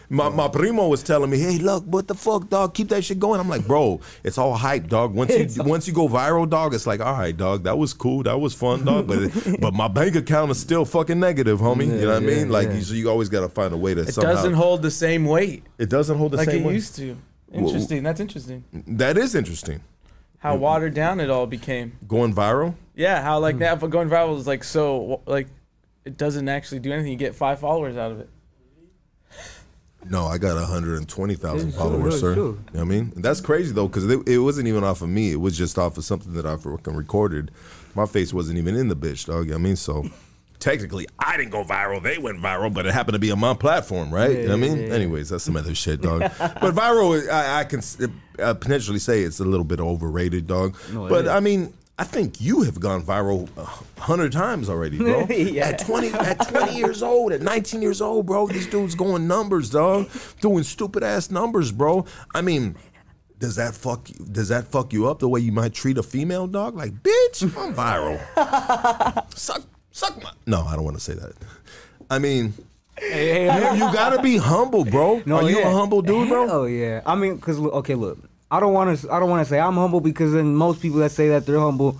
My, 0.09 0.29
my 0.29 0.47
primo 0.47 0.87
was 0.89 1.01
telling 1.01 1.29
me, 1.29 1.39
"Hey, 1.39 1.57
look, 1.57 1.85
what 1.85 2.07
the 2.07 2.13
fuck, 2.13 2.47
dog? 2.47 2.75
Keep 2.75 2.89
that 2.89 3.03
shit 3.03 3.19
going." 3.19 3.39
I'm 3.39 3.49
like, 3.49 3.65
"Bro, 3.65 4.01
it's 4.23 4.37
all 4.37 4.53
hype, 4.53 4.87
dog. 4.87 5.13
Once 5.13 5.31
you 5.31 5.61
all- 5.61 5.67
once 5.67 5.87
you 5.87 5.93
go 5.93 6.07
viral, 6.07 6.47
dog, 6.47 6.73
it's 6.75 6.85
like, 6.85 6.99
all 6.99 7.13
right, 7.13 7.35
dog, 7.35 7.63
that 7.63 7.77
was 7.77 7.93
cool, 7.93 8.21
that 8.23 8.39
was 8.39 8.53
fun, 8.53 8.85
dog. 8.85 9.07
But 9.07 9.23
it, 9.23 9.59
but 9.59 9.73
my 9.73 9.87
bank 9.87 10.15
account 10.15 10.51
is 10.51 10.59
still 10.59 10.85
fucking 10.85 11.19
negative, 11.19 11.59
homie. 11.59 11.87
you 11.87 12.01
know 12.01 12.07
what 12.09 12.17
I 12.17 12.19
mean? 12.19 12.49
Like, 12.49 12.67
yeah. 12.67 12.75
you, 12.75 12.81
so 12.81 12.93
you 12.93 13.09
always 13.09 13.27
got 13.27 13.42
to 13.43 13.49
find 13.49 13.73
a 13.73 13.77
way 13.77 13.93
to 13.93 14.01
It 14.01 14.13
somehow. 14.13 14.33
doesn't 14.33 14.53
hold 14.53 14.81
the 14.81 14.91
same 14.91 15.25
weight 15.25 15.63
it 15.77 15.89
doesn't 15.89 16.17
hold 16.17 16.31
the 16.31 16.37
same 16.39 16.45
weight. 16.45 16.47
like 16.47 16.53
same 16.53 16.63
it 16.63 16.67
way. 16.67 16.73
used 16.73 16.95
to. 16.95 17.17
Interesting. 17.51 18.03
That's 18.03 18.19
interesting. 18.19 18.63
That 18.87 19.17
is 19.17 19.35
interesting. 19.35 19.81
How 20.39 20.53
mm-hmm. 20.53 20.63
watered 20.63 20.93
down 20.93 21.19
it 21.19 21.29
all 21.29 21.45
became. 21.45 21.97
Going 22.07 22.33
viral. 22.33 22.75
Yeah, 22.95 23.21
how 23.21 23.39
like 23.39 23.55
hmm. 23.55 23.59
that 23.59 23.79
but 23.79 23.89
going 23.89 24.09
viral 24.09 24.37
is 24.37 24.47
like 24.47 24.63
so 24.63 25.21
like 25.25 25.47
it 26.05 26.17
doesn't 26.17 26.49
actually 26.49 26.79
do 26.79 26.91
anything. 26.91 27.11
You 27.11 27.17
get 27.17 27.35
five 27.35 27.59
followers 27.59 27.95
out 27.95 28.11
of 28.11 28.19
it. 28.19 28.29
No, 30.09 30.25
I 30.25 30.37
got 30.37 30.55
120,000 30.55 31.71
followers, 31.71 32.13
true, 32.13 32.19
sir. 32.19 32.33
true. 32.33 32.43
You 32.43 32.49
know 32.51 32.79
what 32.79 32.81
I 32.81 32.83
mean? 32.83 33.13
And 33.15 33.23
that's 33.23 33.39
crazy 33.39 33.71
though, 33.71 33.87
because 33.87 34.05
it, 34.09 34.27
it 34.27 34.39
wasn't 34.39 34.67
even 34.67 34.83
off 34.83 35.01
of 35.01 35.07
me. 35.07 35.31
It 35.31 35.39
was 35.39 35.57
just 35.57 35.77
off 35.77 35.97
of 35.97 36.03
something 36.03 36.33
that 36.33 36.45
I 36.45 36.57
fucking 36.57 36.93
recorded. 36.93 37.51
My 37.95 38.05
face 38.05 38.33
wasn't 38.33 38.57
even 38.57 38.75
in 38.75 38.89
the 38.89 38.95
bitch, 38.97 39.27
dog. 39.27 39.45
You 39.45 39.51
know 39.51 39.57
what 39.57 39.59
I 39.59 39.63
mean? 39.63 39.75
So 39.77 40.09
technically, 40.63 41.05
I 41.19 41.35
didn't 41.35 41.51
go 41.51 41.63
viral. 41.63 42.01
They 42.01 42.17
went 42.17 42.39
viral, 42.39 42.73
but 42.73 42.85
it 42.85 42.93
happened 42.93 43.13
to 43.13 43.19
be 43.19 43.31
on 43.31 43.39
my 43.39 43.53
platform, 43.53 44.13
right? 44.13 44.31
you 44.31 44.47
know 44.47 44.57
what 44.57 44.65
I 44.65 44.69
mean? 44.69 44.77
yeah, 44.77 44.87
yeah. 44.87 44.93
Anyways, 44.93 45.29
that's 45.29 45.43
some 45.43 45.57
other 45.57 45.75
shit, 45.75 46.01
dog. 46.01 46.21
but 46.39 46.73
viral, 46.73 47.29
I, 47.29 47.59
I 47.59 47.63
can 47.65 47.81
uh, 48.39 48.53
potentially 48.53 48.99
say 48.99 49.21
it's 49.23 49.41
a 49.41 49.45
little 49.45 49.65
bit 49.65 49.81
overrated, 49.81 50.47
dog. 50.47 50.77
No, 50.91 51.09
but 51.09 51.25
is. 51.25 51.31
I 51.31 51.41
mean, 51.41 51.73
I 51.99 52.05
think 52.05 52.39
you 52.39 52.61
have 52.61 52.79
gone 52.79 53.03
viral 53.03 53.49
a 53.57 53.65
hundred 54.01 54.31
times 54.31 54.69
already, 54.69 54.97
bro. 54.97 55.27
Yeah. 55.29 55.67
At 55.67 55.79
twenty, 55.79 56.07
at 56.07 56.47
twenty 56.47 56.77
years 56.77 57.03
old, 57.03 57.33
at 57.33 57.41
nineteen 57.41 57.81
years 57.81 58.01
old, 58.01 58.25
bro, 58.25 58.47
this 58.47 58.65
dude's 58.65 58.95
going 58.95 59.27
numbers, 59.27 59.69
dog, 59.69 60.09
doing 60.39 60.63
stupid 60.63 61.03
ass 61.03 61.29
numbers, 61.29 61.73
bro. 61.73 62.05
I 62.33 62.41
mean, 62.41 62.77
does 63.37 63.57
that 63.57 63.75
fuck 63.75 64.09
you? 64.09 64.25
Does 64.31 64.47
that 64.47 64.67
fuck 64.67 64.93
you 64.93 65.09
up 65.09 65.19
the 65.19 65.27
way 65.27 65.41
you 65.41 65.51
might 65.51 65.73
treat 65.73 65.97
a 65.97 66.03
female 66.03 66.47
dog? 66.47 66.77
Like, 66.77 66.93
bitch, 67.03 67.43
I'm 67.57 67.75
viral. 67.75 69.29
suck, 69.37 69.63
suck 69.93 70.21
my. 70.21 70.31
No, 70.45 70.63
I 70.63 70.75
don't 70.75 70.83
want 70.83 70.97
to 70.97 71.03
say 71.03 71.13
that. 71.13 71.33
I 72.09 72.19
mean, 72.19 72.53
Hey, 72.97 73.47
hey, 73.47 73.73
you, 73.75 73.85
you 73.85 73.93
gotta 73.93 74.21
be 74.21 74.37
humble, 74.37 74.85
bro. 74.85 75.23
Are 75.31 75.49
you 75.49 75.59
yeah. 75.59 75.69
a 75.69 75.71
humble 75.71 76.01
dude, 76.01 76.29
bro? 76.29 76.47
Oh 76.49 76.65
yeah. 76.65 77.01
I 77.05 77.15
mean, 77.15 77.39
cause 77.39 77.57
okay, 77.59 77.95
look. 77.95 78.19
I 78.51 78.59
don't 78.59 78.73
want 78.73 78.99
to. 78.99 79.11
I 79.11 79.19
don't 79.19 79.29
want 79.29 79.43
to 79.43 79.49
say 79.49 79.59
I'm 79.59 79.73
humble 79.73 79.99
because 79.99 80.31
then 80.33 80.55
most 80.55 80.79
people 80.79 80.99
that 80.99 81.09
say 81.11 81.29
that 81.29 81.45
they're 81.45 81.59
humble 81.59 81.97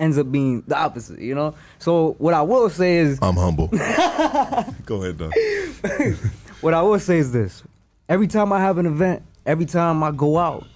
ends 0.00 0.16
up 0.16 0.32
being 0.32 0.62
the 0.66 0.76
opposite. 0.76 1.18
You 1.20 1.34
know. 1.34 1.54
So 1.78 2.14
what 2.18 2.32
I 2.32 2.40
will 2.40 2.70
say 2.70 2.96
is, 2.96 3.18
I'm 3.20 3.36
humble. 3.36 3.66
Go 4.86 5.02
ahead, 5.02 5.18
dog. 5.18 5.34
what 6.62 6.72
I 6.72 6.80
will 6.80 6.98
say 6.98 7.18
is 7.18 7.30
this: 7.32 7.62
every 8.08 8.26
time 8.26 8.54
I 8.54 8.60
have 8.60 8.78
an 8.78 8.86
event, 8.86 9.22
every 9.44 9.66
time 9.66 10.02
I 10.02 10.12
go 10.12 10.38
out, 10.38 10.66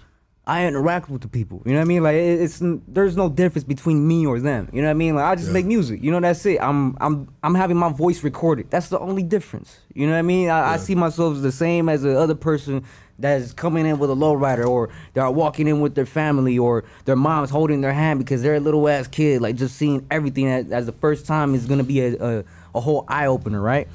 I 0.48 0.66
interact 0.66 1.10
with 1.10 1.20
the 1.20 1.28
people. 1.28 1.62
You 1.66 1.72
know 1.72 1.78
what 1.78 1.84
I 1.84 1.88
mean? 1.88 2.02
Like 2.02 2.14
it- 2.16 2.40
it's 2.40 2.62
there's 2.88 3.16
no 3.16 3.28
difference 3.28 3.64
between 3.64 4.08
me 4.08 4.26
or 4.26 4.40
them. 4.40 4.68
You 4.72 4.80
know 4.80 4.88
what 4.88 4.92
I 4.92 4.94
mean? 4.94 5.14
Like 5.14 5.24
I 5.26 5.34
just 5.34 5.48
Yeah. 5.48 5.52
make 5.52 5.66
music. 5.66 6.02
You 6.02 6.10
know 6.10 6.20
that's 6.20 6.44
it. 6.46 6.58
I'm 6.60 6.96
I'm 7.00 7.28
I'm 7.42 7.54
having 7.54 7.76
my 7.76 7.92
voice 7.92 8.24
recorded. 8.24 8.70
That's 8.70 8.88
the 8.88 8.98
only 8.98 9.22
difference. 9.22 9.78
You 9.94 10.06
know 10.06 10.14
what 10.14 10.18
I 10.20 10.22
mean? 10.22 10.48
I, 10.48 10.72
I 10.72 10.76
see 10.78 10.94
myself 10.94 11.36
as 11.36 11.42
the 11.42 11.52
same 11.52 11.88
as 11.90 12.02
the 12.02 12.18
other 12.18 12.34
person 12.34 12.82
that's 13.20 13.52
coming 13.52 13.84
in 13.84 13.98
with 13.98 14.10
a 14.10 14.14
lowrider 14.14 14.64
or 14.66 14.88
they're 15.12 15.28
walking 15.30 15.66
in 15.68 15.80
with 15.80 15.94
their 15.96 16.06
family 16.06 16.56
or 16.58 16.84
their 17.04 17.16
mom's 17.16 17.50
holding 17.50 17.80
their 17.80 17.92
hand 17.92 18.18
because 18.20 18.42
they're 18.42 18.54
a 18.54 18.60
little 18.60 18.88
ass 18.88 19.06
kid. 19.08 19.42
Like 19.42 19.56
just 19.56 19.76
seeing 19.76 20.06
everything 20.10 20.46
as, 20.46 20.70
as 20.70 20.86
the 20.86 20.92
first 20.92 21.26
time 21.26 21.54
is 21.54 21.66
gonna 21.66 21.82
be 21.84 22.00
a, 22.00 22.16
a, 22.38 22.44
a 22.76 22.80
whole 22.80 23.04
eye 23.08 23.26
opener, 23.26 23.60
right? 23.60 23.86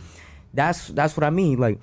That's 0.54 0.90
that's 0.90 1.18
what 1.18 1.24
I 1.24 1.30
mean. 1.32 1.58
Like 1.58 1.80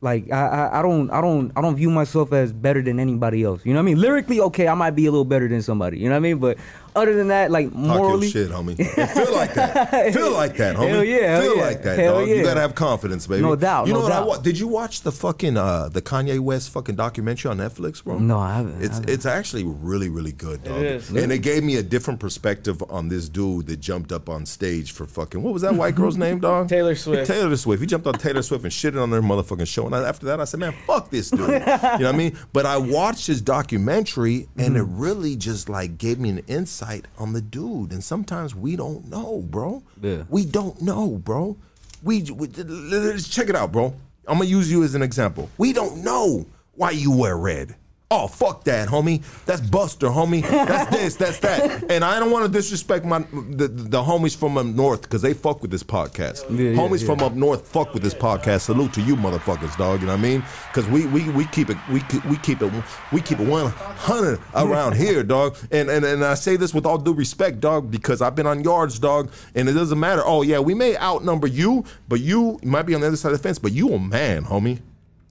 like 0.00 0.30
I, 0.32 0.46
I 0.46 0.78
I 0.78 0.82
don't 0.82 1.10
I 1.10 1.20
don't 1.20 1.52
I 1.56 1.60
don't 1.60 1.76
view 1.76 1.90
myself 1.90 2.32
as 2.32 2.52
better 2.52 2.82
than 2.82 2.98
anybody 2.98 3.44
else. 3.44 3.64
You 3.64 3.72
know 3.72 3.78
what 3.80 3.84
I 3.84 3.86
mean? 3.86 4.00
Lyrically, 4.00 4.40
okay, 4.40 4.68
I 4.68 4.74
might 4.74 4.92
be 4.92 5.06
a 5.06 5.10
little 5.10 5.24
better 5.24 5.48
than 5.48 5.62
somebody. 5.62 5.98
You 5.98 6.08
know 6.08 6.14
what 6.14 6.16
I 6.16 6.20
mean? 6.20 6.38
But 6.38 6.58
other 6.96 7.14
than 7.14 7.28
that, 7.28 7.50
like 7.50 7.72
morally, 7.72 7.88
Talk 7.88 7.98
morally, 8.02 8.26
your 8.28 8.46
shit, 8.46 8.50
homie. 8.50 9.14
feel 9.14 9.34
like 9.34 9.54
that. 9.54 10.12
Feel 10.14 10.32
like 10.32 10.56
that, 10.56 10.76
homie. 10.76 10.88
Hell 10.88 11.04
yeah, 11.04 11.30
hell 11.32 11.40
Feel 11.42 11.56
yeah. 11.56 11.62
like 11.62 11.82
that, 11.82 11.98
Hell 11.98 12.20
dog. 12.20 12.28
You 12.28 12.42
gotta 12.42 12.60
have 12.60 12.74
confidence, 12.74 13.26
baby. 13.26 13.42
No 13.42 13.56
doubt, 13.56 13.86
You 13.86 13.92
know 13.92 14.00
no 14.00 14.04
what 14.04 14.12
I 14.12 14.16
doubt. 14.18 14.26
wa- 14.28 14.38
Did 14.38 14.58
you 14.58 14.68
watch 14.68 15.02
the 15.02 15.12
fucking 15.12 15.56
uh 15.56 15.88
the 15.88 16.02
Kanye 16.02 16.40
West 16.40 16.70
fucking 16.70 16.96
documentary 16.96 17.50
on 17.50 17.58
Netflix, 17.58 18.02
bro? 18.02 18.18
No, 18.18 18.38
I 18.38 18.54
haven't, 18.56 18.76
I 18.80 18.84
It's 18.84 18.94
haven't. 18.96 19.10
it's 19.10 19.26
actually 19.26 19.64
really 19.64 20.08
really 20.08 20.32
good, 20.32 20.64
dog. 20.64 20.82
is. 20.82 21.10
And 21.10 21.30
it 21.32 21.38
gave 21.38 21.62
me 21.64 21.76
a 21.76 21.82
different 21.82 22.20
perspective 22.20 22.82
on 22.90 23.08
this 23.08 23.28
dude 23.28 23.66
that 23.68 23.78
jumped 23.80 24.12
up 24.12 24.28
on 24.28 24.46
stage 24.46 24.92
for 24.92 25.06
fucking 25.06 25.42
what 25.42 25.52
was 25.52 25.62
that 25.62 25.74
white 25.74 25.94
girl's 25.94 26.16
name, 26.16 26.40
dog? 26.40 26.68
Taylor 26.68 26.94
Swift. 26.94 27.26
Taylor 27.26 27.56
Swift. 27.56 27.80
He 27.80 27.86
jumped 27.86 28.06
on 28.06 28.14
Taylor 28.14 28.42
Swift 28.42 28.64
and 28.64 28.72
shitted 28.72 29.00
on 29.02 29.10
their 29.10 29.22
motherfucking 29.22 29.66
show. 29.66 29.86
And 29.86 29.94
I, 29.94 30.08
after 30.08 30.26
that, 30.26 30.40
I 30.40 30.44
said, 30.44 30.60
man, 30.60 30.74
fuck 30.86 31.10
this 31.10 31.30
dude. 31.30 31.40
you 31.40 31.46
know 31.48 31.58
what 31.66 32.04
I 32.04 32.12
mean? 32.12 32.36
But 32.52 32.66
I 32.66 32.76
watched 32.78 33.26
his 33.26 33.40
documentary 33.40 34.48
and 34.58 34.76
it 34.76 34.82
really 34.88 35.36
just 35.36 35.68
like 35.68 35.96
gave 35.98 36.18
me 36.18 36.30
an 36.30 36.38
insight 36.48 36.80
on 37.18 37.32
the 37.32 37.40
dude. 37.40 37.92
And 37.92 38.02
sometimes 38.02 38.54
we 38.54 38.76
don't 38.76 39.08
know, 39.08 39.40
bro. 39.40 39.82
Yeah. 40.00 40.24
We 40.28 40.44
don't 40.44 40.80
know, 40.82 41.10
bro. 41.16 41.56
We, 42.02 42.22
we 42.22 42.48
let's 42.48 43.28
check 43.28 43.48
it 43.48 43.56
out, 43.56 43.72
bro. 43.72 43.94
I'm 44.26 44.38
gonna 44.38 44.48
use 44.48 44.70
you 44.70 44.82
as 44.84 44.94
an 44.94 45.02
example. 45.02 45.50
We 45.58 45.72
don't 45.72 46.02
know 46.04 46.46
why 46.74 46.92
you 46.92 47.10
wear 47.10 47.36
red. 47.36 47.76
Oh 48.12 48.26
fuck 48.26 48.64
that, 48.64 48.88
homie. 48.88 49.22
That's 49.44 49.60
Buster, 49.60 50.08
homie. 50.08 50.42
That's 50.42 50.90
this, 50.96 51.14
that's 51.14 51.38
that. 51.38 51.88
And 51.92 52.04
I 52.04 52.18
don't 52.18 52.32
want 52.32 52.44
to 52.44 52.50
disrespect 52.50 53.04
my 53.04 53.20
the, 53.20 53.68
the 53.68 54.02
homies 54.02 54.36
from 54.36 54.58
up 54.58 54.66
north 54.66 55.02
because 55.02 55.22
they 55.22 55.32
fuck 55.32 55.62
with 55.62 55.70
this 55.70 55.84
podcast. 55.84 56.42
Yeah, 56.50 56.70
yeah, 56.70 56.76
homies 56.76 57.02
yeah. 57.02 57.06
from 57.06 57.20
up 57.20 57.34
north 57.34 57.68
fuck 57.68 57.94
with 57.94 58.02
this 58.02 58.14
podcast. 58.14 58.62
Salute 58.62 58.92
to 58.94 59.00
you, 59.00 59.14
motherfuckers, 59.14 59.76
dog. 59.78 60.00
You 60.00 60.06
know 60.06 60.14
what 60.14 60.18
I 60.18 60.22
mean? 60.22 60.42
Because 60.72 60.88
we, 60.88 61.06
we 61.06 61.28
we 61.30 61.44
keep 61.46 61.70
it 61.70 61.76
we 61.88 62.00
keep, 62.00 62.24
we 62.24 62.36
keep 62.38 62.60
it 62.62 62.72
we 63.12 63.20
keep 63.20 63.38
it 63.38 63.46
one 63.46 63.70
hundred 63.70 64.40
around 64.56 64.96
here, 64.96 65.22
dog. 65.22 65.56
And, 65.70 65.88
and 65.88 66.04
and 66.04 66.24
I 66.24 66.34
say 66.34 66.56
this 66.56 66.74
with 66.74 66.86
all 66.86 66.98
due 66.98 67.14
respect, 67.14 67.60
dog, 67.60 67.92
because 67.92 68.22
I've 68.22 68.34
been 68.34 68.48
on 68.48 68.64
yards, 68.64 68.98
dog, 68.98 69.30
and 69.54 69.68
it 69.68 69.74
doesn't 69.74 70.00
matter. 70.00 70.22
Oh 70.24 70.42
yeah, 70.42 70.58
we 70.58 70.74
may 70.74 70.96
outnumber 70.96 71.46
you, 71.46 71.84
but 72.08 72.18
you 72.18 72.58
might 72.64 72.86
be 72.86 72.94
on 72.96 73.02
the 73.02 73.06
other 73.06 73.16
side 73.16 73.30
of 73.30 73.38
the 73.38 73.42
fence, 73.44 73.60
but 73.60 73.70
you 73.70 73.94
a 73.94 74.00
man, 74.00 74.46
homie. 74.46 74.80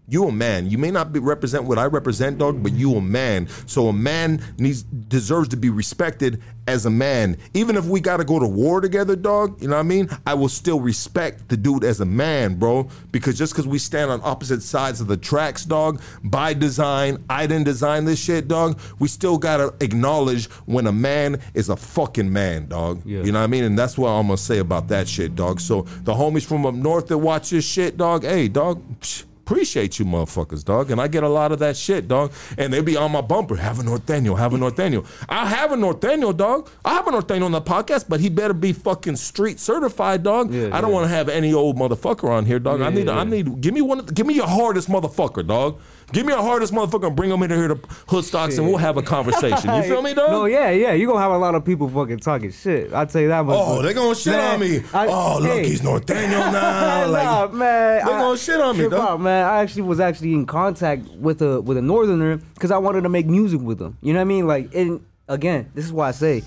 You 0.09 0.27
a 0.27 0.31
man. 0.31 0.69
You 0.69 0.77
may 0.77 0.91
not 0.91 1.13
be 1.13 1.19
represent 1.19 1.63
what 1.65 1.77
I 1.77 1.85
represent, 1.85 2.39
dog, 2.39 2.63
but 2.63 2.73
you 2.73 2.95
a 2.95 3.01
man. 3.01 3.47
So 3.67 3.87
a 3.87 3.93
man 3.93 4.41
needs 4.57 4.83
deserves 4.83 5.49
to 5.49 5.57
be 5.57 5.69
respected 5.69 6.41
as 6.67 6.85
a 6.85 6.89
man. 6.89 7.37
Even 7.53 7.75
if 7.75 7.85
we 7.85 7.99
gotta 7.99 8.23
go 8.23 8.39
to 8.39 8.47
war 8.47 8.81
together, 8.81 9.15
dog, 9.15 9.61
you 9.61 9.67
know 9.67 9.75
what 9.75 9.81
I 9.81 9.83
mean? 9.83 10.09
I 10.25 10.33
will 10.33 10.49
still 10.49 10.79
respect 10.79 11.49
the 11.49 11.57
dude 11.57 11.83
as 11.83 11.99
a 11.99 12.05
man, 12.05 12.55
bro. 12.55 12.89
Because 13.11 13.37
just 13.37 13.53
because 13.53 13.67
we 13.67 13.79
stand 13.79 14.11
on 14.11 14.21
opposite 14.23 14.61
sides 14.61 15.01
of 15.01 15.07
the 15.07 15.17
tracks, 15.17 15.65
dog, 15.65 16.01
by 16.23 16.53
design, 16.53 17.23
I 17.29 17.47
didn't 17.47 17.65
design 17.65 18.05
this 18.05 18.19
shit, 18.19 18.47
dog. 18.47 18.79
We 18.99 19.07
still 19.07 19.37
gotta 19.37 19.73
acknowledge 19.79 20.47
when 20.65 20.87
a 20.87 20.91
man 20.91 21.39
is 21.53 21.69
a 21.69 21.75
fucking 21.75 22.31
man, 22.31 22.67
dog. 22.67 23.01
Yeah. 23.05 23.23
You 23.23 23.31
know 23.31 23.39
what 23.39 23.45
I 23.45 23.47
mean? 23.47 23.63
And 23.63 23.77
that's 23.77 23.97
what 23.97 24.09
I'm 24.09 24.27
gonna 24.27 24.37
say 24.37 24.59
about 24.59 24.87
that 24.89 25.07
shit, 25.07 25.35
dog. 25.35 25.59
So 25.59 25.83
the 26.03 26.13
homies 26.13 26.45
from 26.45 26.65
up 26.65 26.75
north 26.75 27.07
that 27.07 27.17
watch 27.17 27.51
this 27.51 27.65
shit, 27.65 27.97
dog, 27.97 28.23
hey, 28.23 28.47
dog. 28.47 28.81
psh, 28.99 29.25
appreciate 29.49 29.97
you 29.97 30.05
motherfuckers, 30.05 30.63
dog. 30.63 30.91
And 30.91 31.01
I 31.01 31.07
get 31.07 31.23
a 31.23 31.27
lot 31.27 31.51
of 31.51 31.57
that 31.59 31.75
shit, 31.75 32.07
dog. 32.07 32.31
And 32.57 32.71
they 32.71 32.81
be 32.81 32.95
on 32.95 33.11
my 33.11 33.21
bumper, 33.21 33.55
have 33.55 33.79
a 33.79 33.81
Norteño, 33.81 34.37
have 34.37 34.53
a 34.53 34.57
Norteño. 34.63 35.03
I 35.27 35.47
have 35.47 35.71
a 35.71 35.75
Norteño, 35.75 36.37
dog. 36.37 36.69
I 36.85 36.93
have 36.93 37.07
a 37.07 37.11
Norteño 37.11 37.45
on 37.45 37.51
the 37.51 37.61
podcast, 37.61 38.05
but 38.07 38.19
he 38.19 38.29
better 38.29 38.53
be 38.53 38.73
fucking 38.73 39.15
street 39.15 39.59
certified, 39.59 40.21
dog. 40.21 40.53
Yeah, 40.53 40.69
I 40.71 40.81
don't 40.81 40.91
yeah. 40.91 40.95
want 40.95 41.05
to 41.05 41.15
have 41.15 41.29
any 41.29 41.51
old 41.51 41.77
motherfucker 41.77 42.29
on 42.29 42.45
here, 42.45 42.59
dog. 42.59 42.81
I 42.81 42.89
Yeah, 42.89 42.95
need, 42.95 43.09
I 43.09 43.23
need, 43.23 43.59
give 43.61 43.73
me 43.73 43.81
one, 43.81 44.05
give 44.05 44.27
me 44.27 44.35
your 44.35 44.47
hardest 44.47 44.87
motherfucker, 44.87 45.45
dog. 45.45 45.79
Give 46.11 46.25
me 46.25 46.33
your 46.33 46.41
hardest 46.41 46.73
motherfucker 46.73 47.07
and 47.07 47.15
bring 47.15 47.29
them 47.29 47.43
in 47.43 47.51
here 47.51 47.67
to 47.67 47.75
Hood 48.07 48.25
Stocks 48.25 48.57
and 48.57 48.67
we'll 48.67 48.77
have 48.77 48.97
a 48.97 49.01
conversation. 49.03 49.73
You 49.75 49.83
feel 49.89 50.01
me, 50.01 50.13
dog? 50.15 50.31
No, 50.31 50.45
yeah, 50.45 50.71
yeah. 50.71 50.93
You're 50.93 51.07
gonna 51.07 51.21
have 51.21 51.31
a 51.31 51.37
lot 51.37 51.53
of 51.55 51.63
people 51.63 51.87
fucking 51.87 52.17
talking 52.19 52.51
shit. 52.51 52.91
I'll 52.93 53.05
tell 53.05 53.21
you 53.21 53.27
that 53.27 53.45
much. 53.45 53.55
Oh, 53.59 53.75
but- 53.77 53.81
they 53.83 53.93
gonna 53.93 54.15
shit 54.15 54.33
Man, 54.33 54.53
on 54.55 54.59
me. 54.59 54.81
I- 54.93 55.07
oh, 55.07 55.37
look, 55.39 55.51
hey. 55.51 55.67
he's 55.67 55.81
Norteño 55.81 56.29
now. 56.51 57.07
like, 57.07 57.23
nah, 57.23 57.47
man. 57.49 58.05
they 58.05 58.11
I- 58.11 58.19
gonna 58.21 58.37
shit 58.37 58.59
on 58.59 58.77
me, 58.77 58.89
dog. 58.89 58.93
out, 58.93 59.21
man. 59.21 59.45
I 59.45 59.61
actually 59.61 59.83
was 59.83 59.99
actually 59.99 60.33
in 60.33 60.45
contact 60.47 61.05
with 61.11 61.41
a 61.43 61.61
with 61.61 61.77
a 61.77 61.81
northerner 61.81 62.37
because 62.55 62.71
I 62.71 62.77
wanted 62.79 63.01
to 63.01 63.09
make 63.09 63.27
music 63.27 63.61
with 63.61 63.77
them. 63.77 63.97
You 64.01 64.13
know 64.13 64.19
what 64.19 64.23
I 64.23 64.25
mean? 64.25 64.47
Like, 64.47 64.73
and 64.73 65.05
again, 65.27 65.69
this 65.75 65.85
is 65.85 65.93
why 65.93 66.07
I 66.07 66.11
say 66.11 66.41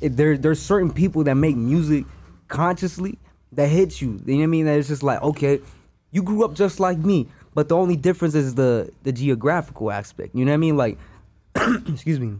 it, 0.00 0.16
there 0.16 0.36
there's 0.36 0.60
certain 0.60 0.90
people 0.92 1.22
that 1.24 1.36
make 1.36 1.54
music 1.56 2.06
consciously 2.48 3.18
that 3.52 3.68
hits 3.68 4.02
you. 4.02 4.20
You 4.26 4.34
know 4.34 4.38
what 4.38 4.42
I 4.42 4.46
mean? 4.46 4.64
That 4.66 4.78
it's 4.78 4.88
just 4.88 5.02
like, 5.04 5.22
okay, 5.22 5.60
you 6.10 6.22
grew 6.22 6.44
up 6.44 6.54
just 6.54 6.80
like 6.80 6.98
me, 6.98 7.28
but 7.60 7.68
the 7.68 7.76
only 7.76 7.94
difference 7.94 8.34
is 8.34 8.54
the 8.54 8.90
the 9.02 9.12
geographical 9.12 9.90
aspect. 9.90 10.34
You 10.34 10.46
know 10.46 10.52
what 10.52 10.54
I 10.54 10.56
mean? 10.56 10.78
Like, 10.78 10.96
excuse 11.88 12.18
me, 12.18 12.38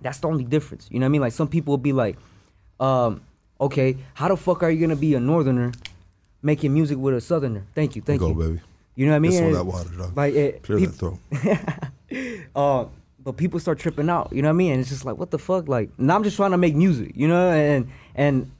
that's 0.00 0.18
the 0.20 0.28
only 0.28 0.44
difference. 0.44 0.86
You 0.92 1.00
know 1.00 1.06
what 1.06 1.08
I 1.08 1.14
mean? 1.14 1.20
Like 1.22 1.32
some 1.32 1.48
people 1.48 1.72
will 1.72 1.78
be 1.78 1.92
like, 1.92 2.16
um, 2.78 3.20
okay, 3.60 3.96
how 4.14 4.28
the 4.28 4.36
fuck 4.36 4.62
are 4.62 4.70
you 4.70 4.80
gonna 4.80 4.94
be 4.94 5.16
a 5.16 5.18
northerner 5.18 5.72
making 6.40 6.72
music 6.72 6.98
with 6.98 7.16
a 7.16 7.20
southerner? 7.20 7.64
Thank 7.74 7.96
you, 7.96 8.02
thank 8.02 8.20
Go, 8.20 8.28
you, 8.28 8.34
baby. 8.34 8.60
You 8.94 9.06
know 9.06 9.10
what 9.10 9.16
I 9.16 9.18
mean? 9.18 9.32
Of 9.38 9.44
And, 9.46 9.54
that 9.56 9.64
water, 9.66 9.88
dog. 9.98 10.16
Like 10.16 10.34
it, 10.34 10.62
Clear 10.62 10.78
peop- 10.78 10.90
that 10.90 10.96
throat. 11.00 11.18
uh, 12.54 12.84
but 13.24 13.36
people 13.36 13.58
start 13.58 13.80
tripping 13.80 14.08
out. 14.08 14.32
You 14.32 14.42
know 14.42 14.50
what 14.50 14.54
I 14.54 14.56
mean? 14.58 14.70
And 14.70 14.80
it's 14.80 14.90
just 14.90 15.04
like, 15.04 15.16
what 15.18 15.32
the 15.32 15.38
fuck? 15.40 15.66
Like, 15.66 15.90
and 15.98 16.12
I'm 16.12 16.22
just 16.22 16.36
trying 16.36 16.52
to 16.52 16.58
make 16.58 16.76
music, 16.76 17.10
you 17.16 17.26
know, 17.26 17.50
and 17.50 17.88
and 18.14 18.52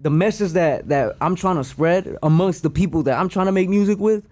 the 0.00 0.08
message 0.08 0.52
that 0.52 0.88
that 0.88 1.16
I'm 1.20 1.36
trying 1.36 1.56
to 1.56 1.64
spread 1.64 2.16
amongst 2.22 2.62
the 2.62 2.70
people 2.70 3.02
that 3.02 3.18
I'm 3.18 3.28
trying 3.28 3.44
to 3.46 3.52
make 3.52 3.68
music 3.68 3.98
with, 3.98 4.24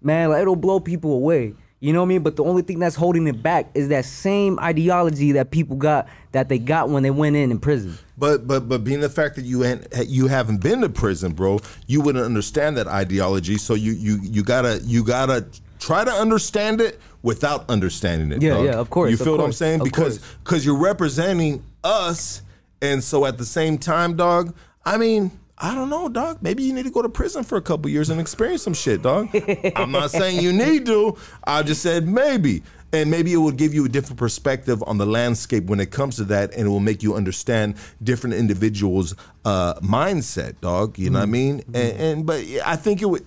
man, 0.00 0.30
like 0.30 0.42
it'll 0.42 0.56
blow 0.56 0.80
people 0.80 1.12
away. 1.12 1.54
You 1.80 1.92
know 1.92 2.00
what 2.00 2.06
I 2.06 2.08
mean? 2.08 2.22
But 2.24 2.34
the 2.34 2.42
only 2.42 2.62
thing 2.62 2.80
that's 2.80 2.96
holding 2.96 3.28
it 3.28 3.40
back 3.40 3.70
is 3.74 3.88
that 3.88 4.04
same 4.04 4.58
ideology 4.58 5.32
that 5.32 5.52
people 5.52 5.76
got 5.76 6.08
that 6.32 6.48
they 6.48 6.58
got 6.58 6.88
when 6.88 7.04
they 7.04 7.10
went 7.10 7.36
in 7.36 7.52
in 7.52 7.60
prison. 7.60 7.96
But 8.16 8.48
but 8.48 8.68
but 8.68 8.82
being 8.82 8.98
the 9.00 9.08
fact 9.08 9.36
that 9.36 9.44
you 9.44 9.64
ain't, 9.64 9.86
you 10.06 10.26
haven't 10.26 10.60
been 10.60 10.80
to 10.80 10.88
prison, 10.88 11.32
bro, 11.32 11.60
you 11.86 12.00
wouldn't 12.00 12.24
understand 12.24 12.76
that 12.78 12.88
ideology. 12.88 13.58
So 13.58 13.74
you 13.74 13.92
you 13.92 14.18
you 14.22 14.42
gotta 14.42 14.80
you 14.82 15.04
gotta 15.04 15.46
try 15.78 16.04
to 16.04 16.10
understand 16.10 16.80
it 16.80 16.98
without 17.22 17.70
understanding 17.70 18.32
it. 18.32 18.42
Yeah, 18.42 18.54
dog. 18.54 18.64
yeah, 18.64 18.72
of 18.72 18.90
course, 18.90 19.12
You 19.12 19.16
feel 19.16 19.36
what 19.36 19.44
I'm 19.44 19.52
saying? 19.52 19.84
Because 19.84 20.18
because 20.42 20.66
you're 20.66 20.78
representing 20.78 21.62
us, 21.84 22.42
and 22.82 23.04
so 23.04 23.24
at 23.24 23.38
the 23.38 23.44
same 23.44 23.78
time, 23.78 24.16
dog. 24.16 24.54
I 24.84 24.96
mean. 24.96 25.30
I 25.60 25.74
don't 25.74 25.90
know, 25.90 26.08
dog. 26.08 26.38
Maybe 26.40 26.62
you 26.62 26.72
need 26.72 26.84
to 26.84 26.90
go 26.90 27.02
to 27.02 27.08
prison 27.08 27.42
for 27.44 27.58
a 27.58 27.62
couple 27.62 27.90
years 27.90 28.10
and 28.10 28.20
experience 28.20 28.62
some 28.62 28.74
shit, 28.74 29.02
dog. 29.02 29.28
I'm 29.76 29.90
not 29.90 30.10
saying 30.10 30.40
you 30.40 30.52
need 30.52 30.86
to. 30.86 31.16
I 31.44 31.62
just 31.62 31.82
said 31.82 32.06
maybe. 32.06 32.62
And 32.90 33.10
maybe 33.10 33.34
it 33.34 33.36
will 33.36 33.52
give 33.52 33.74
you 33.74 33.84
a 33.84 33.88
different 33.88 34.18
perspective 34.18 34.82
on 34.86 34.96
the 34.96 35.04
landscape 35.04 35.64
when 35.64 35.78
it 35.78 35.90
comes 35.90 36.16
to 36.16 36.24
that, 36.24 36.54
and 36.54 36.66
it 36.66 36.68
will 36.70 36.80
make 36.80 37.02
you 37.02 37.14
understand 37.16 37.74
different 38.02 38.34
individuals' 38.36 39.14
uh, 39.44 39.74
mindset, 39.80 40.58
dog. 40.62 40.98
You 40.98 41.10
know 41.10 41.18
what 41.18 41.24
I 41.24 41.26
mean? 41.26 41.62
And, 41.74 42.00
and 42.00 42.26
but 42.26 42.42
I 42.64 42.76
think 42.76 43.02
it 43.02 43.06
would. 43.06 43.24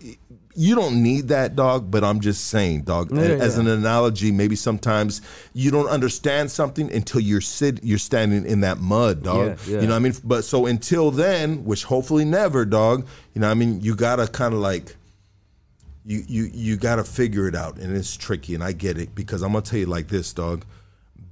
You 0.55 0.75
don't 0.75 1.01
need 1.01 1.29
that, 1.29 1.55
dog. 1.55 1.89
But 1.89 2.03
I'm 2.03 2.19
just 2.19 2.47
saying, 2.47 2.81
dog. 2.81 3.11
Yeah, 3.11 3.21
as 3.21 3.55
yeah. 3.55 3.61
an 3.61 3.67
analogy, 3.67 4.31
maybe 4.31 4.55
sometimes 4.55 5.21
you 5.53 5.71
don't 5.71 5.87
understand 5.87 6.51
something 6.51 6.91
until 6.91 7.21
you're 7.21 7.41
sit, 7.41 7.83
you're 7.83 7.97
standing 7.97 8.45
in 8.45 8.61
that 8.61 8.79
mud, 8.79 9.23
dog. 9.23 9.59
Yeah. 9.67 9.81
You 9.81 9.87
know 9.87 9.89
what 9.89 9.95
I 9.95 9.99
mean? 9.99 10.13
But 10.23 10.43
so 10.43 10.65
until 10.65 11.11
then, 11.11 11.63
which 11.65 11.83
hopefully 11.83 12.25
never, 12.25 12.65
dog. 12.65 13.07
You 13.33 13.41
know 13.41 13.47
what 13.47 13.51
I 13.51 13.55
mean? 13.55 13.81
You 13.81 13.95
gotta 13.95 14.27
kind 14.27 14.53
of 14.53 14.59
like 14.59 14.95
you 16.05 16.23
you 16.27 16.49
you 16.53 16.77
got 16.77 16.95
to 16.95 17.03
figure 17.03 17.47
it 17.47 17.55
out 17.55 17.77
and 17.77 17.95
it's 17.95 18.15
tricky 18.15 18.55
and 18.55 18.63
I 18.63 18.71
get 18.71 18.97
it 18.97 19.13
because 19.13 19.41
I'm 19.41 19.53
to 19.53 19.61
tell 19.61 19.79
you 19.79 19.85
like 19.85 20.07
this 20.07 20.33
dog 20.33 20.65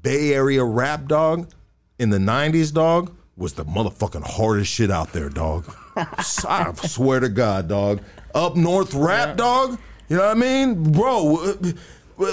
Bay 0.02 0.34
Area 0.34 0.64
rap 0.64 1.08
dog 1.08 1.52
in 1.98 2.10
the 2.10 2.18
90s 2.18 2.74
dog 2.74 3.16
was 3.36 3.54
the 3.54 3.66
motherfucking 3.66 4.24
hardest 4.24 4.72
shit 4.72 4.92
out 4.92 5.12
there 5.14 5.30
dog 5.30 5.66
I 6.48 6.74
swear 6.88 7.20
to 7.20 7.30
god 7.30 7.68
dog 7.68 8.02
up 8.36 8.56
north 8.56 8.94
rap 8.94 9.38
dog 9.38 9.80
you 10.08 10.18
know 10.18 10.24
what 10.28 10.38
I 10.38 10.40
mean 10.40 10.92
bro 10.92 11.38
uh, 11.38 11.54
uh, 12.22 12.26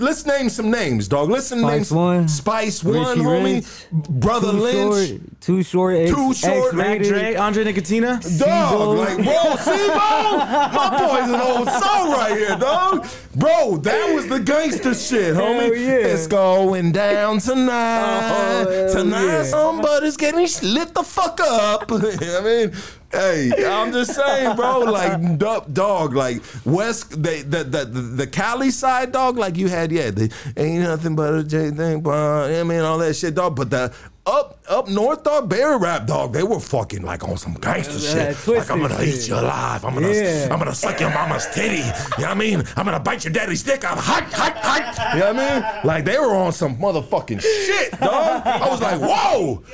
let's 0.00 0.26
name 0.26 0.48
some 0.48 0.70
names 0.72 1.06
dog 1.06 1.30
let's 1.30 1.50
name 1.52 1.60
Spice 1.62 1.88
some- 1.88 1.98
One, 1.98 2.28
Spice 2.28 2.82
One 2.84 2.94
Richie 2.96 3.20
homie 3.20 3.54
Rich, 3.56 4.10
brother 4.20 4.50
Too 4.50 4.58
Lynch 4.58 5.08
short, 5.08 5.40
too 5.40 5.62
short, 5.62 5.96
X, 5.96 6.10
Too 6.10 6.34
Short, 6.34 6.74
Mac. 6.74 7.02
Dre, 7.02 7.34
Andre 7.34 7.64
Nickatina. 7.64 8.20
Dog, 8.38 8.98
like, 8.98 9.16
bro, 9.16 9.56
Sibo, 9.56 10.36
my 10.74 10.98
boy's 10.98 11.30
an 11.30 11.40
old 11.40 11.68
soul 11.68 12.12
right 12.12 12.36
here, 12.36 12.56
dog. 12.58 13.06
Bro, 13.34 13.78
that 13.78 14.14
was 14.14 14.26
the 14.28 14.38
gangster 14.40 14.92
shit, 14.94 15.34
homie. 15.34 15.70
Yeah. 15.78 16.08
It's 16.08 16.26
going 16.26 16.92
down 16.92 17.38
tonight. 17.38 18.64
Oh, 18.66 18.92
tonight, 18.92 19.24
yeah. 19.26 19.42
somebody's 19.44 20.16
getting 20.18 20.46
lit 20.62 20.92
the 20.92 21.02
fuck 21.02 21.40
up. 21.40 21.84
I 21.90 22.40
mean, 22.42 22.72
hey, 23.12 23.50
I'm 23.66 23.92
just 23.92 24.14
saying, 24.14 24.56
bro. 24.56 24.80
Like, 24.80 25.38
do- 25.38 25.64
dog, 25.72 26.14
like 26.14 26.42
West, 26.64 27.22
they, 27.22 27.42
the, 27.42 27.64
the 27.64 27.84
the 27.84 28.00
the 28.00 28.26
Cali 28.26 28.70
side, 28.70 29.12
dog. 29.12 29.36
Like 29.38 29.56
you 29.56 29.68
had, 29.68 29.92
yeah, 29.92 30.10
the 30.10 30.32
ain't 30.56 30.82
nothing 30.84 31.16
but 31.16 31.34
a 31.34 31.44
J 31.44 31.70
thing, 31.70 32.00
but 32.00 32.50
I 32.52 32.62
mean 32.64 32.80
all 32.80 32.98
that 32.98 33.14
shit, 33.14 33.34
dog. 33.34 33.56
But 33.56 33.70
the 33.70 33.92
up 34.26 34.60
up 34.68 34.86
north, 34.88 35.24
dog, 35.24 35.48
Barry 35.48 35.76
rap, 35.78 36.06
dog. 36.06 36.32
They 36.32 36.42
were 36.42 36.60
fucking 36.60 37.02
like 37.02 37.24
on 37.26 37.36
some 37.36 37.54
gangster 37.54 37.94
Yeah, 37.94 38.32
shit. 38.34 38.56
Like 38.58 38.70
I'm 38.70 38.80
gonna 38.80 39.02
eat 39.02 39.12
shit. 39.12 39.28
you 39.28 39.34
alive. 39.34 39.84
I'm 39.84 39.94
gonna 39.94 40.12
Yeah. 40.12 40.48
I'm 40.50 40.58
gonna 40.58 40.74
suck 40.74 41.00
your 41.00 41.10
mama's 41.10 41.46
titty. 41.48 41.78
You 41.78 41.82
know 41.82 41.90
what 42.18 42.28
I 42.28 42.34
mean? 42.34 42.62
I'm 42.76 42.84
gonna 42.84 43.00
bite 43.00 43.24
your 43.24 43.32
daddy's 43.32 43.62
dick. 43.62 43.84
I'm 43.84 43.96
hot, 43.98 44.24
hot, 44.32 44.56
hot. 44.58 45.14
You 45.14 45.20
know 45.20 45.32
what 45.32 45.36
I 45.42 45.60
mean? 45.74 45.84
Like 45.84 46.04
they 46.04 46.18
were 46.18 46.34
on 46.36 46.52
some 46.52 46.76
motherfucking 46.76 47.40
shit, 47.40 47.92
dog. 47.98 48.46
I 48.46 48.68
was 48.68 48.80
like, 48.82 49.00
whoa, 49.00 49.64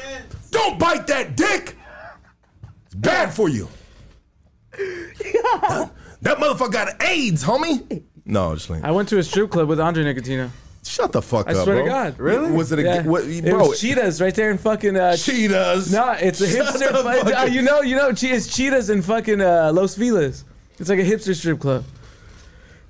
don't 0.52 0.78
bite 0.78 1.06
that 1.08 1.36
dick. 1.36 1.76
It's 2.98 3.08
bad 3.08 3.32
for 3.34 3.48
you. 3.48 3.68
that, 4.72 5.90
that 6.22 6.38
motherfucker 6.38 6.72
got 6.72 7.02
AIDS, 7.02 7.44
homie. 7.44 8.02
No, 8.24 8.54
just 8.54 8.70
like 8.70 8.82
I 8.84 8.90
went 8.90 9.08
to 9.10 9.18
a 9.18 9.22
strip 9.22 9.50
club 9.50 9.68
with 9.68 9.80
Andre 9.80 10.04
Nickatina. 10.04 10.50
shut 10.84 11.12
the 11.12 11.22
fuck 11.22 11.48
I 11.48 11.52
up, 11.52 11.64
swear 11.64 11.76
bro. 11.76 11.84
to 11.84 11.88
God. 11.90 12.18
Really? 12.18 12.50
Was 12.52 12.72
it 12.72 12.78
a 12.80 12.82
Yeah. 12.82 13.02
what, 13.02 13.24
it 13.24 13.44
bro? 13.44 13.68
was 13.68 13.80
Cheetahs 13.80 14.20
right 14.20 14.34
there 14.34 14.50
in 14.50 14.58
fucking. 14.58 14.96
Uh, 14.96 15.16
cheetahs. 15.16 15.92
no, 15.92 16.12
it's 16.12 16.40
a 16.40 16.48
Shut 16.50 16.74
hipster. 16.74 17.24
the 17.24 17.38
uh, 17.40 17.44
you 17.44 17.62
know, 17.62 17.80
you 17.82 17.96
know, 17.96 18.12
che- 18.12 18.30
it's 18.32 18.54
Cheetahs 18.54 18.90
in 18.90 19.02
fucking 19.02 19.40
uh, 19.40 19.70
Los 19.72 19.94
Feliz. 19.94 20.44
It's 20.78 20.88
like 20.88 20.98
a 20.98 21.04
hipster 21.04 21.34
strip 21.34 21.60
club. 21.60 21.84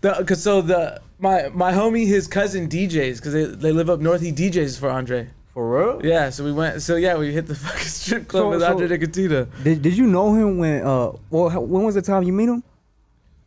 The, 0.00 0.12
cause 0.24 0.42
so 0.42 0.60
the 0.62 1.00
my 1.18 1.48
my 1.50 1.72
homie, 1.72 2.06
his 2.06 2.26
cousin 2.26 2.68
DJs, 2.68 3.22
cause 3.22 3.32
they, 3.32 3.44
they 3.44 3.72
live 3.72 3.88
up 3.90 4.00
north. 4.00 4.20
He 4.20 4.32
DJs 4.32 4.78
for 4.78 4.90
Andre. 4.90 5.28
For 5.56 5.64
real? 5.94 6.04
Yeah, 6.04 6.28
so 6.28 6.44
we 6.44 6.52
went. 6.52 6.82
So 6.82 6.96
yeah, 6.96 7.16
we 7.16 7.32
hit 7.32 7.46
the 7.46 7.54
fucking 7.64 7.78
strip 7.88 8.28
club 8.28 8.42
So- 8.42 8.50
with 8.50 8.60
so- 8.60 8.72
Andre 8.72 8.88
Nickatina. 8.88 9.48
Did, 9.64 9.80
did 9.80 9.96
you 9.96 10.06
know 10.06 10.34
him 10.34 10.58
when? 10.58 10.82
Uh, 10.82 11.12
well, 11.30 11.48
how, 11.48 11.60
when 11.62 11.82
was 11.82 11.94
the 11.94 12.02
time 12.02 12.24
you 12.24 12.32
meet 12.34 12.50
him? 12.50 12.62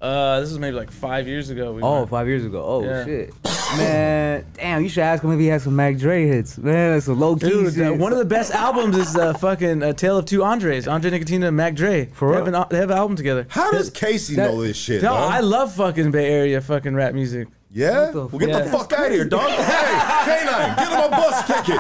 Uh, 0.02 0.40
this 0.40 0.49
was 0.49 0.57
maybe 0.57 0.76
like 0.76 0.90
five 0.90 1.27
years 1.27 1.52
ago. 1.52 1.72
We 1.73 1.84
Oh, 1.84 1.98
went. 1.99 2.10
five 2.10 2.27
years 2.27 2.44
ago. 2.45 2.64
Oh 2.65 2.84
Yeah. 2.84 3.06
shit, 3.06 3.34
man! 3.77 4.44
Damn, 4.56 4.81
you 4.81 4.90
should 4.90 5.03
ask 5.03 5.22
him 5.23 5.31
if 5.34 5.40
he 5.40 5.45
has 5.48 5.61
some 5.64 5.76
Mac 5.76 5.98
Dre 5.98 6.26
hits. 6.26 6.57
Man, 6.57 6.94
that's 6.94 7.06
some 7.06 7.19
low 7.19 7.36
key 7.36 7.49
Dude, 7.49 7.80
uh, 7.80 7.91
one 7.94 8.11
of 8.11 8.18
the 8.18 8.26
best 8.26 8.52
albums 8.53 8.98
is 8.98 9.15
uh, 9.15 9.34
fucking 9.34 9.84
uh, 9.84 9.94
Tale 9.94 10.18
of 10.18 10.26
Two 10.26 10.44
Andres, 10.44 10.88
Andre 10.88 11.11
Nickatina 11.11 11.49
and 11.49 11.57
Mac 11.57 11.76
Dre. 11.76 12.06
For 12.14 12.30
they 12.31 12.38
real? 12.38 12.45
have, 12.45 12.53
an, 12.56 12.65
they 12.72 12.77
have 12.77 12.90
an 12.90 12.98
album 12.98 13.18
together. 13.18 13.45
How 13.49 13.69
does 13.72 13.91
Casey 13.91 14.34
that- 14.36 14.49
know 14.49 14.64
this 14.64 14.77
shit? 14.77 15.03
No. 15.03 15.14
I 15.14 15.41
love 15.41 15.76
fucking 15.76 16.10
Bay 16.10 16.27
Area 16.31 16.60
fucking 16.60 16.95
rap 16.95 17.14
music. 17.14 17.49
Yeah? 17.72 18.10
Well, 18.12 18.28
get 18.30 18.66
the 18.66 18.72
fuck? 18.72 18.91
out 18.94 19.06
of 19.08 19.12
here, 19.12 19.26
dog. 19.26 19.48
hey, 19.48 20.44
K9, 20.44 20.76
get 20.76 20.91
him 20.91 21.02
a 21.02 21.10
bus 21.10 21.46
ticket. 21.46 21.80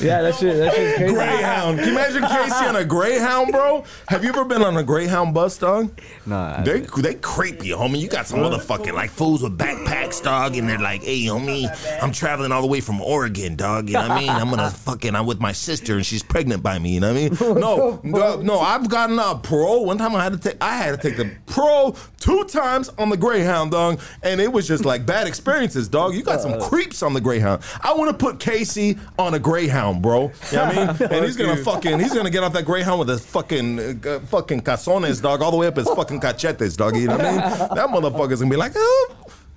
Yeah, 0.00 0.22
that 0.22 0.34
shit, 0.36 0.56
that 0.58 0.74
shit's 0.74 0.96
crazy. 0.98 1.14
Greyhound. 1.14 1.78
Can 1.78 1.86
you 1.88 1.92
imagine 1.92 2.22
Casey 2.22 2.66
on 2.66 2.76
a 2.76 2.84
Greyhound, 2.84 3.50
bro? 3.52 3.84
Have 4.08 4.22
you 4.22 4.28
ever 4.30 4.44
been 4.44 4.62
on 4.62 4.76
a 4.76 4.82
Greyhound 4.84 5.34
bus, 5.34 5.58
dog? 5.58 5.90
Nah, 6.24 6.62
They 6.62 6.80
they 6.80 7.14
creepy, 7.14 7.70
homie. 7.70 7.98
You 7.98 8.08
got 8.08 8.26
some 8.26 8.40
motherfucking 8.40 8.92
like 8.92 9.10
fools 9.10 9.42
with 9.42 9.58
backpacks, 9.58 10.22
dog, 10.22 10.56
and 10.56 10.68
they're 10.68 10.78
like, 10.78 11.02
"Hey, 11.02 11.22
homie, 11.24 11.68
I'm 12.02 12.12
traveling 12.12 12.52
all 12.52 12.60
the 12.62 12.68
way 12.68 12.80
from 12.80 13.00
Oregon, 13.00 13.56
dog. 13.56 13.88
You 13.88 13.94
know 13.94 14.02
what 14.02 14.10
I 14.12 14.20
mean? 14.20 14.28
I'm 14.30 14.50
gonna 14.50 14.70
fucking 14.70 15.14
I'm 15.16 15.26
with 15.26 15.40
my 15.40 15.52
sister, 15.52 15.96
and 15.96 16.06
she's 16.06 16.22
pregnant 16.22 16.62
by 16.62 16.78
me. 16.78 16.94
You 16.94 17.00
know 17.00 17.12
what 17.12 17.42
I 17.42 17.54
mean? 17.54 17.60
No, 17.66 18.00
no, 18.04 18.36
no. 18.40 18.60
I've 18.60 18.88
gotten 18.88 19.18
a 19.18 19.34
parole. 19.36 19.84
One 19.86 19.98
time 19.98 20.14
I 20.14 20.22
had 20.22 20.32
to 20.32 20.38
take 20.38 20.62
I 20.62 20.76
had 20.76 21.00
to 21.00 21.08
take 21.08 21.16
the 21.16 21.30
parole 21.46 21.96
two 22.20 22.44
times 22.44 22.88
on 22.98 23.08
the 23.08 23.16
Greyhound, 23.16 23.70
dog. 23.72 23.95
And 24.22 24.40
it 24.40 24.52
was 24.52 24.66
just 24.66 24.84
like 24.84 25.06
bad 25.06 25.26
experiences, 25.26 25.88
dog. 25.88 26.14
You 26.14 26.22
got 26.22 26.40
some 26.40 26.60
creeps 26.60 27.02
on 27.02 27.12
the 27.14 27.20
Greyhound. 27.20 27.62
I 27.82 27.94
want 27.94 28.10
to 28.10 28.16
put 28.16 28.38
Casey 28.40 28.98
on 29.18 29.34
a 29.34 29.38
Greyhound, 29.38 30.02
bro. 30.02 30.32
You 30.50 30.56
know 30.58 30.64
what 30.66 30.78
I 30.78 30.92
mean? 30.92 31.12
And 31.16 31.24
he's 31.24 31.36
gonna 31.36 31.56
fucking, 31.56 31.98
he's 31.98 32.12
gonna 32.12 32.30
get 32.30 32.42
off 32.42 32.52
that 32.54 32.64
Greyhound 32.64 32.98
with 32.98 33.08
his 33.08 33.24
fucking, 33.24 34.06
uh, 34.06 34.20
fucking 34.20 34.62
cazones, 34.62 35.22
dog, 35.22 35.42
all 35.42 35.50
the 35.50 35.56
way 35.56 35.66
up 35.66 35.76
his 35.76 35.88
fucking 35.88 36.20
cachetes, 36.20 36.76
dog. 36.76 36.96
You 36.96 37.08
know 37.08 37.16
what 37.16 37.26
I 37.26 37.30
mean? 37.30 37.40
That 37.40 37.88
motherfucker's 37.88 38.40
gonna 38.40 38.50
be 38.50 38.56
like, 38.56 38.72
oh, 38.76 39.14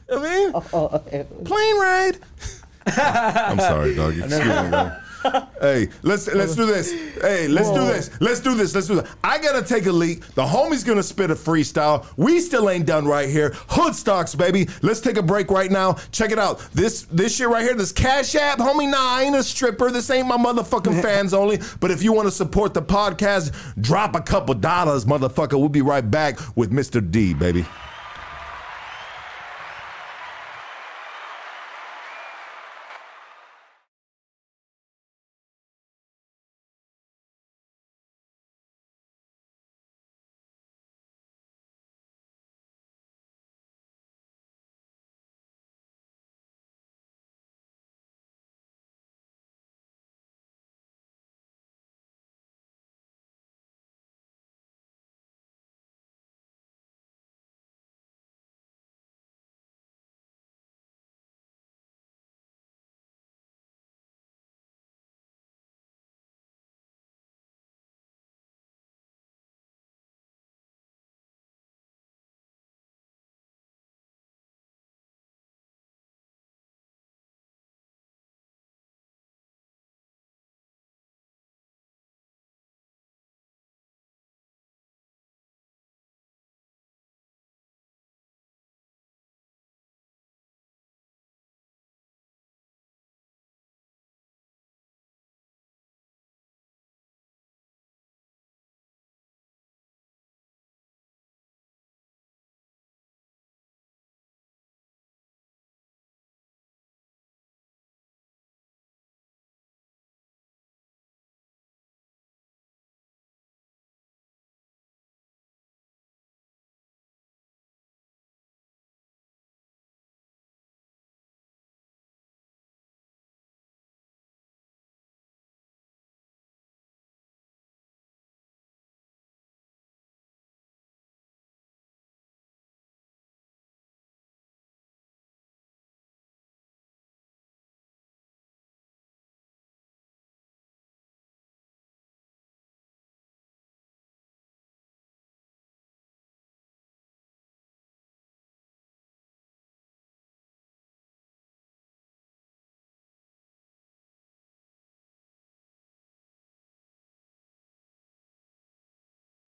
you 0.09 0.15
know 0.15 0.21
what 0.21 1.03
I 1.11 1.17
mean, 1.17 1.25
plane 1.45 1.79
ride. 1.79 2.17
I'm 2.97 3.59
sorry, 3.59 3.95
dog. 3.95 4.17
Excuse 4.17 4.45
me. 4.45 4.89
Hey, 5.59 5.89
let's 6.03 6.25
let's 6.33 6.55
do 6.55 6.65
this. 6.65 6.93
Hey, 7.19 7.49
let's 7.49 7.69
do 7.69 7.85
this. 7.85 8.09
Let's 8.21 8.39
do 8.39 8.55
this. 8.55 8.73
Let's 8.73 8.87
do 8.87 8.95
this. 8.95 9.09
I 9.25 9.39
gotta 9.39 9.61
take 9.61 9.87
a 9.87 9.91
leak. 9.91 10.25
The 10.33 10.45
homie's 10.45 10.85
gonna 10.85 11.03
spit 11.03 11.31
a 11.31 11.35
freestyle. 11.35 12.05
We 12.15 12.39
still 12.39 12.69
ain't 12.69 12.85
done 12.85 13.05
right 13.05 13.27
here. 13.27 13.51
Hood 13.67 13.93
stocks, 13.93 14.33
baby. 14.35 14.69
Let's 14.81 15.01
take 15.01 15.17
a 15.17 15.21
break 15.21 15.51
right 15.51 15.69
now. 15.69 15.97
Check 16.13 16.31
it 16.31 16.39
out. 16.39 16.59
This 16.71 17.01
this 17.11 17.35
shit 17.35 17.49
right 17.49 17.63
here. 17.63 17.75
This 17.75 17.91
Cash 17.91 18.35
App, 18.35 18.59
homie. 18.59 18.89
Nah, 18.89 18.97
I 19.17 19.23
ain't 19.23 19.35
a 19.35 19.43
stripper. 19.43 19.91
This 19.91 20.09
ain't 20.09 20.27
my 20.27 20.37
motherfucking 20.37 21.01
fans 21.01 21.33
only. 21.33 21.59
But 21.81 21.91
if 21.91 22.03
you 22.03 22.13
want 22.13 22.29
to 22.29 22.31
support 22.31 22.73
the 22.73 22.81
podcast, 22.81 23.53
drop 23.81 24.15
a 24.15 24.21
couple 24.21 24.55
dollars, 24.55 25.03
motherfucker. 25.03 25.59
We'll 25.59 25.67
be 25.67 25.81
right 25.81 26.09
back 26.09 26.39
with 26.55 26.71
Mr. 26.71 27.01
D, 27.11 27.33
baby. 27.33 27.65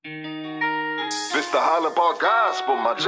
This 0.03 1.45
the 1.51 1.93
Park 1.95 2.19
Gospel, 2.19 2.75
my 2.75 2.95
G. 2.95 3.05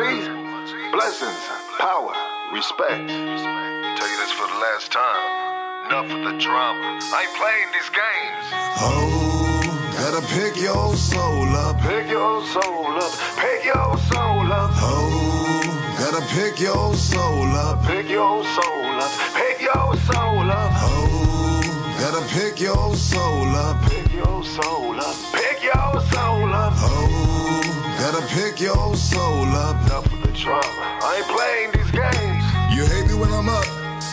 Blessings, 0.92 1.42
power, 1.80 2.14
respect. 2.54 3.10
Tell 3.10 4.10
you 4.10 4.18
this 4.22 4.32
for 4.34 4.46
the 4.46 4.60
last 4.62 4.92
time. 4.92 5.88
Enough 5.88 6.12
of 6.12 6.24
the 6.24 6.38
drama. 6.38 7.00
I 7.02 7.26
ain't 7.26 7.34
playing 7.34 7.72
these 7.74 7.90
games. 7.90 8.46
Oh, 8.78 9.90
gotta 9.98 10.22
pick 10.38 10.62
your 10.62 10.96
soul 10.96 11.50
up. 11.56 11.82
Pick 11.82 12.12
your 12.12 12.46
soul 12.46 12.86
up. 12.86 13.12
Pick 13.38 13.66
your 13.66 13.98
soul 13.98 14.54
up. 14.54 14.72
Oh, 14.78 15.96
gotta 15.98 16.24
pick 16.28 16.60
your 16.60 16.94
soul 16.94 17.56
up. 17.56 17.84
Pick 17.88 18.08
your 18.08 18.44
soul 18.44 19.02
up. 19.02 19.12
Pick 19.34 19.62
your 19.62 19.98
soul 19.98 20.52
up. 20.52 20.72
Oh, 20.76 21.13
gotta 22.14 22.28
pick 22.28 22.60
your 22.60 22.96
soul 22.96 23.48
up. 23.56 23.90
Pick 23.90 24.14
your 24.14 24.44
soul 24.44 25.00
up. 25.00 25.16
Pick 25.34 25.64
your 25.64 26.00
soul 26.12 26.54
up. 26.54 26.74
Oh, 26.78 27.96
gotta 27.98 28.22
pick 28.28 28.60
your 28.62 28.96
soul 28.96 29.48
up. 29.48 29.84
Enough 29.88 30.06
of 30.14 30.22
the 30.22 30.32
drama. 30.38 31.00
I 31.02 31.18
ain't 31.18 31.28
playing 31.28 31.72
these 31.74 31.92
games. 31.92 32.44
You 32.76 32.86
hate 32.86 33.08
me 33.08 33.20
when 33.20 33.32
I'm 33.34 33.50
up, 33.50 33.66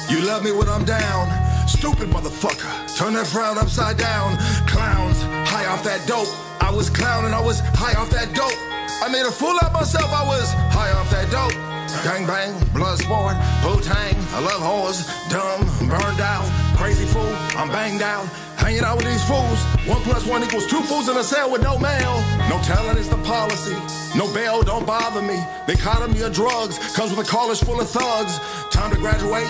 you 0.09 0.22
love 0.22 0.43
me 0.43 0.52
when 0.52 0.68
I'm 0.68 0.85
down. 0.85 1.28
Stupid 1.68 2.09
motherfucker, 2.09 2.97
turn 2.97 3.14
that 3.14 3.27
frown 3.27 3.59
upside 3.59 3.98
down. 3.98 4.39
Clowns, 4.66 5.20
high 5.48 5.66
off 5.66 5.85
that 5.85 6.06
dope. 6.06 6.28
I 6.62 6.70
was 6.70 6.89
clowning, 6.89 7.35
I 7.35 7.40
was 7.40 7.60
high 7.74 8.01
off 8.01 8.10
that 8.10 8.35
dope. 8.35 8.56
I 9.05 9.09
made 9.12 9.27
a 9.27 9.31
fool 9.31 9.56
of 9.60 9.72
myself, 9.72 10.10
I 10.10 10.27
was 10.27 10.51
high 10.72 10.93
off 10.93 11.10
that 11.10 11.31
dope. 11.31 11.69
Gang 12.04 12.26
bang, 12.26 12.52
blood 12.72 12.98
sport, 12.98 13.36
Wu 13.64 13.80
Tang, 13.80 14.14
I 14.34 14.40
love 14.40 14.62
whores, 14.62 15.04
dumb, 15.28 15.66
burned 15.88 16.20
out, 16.20 16.44
crazy 16.76 17.04
fool, 17.06 17.34
I'm 17.56 17.68
banged 17.68 18.02
out. 18.02 18.26
Hanging 18.60 18.84
out 18.84 18.98
with 18.98 19.06
these 19.06 19.24
fools. 19.24 19.58
One 19.88 20.02
plus 20.02 20.26
one 20.26 20.44
equals 20.44 20.66
two 20.66 20.82
fools 20.82 21.08
in 21.08 21.16
a 21.16 21.24
cell 21.24 21.50
with 21.50 21.62
no 21.62 21.78
mail. 21.78 22.20
No 22.50 22.60
talent 22.62 22.98
is 22.98 23.08
the 23.08 23.16
policy. 23.24 23.74
No 24.14 24.30
bail, 24.34 24.62
don't 24.62 24.86
bother 24.86 25.22
me. 25.22 25.40
They 25.66 25.72
The 25.74 25.80
economy 25.80 26.20
of 26.20 26.34
drugs 26.34 26.76
comes 26.94 27.10
with 27.16 27.26
a 27.26 27.30
college 27.30 27.60
full 27.64 27.80
of 27.80 27.88
thugs. 27.88 28.38
Time 28.70 28.90
to 28.90 28.98
graduate. 28.98 29.48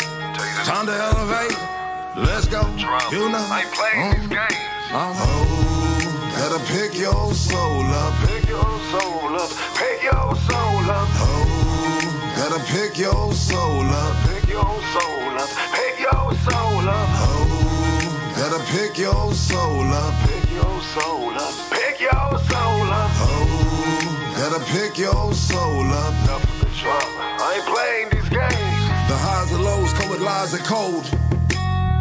Time 0.63 0.87
to 0.87 0.93
elevate. 0.95 1.59
Let's 2.17 2.47
go. 2.47 2.63
You 3.11 3.29
know. 3.31 3.47
I 3.51 3.65
playing 3.75 3.99
Mm. 3.99 4.21
these 4.21 4.29
games. 4.29 4.55
Oh, 4.93 6.33
gotta 6.39 6.61
pick 6.73 6.95
your 6.97 7.35
soul 7.35 7.85
up. 8.03 8.15
Pick 8.29 8.49
your 8.49 8.71
soul 8.93 9.35
up. 9.43 9.51
Pick 9.75 10.03
your 10.05 10.37
soul 10.49 10.91
up. 10.99 11.09
Oh, 11.19 11.70
gotta 12.41 12.65
pick 12.73 12.97
your 12.97 13.35
soul 13.35 13.85
up. 13.85 14.17
Pick 14.29 14.49
your 14.49 14.75
soul 14.95 15.37
up. 15.43 15.51
Pick 15.77 16.01
your 16.01 16.29
soul 16.49 16.89
up. 16.89 17.09
Oh, 17.29 18.33
gotta 18.35 18.61
pick 18.73 18.97
your 18.97 19.35
soul 19.35 19.93
up. 19.93 20.15
Pick 20.27 20.51
your 20.51 20.81
soul 20.95 21.35
up. 21.37 21.55
Pick 21.71 22.01
your 22.01 22.31
soul 22.49 22.89
up. 23.01 23.11
Oh, 23.29 24.33
gotta 24.39 24.65
pick 24.73 24.97
your 24.97 25.35
soul 25.35 25.85
up. 25.85 26.15
Enough 26.25 26.45
of 26.45 26.61
the 26.61 26.71
drama. 26.81 27.25
I 27.45 27.49
ain't 27.57 27.67
playing 27.75 28.09
these 28.15 28.31
games. 28.31 28.83
The 29.11 29.17
highs 29.27 29.53
and 29.53 29.63
lows 29.63 29.93
come 29.93 30.09
with 30.09 30.21
lies 30.21 30.55
and 30.55 30.65
cold. 30.65 31.05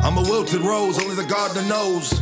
I'm 0.02 0.18
a 0.18 0.22
wilted 0.22 0.62
rose, 0.62 0.98
only 1.04 1.16
the 1.16 1.26
gardener 1.26 1.68
knows. 1.68 2.22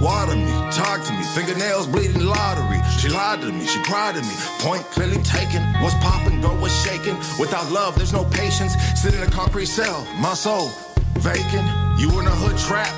Water 0.00 0.36
me, 0.36 0.50
talk 0.72 1.02
to 1.04 1.12
me, 1.12 1.22
fingernails 1.34 1.86
bleeding 1.86 2.24
lottery. 2.24 2.80
She 2.98 3.08
lied 3.08 3.40
to 3.42 3.52
me, 3.52 3.66
she 3.66 3.82
cried 3.82 4.14
to 4.16 4.22
me. 4.22 4.34
Point 4.58 4.82
clearly 4.90 5.22
taken. 5.22 5.62
What's 5.82 5.94
popping, 5.96 6.40
girl, 6.40 6.56
what's 6.56 6.74
shaking? 6.84 7.16
Without 7.38 7.70
love, 7.70 7.96
there's 7.96 8.12
no 8.12 8.24
patience. 8.24 8.74
Sit 9.00 9.14
in 9.14 9.22
a 9.22 9.30
concrete 9.30 9.66
cell, 9.66 10.06
my 10.18 10.34
soul 10.34 10.70
vacant. 11.18 11.66
You 11.98 12.10
in 12.18 12.26
a 12.26 12.36
hood 12.42 12.58
trap, 12.58 12.90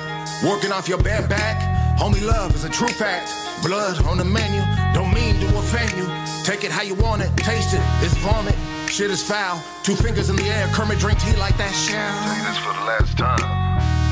working 0.43 0.71
off 0.71 0.87
your 0.87 0.97
bare 0.97 1.25
back. 1.27 1.57
Homie, 1.99 2.21
love 2.21 2.55
is 2.55 2.63
a 2.63 2.69
true 2.69 2.87
fact. 2.87 3.31
Blood 3.63 4.03
on 4.05 4.17
the 4.17 4.25
menu, 4.25 4.61
don't 4.93 5.13
mean 5.13 5.39
to 5.39 5.47
offend 5.57 5.91
you. 5.97 6.05
Take 6.43 6.63
it 6.63 6.71
how 6.71 6.83
you 6.83 6.95
want 6.95 7.21
it, 7.21 7.31
taste 7.37 7.73
it, 7.73 7.81
it's 8.01 8.15
vomit. 8.17 8.55
Shit 8.89 9.11
is 9.11 9.21
foul. 9.21 9.61
Two 9.83 9.95
fingers 9.95 10.29
in 10.29 10.35
the 10.37 10.43
air. 10.43 10.67
Kermit 10.73 10.97
drink 10.97 11.19
tea 11.19 11.35
like 11.37 11.57
that 11.57 11.73
shell. 11.75 12.07
Say 12.23 12.39
this 12.47 12.57
for 12.63 12.73
the 12.73 12.85
last 12.87 13.17
time. 13.17 13.43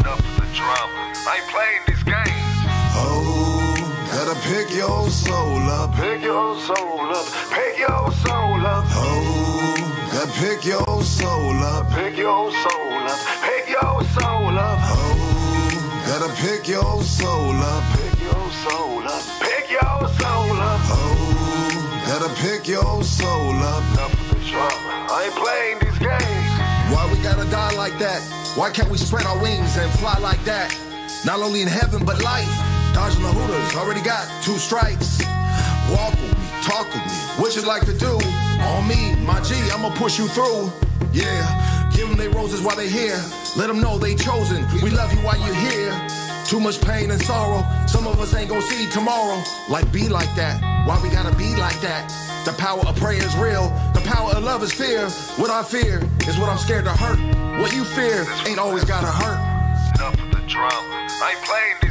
Enough 0.02 0.20
of 0.20 0.36
the 0.36 0.54
drama. 0.54 1.14
I 1.28 1.40
ain't 1.40 1.48
playing 1.50 1.82
these 1.88 2.04
games. 2.04 2.35
Oh, 4.36 4.42
gotta 4.42 4.56
pick 4.56 4.76
your 4.76 5.10
soul 5.10 5.70
up. 5.70 5.96
Pick 5.96 6.22
your 6.22 6.60
soul 6.60 7.16
up. 7.16 7.26
Pick 7.52 7.78
your 7.80 8.12
soul 8.12 8.66
up. 8.66 8.86
Oh, 8.90 10.10
gotta 10.12 10.32
pick 10.34 10.66
your 10.66 11.04
soul 11.04 11.64
up. 11.64 11.90
Pick 11.92 12.18
your 12.18 12.52
soul 12.52 13.08
up. 13.08 13.20
Pick 13.42 13.70
your 13.70 14.04
soul 14.04 14.60
up. 14.60 14.80
Oh, 14.84 16.04
gotta 16.08 16.34
pick 16.42 16.68
your 16.68 17.02
soul 17.04 17.56
up. 17.56 17.84
Pick 17.94 18.22
your 18.22 18.52
soul 18.52 19.08
up. 19.08 19.24
Pick 19.40 19.72
your 19.72 20.10
soul 20.20 20.60
up. 20.60 20.82
Oh, 20.92 22.04
gotta 22.06 22.30
pick 22.42 22.68
your 22.68 23.04
soul 23.04 23.56
up. 23.56 23.84
Enough 23.94 24.14
of 24.14 24.30
the 24.30 24.50
drama. 24.50 25.08
I 25.12 25.24
ain't 25.26 25.36
playing 25.36 25.80
these 25.80 26.00
games. 26.00 26.94
Why 26.94 27.10
we 27.12 27.22
gotta 27.24 27.50
die 27.50 27.74
like 27.76 27.98
that? 28.00 28.22
Why 28.56 28.70
can't 28.70 28.90
we 28.90 28.98
spread 28.98 29.26
our 29.26 29.42
wings 29.42 29.78
and 29.78 29.92
fly 30.00 30.18
like 30.20 30.44
that? 30.44 30.76
Not 31.26 31.40
only 31.42 31.62
in 31.62 31.68
heaven, 31.68 32.04
but 32.06 32.22
life. 32.22 32.85
Dodging 32.96 33.24
the 33.24 33.28
hooters, 33.28 33.76
already 33.76 34.00
got 34.00 34.24
two 34.42 34.56
strikes. 34.56 35.20
Walk 35.92 36.16
with 36.16 36.32
me, 36.32 36.48
talk 36.64 36.88
with 36.88 37.04
me, 37.04 37.20
what 37.36 37.54
you 37.54 37.62
like 37.68 37.84
to 37.84 37.94
do? 37.98 38.16
On 38.72 38.88
me, 38.88 39.20
my 39.28 39.42
G, 39.42 39.54
I'ma 39.76 39.94
push 39.96 40.18
you 40.18 40.30
through. 40.30 40.72
Yeah, 41.12 41.92
give 41.94 42.08
them 42.08 42.16
their 42.16 42.30
roses 42.30 42.62
while 42.62 42.78
they're 42.78 42.88
here. 42.88 43.20
Let 43.58 43.68
them 43.68 43.82
know 43.82 43.98
they 43.98 44.16
chosen. 44.16 44.64
We 44.82 44.92
love 44.92 45.12
you 45.12 45.20
while 45.28 45.36
you're 45.36 45.60
here. 45.68 45.92
Too 46.46 46.62
much 46.62 46.80
pain 46.80 47.12
and 47.12 47.22
sorrow. 47.22 47.68
Some 47.86 48.08
of 48.08 48.22
us 48.22 48.34
ain't 48.34 48.48
gonna 48.48 48.62
see 48.62 48.90
tomorrow. 48.90 49.44
Like 49.70 49.92
be 49.92 50.08
like 50.08 50.34
that. 50.36 50.64
Why 50.88 50.98
we 51.04 51.10
gotta 51.10 51.36
be 51.36 51.54
like 51.58 51.82
that? 51.82 52.08
The 52.46 52.54
power 52.54 52.80
of 52.88 52.96
prayer 52.96 53.22
is 53.22 53.36
real. 53.36 53.76
The 53.94 54.04
power 54.06 54.32
of 54.32 54.42
love 54.42 54.64
is 54.64 54.72
fear. 54.72 55.10
What 55.36 55.50
I 55.50 55.64
fear 55.64 56.00
is 56.30 56.38
what 56.38 56.48
I'm 56.48 56.58
scared 56.58 56.86
to 56.86 56.92
hurt. 56.92 57.20
What 57.60 57.74
you 57.76 57.84
fear 57.84 58.26
ain't 58.48 58.58
always 58.58 58.86
gotta 58.86 59.12
hurt. 59.12 59.40
Enough 60.00 60.14
of 60.14 60.32
the 60.32 60.48
drama. 60.48 61.08
I 61.22 61.36
ain't 61.36 61.44
playing 61.44 61.85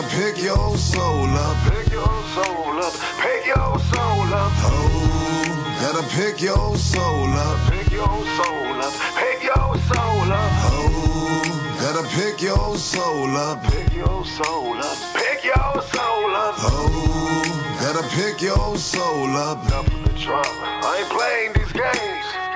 gotta 0.00 0.16
pick 0.16 0.42
your 0.42 0.76
soul 0.76 1.26
up. 1.26 1.56
Pick 1.72 1.92
your 1.92 2.22
soul 2.34 2.78
up. 2.78 2.92
Pick 3.18 3.46
your 3.46 3.78
soul 3.90 4.34
up. 4.34 4.52
Oh, 4.62 5.76
gotta 5.80 6.06
pick 6.14 6.40
your 6.40 6.76
soul 6.76 7.32
up. 7.32 7.70
Pick 7.70 7.90
your 7.90 8.06
soul 8.06 8.82
up. 8.82 8.92
Pick 9.16 9.42
your 9.42 9.76
soul 9.90 10.32
up. 10.32 10.52
Oh, 10.70 11.76
gotta 11.80 12.06
pick 12.14 12.40
your 12.42 12.76
soul 12.76 13.36
up. 13.36 13.62
Pick 13.64 13.92
your 13.92 14.24
soul 14.24 14.78
up. 14.78 14.98
Pick 15.14 15.44
your 15.44 15.82
soul 15.82 16.36
up. 16.36 16.54
Oh, 16.58 17.76
gotta 17.80 18.06
pick 18.14 18.40
your 18.40 18.76
soul 18.76 19.36
up. 19.36 19.64
Enough 19.66 19.86
of 19.88 20.04
the 20.04 20.20
drama. 20.20 20.80
I 20.84 20.98
ain't 21.00 21.10
playing 21.10 21.52
these 21.54 21.72
games. 21.72 22.47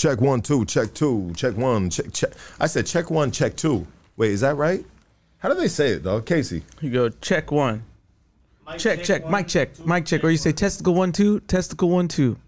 Check 0.00 0.22
one, 0.22 0.40
two, 0.40 0.64
check 0.64 0.94
two, 0.94 1.30
check 1.36 1.58
one, 1.58 1.90
check, 1.90 2.10
check. 2.14 2.30
I 2.58 2.68
said 2.68 2.86
check 2.86 3.10
one, 3.10 3.30
check 3.30 3.54
two. 3.54 3.86
Wait, 4.16 4.30
is 4.30 4.40
that 4.40 4.56
right? 4.56 4.82
How 5.40 5.50
do 5.50 5.54
they 5.54 5.68
say 5.68 5.90
it, 5.90 6.04
dog? 6.04 6.24
Casey. 6.24 6.62
You 6.80 6.88
go 6.88 7.10
check 7.10 7.52
one. 7.52 7.82
check, 8.78 9.04
check, 9.04 9.28
mic 9.28 9.46
check, 9.46 9.78
mic 9.84 10.06
check. 10.06 10.24
Or 10.24 10.30
you 10.30 10.38
say 10.38 10.52
testicle 10.52 10.94
one, 10.94 11.12
two, 11.12 11.40
testicle 11.40 11.90
one, 11.90 12.08
two. 12.08 12.38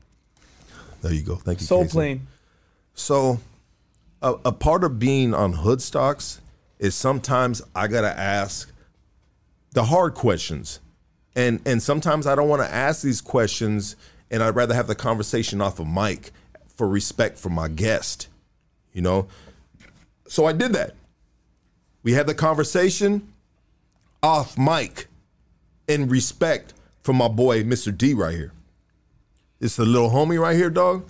There 1.02 1.12
you 1.12 1.20
go. 1.20 1.34
Thank 1.34 1.60
you, 1.60 1.66
Soul 1.66 1.82
Casey. 1.82 1.92
plane. 1.92 2.26
So, 2.94 3.38
a, 4.22 4.32
a 4.46 4.52
part 4.52 4.82
of 4.82 4.98
being 4.98 5.34
on 5.34 5.52
hood 5.52 5.82
stocks 5.82 6.40
is 6.78 6.94
sometimes 6.94 7.60
I 7.76 7.86
gotta 7.86 8.18
ask 8.18 8.72
the 9.72 9.84
hard 9.84 10.14
questions, 10.14 10.80
and 11.36 11.60
and 11.66 11.82
sometimes 11.82 12.26
I 12.26 12.34
don't 12.34 12.48
want 12.48 12.62
to 12.62 12.74
ask 12.74 13.02
these 13.02 13.20
questions, 13.20 13.94
and 14.30 14.42
I'd 14.42 14.56
rather 14.56 14.74
have 14.74 14.86
the 14.86 14.94
conversation 14.94 15.60
off 15.60 15.78
of 15.78 15.86
mic 15.86 16.32
for 16.76 16.88
respect 16.88 17.38
for 17.38 17.48
my 17.48 17.68
guest, 17.68 18.28
you 18.92 19.02
know. 19.02 19.26
So 20.26 20.46
I 20.46 20.52
did 20.52 20.72
that. 20.72 20.94
We 22.02 22.12
had 22.12 22.26
the 22.26 22.34
conversation 22.34 23.32
off 24.22 24.56
mic 24.56 25.08
in 25.88 26.08
respect 26.08 26.74
for 27.02 27.12
my 27.12 27.28
boy 27.28 27.62
Mr. 27.64 27.96
D 27.96 28.14
right 28.14 28.34
here. 28.34 28.52
It's 29.60 29.76
the 29.76 29.84
little 29.84 30.10
homie 30.10 30.40
right 30.40 30.56
here, 30.56 30.70
dog. 30.70 31.08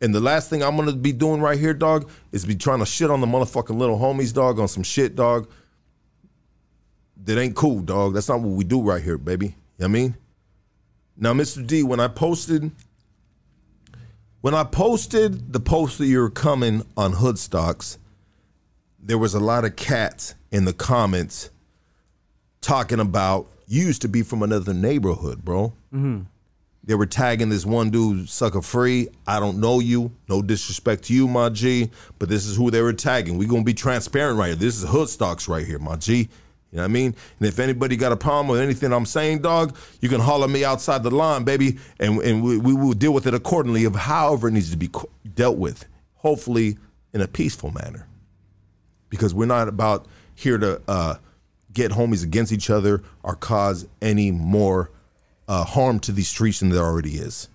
And 0.00 0.14
the 0.14 0.20
last 0.20 0.50
thing 0.50 0.62
I'm 0.62 0.76
gonna 0.76 0.92
be 0.92 1.12
doing 1.12 1.40
right 1.40 1.58
here, 1.58 1.74
dog, 1.74 2.10
is 2.32 2.44
be 2.44 2.56
trying 2.56 2.80
to 2.80 2.86
shit 2.86 3.10
on 3.10 3.20
the 3.20 3.26
motherfucking 3.26 3.76
little 3.76 3.98
homies, 3.98 4.34
dog, 4.34 4.58
on 4.58 4.68
some 4.68 4.82
shit, 4.82 5.14
dog. 5.14 5.48
That 7.24 7.38
ain't 7.38 7.54
cool, 7.54 7.80
dog. 7.82 8.14
That's 8.14 8.28
not 8.28 8.40
what 8.40 8.56
we 8.56 8.64
do 8.64 8.82
right 8.82 9.02
here, 9.02 9.16
baby. 9.16 9.46
You 9.46 9.52
know 9.52 9.56
what 9.78 9.84
I 9.84 9.88
mean? 9.88 10.16
Now, 11.16 11.32
Mr. 11.34 11.64
D, 11.64 11.84
when 11.84 12.00
I 12.00 12.08
posted 12.08 12.72
when 14.42 14.54
I 14.54 14.64
posted 14.64 15.52
the 15.52 15.60
post 15.60 15.98
that 15.98 16.06
you 16.06 16.20
were 16.20 16.30
coming 16.30 16.84
on 16.96 17.14
Hoodstocks, 17.14 17.96
there 19.00 19.18
was 19.18 19.34
a 19.34 19.40
lot 19.40 19.64
of 19.64 19.76
cats 19.76 20.34
in 20.50 20.64
the 20.64 20.72
comments 20.72 21.50
talking 22.60 23.00
about 23.00 23.46
you 23.66 23.84
used 23.84 24.02
to 24.02 24.08
be 24.08 24.22
from 24.22 24.42
another 24.42 24.74
neighborhood, 24.74 25.44
bro. 25.44 25.72
Mm-hmm. 25.94 26.22
They 26.84 26.96
were 26.96 27.06
tagging 27.06 27.48
this 27.48 27.64
one 27.64 27.90
dude, 27.90 28.28
sucker 28.28 28.60
free. 28.60 29.08
I 29.28 29.38
don't 29.38 29.60
know 29.60 29.78
you. 29.78 30.10
No 30.28 30.42
disrespect 30.42 31.04
to 31.04 31.14
you, 31.14 31.28
my 31.28 31.48
G. 31.48 31.90
But 32.18 32.28
this 32.28 32.44
is 32.44 32.56
who 32.56 32.72
they 32.72 32.82
were 32.82 32.92
tagging. 32.92 33.38
we 33.38 33.46
gonna 33.46 33.62
be 33.62 33.74
transparent 33.74 34.38
right 34.38 34.48
here. 34.48 34.56
This 34.56 34.82
is 34.82 34.90
Hoodstocks 34.90 35.48
right 35.48 35.64
here, 35.64 35.78
my 35.78 35.94
G. 35.94 36.28
You 36.72 36.78
know 36.78 36.84
what 36.84 36.88
I 36.88 36.92
mean? 36.92 37.14
And 37.38 37.48
if 37.48 37.58
anybody 37.58 37.96
got 37.96 38.12
a 38.12 38.16
problem 38.16 38.48
with 38.48 38.60
anything 38.60 38.92
I'm 38.92 39.04
saying, 39.04 39.42
dog, 39.42 39.76
you 40.00 40.08
can 40.08 40.20
holler 40.20 40.48
me 40.48 40.64
outside 40.64 41.02
the 41.02 41.10
line, 41.10 41.44
baby, 41.44 41.76
and, 42.00 42.18
and 42.22 42.42
we, 42.42 42.56
we 42.56 42.72
will 42.72 42.94
deal 42.94 43.12
with 43.12 43.26
it 43.26 43.34
accordingly 43.34 43.84
of 43.84 43.94
however 43.94 44.48
it 44.48 44.52
needs 44.52 44.70
to 44.70 44.78
be 44.78 44.90
dealt 45.34 45.58
with. 45.58 45.86
Hopefully 46.16 46.78
in 47.12 47.20
a 47.20 47.28
peaceful 47.28 47.70
manner. 47.72 48.06
Because 49.10 49.34
we're 49.34 49.44
not 49.44 49.68
about 49.68 50.06
here 50.34 50.56
to 50.56 50.80
uh, 50.88 51.16
get 51.74 51.92
homies 51.92 52.24
against 52.24 52.52
each 52.52 52.70
other 52.70 53.02
or 53.22 53.34
cause 53.34 53.86
any 54.00 54.30
more 54.30 54.90
uh, 55.48 55.64
harm 55.64 56.00
to 56.00 56.12
these 56.12 56.28
streets 56.28 56.60
than 56.60 56.70
there 56.70 56.82
already 56.82 57.16
is. 57.16 57.48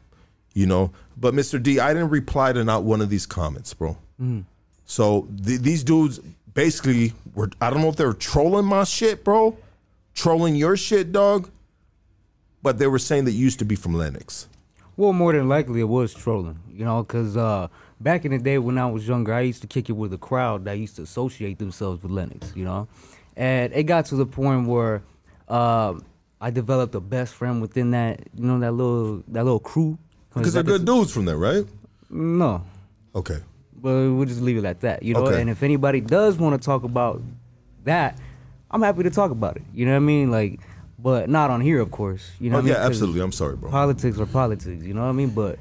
You 0.53 0.68
know, 0.68 0.91
but 1.15 1.34
Mr. 1.34 1.61
D, 1.61 1.80
I 1.80 1.94
didn't 1.94 2.10
reply 2.10 2.53
to 2.53 2.64
not 2.64 2.84
one 2.84 3.02
of 3.02 3.10
these 3.10 3.26
comments, 3.26 3.73
bro. 3.73 3.98
So 4.85 5.27
th- 5.44 5.61
these 5.61 5.84
dudes 5.84 6.19
basically 6.57 7.13
were. 7.35 7.49
I 7.61 7.69
don't 7.69 7.81
know 7.81 7.88
if 7.89 7.95
they 7.95 8.05
were 8.05 8.13
trolling 8.13 8.65
my 8.65 8.84
shit, 8.84 9.23
bro, 9.23 9.55
trolling 10.15 10.55
your 10.55 10.75
shit, 10.75 11.11
dog. 11.11 11.49
But 12.63 12.79
they 12.79 12.88
were 12.88 12.99
saying 12.99 13.25
that 13.25 13.31
you 13.31 13.45
used 13.45 13.59
to 13.59 13.65
be 13.65 13.75
from 13.75 13.93
Lennox. 13.93 14.49
Well, 14.97 15.13
more 15.13 15.31
than 15.31 15.47
likely, 15.47 15.79
it 15.79 15.88
was 15.88 16.11
trolling, 16.13 16.59
you 16.73 16.84
know, 16.84 17.03
because 17.03 17.38
uh, 17.38 17.67
back 18.01 18.25
in 18.25 18.31
the 18.31 18.39
day 18.39 18.57
when 18.57 18.79
I 18.79 18.88
was 18.88 19.07
younger, 19.07 19.31
I 19.31 19.41
used 19.41 19.61
to 19.61 19.67
kick 19.67 19.89
it 19.89 19.93
with 19.93 20.11
a 20.11 20.17
crowd 20.17 20.65
that 20.65 20.79
used 20.79 20.95
to 20.95 21.03
associate 21.03 21.59
themselves 21.59 22.01
with 22.01 22.11
Lennox, 22.11 22.51
you 22.55 22.65
know, 22.65 22.88
and 23.35 23.71
it 23.73 23.84
got 23.84 24.07
to 24.07 24.15
the 24.15 24.25
point 24.25 24.67
where 24.67 25.03
um 25.47 26.03
I 26.41 26.49
developed 26.49 26.93
a 26.95 26.99
best 26.99 27.35
friend 27.35 27.61
within 27.61 27.91
that, 27.91 28.19
you 28.35 28.45
know, 28.45 28.59
that 28.59 28.71
little 28.71 29.23
that 29.29 29.43
little 29.43 29.59
crew. 29.59 29.97
Because 30.34 30.53
they're 30.53 30.63
good 30.63 30.85
dudes 30.85 31.11
from 31.11 31.25
there, 31.25 31.38
right? 31.38 31.65
No, 32.09 32.63
Okay. 33.15 33.39
But 33.81 33.91
we'll 33.91 34.25
just 34.25 34.41
leave 34.41 34.57
it 34.57 34.65
at 34.65 34.81
that, 34.81 35.03
you 35.03 35.13
know. 35.13 35.25
Okay. 35.25 35.41
And 35.41 35.49
if 35.49 35.63
anybody 35.63 36.01
does 36.01 36.37
want 36.37 36.59
to 36.59 36.65
talk 36.65 36.83
about 36.83 37.21
that, 37.83 38.17
I'm 38.71 38.81
happy 38.81 39.03
to 39.03 39.09
talk 39.09 39.31
about 39.31 39.57
it. 39.57 39.63
You 39.73 39.85
know 39.85 39.91
what 39.91 39.97
I 39.97 40.01
mean? 40.01 40.31
Like, 40.31 40.59
but 40.99 41.29
not 41.29 41.49
on 41.49 41.61
here, 41.61 41.79
of 41.79 41.91
course. 41.91 42.31
You 42.39 42.49
know? 42.49 42.57
Oh, 42.57 42.61
what 42.61 42.71
I 42.71 42.73
mean? 42.73 42.83
absolutely. 42.83 43.21
I'm 43.21 43.31
sorry, 43.31 43.55
bro. 43.55 43.69
Politics 43.69 44.19
are 44.19 44.25
politics. 44.25 44.83
You 44.83 44.93
know 44.93 45.01
what 45.01 45.09
I 45.09 45.13
mean? 45.13 45.29
But 45.29 45.59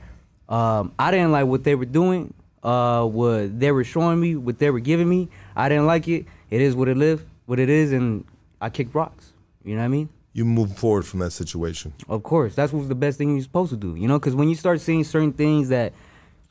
um, 0.48 0.93
I 0.98 1.10
didn't 1.10 1.32
like 1.32 1.47
what 1.47 1.64
they 1.64 1.74
were 1.74 1.84
doing. 1.84 2.32
Uh, 2.62 3.05
what 3.06 3.60
they 3.60 3.70
were 3.70 3.84
showing 3.84 4.18
me, 4.18 4.34
what 4.34 4.59
they 4.59 4.70
were 4.70 4.80
giving 4.80 5.09
me. 5.09 5.28
I 5.55 5.68
didn't 5.68 5.86
like 5.86 6.09
it. 6.09 6.26
It 6.51 6.60
is 6.60 6.74
what 6.74 6.88
it 6.88 6.97
live, 6.97 7.24
what 7.44 7.60
it 7.60 7.68
is, 7.68 7.93
and 7.93 8.24
I 8.60 8.70
kicked 8.70 8.93
rocks. 8.93 9.32
You 9.62 9.74
know 9.74 9.82
what 9.82 9.84
I 9.84 9.88
mean? 9.88 10.09
You 10.32 10.44
move 10.44 10.76
forward 10.76 11.06
from 11.06 11.20
that 11.20 11.30
situation. 11.30 11.93
Of 12.09 12.24
course, 12.24 12.56
that's 12.56 12.72
what's 12.72 12.88
the 12.88 12.97
best 12.97 13.18
thing 13.18 13.34
you're 13.34 13.43
supposed 13.43 13.70
to 13.70 13.76
do. 13.76 13.94
You 13.94 14.09
know, 14.09 14.18
because 14.18 14.34
when 14.34 14.48
you 14.48 14.56
start 14.56 14.80
seeing 14.80 15.05
certain 15.05 15.32
things 15.32 15.68
that 15.68 15.93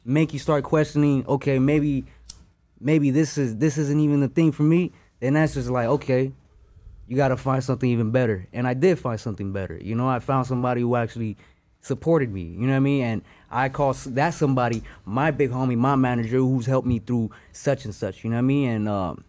make 0.05 0.31
you 0.31 0.39
start 0.39 0.63
questioning, 0.63 1.25
okay, 1.27 1.59
maybe, 1.59 2.05
maybe 2.79 3.09
this 3.11 3.37
is 3.37 3.57
this 3.57 3.77
isn't 3.77 3.99
even 3.99 4.21
the 4.21 4.27
thing 4.27 4.51
for 4.51 4.63
me. 4.63 4.93
Then 5.19 5.33
that's 5.33 5.55
just 5.55 5.69
like, 5.69 5.87
okay, 5.87 6.31
you 7.07 7.17
got 7.17 7.29
to 7.29 7.37
find 7.37 7.63
something 7.63 7.89
even 7.89 8.11
better. 8.11 8.47
And 8.53 8.67
I 8.67 8.73
did 8.73 8.99
find 8.99 9.19
something 9.19 9.51
better. 9.51 9.77
You 9.81 9.95
know, 9.95 10.07
I 10.07 10.19
found 10.19 10.47
somebody 10.47 10.81
who 10.81 10.95
actually 10.95 11.37
supported 11.81 12.31
me. 12.31 12.43
You 12.43 12.61
know 12.61 12.73
what 12.73 12.77
I 12.77 12.79
mean? 12.79 13.03
And 13.03 13.21
I 13.49 13.69
call 13.69 13.93
that 13.93 14.33
somebody 14.33 14.83
my 15.05 15.31
big 15.31 15.51
homie, 15.51 15.77
my 15.77 15.95
manager, 15.95 16.37
who's 16.37 16.65
helped 16.65 16.87
me 16.87 16.99
through 16.99 17.31
such 17.51 17.85
and 17.85 17.93
such. 17.93 18.23
You 18.23 18.29
know 18.29 18.37
what 18.37 18.39
I 18.39 18.43
mean? 18.43 18.69
And 18.69 18.89
um, 18.89 19.23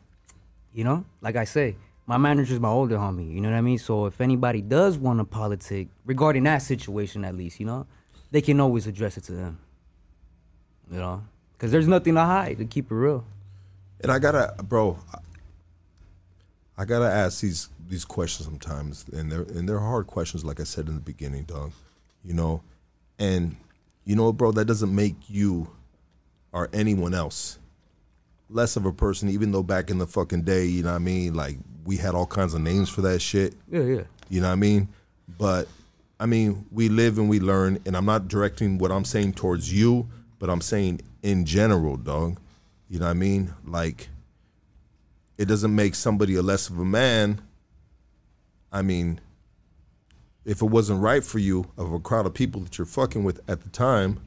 you 0.73 0.85
know, 0.85 1.05
like 1.21 1.37
I 1.37 1.45
say, 1.45 1.77
my 2.07 2.17
manager's 2.17 2.61
my 2.61 2.69
older 2.69 2.97
homie. 2.97 3.33
You 3.33 3.41
know 3.41 3.51
what 3.51 3.57
I 3.57 3.63
mean? 3.63 3.79
So 3.79 4.07
if 4.07 4.21
anybody 4.21 4.63
does 4.63 4.97
want 4.97 5.19
to 5.19 5.25
politic 5.25 5.89
regarding 6.05 6.45
that 6.45 6.59
situation, 6.59 7.25
at 7.25 7.37
least, 7.37 7.61
you 7.61 7.67
know, 7.67 7.87
they 8.31 8.41
can 8.41 8.61
always 8.61 8.87
address 8.87 9.17
it 9.17 9.25
to 9.25 9.33
them. 9.33 9.59
You 10.91 10.99
know, 10.99 11.23
because 11.53 11.73
there's 11.73 11.89
nothing 11.89 12.15
to 12.15 12.21
hide. 12.23 12.59
To 12.59 12.65
keep 12.65 12.91
it 12.91 12.95
real. 12.95 13.25
And 14.01 14.13
I 14.13 14.19
gotta, 14.19 14.55
bro. 14.63 14.99
I- 15.13 16.85
gotta 16.85 17.07
ask 17.07 17.41
these 17.41 17.69
these 17.89 18.05
questions 18.05 18.47
sometimes, 18.47 19.05
and 19.13 19.31
they're 19.31 19.43
and 19.43 19.69
they're 19.69 19.81
hard 19.81 20.07
questions, 20.07 20.45
like 20.45 20.61
I 20.61 20.65
said 20.65 20.89
in 20.89 20.95
the 20.95 21.01
beginning, 21.01 21.45
dog. 21.45 21.73
You 22.25 22.35
know, 22.35 22.63
and 23.19 23.57
you 24.05 24.17
know, 24.17 24.33
bro, 24.33 24.53
that 24.53 24.67
doesn't 24.67 24.95
make 24.95 25.17
you 25.29 25.69
or 26.53 26.69
anyone 26.73 27.15
else 27.15 27.59
less 28.49 28.77
of 28.77 28.87
a 28.87 28.93
person, 28.93 29.29
even 29.29 29.51
though 29.51 29.63
back 29.63 29.91
in 29.91 29.99
the 29.99 30.07
fucking 30.07 30.43
day, 30.43 30.65
you 30.67 30.83
know 30.83 30.91
what 30.91 30.97
I 30.97 31.01
mean, 31.01 31.35
like 31.35 31.57
we 31.85 31.97
had 31.97 32.15
all 32.15 32.27
kinds 32.27 32.55
of 32.55 32.61
names 32.61 32.89
for 32.89 33.01
that 33.03 33.21
shit. 33.21 33.55
Yeah, 33.71 33.83
yeah. 33.83 34.03
You 34.29 34.41
know 34.41 34.49
what 34.49 34.53
I 34.53 34.57
mean? 34.57 34.89
But 35.39 35.69
I 36.19 36.27
mean, 36.27 36.67
we 36.71 36.89
live 36.89 37.19
and 37.19 37.29
we 37.29 37.41
learn, 37.41 37.79
and 37.85 37.97
I'm 37.97 38.07
not 38.07 38.29
directing 38.29 38.79
what 38.79 38.91
I'm 38.91 39.05
saying 39.05 39.35
towards 39.35 39.73
you, 39.73 40.09
but 40.39 40.51
I'm 40.51 40.61
saying 40.61 41.01
in 41.23 41.45
general, 41.45 41.97
dog. 41.97 42.39
You 42.89 43.01
know 43.01 43.07
what 43.07 43.13
I 43.13 43.15
mean? 43.15 43.55
Like, 43.65 44.09
it 45.39 45.47
doesn't 45.47 45.75
make 45.75 45.95
somebody 45.95 46.37
a 46.37 46.43
less 46.43 46.69
of 46.69 46.79
a 46.79 46.85
man. 46.85 47.41
I 48.73 48.83
mean, 48.83 49.21
if 50.45 50.63
it 50.63 50.67
wasn't 50.67 51.01
right 51.01 51.25
for 51.25 51.39
you, 51.39 51.67
of 51.77 51.93
a 51.93 51.99
crowd 51.99 52.27
of 52.27 52.35
people 52.35 52.61
that 52.63 52.79
you're 52.79 52.87
fucking 52.87 53.25
with 53.25 53.41
at 53.49 53.63
the 53.63 53.69
time, 53.69 54.21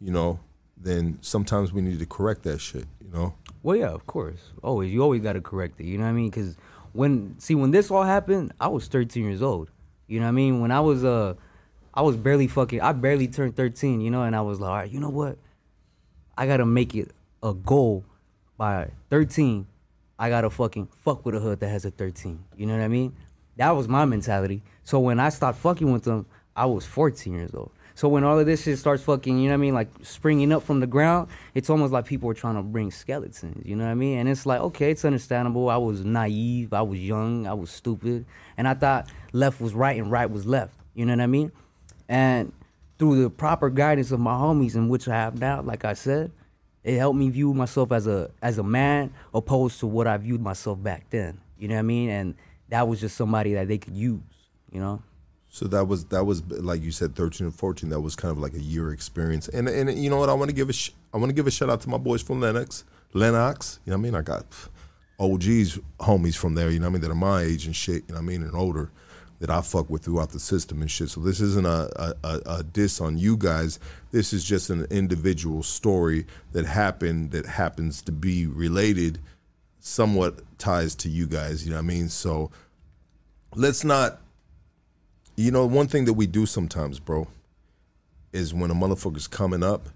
you 0.00 0.10
know, 0.10 0.40
then 0.76 1.18
sometimes 1.20 1.72
we 1.72 1.82
need 1.82 1.98
to 1.98 2.06
correct 2.06 2.42
that 2.44 2.60
shit, 2.60 2.86
you 3.00 3.10
know? 3.12 3.34
Well, 3.62 3.76
yeah, 3.76 3.90
of 3.90 4.06
course. 4.06 4.40
Always, 4.62 4.92
you 4.92 5.02
always 5.02 5.20
got 5.20 5.34
to 5.34 5.40
correct 5.40 5.78
it. 5.80 5.86
You 5.86 5.98
know 5.98 6.04
what 6.04 6.10
I 6.10 6.14
mean? 6.14 6.30
Because 6.30 6.56
when 6.92 7.38
see 7.38 7.54
when 7.54 7.70
this 7.70 7.90
all 7.90 8.02
happened, 8.02 8.52
I 8.60 8.68
was 8.68 8.88
13 8.88 9.24
years 9.24 9.42
old. 9.42 9.70
You 10.08 10.18
know 10.18 10.26
what 10.26 10.30
I 10.30 10.32
mean? 10.32 10.60
When 10.60 10.72
I 10.72 10.80
was 10.80 11.04
uh, 11.04 11.34
I 11.94 12.02
was 12.02 12.16
barely 12.16 12.48
fucking. 12.48 12.80
I 12.80 12.92
barely 12.92 13.28
turned 13.28 13.56
13. 13.56 14.00
You 14.00 14.10
know, 14.10 14.22
and 14.22 14.34
I 14.34 14.40
was 14.40 14.60
like, 14.60 14.70
all 14.70 14.76
right, 14.76 14.90
you 14.90 15.00
know 15.00 15.10
what? 15.10 15.38
I 16.36 16.46
gotta 16.46 16.66
make 16.66 16.94
it 16.94 17.10
a 17.42 17.52
goal 17.52 18.04
by 18.56 18.90
13. 19.10 19.66
I 20.18 20.28
gotta 20.28 20.50
fucking 20.50 20.88
fuck 21.04 21.26
with 21.26 21.34
a 21.34 21.40
hood 21.40 21.60
that 21.60 21.68
has 21.68 21.84
a 21.84 21.90
13. 21.90 22.44
You 22.56 22.66
know 22.66 22.76
what 22.76 22.82
I 22.82 22.88
mean? 22.88 23.14
That 23.56 23.70
was 23.70 23.88
my 23.88 24.04
mentality. 24.04 24.62
So 24.84 24.98
when 24.98 25.20
I 25.20 25.28
stopped 25.28 25.58
fucking 25.58 25.92
with 25.92 26.04
them, 26.04 26.26
I 26.56 26.66
was 26.66 26.86
14 26.86 27.34
years 27.34 27.54
old. 27.54 27.70
So 27.94 28.08
when 28.08 28.24
all 28.24 28.38
of 28.38 28.46
this 28.46 28.62
shit 28.62 28.78
starts 28.78 29.02
fucking, 29.02 29.38
you 29.38 29.44
know 29.44 29.50
what 29.50 29.54
I 29.54 29.58
mean, 29.58 29.74
like 29.74 29.88
springing 30.02 30.52
up 30.52 30.62
from 30.62 30.80
the 30.80 30.86
ground, 30.86 31.28
it's 31.54 31.68
almost 31.68 31.92
like 31.92 32.06
people 32.06 32.30
are 32.30 32.34
trying 32.34 32.56
to 32.56 32.62
bring 32.62 32.90
skeletons, 32.90 33.62
you 33.66 33.76
know 33.76 33.84
what 33.84 33.90
I 33.90 33.94
mean? 33.94 34.18
And 34.18 34.28
it's 34.28 34.46
like, 34.46 34.60
okay, 34.60 34.90
it's 34.90 35.04
understandable. 35.04 35.68
I 35.68 35.76
was 35.76 36.04
naive, 36.04 36.72
I 36.72 36.82
was 36.82 36.98
young, 36.98 37.46
I 37.46 37.52
was 37.52 37.70
stupid, 37.70 38.24
and 38.56 38.66
I 38.66 38.74
thought 38.74 39.10
left 39.32 39.60
was 39.60 39.74
right 39.74 39.98
and 40.00 40.10
right 40.10 40.30
was 40.30 40.46
left, 40.46 40.74
you 40.94 41.04
know 41.04 41.12
what 41.12 41.20
I 41.20 41.26
mean? 41.26 41.52
And 42.12 42.52
through 42.98 43.22
the 43.22 43.30
proper 43.30 43.70
guidance 43.70 44.12
of 44.12 44.20
my 44.20 44.34
homies, 44.34 44.74
in 44.74 44.90
which 44.90 45.08
I 45.08 45.14
have 45.14 45.40
now, 45.40 45.62
like 45.62 45.86
I 45.86 45.94
said, 45.94 46.30
it 46.84 46.98
helped 46.98 47.18
me 47.18 47.30
view 47.30 47.54
myself 47.54 47.90
as 47.90 48.06
a 48.06 48.30
as 48.42 48.58
a 48.58 48.62
man 48.62 49.14
opposed 49.32 49.80
to 49.80 49.86
what 49.86 50.06
I 50.06 50.18
viewed 50.18 50.42
myself 50.42 50.82
back 50.82 51.08
then. 51.08 51.40
You 51.58 51.68
know 51.68 51.76
what 51.76 51.80
I 51.80 51.82
mean? 51.82 52.10
And 52.10 52.34
that 52.68 52.86
was 52.86 53.00
just 53.00 53.16
somebody 53.16 53.54
that 53.54 53.66
they 53.66 53.78
could 53.78 53.96
use, 53.96 54.20
you 54.70 54.78
know? 54.78 55.02
So 55.48 55.66
that 55.68 55.86
was 55.86 56.04
that 56.06 56.24
was 56.24 56.44
like 56.50 56.82
you 56.82 56.90
said, 56.90 57.16
thirteen 57.16 57.46
and 57.46 57.56
fourteen. 57.56 57.88
That 57.88 58.00
was 58.02 58.14
kind 58.14 58.30
of 58.30 58.38
like 58.38 58.52
a 58.52 58.60
year 58.60 58.92
experience. 58.92 59.48
And 59.48 59.66
and 59.66 59.98
you 59.98 60.10
know 60.10 60.18
what? 60.18 60.28
I 60.28 60.34
want 60.34 60.50
to 60.50 60.54
give 60.54 60.68
a 60.68 60.74
sh- 60.74 60.90
I 61.14 61.16
want 61.16 61.30
to 61.30 61.34
give 61.34 61.46
a 61.46 61.50
shout 61.50 61.70
out 61.70 61.80
to 61.80 61.88
my 61.88 61.98
boys 61.98 62.20
from 62.20 62.40
Lennox, 62.40 62.84
Lennox. 63.14 63.80
You 63.86 63.92
know 63.92 63.96
what 63.96 64.00
I 64.00 64.02
mean? 64.02 64.14
I 64.16 64.20
got 64.22 64.44
OGs, 65.18 65.78
homies 65.98 66.36
from 66.36 66.56
there. 66.56 66.68
You 66.68 66.78
know 66.78 66.88
what 66.88 66.90
I 66.90 66.92
mean? 66.92 67.02
That 67.02 67.10
are 67.10 67.14
my 67.14 67.40
age 67.40 67.64
and 67.64 67.74
shit. 67.74 68.04
You 68.06 68.14
know 68.14 68.14
what 68.16 68.20
I 68.20 68.26
mean? 68.26 68.42
And 68.42 68.54
older 68.54 68.90
that 69.42 69.50
I 69.50 69.60
fuck 69.60 69.90
with 69.90 70.04
throughout 70.04 70.30
the 70.30 70.38
system 70.40 70.80
and 70.80 70.90
shit. 70.90 71.10
So 71.10 71.20
this 71.20 71.40
isn't 71.40 71.66
a 71.66 72.14
a, 72.24 72.40
a, 72.46 72.62
diss 72.62 73.00
on 73.00 73.18
you 73.18 73.36
guys. 73.36 73.78
This 74.12 74.32
is 74.32 74.44
just 74.44 74.70
an 74.70 74.86
individual 74.90 75.62
story 75.62 76.26
that 76.52 76.64
happened 76.64 77.32
that 77.32 77.44
happens 77.44 78.00
to 78.02 78.12
be 78.12 78.46
related, 78.46 79.18
somewhat 79.80 80.40
ties 80.58 80.94
to 80.96 81.08
you 81.08 81.26
guys. 81.26 81.64
You 81.64 81.70
know 81.70 81.76
what 81.76 81.84
I 81.84 81.86
mean? 81.86 82.08
So 82.08 82.50
let's 83.54 83.84
not 83.84 84.20
you 85.36 85.50
know, 85.50 85.66
one 85.66 85.88
thing 85.88 86.04
that 86.04 86.12
we 86.12 86.26
do 86.26 86.46
sometimes, 86.46 87.00
bro, 87.00 87.26
is 88.32 88.52
when 88.52 88.70
a 88.70 88.74
motherfucker's 88.74 89.26
coming 89.26 89.62
up, 89.62 89.88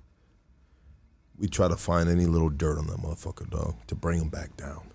we 1.38 1.46
try 1.46 1.68
to 1.68 1.76
find 1.76 2.08
any 2.08 2.24
little 2.24 2.48
dirt 2.48 2.78
on 2.78 2.86
that 2.86 2.98
motherfucker, 2.98 3.48
dog, 3.50 3.76
to 3.86 3.94
bring 3.94 4.20
him 4.20 4.28
back 4.28 4.56
down. 4.56 4.90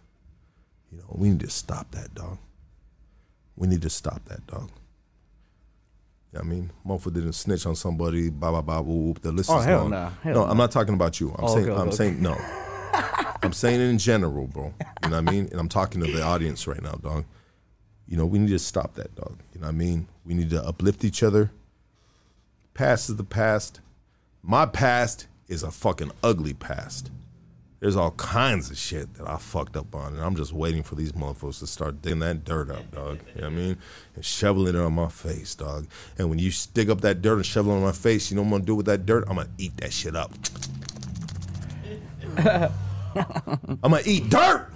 You 0.92 0.98
know, 0.98 1.06
we 1.10 1.30
need 1.30 1.42
to 1.42 1.50
stop 1.50 1.92
that, 1.92 2.16
dog. 2.16 2.40
We 3.56 3.68
need 3.68 3.82
to 3.84 3.90
stop 3.90 4.26
that, 4.26 4.46
dog. 4.48 4.70
You 6.34 6.40
know 6.40 6.40
what 6.40 6.46
I 6.46 6.50
mean, 6.50 6.72
motherfucker 6.88 7.14
didn't 7.14 7.34
snitch 7.34 7.66
on 7.66 7.76
somebody, 7.76 8.30
blah 8.30 8.52
blah 8.52 8.62
blah, 8.62 8.80
whoop, 8.82 9.06
whoop. 9.18 9.22
The 9.22 9.32
list 9.32 9.50
Oh, 9.50 9.60
is 9.60 9.66
hell 9.66 9.82
long. 9.82 9.90
nah, 9.92 10.10
hell 10.24 10.34
no, 10.36 10.46
nah. 10.46 10.52
I'm 10.52 10.58
not 10.58 10.72
talking 10.72 10.94
about 10.94 11.20
you. 11.20 11.30
I'm 11.38 11.44
Oh, 11.44 11.54
saying, 11.56 11.70
okay, 11.70 11.82
I'm 11.82 11.88
okay. 11.90 11.96
saying 11.98 12.22
no. 12.22 12.38
I'm 13.44 13.54
saying 13.54 13.82
it 13.82 13.86
in 13.90 13.98
general, 13.98 14.48
bro. 14.48 14.74
You 15.04 15.10
know 15.10 15.22
what 15.22 15.30
I 15.30 15.32
mean? 15.32 15.48
And 15.52 15.60
I'm 15.60 15.68
talking 15.70 16.02
to 16.02 16.12
the 16.12 16.22
audience 16.22 16.68
right 16.68 16.82
now, 16.82 16.92
dog. 16.94 17.26
You 18.08 18.16
know, 18.18 18.26
we 18.26 18.40
need 18.40 18.50
to 18.50 18.60
stop 18.60 18.96
that, 18.96 19.16
dog. 19.16 19.40
You 19.54 19.62
know 19.62 19.68
what 19.68 19.74
I 19.74 19.78
mean? 19.78 20.08
We 20.26 20.34
need 20.34 20.50
to 20.52 20.64
uplift 20.64 21.04
each 21.04 21.24
other. 21.24 21.52
Past 22.74 23.10
is 23.10 23.16
the 23.18 23.24
past. 23.24 23.80
My 24.44 24.66
past 24.66 25.28
is 25.48 25.64
a 25.64 25.72
fucking 25.72 26.12
ugly 26.24 26.54
past. 26.54 27.12
There's 27.82 27.96
all 27.96 28.12
kinds 28.12 28.70
of 28.70 28.78
shit 28.78 29.12
that 29.16 29.28
I 29.28 29.38
fucked 29.38 29.76
up 29.76 29.96
on, 29.96 30.14
and 30.14 30.24
I'm 30.24 30.36
just 30.36 30.54
waiting 30.54 30.84
for 30.84 30.94
these 30.94 31.14
motherfuckers 31.14 31.58
to 31.60 31.68
start 31.68 32.00
digging 32.04 32.20
that 32.20 32.46
dirt 32.46 32.70
up, 32.70 32.92
dog. 32.92 33.22
You 33.34 33.42
know 33.42 33.48
what 33.48 33.54
I 33.54 33.56
mean? 33.56 33.78
And 34.16 34.24
shoveling 34.24 34.76
it 34.76 34.80
on 34.80 34.94
my 34.94 35.10
face, 35.10 35.56
dog. 35.56 35.88
And 36.20 36.30
when 36.30 36.38
you 36.38 36.52
dig 36.76 36.92
up 36.92 37.02
that 37.02 37.24
dirt 37.24 37.38
and 37.38 37.46
shovel 37.46 37.72
it 37.74 37.78
on 37.78 37.82
my 37.82 37.92
face, 37.92 38.30
you 38.30 38.36
know 38.36 38.44
what 38.44 38.50
I'm 38.50 38.52
gonna 38.52 38.66
do 38.66 38.76
with 38.76 38.86
that 38.86 39.08
dirt? 39.08 39.24
I'm 39.28 39.38
gonna 39.38 39.50
eat 39.58 39.76
that 39.78 39.92
shit 39.92 40.16
up. 40.16 40.32
I'm 42.38 43.80
gonna 43.82 44.02
eat 44.06 44.30
dirt. 44.30 44.72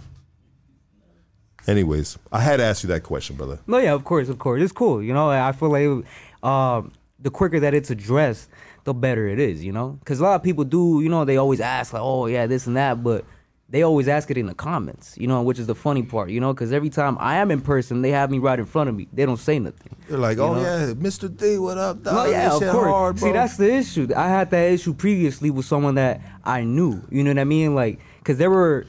Anyways, 1.68 2.18
I 2.32 2.42
had 2.42 2.58
to 2.58 2.64
ask 2.64 2.82
you 2.82 2.88
that 2.88 3.04
question, 3.04 3.36
brother. 3.36 3.60
No, 3.68 3.78
yeah, 3.78 3.94
of 3.94 4.04
course, 4.04 4.30
of 4.30 4.40
course. 4.40 4.64
It's 4.64 4.74
cool. 4.74 5.04
You 5.04 5.14
know, 5.14 5.30
I 5.30 5.52
feel 5.52 5.70
like 5.70 6.06
um, 6.44 6.92
the 7.20 7.30
quicker 7.30 7.60
that 7.60 7.76
it's 7.76 7.92
addressed, 7.92 8.50
the 8.86 8.94
better 8.94 9.28
it 9.28 9.40
is, 9.40 9.64
you 9.64 9.74
know? 9.74 9.98
Because 10.00 10.20
a 10.20 10.24
lot 10.24 10.36
of 10.36 10.44
people 10.44 10.64
do, 10.64 11.02
you 11.02 11.10
know, 11.10 11.26
they 11.26 11.38
always 11.38 11.60
ask, 11.60 11.92
like, 11.92 12.02
oh, 12.02 12.28
yeah, 12.28 12.48
this 12.48 12.66
and 12.68 12.78
that, 12.78 13.04
but 13.04 13.26
they 13.68 13.82
always 13.82 14.08
ask 14.08 14.30
it 14.30 14.38
in 14.38 14.46
the 14.46 14.54
comments, 14.54 15.18
you 15.18 15.28
know, 15.28 15.42
which 15.42 15.58
is 15.58 15.66
the 15.66 15.74
funny 15.74 16.04
part, 16.04 16.30
you 16.30 16.40
know, 16.40 16.54
because 16.54 16.72
every 16.72 16.90
time 16.90 17.18
I 17.20 17.38
am 17.38 17.50
in 17.50 17.62
person, 17.62 18.04
they 18.04 18.12
have 18.12 18.30
me 18.30 18.38
right 18.38 18.60
in 18.60 18.66
front 18.66 18.90
of 18.90 18.96
me. 18.96 19.08
They 19.12 19.26
don't 19.26 19.38
say 19.38 19.58
nothing. 19.58 19.96
They're 20.08 20.20
like, 20.20 20.38
oh 20.38 20.54
know? 20.54 20.62
yeah, 20.62 20.94
Mr. 20.94 21.36
D, 21.36 21.58
what 21.58 21.80
up, 21.80 22.04
dog? 22.04 22.14
No, 22.14 22.22
oh, 22.22 22.26
yeah, 22.30 22.54
of 22.54 22.62
course. 22.62 22.88
hard, 22.88 23.20
See, 23.20 23.32
that's 23.32 23.58
the 23.58 23.74
issue. 23.74 24.08
I 24.16 24.30
had 24.30 24.52
that 24.52 24.72
issue 24.72 24.94
previously 24.94 25.50
with 25.50 25.66
someone 25.66 25.96
that 25.96 26.22
I 26.44 26.64
knew. 26.64 27.02
You 27.10 27.24
know 27.24 27.32
what 27.32 27.40
I 27.40 27.44
mean? 27.44 27.74
Like, 27.74 28.00
cause 28.24 28.38
they 28.38 28.48
were, 28.48 28.86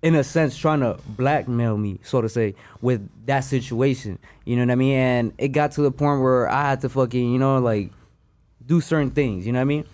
in 0.00 0.14
a 0.14 0.24
sense, 0.24 0.56
trying 0.56 0.80
to 0.80 0.98
blackmail 1.06 1.76
me, 1.76 2.00
so 2.02 2.22
to 2.22 2.30
say, 2.30 2.54
with 2.80 3.06
that 3.26 3.40
situation. 3.40 4.18
You 4.46 4.56
know 4.56 4.62
what 4.62 4.70
I 4.70 4.76
mean? 4.76 4.96
And 4.96 5.32
it 5.36 5.48
got 5.48 5.72
to 5.72 5.82
the 5.82 5.92
point 5.92 6.22
where 6.22 6.48
I 6.48 6.70
had 6.70 6.80
to 6.80 6.88
fucking, 6.88 7.30
you 7.30 7.38
know, 7.38 7.58
like, 7.58 7.90
do 8.68 8.80
certain 8.80 9.10
things. 9.10 9.46
You 9.46 9.52
know 9.52 9.58
what 9.58 9.62
I 9.62 9.64
mean? 9.64 9.84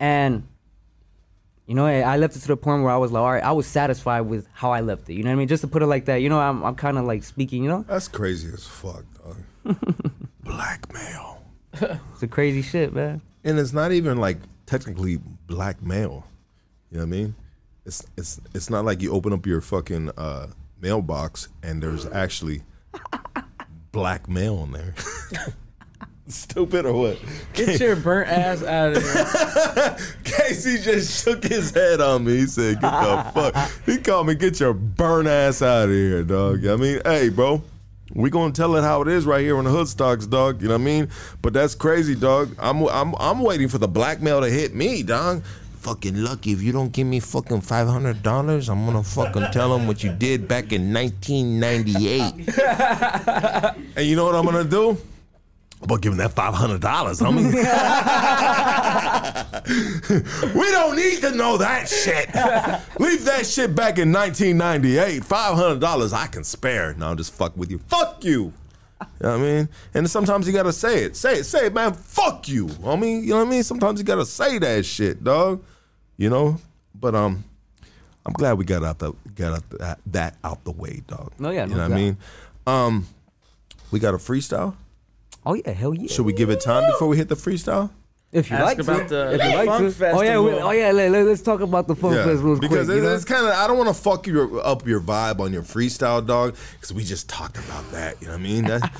And 0.00 0.48
you 1.66 1.76
know, 1.76 1.86
I 1.86 2.16
left 2.16 2.34
it 2.34 2.40
to 2.40 2.48
the 2.48 2.56
point 2.56 2.82
where 2.82 2.92
I 2.92 2.96
was 2.96 3.12
like, 3.12 3.20
all 3.20 3.30
right, 3.32 3.42
I 3.42 3.52
was 3.52 3.66
satisfied 3.66 4.22
with 4.22 4.48
how 4.52 4.72
I 4.72 4.80
left 4.80 5.08
it. 5.08 5.14
You 5.14 5.22
know 5.22 5.30
what 5.30 5.34
I 5.34 5.38
mean? 5.38 5.48
Just 5.48 5.60
to 5.60 5.68
put 5.68 5.80
it 5.82 5.86
like 5.86 6.06
that. 6.06 6.16
You 6.16 6.28
know, 6.28 6.40
I'm, 6.40 6.64
I'm 6.64 6.74
kind 6.74 6.98
of 6.98 7.04
like 7.04 7.22
speaking. 7.22 7.62
You 7.62 7.70
know, 7.70 7.84
That's 7.88 8.08
crazy 8.08 8.48
as 8.52 8.66
fuck, 8.66 9.04
dog. 9.22 9.76
Blackmail. 10.42 11.40
it's 11.72 12.22
a 12.22 12.28
crazy 12.28 12.62
shit, 12.62 12.92
man. 12.92 13.22
And 13.44 13.58
it's 13.58 13.72
not 13.72 13.92
even 13.92 14.18
like 14.18 14.38
technically 14.66 15.18
blackmail. 15.46 16.26
You 16.90 16.98
know 16.98 17.04
what 17.04 17.14
I 17.14 17.18
mean? 17.18 17.34
It's 17.86 18.04
it's 18.16 18.40
it's 18.54 18.68
not 18.70 18.84
like 18.84 19.00
you 19.00 19.12
open 19.12 19.32
up 19.32 19.46
your 19.46 19.60
fucking 19.60 20.10
uh, 20.16 20.48
mailbox 20.80 21.48
and 21.62 21.82
there's 21.82 22.06
actually 22.06 22.62
black 23.92 24.28
mail 24.28 24.62
in 24.64 24.72
there. 24.72 24.94
Stupid 26.28 26.86
or 26.86 26.92
what? 26.92 27.18
Get 27.52 27.80
your 27.80 27.96
burnt 27.96 28.28
ass 28.30 28.62
out 28.62 28.96
of 28.96 29.02
here. 29.02 29.96
Casey 30.24 30.78
just 30.78 31.24
shook 31.24 31.42
his 31.42 31.72
head 31.72 32.00
on 32.00 32.24
me. 32.24 32.38
He 32.38 32.46
said, 32.46 32.80
"Get 32.80 32.90
the 32.90 33.30
fuck." 33.34 33.70
He 33.84 33.98
called 33.98 34.28
me, 34.28 34.36
"Get 34.36 34.60
your 34.60 34.72
burnt 34.72 35.26
ass 35.26 35.62
out 35.62 35.84
of 35.88 35.90
here, 35.90 36.22
dog." 36.22 36.64
I 36.64 36.76
mean, 36.76 37.00
hey, 37.04 37.28
bro, 37.28 37.60
we 38.14 38.30
gonna 38.30 38.52
tell 38.52 38.76
it 38.76 38.82
how 38.82 39.02
it 39.02 39.08
is 39.08 39.26
right 39.26 39.40
here 39.40 39.58
on 39.58 39.64
the 39.64 39.70
Hood 39.70 39.88
Stocks, 39.88 40.26
dog. 40.26 40.62
You 40.62 40.68
know 40.68 40.74
what 40.74 40.82
I 40.82 40.84
mean? 40.84 41.08
But 41.42 41.54
that's 41.54 41.74
crazy, 41.74 42.14
dog. 42.14 42.54
I'm 42.58 42.86
I'm 42.86 43.14
I'm 43.18 43.40
waiting 43.40 43.68
for 43.68 43.78
the 43.78 43.88
blackmail 43.88 44.42
to 44.42 44.48
hit 44.48 44.74
me, 44.74 45.02
dog. 45.02 45.42
Fucking 45.80 46.22
lucky 46.22 46.52
if 46.52 46.62
you 46.62 46.70
don't 46.70 46.92
give 46.92 47.08
me 47.08 47.18
fucking 47.18 47.62
five 47.62 47.88
hundred 47.88 48.22
dollars, 48.22 48.68
I'm 48.68 48.86
gonna 48.86 49.02
fucking 49.02 49.46
tell 49.50 49.76
them 49.76 49.88
what 49.88 50.04
you 50.04 50.12
did 50.12 50.46
back 50.46 50.72
in 50.72 50.92
1998. 50.92 52.56
and 53.96 54.06
you 54.06 54.14
know 54.14 54.24
what 54.24 54.36
I'm 54.36 54.44
gonna 54.44 54.62
do? 54.62 54.96
Give 56.00 56.12
him 56.12 56.18
that 56.18 56.32
five 56.32 56.54
hundred 56.54 56.80
dollars, 56.80 57.20
homie. 57.20 57.52
we 60.54 60.70
don't 60.70 60.96
need 60.96 61.20
to 61.20 61.32
know 61.32 61.56
that 61.58 61.88
shit. 61.88 62.26
Leave 62.98 63.24
that 63.24 63.46
shit 63.46 63.74
back 63.74 63.98
in 63.98 64.12
1998. 64.12 65.24
Five 65.24 65.54
hundred 65.54 65.80
dollars 65.80 66.12
I 66.12 66.26
can 66.26 66.44
spare. 66.44 66.94
No, 66.94 67.10
I'm 67.10 67.16
just 67.16 67.34
fuck 67.34 67.56
with 67.56 67.70
you. 67.70 67.78
Fuck 67.78 68.24
you. 68.24 68.52
You 69.00 69.06
know 69.20 69.30
what 69.30 69.38
I 69.38 69.38
mean? 69.38 69.68
And 69.94 70.10
sometimes 70.10 70.46
you 70.46 70.52
gotta 70.52 70.72
say 70.72 71.04
it. 71.04 71.16
Say 71.16 71.38
it. 71.38 71.44
Say 71.44 71.66
it, 71.66 71.74
man. 71.74 71.92
Fuck 71.92 72.48
you, 72.48 72.70
I 72.84 72.96
mean, 72.96 73.22
You 73.24 73.30
know 73.30 73.38
what 73.38 73.48
I 73.48 73.50
mean? 73.50 73.62
Sometimes 73.62 74.00
you 74.00 74.04
gotta 74.04 74.26
say 74.26 74.58
that 74.58 74.84
shit, 74.84 75.22
dog. 75.22 75.62
You 76.16 76.30
know? 76.30 76.58
But 76.94 77.14
um, 77.14 77.44
I'm 78.24 78.32
glad 78.32 78.54
we 78.54 78.64
got 78.64 78.84
out 78.84 78.98
the 78.98 79.12
got 79.34 79.54
out 79.54 79.70
that, 79.78 79.98
that 80.06 80.36
out 80.44 80.64
the 80.64 80.72
way, 80.72 81.02
dog. 81.06 81.32
No, 81.38 81.50
yeah, 81.50 81.64
you 81.64 81.70
no 81.70 81.76
know 81.76 81.82
what 81.82 81.92
I 81.92 81.96
mean? 81.96 82.16
Um, 82.66 83.06
we 83.90 83.98
got 83.98 84.14
a 84.14 84.18
freestyle. 84.18 84.74
Oh 85.44 85.54
yeah, 85.54 85.70
hell 85.70 85.94
yeah. 85.94 86.08
Should 86.08 86.26
we 86.26 86.32
give 86.32 86.50
it 86.50 86.60
time 86.60 86.90
before 86.90 87.08
we 87.08 87.16
hit 87.16 87.28
the 87.28 87.34
freestyle? 87.34 87.90
If 88.32 88.50
you 88.50 88.56
Ask 88.56 88.64
like 88.64 88.78
about 88.78 89.08
to, 89.08 89.14
the 89.14 89.34
if 89.34 89.44
you 89.44 89.54
like 89.54 89.68
Funk 89.68 89.96
to. 89.96 90.10
Oh 90.10 90.22
yeah, 90.22 90.40
we, 90.40 90.52
oh 90.52 90.70
yeah. 90.70 90.90
Let, 90.90 91.10
let, 91.10 91.26
us 91.26 91.42
talk 91.42 91.60
about 91.60 91.86
the 91.86 91.94
funk 91.94 92.14
festival 92.14 92.58
because 92.58 92.86
quick. 92.86 92.96
it- 92.96 93.00
you 93.00 93.06
know? 93.06 93.14
it's 93.14 93.26
kind 93.26 93.44
of 93.44 93.52
I 93.52 93.66
don't 93.66 93.76
want 93.76 93.94
to 93.94 94.02
fuck 94.02 94.26
your 94.26 94.64
up 94.64 94.86
your 94.86 95.00
vibe 95.00 95.40
on 95.40 95.52
your 95.52 95.62
freestyle, 95.62 96.26
dog. 96.26 96.56
Because 96.72 96.94
we 96.94 97.04
just 97.04 97.28
talked 97.28 97.58
about 97.58 97.90
that. 97.90 98.20
You 98.22 98.28
know 98.28 98.32
what 98.32 98.40
I 98.40 98.42
mean? 98.42 98.64
That, 98.64 98.90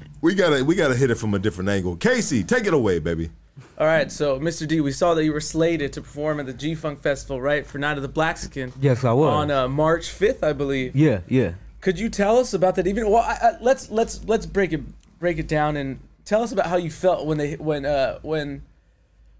we 0.20 0.34
gotta 0.34 0.64
we 0.64 0.76
gotta 0.76 0.94
hit 0.94 1.10
it 1.10 1.16
from 1.16 1.34
a 1.34 1.40
different 1.40 1.70
angle. 1.70 1.96
Casey, 1.96 2.44
take 2.44 2.66
it 2.66 2.74
away, 2.74 3.00
baby. 3.00 3.30
All 3.78 3.86
right, 3.86 4.10
so 4.10 4.38
Mr. 4.38 4.66
D, 4.66 4.80
we 4.80 4.92
saw 4.92 5.14
that 5.14 5.24
you 5.24 5.32
were 5.32 5.40
slated 5.40 5.92
to 5.94 6.00
perform 6.00 6.38
at 6.40 6.46
the 6.46 6.52
G 6.52 6.74
Funk 6.74 7.00
Festival, 7.00 7.40
right, 7.40 7.64
for 7.64 7.78
Night 7.78 7.96
of 7.96 8.02
the 8.02 8.08
Blackskin 8.08 8.72
yes, 8.80 9.04
I 9.04 9.12
was. 9.12 9.32
on 9.32 9.50
uh, 9.52 9.68
March 9.68 10.08
5th, 10.08 10.42
I 10.42 10.52
believe. 10.52 10.96
yeah, 10.96 11.20
yeah. 11.28 11.52
Could 11.80 11.98
you 11.98 12.08
tell 12.08 12.38
us 12.38 12.54
about 12.54 12.74
that? 12.74 12.88
Even 12.88 13.08
well, 13.08 13.22
I, 13.22 13.38
I, 13.40 13.52
let's 13.60 13.88
let's 13.88 14.24
let's 14.24 14.46
break 14.46 14.72
it 14.72 14.80
break 15.18 15.38
it 15.38 15.48
down 15.48 15.76
and 15.76 16.00
tell 16.24 16.42
us 16.42 16.52
about 16.52 16.66
how 16.66 16.76
you 16.76 16.90
felt 16.90 17.26
when 17.26 17.38
they 17.38 17.54
when 17.54 17.84
uh 17.84 18.18
when 18.22 18.62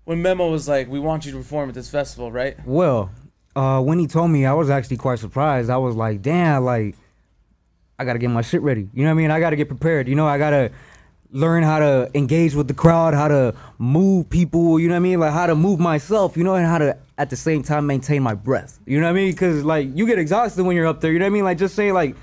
when 0.05 0.23
Memo 0.23 0.51
was 0.51 0.67
like, 0.67 0.89
"We 0.89 0.99
want 0.99 1.27
you 1.27 1.33
to 1.33 1.39
perform 1.39 1.69
at 1.69 1.75
this 1.75 1.91
festival," 1.91 2.33
right? 2.33 2.57
Well, 2.67 3.11
uh, 3.55 3.81
when 3.83 3.99
he 3.99 4.07
told 4.07 4.31
me, 4.31 4.47
I 4.47 4.55
was 4.55 4.71
actually 4.71 4.97
quite 4.97 5.19
surprised. 5.19 5.69
I 5.69 5.77
was 5.77 5.95
like, 5.95 6.23
damn, 6.23 6.65
like, 6.65 6.97
I 7.99 8.05
gotta 8.05 8.19
get 8.19 8.31
my 8.31 8.43
shit 8.43 8.63
ready. 8.63 8.89
You 8.95 9.03
know 9.03 9.11
what 9.11 9.19
I 9.19 9.23
mean? 9.23 9.31
I 9.31 9.41
gotta 9.41 9.57
get 9.57 9.69
prepared. 9.69 10.09
You 10.09 10.15
know, 10.15 10.27
I 10.27 10.39
gotta 10.39 10.71
learn 11.31 11.63
how 11.63 11.79
to 11.79 12.11
engage 12.15 12.55
with 12.55 12.69
the 12.69 12.75
crowd, 12.75 13.13
how 13.15 13.29
to 13.29 13.55
move 13.77 14.31
people. 14.31 14.79
You 14.79 14.89
know 14.89 14.95
what 14.95 14.99
I 14.99 15.01
mean? 15.01 15.21
Like 15.21 15.33
how 15.33 15.47
to 15.47 15.55
move 15.55 15.79
myself. 15.81 16.37
You 16.37 16.45
know, 16.45 16.55
and 16.55 16.67
how 16.67 16.79
to 16.79 16.97
at 17.19 17.31
the 17.31 17.37
same 17.37 17.63
time 17.63 17.87
maintain 17.87 18.23
my 18.23 18.35
breath. 18.35 18.79
You 18.87 19.01
know 19.01 19.07
what 19.07 19.11
I 19.11 19.21
mean? 19.21 19.33
Because 19.33 19.65
like 19.65 19.89
you 19.95 20.07
get 20.07 20.19
exhausted 20.19 20.63
when 20.63 20.77
you're 20.77 20.87
up 20.87 21.01
there. 21.01 21.13
You 21.13 21.19
know 21.19 21.25
what 21.25 21.31
I 21.31 21.35
mean? 21.35 21.45
Like 21.45 21.59
just 21.59 21.75
say 21.75 21.93
like 21.93 22.17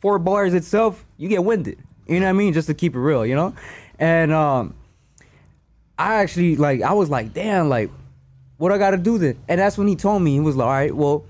four 0.00 0.18
bars 0.18 0.54
itself, 0.54 1.04
you 1.16 1.28
get 1.28 1.42
winded. 1.42 1.78
You 2.06 2.20
know 2.20 2.26
what 2.26 2.30
I 2.30 2.32
mean? 2.34 2.52
Just 2.52 2.68
to 2.68 2.74
keep 2.74 2.94
it 2.94 3.00
real. 3.00 3.24
You 3.26 3.34
know, 3.34 3.54
and 3.98 4.32
um. 4.32 4.74
I 5.98 6.16
actually 6.16 6.56
like 6.56 6.82
I 6.82 6.92
was 6.92 7.08
like, 7.08 7.32
damn, 7.32 7.68
like, 7.68 7.90
what 8.56 8.72
I 8.72 8.78
gotta 8.78 8.96
do 8.96 9.18
then? 9.18 9.38
And 9.48 9.60
that's 9.60 9.78
when 9.78 9.86
he 9.86 9.96
told 9.96 10.22
me, 10.22 10.32
he 10.32 10.40
was 10.40 10.56
like, 10.56 10.66
all 10.66 10.72
right, 10.72 10.94
well, 10.94 11.24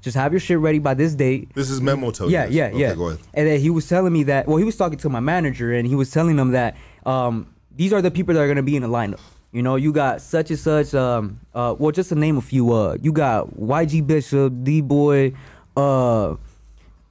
just 0.00 0.16
have 0.16 0.32
your 0.32 0.40
shit 0.40 0.58
ready 0.58 0.78
by 0.78 0.94
this 0.94 1.14
date. 1.14 1.54
This 1.54 1.70
is 1.70 1.80
Memo 1.80 2.10
told 2.10 2.30
Yeah, 2.30 2.46
yeah, 2.46 2.66
Okay, 2.66 2.78
yeah. 2.78 2.94
Go 2.94 3.08
ahead. 3.08 3.20
And 3.34 3.46
then 3.46 3.60
he 3.60 3.70
was 3.70 3.88
telling 3.88 4.12
me 4.12 4.24
that, 4.24 4.46
well, 4.46 4.56
he 4.56 4.64
was 4.64 4.76
talking 4.76 4.98
to 4.98 5.08
my 5.08 5.20
manager 5.20 5.72
and 5.72 5.86
he 5.86 5.94
was 5.94 6.10
telling 6.10 6.36
them 6.36 6.52
that 6.52 6.76
um, 7.06 7.54
these 7.74 7.92
are 7.92 8.02
the 8.02 8.10
people 8.10 8.34
that 8.34 8.40
are 8.40 8.48
gonna 8.48 8.62
be 8.62 8.76
in 8.76 8.82
the 8.82 8.88
lineup. 8.88 9.20
You 9.52 9.62
know, 9.62 9.76
you 9.76 9.92
got 9.92 10.20
such 10.20 10.50
and 10.50 10.58
such, 10.58 10.94
um, 10.94 11.40
uh, 11.54 11.74
well, 11.78 11.90
just 11.90 12.10
to 12.10 12.14
name 12.14 12.36
a 12.36 12.42
few, 12.42 12.72
uh, 12.72 12.96
you 13.00 13.12
got 13.12 13.48
YG 13.56 14.06
Bishop, 14.06 14.52
D 14.62 14.80
Boy, 14.80 15.32
uh, 15.76 16.34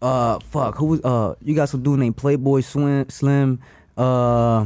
uh, 0.02 0.40
fuck, 0.40 0.76
who 0.78 0.86
was, 0.86 1.02
uh, 1.04 1.36
you 1.42 1.56
got 1.56 1.70
some 1.70 1.84
dude 1.84 2.00
named 2.00 2.18
Playboy 2.18 2.62
Slim, 2.62 3.10
Slim, 3.10 3.60
uh, 3.98 4.66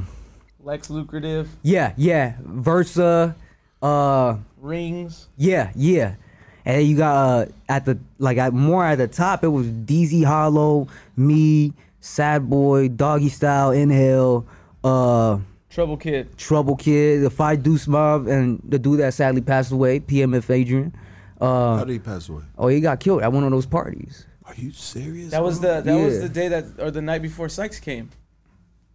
Lex 0.64 0.90
Lucrative 0.90 1.50
yeah, 1.64 1.94
yeah, 1.98 2.36
Versa, 2.42 3.36
uh, 3.82 4.38
rings. 4.58 5.28
yeah, 5.38 5.72
yeah. 5.76 6.16
And 6.64 6.78
then 6.80 6.86
you 6.86 6.96
got 6.98 7.16
uh, 7.16 7.46
at 7.70 7.86
the 7.86 7.98
like 8.20 8.38
at 8.38 8.54
more 8.54 8.86
at 8.86 9.00
the 9.00 9.08
top, 9.08 9.44
it 9.44 9.48
was 9.48 9.66
DZ 9.68 10.24
Hollow, 10.26 10.88
me, 11.18 11.74
Sad 12.02 12.48
Boy, 12.50 12.88
Doggy 12.90 13.30
Style, 13.30 13.72
Inhale, 13.72 14.46
uh, 14.84 15.40
Trouble 15.72 15.98
Kid. 15.98 16.38
Trouble 16.38 16.76
Kid, 16.76 17.24
the 17.24 17.32
Five 17.32 17.64
Deuce 17.64 17.88
Mob, 17.88 18.28
and 18.28 18.62
the 18.64 18.78
dude 18.78 19.00
that 19.00 19.16
sadly 19.16 19.42
passed 19.42 19.72
away, 19.72 20.02
PMF 20.02 20.52
Adrian. 20.52 20.94
uh, 21.40 21.78
How 21.78 21.84
did 21.86 21.94
he 21.94 22.00
pass 22.00 22.30
away? 22.30 22.44
oh, 22.60 22.68
he 22.68 22.80
got 22.80 23.00
killed 23.00 23.24
at 23.24 23.32
one 23.32 23.44
of 23.44 23.50
those 23.50 23.66
parties. 23.66 24.28
Are 24.52 24.62
you 24.62 24.72
serious? 24.72 25.32
That 25.32 25.44
was 25.44 25.60
bro? 25.60 25.76
the 25.76 25.82
that 25.82 25.96
was 26.04 26.20
the 26.22 26.30
day 26.30 26.48
that 26.50 26.66
or 26.80 26.92
the 26.92 27.02
night 27.02 27.22
before 27.22 27.48
Sykes 27.50 27.80
came. 27.80 28.10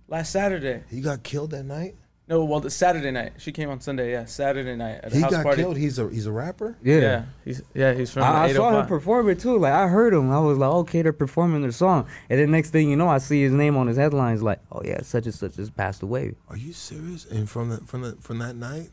Last 0.09 0.31
Saturday. 0.33 0.83
He 0.91 1.01
got 1.01 1.23
killed 1.23 1.51
that 1.51 1.65
night. 1.65 1.97
No, 2.28 2.45
well, 2.45 2.59
the 2.59 2.70
Saturday 2.70 3.12
night. 3.12 3.35
She 3.39 3.53
came 3.53 3.70
on 3.70 3.81
Sunday. 3.81 4.11
Yeah, 4.11 4.24
Saturday 4.24 4.74
night 4.74 5.01
at 5.05 5.12
a 5.12 5.15
He 5.15 5.23
house 5.23 5.31
got 5.31 5.45
party. 5.45 5.62
killed. 5.62 5.77
He's 5.77 5.99
a 6.01 6.09
he's 6.11 6.27
a 6.27 6.33
rapper. 6.33 6.77
Yeah. 6.83 6.99
Yeah, 6.99 7.24
he's 7.45 7.62
yeah 7.73 7.95
he's 7.95 8.11
from. 8.12 8.24
I, 8.24 8.27
I 8.27 8.51
oh 8.51 8.55
saw 8.55 8.69
him 8.70 8.74
805. 8.85 8.89
perform 8.89 9.28
it 9.31 9.39
too. 9.41 9.57
Like 9.59 9.73
I 9.73 9.87
heard 9.89 10.12
him. 10.12 10.31
I 10.33 10.41
was 10.41 10.59
like, 10.59 10.70
okay, 10.70 11.03
they're 11.03 11.12
performing 11.12 11.62
their 11.62 11.70
song. 11.73 12.07
And 12.28 12.39
then 12.41 12.51
next 12.51 12.70
thing 12.70 12.91
you 12.91 12.97
know, 12.97 13.09
I 13.09 13.19
see 13.19 13.43
his 13.43 13.53
name 13.53 13.77
on 13.77 13.87
his 13.87 13.97
headlines. 13.97 14.43
Like, 14.43 14.59
oh 14.73 14.83
yeah, 14.85 15.03
such 15.03 15.27
and 15.27 15.35
such 15.35 15.55
has 15.57 15.70
passed 15.70 16.03
away. 16.03 16.35
Are 16.49 16.57
you 16.57 16.73
serious? 16.73 17.24
And 17.27 17.49
from 17.49 17.69
the 17.70 17.78
from 17.78 18.03
the 18.03 18.16
from 18.20 18.39
that 18.39 18.57
night, 18.57 18.91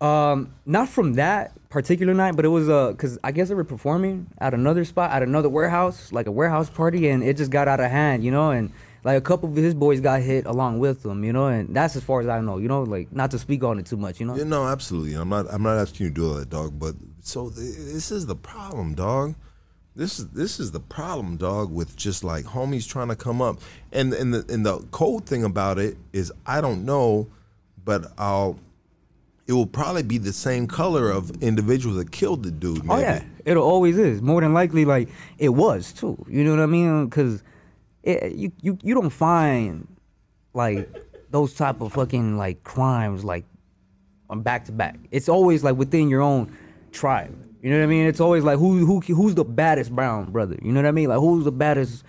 Um, 0.00 0.54
not 0.64 0.88
from 0.88 1.14
that 1.14 1.52
particular 1.70 2.14
night, 2.14 2.36
but 2.36 2.44
it 2.44 2.48
was 2.48 2.68
uh, 2.68 2.92
cause 2.94 3.18
I 3.24 3.32
guess 3.32 3.48
they 3.48 3.54
were 3.54 3.64
performing 3.64 4.28
at 4.38 4.54
another 4.54 4.84
spot, 4.84 5.10
at 5.10 5.22
another 5.22 5.48
warehouse, 5.48 6.12
like 6.12 6.26
a 6.26 6.30
warehouse 6.30 6.70
party, 6.70 7.08
and 7.08 7.22
it 7.22 7.36
just 7.36 7.50
got 7.50 7.66
out 7.66 7.80
of 7.80 7.90
hand, 7.90 8.24
you 8.24 8.30
know, 8.30 8.50
and 8.52 8.70
like 9.04 9.16
a 9.16 9.20
couple 9.20 9.48
of 9.48 9.56
his 9.56 9.74
boys 9.74 10.00
got 10.00 10.20
hit 10.20 10.46
along 10.46 10.78
with 10.78 11.02
them, 11.02 11.24
you 11.24 11.32
know, 11.32 11.46
and 11.46 11.74
that's 11.74 11.96
as 11.96 12.02
far 12.02 12.20
as 12.20 12.28
I 12.28 12.40
know, 12.40 12.58
you 12.58 12.68
know, 12.68 12.82
like 12.82 13.12
not 13.12 13.30
to 13.32 13.38
speak 13.38 13.62
on 13.64 13.78
it 13.78 13.86
too 13.86 13.96
much, 13.96 14.20
you 14.20 14.26
know. 14.26 14.36
Yeah, 14.36 14.44
no, 14.44 14.66
absolutely. 14.66 15.14
I'm 15.14 15.28
not. 15.28 15.46
I'm 15.50 15.62
not 15.62 15.78
asking 15.78 16.06
you 16.06 16.10
to 16.10 16.14
do 16.14 16.28
all 16.28 16.34
that, 16.34 16.50
dog. 16.50 16.78
But 16.78 16.94
so 17.20 17.50
th- 17.50 17.56
this 17.56 18.10
is 18.10 18.26
the 18.26 18.36
problem, 18.36 18.94
dog. 18.94 19.34
This 19.96 20.18
is 20.18 20.28
this 20.28 20.60
is 20.60 20.72
the 20.72 20.80
problem, 20.80 21.36
dog. 21.36 21.72
With 21.72 21.96
just 21.96 22.22
like 22.22 22.44
homies 22.44 22.88
trying 22.88 23.08
to 23.08 23.16
come 23.16 23.40
up, 23.42 23.60
and 23.92 24.12
and 24.12 24.34
the 24.34 24.52
and 24.52 24.64
the 24.64 24.78
cold 24.90 25.26
thing 25.26 25.44
about 25.44 25.78
it 25.78 25.96
is 26.12 26.32
I 26.46 26.60
don't 26.60 26.84
know, 26.84 27.28
but 27.84 28.12
I'll. 28.18 28.58
It 29.48 29.54
will 29.54 29.66
probably 29.66 30.02
be 30.02 30.18
the 30.18 30.32
same 30.32 30.66
color 30.66 31.10
of 31.10 31.30
individuals 31.42 31.96
that 31.96 32.12
killed 32.12 32.42
the 32.42 32.50
dude. 32.50 32.80
Oh, 32.80 32.82
maybe. 32.82 32.92
Oh 32.92 32.98
yeah, 32.98 33.24
it 33.46 33.56
always 33.56 33.96
is. 33.96 34.20
More 34.20 34.42
than 34.42 34.52
likely, 34.52 34.84
like 34.84 35.08
it 35.38 35.48
was 35.48 35.92
too. 35.92 36.22
You 36.28 36.44
know 36.44 36.50
what 36.50 36.60
I 36.60 36.66
mean? 36.66 37.06
Because 37.06 37.42
you 38.04 38.52
you 38.60 38.78
you 38.82 38.94
don't 38.94 39.08
find 39.08 39.88
like 40.52 40.94
those 41.30 41.54
type 41.54 41.80
of 41.80 41.94
fucking 41.94 42.36
like 42.36 42.62
crimes 42.62 43.24
like 43.24 43.46
on 44.28 44.42
back 44.42 44.66
to 44.66 44.72
back. 44.72 44.98
It's 45.10 45.30
always 45.30 45.64
like 45.64 45.76
within 45.76 46.10
your 46.10 46.20
own 46.20 46.54
tribe. 46.92 47.34
You 47.62 47.70
know 47.70 47.78
what 47.78 47.84
I 47.84 47.86
mean? 47.86 48.06
It's 48.06 48.20
always 48.20 48.44
like 48.44 48.58
who 48.58 48.84
who 48.84 49.00
who's 49.00 49.34
the 49.34 49.44
baddest 49.44 49.94
brown 49.94 50.30
brother? 50.30 50.58
You 50.62 50.72
know 50.72 50.80
what 50.80 50.88
I 50.88 50.92
mean? 50.92 51.08
Like 51.08 51.20
who's 51.20 51.44
the 51.44 51.52
baddest 51.52 52.04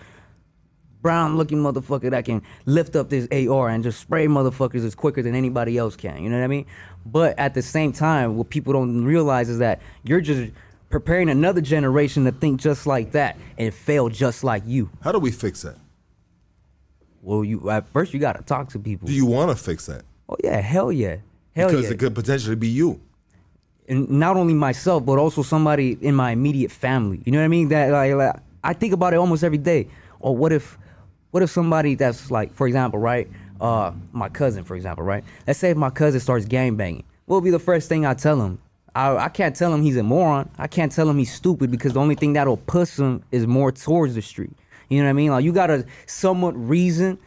brown 1.02 1.36
looking 1.36 1.58
motherfucker 1.58 2.10
that 2.10 2.24
can 2.24 2.42
lift 2.66 2.96
up 2.96 3.08
this 3.08 3.26
AR 3.32 3.68
and 3.68 3.82
just 3.82 4.00
spray 4.00 4.26
motherfuckers 4.26 4.84
as 4.84 4.94
quicker 4.94 5.22
than 5.22 5.34
anybody 5.34 5.78
else 5.78 5.96
can. 5.96 6.22
You 6.22 6.28
know 6.30 6.38
what 6.38 6.44
I 6.44 6.48
mean? 6.48 6.66
But 7.06 7.38
at 7.38 7.54
the 7.54 7.62
same 7.62 7.92
time, 7.92 8.36
what 8.36 8.50
people 8.50 8.72
don't 8.72 9.04
realize 9.04 9.48
is 9.48 9.58
that 9.58 9.80
you're 10.04 10.20
just 10.20 10.52
preparing 10.90 11.28
another 11.30 11.60
generation 11.60 12.24
to 12.24 12.32
think 12.32 12.60
just 12.60 12.86
like 12.86 13.12
that 13.12 13.36
and 13.56 13.72
fail 13.72 14.08
just 14.08 14.44
like 14.44 14.62
you. 14.66 14.90
How 15.02 15.12
do 15.12 15.18
we 15.18 15.30
fix 15.30 15.62
that? 15.62 15.76
Well, 17.22 17.44
you 17.44 17.68
at 17.70 17.86
first 17.88 18.14
you 18.14 18.20
gotta 18.20 18.42
talk 18.42 18.70
to 18.70 18.78
people. 18.78 19.06
Do 19.06 19.12
you 19.14 19.26
want 19.26 19.50
to 19.50 19.56
fix 19.62 19.86
that? 19.86 20.02
oh 20.28 20.36
yeah, 20.42 20.60
hell 20.60 20.90
yeah, 20.92 21.16
hell 21.54 21.68
Because 21.68 21.72
yeah. 21.72 21.76
Because 21.76 21.90
it 21.90 21.98
could 21.98 22.14
potentially 22.14 22.56
be 22.56 22.68
you. 22.68 23.00
and 23.88 24.08
not 24.10 24.36
only 24.36 24.54
myself, 24.54 25.04
but 25.04 25.18
also 25.18 25.42
somebody 25.42 25.98
in 26.00 26.14
my 26.14 26.30
immediate 26.30 26.70
family. 26.70 27.20
You 27.24 27.32
know 27.32 27.38
what 27.38 27.44
I 27.44 27.48
mean? 27.48 27.68
That 27.68 27.90
like, 27.90 28.14
like 28.14 28.36
I 28.64 28.72
think 28.72 28.92
about 28.94 29.12
it 29.12 29.16
almost 29.16 29.42
every 29.44 29.58
day. 29.58 29.88
Or 30.20 30.36
what 30.36 30.52
if, 30.52 30.78
what 31.30 31.42
if 31.42 31.50
somebody 31.50 31.94
that's 31.94 32.30
like, 32.30 32.54
for 32.54 32.66
example, 32.66 32.98
right? 32.98 33.28
Uh, 33.60 33.92
my 34.12 34.28
cousin, 34.28 34.64
for 34.64 34.74
example, 34.74 35.04
right? 35.04 35.22
Let's 35.46 35.58
say 35.58 35.70
if 35.70 35.76
my 35.76 35.90
cousin 35.90 36.20
starts 36.20 36.46
gang 36.46 36.76
banging, 36.76 37.04
what 37.26 37.36
would 37.36 37.44
be 37.44 37.50
the 37.50 37.58
first 37.58 37.88
thing 37.88 38.06
I 38.06 38.14
tell 38.14 38.40
him? 38.40 38.58
I, 38.94 39.16
I 39.16 39.28
can't 39.28 39.54
tell 39.54 39.72
him 39.72 39.82
he's 39.82 39.96
a 39.96 40.02
moron. 40.02 40.50
I 40.58 40.66
can't 40.66 40.90
tell 40.90 41.08
him 41.08 41.18
he's 41.18 41.32
stupid 41.32 41.70
because 41.70 41.92
the 41.92 42.00
only 42.00 42.14
thing 42.14 42.32
that'll 42.32 42.56
push 42.56 42.98
him 42.98 43.22
is 43.30 43.46
more 43.46 43.70
towards 43.70 44.14
the 44.14 44.22
street. 44.22 44.52
You 44.88 44.98
know 44.98 45.04
what 45.04 45.10
I 45.10 45.14
mean? 45.14 45.30
Like 45.30 45.44
you 45.44 45.52
gotta 45.52 45.86
somewhat 46.06 46.56
reason 46.56 47.18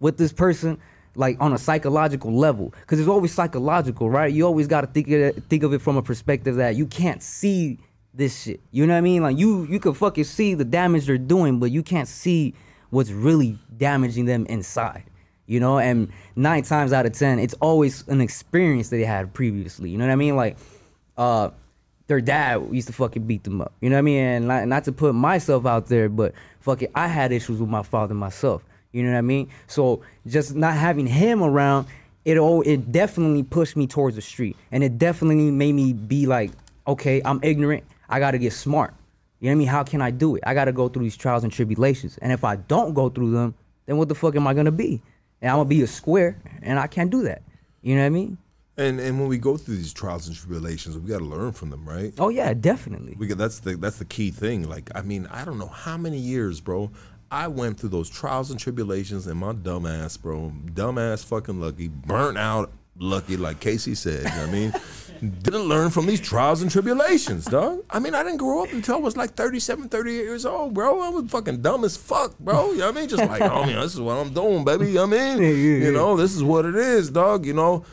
with 0.00 0.18
this 0.18 0.32
person 0.32 0.78
like 1.14 1.36
on 1.40 1.52
a 1.52 1.58
psychological 1.58 2.32
level 2.32 2.74
because 2.80 3.00
it's 3.00 3.08
always 3.08 3.32
psychological 3.32 4.10
right 4.10 4.32
you 4.32 4.44
always 4.44 4.66
got 4.66 4.82
to 4.82 4.86
think 4.86 5.08
of 5.08 5.14
it, 5.14 5.42
think 5.44 5.62
of 5.62 5.72
it 5.72 5.80
from 5.80 5.96
a 5.96 6.02
perspective 6.02 6.56
that 6.56 6.76
you 6.76 6.86
can't 6.86 7.22
see 7.22 7.78
this 8.12 8.42
shit 8.42 8.60
you 8.70 8.86
know 8.86 8.92
what 8.92 8.98
i 8.98 9.00
mean 9.00 9.22
like 9.22 9.38
you 9.38 9.64
you 9.64 9.80
can 9.80 9.94
fucking 9.94 10.24
see 10.24 10.54
the 10.54 10.64
damage 10.64 11.06
they're 11.06 11.18
doing 11.18 11.58
but 11.58 11.70
you 11.70 11.82
can't 11.82 12.08
see 12.08 12.54
what's 12.90 13.10
really 13.10 13.58
damaging 13.76 14.24
them 14.24 14.46
inside 14.46 15.04
you 15.46 15.60
know 15.60 15.78
and 15.78 16.10
nine 16.34 16.62
times 16.62 16.92
out 16.92 17.06
of 17.06 17.12
ten 17.12 17.38
it's 17.38 17.54
always 17.54 18.06
an 18.08 18.20
experience 18.20 18.88
they 18.88 19.04
had 19.04 19.32
previously 19.34 19.90
you 19.90 19.98
know 19.98 20.06
what 20.06 20.12
i 20.12 20.16
mean 20.16 20.36
like 20.36 20.56
uh 21.16 21.50
their 22.06 22.20
dad 22.20 22.68
used 22.70 22.86
to 22.86 22.92
fucking 22.92 23.26
beat 23.26 23.44
them 23.44 23.60
up. 23.60 23.72
You 23.80 23.90
know 23.90 23.96
what 23.96 24.00
I 24.00 24.02
mean? 24.02 24.22
And 24.22 24.48
not, 24.48 24.68
not 24.68 24.84
to 24.84 24.92
put 24.92 25.14
myself 25.14 25.66
out 25.66 25.86
there, 25.86 26.08
but 26.08 26.34
fucking 26.60 26.88
I 26.94 27.08
had 27.08 27.32
issues 27.32 27.60
with 27.60 27.68
my 27.68 27.82
father 27.82 28.14
myself. 28.14 28.64
You 28.92 29.02
know 29.02 29.10
what 29.12 29.18
I 29.18 29.22
mean? 29.22 29.50
So 29.66 30.02
just 30.26 30.54
not 30.54 30.74
having 30.74 31.06
him 31.06 31.42
around, 31.42 31.86
it 32.24 32.38
all 32.38 32.62
it 32.62 32.92
definitely 32.92 33.42
pushed 33.42 33.76
me 33.76 33.86
towards 33.86 34.16
the 34.16 34.22
street. 34.22 34.56
And 34.72 34.82
it 34.84 34.98
definitely 34.98 35.50
made 35.50 35.72
me 35.72 35.92
be 35.92 36.26
like, 36.26 36.52
okay, 36.86 37.20
I'm 37.24 37.40
ignorant. 37.42 37.84
I 38.08 38.20
gotta 38.20 38.38
get 38.38 38.52
smart. 38.52 38.94
You 39.40 39.46
know 39.46 39.50
what 39.50 39.52
I 39.52 39.58
mean? 39.58 39.68
How 39.68 39.82
can 39.84 40.02
I 40.02 40.10
do 40.10 40.36
it? 40.36 40.42
I 40.46 40.54
gotta 40.54 40.72
go 40.72 40.88
through 40.88 41.04
these 41.04 41.16
trials 41.16 41.44
and 41.44 41.52
tribulations. 41.52 42.18
And 42.18 42.32
if 42.32 42.44
I 42.44 42.56
don't 42.56 42.94
go 42.94 43.08
through 43.08 43.32
them, 43.32 43.54
then 43.86 43.98
what 43.98 44.08
the 44.08 44.14
fuck 44.14 44.34
am 44.36 44.46
I 44.46 44.54
gonna 44.54 44.72
be? 44.72 45.02
And 45.42 45.50
I'm 45.50 45.58
gonna 45.58 45.68
be 45.68 45.82
a 45.82 45.86
square, 45.86 46.40
and 46.62 46.78
I 46.78 46.86
can't 46.86 47.10
do 47.10 47.22
that. 47.24 47.42
You 47.82 47.94
know 47.94 48.00
what 48.00 48.06
I 48.06 48.10
mean? 48.10 48.38
And 48.78 49.00
and 49.00 49.18
when 49.18 49.28
we 49.28 49.38
go 49.38 49.56
through 49.56 49.76
these 49.76 49.92
trials 49.92 50.26
and 50.26 50.36
tribulations, 50.36 50.98
we 50.98 51.08
got 51.08 51.18
to 51.18 51.24
learn 51.24 51.52
from 51.52 51.70
them, 51.70 51.88
right? 51.88 52.12
Oh 52.18 52.28
yeah, 52.28 52.52
definitely. 52.52 53.14
We 53.18 53.26
get, 53.26 53.38
that's 53.38 53.60
the 53.60 53.76
that's 53.76 53.98
the 53.98 54.04
key 54.04 54.30
thing. 54.30 54.68
Like 54.68 54.90
I 54.94 55.02
mean, 55.02 55.26
I 55.30 55.44
don't 55.44 55.58
know 55.58 55.68
how 55.68 55.96
many 55.96 56.18
years, 56.18 56.60
bro. 56.60 56.90
I 57.30 57.48
went 57.48 57.80
through 57.80 57.88
those 57.88 58.08
trials 58.08 58.50
and 58.50 58.60
tribulations, 58.60 59.26
and 59.26 59.40
my 59.40 59.52
dumb 59.52 59.86
ass, 59.86 60.16
bro, 60.16 60.52
dumb 60.74 60.98
ass, 60.98 61.24
fucking 61.24 61.60
lucky, 61.60 61.88
burnt 61.88 62.38
out, 62.38 62.70
lucky, 62.98 63.36
like 63.36 63.60
Casey 63.60 63.94
said. 63.94 64.24
You 64.24 64.30
know 64.30 64.36
what 64.36 64.48
I 64.48 64.52
mean? 64.52 64.74
Didn't 65.20 65.68
learn 65.68 65.90
from 65.90 66.06
these 66.06 66.20
trials 66.20 66.62
and 66.62 66.70
tribulations, 66.70 67.44
dog. 67.46 67.84
I 67.90 67.98
mean, 67.98 68.14
I 68.14 68.22
didn't 68.22 68.38
grow 68.38 68.64
up 68.64 68.72
until 68.72 68.96
I 68.96 68.98
was 68.98 69.16
like 69.16 69.34
37, 69.34 69.88
38 69.88 70.14
years 70.14 70.46
old, 70.46 70.74
bro. 70.74 71.00
I 71.00 71.08
was 71.08 71.30
fucking 71.30 71.62
dumb 71.62 71.84
as 71.84 71.96
fuck, 71.96 72.38
bro. 72.38 72.72
You 72.72 72.78
know 72.78 72.86
what 72.86 72.96
I 72.96 73.00
mean? 73.00 73.08
Just 73.08 73.24
like, 73.24 73.42
oh, 73.42 73.64
man, 73.64 73.80
this 73.80 73.94
is 73.94 74.00
what 74.00 74.16
I'm 74.16 74.32
doing, 74.32 74.64
baby. 74.64 74.88
You 74.88 74.94
know 74.94 75.06
what 75.06 75.20
I 75.20 75.36
mean? 75.36 75.42
You 75.82 75.92
know, 75.92 76.16
this 76.16 76.34
is 76.34 76.42
what 76.42 76.64
it 76.64 76.76
is, 76.76 77.10
dog. 77.10 77.46
You 77.46 77.54
know, 77.54 77.84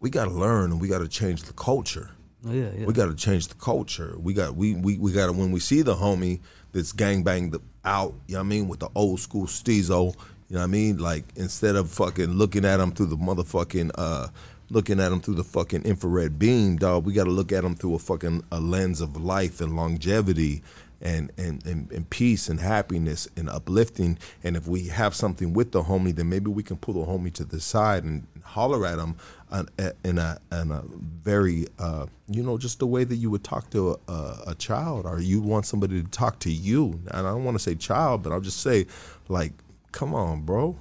we 0.00 0.10
got 0.10 0.26
to 0.26 0.30
learn 0.30 0.72
and 0.72 0.80
we 0.80 0.88
got 0.88 0.98
to 0.98 1.08
change 1.08 1.42
the 1.44 1.52
culture. 1.52 2.10
Oh, 2.46 2.52
yeah, 2.52 2.70
yeah. 2.76 2.86
We 2.86 2.92
got 2.92 3.06
to 3.06 3.14
change 3.14 3.48
the 3.48 3.54
culture. 3.54 4.14
We 4.18 4.32
got 4.32 4.54
we 4.54 4.74
we, 4.74 4.96
we 4.96 5.12
got 5.12 5.26
to 5.26 5.32
when 5.32 5.50
we 5.50 5.60
see 5.60 5.82
the 5.82 5.94
homie 5.96 6.40
that's 6.72 6.92
gang 6.92 7.22
banged 7.22 7.56
out, 7.84 8.14
you 8.26 8.34
know 8.34 8.40
what 8.40 8.44
I 8.44 8.48
mean, 8.48 8.68
with 8.68 8.80
the 8.80 8.88
old 8.94 9.18
school 9.20 9.46
steezo, 9.46 10.14
you 10.48 10.54
know 10.54 10.60
what 10.60 10.64
I 10.64 10.66
mean? 10.66 10.98
Like 10.98 11.24
instead 11.36 11.74
of 11.76 11.90
fucking 11.90 12.30
looking 12.30 12.64
at 12.64 12.80
him 12.80 12.92
through 12.92 13.06
the 13.06 13.16
motherfucking 13.16 13.90
uh 13.96 14.28
looking 14.70 15.00
at 15.00 15.08
them 15.08 15.20
through 15.20 15.34
the 15.34 15.44
fucking 15.44 15.82
infrared 15.82 16.38
beam, 16.38 16.76
dog, 16.76 17.06
we 17.06 17.12
got 17.12 17.24
to 17.24 17.30
look 17.30 17.52
at 17.52 17.62
them 17.62 17.74
through 17.74 17.94
a 17.94 17.98
fucking 17.98 18.44
a 18.52 18.60
lens 18.60 19.00
of 19.00 19.16
life 19.16 19.60
and 19.60 19.76
longevity 19.76 20.62
and, 21.00 21.30
and, 21.38 21.64
and, 21.64 21.90
and 21.92 22.10
peace 22.10 22.48
and 22.48 22.60
happiness 22.60 23.28
and 23.36 23.48
uplifting. 23.48 24.18
And 24.42 24.56
if 24.56 24.66
we 24.66 24.88
have 24.88 25.14
something 25.14 25.52
with 25.52 25.72
the 25.72 25.82
homie, 25.82 26.14
then 26.14 26.28
maybe 26.28 26.50
we 26.50 26.62
can 26.62 26.76
pull 26.76 26.94
the 26.94 27.10
homie 27.10 27.32
to 27.34 27.44
the 27.44 27.60
side 27.60 28.04
and 28.04 28.26
holler 28.42 28.86
at 28.86 28.98
him 28.98 29.16
on- 29.50 29.68
in 30.04 30.18
a 30.18 30.38
in 30.52 30.70
a 30.70 30.82
very 31.22 31.66
uh, 31.78 32.06
you 32.28 32.42
know 32.42 32.58
just 32.58 32.78
the 32.78 32.86
way 32.86 33.04
that 33.04 33.16
you 33.16 33.30
would 33.30 33.44
talk 33.44 33.70
to 33.70 33.98
a, 34.08 34.42
a, 34.48 34.54
child 34.54 35.06
or 35.06 35.20
you 35.20 35.40
want 35.40 35.66
somebody 35.66 36.02
to 36.02 36.08
talk 36.08 36.38
to 36.40 36.50
you. 36.50 37.00
And 37.10 37.26
I 37.26 37.30
don't 37.30 37.44
want 37.44 37.56
to 37.56 37.62
say 37.62 37.74
child, 37.74 38.22
but 38.22 38.32
I'll 38.32 38.40
just 38.40 38.60
say 38.60 38.86
like, 39.28 39.52
come 39.92 40.14
on, 40.14 40.42
bro, 40.42 40.76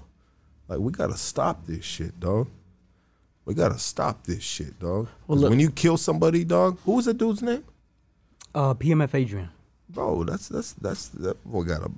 like 0.67 0.79
we 0.79 0.91
gotta 0.91 1.17
stop 1.17 1.65
this 1.67 1.85
shit, 1.85 2.19
dog. 2.19 2.47
We 3.47 3.53
gotta 3.53 3.79
stop 3.79 4.25
this 4.25 4.43
shit, 4.43 4.77
dog. 4.77 5.07
'Cause 5.25 5.39
look- 5.39 5.49
when 5.49 5.59
you 5.61 5.69
kill 5.71 5.95
somebody, 5.95 6.43
dog, 6.43 6.77
who 6.83 6.91
was 6.91 7.05
that 7.05 7.17
dude's 7.17 7.41
name? 7.41 7.63
Uh, 8.53 8.73
PMF 8.73 9.15
Adrian. 9.15 9.49
bro, 9.89 10.25
that's 10.25 10.49
that's 10.49 10.73
that's 10.73 11.07
that 11.09 11.41
boy 11.49 11.63
got 11.63 11.81
a 11.81 11.89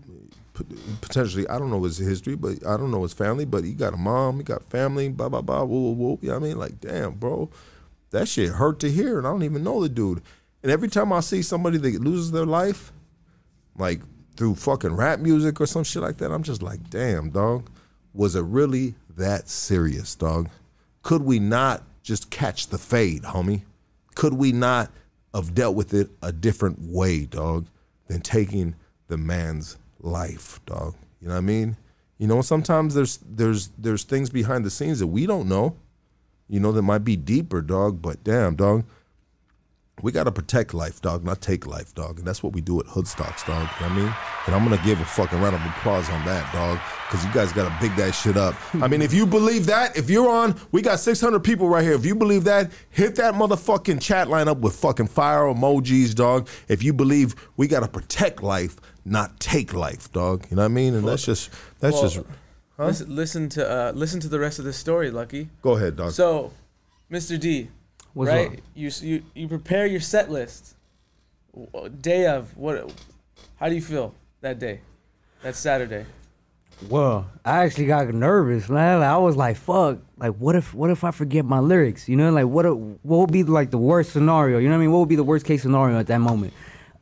potentially. 1.02 1.48
I 1.48 1.58
don't 1.58 1.72
know 1.72 1.82
his 1.84 1.98
history, 1.98 2.36
but 2.36 2.64
I 2.66 2.78
don't 2.78 2.92
know 2.92 3.02
his 3.02 3.14
family. 3.14 3.46
But 3.46 3.64
he 3.64 3.74
got 3.74 3.96
a 3.96 3.98
mom, 3.98 4.38
he 4.38 4.44
got 4.44 4.64
family, 4.70 5.10
blah 5.10 5.28
blah 5.30 5.42
blah, 5.42 5.64
woo 5.64 5.82
woo 5.82 5.92
woo. 5.94 6.20
You 6.22 6.30
know 6.30 6.36
what 6.36 6.44
I 6.46 6.48
mean? 6.50 6.58
Like, 6.60 6.80
damn, 6.80 7.14
bro, 7.14 7.50
that 8.12 8.28
shit 8.28 8.50
hurt 8.50 8.80
to 8.82 8.92
hear, 8.92 9.18
and 9.18 9.26
I 9.26 9.32
don't 9.32 9.42
even 9.44 9.64
know 9.64 9.82
the 9.82 9.90
dude. 9.90 10.22
And 10.62 10.72
every 10.72 10.88
time 10.90 11.12
I 11.12 11.22
see 11.22 11.42
somebody 11.42 11.78
that 11.80 12.02
loses 12.02 12.30
their 12.32 12.46
life, 12.46 12.92
like 13.78 14.02
through 14.38 14.54
fucking 14.56 14.94
rap 14.96 15.20
music 15.20 15.60
or 15.60 15.66
some 15.66 15.84
shit 15.84 16.04
like 16.04 16.18
that, 16.18 16.32
I'm 16.32 16.44
just 16.44 16.62
like, 16.62 16.90
damn, 16.92 17.32
dog, 17.32 17.70
was 18.14 18.36
it 18.36 18.44
really 18.44 18.94
that 19.18 19.50
serious, 19.50 20.14
dog? 20.16 20.48
Could 21.02 21.24
we 21.24 21.40
not 21.40 21.84
just 22.04 22.30
catch 22.30 22.68
the 22.68 22.78
fade, 22.78 23.24
homie? 23.24 23.64
Could 24.16 24.34
we 24.34 24.52
not 24.52 24.92
have 25.34 25.54
dealt 25.54 25.76
with 25.76 25.94
it 25.94 26.10
a 26.22 26.32
different 26.32 26.80
way, 26.82 27.26
dog, 27.26 27.68
than 28.08 28.22
taking 28.22 28.76
the 29.08 29.18
man's 29.18 29.78
life, 30.00 30.60
dog? 30.66 30.96
You 31.22 31.28
know 31.28 31.36
what 31.36 31.40
I 31.40 31.42
mean? 31.42 31.78
You 32.18 32.28
know, 32.28 32.42
sometimes 32.42 32.96
there's 32.96 33.18
there's 33.18 33.70
there's 33.78 34.04
things 34.04 34.30
behind 34.30 34.66
the 34.66 34.70
scenes 34.70 35.00
that 35.00 35.08
we 35.08 35.26
don't 35.26 35.48
know. 35.48 35.76
You 36.50 36.60
know, 36.60 36.72
that 36.72 36.82
might 36.82 37.06
be 37.06 37.16
deeper, 37.16 37.62
dog. 37.62 38.02
But 38.02 38.24
damn, 38.24 38.56
dog, 38.56 38.86
we 40.02 40.12
gotta 40.12 40.32
protect 40.32 40.74
life, 40.74 41.02
dog, 41.02 41.24
not 41.24 41.42
take 41.42 41.66
life, 41.66 41.94
dog. 41.94 42.20
And 42.20 42.28
that's 42.28 42.42
what 42.42 42.54
we 42.54 42.62
do 42.62 42.80
at 42.80 42.86
Hoodstocks, 42.88 43.46
dog. 43.46 43.68
You 43.80 43.88
know 43.88 43.90
what 43.90 43.92
I 43.92 43.96
mean? 43.96 44.14
And 44.48 44.56
I'm 44.56 44.64
gonna 44.64 44.82
give 44.84 45.00
a 45.00 45.06
fucking 45.06 45.40
round 45.40 45.56
of 45.56 45.62
applause 45.66 46.10
on 46.10 46.24
that, 46.26 46.52
dog. 46.54 46.80
Cause 47.10 47.26
you 47.26 47.32
guys 47.34 47.52
gotta 47.54 47.76
big 47.82 47.96
that 47.96 48.14
shit 48.14 48.38
up. 48.38 48.56
I 48.76 48.88
mean, 48.88 49.02
if 49.02 49.14
you 49.14 49.26
believe 49.26 49.66
that, 49.66 49.98
if 49.98 50.10
you're 50.10 50.30
on, 50.30 50.56
we 50.72 50.82
got 50.82 51.00
600 51.00 51.40
people 51.40 51.68
right 51.68 51.84
here. 51.84 51.94
If 51.94 52.06
you 52.06 52.16
believe 52.16 52.44
that, 52.44 52.72
hit 52.90 53.16
that 53.16 53.34
motherfucking 53.34 54.00
chat 54.02 54.30
line 54.30 54.48
up 54.48 54.60
with 54.60 54.76
fucking 54.76 55.08
fire 55.08 55.44
emojis, 55.44 56.14
dog. 56.14 56.48
If 56.68 56.84
you 56.84 56.94
believe 56.94 57.36
we 57.58 57.68
gotta 57.68 57.88
protect 57.88 58.44
life, 58.44 58.78
not 59.06 59.40
take 59.40 59.74
life, 59.74 60.12
dog. 60.12 60.46
You 60.50 60.58
know 60.58 60.62
what 60.64 60.66
I 60.66 60.70
mean? 60.70 60.94
And 60.94 61.08
that's 61.08 61.26
just 61.26 61.50
that's 61.80 61.96
Well, 61.96 62.04
just 62.04 62.26
Listen, 62.78 63.14
listen 63.14 63.50
to 63.50 63.70
uh, 63.70 63.92
listen 63.94 64.22
to 64.22 64.30
the 64.30 64.40
rest 64.40 64.58
of 64.58 64.64
the 64.66 64.72
story, 64.72 65.12
Lucky. 65.12 65.50
go 65.62 65.76
ahead, 65.76 65.98
dog. 65.98 66.12
So, 66.12 66.54
Mr. 67.12 67.38
D, 67.38 67.68
What's 68.14 68.30
right? 68.30 68.60
You 68.76 68.92
you 69.02 69.24
you 69.34 69.48
prepare 69.48 69.86
your 69.86 70.02
set 70.02 70.30
list. 70.30 70.76
Day 72.02 72.28
of 72.28 72.56
what? 72.58 72.94
How 73.58 73.70
do 73.70 73.76
you 73.76 73.82
feel 73.82 74.14
that 74.42 74.60
day? 74.60 74.82
That 75.42 75.56
Saturday. 75.56 76.06
Well, 76.88 77.30
I 77.44 77.66
actually 77.66 77.88
got 77.88 78.08
nervous, 78.14 78.70
man. 78.70 79.00
Like, 79.00 79.10
I 79.10 79.18
was 79.18 79.36
like, 79.36 79.58
"Fuck! 79.58 80.00
Like, 80.18 80.36
what 80.36 80.56
if, 80.56 80.74
what 80.74 80.90
if 80.90 81.04
I 81.04 81.12
forget 81.12 81.44
my 81.44 81.60
lyrics? 81.60 82.08
You 82.08 82.16
know, 82.16 82.32
like, 82.32 82.46
what, 82.46 82.66
what 82.78 83.18
would 83.20 83.32
be 83.32 83.44
like 83.44 83.70
the 83.72 83.78
worst 83.78 84.14
scenario? 84.14 84.60
You 84.60 84.70
know 84.70 84.76
what 84.76 84.80
I 84.80 84.82
mean? 84.82 84.92
What 84.92 85.00
would 85.00 85.10
be 85.10 85.18
the 85.18 85.24
worst 85.24 85.46
case 85.46 85.62
scenario 85.62 86.00
at 86.00 86.08
that 86.08 86.20
moment?" 86.20 86.54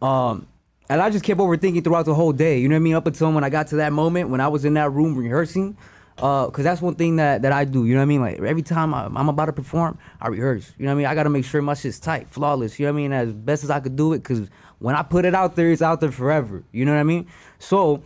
Um, 0.02 0.48
and 0.90 1.02
I 1.02 1.10
just 1.10 1.24
kept 1.24 1.40
overthinking 1.40 1.84
throughout 1.84 2.06
the 2.06 2.16
whole 2.16 2.34
day. 2.34 2.60
You 2.60 2.70
know 2.70 2.76
what 2.76 2.80
I 2.80 2.84
mean? 2.84 2.96
Up 2.96 3.06
until 3.06 3.32
when 3.32 3.44
I 3.44 3.50
got 3.50 3.68
to 3.68 3.76
that 3.78 3.94
moment 3.94 4.30
when 4.30 4.42
I 4.42 4.48
was 4.48 4.66
in 4.66 4.74
that 4.76 4.92
room 4.92 5.16
rehearsing, 5.16 5.78
uh, 6.18 6.50
cause 6.50 6.64
that's 6.64 6.82
one 6.82 6.96
thing 6.96 7.18
that 7.18 7.44
that 7.44 7.52
I 7.52 7.66
do. 7.66 7.86
You 7.86 7.94
know 7.94 8.00
what 8.00 8.04
I 8.04 8.06
mean? 8.06 8.22
Like 8.22 8.40
every 8.40 8.64
time 8.64 8.94
I, 8.94 9.06
I'm 9.06 9.30
about 9.30 9.46
to 9.46 9.54
perform, 9.54 9.98
I 10.20 10.30
rehearse. 10.30 10.72
You 10.78 10.86
know 10.86 10.92
what 10.92 10.96
I 10.96 10.98
mean? 10.98 11.06
I 11.08 11.16
gotta 11.16 11.30
make 11.30 11.46
sure 11.46 11.62
my 11.62 11.74
shit's 11.74 12.00
tight, 12.00 12.28
flawless. 12.28 12.80
You 12.80 12.86
know 12.86 12.94
what 12.94 13.00
I 13.00 13.02
mean? 13.02 13.14
As 13.14 13.34
best 13.34 13.64
as 13.64 13.70
I 13.70 13.80
could 13.80 13.96
do 13.96 14.14
it, 14.14 14.24
cause 14.24 14.50
when 14.80 14.96
I 14.96 15.04
put 15.04 15.26
it 15.26 15.36
out 15.36 15.56
there, 15.56 15.72
it's 15.72 15.82
out 15.82 16.02
there 16.02 16.12
forever. 16.12 16.64
You 16.72 16.86
know 16.86 16.94
what 16.94 17.00
I 17.00 17.04
mean? 17.04 17.28
So 17.60 18.02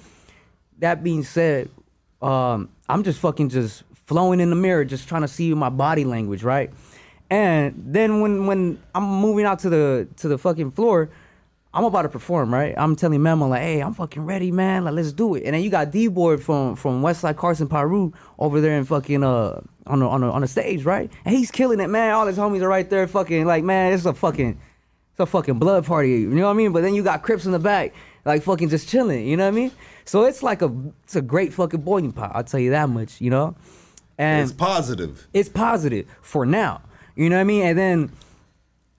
that 0.79 1.03
being 1.03 1.23
said, 1.23 1.69
um, 2.21 2.69
I'm 2.89 3.03
just 3.03 3.19
fucking 3.19 3.49
just 3.49 3.83
flowing 4.05 4.39
in 4.39 4.49
the 4.49 4.55
mirror, 4.55 4.83
just 4.83 5.07
trying 5.07 5.21
to 5.21 5.27
see 5.27 5.53
my 5.53 5.69
body 5.69 6.03
language, 6.03 6.43
right? 6.43 6.71
And 7.29 7.73
then 7.77 8.19
when 8.19 8.45
when 8.45 8.81
I'm 8.93 9.05
moving 9.05 9.45
out 9.45 9.59
to 9.59 9.69
the 9.69 10.07
to 10.17 10.27
the 10.27 10.37
fucking 10.37 10.71
floor, 10.71 11.09
I'm 11.73 11.85
about 11.85 12.01
to 12.01 12.09
perform, 12.09 12.53
right? 12.53 12.73
I'm 12.77 12.95
telling 12.97 13.21
Memo 13.23 13.47
like, 13.47 13.61
"Hey, 13.61 13.79
I'm 13.81 13.93
fucking 13.93 14.25
ready, 14.25 14.51
man. 14.51 14.83
Like, 14.83 14.93
let's 14.95 15.13
do 15.13 15.35
it." 15.35 15.43
And 15.45 15.53
then 15.55 15.61
you 15.63 15.69
got 15.69 15.91
D 15.91 16.07
Boy 16.09 16.37
from 16.37 16.75
from 16.75 17.01
Westside 17.01 17.37
Carson 17.37 17.67
Piru 17.69 18.11
over 18.37 18.59
there 18.59 18.77
in 18.77 18.83
fucking 18.83 19.23
uh 19.23 19.61
on 19.87 19.99
the 19.99 20.05
on 20.07 20.21
the 20.21 20.27
on 20.27 20.41
the 20.41 20.47
stage, 20.47 20.83
right? 20.83 21.09
And 21.23 21.35
he's 21.35 21.49
killing 21.49 21.79
it, 21.79 21.87
man. 21.87 22.13
All 22.13 22.27
his 22.27 22.37
homies 22.37 22.61
are 22.61 22.67
right 22.67 22.89
there, 22.89 23.07
fucking 23.07 23.45
like, 23.45 23.63
man, 23.63 23.93
it's 23.93 24.05
a 24.05 24.13
fucking 24.13 24.59
it's 25.11 25.19
a 25.19 25.25
fucking 25.25 25.59
blood 25.59 25.85
party. 25.85 26.09
You 26.09 26.27
know 26.29 26.45
what 26.45 26.51
I 26.51 26.55
mean? 26.55 26.73
But 26.73 26.81
then 26.81 26.93
you 26.93 27.03
got 27.03 27.21
Crips 27.23 27.45
in 27.45 27.53
the 27.53 27.59
back, 27.59 27.93
like 28.25 28.43
fucking 28.43 28.67
just 28.69 28.89
chilling. 28.89 29.25
You 29.25 29.37
know 29.37 29.45
what 29.45 29.53
I 29.53 29.57
mean? 29.57 29.71
So 30.03 30.25
it's 30.25 30.43
like 30.43 30.61
a 30.61 30.69
it's 31.05 31.15
a 31.15 31.21
great 31.21 31.53
fucking 31.53 31.81
boiling 31.81 32.11
pot. 32.11 32.31
I'll 32.35 32.43
tell 32.43 32.59
you 32.59 32.71
that 32.71 32.89
much. 32.89 33.21
You 33.21 33.29
know, 33.29 33.55
and 34.17 34.43
It's 34.43 34.51
positive. 34.51 35.25
it's 35.33 35.47
positive 35.47 36.05
for 36.21 36.45
now. 36.45 36.81
You 37.15 37.29
know 37.29 37.37
what 37.37 37.41
I 37.41 37.45
mean? 37.45 37.63
And 37.63 37.77
then 37.77 38.11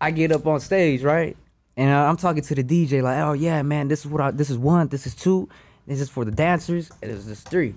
I 0.01 0.11
get 0.11 0.32
up 0.32 0.47
on 0.47 0.59
stage, 0.61 1.03
right? 1.03 1.36
And 1.77 1.90
I'm 1.90 2.16
talking 2.16 2.43
to 2.43 2.55
the 2.55 2.65
DJ 2.65 3.03
like, 3.03 3.19
"Oh 3.19 3.32
yeah, 3.32 3.62
man, 3.62 3.89
this 3.89 4.01
is 4.01 4.07
what 4.07 4.20
I 4.20 4.31
this 4.31 4.51
is 4.51 4.59
one, 4.59 4.89
this 4.89 5.07
is 5.07 5.15
two, 5.15 5.49
this 5.86 6.01
is 6.01 6.09
for 6.09 6.24
the 6.24 6.31
dancers, 6.31 6.90
and 7.03 7.11
this 7.11 7.27
is 7.27 7.40
three. 7.40 7.74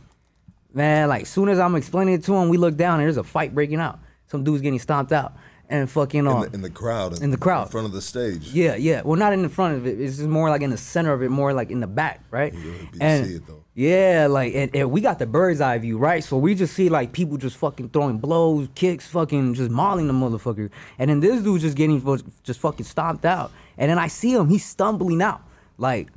Man, 0.73 1.07
like 1.07 1.25
soon 1.25 1.47
as 1.47 1.59
I'm 1.59 1.75
explaining 1.75 2.15
it 2.15 2.23
to 2.25 2.35
him, 2.35 2.49
we 2.49 2.57
look 2.57 2.75
down 2.75 2.99
and 2.99 3.03
there's 3.03 3.17
a 3.17 3.23
fight 3.23 3.55
breaking 3.55 3.79
out. 3.79 3.99
Some 4.27 4.43
dude's 4.43 4.61
getting 4.61 4.79
stomped 4.79 5.13
out, 5.13 5.33
and 5.69 5.89
fucking 5.89 6.19
In 6.21 6.27
uh, 6.27 6.41
the, 6.45 6.53
in 6.53 6.61
the 6.61 6.69
crowd. 6.69 7.21
in 7.21 7.31
the 7.31 7.37
crowd. 7.37 7.67
In 7.67 7.71
front 7.71 7.87
of 7.87 7.93
the 7.93 8.01
stage. 8.01 8.53
yeah, 8.53 8.75
yeah. 8.75 9.01
Well, 9.03 9.17
not 9.17 9.33
in 9.33 9.41
the 9.41 9.49
front 9.49 9.77
of 9.77 9.85
it. 9.87 9.99
It's 9.99 10.17
just 10.17 10.29
more 10.29 10.49
like 10.49 10.61
in 10.61 10.69
the 10.69 10.77
center 10.77 11.11
of 11.13 11.21
it, 11.23 11.29
more 11.29 11.53
like 11.53 11.71
in 11.71 11.79
the 11.79 11.87
back, 11.87 12.21
right? 12.31 12.53
You 12.53 12.73
and 13.01 13.25
see 13.25 13.35
it, 13.35 13.47
though. 13.47 13.63
yeah, 13.73 14.27
like 14.29 14.53
and, 14.55 14.75
and 14.75 14.91
we 14.91 15.01
got 15.01 15.19
the 15.19 15.25
bird's 15.25 15.61
eye 15.61 15.77
view, 15.77 15.97
right? 15.97 16.23
So 16.23 16.37
we 16.37 16.55
just 16.55 16.73
see 16.75 16.89
like 16.89 17.11
people 17.13 17.37
just 17.37 17.57
fucking 17.57 17.89
throwing 17.89 18.17
blows, 18.19 18.67
kicks, 18.75 19.07
fucking 19.07 19.53
just 19.55 19.71
mauling 19.71 20.07
the 20.07 20.13
motherfucker. 20.13 20.69
And 20.99 21.09
then 21.09 21.19
this 21.19 21.41
dude's 21.41 21.63
just 21.63 21.75
getting 21.77 21.99
just 22.43 22.59
fucking 22.59 22.85
stomped 22.85 23.25
out. 23.25 23.51
And 23.77 23.89
then 23.89 23.97
I 23.99 24.07
see 24.07 24.33
him, 24.33 24.47
he's 24.49 24.65
stumbling 24.65 25.21
out. 25.21 25.41
Like 25.77 26.09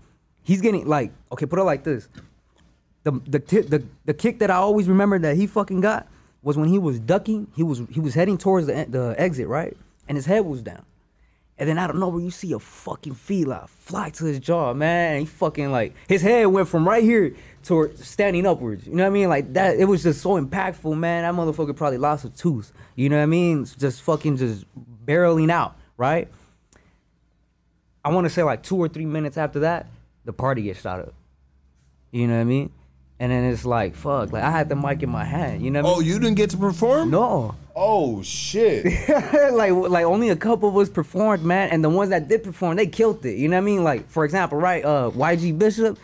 he's 0.43 0.61
getting 0.61 0.87
like 0.87 1.13
okay, 1.33 1.47
put 1.47 1.59
it 1.59 1.65
like 1.65 1.85
this. 1.85 2.09
The 3.05 3.13
the 3.13 3.39
the 3.39 3.85
the 4.05 4.15
kick 4.15 4.41
that 4.41 4.51
I 4.51 4.57
always 4.57 4.89
remember 4.89 5.19
that 5.21 5.37
he 5.37 5.47
fucking 5.47 5.81
got 5.81 6.07
was 6.43 6.57
when 6.57 6.69
he 6.69 6.79
was 6.79 6.99
ducking. 6.99 7.49
He 7.55 7.63
was 7.63 7.83
he 7.91 8.01
was 8.01 8.15
heading 8.15 8.39
towards 8.39 8.67
the 8.67 8.87
the 8.89 9.15
exit, 9.19 9.49
right? 9.49 9.77
And 10.09 10.17
his 10.17 10.27
head 10.27 10.45
was 10.45 10.63
down. 10.63 10.85
And 11.61 11.69
then 11.69 11.77
out 11.77 11.91
of 11.91 11.97
nowhere, 11.97 12.23
you 12.23 12.31
see 12.31 12.53
a 12.53 12.61
fucking 12.61 13.15
fila 13.15 13.67
fly 13.69 14.11
to 14.11 14.25
his 14.27 14.39
jaw, 14.39 14.73
man. 14.75 15.21
He 15.21 15.27
fucking 15.27 15.73
like 15.73 15.95
his 16.09 16.23
head 16.23 16.47
went 16.47 16.69
from 16.69 16.87
right 16.87 17.03
here 17.03 17.35
to 17.65 17.93
standing 17.97 18.47
upwards. 18.47 18.87
You 18.87 18.95
know 18.95 19.03
what 19.03 19.09
I 19.09 19.13
mean? 19.13 19.29
Like 19.29 19.53
that. 19.55 19.77
It 19.77 19.87
was 19.87 20.05
just 20.05 20.21
so 20.21 20.41
impactful, 20.41 20.97
man. 20.97 21.25
That 21.25 21.35
motherfucker 21.35 21.75
probably 21.75 21.99
lost 21.99 22.25
a 22.25 22.31
tooth. 22.31 22.73
You 22.95 23.09
know 23.09 23.17
what 23.17 23.25
I 23.25 23.27
mean? 23.27 23.67
Just 23.77 24.03
fucking 24.03 24.37
just 24.37 24.65
barreling 25.05 25.51
out, 25.51 25.77
right? 25.97 26.29
I 28.05 28.11
want 28.11 28.27
to 28.27 28.31
say 28.31 28.45
like 28.45 28.63
two 28.63 28.77
or 28.77 28.89
three 28.89 29.07
minutes 29.07 29.37
after 29.37 29.61
that, 29.61 29.87
the 30.25 30.33
party 30.33 30.63
gets 30.63 30.81
shot 30.81 31.01
up. 31.01 31.15
You 32.13 32.29
know 32.29 32.35
what 32.37 32.41
I 32.41 32.45
mean? 32.45 32.71
And 33.21 33.33
then 33.33 33.45
it's 33.45 33.65
like, 33.65 33.97
fuck, 33.97 34.33
like 34.33 34.45
I 34.45 34.51
had 34.51 34.69
the 34.69 34.77
mic 34.77 35.03
in 35.03 35.11
my 35.11 35.25
hand. 35.25 35.61
You 35.63 35.71
know 35.73 35.83
what 35.83 35.89
I 35.89 35.93
Oh, 35.93 35.99
mean? 35.99 36.09
you 36.09 36.19
didn't 36.21 36.37
get 36.37 36.51
to 36.51 36.57
perform? 36.57 37.11
No. 37.11 37.55
Oh 37.75 38.23
shit. 38.23 38.85
like 39.53 39.73
like 39.73 40.05
only 40.05 40.29
a 40.29 40.37
couple 40.37 40.69
of 40.69 40.77
us 40.77 40.89
performed, 40.89 41.45
man, 41.45 41.71
and 41.71 41.83
the 41.83 41.89
ones 41.89 42.11
that 42.11 42.29
did 42.29 42.45
perform, 42.45 42.77
they 42.77 42.87
killed 42.87 43.25
it. 43.27 43.37
You 43.37 43.49
know 43.49 43.57
what 43.57 43.63
I 43.63 43.65
mean? 43.65 43.83
Like 43.85 44.09
for 44.09 44.25
example, 44.25 44.59
right? 44.59 44.85
Uh, 44.85 45.11
YG 45.15 45.59
Bishop, 45.59 45.99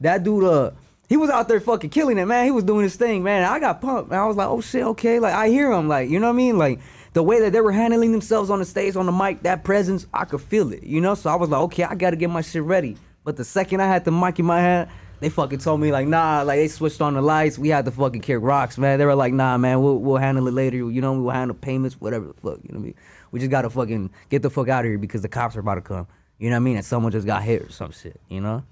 that 0.00 0.22
dude, 0.22 0.44
uh, 0.44 0.70
he 1.08 1.16
was 1.16 1.28
out 1.30 1.48
there 1.48 1.60
fucking 1.60 1.90
killing 1.90 2.18
it, 2.18 2.26
man. 2.26 2.44
He 2.44 2.50
was 2.52 2.62
doing 2.64 2.84
his 2.84 2.94
thing, 2.96 3.22
man. 3.24 3.42
I 3.44 3.58
got 3.58 3.80
pumped, 3.80 4.10
and 4.12 4.20
I 4.20 4.26
was 4.26 4.36
like, 4.36 4.48
oh 4.48 4.60
shit, 4.60 4.82
okay. 4.84 5.18
Like 5.18 5.34
I 5.34 5.48
hear 5.48 5.72
him, 5.72 5.88
like 5.88 6.08
you 6.08 6.20
know 6.20 6.26
what 6.28 6.34
I 6.34 6.36
mean? 6.36 6.56
Like 6.58 6.78
the 7.14 7.22
way 7.24 7.40
that 7.40 7.52
they 7.52 7.60
were 7.60 7.72
handling 7.72 8.12
themselves 8.12 8.48
on 8.50 8.60
the 8.60 8.64
stage, 8.64 8.94
on 8.94 9.06
the 9.06 9.12
mic, 9.12 9.42
that 9.42 9.64
presence, 9.64 10.06
I 10.14 10.24
could 10.24 10.40
feel 10.40 10.72
it, 10.72 10.84
you 10.84 11.00
know. 11.00 11.14
So 11.16 11.30
I 11.30 11.34
was 11.34 11.48
like, 11.48 11.60
okay, 11.62 11.82
I 11.84 11.96
got 11.96 12.10
to 12.10 12.16
get 12.16 12.30
my 12.30 12.40
shit 12.42 12.62
ready. 12.62 12.96
But 13.24 13.36
the 13.36 13.44
second 13.44 13.80
I 13.82 13.86
had 13.88 14.04
the 14.04 14.12
mic 14.12 14.38
in 14.38 14.46
my 14.46 14.60
hand. 14.60 14.90
They 15.20 15.28
fucking 15.28 15.58
told 15.58 15.80
me 15.80 15.92
like 15.92 16.06
nah, 16.08 16.42
like 16.42 16.58
they 16.58 16.68
switched 16.68 17.00
on 17.00 17.14
the 17.14 17.20
lights. 17.22 17.58
We 17.58 17.68
had 17.68 17.84
to 17.84 17.90
fucking 17.90 18.22
kick 18.22 18.38
rocks, 18.40 18.78
man. 18.78 18.98
They 18.98 19.04
were 19.04 19.14
like 19.14 19.32
nah, 19.34 19.56
man, 19.58 19.82
we'll 19.82 19.98
we'll 19.98 20.16
handle 20.16 20.48
it 20.48 20.54
later. 20.54 20.76
You 20.78 21.00
know, 21.00 21.12
we'll 21.20 21.30
handle 21.34 21.56
payments, 21.56 22.00
whatever 22.00 22.26
the 22.26 22.34
fuck. 22.34 22.58
You 22.62 22.70
know 22.72 22.78
what 22.78 22.84
I 22.84 22.84
mean? 22.86 22.94
We 23.30 23.38
just 23.40 23.50
gotta 23.50 23.68
fucking 23.70 24.10
get 24.30 24.42
the 24.42 24.50
fuck 24.50 24.68
out 24.68 24.84
of 24.84 24.90
here 24.90 24.98
because 24.98 25.22
the 25.22 25.28
cops 25.28 25.56
are 25.56 25.60
about 25.60 25.74
to 25.76 25.82
come. 25.82 26.06
You 26.38 26.48
know 26.48 26.54
what 26.56 26.60
I 26.62 26.64
mean? 26.64 26.76
And 26.76 26.84
someone 26.84 27.12
just 27.12 27.26
got 27.26 27.42
hit 27.42 27.62
or 27.62 27.70
some 27.70 27.92
shit. 27.92 28.18
You 28.28 28.40
know? 28.40 28.64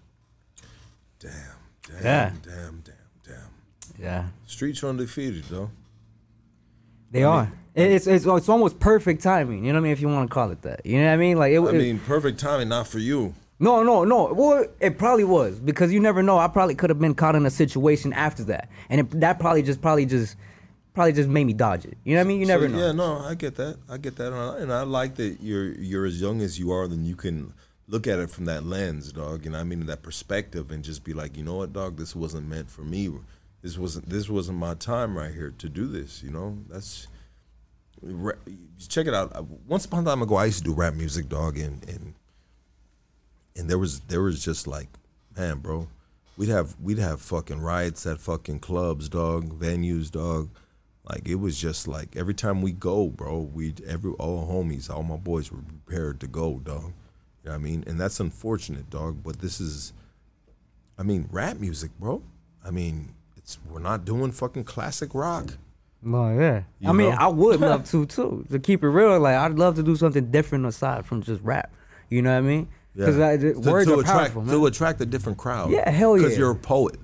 Damn. 1.20 1.32
Damn. 1.86 2.02
Yeah. 2.04 2.32
Damn. 2.42 2.82
Damn. 2.82 2.82
Damn. 3.26 3.50
Yeah, 4.00 4.24
Streets 4.46 4.82
are 4.82 4.88
undefeated, 4.88 5.44
though. 5.44 5.70
they 7.10 7.24
are. 7.24 7.52
It- 7.74 7.92
It's, 7.92 8.06
it's 8.06 8.26
it's 8.26 8.48
almost 8.48 8.80
perfect 8.80 9.22
timing. 9.22 9.64
You 9.64 9.72
know 9.72 9.78
what 9.78 9.82
I 9.82 9.84
mean? 9.84 9.92
If 9.92 10.00
you 10.00 10.08
want 10.08 10.28
to 10.30 10.34
call 10.34 10.50
it 10.50 10.62
that. 10.62 10.84
You 10.86 10.98
know 10.98 11.06
what 11.06 11.12
I 11.12 11.16
mean? 11.16 11.36
Like 11.38 11.52
it. 11.52 11.60
I 11.60 11.72
mean, 11.72 11.98
perfect 12.00 12.40
timing, 12.40 12.68
not 12.70 12.86
for 12.88 12.98
you. 12.98 13.34
No, 13.60 13.82
no, 13.82 14.04
no. 14.04 14.32
Well, 14.32 14.66
it 14.80 14.98
probably 14.98 15.24
was 15.24 15.58
because 15.58 15.92
you 15.92 15.98
never 16.00 16.22
know. 16.22 16.38
I 16.38 16.46
probably 16.48 16.74
could 16.76 16.90
have 16.90 17.00
been 17.00 17.14
caught 17.14 17.34
in 17.34 17.44
a 17.44 17.50
situation 17.50 18.12
after 18.12 18.44
that, 18.44 18.68
and 18.88 19.00
it, 19.00 19.20
that 19.20 19.40
probably 19.40 19.62
just, 19.62 19.80
probably 19.82 20.06
just, 20.06 20.36
probably 20.94 21.12
just 21.12 21.28
made 21.28 21.44
me 21.44 21.54
dodge 21.54 21.84
it. 21.84 21.98
You 22.04 22.14
know 22.14 22.20
what 22.20 22.26
I 22.26 22.28
mean? 22.28 22.40
You 22.40 22.46
So, 22.46 22.52
never 22.52 22.68
know. 22.68 22.78
Yeah, 22.78 22.92
no, 22.92 23.18
I 23.18 23.34
get 23.34 23.56
that. 23.56 23.78
I 23.88 23.96
get 23.98 24.16
that, 24.16 24.32
and 24.32 24.36
I, 24.36 24.58
and 24.58 24.72
I 24.72 24.82
like 24.82 25.16
that 25.16 25.38
you're 25.40 25.72
you're 25.72 26.06
as 26.06 26.20
young 26.20 26.40
as 26.40 26.58
you 26.58 26.70
are, 26.70 26.86
then 26.86 27.04
you 27.04 27.16
can 27.16 27.52
look 27.88 28.06
at 28.06 28.20
it 28.20 28.30
from 28.30 28.44
that 28.44 28.64
lens, 28.64 29.12
dog. 29.12 29.44
And 29.44 29.56
I 29.56 29.64
mean 29.64 29.86
that 29.86 30.02
perspective, 30.02 30.70
and 30.70 30.84
just 30.84 31.02
be 31.02 31.12
like, 31.12 31.36
you 31.36 31.42
know 31.42 31.56
what, 31.56 31.72
dog, 31.72 31.96
this 31.96 32.14
wasn't 32.14 32.46
meant 32.48 32.70
for 32.70 32.82
me. 32.82 33.10
This 33.62 33.76
wasn't 33.76 34.08
this 34.08 34.28
wasn't 34.28 34.58
my 34.58 34.74
time 34.74 35.18
right 35.18 35.34
here 35.34 35.52
to 35.58 35.68
do 35.68 35.88
this. 35.88 36.22
You 36.22 36.30
know, 36.30 36.58
that's 36.68 37.08
check 38.88 39.08
it 39.08 39.14
out. 39.14 39.44
Once 39.66 39.84
upon 39.84 40.04
a 40.04 40.06
time 40.06 40.22
ago, 40.22 40.36
I 40.36 40.44
used 40.46 40.58
to 40.58 40.64
do 40.64 40.74
rap 40.74 40.94
music, 40.94 41.28
dog, 41.28 41.58
and 41.58 41.82
and 41.88 42.14
and 43.58 43.68
there 43.68 43.78
was 43.78 44.00
there 44.00 44.22
was 44.22 44.42
just 44.42 44.66
like, 44.66 44.88
man, 45.36 45.58
bro, 45.58 45.88
we'd 46.36 46.48
have 46.48 46.76
we'd 46.80 46.98
have 46.98 47.20
fucking 47.20 47.60
riots 47.60 48.06
at 48.06 48.20
fucking 48.20 48.60
clubs, 48.60 49.08
dog, 49.08 49.58
venues, 49.58 50.10
dog. 50.10 50.48
Like 51.04 51.28
it 51.28 51.36
was 51.36 51.58
just 51.58 51.88
like 51.88 52.16
every 52.16 52.34
time 52.34 52.62
we 52.62 52.72
go, 52.72 53.08
bro, 53.08 53.40
we 53.40 53.74
every 53.86 54.12
all 54.12 54.46
homies, 54.46 54.88
all 54.88 55.02
my 55.02 55.16
boys 55.16 55.50
were 55.50 55.58
prepared 55.58 56.20
to 56.20 56.26
go, 56.26 56.60
dog. 56.60 56.92
You 57.42 57.50
know 57.50 57.52
what 57.52 57.54
I 57.54 57.58
mean? 57.58 57.84
And 57.86 58.00
that's 58.00 58.20
unfortunate, 58.20 58.90
dog. 58.90 59.22
But 59.24 59.40
this 59.40 59.60
is, 59.60 59.92
I 60.98 61.02
mean, 61.02 61.28
rap 61.32 61.58
music, 61.58 61.90
bro. 61.98 62.22
I 62.64 62.70
mean, 62.70 63.14
it's 63.36 63.58
we're 63.68 63.80
not 63.80 64.04
doing 64.04 64.30
fucking 64.30 64.64
classic 64.64 65.14
rock. 65.14 65.56
No, 66.00 66.38
yeah. 66.38 66.62
You 66.78 66.90
I 66.90 66.92
mean, 66.92 67.10
know? 67.10 67.16
I 67.18 67.26
would 67.26 67.60
love 67.60 67.90
to 67.90 68.06
too. 68.06 68.46
To 68.50 68.58
keep 68.60 68.84
it 68.84 68.88
real, 68.88 69.18
like 69.18 69.34
I'd 69.34 69.58
love 69.58 69.74
to 69.76 69.82
do 69.82 69.96
something 69.96 70.30
different 70.30 70.66
aside 70.66 71.06
from 71.06 71.22
just 71.22 71.42
rap. 71.42 71.72
You 72.08 72.22
know 72.22 72.30
what 72.30 72.38
I 72.38 72.42
mean? 72.42 72.68
Because 73.06 73.16
To- 73.40 73.70
words 73.70 73.86
to 73.86 73.94
are 73.94 74.00
attract 74.00 74.06
powerful, 74.18 74.42
man. 74.42 74.54
to 74.54 74.66
attract 74.66 75.00
a 75.00 75.06
different 75.06 75.38
crowd. 75.38 75.70
Yeah, 75.70 75.88
hell 75.88 76.16
yeah. 76.16 76.24
Because 76.24 76.38
you're 76.38 76.50
a 76.50 76.54
poet. 76.56 76.96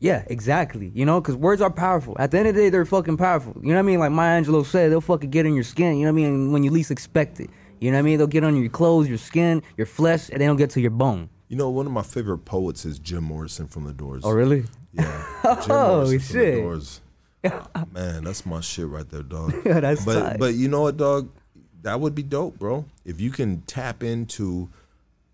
Yeah, 0.00 0.24
exactly. 0.26 0.90
You 0.94 1.06
know, 1.06 1.20
because 1.20 1.36
words 1.36 1.62
are 1.62 1.70
powerful. 1.70 2.16
At 2.18 2.30
the 2.30 2.38
end 2.38 2.48
of 2.48 2.54
the 2.54 2.60
day, 2.62 2.68
they're 2.68 2.84
fucking 2.84 3.16
powerful. 3.16 3.54
You 3.62 3.68
know 3.68 3.74
what 3.76 3.78
I 3.78 3.82
mean? 3.82 3.98
Like 3.98 4.12
Maya 4.12 4.42
Angelou 4.42 4.66
said, 4.66 4.90
they'll 4.90 5.00
fucking 5.00 5.30
get 5.30 5.46
in 5.46 5.54
your 5.54 5.64
skin. 5.64 5.96
You 5.96 6.04
know 6.06 6.12
what 6.12 6.20
I 6.20 6.24
mean? 6.30 6.52
When 6.52 6.62
you 6.64 6.70
least 6.70 6.90
expect 6.90 7.40
it. 7.40 7.48
You 7.80 7.90
know 7.90 7.96
what 7.96 8.00
I 8.00 8.02
mean? 8.02 8.18
They'll 8.18 8.26
get 8.26 8.44
on 8.44 8.56
your 8.60 8.68
clothes, 8.68 9.08
your 9.08 9.16
skin, 9.18 9.62
your 9.78 9.86
flesh, 9.86 10.28
and 10.30 10.40
they 10.40 10.46
don't 10.46 10.56
get 10.56 10.70
to 10.70 10.80
your 10.80 10.90
bone. 10.90 11.30
You 11.48 11.56
know, 11.56 11.70
one 11.70 11.86
of 11.86 11.92
my 11.92 12.02
favorite 12.02 12.38
poets 12.44 12.84
is 12.84 12.98
Jim 12.98 13.24
Morrison 13.24 13.68
from 13.68 13.84
The 13.84 13.92
Doors. 13.92 14.22
Oh, 14.24 14.32
really? 14.32 14.64
Yeah. 14.92 15.24
Jim 15.62 15.70
Oh, 15.70 16.04
Morrison 16.04 16.18
from 16.20 16.38
The 16.38 16.44
shit. 16.44 16.54
Doors. 16.62 17.00
Man, 17.92 18.24
that's 18.24 18.44
my 18.44 18.60
shit 18.60 18.88
right 18.88 19.08
there, 19.08 19.22
dog. 19.22 19.54
Yeah, 19.64 19.80
that's 19.80 20.04
but 20.04 20.20
tight. 20.20 20.38
but 20.38 20.54
you 20.54 20.68
know 20.68 20.82
what, 20.82 20.96
dog? 20.96 21.30
That 21.82 22.00
would 22.00 22.14
be 22.14 22.22
dope, 22.24 22.58
bro. 22.58 22.84
If 23.04 23.20
you 23.20 23.30
can 23.30 23.60
tap 23.62 24.02
into 24.02 24.68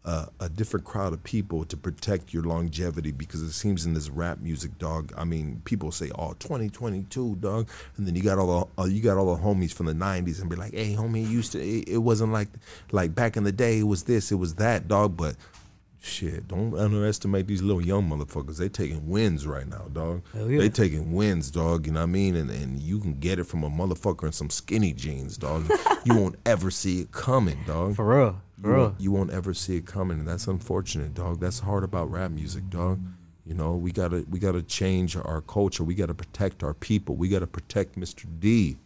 uh, 0.04 0.26
a 0.40 0.48
different 0.48 0.84
crowd 0.84 1.12
of 1.12 1.22
people 1.22 1.64
to 1.64 1.76
protect 1.76 2.34
your 2.34 2.42
longevity, 2.42 3.12
because 3.12 3.42
it 3.42 3.52
seems 3.52 3.86
in 3.86 3.94
this 3.94 4.08
rap 4.08 4.40
music, 4.40 4.76
dog. 4.78 5.12
I 5.16 5.24
mean, 5.24 5.62
people 5.64 5.92
say, 5.92 6.10
"Oh, 6.18 6.32
2022, 6.34 7.36
dog," 7.36 7.68
and 7.96 8.06
then 8.06 8.16
you 8.16 8.22
got 8.22 8.38
all 8.38 8.70
the 8.76 8.82
uh, 8.82 8.86
you 8.86 9.00
got 9.00 9.16
all 9.16 9.34
the 9.34 9.42
homies 9.42 9.72
from 9.72 9.86
the 9.86 9.94
'90s 9.94 10.40
and 10.40 10.50
be 10.50 10.56
like, 10.56 10.72
"Hey, 10.72 10.94
homie, 10.94 11.24
it 11.24 11.30
used 11.30 11.52
to 11.52 11.60
it, 11.60 11.88
it 11.88 11.98
wasn't 11.98 12.32
like 12.32 12.48
like 12.90 13.14
back 13.14 13.36
in 13.36 13.44
the 13.44 13.52
day. 13.52 13.78
It 13.78 13.86
was 13.86 14.04
this, 14.04 14.32
it 14.32 14.36
was 14.36 14.56
that, 14.56 14.88
dog." 14.88 15.16
But 15.16 15.36
Shit, 16.04 16.48
don't 16.48 16.76
underestimate 16.76 17.46
these 17.46 17.62
little 17.62 17.80
young 17.80 18.10
motherfuckers. 18.10 18.56
They 18.56 18.68
taking 18.68 19.08
wins 19.08 19.46
right 19.46 19.68
now, 19.68 19.86
dog. 19.92 20.22
Yeah. 20.34 20.58
They 20.58 20.68
taking 20.68 21.12
wins, 21.12 21.48
dog. 21.48 21.86
You 21.86 21.92
know 21.92 22.00
what 22.00 22.04
I 22.04 22.06
mean? 22.06 22.34
And 22.34 22.50
and 22.50 22.80
you 22.80 22.98
can 22.98 23.20
get 23.20 23.38
it 23.38 23.44
from 23.44 23.62
a 23.62 23.70
motherfucker 23.70 24.24
in 24.24 24.32
some 24.32 24.50
skinny 24.50 24.92
jeans, 24.92 25.38
dog. 25.38 25.70
you 26.04 26.16
won't 26.16 26.34
ever 26.44 26.72
see 26.72 27.02
it 27.02 27.12
coming, 27.12 27.58
dog. 27.68 27.94
For 27.94 28.04
real. 28.04 28.40
You 28.62 28.70
won't, 28.70 29.00
you 29.00 29.12
won't 29.12 29.30
ever 29.30 29.54
see 29.54 29.76
it 29.76 29.86
coming, 29.86 30.18
and 30.18 30.28
that's 30.28 30.46
unfortunate, 30.46 31.14
dog. 31.14 31.40
That's 31.40 31.60
hard 31.60 31.84
about 31.84 32.10
rap 32.10 32.30
music, 32.30 32.70
dog. 32.70 33.00
You 33.44 33.54
know, 33.54 33.72
we 33.72 33.90
gotta 33.90 34.24
we 34.30 34.38
gotta 34.38 34.62
change 34.62 35.16
our 35.16 35.40
culture. 35.40 35.82
We 35.82 35.94
gotta 35.94 36.14
protect 36.14 36.62
our 36.62 36.74
people. 36.74 37.16
We 37.16 37.28
gotta 37.28 37.46
protect 37.46 37.98
Mr. 37.98 38.26
D. 38.38 38.76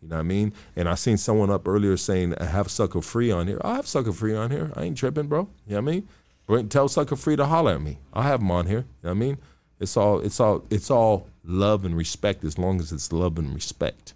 You 0.00 0.08
know 0.08 0.16
what 0.16 0.20
I 0.20 0.24
mean? 0.24 0.52
And 0.76 0.88
I 0.88 0.94
seen 0.94 1.16
someone 1.16 1.50
up 1.50 1.66
earlier 1.68 1.96
saying 1.96 2.34
I 2.38 2.44
have 2.44 2.70
sucker 2.70 3.02
free 3.02 3.30
on 3.30 3.48
here. 3.48 3.60
I 3.62 3.74
have 3.74 3.86
sucker 3.86 4.12
free 4.12 4.34
on 4.34 4.50
here. 4.50 4.72
I 4.76 4.84
ain't 4.84 4.96
tripping, 4.96 5.26
bro. 5.26 5.48
You 5.66 5.74
know 5.74 5.82
what 5.82 5.90
I 5.90 5.92
mean? 5.92 6.08
Bring, 6.46 6.68
tell 6.68 6.88
sucker 6.88 7.16
free 7.16 7.36
to 7.36 7.46
holler 7.46 7.74
at 7.74 7.82
me. 7.82 7.98
I 8.14 8.22
have 8.22 8.40
him 8.40 8.50
on 8.50 8.66
here. 8.66 8.78
You 8.78 8.84
know 9.02 9.10
what 9.10 9.10
I 9.10 9.14
mean? 9.14 9.38
It's 9.80 9.96
all 9.96 10.20
it's 10.20 10.40
all 10.40 10.64
it's 10.70 10.90
all 10.90 11.28
love 11.44 11.84
and 11.84 11.96
respect 11.96 12.44
as 12.44 12.58
long 12.58 12.80
as 12.80 12.92
it's 12.92 13.12
love 13.12 13.38
and 13.38 13.54
respect. 13.54 14.14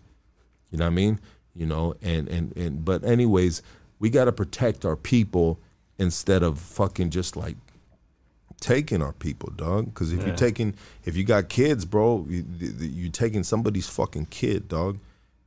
You 0.70 0.78
know 0.78 0.86
what 0.86 0.93
I 0.93 0.94
mean? 0.94 1.20
you 1.55 1.66
know. 1.66 1.94
And 2.02 2.28
and 2.28 2.56
and 2.56 2.84
but 2.84 3.05
anyways, 3.05 3.62
we 4.02 4.10
got 4.10 4.24
to 4.24 4.32
protect 4.32 4.84
our 4.84 4.96
people 4.96 5.60
instead 5.96 6.42
of 6.42 6.58
fucking 6.58 7.10
just 7.10 7.36
like 7.36 7.56
taking 8.58 9.00
our 9.00 9.12
people, 9.12 9.50
dog. 9.50 9.86
Because 9.86 10.12
if 10.12 10.26
you're 10.26 10.34
taking, 10.34 10.74
if 11.04 11.16
you 11.16 11.22
got 11.22 11.48
kids, 11.48 11.84
bro, 11.84 12.26
you, 12.28 12.44
you 12.80 13.10
taking 13.10 13.44
somebody's 13.44 13.88
fucking 13.88 14.26
kid, 14.26 14.66
dog. 14.66 14.98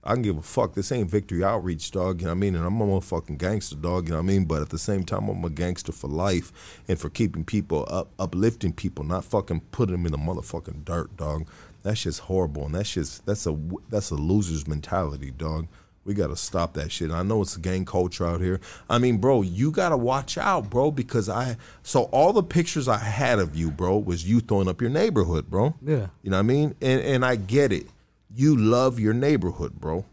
I 0.05 0.13
can 0.13 0.21
give 0.21 0.37
a 0.37 0.41
fuck. 0.41 0.73
This 0.73 0.89
ain't 0.93 1.09
victory 1.09 1.43
outreach, 1.43 1.91
dog. 1.91 2.21
You 2.21 2.27
know 2.27 2.31
what 2.31 2.37
I 2.37 2.39
mean? 2.39 2.55
And 2.55 2.63
I'm 2.63 2.79
a 2.79 2.85
motherfucking 2.85 3.39
gangster, 3.39 3.75
dog. 3.75 4.05
You 4.05 4.11
know 4.11 4.17
what 4.19 4.23
I 4.23 4.27
mean? 4.27 4.45
But 4.45 4.61
at 4.61 4.69
the 4.69 4.77
same 4.77 5.03
time, 5.03 5.27
I'm 5.27 5.43
a 5.43 5.49
gangster 5.49 5.91
for 5.91 6.07
life 6.07 6.79
and 6.87 6.97
for 6.97 7.09
keeping 7.09 7.43
people 7.43 7.85
up, 7.89 8.07
uplifting 8.17 8.71
people, 8.71 9.03
not 9.03 9.25
fucking 9.25 9.63
putting 9.71 9.97
them 9.97 10.05
in 10.05 10.13
the 10.13 10.17
motherfucking 10.17 10.85
dirt, 10.85 11.17
dog. 11.17 11.49
That 11.83 11.97
shit's 11.97 12.19
horrible, 12.19 12.67
and 12.67 12.75
that 12.75 12.87
shit's 12.87 13.19
that's 13.25 13.45
a 13.47 13.57
that's 13.89 14.11
a 14.11 14.15
loser's 14.15 14.65
mentality, 14.65 15.31
dog. 15.31 15.67
We 16.05 16.13
gotta 16.13 16.35
stop 16.35 16.75
that 16.75 16.91
shit. 16.91 17.09
I 17.09 17.23
know 17.23 17.41
it's 17.41 17.55
a 17.55 17.59
gang 17.59 17.83
culture 17.83 18.27
out 18.27 18.39
here. 18.39 18.59
I 18.87 18.99
mean, 18.99 19.17
bro, 19.17 19.41
you 19.41 19.71
gotta 19.71 19.97
watch 19.97 20.37
out, 20.37 20.69
bro, 20.69 20.91
because 20.91 21.27
I 21.27 21.57
so 21.81 22.03
all 22.03 22.31
the 22.31 22.43
pictures 22.43 22.87
I 22.87 22.99
had 22.99 23.39
of 23.39 23.55
you, 23.55 23.71
bro, 23.71 23.97
was 23.97 24.29
you 24.29 24.39
throwing 24.39 24.67
up 24.67 24.81
your 24.81 24.91
neighborhood, 24.91 25.49
bro. 25.49 25.73
Yeah. 25.81 26.07
You 26.21 26.29
know 26.29 26.37
what 26.37 26.39
I 26.39 26.43
mean? 26.43 26.75
And 26.79 27.01
and 27.01 27.25
I 27.25 27.35
get 27.35 27.73
it. 27.73 27.87
You 28.33 28.55
love 28.55 28.99
your 28.99 29.15
neighborhood, 29.15 29.73
bro. 29.79 30.05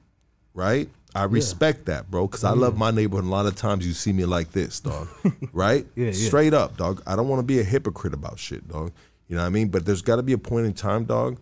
Right? 0.55 0.89
I 1.15 1.25
respect 1.25 1.87
that, 1.87 2.11
bro, 2.11 2.27
because 2.27 2.43
I 2.43 2.53
love 2.53 2.79
my 2.79 2.91
neighborhood. 2.91 3.25
And 3.25 3.33
a 3.33 3.37
lot 3.37 3.45
of 3.45 3.55
times 3.55 3.87
you 3.87 3.93
see 3.93 4.15
me 4.15 4.25
like 4.25 4.53
this, 4.53 4.81
dog. 4.81 5.09
right? 5.53 5.87
Yeah, 5.95 6.07
yeah. 6.07 6.13
Straight 6.13 6.55
up, 6.55 6.79
dog. 6.79 7.03
I 7.07 7.17
don't 7.17 7.29
want 7.29 7.41
to 7.41 7.47
be 7.47 7.61
a 7.61 7.65
hypocrite 7.65 8.15
about 8.15 8.39
shit, 8.39 8.67
dog. 8.67 8.93
You 9.29 9.37
know 9.37 9.43
what 9.43 9.49
I 9.49 9.51
mean? 9.51 9.69
But 9.69 9.85
there's 9.85 10.01
got 10.01 10.17
to 10.17 10.23
be 10.23 10.33
a 10.33 10.39
point 10.39 10.67
in 10.67 10.73
time, 10.73 11.05
dog. 11.05 11.39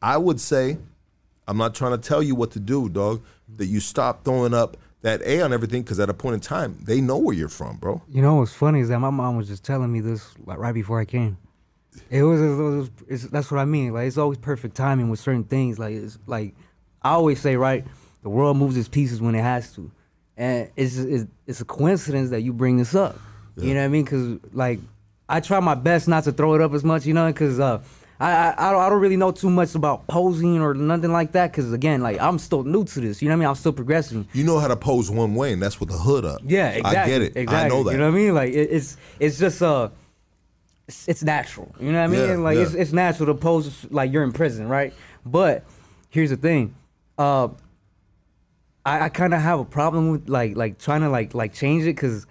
I 0.00 0.16
would 0.16 0.40
say, 0.40 0.78
I'm 1.46 1.58
not 1.58 1.74
trying 1.74 1.92
to 1.92 1.98
tell 1.98 2.22
you 2.22 2.34
what 2.34 2.52
to 2.52 2.60
do, 2.60 2.88
dog, 2.88 3.22
that 3.56 3.66
you 3.66 3.80
stop 3.80 4.24
throwing 4.24 4.54
up 4.54 4.76
that 5.02 5.20
A 5.22 5.40
on 5.42 5.52
everything 5.52 5.82
because 5.82 5.98
at 6.00 6.08
a 6.08 6.14
point 6.14 6.34
in 6.34 6.40
time, 6.40 6.78
they 6.82 7.00
know 7.00 7.18
where 7.18 7.34
you're 7.34 7.48
from, 7.48 7.76
bro. 7.76 8.00
You 8.08 8.22
know 8.22 8.36
what's 8.36 8.52
funny 8.52 8.80
is 8.80 8.88
that 8.88 9.00
my 9.00 9.10
mom 9.10 9.36
was 9.36 9.48
just 9.48 9.64
telling 9.64 9.92
me 9.92 10.00
this 10.00 10.32
like 10.46 10.58
right 10.58 10.74
before 10.74 11.00
I 11.00 11.04
came. 11.04 11.36
It 12.08 12.22
was, 12.22 12.40
it 12.40 12.54
was 12.54 12.90
it's, 13.08 13.24
that's 13.24 13.50
what 13.50 13.58
I 13.60 13.64
mean. 13.64 13.92
Like 13.92 14.06
it's 14.06 14.16
always 14.16 14.38
perfect 14.38 14.76
timing 14.76 15.10
with 15.10 15.20
certain 15.20 15.44
things. 15.44 15.78
Like 15.78 15.94
it's 15.94 16.18
like 16.26 16.54
I 17.02 17.10
always 17.10 17.40
say, 17.40 17.56
right? 17.56 17.84
The 18.22 18.30
world 18.30 18.56
moves 18.56 18.76
its 18.76 18.88
pieces 18.88 19.20
when 19.20 19.34
it 19.34 19.42
has 19.42 19.74
to, 19.74 19.90
and 20.36 20.70
it's 20.76 20.96
it's, 20.96 21.26
it's 21.46 21.60
a 21.60 21.64
coincidence 21.64 22.30
that 22.30 22.42
you 22.42 22.52
bring 22.52 22.76
this 22.76 22.94
up. 22.94 23.18
You 23.56 23.74
know 23.74 23.80
what 23.80 23.84
I 23.84 23.88
mean? 23.88 24.04
Because 24.04 24.38
like 24.52 24.80
I 25.28 25.40
try 25.40 25.60
my 25.60 25.74
best 25.74 26.08
not 26.08 26.24
to 26.24 26.32
throw 26.32 26.54
it 26.54 26.60
up 26.60 26.72
as 26.72 26.84
much, 26.84 27.04
you 27.04 27.12
know, 27.12 27.26
because 27.26 27.58
uh, 27.58 27.82
I, 28.22 28.50
I 28.52 28.68
I 28.68 28.88
don't, 28.88 29.00
really 29.00 29.16
know 29.16 29.32
too 29.32 29.50
much 29.50 29.74
about 29.74 30.06
posing 30.06 30.60
or 30.60 30.74
nothing 30.74 31.10
like 31.10 31.32
that. 31.32 31.50
Because 31.50 31.72
again, 31.72 32.00
like 32.02 32.20
I'm 32.20 32.38
still 32.38 32.62
new 32.62 32.84
to 32.84 33.00
this. 33.00 33.20
You 33.20 33.28
know 33.28 33.34
what 33.34 33.38
I 33.38 33.40
mean? 33.40 33.48
I'm 33.48 33.54
still 33.56 33.72
progressing. 33.72 34.28
You 34.32 34.44
know 34.44 34.60
how 34.60 34.68
to 34.68 34.76
pose 34.76 35.10
one 35.10 35.34
way, 35.34 35.52
and 35.52 35.60
that's 35.60 35.80
with 35.80 35.88
the 35.88 35.98
hood 35.98 36.24
up. 36.24 36.40
Yeah, 36.44 36.70
exactly. 36.70 36.98
I 36.98 37.06
get 37.06 37.22
it. 37.22 37.36
Exactly. 37.36 37.56
I 37.56 37.68
know 37.68 37.82
that. 37.82 37.92
You 37.92 37.98
know 37.98 38.10
what 38.10 38.16
I 38.16 38.20
mean? 38.20 38.34
Like 38.34 38.52
it, 38.52 38.70
it's 38.70 38.96
it's 39.18 39.38
just 39.38 39.60
uh 39.60 39.88
it's, 40.86 41.08
it's 41.08 41.22
natural. 41.24 41.74
You 41.80 41.90
know 41.90 41.98
what 41.98 42.04
I 42.04 42.06
mean? 42.06 42.28
Yeah, 42.28 42.36
like 42.36 42.56
yeah. 42.56 42.62
it's 42.62 42.74
it's 42.74 42.92
natural 42.92 43.26
to 43.26 43.34
pose 43.34 43.86
like 43.90 44.12
you're 44.12 44.24
in 44.24 44.32
prison, 44.32 44.68
right? 44.68 44.94
But 45.26 45.64
here's 46.08 46.30
the 46.30 46.36
thing. 46.36 46.76
Uh 47.18 47.48
I, 48.84 49.02
I 49.02 49.08
kind 49.08 49.34
of 49.34 49.40
have 49.40 49.58
a 49.58 49.64
problem 49.64 50.10
with 50.10 50.28
like 50.28 50.56
like 50.56 50.78
trying 50.78 51.00
to 51.00 51.08
like 51.08 51.34
like 51.34 51.54
change 51.54 51.82
it 51.84 51.96
because 51.96 52.26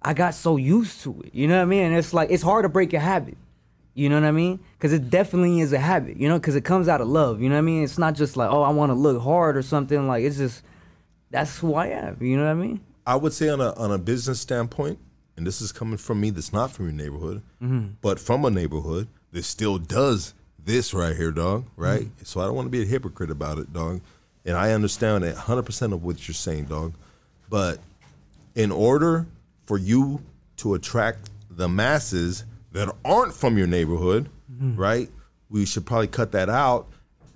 I 0.00 0.14
got 0.14 0.34
so 0.34 0.56
used 0.56 1.02
to 1.02 1.20
it. 1.22 1.34
You 1.34 1.48
know 1.48 1.56
what 1.56 1.62
I 1.62 1.66
mean? 1.66 1.82
And 1.82 1.96
it's 1.96 2.14
like 2.14 2.30
it's 2.30 2.42
hard 2.42 2.62
to 2.62 2.70
break 2.70 2.94
a 2.94 2.98
habit. 2.98 3.36
You 3.94 4.08
know 4.08 4.16
what 4.16 4.26
I 4.26 4.32
mean? 4.32 4.58
Because 4.76 4.92
it 4.92 5.08
definitely 5.08 5.60
is 5.60 5.72
a 5.72 5.78
habit. 5.78 6.16
You 6.16 6.28
know, 6.28 6.38
because 6.38 6.56
it 6.56 6.64
comes 6.64 6.88
out 6.88 7.00
of 7.00 7.08
love. 7.08 7.40
You 7.40 7.48
know 7.48 7.54
what 7.54 7.60
I 7.60 7.62
mean? 7.62 7.84
It's 7.84 7.98
not 7.98 8.14
just 8.14 8.36
like 8.36 8.50
oh 8.50 8.62
I 8.62 8.70
want 8.70 8.90
to 8.90 8.94
look 8.94 9.22
hard 9.22 9.56
or 9.56 9.62
something. 9.62 10.06
Like 10.06 10.24
it's 10.24 10.36
just 10.36 10.62
that's 11.30 11.58
who 11.58 11.74
I 11.74 11.88
am. 11.88 12.18
You 12.20 12.36
know 12.36 12.44
what 12.44 12.50
I 12.50 12.54
mean? 12.54 12.80
I 13.06 13.16
would 13.16 13.32
say 13.32 13.48
on 13.48 13.60
a 13.60 13.72
on 13.74 13.92
a 13.92 13.98
business 13.98 14.40
standpoint, 14.40 14.98
and 15.36 15.46
this 15.46 15.60
is 15.60 15.72
coming 15.72 15.96
from 15.96 16.20
me 16.20 16.30
that's 16.30 16.52
not 16.52 16.72
from 16.72 16.86
your 16.86 16.94
neighborhood, 16.94 17.42
mm-hmm. 17.62 17.88
but 18.00 18.18
from 18.18 18.44
a 18.44 18.50
neighborhood 18.50 19.08
that 19.32 19.44
still 19.44 19.78
does 19.78 20.34
this 20.58 20.94
right 20.94 21.14
here, 21.16 21.30
dog. 21.30 21.66
Right. 21.76 22.02
Mm-hmm. 22.02 22.24
So 22.24 22.40
I 22.40 22.44
don't 22.44 22.54
want 22.54 22.66
to 22.66 22.70
be 22.70 22.82
a 22.82 22.86
hypocrite 22.86 23.30
about 23.30 23.58
it, 23.58 23.72
dog. 23.72 24.00
And 24.44 24.56
I 24.56 24.72
understand 24.72 25.24
that 25.24 25.34
100 25.34 25.62
percent 25.62 25.92
of 25.92 26.02
what 26.02 26.26
you're 26.26 26.34
saying, 26.34 26.66
dog. 26.66 26.94
But 27.48 27.78
in 28.54 28.70
order 28.70 29.26
for 29.62 29.78
you 29.78 30.22
to 30.58 30.74
attract 30.74 31.30
the 31.50 31.68
masses 31.68 32.44
that 32.74 32.94
aren't 33.04 33.32
from 33.32 33.56
your 33.56 33.66
neighborhood, 33.66 34.28
mm-hmm. 34.52 34.76
right? 34.76 35.08
We 35.48 35.64
should 35.64 35.86
probably 35.86 36.08
cut 36.08 36.32
that 36.32 36.50
out 36.50 36.88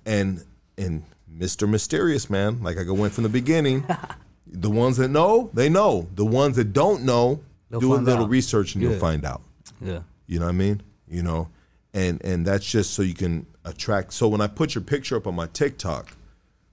and 0.05 0.43
and 0.77 1.03
Mr. 1.33 1.67
Mysterious 1.69 2.29
man, 2.29 2.61
like 2.61 2.77
I 2.77 2.83
go 2.83 2.93
went 2.93 3.13
from 3.13 3.23
the 3.23 3.29
beginning. 3.29 3.85
the 4.47 4.69
ones 4.69 4.97
that 4.97 5.09
know, 5.09 5.49
they 5.53 5.69
know. 5.69 6.07
The 6.15 6.25
ones 6.25 6.55
that 6.57 6.73
don't 6.73 7.03
know, 7.03 7.41
They'll 7.69 7.79
do 7.79 7.93
a 7.93 7.95
little 7.95 8.25
out. 8.25 8.29
research 8.29 8.75
and 8.75 8.83
you'll 8.83 8.99
find 8.99 9.25
out. 9.25 9.41
Yeah. 9.81 10.01
You 10.27 10.39
know 10.39 10.45
what 10.45 10.51
I 10.51 10.57
mean? 10.57 10.81
You 11.07 11.23
know, 11.23 11.49
and 11.93 12.23
and 12.23 12.45
that's 12.45 12.65
just 12.65 12.93
so 12.93 13.01
you 13.01 13.13
can 13.13 13.45
attract. 13.63 14.13
So 14.13 14.27
when 14.27 14.41
I 14.41 14.47
put 14.47 14.75
your 14.75 14.83
picture 14.83 15.15
up 15.15 15.27
on 15.27 15.35
my 15.35 15.47
TikTok, 15.47 16.15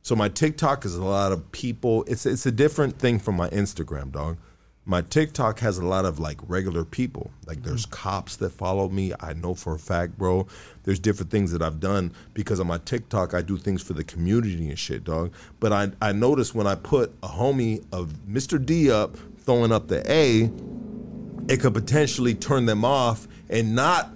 so 0.02 0.16
my 0.16 0.28
TikTok 0.28 0.84
is 0.84 0.94
a 0.94 1.04
lot 1.04 1.32
of 1.32 1.52
people. 1.52 2.04
It's 2.08 2.26
it's 2.26 2.46
a 2.46 2.52
different 2.52 2.98
thing 2.98 3.18
from 3.18 3.36
my 3.36 3.48
Instagram, 3.50 4.12
dog. 4.12 4.38
My 4.88 5.02
TikTok 5.02 5.58
has 5.58 5.78
a 5.78 5.84
lot 5.84 6.04
of 6.04 6.20
like 6.20 6.38
regular 6.46 6.84
people. 6.84 7.32
Like 7.44 7.64
there's 7.64 7.86
mm. 7.86 7.90
cops 7.90 8.36
that 8.36 8.50
follow 8.50 8.88
me. 8.88 9.12
I 9.18 9.32
know 9.32 9.54
for 9.54 9.74
a 9.74 9.78
fact, 9.80 10.16
bro. 10.16 10.46
There's 10.84 11.00
different 11.00 11.32
things 11.32 11.50
that 11.50 11.60
I've 11.60 11.80
done 11.80 12.12
because 12.34 12.60
on 12.60 12.68
my 12.68 12.78
TikTok 12.78 13.34
I 13.34 13.42
do 13.42 13.56
things 13.56 13.82
for 13.82 13.94
the 13.94 14.04
community 14.04 14.68
and 14.68 14.78
shit, 14.78 15.02
dog. 15.02 15.32
But 15.58 15.72
I 15.72 15.90
I 16.00 16.12
noticed 16.12 16.54
when 16.54 16.68
I 16.68 16.76
put 16.76 17.12
a 17.22 17.28
homie 17.28 17.84
of 17.92 18.12
Mr. 18.30 18.64
D 18.64 18.88
up 18.88 19.16
throwing 19.38 19.72
up 19.72 19.88
the 19.88 20.08
A, 20.10 20.50
it 21.48 21.60
could 21.60 21.74
potentially 21.74 22.34
turn 22.34 22.66
them 22.66 22.84
off 22.84 23.26
and 23.50 23.74
not 23.74 24.15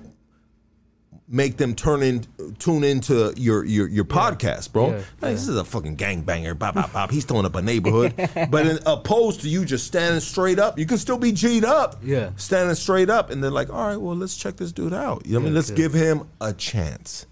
make 1.31 1.57
them 1.57 1.75
turn 1.75 2.03
in 2.03 2.27
tune 2.59 2.83
into 2.83 3.33
your 3.37 3.65
your 3.65 3.87
your 3.89 4.05
podcast, 4.05 4.73
bro. 4.73 4.91
Yeah, 4.91 4.97
Like, 5.21 5.33
this 5.33 5.49
is 5.49 5.57
a 5.57 5.65
fucking 5.65 5.97
gangbanger. 5.97 6.59
Bop 6.59 6.75
bop 6.75 6.93
bop. 6.93 7.11
He's 7.11 7.25
throwing 7.25 7.47
up 7.47 7.55
a 7.55 7.63
neighborhood. 7.63 8.15
but 8.51 8.67
in, 8.67 8.79
opposed 8.87 9.43
to 9.43 9.49
you 9.49 9.65
just 9.65 9.87
standing 9.87 10.21
straight 10.21 10.59
up, 10.59 10.79
you 10.79 10.87
can 10.87 10.99
still 10.99 11.19
be 11.19 11.33
G'd 11.33 11.65
up. 11.65 12.01
Yeah. 12.03 12.33
Standing 12.37 12.75
straight 12.75 13.09
up, 13.09 13.31
and 13.31 13.43
they're 13.43 13.51
like, 13.51 13.71
all 13.71 13.87
right, 13.87 13.97
well, 13.97 14.17
let's 14.17 14.37
check 14.37 14.57
this 14.57 14.73
dude 14.73 14.93
out. 14.93 15.25
You 15.25 15.35
know 15.35 15.39
what 15.39 15.43
I 15.43 15.45
mean? 15.47 15.55
Let's 15.55 15.71
yeah. 15.71 15.77
give 15.77 15.93
him 15.95 16.29
a 16.41 16.53
chance. 16.53 17.27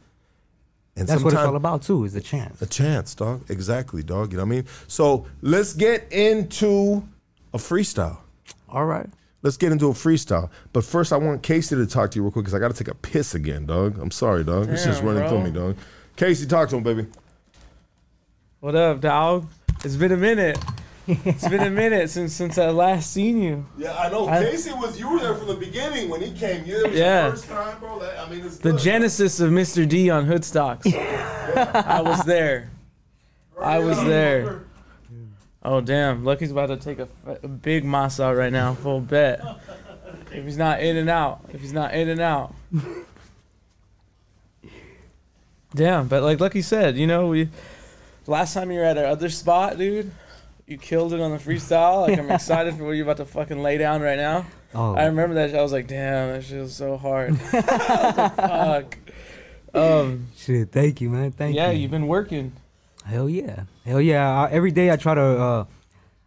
And 0.96 1.06
That's 1.06 1.22
what 1.22 1.32
it's 1.32 1.42
all 1.42 1.54
about 1.54 1.82
too, 1.82 2.04
is 2.04 2.16
a 2.16 2.20
chance. 2.20 2.60
a 2.60 2.66
chance, 2.66 3.14
dog. 3.14 3.48
Exactly, 3.48 4.02
dog. 4.02 4.32
You 4.32 4.38
know 4.38 4.44
what 4.44 4.52
I 4.52 4.56
mean? 4.56 4.64
So 4.88 5.26
let's 5.42 5.72
get 5.72 6.12
into 6.12 7.06
a 7.54 7.58
freestyle. 7.58 8.18
All 8.68 8.84
right. 8.84 9.08
Let's 9.42 9.56
get 9.56 9.70
into 9.70 9.86
a 9.86 9.92
freestyle. 9.92 10.50
But 10.72 10.84
first, 10.84 11.12
I 11.12 11.16
want 11.16 11.42
Casey 11.42 11.76
to 11.76 11.86
talk 11.86 12.10
to 12.10 12.16
you 12.16 12.22
real 12.22 12.32
quick 12.32 12.44
because 12.44 12.54
I 12.54 12.58
got 12.58 12.74
to 12.74 12.76
take 12.84 12.88
a 12.92 12.96
piss 12.96 13.34
again, 13.34 13.66
dog. 13.66 13.98
I'm 13.98 14.10
sorry, 14.10 14.42
dog. 14.44 14.68
It's 14.68 14.84
just 14.84 14.98
Damn, 14.98 15.06
running 15.08 15.22
bro. 15.22 15.30
through 15.30 15.44
me, 15.44 15.50
dog. 15.50 15.76
Casey, 16.16 16.46
talk 16.46 16.68
to 16.70 16.76
him, 16.76 16.82
baby. 16.82 17.06
What 18.60 18.74
up, 18.74 19.00
dog? 19.00 19.46
It's 19.84 19.94
been 19.94 20.10
a 20.10 20.16
minute. 20.16 20.58
It's 21.06 21.46
been 21.48 21.62
a 21.62 21.70
minute 21.70 22.10
since 22.16 22.34
since 22.34 22.58
I 22.58 22.68
last 22.70 23.12
seen 23.12 23.40
you. 23.40 23.64
Yeah, 23.78 23.96
I 23.96 24.10
know. 24.10 24.28
I- 24.28 24.42
Casey 24.42 24.72
was 24.72 24.98
you 24.98 25.08
were 25.10 25.20
there 25.20 25.34
from 25.36 25.46
the 25.46 25.54
beginning 25.54 26.08
when 26.10 26.20
he 26.20 26.32
came. 26.32 26.64
You 26.66 26.84
it 26.84 26.90
was 26.90 26.98
Yeah. 26.98 27.22
your 27.22 27.30
first 27.30 27.48
time, 27.48 27.78
bro. 27.78 28.00
That- 28.00 28.18
I 28.18 28.28
mean, 28.28 28.44
it's 28.44 28.58
The 28.58 28.72
good. 28.72 28.80
genesis 28.80 29.38
of 29.40 29.50
Mr. 29.52 29.88
D 29.88 30.10
on 30.10 30.24
Hood 30.26 30.44
Stocks. 30.44 30.86
I 30.92 32.02
was 32.04 32.24
there. 32.24 32.70
I 33.60 33.78
was 33.78 33.96
there. 34.04 34.62
Oh 35.70 35.82
damn! 35.82 36.24
Lucky's 36.24 36.50
about 36.50 36.68
to 36.68 36.78
take 36.78 36.98
a, 36.98 37.06
a 37.26 37.46
big 37.46 37.84
mass 37.84 38.18
out 38.18 38.34
right 38.34 38.50
now. 38.50 38.72
Full 38.72 39.02
bet. 39.02 39.42
If 40.32 40.42
he's 40.44 40.56
not 40.56 40.80
in 40.80 40.96
and 40.96 41.10
out. 41.10 41.44
If 41.52 41.60
he's 41.60 41.74
not 41.74 41.92
in 41.92 42.08
and 42.08 42.22
out. 42.22 42.54
Damn, 45.74 46.08
but 46.08 46.22
like 46.22 46.40
Lucky 46.40 46.62
said, 46.62 46.96
you 46.96 47.06
know, 47.06 47.26
we 47.26 47.50
last 48.26 48.54
time 48.54 48.72
you 48.72 48.78
were 48.78 48.84
at 48.86 48.96
our 48.96 49.04
other 49.04 49.28
spot, 49.28 49.76
dude, 49.76 50.10
you 50.66 50.78
killed 50.78 51.12
it 51.12 51.20
on 51.20 51.32
the 51.32 51.36
freestyle. 51.36 52.08
Like 52.08 52.18
I'm 52.18 52.30
excited 52.30 52.74
for 52.74 52.84
what 52.84 52.92
you're 52.92 53.04
about 53.04 53.18
to 53.18 53.26
fucking 53.26 53.62
lay 53.62 53.76
down 53.76 54.00
right 54.00 54.16
now. 54.16 54.46
Oh, 54.74 54.94
I 54.94 55.04
remember 55.04 55.34
that. 55.34 55.54
I 55.54 55.60
was 55.60 55.72
like, 55.72 55.86
damn, 55.86 56.32
that 56.32 56.44
shit 56.44 56.62
was 56.62 56.74
so 56.74 56.96
hard. 56.96 57.32
Was 57.52 57.52
like, 57.52 58.36
fuck. 58.36 58.98
Um, 59.74 60.28
shit. 60.34 60.72
Thank 60.72 61.02
you, 61.02 61.10
man. 61.10 61.32
Thank 61.32 61.54
yeah, 61.54 61.66
you. 61.66 61.72
Yeah, 61.72 61.78
you've 61.82 61.90
been 61.90 62.06
working. 62.06 62.52
Hell 63.08 63.28
yeah. 63.28 63.64
Hell 63.84 64.00
yeah. 64.00 64.42
I, 64.44 64.50
every 64.50 64.70
day 64.70 64.90
I 64.90 64.96
try 64.96 65.14
to. 65.14 65.22
uh 65.22 65.64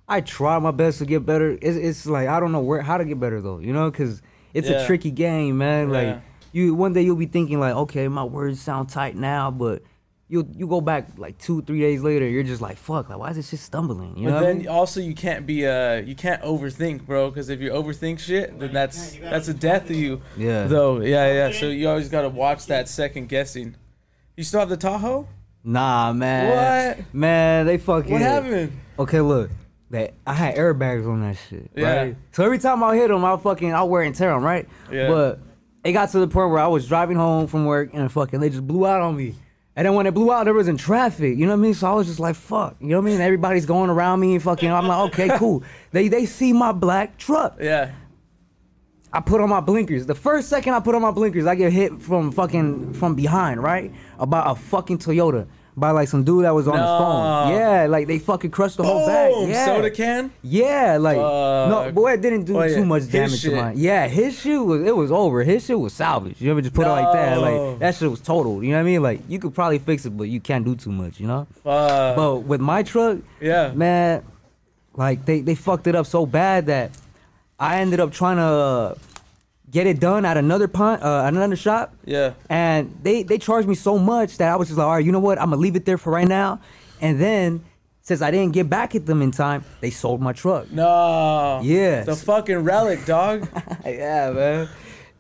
I 0.07 0.19
try 0.19 0.59
my 0.59 0.71
best 0.71 0.99
to 0.99 1.05
get 1.05 1.25
better. 1.25 1.51
It's, 1.61 1.77
it's 1.77 2.05
like 2.05 2.27
I 2.27 2.39
don't 2.41 2.51
know 2.51 2.59
where 2.59 2.81
how 2.81 2.97
to 2.97 3.05
get 3.05 3.19
better 3.19 3.39
though. 3.39 3.59
You 3.59 3.71
know, 3.71 3.89
because 3.89 4.21
it's 4.53 4.67
Yeah. 4.69 4.81
a 4.81 4.85
tricky 4.85 5.11
game, 5.11 5.57
man. 5.57 5.89
Yeah. 5.89 5.95
Like 6.13 6.21
you, 6.51 6.75
one 6.75 6.91
day 6.91 7.01
you'll 7.03 7.15
be 7.15 7.27
thinking 7.27 7.59
like, 7.61 7.73
okay, 7.75 8.09
my 8.09 8.25
words 8.25 8.59
sound 8.59 8.89
tight 8.89 9.15
now, 9.15 9.51
but 9.51 9.83
you 10.27 10.45
you 10.57 10.67
go 10.67 10.81
back 10.81 11.07
like 11.17 11.37
two, 11.37 11.61
three 11.61 11.79
days 11.79 12.01
later, 12.01 12.27
you're 12.27 12.43
just 12.43 12.61
like, 12.61 12.75
fuck, 12.77 13.07
like 13.09 13.19
why 13.19 13.29
is 13.29 13.37
this 13.37 13.49
shit 13.49 13.59
stumbling? 13.59 14.17
You 14.17 14.25
know 14.25 14.31
But 14.31 14.35
what 14.35 14.43
I 14.43 14.47
then 14.47 14.57
mean? 14.57 14.67
also 14.67 14.99
you 14.99 15.13
can't 15.13 15.45
be 15.45 15.65
uh 15.65 15.95
you 16.01 16.15
can't 16.15 16.41
overthink, 16.41 17.05
bro. 17.05 17.29
Because 17.29 17.47
if 17.47 17.61
you 17.61 17.69
overthink 17.71 18.19
shit, 18.19 18.59
then 18.59 18.73
that's 18.73 19.15
that's 19.15 19.47
a 19.47 19.53
death 19.53 19.89
of 19.89 19.95
you. 19.95 20.21
Yeah. 20.35 20.67
Though, 20.67 20.99
yeah, 20.99 21.31
yeah. 21.31 21.51
So 21.53 21.67
you 21.69 21.87
always 21.87 22.09
gotta 22.09 22.29
watch 22.29 22.65
that 22.65 22.89
second 22.89 23.29
guessing. 23.29 23.75
You 24.35 24.43
still 24.43 24.59
have 24.59 24.69
the 24.69 24.77
Tahoe? 24.77 25.27
Nah, 25.63 26.13
man. 26.13 26.97
What? 26.97 27.13
Man, 27.13 27.65
they 27.65 27.77
fucking. 27.77 28.11
What 28.11 28.21
happened? 28.21 28.79
Okay, 28.97 29.21
look. 29.21 29.49
That 29.91 30.13
I 30.25 30.33
had 30.33 30.55
airbags 30.55 31.05
on 31.05 31.19
that 31.21 31.38
shit. 31.49 31.69
Yeah. 31.75 31.95
Right? 31.97 32.15
So 32.31 32.45
every 32.45 32.59
time 32.59 32.81
I 32.81 32.95
hit 32.95 33.09
them, 33.09 33.25
I 33.25 33.35
fucking 33.35 33.73
I 33.73 33.83
wear 33.83 34.03
and 34.03 34.15
tear 34.15 34.31
them, 34.33 34.41
right? 34.41 34.67
Yeah. 34.89 35.09
But 35.09 35.39
it 35.83 35.91
got 35.91 36.09
to 36.11 36.19
the 36.19 36.27
point 36.27 36.49
where 36.49 36.59
I 36.59 36.67
was 36.67 36.88
driving 36.88 37.17
home 37.17 37.47
from 37.47 37.65
work 37.65 37.89
and 37.93 38.09
fucking 38.09 38.39
they 38.39 38.49
just 38.49 38.65
blew 38.65 38.85
out 38.85 39.01
on 39.01 39.17
me. 39.17 39.35
And 39.75 39.85
then 39.85 39.93
when 39.95 40.05
it 40.05 40.13
blew 40.13 40.31
out, 40.31 40.45
there 40.45 40.53
was 40.53 40.67
in 40.69 40.77
traffic. 40.77 41.38
You 41.38 41.45
know 41.45 41.53
what 41.53 41.59
I 41.59 41.61
mean? 41.61 41.73
So 41.73 41.89
I 41.89 41.93
was 41.93 42.07
just 42.07 42.19
like, 42.19 42.35
fuck. 42.35 42.75
You 42.79 42.89
know 42.89 43.01
what 43.01 43.07
I 43.07 43.11
mean? 43.11 43.21
Everybody's 43.21 43.65
going 43.65 43.89
around 43.89 44.19
me 44.21 44.35
and 44.35 44.43
fucking. 44.43 44.71
I'm 44.71 44.88
like, 44.88 45.13
okay, 45.13 45.29
cool. 45.38 45.63
They 45.91 46.07
they 46.07 46.25
see 46.25 46.53
my 46.53 46.71
black 46.71 47.17
truck. 47.17 47.57
Yeah. 47.59 47.91
I 49.13 49.19
put 49.19 49.41
on 49.41 49.49
my 49.49 49.59
blinkers. 49.59 50.05
The 50.05 50.15
first 50.15 50.47
second 50.49 50.73
I 50.73 50.79
put 50.79 50.95
on 50.95 51.01
my 51.01 51.11
blinkers, 51.11 51.45
I 51.45 51.55
get 51.55 51.73
hit 51.73 52.01
from 52.01 52.31
fucking 52.31 52.93
from 52.93 53.15
behind, 53.15 53.61
right? 53.61 53.91
About 54.17 54.49
a 54.51 54.59
fucking 54.59 54.99
Toyota. 54.99 55.47
By 55.75 55.91
like 55.91 56.09
some 56.09 56.25
dude 56.25 56.43
that 56.43 56.53
was 56.53 56.67
on 56.67 56.73
his 56.73 56.81
No. 56.81 56.97
phone. 56.97 57.53
Yeah, 57.53 57.85
like 57.88 58.05
they 58.05 58.19
fucking 58.19 58.51
crushed 58.51 58.75
the 58.75 58.83
whole 58.83 59.07
bag. 59.07 59.31
Boom! 59.31 59.49
Yeah. 59.49 59.65
Soda 59.65 59.89
can. 59.89 60.29
Yeah, 60.41 60.97
like 60.99 61.15
no, 61.15 61.89
boy, 61.93 62.11
it 62.11 62.21
didn't 62.21 62.43
do 62.43 62.57
Oh, 62.59 62.63
yeah. 62.63 62.75
too 62.75 62.85
much 62.85 63.09
damage 63.09 63.41
to 63.43 63.55
mine. 63.55 63.73
Yeah, 63.77 64.05
his 64.09 64.38
shit 64.38 64.59
was 64.59 64.81
it 64.85 64.93
was 64.95 65.13
over. 65.13 65.43
His 65.43 65.65
shit 65.65 65.79
was 65.79 65.93
salvaged. 65.93 66.41
You 66.41 66.51
ever 66.51 66.61
just 66.61 66.73
put 66.75 66.85
it 66.85 66.89
like 66.89 67.13
that? 67.13 67.39
Like 67.39 67.79
that 67.79 67.95
shit 67.95 68.11
was 68.11 68.19
total. 68.19 68.61
You 68.61 68.71
know 68.71 68.75
what 68.77 68.81
I 68.81 68.83
mean? 68.83 69.01
Like 69.01 69.21
you 69.29 69.39
could 69.39 69.53
probably 69.55 69.79
fix 69.79 70.05
it, 70.05 70.09
but 70.17 70.27
you 70.27 70.41
can't 70.41 70.65
do 70.65 70.75
too 70.75 70.91
much. 70.91 71.21
You 71.21 71.27
know? 71.27 71.47
But 71.63 72.39
with 72.39 72.59
my 72.59 72.83
truck, 72.83 73.19
yeah. 73.39 73.71
man, 73.73 74.23
like 74.93 75.23
they 75.25 75.39
they 75.39 75.55
fucked 75.55 75.88
it 75.88 75.95
up 75.95 76.05
so 76.05 76.25
bad 76.25 76.65
that 76.65 76.91
I 77.61 77.79
ended 77.79 77.99
up 77.99 78.11
trying 78.11 78.38
to 78.38 78.97
get 79.69 79.88
it 79.88 79.99
done 79.99 80.25
at 80.25 80.35
another 80.35 80.67
punt, 80.67 81.03
uh, 81.03 81.21
at 81.23 81.33
another 81.33 81.55
shop. 81.55 81.93
Yeah. 82.03 82.33
And 82.49 82.97
they 83.03 83.23
they 83.23 83.38
charged 83.38 83.67
me 83.69 83.75
so 83.75 83.97
much 83.97 84.38
that 84.38 84.51
I 84.51 84.55
was 84.55 84.67
just 84.67 84.77
like, 84.77 84.88
all 84.88 84.93
right, 84.95 85.05
you 85.05 85.11
know 85.11 85.19
what? 85.19 85.39
I'm 85.39 85.51
gonna 85.51 85.61
leave 85.61 85.75
it 85.75 85.85
there 85.85 85.97
for 85.97 86.11
right 86.11 86.27
now. 86.27 86.59
And 86.99 87.21
then 87.21 87.63
since 88.01 88.21
I 88.23 88.31
didn't 88.31 88.53
get 88.53 88.67
back 88.67 88.95
at 88.95 89.05
them 89.05 89.21
in 89.21 89.29
time, 89.31 89.63
they 89.79 89.91
sold 89.91 90.21
my 90.21 90.33
truck. 90.33 90.71
No. 90.71 91.61
Yeah. 91.63 92.03
The 92.03 92.15
fucking 92.15 92.57
relic, 92.63 93.05
dog. 93.05 93.47
yeah, 93.85 94.31
man. 94.31 94.69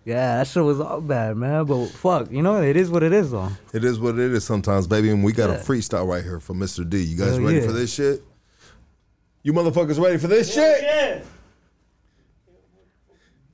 Yeah, 0.03 0.37
that 0.39 0.47
shit 0.47 0.63
was 0.63 0.79
all 0.81 0.99
bad, 0.99 1.37
man. 1.37 1.65
But 1.65 1.89
fuck, 1.89 2.31
you 2.31 2.41
know, 2.41 2.59
it 2.59 2.75
is 2.75 2.89
what 2.89 3.03
it 3.03 3.13
is, 3.13 3.29
though. 3.29 3.49
It 3.71 3.83
is 3.83 3.99
what 3.99 4.17
it 4.17 4.31
is 4.33 4.43
sometimes, 4.43 4.87
baby. 4.87 5.11
And 5.11 5.23
we 5.23 5.31
got 5.31 5.51
a 5.51 5.53
Yeah. 5.53 5.59
freestyle 5.59 6.07
right 6.07 6.23
here 6.23 6.39
from 6.39 6.59
Mr. 6.59 6.87
D. 6.89 7.03
You 7.03 7.15
guys 7.19 7.35
Hell 7.37 7.41
ready 7.45 7.59
yeah. 7.59 7.65
for 7.67 7.71
this 7.71 7.93
shit? 7.93 8.23
You 9.43 9.53
motherfuckers 9.53 9.99
ready 10.03 10.17
for 10.17 10.27
this 10.27 10.51
shit? 10.51 10.81
yeah. 10.81 11.19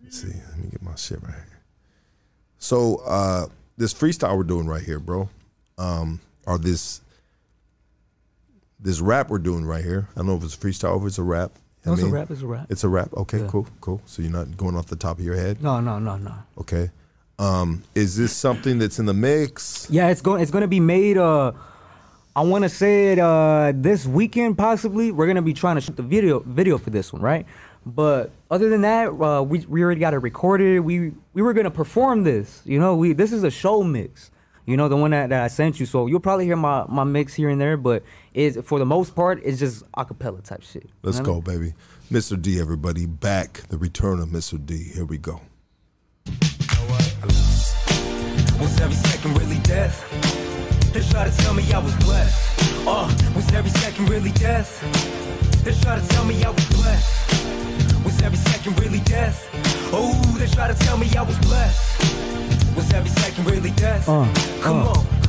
Let's 0.08 0.22
see, 0.22 0.30
let 0.50 0.58
me 0.58 0.70
get 0.72 0.82
my 0.82 0.96
shit 0.96 1.22
right 1.22 1.34
here. 1.34 1.60
So, 2.60 3.02
uh, 3.06 3.48
this 3.76 3.94
freestyle 3.94 4.38
we're 4.38 4.44
doing 4.44 4.66
right 4.66 4.82
here, 4.82 5.02
bro, 5.02 5.28
um, 5.78 6.22
or 6.46 6.58
this 6.58 7.02
this 8.80 9.02
rap 9.02 9.30
we're 9.30 9.38
doing 9.38 9.66
right 9.66 9.84
here. 9.84 10.08
I 10.16 10.20
don't 10.20 10.28
know 10.28 10.38
if 10.38 10.46
it's 10.46 10.56
a 10.56 10.58
freestyle 10.58 10.94
or 10.96 11.02
if 11.02 11.08
it's 11.08 11.18
a 11.18 11.24
rap. 11.24 11.52
I 11.86 11.90
No, 11.90 11.94
it's 11.96 12.04
a 12.04 12.08
rap, 12.08 12.32
it's 12.32 12.42
a 12.42 12.48
rap. 12.48 12.68
It's 12.70 12.84
a 12.86 12.88
rap. 12.88 13.10
Okay, 13.18 13.42
Yeah. 13.42 13.48
cool, 13.48 13.68
cool. 13.82 14.02
So 14.06 14.22
you're 14.22 14.32
not 14.32 14.56
going 14.56 14.78
off 14.78 14.86
the 14.86 14.96
top 14.96 15.20
of 15.20 15.26
your 15.26 15.36
head. 15.36 15.62
No, 15.62 15.82
no, 15.82 16.00
no, 16.00 16.16
no. 16.16 16.36
Okay. 16.58 16.90
Um, 17.38 17.84
is 17.94 18.16
this 18.16 18.32
something 18.32 18.80
that's 18.80 19.00
in 19.00 19.08
the 19.08 19.14
mix? 19.14 19.88
Yeah, 19.90 20.08
it's 20.08 20.22
going. 20.22 20.42
It's 20.42 20.52
going 20.52 20.62
to 20.62 20.70
be 20.70 20.80
made. 20.80 21.18
Uh, 21.18 21.52
I 22.38 22.42
want 22.42 22.64
to 22.64 22.70
say 22.70 23.14
it 23.14 23.20
uh, 23.20 23.74
this 23.76 24.06
weekend, 24.06 24.60
possibly. 24.60 25.12
We're 25.12 25.26
gonna 25.26 25.42
be 25.42 25.56
trying 25.56 25.74
to 25.74 25.82
shoot 25.82 25.98
the 25.98 26.04
video 26.04 26.40
video 26.42 26.78
for 26.78 26.92
this 26.92 27.12
one, 27.12 27.20
right? 27.20 27.48
But 27.88 28.32
other 28.52 28.70
than 28.70 28.82
that, 28.82 29.08
uh, 29.08 29.44
we 29.44 29.60
we 29.60 29.82
already 29.82 30.00
got 30.00 30.14
it 30.14 30.18
recorded. 30.18 30.82
We 30.82 31.14
we 31.34 31.42
were 31.42 31.54
gonna 31.54 31.72
perform 31.72 32.24
this. 32.24 32.62
You 32.66 32.80
know, 32.80 32.96
we 32.96 33.14
this 33.14 33.32
is 33.32 33.44
a 33.44 33.52
show 33.52 33.84
mix. 33.84 34.30
You 34.66 34.76
know, 34.76 34.90
the 34.90 34.98
one 34.98 35.12
that, 35.12 35.30
that 35.30 35.42
I 35.42 35.48
sent 35.48 35.80
you. 35.80 35.86
So 35.86 36.08
you'll 36.08 36.20
probably 36.20 36.44
hear 36.44 36.58
my, 36.58 36.84
my 36.90 37.06
mix 37.06 37.34
here 37.34 37.48
and 37.48 37.60
there, 37.60 37.78
but 37.78 38.04
is 38.34 38.60
for 38.66 38.80
the 38.80 38.86
most 38.86 39.16
part, 39.16 39.40
it's 39.42 39.60
just 39.60 39.90
acapella 39.94 40.44
type 40.44 40.62
shit. 40.62 40.90
Let's 41.04 41.20
know 41.20 41.36
what 41.36 41.46
go, 41.46 41.54
baby. 41.54 41.74
Mr. 42.12 42.40
D, 42.42 42.60
everybody, 42.60 43.06
back 43.06 43.62
the 43.70 43.78
return 43.78 44.20
of 44.20 44.28
Mr. 44.28 44.64
D. 44.64 44.92
Here 44.94 45.06
we 45.06 45.18
go. 45.18 45.40
Was 48.60 48.82
every 48.82 48.96
second 48.96 49.38
really 49.38 49.60
death? 49.60 50.04
They 50.92 51.02
try 51.02 51.30
to 51.30 51.38
tell 51.38 51.54
me 51.54 51.72
I 51.72 51.80
was 51.80 51.96
blessed. 52.04 52.86
Uh, 52.86 53.08
was 53.36 53.50
every 53.54 53.72
second 53.72 54.10
really 54.10 54.32
death? 54.32 55.27
They 55.68 55.74
try 55.82 56.00
to 56.00 56.08
tell 56.08 56.24
me 56.24 56.42
I 56.46 56.50
was 56.50 56.66
blessed. 56.70 57.34
Was 58.06 58.22
every 58.22 58.38
second 58.38 58.80
really 58.80 59.02
death? 59.02 59.50
Oh, 59.92 60.14
they 60.40 60.48
try 60.48 60.70
to 60.70 60.74
tell 60.74 60.98
me 60.98 61.14
I 61.14 61.24
was 61.24 61.38
blessed. 61.40 62.78
Was 62.78 62.94
every 62.94 63.10
second 63.10 63.52
really 63.52 63.72
death? 63.72 64.08
Uh, 64.08 64.34
Come 64.62 64.78
uh. 64.78 64.92
on. 64.92 65.27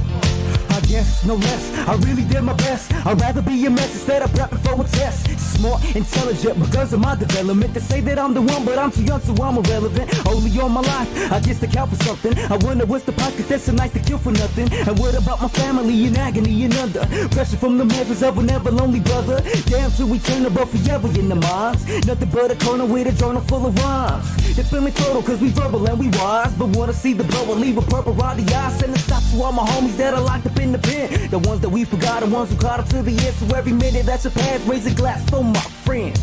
Guess 0.89 1.27
no 1.27 1.35
less. 1.35 1.87
I 1.87 1.97
really 1.97 2.25
did 2.25 2.41
my 2.41 2.55
best. 2.55 2.91
I'd 3.07 3.21
rather 3.21 3.43
be 3.43 3.67
a 3.67 3.71
mess 3.71 3.93
instead 3.93 4.23
of 4.23 4.31
prepping 4.31 4.61
for 4.65 4.81
a 4.81 4.89
test. 4.89 5.29
Smart, 5.39 5.85
intelligent, 5.95 6.59
because 6.59 6.95
of 6.95 7.01
my 7.01 7.15
development. 7.15 7.75
They 7.75 7.81
say 7.81 8.01
that 8.01 8.19
I'm 8.19 8.33
the 8.33 8.41
one, 8.41 8.65
but 8.65 8.79
I'm 8.79 8.91
too 8.91 9.03
young, 9.03 9.21
so 9.21 9.35
I'm 9.43 9.59
irrelevant. 9.59 10.09
Only 10.27 10.59
on 10.59 10.73
my 10.73 10.81
life, 10.81 11.33
I 11.33 11.41
guess 11.41 11.61
to 11.61 11.67
count 11.67 11.91
for 11.91 12.03
something. 12.05 12.33
I 12.51 12.57
wonder 12.57 12.87
what's 12.87 13.05
the 13.05 13.13
price, 13.13 13.37
cause 13.37 13.49
that's 13.49 13.65
so 13.65 13.73
nice 13.73 13.93
to 13.93 13.99
kill 13.99 14.17
for 14.17 14.33
nothing. 14.33 14.73
And 14.73 14.99
what 14.99 15.15
about 15.15 15.43
my 15.43 15.49
family 15.49 16.07
in 16.07 16.17
agony 16.17 16.65
and 16.65 16.75
under 16.77 17.05
pressure 17.35 17.59
from 17.59 17.77
the 17.77 17.85
measures 17.85 18.23
of 18.23 18.39
a 18.39 18.43
never 18.43 18.71
lonely 18.71 19.01
brother? 19.01 19.43
Damn, 19.67 19.91
we 20.09 20.19
turn 20.21 20.47
above 20.47 20.71
forever 20.71 21.09
in 21.21 21.29
the 21.29 21.35
minds. 21.35 21.85
Nothing 22.07 22.31
but 22.31 22.51
a 22.51 22.57
corner 22.65 22.87
with 22.87 23.09
a 23.09 23.13
journal 23.13 23.43
full 23.43 23.67
of 23.67 23.77
rhymes. 23.79 24.57
They're 24.57 24.65
feeling 24.65 24.93
fertile, 24.93 25.23
cause 25.23 25.41
we 25.41 25.51
verbal 25.51 25.87
and 25.87 25.99
we 25.99 26.09
wise. 26.19 26.55
But 26.55 26.69
wanna 26.69 26.95
see 26.95 27.13
the 27.13 27.25
blow 27.25 27.53
and 27.53 27.61
leave 27.61 27.77
a 27.77 27.83
purple 27.83 28.19
around 28.19 28.39
the 28.39 28.55
eyes. 28.55 28.79
Send 28.79 28.95
a 28.95 28.99
stop 28.99 29.23
to 29.33 29.43
all 29.43 29.53
my 29.53 29.67
homies 29.67 29.97
that 29.99 30.15
are 30.15 30.23
locked 30.23 30.47
up 30.47 30.59
in 30.59 30.73
the 30.73 30.78
pen. 30.79 31.31
The 31.31 31.39
ones 31.39 31.61
that 31.61 31.69
we 31.69 31.85
forgot, 31.85 32.21
the 32.23 32.27
ones 32.29 32.51
who 32.51 32.57
caught 32.57 32.81
up 32.81 32.89
to 32.89 33.03
the 33.03 33.11
end. 33.11 33.35
So 33.37 33.47
every 33.57 33.73
minute 33.73 34.07
that 34.07 34.25
you 34.25 34.31
pass, 34.31 34.61
raise 34.67 34.87
a 34.87 34.95
glass 34.95 35.29
for 35.31 35.43
my 35.43 35.61
friends. 35.85 36.21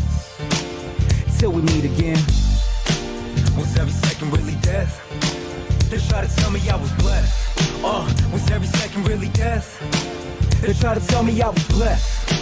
Till 1.38 1.52
we 1.52 1.62
meet 1.62 1.84
again. 1.84 2.18
Was 3.56 3.76
every 3.78 3.92
second 3.92 4.32
really 4.32 4.56
death? 4.62 5.00
They 5.90 5.98
try 5.98 6.26
to 6.26 6.36
tell 6.36 6.50
me 6.50 6.60
I 6.68 6.76
was 6.76 6.92
blessed. 6.94 7.84
Uh, 7.84 8.04
was 8.32 8.50
every 8.50 8.66
second 8.66 9.06
really 9.08 9.28
death? 9.28 9.66
They 10.60 10.72
try 10.72 10.94
to 10.94 11.06
tell 11.06 11.22
me 11.22 11.40
I 11.40 11.48
was 11.48 11.64
blessed. 11.68 12.32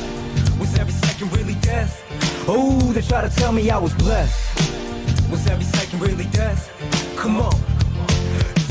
Was 0.58 0.78
every 0.78 0.92
second 0.92 1.32
really 1.32 1.54
death? 1.56 2.02
Oh, 2.48 2.92
they 2.92 3.02
try 3.02 3.20
to 3.26 3.34
tell 3.36 3.52
me 3.52 3.70
I 3.70 3.78
was 3.78 3.92
blessed. 3.94 5.30
Was 5.30 5.46
every 5.46 5.64
second 5.64 6.00
really 6.00 6.26
death? 6.26 6.70
Come 7.16 7.36
on. 7.40 7.54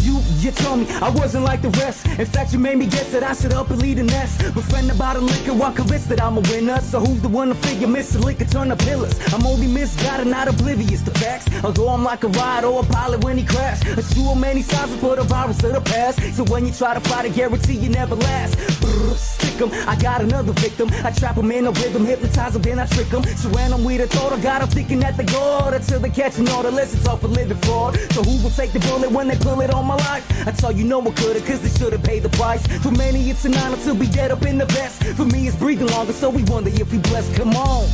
You, 0.04 0.20
you 0.40 0.52
told 0.52 0.80
me 0.80 0.86
I 1.02 1.10
wasn't 1.10 1.46
like 1.46 1.62
the 1.62 1.70
rest. 1.82 2.06
In 2.20 2.26
fact, 2.26 2.52
you 2.52 2.60
made 2.60 2.78
me 2.78 2.88
guess 2.88 3.10
that 3.14 3.24
I 3.24 3.34
should 3.34 3.54
up 3.54 3.70
and 3.70 3.82
lead 3.82 4.00
a 4.00 4.04
nest. 4.04 4.40
Befriend 4.54 4.92
about 4.92 5.16
a 5.16 5.20
liquor 5.22 5.54
while 5.54 5.72
convinced 5.72 6.10
that 6.10 6.22
I'm 6.22 6.38
a 6.38 6.42
winner. 6.52 6.80
So 6.82 7.00
who's 7.00 7.22
the 7.22 7.30
one 7.30 7.48
to 7.48 7.56
figure 7.56 7.88
the 7.88 8.20
liquor 8.20 8.44
turn 8.46 8.68
the 8.68 8.76
pillars? 8.76 9.14
I'm 9.34 9.46
only 9.46 9.68
misguided, 9.68 10.28
not 10.28 10.50
oblivious 10.50 11.02
to 11.04 11.12
facts. 11.12 11.48
Although 11.64 11.88
I'm 11.88 12.04
like 12.04 12.24
a 12.26 12.28
ride 12.28 12.66
or 12.66 12.82
a 12.82 12.86
pilot 12.86 13.24
when 13.24 13.38
he 13.38 13.46
crashed. 13.46 13.86
A 13.86 14.04
shoe 14.04 14.30
of 14.30 14.38
many 14.38 14.62
sizes 14.62 15.00
for 15.00 15.16
the 15.16 15.24
virus 15.24 15.64
of 15.64 15.74
the 15.74 15.82
past. 15.82 16.20
So 16.36 16.44
when 16.46 16.66
you 16.66 16.74
try 16.74 16.94
to 16.94 17.00
fight, 17.00 17.26
I 17.26 17.30
guarantee 17.30 17.78
you 17.78 17.90
never 17.90 18.16
last. 18.16 18.58
Brr, 18.82 19.16
stick 19.16 19.62
'em, 19.62 19.72
I 19.88 19.96
got 19.96 20.22
another 20.22 20.52
victim. 20.54 20.90
I 21.06 21.12
trap 21.12 21.38
'em 21.38 21.50
in 21.52 21.66
a 21.66 21.72
rhythm, 21.72 22.06
hypnotize 22.06 22.56
'em, 22.56 22.62
then 22.62 22.80
I 22.80 22.88
trick 22.88 23.14
'em. 23.14 23.24
Surround 23.38 23.74
'em 23.74 23.84
with 23.86 24.02
a 24.02 24.08
thought, 24.08 24.34
I 24.34 24.40
got 24.40 24.62
'em 24.62 24.68
thinking 24.68 25.00
that 25.00 25.16
the 25.16 25.24
God 25.24 25.74
until 25.74 26.00
they 26.00 26.10
catching 26.10 26.50
all 26.50 26.64
the 26.64 26.72
lessons 26.72 27.08
off 27.08 27.22
for 27.22 27.30
living 27.30 27.58
fraud. 27.60 27.98
So 28.12 28.22
who 28.22 28.36
will 28.44 28.52
take 28.52 28.74
the 28.74 28.80
bullet 28.80 29.10
when 29.10 29.30
they 29.30 29.38
pull 29.38 29.62
it 29.62 29.74
on 29.74 29.86
my 29.86 29.93
life? 29.98 30.48
I 30.48 30.52
tell 30.52 30.72
you 30.72 30.84
no 30.84 31.00
one 31.00 31.16
coulda, 31.16 31.40
cause 31.42 31.62
they 31.62 31.70
should've 31.70 32.04
paid 32.04 32.24
the 32.24 32.30
price. 32.30 32.66
For 32.82 32.92
many, 32.92 33.30
it's 33.30 33.46
an 33.46 33.56
honor 33.56 33.78
to 33.78 33.94
be 33.94 34.08
dead 34.08 34.32
up 34.32 34.44
in 34.44 34.58
the 34.58 34.66
best. 34.68 35.04
For 35.04 35.26
me, 35.26 35.48
it's 35.48 35.56
breathing 35.56 35.88
longer, 35.88 36.14
so 36.14 36.30
we 36.30 36.44
wonder 36.44 36.70
if 36.70 36.92
we 36.92 36.98
blessed. 37.00 37.36
Come 37.36 37.56
on. 37.56 37.86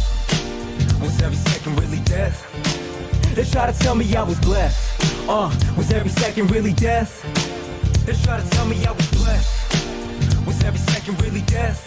Was 1.01 1.21
every 1.21 1.38
second 1.38 1.80
really 1.80 1.99
death? 2.03 2.45
They 3.35 3.45
try 3.45 3.71
to 3.71 3.80
tell 3.80 3.95
me 3.95 4.15
I 4.15 4.23
was 4.23 4.39
blessed. 4.39 5.30
Uh, 5.30 5.49
was 5.77 5.91
every 5.91 6.09
second 6.09 6.51
really 6.51 6.73
death? 6.73 7.23
They 8.05 8.13
try 8.13 8.41
to 8.41 8.49
tell 8.49 8.65
me 8.65 8.84
I 8.85 8.91
was 8.91 9.07
blessed. 9.11 10.45
Was 10.45 10.63
every 10.63 10.80
second 10.80 11.21
really 11.21 11.41
death? 11.43 11.80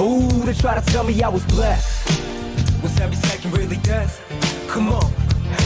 Ooh, 0.00 0.28
they 0.44 0.54
try 0.54 0.78
to 0.78 0.86
tell 0.92 1.04
me 1.04 1.22
I 1.22 1.28
was 1.28 1.44
blessed. 1.46 2.08
Was 2.82 2.98
every 3.00 3.16
second 3.16 3.56
really 3.58 3.78
death? 3.78 4.22
Come 4.68 4.88
on. 4.88 5.12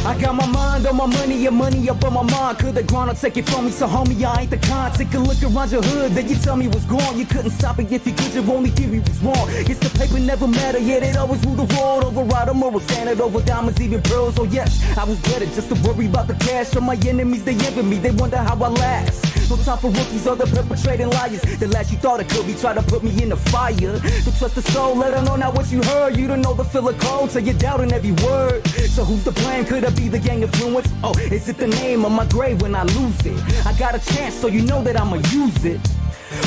I 0.05 0.19
got 0.21 0.35
my 0.35 0.47
mind 0.47 0.87
on 0.87 0.97
my 0.97 1.07
money, 1.07 1.37
your 1.37 1.53
money 1.53 1.89
up 1.89 2.05
on 2.05 2.15
my 2.15 2.23
mind. 2.23 2.59
Could 2.59 2.75
the 2.75 2.83
grind 2.83 3.17
take 3.19 3.37
it 3.37 3.49
from 3.49 3.67
me? 3.67 3.71
So 3.71 3.87
homie, 3.87 4.25
I 4.25 4.43
ain't 4.43 4.51
the 4.51 4.59
kind. 4.59 4.93
Take 4.95 5.13
a 5.15 5.19
look 5.19 5.43
around 5.43 5.71
your 5.71 5.83
hood, 5.83 6.13
then 6.13 6.29
you 6.29 6.37
tell 6.37 6.57
me 6.57 6.69
what's 6.69 6.85
gone. 6.85 7.19
You 7.19 7.27
couldn't 7.27 7.51
stop 7.51 7.79
it 7.79 7.91
if 7.93 8.07
you 8.07 8.13
could, 8.13 8.33
your 8.35 8.49
only 8.51 8.71
theory 8.71 9.01
was 9.01 9.19
wrong. 9.23 9.47
It's 9.49 9.81
the 9.81 9.91
paper 9.99 10.19
never 10.19 10.47
matter, 10.47 10.79
yet 10.79 11.03
it 11.03 11.17
always 11.17 11.45
rule 11.45 11.57
the 11.57 11.75
road. 11.75 12.05
Override 12.05 12.49
a 12.49 12.55
moral 12.55 12.81
standard 12.81 13.21
over 13.21 13.41
diamonds, 13.43 13.81
even 13.81 14.03
pearls. 14.03 14.39
Oh 14.39 14.45
yes, 14.45 14.83
I 14.97 15.05
was 15.05 15.19
better 15.21 15.47
just 15.47 15.69
to 15.69 15.75
worry 15.87 16.07
about 16.07 16.29
the 16.29 16.35
cash. 16.35 16.77
On 16.77 16.85
my 16.85 16.97
enemies, 17.07 17.45
they 17.45 17.53
envy 17.53 17.83
me, 17.83 17.99
they 17.99 18.11
wonder 18.11 18.39
how 18.39 18.55
I 18.55 18.69
last. 18.69 19.39
No 19.51 19.57
time 19.57 19.79
for 19.79 19.89
rookies 19.89 20.27
or 20.27 20.37
the 20.37 20.45
perpetrating 20.45 21.09
liars. 21.09 21.41
The 21.41 21.69
last 21.69 21.91
you 21.91 21.97
thought 21.97 22.21
it 22.21 22.29
could 22.29 22.47
be 22.47 22.55
try 22.55 22.75
to 22.75 22.83
put 22.83 23.03
me 23.03 23.11
in 23.23 23.31
the 23.31 23.37
fire. 23.37 23.75
Don't 23.75 24.37
trust 24.37 24.57
the 24.57 24.63
soul, 24.63 24.95
let 24.95 25.15
her 25.15 25.23
know 25.23 25.37
not 25.37 25.55
what 25.55 25.73
you 25.73 25.83
heard. 25.83 26.17
You 26.17 26.27
don't 26.27 26.43
know 26.43 26.53
the 26.53 26.65
feel 26.65 26.87
of 26.89 26.99
cold, 26.99 27.31
so 27.31 27.39
you're 27.39 27.55
doubting 27.55 27.93
every 27.93 28.13
word. 28.27 28.67
So 28.67 29.05
who's 29.05 29.25
the 29.25 29.33
blame? 29.33 29.65
Could 29.65 29.78
it 29.85 29.97
be 29.97 30.09
the 30.09 30.19
gang 30.19 30.43
influence? 30.43 30.89
Oh, 31.03 31.17
is 31.19 31.49
it 31.49 31.57
the 31.59 31.67
name 31.67 32.05
on 32.05 32.13
my 32.13 32.27
grave 32.27 32.63
when 32.63 32.75
I 32.75 32.85
lose 32.85 33.27
it? 33.27 33.67
I 33.67 33.73
got 33.79 33.95
a 33.95 34.15
chance, 34.15 34.35
so 34.35 34.47
you 34.47 34.63
know 34.63 34.83
that 34.83 34.99
I'ma 34.99 35.17
use 35.31 35.65
it. 35.65 35.81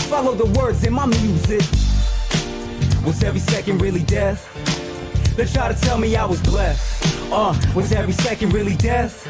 Follow 0.09 0.33
the 0.33 0.47
words 0.59 0.83
in 0.83 0.93
my 0.93 1.05
music. 1.05 1.61
Was 3.05 3.23
every 3.23 3.39
second 3.39 3.81
really 3.81 4.03
death? 4.03 4.47
They 5.35 5.45
try 5.45 5.73
to 5.73 5.79
tell 5.81 5.97
me 5.97 6.15
I 6.15 6.25
was 6.25 6.41
blessed. 6.41 7.31
Uh, 7.31 7.55
was 7.75 7.91
every 7.91 8.13
second 8.13 8.53
really 8.53 8.75
death? 8.75 9.25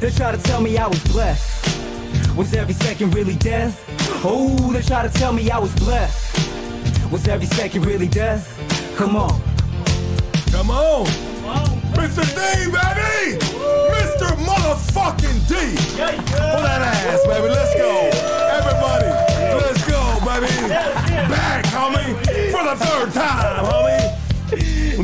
They 0.00 0.10
try 0.10 0.32
to 0.32 0.42
tell 0.42 0.60
me 0.60 0.76
I 0.76 0.86
was 0.88 1.02
blessed. 1.04 2.36
Was 2.36 2.54
every 2.54 2.74
second 2.74 3.14
really 3.14 3.36
death? 3.36 3.84
Oh, 4.24 4.72
they 4.72 4.82
try 4.82 5.06
to 5.06 5.12
tell 5.12 5.32
me 5.32 5.50
I 5.50 5.58
was 5.58 5.74
blessed. 5.76 7.12
Was 7.12 7.28
every 7.28 7.46
second 7.46 7.84
really 7.86 8.08
death? 8.08 8.48
Come 8.96 9.16
on. 9.16 9.51
Come 10.52 10.70
on. 10.70 11.06
Mr. 11.96 12.22
D, 12.22 12.70
baby! 12.70 13.38
Mr. 13.40 14.28
Motherfucking 14.44 15.48
D! 15.48 15.54
Pull 15.96 16.62
that 16.62 16.82
ass, 16.82 17.26
baby. 17.26 17.48
Let's 17.48 17.74
go. 17.74 18.10
Everybody, 18.52 19.08
let's 19.64 19.82
go, 19.88 20.20
baby. 20.24 20.68
Back, 21.32 21.64
homie. 21.66 22.14
For 22.52 22.62
the 22.64 22.76
third 22.84 23.12
time, 23.12 23.64
homie. 23.64 24.21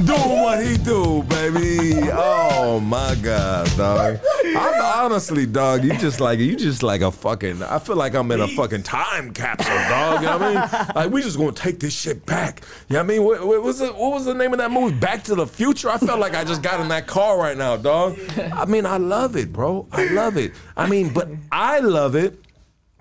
Doing 0.05 0.43
what 0.43 0.65
he 0.65 0.77
do, 0.77 1.25
baby. 1.25 2.09
Oh 2.13 2.79
my 2.79 3.17
god, 3.17 3.69
dog. 3.77 4.21
I'm 4.57 5.05
honestly, 5.05 5.45
dog, 5.45 5.83
you 5.83 5.97
just 5.99 6.21
like 6.21 6.39
you 6.39 6.57
just 6.57 6.83
like 6.83 7.01
a 7.01 7.11
fucking 7.11 7.63
I 7.63 7.79
feel 7.79 7.97
like 7.97 8.15
I'm 8.15 8.31
in 8.31 8.41
a 8.41 8.49
fucking 8.49 8.85
time 8.85 9.33
capsule, 9.33 9.75
dog. 9.89 10.21
You 10.21 10.27
know 10.29 10.39
what 10.39 10.43
I 10.43 10.85
mean? 10.85 10.93
Like 10.95 11.11
we 11.11 11.23
just 11.23 11.37
gonna 11.37 11.53
take 11.53 11.81
this 11.81 11.95
shit 11.95 12.25
back. 12.27 12.63
You 12.89 12.95
know 12.95 13.01
what 13.01 13.05
I 13.05 13.07
mean? 13.09 13.25
What, 13.25 13.47
what 13.47 13.63
was 13.63 13.81
it 13.81 13.95
what 13.95 14.13
was 14.13 14.25
the 14.25 14.35
name 14.35 14.53
of 14.53 14.59
that 14.59 14.71
movie? 14.71 14.95
Back 14.99 15.25
to 15.25 15.35
the 15.35 15.47
Future? 15.47 15.91
I 15.91 15.99
felt 15.99 16.21
like 16.21 16.35
I 16.35 16.45
just 16.45 16.63
got 16.63 16.81
in 16.81 16.89
that 16.89 17.07
car 17.07 17.39
right 17.39 17.57
now, 17.57 17.77
dog. 17.77 18.19
I 18.53 18.65
mean, 18.67 18.87
I 18.87 18.99
love 18.99 19.37
it, 19.37 19.53
bro. 19.53 19.89
I 19.93 20.05
love 20.09 20.37
it. 20.37 20.53
I 20.77 20.89
mean, 20.89 21.13
but 21.13 21.29
I 21.53 21.81
love 21.81 22.15
it. 22.15 22.39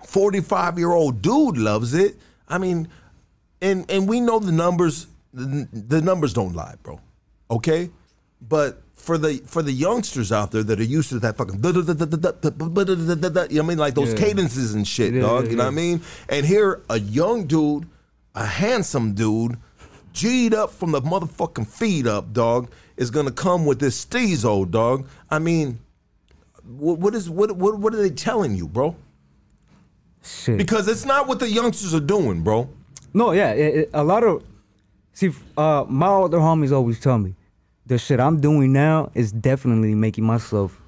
45 0.04 0.78
year 0.78 0.92
old 0.92 1.22
dude 1.22 1.58
loves 1.58 1.94
it. 1.94 2.16
I 2.48 2.58
mean, 2.58 2.88
and 3.60 3.88
and 3.90 4.08
we 4.08 4.20
know 4.20 4.38
the 4.38 4.52
numbers 4.52 5.07
the, 5.32 5.68
the 5.72 6.00
numbers 6.02 6.32
don't 6.32 6.54
lie, 6.54 6.74
bro. 6.82 7.00
Okay? 7.50 7.90
But 8.40 8.82
for 8.94 9.16
the 9.18 9.38
for 9.46 9.62
the 9.62 9.72
youngsters 9.72 10.32
out 10.32 10.50
there 10.50 10.62
that 10.62 10.78
are 10.80 10.84
used 10.84 11.08
to 11.10 11.18
that 11.20 11.36
fucking 11.36 11.62
you 11.64 11.72
know 11.72 11.80
what 11.82 12.90
I 12.90 13.62
mean 13.62 13.78
like 13.78 13.94
those 13.94 14.12
Yeah. 14.12 14.18
cadences 14.18 14.74
and 14.74 14.86
shit, 14.86 15.14
Yeah, 15.14 15.20
dog, 15.22 15.44
yeah, 15.44 15.50
you 15.50 15.56
know 15.56 15.64
what 15.64 15.68
I 15.72 15.74
mean? 15.74 16.00
And 16.28 16.44
here 16.46 16.82
a 16.90 16.98
young 16.98 17.46
dude, 17.46 17.86
a 18.34 18.44
handsome 18.44 19.14
dude, 19.14 19.56
G'd 20.12 20.52
up 20.54 20.70
from 20.72 20.92
the 20.92 21.00
motherfucking 21.00 21.66
feet 21.68 22.06
up, 22.06 22.32
dog, 22.32 22.70
is 22.96 23.10
gonna 23.10 23.30
come 23.32 23.64
with 23.66 23.78
this 23.78 24.04
steezo, 24.04 24.68
dog. 24.70 25.06
I 25.30 25.38
mean, 25.38 25.78
what, 26.64 26.98
what 26.98 27.14
is 27.14 27.30
what, 27.30 27.52
what 27.56 27.78
what 27.78 27.94
are 27.94 27.98
they 28.02 28.10
telling 28.10 28.56
you, 28.56 28.66
bro? 28.68 28.96
Shit. 30.22 30.58
Because 30.58 30.88
it's 30.88 31.04
not 31.04 31.26
what 31.28 31.38
the 31.38 31.48
youngsters 31.48 31.94
are 31.94 32.00
doing, 32.00 32.42
bro. 32.42 32.68
No, 33.14 33.32
yeah, 33.32 33.52
it, 33.52 33.74
it- 33.76 33.90
a 33.94 34.02
lot 34.04 34.24
of 34.24 34.42
see, 35.18 35.32
uh, 35.56 35.84
my 35.88 36.06
older 36.06 36.38
homies 36.38 36.70
always 36.70 37.00
tell 37.00 37.18
me 37.18 37.34
the 37.86 37.98
shit 37.98 38.20
I'm 38.20 38.40
doing 38.40 38.72
now 38.72 39.10
is 39.14 39.32
definitely 39.32 39.94
making 39.94 40.24
myself 40.24 40.80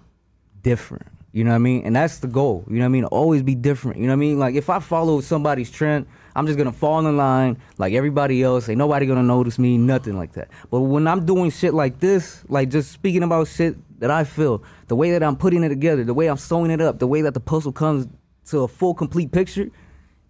different. 0.62 1.06
You 1.32 1.44
know 1.44 1.50
what 1.50 1.56
I 1.56 1.58
mean? 1.58 1.82
And 1.84 1.96
that's 1.96 2.18
the 2.18 2.28
goal. 2.28 2.64
You 2.68 2.76
know 2.76 2.82
what 2.82 2.86
I 2.86 2.88
mean? 2.88 3.04
Always 3.04 3.42
be 3.42 3.54
different. 3.54 3.98
You 3.98 4.04
know 4.04 4.12
what 4.12 4.18
I 4.18 4.26
mean? 4.26 4.38
Like 4.38 4.54
if 4.54 4.70
I 4.70 4.78
follow 4.78 5.20
somebody's 5.20 5.70
trend, 5.70 6.06
I'm 6.36 6.46
just 6.46 6.58
gonna 6.58 6.72
fall 6.72 7.04
in 7.04 7.16
line 7.16 7.58
like 7.78 7.92
everybody 7.92 8.42
else. 8.42 8.68
Ain't 8.68 8.78
nobody 8.78 9.06
gonna 9.06 9.22
notice 9.22 9.58
me, 9.58 9.78
nothing 9.78 10.16
like 10.16 10.32
that. 10.34 10.48
But 10.70 10.82
when 10.82 11.08
I'm 11.08 11.26
doing 11.26 11.50
shit 11.50 11.74
like 11.74 11.98
this, 11.98 12.44
like 12.48 12.68
just 12.68 12.92
speaking 12.92 13.24
about 13.24 13.48
shit 13.48 13.76
that 14.00 14.12
I 14.12 14.22
feel, 14.22 14.62
the 14.86 14.96
way 14.96 15.10
that 15.10 15.24
I'm 15.24 15.36
putting 15.36 15.64
it 15.64 15.70
together, 15.70 16.04
the 16.04 16.14
way 16.14 16.28
I'm 16.28 16.36
sewing 16.36 16.70
it 16.70 16.80
up, 16.80 17.00
the 17.00 17.08
way 17.08 17.22
that 17.22 17.34
the 17.34 17.40
puzzle 17.40 17.72
comes 17.72 18.06
to 18.46 18.60
a 18.60 18.68
full 18.68 18.94
complete 18.94 19.32
picture, 19.32 19.70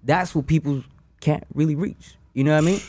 that's 0.05 0.35
what 0.35 0.47
people 0.47 0.85
can't 1.21 1.45
really 1.55 1.75
reach. 1.75 2.17
You 2.33 2.45
know 2.45 2.53
what 2.53 2.63
I 2.63 2.67
mean? 2.67 2.81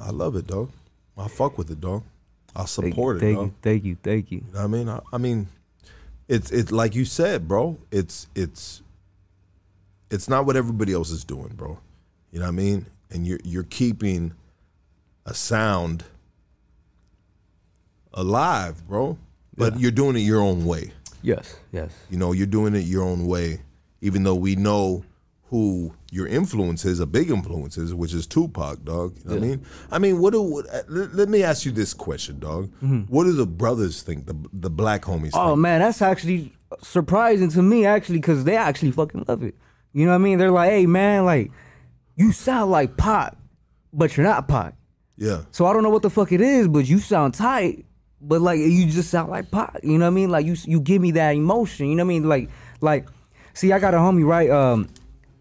I 0.00 0.10
love 0.10 0.36
it, 0.36 0.46
dog. 0.46 0.70
I 1.16 1.28
fuck 1.28 1.56
with 1.58 1.70
it, 1.70 1.80
dog. 1.80 2.02
I 2.54 2.60
Thank 2.64 2.68
support 2.68 3.16
you, 3.16 3.18
it, 3.18 3.20
thank 3.20 3.36
dog. 3.38 3.46
you, 3.46 3.54
thank 3.62 3.84
you, 3.84 3.96
thank 4.02 4.30
you. 4.32 4.38
You 4.38 4.52
know 4.52 4.58
what 4.60 4.64
I 4.64 4.66
mean? 4.68 4.88
I, 4.88 5.00
I 5.12 5.18
mean, 5.18 5.48
it's 6.28 6.50
it's 6.50 6.72
like 6.72 6.94
you 6.94 7.04
said, 7.04 7.46
bro. 7.48 7.78
It's 7.90 8.26
it's 8.34 8.82
it's 10.10 10.28
not 10.28 10.46
what 10.46 10.56
everybody 10.56 10.92
else 10.92 11.10
is 11.10 11.24
doing, 11.24 11.48
bro. 11.56 11.78
You 12.30 12.40
know 12.40 12.46
what 12.46 12.52
I 12.52 12.56
mean? 12.56 12.86
And 13.10 13.26
you're 13.26 13.40
you're 13.44 13.62
keeping 13.64 14.32
a 15.24 15.34
sound 15.34 16.04
alive, 18.14 18.86
bro. 18.86 19.18
But 19.56 19.80
you're 19.80 19.90
doing 19.90 20.16
it 20.16 20.20
your 20.20 20.40
own 20.42 20.66
way. 20.66 20.92
Yes, 21.22 21.56
yes. 21.72 21.90
You 22.10 22.18
know, 22.18 22.32
you're 22.32 22.46
doing 22.46 22.74
it 22.74 22.80
your 22.84 23.02
own 23.02 23.26
way, 23.26 23.60
even 24.02 24.22
though 24.22 24.34
we 24.34 24.54
know 24.54 25.02
who 25.48 25.94
your 26.10 26.26
influence 26.26 26.84
is, 26.84 26.98
a 26.98 27.06
big 27.06 27.30
influence 27.30 27.78
is, 27.78 27.94
which 27.94 28.12
is 28.12 28.26
Tupac, 28.26 28.84
dog. 28.84 29.16
You 29.18 29.24
know 29.24 29.36
what 29.36 29.44
I 29.44 29.46
mean? 29.46 29.66
I 29.92 29.98
mean, 29.98 30.20
what 30.20 30.32
do 30.32 30.42
what, 30.42 30.66
uh, 30.72 30.82
let, 30.88 31.14
let 31.14 31.28
me 31.28 31.42
ask 31.42 31.64
you 31.64 31.72
this 31.72 31.94
question, 31.94 32.40
dog. 32.40 32.72
What 33.08 33.24
do 33.24 33.32
the 33.32 33.46
brothers 33.46 34.02
think? 34.02 34.26
The 34.26 34.36
the 34.52 34.70
black 34.70 35.02
homies. 35.02 35.30
Oh 35.34 35.50
think? 35.50 35.60
man, 35.60 35.80
that's 35.80 36.02
actually 36.02 36.52
surprising 36.82 37.50
to 37.50 37.62
me 37.62 37.86
actually, 37.86 38.20
cause 38.20 38.44
they 38.44 38.56
actually 38.56 38.90
fucking 38.90 39.24
love 39.28 39.42
it. 39.42 39.54
You 39.92 40.04
know 40.04 40.10
what 40.10 40.16
I 40.16 40.18
mean? 40.18 40.38
They're 40.38 40.50
like, 40.50 40.70
hey 40.70 40.86
man, 40.86 41.24
like 41.24 41.52
you 42.16 42.32
sound 42.32 42.70
like 42.70 42.96
Pac, 42.96 43.36
but 43.92 44.16
you're 44.16 44.26
not 44.26 44.48
Pac. 44.48 44.74
Yeah. 45.16 45.42
So 45.52 45.66
I 45.66 45.72
don't 45.72 45.82
know 45.82 45.90
what 45.90 46.02
the 46.02 46.10
fuck 46.10 46.32
it 46.32 46.40
is, 46.40 46.66
but 46.66 46.88
you 46.88 46.98
sound 46.98 47.34
tight. 47.34 47.84
But 48.20 48.40
like 48.40 48.58
you 48.58 48.86
just 48.86 49.10
sound 49.10 49.30
like 49.30 49.50
Pac. 49.52 49.80
You 49.84 49.98
know 49.98 50.06
what 50.06 50.10
I 50.10 50.14
mean? 50.14 50.30
Like 50.30 50.44
you 50.44 50.56
you 50.64 50.80
give 50.80 51.00
me 51.00 51.12
that 51.12 51.30
emotion. 51.30 51.86
You 51.86 51.94
know 51.94 52.04
what 52.04 52.12
I 52.12 52.18
mean? 52.18 52.28
Like 52.28 52.50
like, 52.80 53.06
see, 53.54 53.72
I 53.72 53.78
got 53.78 53.94
a 53.94 53.98
homie 53.98 54.26
right. 54.26 54.50
Um, 54.50 54.88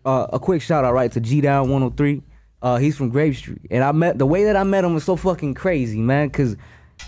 uh, 0.05 0.27
a 0.33 0.39
quick 0.39 0.61
shout 0.61 0.85
out 0.85 0.93
right 0.93 1.11
to 1.11 1.19
G 1.19 1.41
Down 1.41 1.69
103. 1.69 2.21
Uh, 2.61 2.77
he's 2.77 2.95
from 2.97 3.09
Grave 3.09 3.37
Street, 3.37 3.61
and 3.69 3.83
I 3.83 3.91
met 3.91 4.17
the 4.17 4.25
way 4.25 4.45
that 4.45 4.55
I 4.55 4.63
met 4.63 4.83
him 4.83 4.93
was 4.93 5.03
so 5.03 5.15
fucking 5.15 5.53
crazy, 5.53 5.99
man. 5.99 6.29
Cause 6.29 6.55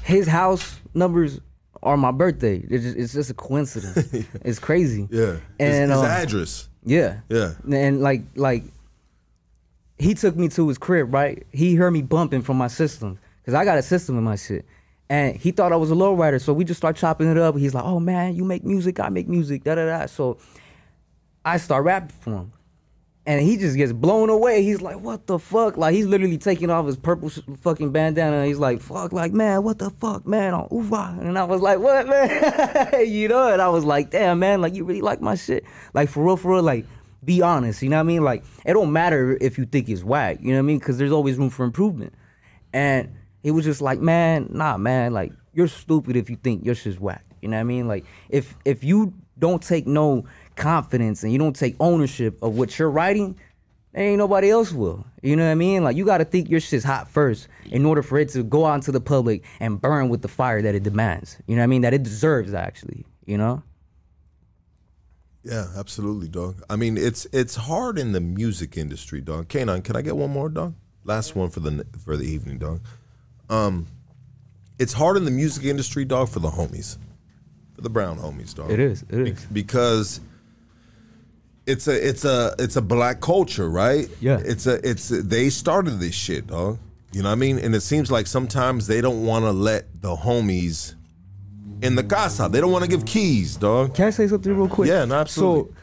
his 0.03 0.27
house 0.27 0.79
numbers 0.93 1.39
are 1.81 1.97
my 1.97 2.11
birthday. 2.11 2.57
It's 2.69 2.83
just, 2.83 2.97
it's 2.97 3.13
just 3.13 3.29
a 3.29 3.33
coincidence. 3.33 4.27
It's 4.43 4.59
crazy. 4.59 5.07
Yeah. 5.09 5.37
And 5.59 5.89
his, 5.91 5.99
his 5.99 5.99
um, 5.99 6.05
address. 6.05 6.69
yeah. 6.83 7.21
Yeah. 7.29 7.53
And 7.71 8.01
like 8.01 8.23
like 8.35 8.63
he 9.97 10.13
took 10.13 10.35
me 10.35 10.47
to 10.49 10.67
his 10.67 10.77
crib, 10.77 11.13
right? 11.13 11.45
He 11.51 11.75
heard 11.75 11.91
me 11.91 12.01
bumping 12.01 12.41
from 12.41 12.57
my 12.57 12.67
system. 12.67 13.19
Cause 13.45 13.53
I 13.53 13.63
got 13.63 13.77
a 13.77 13.81
system 13.81 14.17
in 14.17 14.23
my 14.25 14.35
shit. 14.35 14.65
And 15.09 15.37
he 15.37 15.51
thought 15.51 15.71
I 15.71 15.77
was 15.77 15.89
a 15.89 15.95
lowrider. 15.95 16.41
So 16.41 16.51
we 16.51 16.65
just 16.65 16.77
start 16.79 16.97
chopping 16.97 17.31
it 17.31 17.37
up. 17.37 17.55
He's 17.55 17.73
like, 17.73 17.85
oh 17.85 17.99
man, 17.99 18.35
you 18.35 18.43
make 18.43 18.65
music, 18.65 18.99
I 18.99 19.07
make 19.09 19.27
music, 19.29 19.63
da 19.63 19.75
da 19.75 19.85
da. 19.85 20.05
So 20.07 20.37
I 21.45 21.57
start 21.57 21.85
rapping 21.85 22.09
for 22.09 22.31
him. 22.31 22.51
And 23.27 23.41
he 23.41 23.57
just 23.57 23.75
gets 23.75 23.91
blown 23.91 24.29
away. 24.29 24.63
He's 24.63 24.81
like, 24.81 25.01
what 25.01 25.27
the 25.27 25.37
fuck? 25.37 25.75
Like, 25.75 25.93
he's 25.93 26.05
literally 26.05 26.37
taking 26.37 26.69
off 26.69 26.85
his 26.85 26.95
purple 26.95 27.27
sh- 27.27 27.41
fucking 27.59 27.91
bandana. 27.91 28.37
And 28.37 28.47
he's 28.47 28.57
like, 28.57 28.79
fuck, 28.79 29.11
like, 29.11 29.33
man, 29.33 29.63
what 29.63 29.79
the 29.79 29.89
fuck, 29.89 30.25
man? 30.25 30.53
Oh, 30.53 30.69
On 30.71 30.77
Uva. 30.77 31.17
And 31.19 31.37
I 31.37 31.43
was 31.43 31.61
like, 31.61 31.79
what, 31.79 32.07
man? 32.07 33.05
you 33.05 33.27
know? 33.27 33.51
And 33.51 33.61
I 33.61 33.67
was 33.67 33.83
like, 33.83 34.11
damn, 34.11 34.39
man, 34.39 34.61
like, 34.61 34.73
you 34.73 34.85
really 34.85 35.01
like 35.01 35.19
my 35.19 35.35
shit? 35.35 35.65
Like, 35.93 36.07
for 36.07 36.23
real, 36.23 36.37
for 36.37 36.53
real, 36.53 36.63
like, 36.63 36.85
be 37.21 37.41
honest. 37.41 37.81
You 37.81 37.89
know 37.89 37.97
what 37.97 38.01
I 38.01 38.03
mean? 38.03 38.23
Like, 38.23 38.45
it 38.65 38.71
don't 38.71 38.93
matter 38.93 39.37
if 39.41 39.57
you 39.57 39.65
think 39.65 39.89
it's 39.89 40.05
whack. 40.05 40.37
You 40.39 40.51
know 40.51 40.53
what 40.53 40.59
I 40.59 40.61
mean? 40.61 40.79
Because 40.79 40.97
there's 40.97 41.11
always 41.11 41.35
room 41.35 41.49
for 41.49 41.65
improvement. 41.65 42.13
And 42.71 43.13
he 43.43 43.51
was 43.51 43.65
just 43.65 43.81
like, 43.81 43.99
man, 43.99 44.47
nah, 44.51 44.77
man, 44.77 45.11
like, 45.11 45.33
you're 45.53 45.67
stupid 45.67 46.15
if 46.15 46.29
you 46.29 46.37
think 46.37 46.63
your 46.65 46.75
shit's 46.75 46.97
whack. 46.97 47.25
You 47.41 47.49
know 47.49 47.57
what 47.57 47.61
I 47.61 47.65
mean? 47.65 47.89
Like, 47.89 48.05
if 48.29 48.55
if 48.63 48.83
you 48.85 49.13
don't 49.39 49.61
take 49.61 49.85
no 49.85 50.25
confidence 50.57 51.23
and 51.23 51.31
you 51.31 51.39
don't 51.39 51.55
take 51.55 51.75
ownership 51.79 52.41
of 52.41 52.57
what 52.57 52.77
you're 52.77 52.91
writing, 52.91 53.37
ain't 53.95 54.17
nobody 54.17 54.49
else 54.49 54.71
will. 54.71 55.05
You 55.21 55.35
know 55.35 55.45
what 55.45 55.51
I 55.51 55.55
mean? 55.55 55.83
Like 55.83 55.95
you 55.95 56.05
gotta 56.05 56.25
think 56.25 56.49
your 56.49 56.59
shit's 56.59 56.83
hot 56.83 57.09
first 57.09 57.47
in 57.71 57.85
order 57.85 58.03
for 58.03 58.17
it 58.17 58.29
to 58.29 58.43
go 58.43 58.65
out 58.65 58.75
into 58.75 58.91
the 58.91 59.01
public 59.01 59.43
and 59.59 59.79
burn 59.79 60.09
with 60.09 60.21
the 60.21 60.27
fire 60.27 60.61
that 60.61 60.75
it 60.75 60.83
demands. 60.83 61.37
You 61.47 61.55
know 61.55 61.61
what 61.61 61.65
I 61.65 61.67
mean? 61.67 61.81
That 61.81 61.93
it 61.93 62.03
deserves 62.03 62.53
actually. 62.53 63.05
You 63.25 63.37
know? 63.37 63.63
Yeah, 65.43 65.67
absolutely, 65.77 66.27
dog. 66.27 66.61
I 66.69 66.75
mean, 66.75 66.97
it's 66.97 67.25
it's 67.31 67.55
hard 67.55 67.97
in 67.97 68.11
the 68.11 68.19
music 68.19 68.75
industry, 68.75 69.21
dog. 69.21 69.47
Kanon, 69.47 69.81
can 69.81 69.95
I 69.95 70.01
get 70.01 70.17
one 70.17 70.31
more, 70.31 70.49
dog? 70.49 70.73
Last 71.05 71.37
one 71.37 71.49
for 71.49 71.61
the 71.61 71.85
for 72.03 72.17
the 72.17 72.25
evening, 72.25 72.57
dog. 72.57 72.81
Um, 73.49 73.87
it's 74.77 74.91
hard 74.91 75.15
in 75.15 75.23
the 75.23 75.31
music 75.31 75.63
industry, 75.63 76.03
dog, 76.03 76.27
for 76.27 76.39
the 76.39 76.49
homies, 76.49 76.97
for 77.73 77.81
the 77.81 77.89
brown 77.89 78.17
homies, 78.19 78.53
dog. 78.53 78.71
It 78.71 78.79
is, 78.79 79.03
it 79.09 79.19
is. 79.19 79.45
because 79.45 80.19
it's 81.67 81.87
a 81.87 82.07
it's 82.07 82.25
a 82.25 82.55
it's 82.57 82.77
a 82.77 82.81
black 82.81 83.19
culture, 83.19 83.69
right? 83.69 84.09
Yeah. 84.21 84.39
It's 84.43 84.65
a 84.65 84.75
it's 84.87 85.11
a, 85.11 85.21
they 85.21 85.49
started 85.49 85.99
this 85.99 86.15
shit, 86.15 86.47
dog. 86.47 86.79
You 87.11 87.21
know 87.23 87.29
what 87.29 87.33
I 87.33 87.35
mean? 87.35 87.59
And 87.59 87.75
it 87.75 87.81
seems 87.81 88.09
like 88.09 88.25
sometimes 88.25 88.87
they 88.87 89.01
don't 89.01 89.25
want 89.25 89.45
to 89.45 89.51
let 89.51 90.01
the 90.01 90.15
homies 90.15 90.95
in 91.81 91.95
the 91.95 92.03
casa. 92.03 92.49
They 92.49 92.61
don't 92.61 92.71
want 92.71 92.85
to 92.85 92.89
give 92.89 93.05
keys, 93.05 93.57
dog. 93.57 93.93
Can 93.93 94.07
I 94.07 94.09
say 94.09 94.27
something 94.27 94.55
real 94.55 94.67
quick? 94.67 94.89
Yeah, 94.89 95.05
no, 95.05 95.15
absolutely. 95.15 95.71
So 95.71 95.77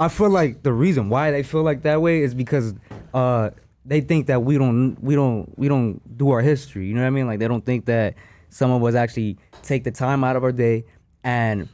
I 0.00 0.08
feel 0.08 0.30
like 0.30 0.62
the 0.62 0.72
reason 0.72 1.08
why 1.08 1.30
they 1.30 1.42
feel 1.42 1.62
like 1.62 1.82
that 1.82 2.00
way 2.00 2.22
is 2.22 2.34
because 2.34 2.74
uh 3.14 3.50
they 3.84 4.00
think 4.00 4.26
that 4.26 4.42
we 4.42 4.58
don't 4.58 4.96
we 5.02 5.14
don't 5.14 5.56
we 5.58 5.68
don't 5.68 6.00
do 6.16 6.30
our 6.30 6.40
history. 6.40 6.86
You 6.86 6.94
know 6.94 7.02
what 7.02 7.08
I 7.08 7.10
mean? 7.10 7.26
Like 7.26 7.38
they 7.40 7.48
don't 7.48 7.64
think 7.64 7.84
that 7.86 8.14
some 8.48 8.70
of 8.70 8.82
us 8.84 8.94
actually 8.94 9.36
take 9.62 9.84
the 9.84 9.90
time 9.90 10.24
out 10.24 10.36
of 10.36 10.44
our 10.44 10.52
day 10.52 10.84
and 11.22 11.68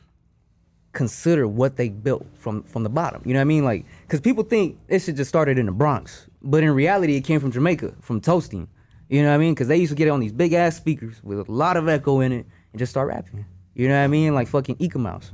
consider 0.93 1.49
what 1.49 1.77
they 1.77 1.89
built 1.89 2.27
from 2.35 2.63
from 2.65 2.83
the 2.83 2.91
bottom. 2.91 3.23
You 3.25 3.33
know 3.35 3.41
what 3.41 3.43
I 3.43 3.45
mean? 3.45 3.65
Like, 3.65 3.87
because 4.03 4.21
people 4.21 4.45
think 4.45 4.79
it 4.89 5.01
should 5.01 5.17
just 5.17 5.29
started 5.29 5.59
in 5.59 5.67
the 5.67 5.73
Bronx, 5.73 6.29
but 6.43 6.63
in 6.63 6.71
reality, 6.71 7.17
it 7.17 7.23
came 7.23 7.41
from 7.41 7.51
Jamaica, 7.51 7.95
from 8.01 8.21
toasting. 8.21 8.69
You 9.09 9.23
know 9.23 9.29
what 9.29 9.35
I 9.35 9.39
mean? 9.39 9.55
Because 9.55 9.69
they 9.69 9.77
used 9.77 9.91
to 9.91 9.97
get 9.97 10.07
it 10.07 10.11
on 10.11 10.21
these 10.21 10.33
big 10.33 10.55
ass 10.55 10.77
speakers 10.77 11.23
with 11.23 11.47
a 11.47 11.53
lot 11.53 11.77
of 11.77 11.89
echo 11.89 12.21
in 12.21 12.33
it 12.33 12.47
and 12.73 12.79
just 12.79 12.91
start 12.91 13.09
rapping. 13.09 13.45
You 13.75 13.89
know 13.89 13.95
what 13.95 14.05
I 14.05 14.07
mean? 14.07 14.35
Like 14.35 14.49
fucking 14.49 14.77
Eek-A-Mouse. 14.79 15.33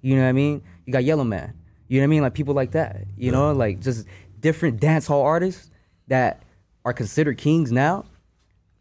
You 0.00 0.16
know 0.16 0.22
what 0.22 0.28
I 0.28 0.32
mean? 0.32 0.62
You 0.86 0.92
got 0.92 1.04
Yellow 1.04 1.24
Man. 1.24 1.54
You 1.88 1.98
know 1.98 2.04
what 2.04 2.04
I 2.04 2.08
mean? 2.08 2.22
Like 2.22 2.34
people 2.34 2.54
like 2.54 2.70
that. 2.72 3.04
You 3.16 3.30
know, 3.30 3.52
like 3.52 3.80
just 3.80 4.06
different 4.38 4.80
dance 4.80 5.06
hall 5.06 5.22
artists 5.22 5.70
that 6.08 6.42
are 6.84 6.92
considered 6.92 7.36
kings 7.36 7.70
now. 7.70 8.06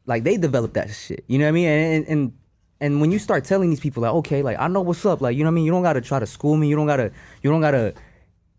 Like 0.06 0.24
they 0.24 0.38
developed 0.38 0.74
that 0.76 0.90
shit. 0.90 1.24
You 1.28 1.38
know 1.38 1.46
what 1.46 1.50
I 1.50 1.52
mean? 1.52 1.68
And 1.68 2.08
and 2.08 2.34
and, 2.80 2.94
and 2.94 3.02
when 3.02 3.12
you 3.12 3.20
start 3.20 3.46
telling 3.46 3.70
these 3.70 3.80
people 3.80 4.04
like, 4.04 4.14
okay, 4.14 4.42
like 4.42 4.60
I 4.60 4.68
know 4.68 4.82
what's 4.82 5.06
up. 5.06 5.22
Like 5.22 5.36
you 5.38 5.44
know 5.44 5.50
what 5.50 5.54
I 5.54 5.56
mean? 5.56 5.66
You 5.66 5.72
don't 5.72 5.84
gotta 5.84 6.02
try 6.02 6.20
to 6.20 6.28
school 6.28 6.58
me. 6.58 6.68
You 6.68 6.76
don't 6.76 6.88
gotta. 6.88 7.12
You 7.42 7.52
don't 7.52 7.62
gotta 7.62 7.94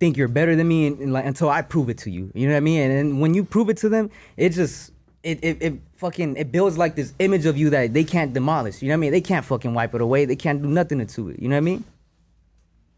think 0.01 0.17
you're 0.17 0.29
better 0.29 0.57
than 0.57 0.67
me 0.67 0.87
and, 0.87 0.99
and, 0.99 1.13
like 1.13 1.27
until 1.27 1.51
I 1.51 1.61
prove 1.63 1.91
it 1.91 1.99
to 1.99 2.11
you. 2.11 2.33
You 2.35 2.49
know 2.49 2.55
what 2.55 2.59
I 2.59 2.61
mean? 2.61 2.81
And, 2.81 2.91
then 2.91 3.21
when 3.21 3.35
you 3.35 3.45
prove 3.45 3.69
it 3.69 3.77
to 3.79 3.89
them, 3.89 4.11
it 4.37 4.51
just 4.51 4.93
it, 5.23 5.39
it 5.43 5.59
it 5.61 5.75
fucking 5.97 6.37
it 6.37 6.51
builds 6.51 6.79
like 6.79 6.97
this 6.97 7.13
image 7.19 7.47
of 7.47 7.57
you 7.57 7.71
that 7.71 7.93
they 7.93 8.05
can't 8.05 8.33
demolish. 8.33 8.83
You 8.83 8.89
know 8.89 8.95
what 8.95 8.97
I 8.97 9.01
mean? 9.01 9.13
They 9.13 9.21
can't 9.21 9.45
fucking 9.45 9.75
wipe 9.75 9.95
it 9.95 10.01
away. 10.01 10.25
They 10.25 10.37
can't 10.37 10.63
do 10.63 10.69
nothing 10.69 11.07
to 11.07 11.29
it. 11.29 11.39
You 11.39 11.49
know 11.49 11.57
what 11.57 11.59
I 11.59 11.61
mean? 11.61 11.85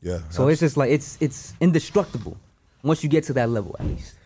Yeah. 0.01 0.21
So 0.31 0.49
it's 0.49 0.61
just 0.61 0.77
like 0.77 0.91
it's 0.91 1.19
it's 1.21 1.55
indestructible 1.61 2.37
once 2.83 3.03
you 3.03 3.09
get 3.09 3.25
to 3.25 3.33
that 3.35 3.49
level 3.49 3.77
at 3.79 3.87
least. 3.87 4.17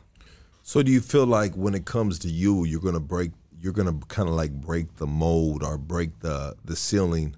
So 0.63 0.83
do 0.83 0.91
you 0.91 1.01
feel 1.01 1.27
like 1.27 1.55
when 1.55 1.75
it 1.75 1.85
comes 1.85 2.19
to 2.21 2.29
you, 2.29 2.65
you're 2.65 2.81
gonna 2.81 3.01
break, 3.01 3.31
you're 3.61 3.73
gonna 3.73 3.99
kind 4.09 4.29
of 4.29 4.35
like 4.35 4.53
break 4.53 4.97
the 4.97 5.07
mold 5.07 5.63
or 5.63 5.79
break 5.79 6.21
the 6.21 6.57
the 6.65 6.77
ceiling 6.77 7.37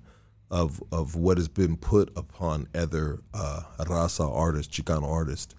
of 0.51 0.83
of 0.93 1.15
what 1.15 1.37
has 1.37 1.49
been 1.49 1.77
put 1.77 2.11
upon 2.17 2.69
other 2.75 3.21
uh, 3.35 3.63
raza 3.81 4.29
artists, 4.31 4.77
Chicano 4.77 5.05
artists? 5.05 5.55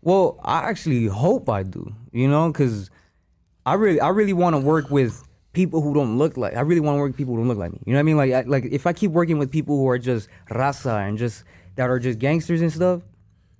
Well, 0.00 0.40
I 0.42 0.68
actually 0.68 1.06
hope 1.06 1.48
I 1.48 1.62
do. 1.62 1.94
You 2.12 2.28
know, 2.28 2.50
because 2.50 2.90
I 3.64 3.74
really 3.74 4.00
I 4.00 4.08
really 4.08 4.32
want 4.32 4.54
to 4.54 4.60
work 4.60 4.90
with 4.90 5.26
people 5.52 5.80
who 5.80 5.94
don't 5.94 6.18
look 6.18 6.36
like. 6.36 6.56
I 6.56 6.60
really 6.60 6.80
want 6.80 6.96
to 6.96 7.00
work 7.00 7.10
with 7.10 7.16
people 7.16 7.34
who 7.34 7.40
don't 7.40 7.48
look 7.48 7.58
like 7.58 7.72
me. 7.72 7.80
You 7.86 7.92
know 7.92 7.98
what 7.98 8.00
I 8.00 8.04
mean? 8.04 8.16
Like 8.16 8.32
I, 8.32 8.40
like 8.42 8.64
if 8.64 8.86
I 8.86 8.92
keep 8.92 9.10
working 9.10 9.38
with 9.38 9.50
people 9.50 9.76
who 9.76 9.88
are 9.88 9.98
just 9.98 10.28
raza 10.50 11.08
and 11.08 11.18
just 11.18 11.44
that 11.76 11.88
are 11.88 11.98
just 11.98 12.18
gangsters 12.18 12.60
and 12.60 12.72
stuff, 12.72 13.02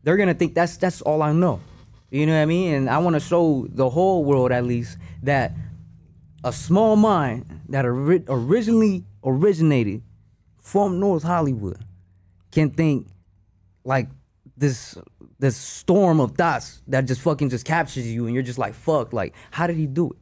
they're 0.02 0.16
gonna 0.16 0.34
think 0.34 0.54
that's 0.54 0.76
that's 0.76 1.00
all 1.02 1.22
I 1.22 1.32
know. 1.32 1.60
You 2.10 2.26
know 2.26 2.34
what 2.34 2.42
I 2.42 2.46
mean? 2.46 2.74
And 2.74 2.90
I 2.90 2.98
want 2.98 3.14
to 3.14 3.20
show 3.20 3.66
the 3.70 3.88
whole 3.88 4.22
world 4.24 4.52
at 4.52 4.66
least 4.66 4.98
that 5.22 5.52
a 6.44 6.52
small 6.52 6.96
mind 6.96 7.60
that 7.68 7.84
ori- 7.84 8.24
originally 8.28 9.04
originated 9.24 10.02
from 10.58 10.98
North 11.00 11.22
Hollywood 11.22 11.78
can 12.50 12.70
think 12.70 13.06
like 13.84 14.08
this 14.56 14.96
this 15.38 15.56
storm 15.56 16.20
of 16.20 16.32
thoughts 16.32 16.82
that 16.86 17.06
just 17.06 17.20
fucking 17.20 17.50
just 17.50 17.64
captures 17.64 18.06
you 18.06 18.26
and 18.26 18.34
you're 18.34 18.44
just 18.44 18.58
like 18.58 18.74
fuck 18.74 19.12
like 19.12 19.34
how 19.50 19.66
did 19.66 19.76
he 19.76 19.86
do 19.86 20.10
it? 20.10 20.16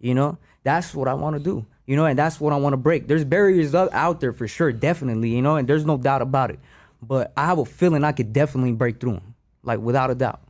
You 0.00 0.14
know? 0.14 0.38
That's 0.64 0.94
what 0.94 1.08
i 1.08 1.14
want 1.14 1.36
to 1.36 1.42
do 1.42 1.66
you 1.86 1.94
know 1.94 2.06
and 2.06 2.18
that's 2.18 2.40
what 2.40 2.52
i 2.52 2.56
want 2.56 2.72
to 2.72 2.78
break. 2.78 3.06
There's 3.06 3.24
barriers 3.24 3.74
out 3.74 3.92
out 3.92 4.20
there 4.20 4.32
for 4.32 4.48
sure 4.48 4.72
definitely 4.72 5.30
you 5.30 5.42
know 5.42 5.56
and 5.56 5.68
there's 5.68 5.84
no 5.84 5.96
doubt 5.96 6.22
about 6.22 6.50
it. 6.50 6.58
But 7.02 7.32
i 7.36 7.46
have 7.46 7.58
a 7.58 7.64
feeling 7.64 8.02
i 8.02 8.12
could 8.12 8.32
definitely 8.32 8.72
break 8.72 9.00
through 9.00 9.14
them 9.14 9.34
like 9.62 9.80
without 9.80 10.10
a 10.10 10.14
doubt. 10.14 10.40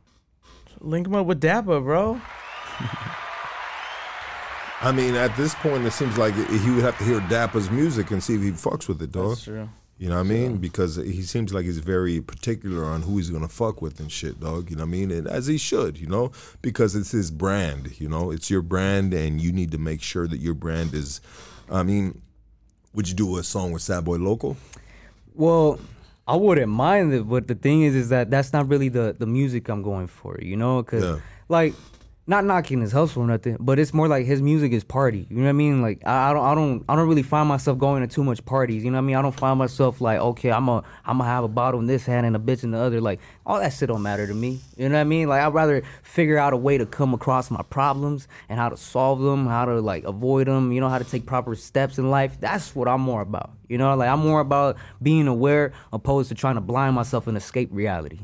Link 0.79 1.07
him 1.07 1.15
up 1.15 1.25
with 1.25 1.39
Dapper, 1.39 1.79
bro. 1.81 2.21
I 4.81 4.91
mean, 4.91 5.15
at 5.15 5.35
this 5.37 5.55
point, 5.55 5.85
it 5.85 5.91
seems 5.91 6.17
like 6.17 6.33
he 6.35 6.69
would 6.71 6.83
have 6.83 6.97
to 6.97 7.03
hear 7.03 7.19
Dapper's 7.21 7.71
music 7.71 8.11
and 8.11 8.21
see 8.21 8.35
if 8.35 8.41
he 8.41 8.51
fucks 8.51 8.87
with 8.87 9.01
it, 9.01 9.11
dog. 9.11 9.29
That's 9.29 9.43
true. 9.43 9.69
You 9.97 10.09
know 10.09 10.15
what 10.15 10.25
I 10.25 10.29
mean? 10.29 10.57
Because 10.57 10.97
he 10.97 11.21
seems 11.21 11.53
like 11.53 11.63
he's 11.63 11.77
very 11.77 12.19
particular 12.19 12.83
on 12.83 13.03
who 13.03 13.15
he's 13.15 13.29
gonna 13.29 13.47
fuck 13.47 13.81
with 13.81 14.01
and 14.01 14.11
shit, 14.11 14.41
dog. 14.41 14.69
You 14.69 14.75
know 14.75 14.83
what 14.83 14.89
I 14.89 14.91
mean? 14.91 15.09
And 15.11 15.25
as 15.27 15.47
he 15.47 15.57
should, 15.57 15.97
you 15.97 16.07
know, 16.07 16.31
because 16.61 16.95
it's 16.97 17.11
his 17.11 17.31
brand. 17.31 17.99
You 18.01 18.09
know, 18.09 18.29
it's 18.31 18.49
your 18.49 18.61
brand, 18.61 19.13
and 19.13 19.39
you 19.41 19.53
need 19.53 19.71
to 19.71 19.77
make 19.77 20.01
sure 20.01 20.27
that 20.27 20.39
your 20.39 20.53
brand 20.53 20.93
is. 20.93 21.21
I 21.71 21.83
mean, 21.83 22.21
would 22.93 23.07
you 23.07 23.15
do 23.15 23.37
a 23.37 23.43
song 23.43 23.71
with 23.71 23.83
Sad 23.83 24.03
Boy 24.03 24.17
Loko? 24.17 24.57
Well, 25.33 25.79
I 26.27 26.35
wouldn't 26.35 26.71
mind 26.71 27.13
it, 27.13 27.27
but 27.29 27.47
the 27.47 27.55
thing 27.55 27.83
is, 27.83 27.95
is 27.95 28.09
that 28.09 28.29
that's 28.29 28.51
not 28.51 28.67
really 28.67 28.89
the 28.89 29.15
the 29.17 29.25
music 29.25 29.69
I'm 29.69 29.81
going 29.81 30.07
for, 30.07 30.37
you 30.41 30.57
know? 30.57 30.83
Cause 30.83 31.03
Yeah. 31.03 31.19
like, 31.47 31.73
not 32.27 32.43
knocking 32.43 32.81
his 32.81 32.91
hustle 32.91 33.21
or 33.21 33.27
nothing, 33.27 33.55
but 33.59 33.77
it's 33.77 33.93
more 33.93 34.07
like 34.07 34.25
his 34.25 34.41
music 34.41 34.71
is 34.71 34.83
party. 34.83 35.27
You 35.29 35.37
know 35.37 35.43
what 35.43 35.49
I 35.49 35.53
mean? 35.53 35.81
Like, 35.83 36.01
I, 36.05 36.31
I 36.31 36.33
don't, 36.33 36.43
I 36.43 36.55
don't, 36.55 36.85
I 36.89 36.95
don't 36.95 37.07
really 37.07 37.21
find 37.21 37.47
myself 37.47 37.77
going 37.77 38.07
to 38.07 38.13
too 38.13 38.23
much 38.23 38.43
parties. 38.45 38.83
You 38.83 38.89
know 38.89 38.95
what 38.95 39.03
I 39.03 39.05
mean? 39.05 39.15
I 39.15 39.21
don't 39.21 39.35
find 39.35 39.59
myself 39.59 40.01
like, 40.01 40.19
okay, 40.19 40.51
I'm 40.51 40.67
a, 40.67 40.83
I'm 41.05 41.19
gonna 41.19 41.29
have 41.29 41.43
a 41.43 41.47
bottle 41.47 41.79
in 41.79 41.85
this 41.85 42.05
hand 42.05 42.25
and 42.25 42.35
a 42.35 42.39
bitch 42.39 42.63
in 42.63 42.71
the 42.71 42.79
other. 42.79 42.99
Like, 42.99 43.19
all 43.45 43.59
that 43.59 43.73
shit 43.73 43.89
don't 43.89 44.01
matter 44.01 44.25
to 44.25 44.33
me. 44.33 44.59
You 44.75 44.89
know 44.89 44.95
what 44.95 45.01
I 45.01 45.03
mean? 45.03 45.29
Like, 45.29 45.41
I'd 45.41 45.53
rather 45.53 45.83
figure 46.01 46.39
out 46.39 46.53
a 46.53 46.57
way 46.57 46.79
to 46.79 46.85
come 46.87 47.13
across 47.13 47.51
my 47.51 47.61
problems 47.61 48.27
and 48.49 48.59
how 48.59 48.69
to 48.69 48.77
solve 48.77 49.21
them, 49.21 49.45
how 49.45 49.65
to 49.65 49.79
like 49.79 50.03
avoid 50.05 50.47
them. 50.47 50.71
You 50.71 50.81
know, 50.81 50.89
how 50.89 50.97
to 50.97 51.05
take 51.05 51.27
proper 51.27 51.53
steps 51.53 51.99
in 51.99 52.09
life. 52.09 52.39
That's 52.39 52.75
what 52.75 52.87
I'm 52.87 53.01
more 53.01 53.21
about. 53.21 53.51
You 53.69 53.77
know, 53.77 53.95
like 53.95 54.09
I'm 54.09 54.19
more 54.19 54.39
about 54.39 54.77
being 55.01 55.27
aware 55.27 55.73
opposed 55.93 56.29
to 56.29 56.35
trying 56.35 56.55
to 56.55 56.61
blind 56.61 56.95
myself 56.95 57.27
and 57.27 57.37
escape 57.37 57.69
reality. 57.71 58.19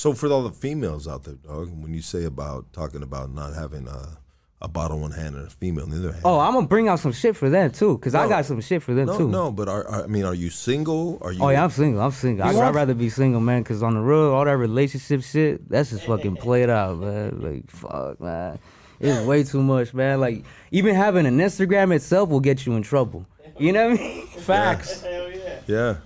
So 0.00 0.14
for 0.14 0.32
all 0.32 0.42
the 0.44 0.50
females 0.50 1.06
out 1.06 1.24
there, 1.24 1.34
dog, 1.34 1.68
when 1.78 1.92
you 1.92 2.00
say 2.00 2.24
about 2.24 2.72
talking 2.72 3.02
about 3.02 3.34
not 3.34 3.52
having 3.52 3.86
a, 3.86 4.16
a 4.62 4.66
bottle 4.66 4.96
in 4.96 5.02
one 5.02 5.10
hand 5.10 5.34
and 5.34 5.46
a 5.46 5.50
female 5.50 5.84
in 5.84 5.90
the 5.90 5.98
other 5.98 6.12
hand. 6.12 6.22
Oh, 6.24 6.38
I'm 6.38 6.54
gonna 6.54 6.66
bring 6.66 6.88
out 6.88 7.00
some 7.00 7.12
shit 7.12 7.36
for 7.36 7.50
them 7.50 7.70
too, 7.70 7.98
cause 7.98 8.14
I 8.14 8.26
got 8.26 8.46
some 8.46 8.62
shit 8.62 8.82
for 8.82 8.94
them 8.94 9.08
no, 9.08 9.18
too. 9.18 9.28
no, 9.28 9.52
but 9.52 9.68
are, 9.68 9.86
are- 9.86 10.04
I 10.04 10.06
mean, 10.06 10.24
are 10.24 10.32
you 10.34 10.48
single? 10.48 11.18
Are 11.20 11.32
you? 11.32 11.42
Oh 11.42 11.50
yeah, 11.50 11.62
I'm 11.62 11.68
single. 11.68 12.00
I'm 12.00 12.12
single. 12.12 12.46
I'd, 12.46 12.56
I'd 12.56 12.74
rather 12.74 12.94
be 12.94 13.10
single, 13.10 13.42
man. 13.42 13.62
Cause 13.62 13.82
on 13.82 13.92
the 13.92 14.00
road, 14.00 14.32
all 14.32 14.46
that 14.46 14.56
relationship 14.56 15.22
shit, 15.22 15.68
that's 15.68 15.90
just 15.90 16.06
fucking 16.06 16.36
played 16.36 16.70
out, 16.70 16.96
man. 16.96 17.38
Like 17.38 17.70
fuck, 17.70 18.18
man. 18.22 18.58
It's 19.00 19.26
way 19.26 19.44
too 19.44 19.62
much, 19.62 19.92
man. 19.92 20.18
Like 20.18 20.46
even 20.70 20.94
having 20.94 21.26
an 21.26 21.36
Instagram 21.36 21.94
itself 21.94 22.30
will 22.30 22.40
get 22.40 22.64
you 22.64 22.72
in 22.72 22.82
trouble. 22.82 23.26
You 23.58 23.72
know 23.72 23.90
what 23.90 24.00
I 24.00 24.02
mean? 24.02 24.26
Facts. 24.28 25.04
Yeah. 25.04 25.60
Yeah. 25.66 25.96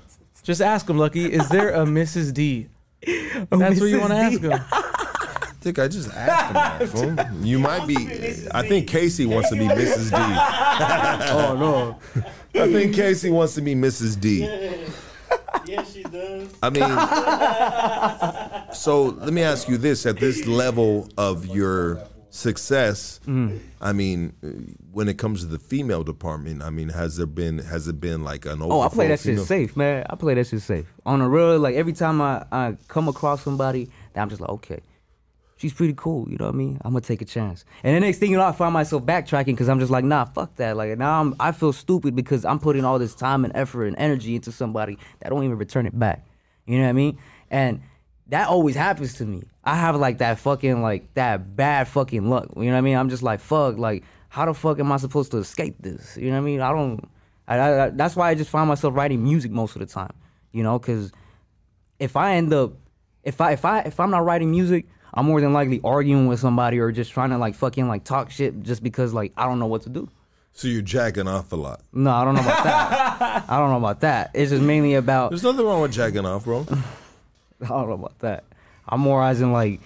Just 0.43 0.61
ask 0.61 0.91
him, 0.91 0.99
Lucky. 0.99 1.33
Is 1.33 1.49
there 1.49 1.71
a 1.71 1.85
Mrs. 1.87 2.35
D? 2.35 2.71
That's 3.51 3.81
what 3.81 3.87
you 3.87 4.01
want 4.01 4.13
to 4.13 4.19
ask 4.19 4.41
D. 4.41 4.49
him. 4.49 4.61
I 4.73 5.53
think 5.61 5.79
I 5.79 5.89
just 5.89 6.11
asked 6.13 6.47
him 6.47 6.55
that. 7.17 7.29
fool. 7.29 7.43
You 7.47 7.59
might 7.59 7.87
be. 7.87 7.97
I 8.53 8.67
think 8.69 8.89
Casey 8.89 9.27
wants 9.27 9.49
to 9.51 9.57
be 9.57 9.67
Mrs. 9.67 10.11
D. 10.11 10.17
Oh 11.37 11.57
no. 11.59 11.99
I 12.63 12.73
think 12.73 12.95
Casey 12.95 13.31
wants 13.31 13.55
to 13.55 13.61
be 13.63 13.75
Mrs. 13.75 14.19
D. 14.21 14.41
Yeah, 15.67 15.83
she 15.85 16.03
does. 16.03 16.49
I 16.63 16.71
mean, 16.71 16.89
so 18.75 19.05
let 19.21 19.33
me 19.33 19.43
ask 19.43 19.69
you 19.69 19.77
this: 19.79 20.07
at 20.07 20.19
this 20.19 20.47
level 20.47 21.09
of 21.17 21.47
your 21.47 22.01
success, 22.31 23.21
Mm. 23.27 23.59
I 23.81 23.93
mean, 23.93 24.33
when 24.95 25.09
it 25.09 25.19
comes 25.19 25.41
to 25.41 25.47
the 25.47 25.59
female 25.59 26.05
department, 26.05 26.63
I 26.63 26.71
mean, 26.71 26.89
has 26.91 27.17
there 27.17 27.27
been 27.27 27.59
has 27.59 27.89
it 27.89 28.01
been 28.01 28.23
like 28.23 28.47
an 28.47 28.63
Oh, 28.63 28.81
I 28.81 28.89
play 28.89 29.09
that 29.09 29.19
shit 29.21 29.33
female- 29.35 29.45
safe, 29.45 29.77
man. 29.77 30.07
I 30.09 30.17
play 30.17 30.35
that 30.35 30.47
shit 30.47 30.63
safe. 30.63 30.87
On 31.05 31.19
the 31.19 31.27
real. 31.27 31.59
like 31.59 31.75
every 31.75 31.93
time 31.93 32.21
I, 32.21 32.45
I 32.53 32.77
come 32.89 33.09
across 33.09 33.43
somebody, 33.43 33.91
that 34.13 34.23
I'm 34.23 34.29
just 34.29 34.41
like, 34.41 34.51
okay, 34.51 34.81
she's 35.57 35.73
pretty 35.73 35.95
cool. 35.97 36.29
You 36.31 36.37
know 36.39 36.47
what 36.47 36.55
I 36.55 36.57
mean? 36.59 36.79
I'm 36.85 36.93
gonna 36.93 37.01
take 37.01 37.23
a 37.23 37.25
chance. 37.25 37.65
And 37.83 37.97
the 37.97 38.01
next 38.01 38.19
thing 38.19 38.31
you 38.31 38.37
know, 38.37 38.45
I 38.47 38.53
find 38.53 38.73
myself 38.73 39.03
backtracking 39.05 39.47
because 39.47 39.69
I'm 39.69 39.81
just 39.81 39.91
like, 39.91 40.05
nah, 40.05 40.25
fuck 40.27 40.55
that. 40.57 40.77
Like 40.77 40.97
now 40.99 41.21
I'm, 41.21 41.35
I 41.41 41.53
feel 41.53 41.73
stupid 41.73 42.15
because 42.15 42.45
I'm 42.45 42.59
putting 42.59 42.85
all 42.85 42.99
this 42.99 43.15
time 43.15 43.45
and 43.45 43.55
effort 43.57 43.87
and 43.87 43.97
energy 43.99 44.35
into 44.37 44.53
somebody 44.53 44.99
that 45.21 45.31
don't 45.31 45.43
even 45.45 45.59
return 45.59 45.87
it 45.87 45.99
back. 45.99 46.25
You 46.67 46.79
know 46.79 46.85
what 46.85 46.91
I 46.91 46.93
mean? 46.93 47.19
And 47.51 47.83
that 48.29 48.49
always 48.49 48.75
happens 48.75 49.15
to 49.15 49.25
me. 49.27 49.43
I 49.65 49.77
have 49.77 49.97
like 49.97 50.19
that 50.19 50.39
fucking 50.39 50.83
like 50.83 51.13
that 51.15 51.57
bad 51.57 51.89
fucking 51.89 52.29
luck. 52.29 52.49
You 52.57 52.65
know 52.65 52.73
what 52.73 52.79
I 52.79 52.81
mean? 52.83 52.97
I'm 52.97 53.09
just 53.11 53.23
like, 53.23 53.41
fuck, 53.41 53.77
like 53.77 54.05
how 54.35 54.45
the 54.47 54.53
fuck 54.55 54.81
am 54.81 54.91
I 54.91 54.97
supposed 54.97 55.31
to 55.31 55.37
escape 55.39 55.77
this? 55.79 56.17
You 56.17 56.27
know 56.31 56.33
what 56.33 56.43
I 56.43 56.45
mean? 56.45 56.61
I 56.61 56.73
don't. 56.73 57.09
I, 57.47 57.57
I, 57.57 57.85
I- 57.87 57.91
that's 57.91 58.17
why 58.17 58.31
I 58.31 58.35
just 58.35 58.51
find 58.51 58.67
myself 58.69 58.95
writing 58.97 59.23
music 59.23 59.53
most 59.53 59.77
of 59.77 59.81
the 59.81 59.87
time. 59.87 60.13
You 60.51 60.65
know, 60.65 60.77
because 60.79 61.13
if 62.01 62.17
I 62.17 62.35
end 62.35 62.53
up, 62.53 62.73
if 63.23 63.41
I 63.41 63.53
if 63.53 63.65
I 63.65 63.81
if 63.81 64.01
I'm 64.01 64.11
not 64.11 64.25
writing 64.25 64.51
music, 64.51 64.87
I'm 65.13 65.27
more 65.27 65.41
than 65.41 65.53
likely 65.53 65.81
arguing 65.85 66.27
with 66.27 66.41
somebody 66.41 66.81
or 66.81 66.91
just 66.91 67.13
trying 67.13 67.31
to 67.31 67.39
like 67.39 67.55
fucking 67.55 67.87
like 67.87 68.03
talk 68.03 68.31
shit 68.33 68.63
just 68.65 68.83
because 68.83 69.15
like 69.15 69.33
I 69.37 69.47
don't 69.47 69.61
know 69.61 69.67
what 69.67 69.83
to 69.83 69.89
do. 69.89 70.09
So 70.53 70.67
you're 70.69 70.83
jacking 70.83 71.29
off 71.29 71.53
a 71.53 71.57
lot. 71.57 71.81
No, 71.93 72.11
I 72.11 72.25
don't 72.25 72.35
know 72.35 72.41
about 72.43 72.65
that. 72.65 73.45
I 73.49 73.59
don't 73.61 73.71
know 73.71 73.79
about 73.79 74.01
that. 74.01 74.31
It's 74.35 74.51
just 74.51 74.63
mainly 74.63 74.95
about 74.95 75.31
There's 75.31 75.43
nothing 75.45 75.65
wrong 75.65 75.81
with 75.83 75.93
jacking 75.93 76.27
off, 76.27 76.45
bro. 76.45 76.67
I 77.63 77.67
don't 77.69 77.89
know 77.89 77.95
about 77.95 78.19
that. 78.21 78.45
I'm 78.89 79.01
more 79.01 79.23
as 79.25 79.41
in 79.41 79.53
like 79.53 79.81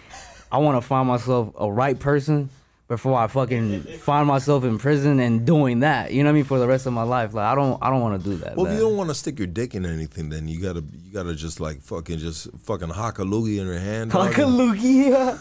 I 0.51 0.57
want 0.59 0.77
to 0.81 0.87
find 0.87 1.07
myself 1.07 1.53
a 1.59 1.71
right 1.71 1.99
person 1.99 2.49
before 2.89 3.19
I 3.19 3.27
fucking 3.27 3.83
find 3.83 4.27
myself 4.27 4.65
in 4.65 4.79
prison 4.79 5.21
and 5.21 5.47
doing 5.47 5.81
that. 5.81 6.11
You 6.11 6.23
know 6.23 6.29
what 6.29 6.33
I 6.33 6.35
mean 6.37 6.45
for 6.45 6.59
the 6.59 6.67
rest 6.67 6.87
of 6.87 6.95
my 6.95 7.03
life. 7.03 7.35
Like 7.35 7.45
I 7.45 7.55
don't 7.55 7.79
I 7.83 7.91
don't 7.91 8.01
want 8.01 8.23
to 8.23 8.31
do 8.31 8.37
that. 8.39 8.57
Well, 8.57 8.67
if 8.67 8.71
man. 8.73 8.81
you 8.81 8.89
don't 8.89 8.97
want 8.97 9.11
to 9.11 9.15
stick 9.15 9.39
your 9.39 9.47
dick 9.47 9.75
in 9.75 9.85
anything, 9.85 10.31
then 10.31 10.49
you 10.49 10.61
gotta 10.61 10.81
you 10.81 11.13
gotta 11.13 11.35
just 11.35 11.61
like 11.61 11.83
fucking 11.83 12.19
just 12.19 12.49
fucking 12.63 12.89
hock 12.89 13.19
a 13.19 13.23
loogie 13.23 13.59
in 13.61 13.67
your 13.67 13.79
hand. 13.79 14.11
dog. 14.11 14.33
Hakalugia. 14.33 15.41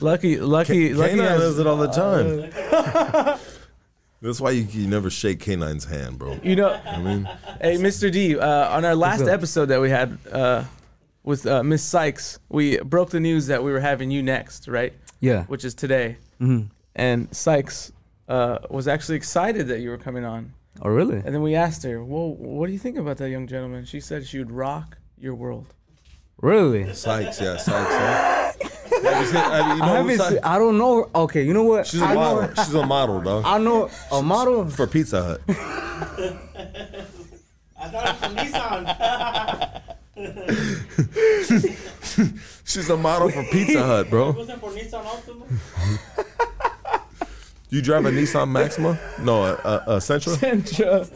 Lucky, 0.00 0.40
Lucky, 0.40 0.88
K- 0.88 0.94
Lucky 0.94 1.14
K9 1.16 1.38
does 1.38 1.58
it 1.58 1.66
all 1.66 1.76
the 1.76 1.88
time. 1.88 3.38
That's 4.22 4.40
why 4.40 4.52
you, 4.52 4.62
you 4.62 4.88
never 4.88 5.10
shake 5.10 5.40
K9's 5.40 5.84
hand, 5.84 6.18
bro. 6.18 6.40
You 6.42 6.56
know, 6.56 6.72
I 6.72 6.98
mean, 6.98 7.24
hey, 7.60 7.76
Mr. 7.76 8.10
D, 8.10 8.38
uh, 8.38 8.74
on 8.74 8.86
our 8.86 8.94
last 8.94 9.26
episode 9.28 9.66
that 9.66 9.82
we 9.82 9.90
had 9.90 10.16
uh, 10.32 10.64
with 11.22 11.44
uh, 11.46 11.62
Miss 11.62 11.82
Sykes, 11.82 12.38
we 12.48 12.78
broke 12.78 13.10
the 13.10 13.20
news 13.20 13.48
that 13.48 13.62
we 13.62 13.70
were 13.72 13.80
having 13.80 14.10
you 14.10 14.22
next, 14.22 14.68
right? 14.68 14.94
Yeah. 15.20 15.44
Which 15.44 15.64
is 15.64 15.74
today. 15.74 16.16
Mhm. 16.40 16.70
And 16.96 17.28
Sykes 17.34 17.92
uh, 18.28 18.58
was 18.70 18.86
actually 18.88 19.16
excited 19.16 19.68
that 19.68 19.80
you 19.80 19.90
were 19.90 19.98
coming 19.98 20.24
on. 20.24 20.52
Oh, 20.82 20.88
really? 20.90 21.16
And 21.16 21.34
then 21.34 21.42
we 21.42 21.54
asked 21.54 21.82
her, 21.84 22.02
well, 22.04 22.34
what 22.34 22.66
do 22.66 22.72
you 22.72 22.78
think 22.78 22.96
about 22.98 23.16
that 23.18 23.30
young 23.30 23.46
gentleman? 23.46 23.84
She 23.84 24.00
said 24.00 24.26
she 24.26 24.38
would 24.38 24.50
rock 24.50 24.98
your 25.18 25.34
world. 25.34 25.72
Really? 26.42 26.92
Sykes, 26.92 27.40
yeah, 27.40 27.56
Sykes. 27.56 27.90
Yeah. 27.90 28.52
Have 29.04 29.20
you 29.20 29.26
seen- 29.26 29.36
have 29.36 29.66
you- 29.66 29.72
you 29.74 29.78
know 29.80 29.84
I 29.84 29.88
who 29.88 29.94
haven't. 30.08 30.18
Sykes- 30.18 30.40
I 30.44 30.58
don't 30.58 30.78
know. 30.78 31.10
Okay, 31.14 31.42
you 31.44 31.52
know 31.52 31.62
what? 31.64 31.86
She's 31.86 32.00
a 32.00 32.06
I 32.06 32.14
model. 32.14 32.42
her- 32.42 32.54
She's 32.56 32.74
a 32.74 32.86
model, 32.86 33.20
dog. 33.20 33.44
I 33.46 33.58
know 33.58 33.90
a 34.10 34.22
model. 34.22 34.68
For 34.68 34.86
Pizza 34.86 35.22
Hut. 35.22 35.40
I 37.78 37.88
thought 37.90 38.06
it 38.06 38.12
was 38.12 38.18
from 38.20 38.34
Nissan. 38.36 39.80
She's 42.64 42.88
a 42.90 42.96
model 42.96 43.30
for 43.30 43.44
Pizza 43.44 43.82
Hut, 43.86 44.06
It 44.06 44.10
bro. 44.10 44.32
wasn't 44.32 44.60
for 44.60 44.70
Nissan 44.70 45.04
Altima. 45.04 45.46
You 47.70 47.82
drive 47.82 48.04
a 48.06 48.10
Nissan 48.10 48.50
Maxima? 48.50 48.96
No, 49.20 49.42
a, 49.42 49.54
a, 49.54 49.84
a 49.86 49.96
Sentra. 49.96 50.36
Sentra. 50.36 51.10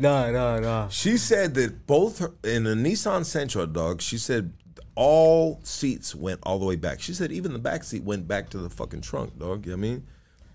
No, 0.00 0.32
no, 0.32 0.58
no. 0.58 0.88
She 0.90 1.18
said 1.18 1.52
that 1.54 1.86
both 1.86 2.20
her, 2.20 2.32
in 2.42 2.66
a 2.66 2.70
Nissan 2.74 3.20
Sentra, 3.22 3.70
dog. 3.70 4.00
She 4.00 4.16
said 4.16 4.54
all 4.94 5.60
seats 5.64 6.14
went 6.14 6.40
all 6.44 6.58
the 6.58 6.64
way 6.64 6.76
back. 6.76 7.02
She 7.02 7.12
said 7.12 7.30
even 7.30 7.52
the 7.52 7.58
back 7.58 7.84
seat 7.84 8.04
went 8.04 8.26
back 8.26 8.48
to 8.50 8.58
the 8.58 8.70
fucking 8.70 9.02
trunk, 9.02 9.38
dog. 9.38 9.66
You 9.66 9.72
know 9.72 9.76
what 9.76 9.86
I 9.86 9.90
mean? 9.90 10.06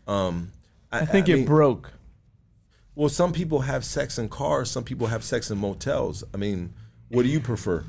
Um, 0.08 0.52
I 0.92 1.06
think 1.06 1.30
it 1.30 1.36
mean, 1.36 1.46
broke. 1.46 1.94
Well, 2.96 3.10
some 3.10 3.32
people 3.32 3.60
have 3.60 3.86
sex 3.86 4.18
in 4.18 4.28
cars. 4.28 4.72
Some 4.72 4.84
people 4.84 5.06
have 5.08 5.24
sex 5.24 5.52
in 5.52 5.60
motels. 5.60 6.24
I 6.34 6.38
mean, 6.38 6.74
what 7.10 7.22
do 7.22 7.30
you 7.30 7.40
prefer? 7.40 7.84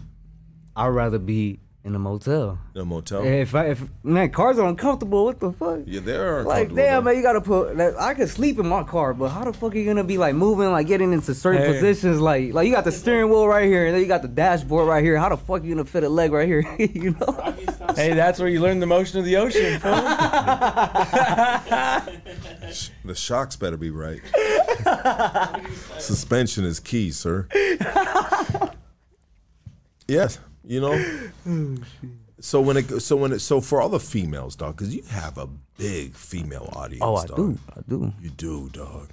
I'd 0.76 0.88
rather 0.88 1.18
be 1.18 1.60
in 1.84 1.94
a 1.94 1.98
motel. 1.98 2.58
In 2.74 2.80
a 2.80 2.84
motel? 2.86 3.22
If 3.24 3.54
I, 3.54 3.66
if 3.66 3.82
man, 4.02 4.30
cars 4.30 4.58
are 4.58 4.66
uncomfortable. 4.66 5.26
What 5.26 5.38
the 5.38 5.52
fuck? 5.52 5.80
Yeah, 5.84 6.00
they 6.00 6.16
are. 6.16 6.38
Uncomfortable. 6.40 6.76
Like, 6.76 6.86
damn, 6.86 6.94
dog. 6.96 7.04
man, 7.04 7.16
you 7.16 7.22
gotta 7.22 7.42
put. 7.42 7.76
Like, 7.76 7.94
I 7.96 8.14
could 8.14 8.30
sleep 8.30 8.58
in 8.58 8.66
my 8.66 8.82
car, 8.84 9.12
but 9.12 9.28
how 9.28 9.44
the 9.44 9.52
fuck 9.52 9.74
are 9.74 9.78
you 9.78 9.84
gonna 9.84 10.02
be 10.02 10.16
like 10.16 10.34
moving, 10.34 10.70
like 10.72 10.86
getting 10.86 11.12
into 11.12 11.34
certain 11.34 11.60
Hey. 11.62 11.72
positions? 11.74 12.20
Like, 12.20 12.54
like 12.54 12.66
you 12.66 12.72
got 12.72 12.84
the 12.84 12.92
steering 12.92 13.28
wheel 13.28 13.46
right 13.46 13.66
here, 13.66 13.84
and 13.86 13.94
then 13.94 14.00
you 14.00 14.08
got 14.08 14.22
the 14.22 14.28
dashboard 14.28 14.88
right 14.88 15.04
here. 15.04 15.18
How 15.18 15.28
the 15.28 15.36
fuck 15.36 15.60
are 15.62 15.66
you 15.66 15.74
gonna 15.74 15.84
fit 15.84 16.04
a 16.04 16.08
leg 16.08 16.32
right 16.32 16.48
here? 16.48 16.64
you 16.78 17.14
know? 17.20 17.54
Hey, 17.94 18.14
that's 18.14 18.38
where 18.40 18.48
you 18.48 18.60
learn 18.62 18.80
the 18.80 18.86
motion 18.86 19.18
of 19.18 19.26
the 19.26 19.36
ocean, 19.36 19.78
fool. 19.78 19.92
The 23.04 23.14
shocks 23.14 23.54
better 23.56 23.76
be 23.76 23.90
right. 23.90 24.20
Suspension 25.98 26.64
is 26.64 26.80
key, 26.80 27.10
sir. 27.12 27.46
yes, 30.08 30.38
you 30.66 30.80
know. 30.80 31.76
So 32.40 32.60
when 32.60 32.76
it 32.76 33.00
so 33.00 33.16
when 33.16 33.32
it 33.32 33.38
so 33.38 33.60
for 33.60 33.80
all 33.80 33.88
the 33.88 34.00
females, 34.00 34.56
dog, 34.56 34.76
because 34.76 34.94
you 34.94 35.02
have 35.04 35.38
a 35.38 35.46
big 35.78 36.14
female 36.14 36.68
audience. 36.74 37.02
Oh, 37.02 37.16
I 37.16 37.26
dog. 37.26 37.36
do, 37.36 37.58
I 37.74 37.80
do. 37.88 38.12
You 38.20 38.30
do, 38.30 38.68
dog. 38.70 39.10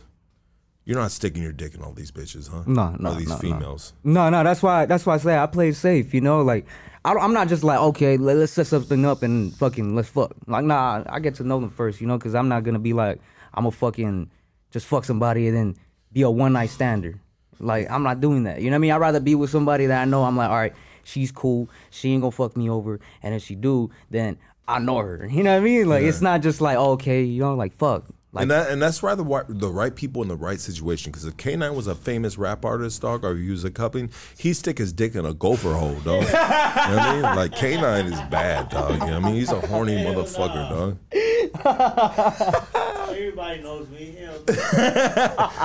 You're 0.84 0.98
not 0.98 1.11
sticking 1.11 1.44
your 1.44 1.52
dick 1.52 1.76
in 1.76 1.82
all 1.84 1.94
these 1.94 2.11
bitches, 2.11 2.49
huh? 2.49 2.64
No, 2.65 2.95
no, 2.99 3.11
All 3.11 3.15
these 3.15 3.30
no, 3.30 3.36
no. 3.36 3.40
females. 3.40 3.94
No, 4.03 4.30
no, 4.30 4.44
that's 4.44 4.64
why. 4.64 4.86
That's 4.86 5.06
why 5.06 5.14
I 5.14 5.18
say 5.18 5.38
I 5.38 5.45
play 5.45 5.72
safe. 5.72 6.14
You 6.14 6.22
know, 6.22 6.41
like 6.41 6.65
I 7.06 7.14
don't, 7.14 7.23
I'm 7.23 7.34
not 7.34 7.48
just 7.48 7.64
like 7.64 7.80
okay, 7.80 8.18
let, 8.18 8.38
us 8.38 8.52
set 8.52 8.68
something 8.68 9.06
up 9.06 9.22
and 9.23 9.56
fucking 9.56 9.95
let's 9.95 10.10
fuck. 10.10 10.34
Like 10.48 10.65
nah, 10.65 11.03
I 11.07 11.19
get 11.19 11.36
to 11.36 11.44
know 11.44 11.60
them 11.60 11.69
first. 11.69 12.02
You 12.02 12.07
know, 12.07 12.18
because 12.18 12.36
I'm 12.36 12.49
not 12.49 12.64
gonna 12.64 12.80
be 12.80 12.94
like 12.94 13.19
I'm 13.53 13.65
a 13.65 13.72
fucking 13.72 14.32
just 14.72 14.88
fuck 14.88 15.06
somebody 15.06 15.48
and 15.48 15.56
then 15.56 15.76
be 16.11 16.23
a 16.23 16.30
one 16.30 16.53
night 16.53 16.72
stander. 16.72 17.22
Like 17.60 17.90
I'm 17.90 18.03
not 18.03 18.19
doing 18.19 18.44
that. 18.44 18.61
You 18.61 18.72
know 18.72 18.76
what 18.76 18.80
I 18.80 18.80
mean? 18.80 18.91
I'd 18.91 18.98
rather 18.98 19.19
be 19.19 19.36
with 19.36 19.52
somebody 19.52 19.86
that 19.86 20.02
I 20.02 20.06
know. 20.06 20.23
I'm 20.23 20.36
like, 20.36 20.49
all 20.49 20.57
right, 20.57 20.73
she's 21.11 21.31
cool. 21.31 21.69
She 21.89 22.11
ain't 22.11 22.21
gonna 22.21 22.31
fuck 22.31 22.55
me 22.55 22.69
over. 22.69 22.99
And 23.21 23.35
if 23.35 23.43
she 23.43 23.55
do, 23.55 23.91
then 24.09 24.38
I 24.67 24.79
know 24.79 24.97
her. 24.97 25.27
You 25.31 25.43
know 25.43 25.53
what 25.53 25.61
I 25.61 25.65
mean? 25.65 25.89
Like 25.89 26.03
it's 26.03 26.21
not 26.21 26.41
just 26.41 26.61
like 26.61 26.77
oh, 26.77 26.91
okay, 26.91 27.23
you 27.23 27.39
know, 27.39 27.55
like 27.55 27.73
fuck. 27.73 28.05
Like 28.33 28.43
and 28.43 28.51
that 28.51 28.71
and 28.71 28.81
that's 28.81 29.03
why 29.03 29.13
the 29.13 29.45
the 29.49 29.69
right 29.69 29.93
people 29.93 30.21
in 30.21 30.29
the 30.29 30.38
right 30.38 30.59
situation. 30.59 31.11
Because 31.11 31.25
if 31.25 31.35
K9 31.35 31.75
was 31.75 31.88
a 31.88 31.95
famous 31.95 32.38
rap 32.38 32.63
artist, 32.63 33.01
dog, 33.01 33.25
or 33.25 33.35
he 33.35 33.49
was 33.49 33.65
a 33.65 33.71
coupling, 33.71 34.09
he'd 34.38 34.53
stick 34.53 34.77
his 34.77 34.93
dick 34.93 35.15
in 35.15 35.25
a 35.25 35.33
gopher 35.33 35.73
hole, 35.73 35.95
dog. 35.95 36.23
you 36.23 36.31
know 36.31 36.31
what 36.31 36.31
I 36.31 37.13
mean? 37.13 37.23
Like 37.23 37.51
K9 37.51 38.05
is 38.05 38.21
bad, 38.29 38.69
dog. 38.69 38.93
You 38.93 38.99
know 38.99 39.05
what 39.05 39.13
I 39.13 39.19
mean? 39.19 39.35
He's 39.35 39.51
a 39.51 39.59
horny 39.67 39.95
motherfucker, 39.95 40.69
dog. 40.69 40.97
Everybody 43.09 43.61
knows 43.61 43.89
me. 43.89 44.17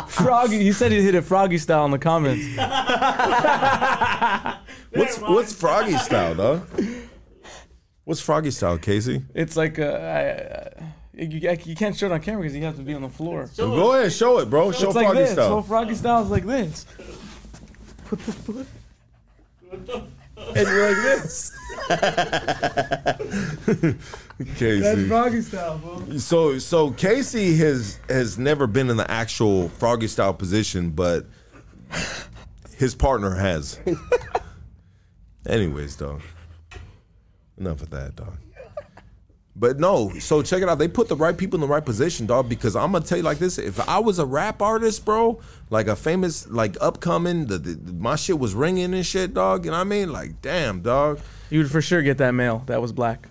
Froggy, 0.08 0.58
he 0.58 0.72
said 0.72 0.90
he 0.90 1.00
hit 1.00 1.14
it 1.14 1.22
froggy 1.22 1.58
style 1.58 1.84
in 1.84 1.92
the 1.92 1.98
comments. 1.98 2.44
What's 4.98 5.18
what's 5.20 5.52
Froggy 5.54 5.96
style, 5.98 6.34
dog? 6.34 6.68
What's 8.04 8.20
Froggy 8.20 8.50
style, 8.50 8.78
Casey? 8.78 9.22
It's 9.34 9.56
like 9.56 9.78
uh, 9.78 9.84
I, 9.84 10.20
I, 10.20 10.92
you, 11.22 11.48
I- 11.50 11.58
you 11.64 11.74
can't 11.74 11.96
show 11.96 12.06
it 12.06 12.12
on 12.12 12.20
camera 12.20 12.42
because 12.42 12.56
you 12.56 12.64
have 12.64 12.76
to 12.76 12.82
be 12.82 12.94
on 12.94 13.02
the 13.02 13.08
floor. 13.08 13.48
Go 13.56 13.92
ahead, 13.92 14.12
show 14.12 14.38
it, 14.38 14.50
bro. 14.50 14.72
Show 14.72 14.88
it's 14.88 14.96
like 14.96 15.06
Froggy 15.06 15.20
this. 15.20 15.30
So 15.30 15.34
style. 15.34 15.62
froggy 15.62 15.94
style 15.94 16.22
is 16.22 16.30
like 16.30 16.44
this. 16.46 16.84
What 18.08 18.20
the 18.20 18.32
fuck? 18.32 18.66
And 20.54 20.68
you're 20.68 20.92
like 20.92 21.02
this. 21.22 21.52
Casey. 24.56 24.80
That's 24.80 25.06
froggy 25.08 25.40
style, 25.40 25.78
bro. 25.78 26.18
So 26.18 26.58
so 26.58 26.90
Casey 26.92 27.56
has 27.56 27.98
has 28.08 28.38
never 28.38 28.66
been 28.66 28.90
in 28.90 28.96
the 28.96 29.10
actual 29.10 29.68
froggy 29.70 30.08
style 30.08 30.34
position, 30.34 30.90
but 30.90 31.26
his 32.76 32.94
partner 32.94 33.34
has. 33.34 33.80
Anyways, 35.46 35.96
dog. 35.96 36.22
Enough 37.58 37.82
of 37.82 37.90
that, 37.90 38.16
dog. 38.16 38.36
But 39.58 39.80
no, 39.80 40.12
so 40.18 40.42
check 40.42 40.62
it 40.62 40.68
out. 40.68 40.78
They 40.78 40.88
put 40.88 41.08
the 41.08 41.16
right 41.16 41.36
people 41.36 41.56
in 41.56 41.62
the 41.62 41.66
right 41.66 41.84
position, 41.84 42.26
dog. 42.26 42.46
Because 42.46 42.76
I'm 42.76 42.92
gonna 42.92 43.04
tell 43.04 43.16
you 43.16 43.24
like 43.24 43.38
this: 43.38 43.56
if 43.56 43.80
I 43.88 43.98
was 43.98 44.18
a 44.18 44.26
rap 44.26 44.60
artist, 44.60 45.06
bro, 45.06 45.40
like 45.70 45.86
a 45.86 45.96
famous, 45.96 46.46
like 46.48 46.76
upcoming, 46.82 47.46
the, 47.46 47.56
the 47.58 47.92
my 47.94 48.16
shit 48.16 48.38
was 48.38 48.54
ringing 48.54 48.92
and 48.92 49.06
shit, 49.06 49.32
dog. 49.32 49.64
You 49.64 49.70
know 49.70 49.78
what 49.78 49.82
I 49.82 49.84
mean? 49.84 50.12
Like, 50.12 50.42
damn, 50.42 50.82
dog. 50.82 51.20
You 51.48 51.60
would 51.60 51.70
for 51.70 51.80
sure 51.80 52.02
get 52.02 52.18
that 52.18 52.32
mail 52.32 52.64
that 52.66 52.82
was 52.82 52.92
black. 52.92 53.28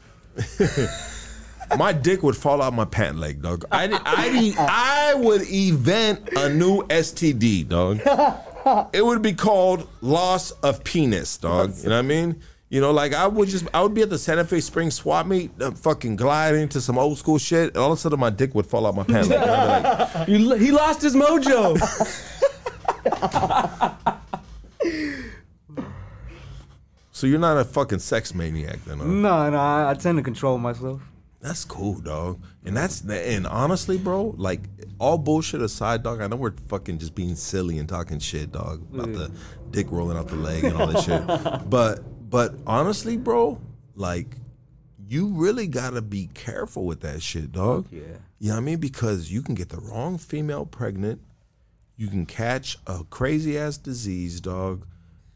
my 1.77 1.93
dick 1.93 2.23
would 2.23 2.35
fall 2.35 2.59
out 2.59 2.73
my 2.73 2.85
pant 2.85 3.17
leg, 3.17 3.43
dog. 3.43 3.65
I 3.71 3.87
I 4.03 4.55
I 4.57 5.13
would 5.15 5.43
event 5.43 6.29
a 6.35 6.49
new 6.49 6.81
STD, 6.87 7.67
dog. 7.67 8.01
It 8.93 9.05
would 9.05 9.21
be 9.21 9.33
called 9.33 9.87
loss 10.01 10.51
of 10.51 10.83
penis, 10.83 11.37
dog. 11.37 11.75
You 11.77 11.89
know 11.89 11.95
what 11.95 11.99
I 11.99 12.01
mean? 12.01 12.41
You 12.69 12.81
know, 12.81 12.91
like 12.91 13.13
I 13.13 13.27
would 13.27 13.47
just 13.47 13.67
I 13.73 13.81
would 13.83 13.93
be 13.93 14.01
at 14.01 14.09
the 14.09 14.17
Santa 14.17 14.43
Fe 14.43 14.59
Spring 14.59 14.89
swap 14.89 15.27
meet, 15.27 15.51
uh, 15.61 15.71
fucking 15.71 16.15
gliding 16.15 16.67
to 16.69 16.81
some 16.81 16.97
old 16.97 17.17
school 17.19 17.37
shit, 17.37 17.69
and 17.69 17.77
all 17.77 17.91
of 17.91 17.99
a 17.99 18.01
sudden 18.01 18.19
my 18.19 18.31
dick 18.31 18.55
would 18.55 18.65
fall 18.65 18.87
out 18.87 18.95
my 18.95 19.03
pants. 19.03 19.29
leg. 19.29 19.39
and 19.39 19.51
I'd 19.51 20.25
be 20.25 20.37
like, 20.39 20.57
You, 20.59 20.65
he 20.65 20.71
lost 20.71 21.01
his 21.01 21.15
mojo. 21.15 21.77
so 27.11 27.27
you're 27.27 27.39
not 27.39 27.57
a 27.57 27.63
fucking 27.63 27.99
sex 27.99 28.33
maniac, 28.33 28.83
then? 28.85 28.97
Huh? 28.97 29.05
no, 29.05 29.49
no, 29.51 29.57
I, 29.57 29.91
I 29.91 29.93
tend 29.93 30.17
to 30.17 30.23
control 30.23 30.57
myself. 30.57 31.01
That's 31.45 31.63
cool, 31.63 31.99
dog. 31.99 32.41
And 32.65 32.75
that's 32.75 33.01
and 33.07 33.45
honestly, 33.45 33.99
bro, 33.99 34.33
like 34.35 34.61
all 34.97 35.19
bullshit 35.19 35.61
aside, 35.61 36.01
dog. 36.01 36.19
I 36.19 36.25
know 36.25 36.37
we're 36.37 36.55
fucking 36.69 36.97
just 36.97 37.13
being 37.13 37.35
silly 37.35 37.77
and 37.77 37.87
talking 37.87 38.17
shit, 38.17 38.51
dog, 38.51 38.81
about 38.91 39.13
the 39.13 39.31
dick 39.69 39.91
rolling 39.91 40.17
out 40.17 40.27
the 40.27 40.37
leg 40.37 40.63
and 40.63 40.75
all 40.75 40.87
that 40.87 41.03
shit. 41.03 41.21
But 41.69 41.99
but 42.31 42.55
honestly, 42.65 43.15
bro, 43.15 43.61
like 43.93 44.37
you 45.07 45.27
really 45.27 45.67
gotta 45.67 46.01
be 46.01 46.31
careful 46.33 46.83
with 46.83 47.01
that 47.01 47.21
shit, 47.21 47.51
dog. 47.51 47.89
yeah. 47.91 48.01
You 48.39 48.49
know 48.49 48.55
what 48.55 48.61
I 48.61 48.61
mean? 48.61 48.79
Because 48.79 49.31
you 49.31 49.43
can 49.43 49.53
get 49.53 49.69
the 49.69 49.79
wrong 49.79 50.17
female 50.17 50.65
pregnant. 50.65 51.21
You 51.95 52.07
can 52.07 52.25
catch 52.25 52.79
a 52.87 53.03
crazy 53.03 53.55
ass 53.55 53.77
disease, 53.77 54.41
dog. 54.41 54.87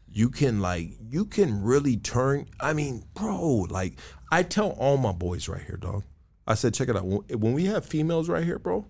You 0.08 0.28
can 0.28 0.60
like 0.60 0.88
you 1.08 1.24
can 1.24 1.62
really 1.62 1.96
turn. 1.98 2.46
I 2.58 2.72
mean, 2.72 3.04
bro, 3.14 3.68
like 3.70 4.00
I 4.30 4.42
tell 4.42 4.70
all 4.70 4.96
my 4.96 5.12
boys 5.12 5.48
right 5.48 5.62
here, 5.62 5.76
dog. 5.76 6.04
I 6.46 6.54
said, 6.54 6.74
check 6.74 6.88
it 6.88 6.96
out. 6.96 7.04
When 7.04 7.52
we 7.52 7.66
have 7.66 7.84
females 7.84 8.28
right 8.28 8.44
here, 8.44 8.58
bro. 8.58 8.86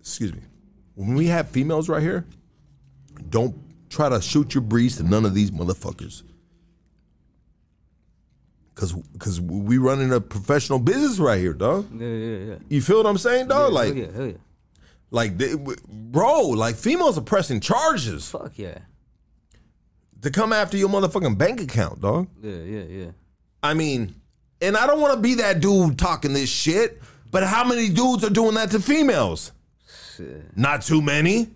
Excuse 0.00 0.34
me. 0.34 0.42
When 0.94 1.14
we 1.14 1.26
have 1.26 1.48
females 1.48 1.88
right 1.88 2.02
here, 2.02 2.26
don't 3.28 3.56
try 3.88 4.08
to 4.08 4.20
shoot 4.20 4.54
your 4.54 4.62
breeze 4.62 4.96
to 4.96 5.02
none 5.02 5.24
of 5.24 5.34
these 5.34 5.50
motherfuckers. 5.50 6.22
Cause, 8.74 8.94
cause 9.18 9.40
we 9.40 9.78
running 9.78 10.12
a 10.12 10.20
professional 10.20 10.78
business 10.80 11.18
right 11.18 11.38
here, 11.38 11.52
dog. 11.52 11.88
Yeah, 11.98 12.08
yeah, 12.08 12.36
yeah. 12.36 12.54
You 12.68 12.82
feel 12.82 12.98
what 12.98 13.06
I'm 13.06 13.18
saying, 13.18 13.48
dog? 13.48 13.70
yeah, 13.70 13.78
like, 13.78 13.88
hell 13.88 13.96
yeah, 13.96 14.12
hell 14.12 14.26
yeah. 14.26 14.36
like, 15.10 15.38
they, 15.38 15.54
bro, 15.88 16.48
like 16.48 16.74
females 16.74 17.16
are 17.16 17.22
pressing 17.22 17.60
charges 17.60 18.28
Fuck 18.28 18.58
yeah. 18.58 18.78
to 20.22 20.30
come 20.30 20.52
after 20.52 20.76
your 20.76 20.88
motherfucking 20.88 21.38
bank 21.38 21.60
account, 21.60 22.00
dog. 22.00 22.28
Yeah, 22.42 22.56
yeah, 22.56 22.82
yeah. 22.82 23.10
I 23.64 23.72
mean, 23.72 24.14
and 24.60 24.76
I 24.76 24.86
don't 24.86 25.00
want 25.00 25.14
to 25.14 25.20
be 25.20 25.34
that 25.36 25.60
dude 25.60 25.98
talking 25.98 26.34
this 26.34 26.50
shit, 26.50 27.00
But 27.30 27.44
how 27.44 27.64
many 27.64 27.88
dudes 27.88 28.22
are 28.22 28.30
doing 28.30 28.54
that 28.54 28.70
to 28.72 28.80
females? 28.80 29.52
Shit. 30.16 30.56
Not 30.56 30.82
too 30.82 31.00
many. 31.02 31.48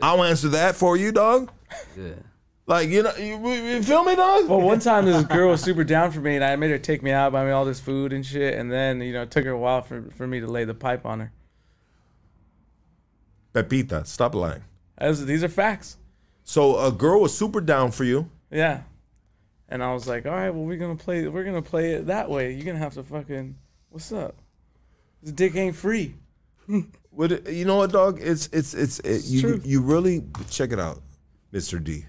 I'll 0.00 0.24
answer 0.24 0.48
that 0.48 0.74
for 0.74 0.96
you, 0.96 1.12
dog. 1.12 1.52
Yeah. 1.96 2.14
Like 2.66 2.88
you 2.88 3.02
know, 3.02 3.14
you, 3.16 3.36
you 3.48 3.82
feel 3.82 4.02
me, 4.02 4.16
dog? 4.16 4.48
Well, 4.48 4.60
one 4.60 4.78
time 4.78 5.04
this 5.04 5.24
girl 5.36 5.50
was 5.50 5.60
super 5.60 5.84
down 5.84 6.10
for 6.10 6.20
me, 6.20 6.36
and 6.36 6.44
I 6.44 6.56
made 6.56 6.70
her 6.70 6.78
take 6.78 7.02
me 7.02 7.10
out, 7.10 7.32
buy 7.32 7.44
me 7.44 7.50
all 7.50 7.64
this 7.64 7.80
food 7.80 8.12
and 8.12 8.24
shit, 8.24 8.58
and 8.58 8.70
then 8.70 9.00
you 9.02 9.12
know 9.12 9.22
it 9.22 9.30
took 9.30 9.44
her 9.44 9.50
a 9.50 9.58
while 9.58 9.82
for 9.82 10.04
for 10.16 10.26
me 10.26 10.40
to 10.40 10.46
lay 10.46 10.64
the 10.64 10.74
pipe 10.74 11.04
on 11.04 11.20
her. 11.20 11.32
Pepita, 13.52 14.06
stop 14.06 14.34
lying. 14.34 14.62
As, 14.96 15.26
these 15.26 15.44
are 15.44 15.48
facts. 15.48 15.98
So 16.44 16.78
a 16.78 16.90
girl 16.90 17.20
was 17.20 17.36
super 17.36 17.60
down 17.60 17.90
for 17.90 18.04
you. 18.04 18.30
Yeah. 18.50 18.82
And 19.72 19.82
I 19.82 19.94
was 19.94 20.06
like, 20.06 20.26
all 20.26 20.32
right, 20.32 20.50
well 20.50 20.64
we're 20.64 20.76
gonna 20.76 20.96
play 20.96 21.26
we're 21.28 21.44
gonna 21.44 21.62
play 21.62 21.92
it 21.92 22.06
that 22.08 22.28
way. 22.28 22.52
You're 22.52 22.66
gonna 22.66 22.78
have 22.78 22.92
to 22.94 23.02
fucking 23.02 23.56
what's 23.88 24.12
up? 24.12 24.36
This 25.22 25.32
dick 25.32 25.56
ain't 25.56 25.76
free. 25.76 26.14
What 27.10 27.46
you 27.50 27.66
know 27.66 27.76
what, 27.76 27.92
dog? 27.92 28.20
It's 28.22 28.48
it's 28.54 28.72
it's, 28.72 28.98
it, 29.00 29.24
you 29.26 29.40
true. 29.42 29.60
you 29.64 29.82
really 29.82 30.24
check 30.48 30.72
it 30.72 30.80
out, 30.80 31.02
Mister 31.50 31.78
D. 31.78 32.06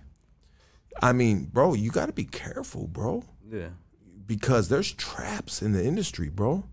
I 1.01 1.11
mean, 1.11 1.49
bro, 1.51 1.73
you 1.73 1.91
got 1.91 2.05
to 2.05 2.13
be 2.13 2.23
careful, 2.23 2.87
bro, 2.87 3.25
Yeah. 3.51 3.69
because 4.25 4.69
there's 4.69 4.93
traps 4.93 5.61
in 5.61 5.73
the 5.73 5.83
industry, 5.83 6.29
bro. 6.29 6.63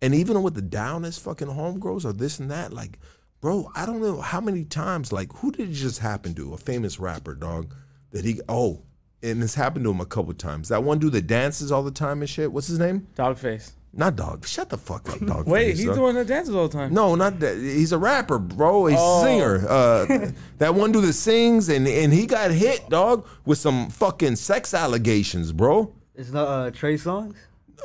And 0.00 0.14
even 0.14 0.42
with 0.42 0.54
the 0.54 0.62
downest 0.62 1.20
fucking 1.22 1.48
homegirls 1.48 2.06
or 2.06 2.14
this 2.14 2.38
and 2.38 2.50
that, 2.50 2.72
like, 2.72 2.98
bro, 3.42 3.70
I 3.74 3.84
don't 3.84 4.00
know 4.00 4.22
how 4.22 4.40
many 4.40 4.64
times, 4.64 5.12
like, 5.12 5.30
who 5.34 5.52
did 5.52 5.68
it 5.68 5.74
just 5.74 5.98
happen 5.98 6.34
to? 6.36 6.54
A 6.54 6.56
famous 6.56 6.98
rapper, 6.98 7.34
dog, 7.34 7.74
that 8.12 8.24
he 8.24 8.40
oh, 8.48 8.84
and 9.26 9.42
this 9.42 9.54
happened 9.54 9.84
to 9.84 9.90
him 9.90 10.00
a 10.00 10.06
couple 10.06 10.32
times. 10.34 10.68
That 10.68 10.82
one 10.84 10.98
dude 10.98 11.12
that 11.12 11.26
dances 11.26 11.70
all 11.72 11.82
the 11.82 11.90
time 11.90 12.20
and 12.20 12.28
shit. 12.30 12.50
What's 12.52 12.66
his 12.68 12.78
name? 12.78 13.06
Dogface. 13.16 13.72
Not 13.92 14.14
dog. 14.16 14.46
Shut 14.46 14.68
the 14.68 14.76
fuck 14.76 15.08
up, 15.10 15.20
dog. 15.20 15.46
Wait, 15.46 15.68
face, 15.68 15.78
he's 15.78 15.86
dog. 15.86 15.94
the 15.96 16.02
one 16.02 16.14
that 16.16 16.26
dances 16.26 16.54
all 16.54 16.68
the 16.68 16.76
time. 16.76 16.92
No, 16.92 17.14
not 17.14 17.40
that. 17.40 17.56
He's 17.56 17.92
a 17.92 17.98
rapper, 17.98 18.38
bro. 18.38 18.86
He's 18.86 18.98
Oh. 19.00 19.20
a 19.20 19.24
singer. 19.24 19.66
Uh, 19.68 20.30
that 20.58 20.74
one 20.74 20.92
dude 20.92 21.04
that 21.04 21.14
sings, 21.14 21.68
and 21.70 21.88
and 21.88 22.12
he 22.12 22.26
got 22.26 22.50
hit, 22.50 22.88
dog, 22.90 23.26
with 23.46 23.56
some 23.58 23.88
fucking 23.88 24.36
sex 24.36 24.74
allegations, 24.74 25.50
bro. 25.52 25.94
It's 26.14 26.30
not 26.30 26.46
uh, 26.48 26.70
Trey 26.72 26.96
Songz. 26.96 27.36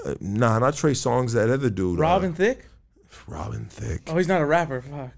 Uh, 0.06 0.16
nah, 0.20 0.60
not 0.60 0.74
Trey 0.76 0.92
Songz. 0.94 1.34
That 1.34 1.50
other 1.50 1.70
dude, 1.70 1.98
uh, 2.00 2.02
Robin 2.02 2.34
Thicke? 2.34 2.66
Robin 3.28 3.66
Thicke. 3.66 4.02
Oh, 4.08 4.18
he's 4.18 4.28
not 4.28 4.42
a 4.42 4.46
rapper. 4.46 4.82
Fuck. 4.82 5.12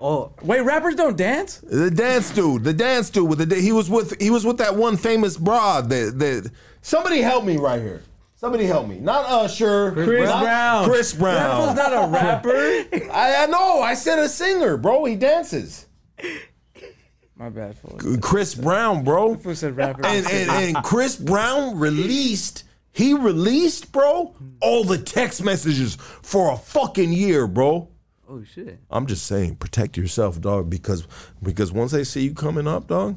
Oh, 0.00 0.32
Wait, 0.42 0.60
rappers 0.60 0.94
don't 0.94 1.16
dance? 1.16 1.58
The 1.58 1.90
dance 1.90 2.30
dude, 2.30 2.62
the 2.62 2.72
dance 2.72 3.10
dude 3.10 3.28
with 3.28 3.48
the 3.48 3.56
he 3.56 3.72
was 3.72 3.90
with 3.90 4.20
he 4.20 4.30
was 4.30 4.44
with 4.44 4.58
that 4.58 4.76
one 4.76 4.96
famous 4.96 5.36
broad 5.36 5.88
that 5.90 6.18
that 6.20 6.50
somebody 6.82 7.20
help 7.20 7.44
me 7.44 7.56
right 7.56 7.80
here. 7.80 8.02
Somebody 8.36 8.66
help 8.66 8.86
me. 8.86 9.00
Not 9.00 9.24
Usher. 9.26 9.90
Chris 9.90 10.30
not 10.30 10.42
Brown. 10.44 10.84
Chris 10.84 11.12
Brown. 11.12 11.34
That 11.34 11.58
was 11.58 11.76
not 11.76 11.92
a 11.92 12.08
rapper. 12.08 13.10
I, 13.12 13.42
I 13.42 13.46
know. 13.46 13.82
I 13.82 13.94
said 13.94 14.20
a 14.20 14.28
singer, 14.28 14.76
bro. 14.76 15.04
He 15.06 15.16
dances. 15.16 15.86
My 17.34 17.48
bad, 17.48 17.76
fool. 17.76 17.98
Chris 18.20 18.54
Brown, 18.54 19.02
bro. 19.02 19.34
Who 19.34 19.54
said 19.56 19.76
rapper? 19.76 20.06
and, 20.06 20.24
and, 20.26 20.50
and 20.50 20.84
Chris 20.84 21.16
Brown 21.16 21.80
released, 21.80 22.62
he 22.92 23.12
released, 23.12 23.90
bro, 23.90 24.36
all 24.60 24.84
the 24.84 24.98
text 24.98 25.42
messages 25.42 25.96
for 25.96 26.52
a 26.52 26.56
fucking 26.56 27.12
year, 27.12 27.48
bro. 27.48 27.88
Oh 28.28 28.42
shit. 28.44 28.80
I'm 28.90 29.06
just 29.06 29.26
saying, 29.26 29.56
protect 29.56 29.96
yourself, 29.96 30.40
dog, 30.40 30.70
because 30.70 31.06
because 31.42 31.72
once 31.72 31.92
they 31.92 32.04
see 32.04 32.22
you 32.22 32.34
coming 32.34 32.68
up, 32.68 32.88
dog, 32.88 33.16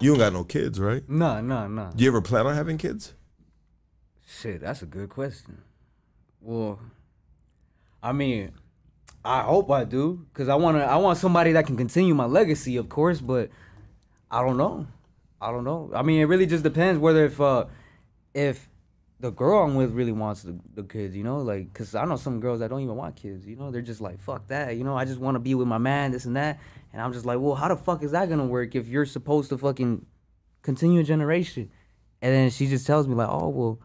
you 0.00 0.10
don't 0.10 0.18
got 0.18 0.32
no 0.32 0.44
kids, 0.44 0.80
right? 0.80 1.08
Nah, 1.08 1.40
nah, 1.40 1.68
nah. 1.68 1.90
Do 1.90 2.02
you 2.02 2.10
ever 2.10 2.20
plan 2.20 2.46
on 2.46 2.54
having 2.54 2.78
kids? 2.78 3.14
Shit, 4.26 4.60
that's 4.62 4.82
a 4.82 4.86
good 4.86 5.08
question. 5.08 5.62
Well, 6.40 6.78
I 8.02 8.12
mean, 8.12 8.52
I 9.24 9.42
hope 9.42 9.70
I 9.70 9.84
do, 9.84 10.26
cause 10.34 10.48
I 10.48 10.56
wanna, 10.56 10.80
I 10.80 10.96
want 10.96 11.18
somebody 11.18 11.52
that 11.52 11.66
can 11.66 11.76
continue 11.76 12.14
my 12.14 12.26
legacy, 12.26 12.76
of 12.76 12.88
course. 12.88 13.20
But 13.20 13.50
I 14.30 14.42
don't 14.42 14.56
know. 14.56 14.86
I 15.40 15.50
don't 15.50 15.64
know. 15.64 15.90
I 15.94 16.02
mean, 16.02 16.20
it 16.20 16.24
really 16.24 16.46
just 16.46 16.64
depends 16.64 16.98
whether 16.98 17.26
if, 17.26 17.40
uh, 17.40 17.66
if 18.32 18.68
the 19.24 19.30
girl 19.30 19.62
I'm 19.62 19.74
with 19.74 19.92
really 19.92 20.12
wants 20.12 20.42
the, 20.42 20.54
the 20.74 20.82
kids, 20.82 21.16
you 21.16 21.24
know, 21.24 21.38
like, 21.38 21.72
cause 21.72 21.94
I 21.94 22.04
know 22.04 22.16
some 22.16 22.40
girls 22.40 22.60
that 22.60 22.68
don't 22.68 22.82
even 22.82 22.94
want 22.94 23.16
kids, 23.16 23.46
you 23.46 23.56
know, 23.56 23.70
they're 23.70 23.80
just 23.80 24.02
like, 24.02 24.20
fuck 24.20 24.48
that, 24.48 24.76
you 24.76 24.84
know, 24.84 24.98
I 24.98 25.06
just 25.06 25.18
want 25.18 25.34
to 25.36 25.38
be 25.38 25.54
with 25.54 25.66
my 25.66 25.78
man, 25.78 26.10
this 26.10 26.26
and 26.26 26.36
that, 26.36 26.60
and 26.92 27.00
I'm 27.00 27.10
just 27.14 27.24
like, 27.24 27.38
well, 27.40 27.54
how 27.54 27.68
the 27.68 27.76
fuck 27.76 28.02
is 28.02 28.10
that 28.10 28.28
gonna 28.28 28.44
work 28.44 28.74
if 28.74 28.86
you're 28.86 29.06
supposed 29.06 29.48
to 29.48 29.56
fucking 29.56 30.04
continue 30.60 31.00
a 31.00 31.04
generation? 31.04 31.70
And 32.20 32.34
then 32.34 32.50
she 32.50 32.66
just 32.66 32.86
tells 32.86 33.08
me 33.08 33.14
like, 33.14 33.30
oh 33.30 33.48
well, 33.48 33.80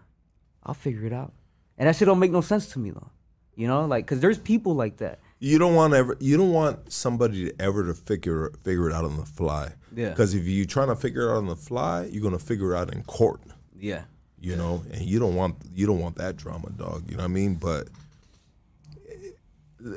I'll 0.63 0.73
figure 0.73 1.05
it 1.05 1.13
out. 1.13 1.31
And 1.77 1.87
that 1.87 1.95
shit 1.95 2.05
don't 2.05 2.19
make 2.19 2.31
no 2.31 2.41
sense 2.41 2.67
to 2.73 2.79
me 2.79 2.91
though. 2.91 3.11
You 3.55 3.69
know, 3.69 3.85
like, 3.85 4.05
cause 4.05 4.19
there's 4.19 4.37
people 4.37 4.75
like 4.75 4.97
that. 4.97 5.19
You 5.39 5.57
don't 5.57 5.73
want 5.73 5.93
ever. 5.93 6.17
You 6.19 6.35
don't 6.35 6.51
want 6.51 6.91
somebody 6.91 7.45
to 7.45 7.61
ever 7.61 7.85
to 7.85 7.93
figure 7.93 8.51
figure 8.65 8.89
it 8.89 8.93
out 8.93 9.05
on 9.05 9.15
the 9.15 9.25
fly. 9.25 9.71
Yeah. 9.95 10.09
Because 10.09 10.33
if 10.33 10.45
you're 10.45 10.65
trying 10.65 10.89
to 10.89 10.97
figure 10.97 11.29
it 11.29 11.31
out 11.31 11.37
on 11.37 11.47
the 11.47 11.55
fly, 11.55 12.09
you're 12.11 12.23
gonna 12.23 12.39
figure 12.39 12.75
it 12.75 12.77
out 12.77 12.93
in 12.93 13.03
court. 13.03 13.39
Yeah. 13.79 14.03
You 14.41 14.55
know, 14.55 14.83
and 14.91 15.01
you 15.01 15.19
don't 15.19 15.35
want 15.35 15.55
you 15.73 15.85
don't 15.87 15.99
want 15.99 16.15
that 16.17 16.37
drama, 16.37 16.69
dog. 16.77 17.03
You 17.09 17.17
know 17.17 17.23
what 17.23 17.29
I 17.29 17.33
mean? 17.33 17.55
But 17.55 17.89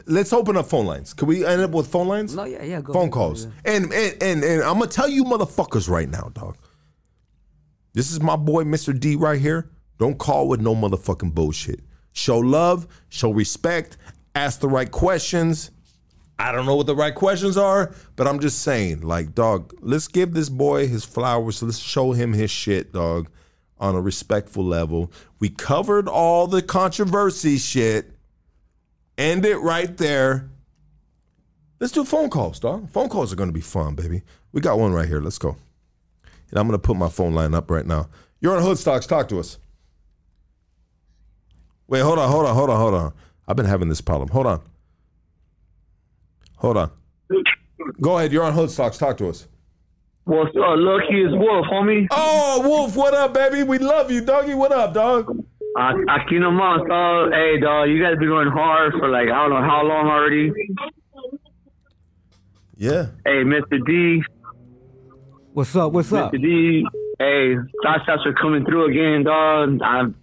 let's 0.07 0.33
open 0.33 0.57
up 0.57 0.67
phone 0.67 0.87
lines. 0.87 1.15
Can 1.15 1.29
we 1.29 1.45
end 1.45 1.63
up 1.63 1.71
with 1.71 1.87
phone 1.89 2.09
lines? 2.09 2.35
No, 2.35 2.45
yeah, 2.45 2.63
yeah. 2.63 2.81
Go 2.81 2.93
phone 2.93 3.03
ahead, 3.03 3.13
go 3.13 3.19
calls. 3.19 3.45
ahead. 3.45 3.57
And, 3.65 3.93
and 3.93 4.23
and 4.23 4.45
and 4.45 4.63
I'm 4.63 4.79
gonna 4.79 4.87
tell 4.87 5.09
you, 5.09 5.25
motherfuckers, 5.25 5.89
right 5.89 6.09
now, 6.09 6.31
dog. 6.35 6.57
This 7.95 8.11
is 8.11 8.21
my 8.21 8.37
boy, 8.37 8.65
Mr. 8.65 8.99
D, 8.99 9.17
right 9.17 9.41
here. 9.41 9.71
Don't 9.99 10.19
call 10.19 10.49
with 10.49 10.61
no 10.61 10.75
motherfucking 10.75 11.35
bullshit. 11.35 11.81
Show 12.13 12.39
love, 12.39 12.87
show 13.09 13.31
respect, 13.31 13.97
ask 14.35 14.61
the 14.61 14.69
right 14.69 14.91
questions. 14.91 15.71
I 16.39 16.51
don't 16.51 16.67
know 16.67 16.75
what 16.75 16.87
the 16.87 16.97
right 16.97 17.15
questions 17.15 17.57
are, 17.57 17.95
but 18.17 18.27
I'm 18.27 18.41
just 18.41 18.63
saying, 18.63 19.03
like, 19.03 19.35
dog, 19.35 19.75
let's 19.81 20.09
give 20.09 20.33
this 20.33 20.49
boy 20.49 20.89
his 20.89 21.05
flowers. 21.05 21.63
Let's 21.63 21.79
show 21.79 22.13
him 22.13 22.33
his 22.33 22.51
shit, 22.51 22.93
dog, 22.93 23.29
on 23.83 23.97
a 23.97 24.01
respectful 24.01 24.65
level. 24.65 25.13
We 25.41 25.51
covered 25.51 26.09
all 26.09 26.47
the 26.47 26.63
controversy 26.63 27.59
shit. 27.59 28.13
End 29.19 29.45
it 29.45 29.59
right 29.59 29.95
there. 29.97 30.49
Let's 31.81 31.93
do 31.93 32.05
phone 32.05 32.31
calls, 32.31 32.61
dog. 32.61 32.89
Phone 32.91 33.09
calls 33.09 33.33
are 33.33 33.37
gonna 33.37 33.51
be 33.51 33.61
fun, 33.61 33.97
baby. 33.97 34.23
We 34.53 34.61
got 34.61 34.79
one 34.79 34.93
right 34.93 35.09
here. 35.09 35.21
Let's 35.21 35.39
go. 35.39 35.57
And 36.51 36.59
I'm 36.59 36.69
gonna 36.69 36.79
put 36.79 36.97
my 36.97 37.09
phone 37.09 37.35
line 37.35 37.55
up 37.55 37.71
right 37.71 37.85
now. 37.85 38.09
You're 38.41 38.57
on 38.57 38.63
Hoodstocks. 38.63 39.09
Talk 39.09 39.29
to 39.31 39.41
us. 39.41 39.59
Wait, 41.89 42.01
hold 42.01 42.21
on, 42.21 42.31
hold 42.31 42.47
on, 42.47 42.55
hold 42.55 42.71
on, 42.71 42.79
hold 42.79 42.95
on. 42.95 43.13
I've 43.49 43.57
been 43.57 43.67
having 43.67 43.89
this 43.89 44.01
problem. 44.01 44.29
Hold 44.29 44.47
on. 44.47 44.63
Hold 46.59 46.77
on. 46.77 46.91
Go 48.01 48.17
ahead. 48.17 48.33
You're 48.33 48.45
on 48.45 48.55
Hoodstocks. 48.55 48.97
Talk 48.97 49.17
to 49.19 49.29
us. 49.29 49.49
What's 50.25 50.51
up? 50.57 50.77
Lucky 50.77 51.21
is 51.21 51.33
Wolf, 51.33 51.67
homie. 51.67 52.07
Oh, 52.13 52.63
Wolf, 52.65 52.95
what 52.95 53.13
up, 53.13 53.35
baby? 53.35 53.65
We 53.65 53.79
love 53.79 54.09
you, 54.09 54.21
doggy. 54.21 54.55
What 54.55 54.71
up, 54.71 54.95
dog? 54.95 55.29
Uh, 55.77 55.93
aquí 56.11 56.39
nomás, 56.39 56.87
dog. 56.89 57.33
Hey, 57.33 57.59
dog, 57.59 57.89
you 57.89 58.01
guys 58.01 58.17
been 58.19 58.29
going 58.29 58.49
hard 58.49 58.93
for 58.93 59.09
like, 59.09 59.29
I 59.29 59.49
don't 59.49 59.51
know 59.51 59.69
how 59.69 59.83
long 59.83 60.07
already. 60.07 60.53
Yeah. 62.77 63.07
Hey, 63.25 63.43
Mr. 63.43 63.85
D. 63.85 64.23
What's 65.55 65.75
up? 65.75 65.93
What's 65.93 66.13
up? 66.13 66.33
Mr. 66.33 66.41
D. 66.41 66.87
Hey, 67.19 67.57
thoughts 67.83 68.05
shots 68.07 68.23
are 68.25 68.35
coming 68.35 68.65
through 68.65 68.91
again, 68.91 69.25
dog. 69.25 69.83
I'm, 69.83 70.15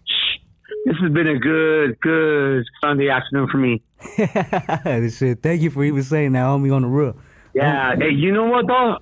this 0.86 0.96
has 1.02 1.12
been 1.12 1.28
a 1.28 1.40
good, 1.40 2.00
good 2.00 2.64
Sunday 2.82 3.10
afternoon 3.10 3.50
for 3.52 3.58
me. 3.58 3.82
shit. 5.10 5.44
Thank 5.44 5.62
you 5.62 5.70
for 5.72 5.84
even 5.84 6.04
saying 6.04 6.32
that, 6.34 6.46
homie, 6.46 6.74
on 6.74 6.84
the 6.84 6.88
real. 6.88 7.18
Yeah. 7.54 7.96
Hey, 7.98 8.12
you 8.12 8.32
know 8.32 8.46
what, 8.46 8.66
dog? 8.66 9.02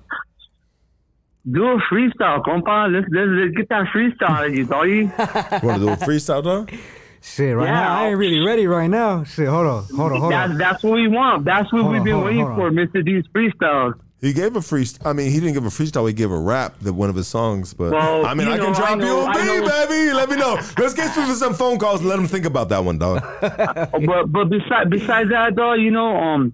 Do 1.50 1.64
a 1.68 1.78
freestyle, 1.90 2.42
compa. 2.44 2.92
Let's, 2.92 3.06
let's, 3.10 3.30
let's 3.30 3.54
get 3.56 3.68
that 3.70 3.86
freestyle 3.94 4.54
you, 4.54 4.64
doggy. 4.66 4.90
You 4.90 5.68
want 5.68 5.80
to 5.80 5.86
do 5.86 5.88
a 5.90 5.96
freestyle, 5.96 6.42
dog? 6.42 6.72
Shit, 7.20 7.56
right 7.56 7.66
Yeah. 7.66 7.72
now 7.72 7.98
I 8.02 8.08
ain't 8.08 8.18
really 8.18 8.40
ready 8.40 8.66
right 8.66 8.88
now. 8.88 9.24
Shit, 9.24 9.48
hold 9.48 9.66
on, 9.66 9.84
hold 9.94 10.12
on, 10.12 10.20
hold 10.20 10.32
That's, 10.32 10.50
on. 10.52 10.58
that's 10.58 10.82
what 10.84 10.92
we 10.94 11.08
want. 11.08 11.44
That's 11.44 11.72
what 11.72 11.82
Hold 11.82 11.92
we've 11.92 12.00
on, 12.00 12.04
been 12.04 12.14
hold 12.14 12.26
on, 12.26 12.30
waiting 12.36 12.44
for, 12.54 12.66
on. 12.68 12.74
Mr. 12.74 13.04
D's 13.04 13.24
freestyle. 13.34 13.94
He 14.20 14.32
gave 14.32 14.56
a 14.56 14.60
freestyle. 14.60 15.06
I 15.06 15.12
mean, 15.12 15.30
he 15.30 15.38
didn't 15.38 15.54
give 15.54 15.64
a 15.64 15.68
freestyle. 15.68 16.06
He 16.08 16.12
gave 16.12 16.30
a 16.32 16.38
rap 16.38 16.76
that 16.82 16.92
one 16.92 17.08
of 17.08 17.14
his 17.16 17.28
songs. 17.28 17.72
But 17.72 17.92
Well, 17.92 18.26
I 18.26 18.34
mean, 18.34 18.46
you 18.48 18.52
I 18.52 18.58
can 18.58 18.72
know, 18.72 18.74
drop 18.74 18.90
I 18.90 18.94
know, 18.96 19.06
you 19.06 19.20
a 19.20 19.26
I 19.26 19.60
beat, 19.60 19.68
baby. 19.88 20.12
Let 20.12 20.28
me 20.30 20.36
know. 20.36 20.54
Let's 20.76 20.94
get 20.94 21.14
through 21.14 21.32
some 21.34 21.54
phone 21.54 21.78
calls 21.78 22.00
and 22.00 22.08
let 22.08 22.18
him 22.18 22.26
think 22.26 22.44
about 22.44 22.68
that 22.70 22.84
one, 22.84 22.98
dog. 22.98 23.22
but 23.40 24.26
but 24.32 24.44
besides 24.46 24.90
besides 24.90 25.30
that 25.30 25.54
though, 25.54 25.74
you 25.74 25.90
know, 25.92 26.16
um, 26.16 26.52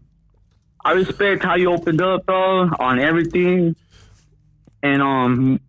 I 0.85 0.93
respect 0.93 1.43
how 1.43 1.55
you 1.57 1.73
opened 1.73 2.03
up 2.03 2.27
though 2.27 2.69
on 2.79 2.99
everything, 2.99 3.75
and 4.85 5.03
um, 5.03 5.61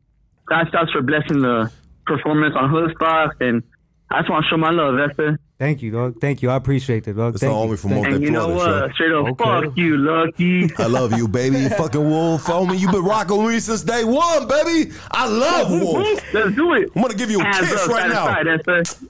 God 0.46 0.68
starts 0.68 0.92
for 0.92 1.02
blessing 1.02 1.42
the 1.42 1.72
performance 2.06 2.54
on 2.56 2.70
Hoodstocks, 2.70 3.40
and 3.40 3.64
I 4.12 4.20
just 4.20 4.30
want 4.30 4.46
to 4.46 4.50
show 4.50 4.58
my 4.58 4.72
love, 4.72 5.00
Esther. 5.10 5.40
Thank 5.58 5.82
you, 5.82 5.90
dog. 5.90 6.20
Thank 6.20 6.42
you. 6.42 6.50
I 6.50 6.58
appreciate 6.58 7.08
it, 7.08 7.14
dog. 7.14 7.36
It's 7.36 7.42
Thank 7.42 7.54
the 7.54 7.58
you. 7.58 7.74
homie 7.76 7.80
from 7.80 7.92
Thank 7.92 8.02
Monte 8.04 8.16
And 8.18 8.24
you 8.26 8.30
know 8.32 8.46
Florida, 8.48 8.82
what? 8.88 8.94
Straight 8.94 9.12
up, 9.14 9.26
Okay. 9.28 9.44
fuck 9.68 9.78
you, 9.78 9.98
Lucky. 9.98 10.70
I 10.78 10.88
love 10.88 11.14
you, 11.18 11.30
baby. 11.30 11.60
You 11.60 11.70
fucking 11.70 12.10
wolf, 12.10 12.44
homie. 12.44 12.78
you've 12.78 12.92
been 12.92 13.06
rocking 13.06 13.38
with 13.42 13.54
me 13.54 13.60
since 13.62 13.82
day 13.84 14.04
one, 14.04 14.50
baby. 14.50 14.92
I 15.12 15.28
love 15.30 15.72
wolf. 15.72 16.34
Let's 16.34 16.54
do 16.58 16.74
it. 16.74 16.90
I'm 16.94 17.02
gonna 17.02 17.14
give 17.14 17.32
you 17.32 17.40
a 17.40 17.44
Hands 17.44 17.60
kiss 17.70 17.84
up, 17.84 17.88
right 17.88 18.02
side 18.02 18.08
to 18.10 18.14
now. 18.14 18.26
side, 18.26 18.48
that's 18.66 19.02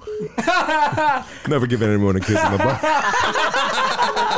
it. 1.44 1.48
Never 1.50 1.66
give 1.66 1.82
anyone 1.82 2.16
a 2.16 2.20
kiss 2.20 2.30
in 2.40 2.52
the 2.52 2.58
butt. 2.60 2.82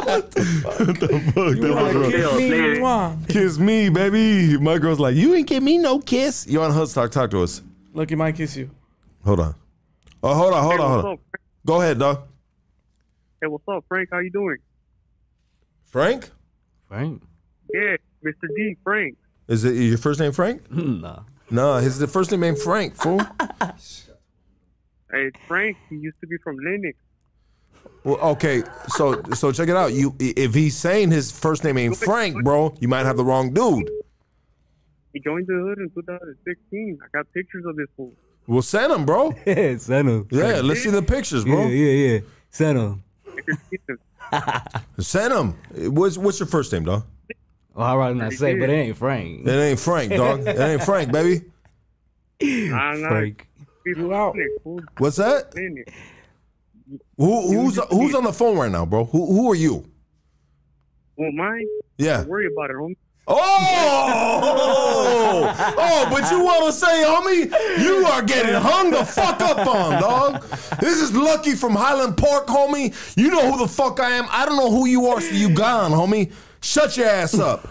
what 0.08 0.32
the 0.32 1.20
fuck? 1.34 1.58
That 1.60 1.74
was 1.74 2.00
wrong. 2.00 2.12
Kiss 2.12 2.38
me, 2.38 2.50
nigga. 2.50 3.28
Kiss 3.28 3.60
me, 3.60 3.90
baby. 3.90 4.58
My 4.58 4.78
girl's 4.78 5.00
like, 5.02 5.16
you 5.16 5.34
ain't 5.36 5.48
give 5.48 5.62
me 5.62 5.78
no 5.78 6.00
kiss. 6.00 6.48
You 6.48 6.62
on 6.62 6.72
Hoodstock? 6.72 7.12
Talk 7.12 7.32
to 7.32 7.44
us. 7.44 7.62
Lucky 7.94 8.16
might 8.16 8.36
kiss 8.36 8.56
you. 8.56 8.70
Hold 9.26 9.42
on. 9.42 9.56
Oh, 10.24 10.34
hold 10.34 10.54
on, 10.54 10.64
hold 10.64 10.80
on, 10.80 10.92
hold 10.92 11.06
on. 11.06 11.20
Up? 11.68 11.76
Go 11.76 11.82
ahead, 11.82 12.00
dog. 12.00 12.28
Hey, 13.42 13.48
what's 13.48 13.64
up, 13.68 13.84
Frank? 13.88 14.10
How 14.12 14.20
you 14.20 14.32
doing? 14.32 14.58
Frank? 15.86 16.32
Frank? 16.88 17.22
Yeah, 17.74 17.98
Mr. 18.24 18.48
D, 18.56 18.78
Frank. 18.84 19.18
Is 19.48 19.64
it 19.64 19.74
your 19.76 19.98
first 19.98 20.20
name 20.20 20.32
Frank? 20.32 20.64
Nah. 20.72 21.24
No, 21.50 21.76
his 21.76 21.98
the 21.98 22.08
first 22.08 22.32
name 22.32 22.44
ain't 22.44 22.60
Frank, 22.60 22.96
fool. 22.96 23.22
Hey, 25.10 25.32
Frank. 25.48 25.78
He 25.90 25.96
used 25.96 26.20
to 26.20 26.28
be 26.28 26.36
from 26.44 26.58
Linux. 26.58 26.96
Well, 28.04 28.18
okay, 28.36 28.62
so 28.90 29.22
so 29.34 29.54
check 29.54 29.70
it 29.70 29.76
out. 29.78 29.94
You 29.94 30.14
if 30.20 30.54
he's 30.54 30.76
saying 30.76 31.12
his 31.12 31.32
first 31.32 31.64
name 31.64 31.78
ain't 31.78 31.96
Frank, 31.96 32.44
bro, 32.44 32.76
you 32.82 32.90
might 32.90 33.06
have 33.06 33.16
the 33.16 33.24
wrong 33.24 33.54
dude. 33.54 33.90
He 35.14 35.22
joined 35.22 35.48
the 35.48 35.54
hood 35.54 35.78
in 35.78 35.90
2016. 35.92 37.00
I 37.02 37.08
got 37.18 37.32
pictures 37.34 37.64
of 37.66 37.78
this 37.78 37.88
fool. 37.96 38.12
Well, 38.48 38.62
send 38.62 38.92
him, 38.94 39.06
bro. 39.06 39.34
Yeah, 39.46 39.78
send 39.78 40.10
him. 40.10 40.28
Yeah, 40.32 40.62
let's 40.64 40.82
see 40.82 40.90
the 40.90 41.02
pictures, 41.02 41.44
bro. 41.44 41.68
yeah, 41.68 41.68
yeah. 41.68 42.14
Yeah. 42.14 42.20
Send 42.50 42.78
him. 42.80 43.04
Send 45.00 45.34
him. 45.34 45.94
What's 45.94 46.18
what's 46.18 46.40
your 46.40 46.48
first 46.48 46.74
name, 46.74 46.84
dog? 46.86 47.06
Well, 47.74 47.86
I'd 47.86 47.96
rather 47.96 48.16
not 48.16 48.34
say, 48.34 48.56
but 48.56 48.70
it 48.70 48.74
ain't 48.74 48.98
Frank. 48.98 49.48
It 49.48 49.52
ain't 49.52 49.80
Frank, 49.80 50.12
dog. 50.12 50.40
It 50.46 50.60
ain't 50.60 50.84
Frank, 50.84 51.12
baby. 51.12 51.46
Nah, 52.42 52.94
nah. 52.94 53.08
Frank. 53.10 53.48
Be 53.86 54.14
out. 54.14 54.36
What's 54.98 55.18
that? 55.18 55.54
Who 57.18 57.42
who's 57.48 57.80
who's 57.90 58.16
on 58.16 58.24
the 58.24 58.34
phone 58.34 58.58
right 58.58 58.72
now, 58.72 58.86
bro? 58.86 59.06
Who 59.06 59.26
who 59.28 59.52
are 59.52 59.56
you? 59.56 59.90
Well, 61.16 61.32
mine. 61.32 61.66
Yeah. 61.98 62.18
Don't 62.18 62.30
worry 62.30 62.48
about 62.48 62.70
it, 62.70 62.76
homie. 62.76 62.98
Oh, 63.30 65.04
oh, 65.78 66.08
but 66.10 66.32
you 66.32 66.42
want 66.44 66.66
to 66.66 66.72
say, 66.72 67.04
homie, 67.04 67.52
you 67.84 68.06
are 68.06 68.22
getting 68.22 68.54
hung 68.54 68.90
the 68.90 69.04
fuck 69.04 69.42
up 69.42 69.68
on, 69.68 70.02
dog. 70.02 70.42
This 70.80 71.02
is 71.02 71.14
Lucky 71.14 71.54
from 71.54 71.76
Highland 71.76 72.16
Park, 72.16 72.48
homie. 72.48 72.96
You 73.18 73.30
know 73.30 73.52
who 73.52 73.58
the 73.58 73.68
fuck 73.68 74.00
I 74.00 74.12
am. 74.12 74.28
I 74.32 74.46
don't 74.46 74.56
know 74.56 74.72
who 74.72 74.86
you 74.88 75.08
are, 75.08 75.20
so 75.20 75.36
you 75.36 75.50
gone, 75.50 75.92
homie. 75.92 76.32
Shut 76.62 76.96
your 76.96 77.08
ass 77.08 77.38
up. 77.38 77.68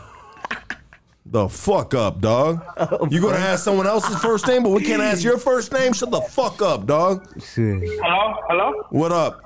The 1.24 1.48
fuck 1.48 1.94
up, 1.94 2.20
dog. 2.20 2.62
You 3.10 3.22
gonna 3.22 3.38
ask 3.38 3.64
someone 3.64 3.86
else's 3.86 4.18
first 4.18 4.46
name, 4.46 4.62
but 4.62 4.70
we 4.70 4.82
can't 4.82 5.02
ask 5.02 5.24
your 5.24 5.38
first 5.38 5.72
name? 5.72 5.94
Shut 5.94 6.10
the 6.10 6.20
fuck 6.20 6.60
up, 6.60 6.86
dog. 6.86 7.26
Shit. 7.42 7.82
Hello? 7.82 8.34
Hello? 8.48 8.84
What 8.90 9.10
up? 9.10 9.40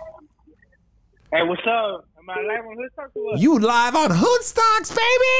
Hey, 1.32 1.44
what's 1.44 1.62
up? 1.66 2.04
Am 2.30 2.38
I 2.38 2.42
live 2.42 2.64
on 2.64 2.76
Hood 2.76 2.90
Talk 2.94 3.10
or 3.14 3.24
what? 3.24 3.40
You 3.40 3.58
live 3.58 3.96
on 3.96 4.10
Hood 4.12 4.42
Stocks, 4.42 4.90
baby. 4.90 5.36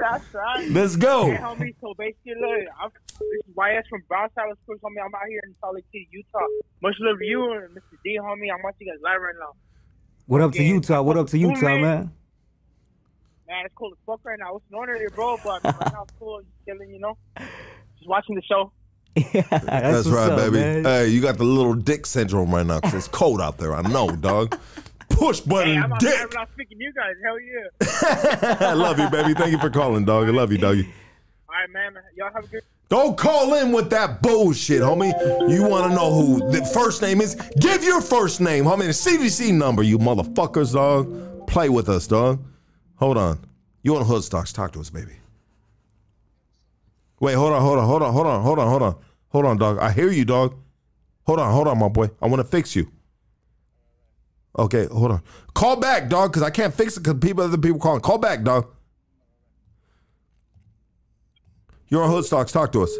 That's 0.00 0.34
right. 0.34 0.68
Let's 0.70 0.94
go. 0.96 1.26
Hey, 1.26 1.38
homie, 1.38 1.74
so 1.80 1.92
basically, 1.98 2.34
look, 2.40 2.68
I'm, 2.80 2.90
this 3.18 3.40
is 3.46 3.56
YS 3.56 3.86
from 3.88 4.02
Brownside, 4.06 4.50
of 4.50 4.58
course, 4.64 4.78
homie. 4.80 5.04
I'm 5.04 5.12
out 5.14 5.26
here 5.28 5.40
in 5.44 5.54
Salt 5.60 5.74
Lake 5.74 5.84
City, 5.90 6.08
Utah. 6.12 6.38
Much 6.82 6.94
love 7.00 7.18
to 7.18 7.24
you 7.24 7.52
and 7.52 7.74
Mr. 7.74 7.98
D, 8.04 8.18
homie. 8.20 8.52
I'm 8.54 8.62
watching 8.62 8.86
you 8.86 8.92
guys 8.92 9.00
live 9.02 9.20
right 9.20 9.34
now. 9.40 9.54
What 10.26 10.40
up 10.40 10.52
to 10.52 10.62
Utah? 10.62 11.02
What 11.02 11.16
up 11.16 11.26
to 11.28 11.38
Cool, 11.38 11.50
Utah, 11.50 11.78
man? 11.78 12.12
Man, 13.48 13.66
it's 13.66 13.74
cool 13.74 13.90
as 13.92 13.98
fuck 14.06 14.20
right 14.24 14.38
now. 14.38 14.56
It's 14.56 14.64
an 14.70 14.78
honor 14.78 14.94
here, 14.96 15.10
bro, 15.10 15.36
but 15.42 15.64
right 15.64 15.92
now 15.92 16.04
it's 16.04 16.14
cool. 16.18 16.40
Just 16.42 16.64
chilling, 16.64 16.90
you 16.90 17.00
know? 17.00 17.18
Just 17.98 18.08
watching 18.08 18.36
the 18.36 18.42
show. 18.42 18.72
That's, 19.32 19.64
That's, 19.66 20.08
right, 20.08 20.30
up, 20.30 20.38
baby. 20.38 20.58
man. 20.58 20.84
Hey, 20.84 21.08
you 21.08 21.20
got 21.20 21.36
the 21.36 21.44
little 21.44 21.74
dick 21.74 22.06
syndrome 22.06 22.54
right 22.54 22.64
now 22.64 22.80
because 22.80 22.94
it's 22.94 23.08
cold 23.08 23.40
out 23.42 23.58
there. 23.58 23.74
I 23.74 23.82
know, 23.82 24.14
dog. 24.16 24.58
Push 25.12 25.40
button 25.40 25.74
Hey, 25.74 25.78
I'm 25.78 25.90
dick. 25.98 26.10
there 26.10 26.28
not 26.34 26.48
speaking 26.52 26.78
to 26.78 26.84
you 26.84 26.92
guys. 26.92 27.14
Hell 27.24 27.38
yeah. 27.40 28.68
I 28.70 28.72
love 28.74 28.98
you, 28.98 29.08
baby. 29.10 29.34
Thank 29.34 29.52
you 29.52 29.58
for 29.58 29.70
calling, 29.70 30.04
dog. 30.04 30.26
I 30.28 30.30
love 30.30 30.50
you, 30.52 30.58
doggy. 30.58 30.88
All 31.48 31.54
right, 31.54 31.70
man. 31.70 31.94
Y'all 32.16 32.30
have 32.34 32.44
a 32.44 32.46
good 32.48 32.62
Don't 32.88 33.16
call 33.16 33.54
in 33.54 33.72
with 33.72 33.90
that 33.90 34.22
bullshit, 34.22 34.80
homie. 34.82 35.12
You 35.50 35.64
want 35.68 35.90
to 35.90 35.94
know 35.94 36.12
who 36.12 36.50
the 36.50 36.64
first 36.66 37.02
name 37.02 37.20
is? 37.20 37.34
Give 37.60 37.82
your 37.84 38.00
first 38.00 38.40
name, 38.40 38.64
homie. 38.64 38.80
The 38.80 38.88
CDC 38.88 39.52
number, 39.54 39.82
you 39.82 39.98
motherfuckers, 39.98 40.72
dog. 40.74 41.46
Play 41.46 41.68
with 41.68 41.88
us, 41.88 42.06
dog. 42.06 42.42
Hold 42.96 43.18
on. 43.18 43.38
You 43.82 43.96
on 43.96 44.04
Hood 44.06 44.24
Stocks? 44.24 44.52
Talk 44.52 44.72
to 44.72 44.80
us, 44.80 44.90
baby. 44.90 45.12
Wait, 47.20 47.34
hold 47.34 47.52
on, 47.52 47.62
hold 47.62 47.78
on, 47.78 47.86
hold 47.86 48.02
on, 48.02 48.12
hold 48.12 48.26
on, 48.26 48.42
hold 48.42 48.58
on, 48.58 48.68
hold 48.68 48.82
on, 48.82 48.96
hold 49.28 49.44
on, 49.46 49.56
dog. 49.58 49.78
I 49.78 49.92
hear 49.92 50.10
you, 50.10 50.24
dog. 50.24 50.54
Hold 51.26 51.38
on, 51.38 51.52
hold 51.52 51.68
on, 51.68 51.78
my 51.78 51.88
boy. 51.88 52.10
I 52.20 52.26
want 52.26 52.40
to 52.40 52.44
fix 52.44 52.74
you. 52.74 52.90
Okay, 54.58 54.86
hold 54.86 55.12
on. 55.12 55.22
Call 55.54 55.76
back, 55.76 56.08
dog, 56.08 56.30
because 56.30 56.42
I 56.42 56.50
can't 56.50 56.74
fix 56.74 56.96
it 56.96 57.00
because 57.00 57.18
people, 57.20 57.44
other 57.44 57.58
people 57.58 57.78
calling. 57.78 58.00
Call 58.00 58.18
back, 58.18 58.42
dog. 58.42 58.66
You're 61.88 62.02
on 62.02 62.10
Hood 62.10 62.24
Stocks. 62.24 62.52
Talk 62.52 62.72
to 62.72 62.82
us. 62.82 62.96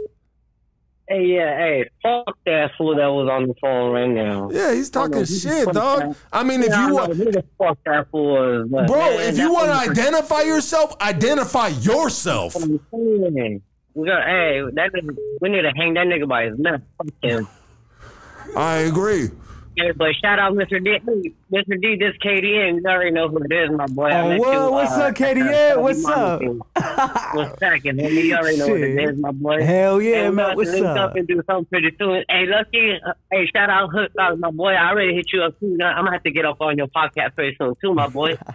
Hey, 1.08 1.26
yeah, 1.26 1.56
hey, 1.58 1.90
fuck 2.02 2.38
that 2.46 2.70
fool 2.78 2.96
that 2.96 3.06
was 3.06 3.28
on 3.28 3.48
the 3.48 3.54
phone 3.60 3.92
right 3.92 4.08
now. 4.08 4.48
Yeah, 4.50 4.72
he's 4.72 4.88
talking 4.88 5.18
know, 5.18 5.24
shit, 5.24 5.68
dog. 5.72 6.16
I 6.32 6.42
mean, 6.42 6.62
if 6.62 6.70
Yeah, 6.70 6.82
you 6.82 6.88
know 6.88 6.94
want, 6.94 7.16
who 7.16 7.24
the 7.24 7.44
fuck 7.58 7.76
that 7.84 8.10
fool 8.10 8.66
was, 8.70 8.86
bro, 8.86 8.86
man, 8.86 9.20
if 9.20 9.36
you 9.36 9.52
want 9.52 9.66
to 9.66 9.90
identify 9.90 10.40
yourself, 10.42 10.96
identify 11.02 11.68
yourself. 11.68 12.54
We 12.54 14.06
got, 14.06 14.24
hey, 14.24 14.62
that 14.72 14.90
nigga, 14.94 15.16
we 15.42 15.48
need 15.50 15.62
to 15.62 15.72
hang 15.76 15.94
that 15.94 16.06
nigga 16.06 16.26
by 16.26 16.44
his 16.44 16.58
neck. 16.58 16.80
Fuck 16.96 17.08
him. 17.20 17.48
I 18.56 18.76
agree. 18.76 19.30
Hey, 19.76 19.90
but 19.92 20.08
shout 20.20 20.38
out 20.38 20.52
Mr. 20.52 20.82
D. 20.82 21.34
Mr. 21.50 21.80
D, 21.80 21.96
this 21.96 22.14
KDN. 22.22 22.80
You 22.82 22.86
already 22.86 23.10
know 23.10 23.28
who 23.28 23.38
it 23.38 23.52
is, 23.52 23.70
my 23.70 23.86
boy. 23.86 24.10
Oh, 24.12 24.36
what? 24.36 24.52
you, 24.52 24.70
What's 24.70 24.92
uh, 24.92 25.04
up, 25.04 25.14
KDN? 25.14 25.70
at 25.70 25.82
What's 25.82 26.04
up? 26.04 26.42
What's 27.34 27.58
cracking, 27.58 27.96
homie? 27.96 28.24
You 28.24 28.34
already 28.36 28.58
know 28.58 28.68
what 28.68 28.80
it 28.80 29.02
is, 29.02 29.18
my 29.18 29.30
boy. 29.30 29.62
Hell 29.62 30.02
yeah, 30.02 30.30
man. 30.30 30.56
What's 30.56 30.74
up? 30.74 30.98
up 30.98 31.16
and 31.16 31.26
do 31.26 31.42
something 31.46 31.64
pretty 31.66 31.96
soon. 31.98 32.24
Hey, 32.28 32.44
Lucky. 32.46 32.98
Uh, 33.04 33.12
hey, 33.30 33.46
shout 33.46 33.70
out 33.70 33.90
Hook 33.90 34.12
Dog, 34.12 34.38
my 34.38 34.50
boy. 34.50 34.72
I 34.72 34.90
already 34.90 35.14
hit 35.14 35.32
you 35.32 35.42
up 35.42 35.58
too. 35.58 35.78
I'm 35.82 36.04
gonna 36.04 36.12
have 36.12 36.22
to 36.24 36.30
get 36.30 36.44
up 36.44 36.60
on 36.60 36.76
your 36.76 36.88
podcast 36.88 37.34
very 37.34 37.56
soon 37.58 37.74
too, 37.80 37.94
my 37.94 38.08
boy. 38.08 38.36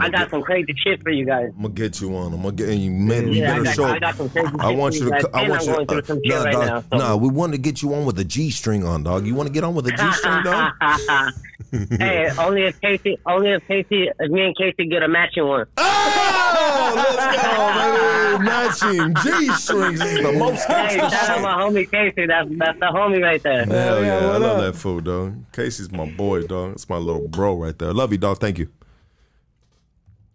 I 0.00 0.08
got 0.10 0.30
some 0.30 0.42
crazy 0.42 0.74
shit 0.76 1.02
for 1.02 1.10
you 1.10 1.24
guys. 1.24 1.50
I'm 1.56 1.62
gonna 1.62 1.74
get 1.74 2.00
you 2.00 2.14
on. 2.16 2.32
I'm 2.34 2.42
gonna 2.42 2.52
get 2.54 2.68
you. 2.76 2.90
Man, 2.90 3.28
you 3.28 3.40
Yeah, 3.40 3.46
I 3.46 3.52
better 3.52 3.64
got- 3.64 3.74
show. 3.74 3.84
I 3.84 3.98
got 3.98 4.14
some 4.16 4.28
crazy 4.28 4.48
I 4.58 4.70
want 4.72 4.94
for 4.94 4.98
you 4.98 5.04
you 5.06 5.10
to. 5.10 5.22
guys, 5.22 5.24
I 5.34 5.48
want 5.48 5.62
you 5.66 5.72
going 5.74 5.86
to. 5.86 5.94
through 5.94 6.04
some 6.04 6.20
nah, 6.24 6.42
right 6.44 6.52
dog, 6.52 6.66
now, 6.66 6.80
so- 6.82 6.98
nah, 6.98 7.16
we 7.16 7.28
want 7.28 7.52
to 7.52 7.58
get 7.58 7.82
you 7.82 7.94
on 7.94 8.04
with 8.04 8.18
a 8.18 8.24
G 8.24 8.50
string 8.50 8.84
on, 8.86 9.02
dog. 9.02 9.26
You 9.26 9.34
want 9.34 9.46
to 9.48 9.52
get 9.52 9.64
on 9.64 9.74
with 9.74 9.86
a 9.86 9.92
G 9.92 10.12
string, 10.12 10.42
dog? 10.42 10.72
hey, 11.98 12.30
only 12.38 12.62
if 12.64 12.80
Casey, 12.80 13.18
only 13.26 13.50
if 13.50 13.66
Casey, 13.66 14.08
if 14.18 14.30
me 14.30 14.42
and 14.46 14.56
Casey 14.56 14.86
get 14.88 15.02
a 15.02 15.08
matching 15.08 15.46
one. 15.46 15.66
Oh, 15.76 16.92
let's 16.94 17.42
go, 17.42 18.38
baby. 18.38 18.44
Matching 18.44 19.14
G 19.22 19.52
strings 19.54 20.00
is 20.00 20.22
the 20.22 20.32
most 20.32 20.64
Hey, 20.66 20.96
shout 20.98 21.12
out 21.12 21.34
shit. 21.34 21.42
my 21.42 21.54
homie 21.54 21.90
Casey. 21.90 22.26
That's 22.26 22.48
that's 22.58 22.78
the 22.78 22.86
homie 22.86 23.22
right 23.22 23.42
there. 23.42 23.64
Hell 23.64 24.02
yeah, 24.04 24.16
I 24.18 24.36
love 24.38 24.58
up? 24.58 24.60
that 24.72 24.76
fool, 24.78 25.00
dog. 25.00 25.34
Casey's 25.52 25.90
my 25.90 26.06
boy, 26.10 26.42
dog. 26.46 26.72
It's 26.72 26.88
my 26.88 26.96
little 26.96 27.26
bro 27.28 27.56
right 27.56 27.78
there. 27.78 27.92
Love 27.92 28.12
you, 28.12 28.18
dog. 28.18 28.38
Thank 28.38 28.58
you. 28.58 28.68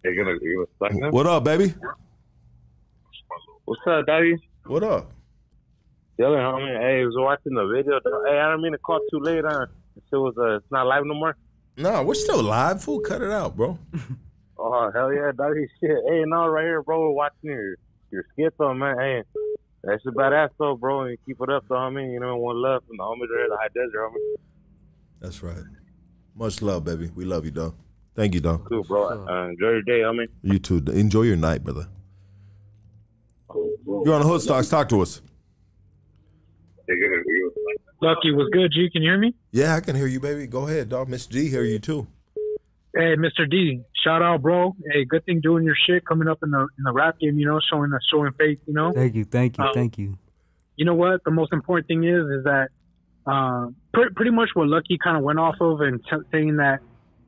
You 0.03 0.15
gonna, 0.15 0.37
you 0.41 0.67
gonna 0.79 0.91
suck 0.91 1.01
now? 1.01 1.09
What 1.11 1.27
up, 1.27 1.43
baby? 1.45 1.73
What's 3.65 3.81
up, 3.87 4.05
daddy? 4.05 4.35
What 4.65 4.83
up? 4.83 5.11
Yo, 6.17 6.25
homie. 6.25 6.77
Hey, 6.79 7.01
I 7.01 7.05
was 7.05 7.15
watching 7.17 7.53
the 7.53 7.65
video. 7.67 7.99
though. 8.03 8.23
Hey, 8.29 8.37
I 8.37 8.51
don't 8.51 8.61
mean 8.61 8.73
to 8.73 8.77
call 8.77 8.99
too 9.09 9.19
late 9.19 9.45
on. 9.45 9.67
It 9.95 10.03
was 10.15 10.35
uh, 10.37 10.57
it's 10.57 10.71
not 10.71 10.85
live 10.87 11.05
no 11.05 11.13
more. 11.13 11.35
Nah, 11.77 12.03
we're 12.03 12.13
still 12.15 12.43
live. 12.43 12.83
Fool, 12.83 12.99
cut 12.99 13.21
it 13.21 13.31
out, 13.31 13.55
bro. 13.55 13.77
Oh 14.65 14.89
hell 14.93 15.11
yeah, 15.11 15.31
daddy 15.35 15.67
shit. 15.81 15.97
Hey, 16.07 16.23
no, 16.25 16.47
right 16.47 16.63
here, 16.63 16.81
bro. 16.83 17.01
We're 17.01 17.11
watching 17.11 17.49
your 17.49 17.75
your 18.11 18.23
skit 18.31 18.53
though, 18.57 18.73
man. 18.73 18.97
Hey, 18.97 19.23
that's 19.83 20.05
a 20.05 20.09
badass 20.11 20.49
though, 20.57 20.77
bro. 20.77 21.01
And 21.01 21.17
keep 21.25 21.37
it 21.41 21.49
up, 21.49 21.65
though, 21.67 21.75
homie. 21.75 22.13
You 22.13 22.19
know, 22.21 22.37
one 22.37 22.61
love 22.61 22.83
from 22.87 22.95
the 22.95 23.03
homies 23.03 23.21
right 23.21 23.39
here, 23.39 23.49
the 23.49 23.57
high 23.57 23.67
desert, 23.73 23.97
homie. 23.97 24.35
That's 25.19 25.43
right. 25.43 25.63
Much 26.35 26.61
love, 26.61 26.85
baby. 26.85 27.09
We 27.13 27.25
love 27.25 27.43
you, 27.43 27.51
dog. 27.51 27.75
Thank 28.15 28.33
you, 28.35 28.39
dog. 28.41 28.65
Cool, 28.69 28.83
bro. 28.83 29.25
Uh, 29.27 29.49
enjoy 29.49 29.69
your 29.69 29.81
day, 29.81 29.99
homie. 30.01 30.27
You 30.43 30.59
too. 30.59 30.77
Enjoy 30.93 31.23
your 31.23 31.35
night, 31.35 31.63
brother. 31.63 31.87
You're 33.85 34.13
on 34.13 34.21
the 34.21 34.27
Hood 34.27 34.41
Stocks. 34.41 34.69
Talk 34.69 34.89
to 34.89 35.01
us. 35.01 35.21
Lucky 38.01 38.31
was 38.33 38.49
good. 38.51 38.71
G, 38.73 38.89
can 38.91 39.01
you 39.01 39.09
hear 39.11 39.17
me? 39.17 39.33
Yeah, 39.51 39.75
I 39.75 39.79
can 39.79 39.95
hear 39.95 40.07
you, 40.07 40.19
baby. 40.19 40.45
Go 40.47 40.67
ahead, 40.67 40.89
dog. 40.89 41.07
Miss 41.09 41.25
G, 41.25 41.47
hear 41.49 41.63
you 41.63 41.79
too. 41.79 42.05
Hey, 42.95 43.15
Mr. 43.15 43.49
D, 43.49 43.81
shout 44.03 44.21
out, 44.21 44.41
bro. 44.41 44.75
Hey, 44.91 45.05
good 45.05 45.25
thing 45.25 45.39
doing 45.41 45.63
your 45.63 45.75
shit 45.87 46.05
coming 46.05 46.27
up 46.27 46.39
in 46.43 46.51
the 46.51 46.59
in 46.77 46.83
the 46.83 46.91
rap 46.91 47.17
game. 47.19 47.39
You 47.39 47.47
know, 47.47 47.59
showing 47.71 47.89
the 47.89 47.99
showing 48.11 48.33
faith. 48.33 48.59
You 48.67 48.73
know, 48.73 48.91
Thank 48.91 49.15
you, 49.15 49.23
thank 49.25 49.57
you, 49.57 49.63
Um, 49.63 49.71
thank 49.73 49.97
you. 49.97 50.17
you 50.75 50.85
know 50.85 50.93
what? 50.93 51.23
The 51.23 51.31
most 51.31 51.53
important 51.53 51.87
thing 51.87 52.03
is 52.03 52.25
is 52.27 52.43
that 52.43 52.69
uh, 53.25 53.67
pre- 53.93 54.09
pretty 54.15 54.31
much 54.31 54.49
what 54.53 54.67
Lucky 54.67 54.99
kind 55.03 55.17
of 55.17 55.23
went 55.23 55.39
off 55.39 55.55
of 55.61 55.81
and 55.81 56.03
t- 56.03 56.17
saying 56.31 56.57
that 56.57 56.81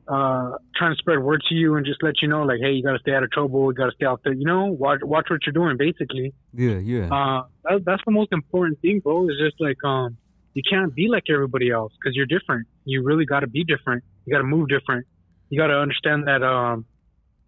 uh, 0.08 0.56
trying 0.76 0.92
to 0.92 0.98
spread 0.98 1.18
word 1.18 1.42
to 1.48 1.54
you 1.54 1.74
and 1.74 1.84
just 1.84 2.02
let 2.02 2.22
you 2.22 2.28
know, 2.28 2.42
like, 2.42 2.60
hey, 2.60 2.72
you 2.72 2.82
got 2.82 2.92
to 2.92 2.98
stay 3.00 3.12
out 3.12 3.22
of 3.24 3.30
trouble. 3.30 3.70
You 3.70 3.74
got 3.74 3.86
to 3.86 3.92
stay 3.96 4.06
out 4.06 4.20
there. 4.24 4.32
You 4.32 4.44
know, 4.44 4.66
watch 4.66 5.00
watch 5.02 5.26
what 5.30 5.40
you're 5.46 5.52
doing. 5.52 5.76
Basically, 5.76 6.32
Yeah, 6.54 6.78
yeah. 6.78 7.06
uh, 7.06 7.44
that, 7.64 7.84
that's 7.84 8.02
the 8.06 8.12
most 8.12 8.32
important 8.32 8.80
thing, 8.80 9.00
bro. 9.00 9.28
Is 9.28 9.36
just 9.38 9.60
like 9.60 9.82
um, 9.84 10.16
you 10.54 10.62
can't 10.68 10.94
be 10.94 11.08
like 11.08 11.24
everybody 11.28 11.70
else 11.70 11.92
because 12.00 12.14
you're 12.14 12.26
different. 12.26 12.66
You 12.84 13.02
really 13.02 13.26
got 13.26 13.40
to 13.40 13.46
be 13.46 13.64
different. 13.64 14.04
You 14.24 14.32
got 14.32 14.38
to 14.38 14.44
move 14.44 14.68
different. 14.68 15.06
You 15.50 15.58
got 15.58 15.68
to 15.68 15.74
understand 15.74 16.26
that 16.28 16.42
um, 16.42 16.86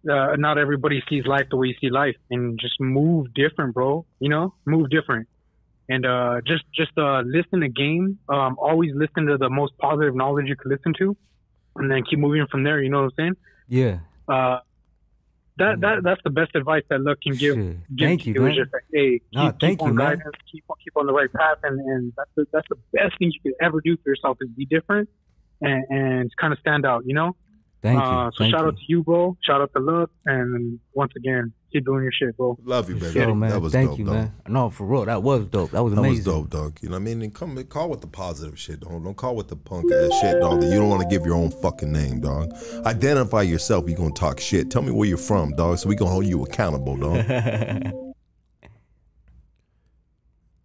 uh, 0.09 0.35
not 0.37 0.57
everybody 0.57 1.01
sees 1.09 1.25
life 1.25 1.47
the 1.49 1.57
way 1.57 1.67
you 1.67 1.75
see 1.81 1.89
life, 1.89 2.15
and 2.29 2.59
just 2.59 2.79
move 2.79 3.33
different, 3.33 3.73
bro. 3.73 4.05
You 4.19 4.29
know, 4.29 4.53
move 4.65 4.89
different, 4.89 5.27
and 5.87 6.05
uh, 6.05 6.41
just 6.45 6.63
just 6.75 6.91
uh, 6.97 7.21
listen 7.25 7.61
to 7.61 7.69
game. 7.69 8.19
Um, 8.29 8.57
always 8.59 8.91
listen 8.93 9.27
to 9.27 9.37
the 9.37 9.49
most 9.49 9.77
positive 9.77 10.15
knowledge 10.15 10.47
you 10.47 10.55
can 10.55 10.71
listen 10.71 10.93
to, 10.99 11.17
and 11.79 11.89
then 11.91 12.03
keep 12.03 12.19
moving 12.19 12.45
from 12.51 12.63
there. 12.63 12.81
You 12.81 12.89
know 12.89 12.99
what 13.03 13.05
I'm 13.05 13.11
saying? 13.17 13.35
Yeah. 13.67 13.99
Uh, 14.27 14.59
that 15.57 15.81
that 15.81 16.03
that's 16.03 16.21
the 16.23 16.29
best 16.29 16.51
advice 16.55 16.83
that 16.89 17.01
luck 17.01 17.17
can 17.21 17.33
give. 17.35 17.55
give 17.55 17.77
Thank 17.99 18.25
you, 18.25 18.33
man. 18.39 18.55
just 18.55 18.71
like, 18.71 18.83
hey, 18.93 19.19
keep, 19.19 19.23
No, 19.33 19.51
keep 19.51 19.59
thank 19.59 19.81
on 19.81 19.87
you, 19.89 19.93
man. 19.95 20.05
guidance, 20.17 20.35
keep 20.51 20.63
on 20.69 20.75
keep 20.83 20.95
on 20.95 21.05
the 21.05 21.13
right 21.13 21.31
path, 21.33 21.57
and 21.63 21.79
and 21.79 22.13
that's 22.15 22.29
the, 22.37 22.45
that's 22.53 22.67
the 22.69 22.77
best 22.93 23.17
thing 23.19 23.31
you 23.33 23.41
can 23.41 23.53
ever 23.61 23.81
do 23.81 23.97
for 23.97 24.09
yourself 24.09 24.37
is 24.41 24.47
be 24.49 24.65
different 24.65 25.09
and 25.61 25.83
and 25.89 26.31
kind 26.39 26.53
of 26.53 26.59
stand 26.59 26.85
out. 26.85 27.03
You 27.05 27.13
know. 27.15 27.35
Thank 27.81 27.97
you, 27.99 28.05
Uh, 28.05 28.31
so 28.31 28.37
thank 28.39 28.51
shout 28.51 28.61
you. 28.61 28.67
out 28.67 28.75
to 28.77 28.83
you, 28.87 29.03
bro. 29.03 29.37
Shout 29.41 29.61
out 29.61 29.71
to 29.75 29.81
Luck, 29.81 30.11
and 30.25 30.79
once 30.93 31.13
again, 31.17 31.53
keep 31.71 31.85
doing 31.85 32.03
your 32.03 32.11
shit, 32.11 32.35
bro. 32.37 32.57
Love 32.63 32.89
you, 32.89 32.95
baby. 32.95 33.19
Yo, 33.19 33.33
man, 33.35 33.49
that 33.51 33.59
was 33.59 33.71
thank 33.73 33.89
dope, 33.91 33.99
you, 33.99 34.05
dog. 34.05 34.13
man. 34.15 34.31
No, 34.47 34.69
for 34.69 34.85
real, 34.85 35.05
that 35.05 35.21
was 35.23 35.47
dope. 35.49 35.71
That 35.71 35.83
was 35.83 35.93
That 35.93 35.99
amazing. 35.99 36.17
was 36.17 36.25
dope, 36.25 36.49
dog. 36.49 36.77
You 36.81 36.89
know 36.89 36.95
what 36.95 37.01
I 37.01 37.05
mean? 37.05 37.21
And 37.21 37.33
come 37.33 37.61
call 37.65 37.89
with 37.89 38.01
the 38.01 38.07
positive 38.07 38.59
shit, 38.59 38.79
dog. 38.81 39.03
Don't 39.03 39.15
call 39.17 39.35
with 39.35 39.47
the 39.47 39.55
punk 39.55 39.91
ass 39.91 40.11
shit, 40.19 40.39
dog. 40.39 40.61
That 40.61 40.67
you 40.67 40.79
don't 40.79 40.89
want 40.89 41.01
to 41.01 41.07
give 41.07 41.25
your 41.25 41.35
own 41.35 41.51
fucking 41.51 41.91
name, 41.91 42.21
dog. 42.21 42.51
Identify 42.85 43.43
yourself. 43.43 43.89
You 43.89 43.95
gonna 43.95 44.11
talk 44.11 44.39
shit. 44.39 44.71
Tell 44.71 44.81
me 44.81 44.91
where 44.91 45.07
you're 45.07 45.17
from, 45.17 45.55
dog. 45.55 45.77
So 45.77 45.89
we 45.89 45.95
gonna 45.95 46.11
hold 46.11 46.25
you 46.25 46.43
accountable, 46.43 46.97
dog. 46.97 47.25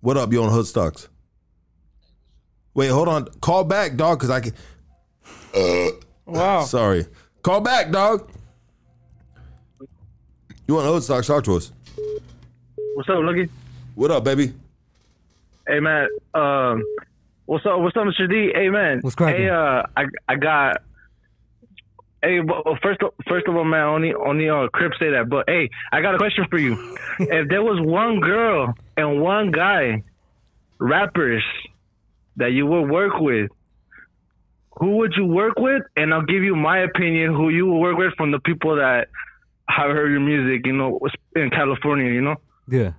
what 0.00 0.16
up? 0.16 0.32
You 0.32 0.42
on 0.42 0.50
Hood 0.50 0.66
Stocks? 0.66 1.08
Wait, 2.74 2.88
hold 2.88 3.08
on. 3.08 3.26
Call 3.40 3.64
back, 3.64 3.96
dog, 3.96 4.18
because 4.18 4.30
I 4.30 4.40
can. 4.40 4.52
Uh, 5.54 5.90
wow. 6.26 6.62
Sorry. 6.64 7.06
Call 7.42 7.60
back, 7.60 7.90
dog. 7.92 8.30
You 10.66 10.74
want 10.74 10.86
Hood 10.86 11.02
Stocks? 11.02 11.26
Talk 11.26 11.44
to 11.44 11.56
us. 11.56 11.72
What's 12.94 13.08
up, 13.08 13.18
Lucky? 13.20 13.50
What 13.94 14.10
up, 14.10 14.24
baby? 14.24 14.54
Hey 15.66 15.80
man, 15.80 16.08
um, 16.34 16.82
what's 17.46 17.64
up? 17.66 17.80
What's 17.80 17.96
up, 17.96 18.04
Mr. 18.04 18.28
D? 18.28 18.52
Hey 18.54 18.70
man, 18.70 19.00
What's 19.00 19.14
cracking? 19.14 19.42
Hey, 19.42 19.50
uh, 19.50 19.82
I 19.96 20.04
I 20.28 20.36
got. 20.36 20.82
Hey, 22.22 22.40
well, 22.40 22.78
first 22.82 23.02
of, 23.02 23.12
first 23.28 23.46
of 23.46 23.54
all, 23.54 23.64
man, 23.64 23.84
only 23.84 24.14
only 24.14 24.48
uh, 24.48 24.68
Crip 24.68 24.92
say 24.98 25.10
that, 25.10 25.28
but 25.28 25.44
hey, 25.48 25.68
I 25.92 26.00
got 26.00 26.14
a 26.14 26.18
question 26.18 26.46
for 26.48 26.58
you. 26.58 26.96
if 27.18 27.48
there 27.48 27.62
was 27.62 27.78
one 27.80 28.20
girl 28.20 28.74
and 28.96 29.20
one 29.20 29.50
guy, 29.50 30.02
rappers, 30.78 31.44
that 32.36 32.52
you 32.52 32.66
would 32.66 32.88
work 32.90 33.20
with, 33.20 33.50
who 34.78 34.96
would 34.96 35.12
you 35.14 35.26
work 35.26 35.58
with? 35.58 35.82
And 35.96 36.14
I'll 36.14 36.24
give 36.24 36.42
you 36.42 36.56
my 36.56 36.78
opinion 36.78 37.34
who 37.34 37.50
you 37.50 37.66
would 37.66 37.78
work 37.78 37.98
with 37.98 38.14
from 38.16 38.30
the 38.30 38.40
people 38.40 38.76
that 38.76 39.08
have 39.68 39.90
heard 39.90 40.10
your 40.10 40.20
music, 40.20 40.66
you 40.66 40.72
know, 40.72 40.98
in 41.36 41.50
California, 41.50 42.12
you 42.12 42.20
know. 42.20 42.36
Yeah. 42.68 42.92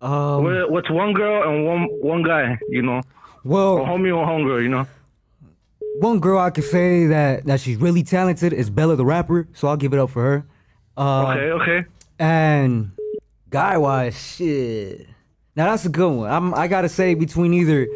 Um, 0.00 0.44
What- 0.44 0.70
What's 0.70 0.90
one 0.90 1.12
girl 1.14 1.42
and 1.48 1.64
one 1.66 1.88
one 2.02 2.22
guy, 2.22 2.58
you 2.68 2.82
know? 2.82 3.02
Well, 3.44 3.78
or 3.78 3.86
homie 3.86 4.14
or 4.14 4.26
homegirl, 4.26 4.62
you 4.62 4.68
know? 4.68 4.86
One 6.00 6.20
girl 6.20 6.38
I 6.38 6.50
can 6.50 6.62
say 6.64 7.06
that 7.06 7.46
that 7.46 7.60
she's 7.60 7.76
really 7.78 8.02
talented 8.02 8.52
is 8.52 8.68
Bella 8.68 8.96
the 8.96 9.04
rapper, 9.04 9.48
so 9.54 9.68
I'll 9.68 9.76
give 9.78 9.94
it 9.94 9.98
up 9.98 10.10
for 10.10 10.22
her. 10.22 10.46
Uh, 10.96 11.26
Okay, 11.32 11.50
okay. 11.52 11.84
And 12.18 12.90
guy 13.50 13.78
wise, 13.78 14.14
shit. 14.20 15.06
Now 15.54 15.66
that's 15.70 15.86
a 15.86 15.88
good 15.88 16.10
one. 16.12 16.30
I'm 16.30 16.52
I 16.54 16.68
gotta 16.68 16.88
say 16.88 17.14
between 17.14 17.54
either 17.54 17.86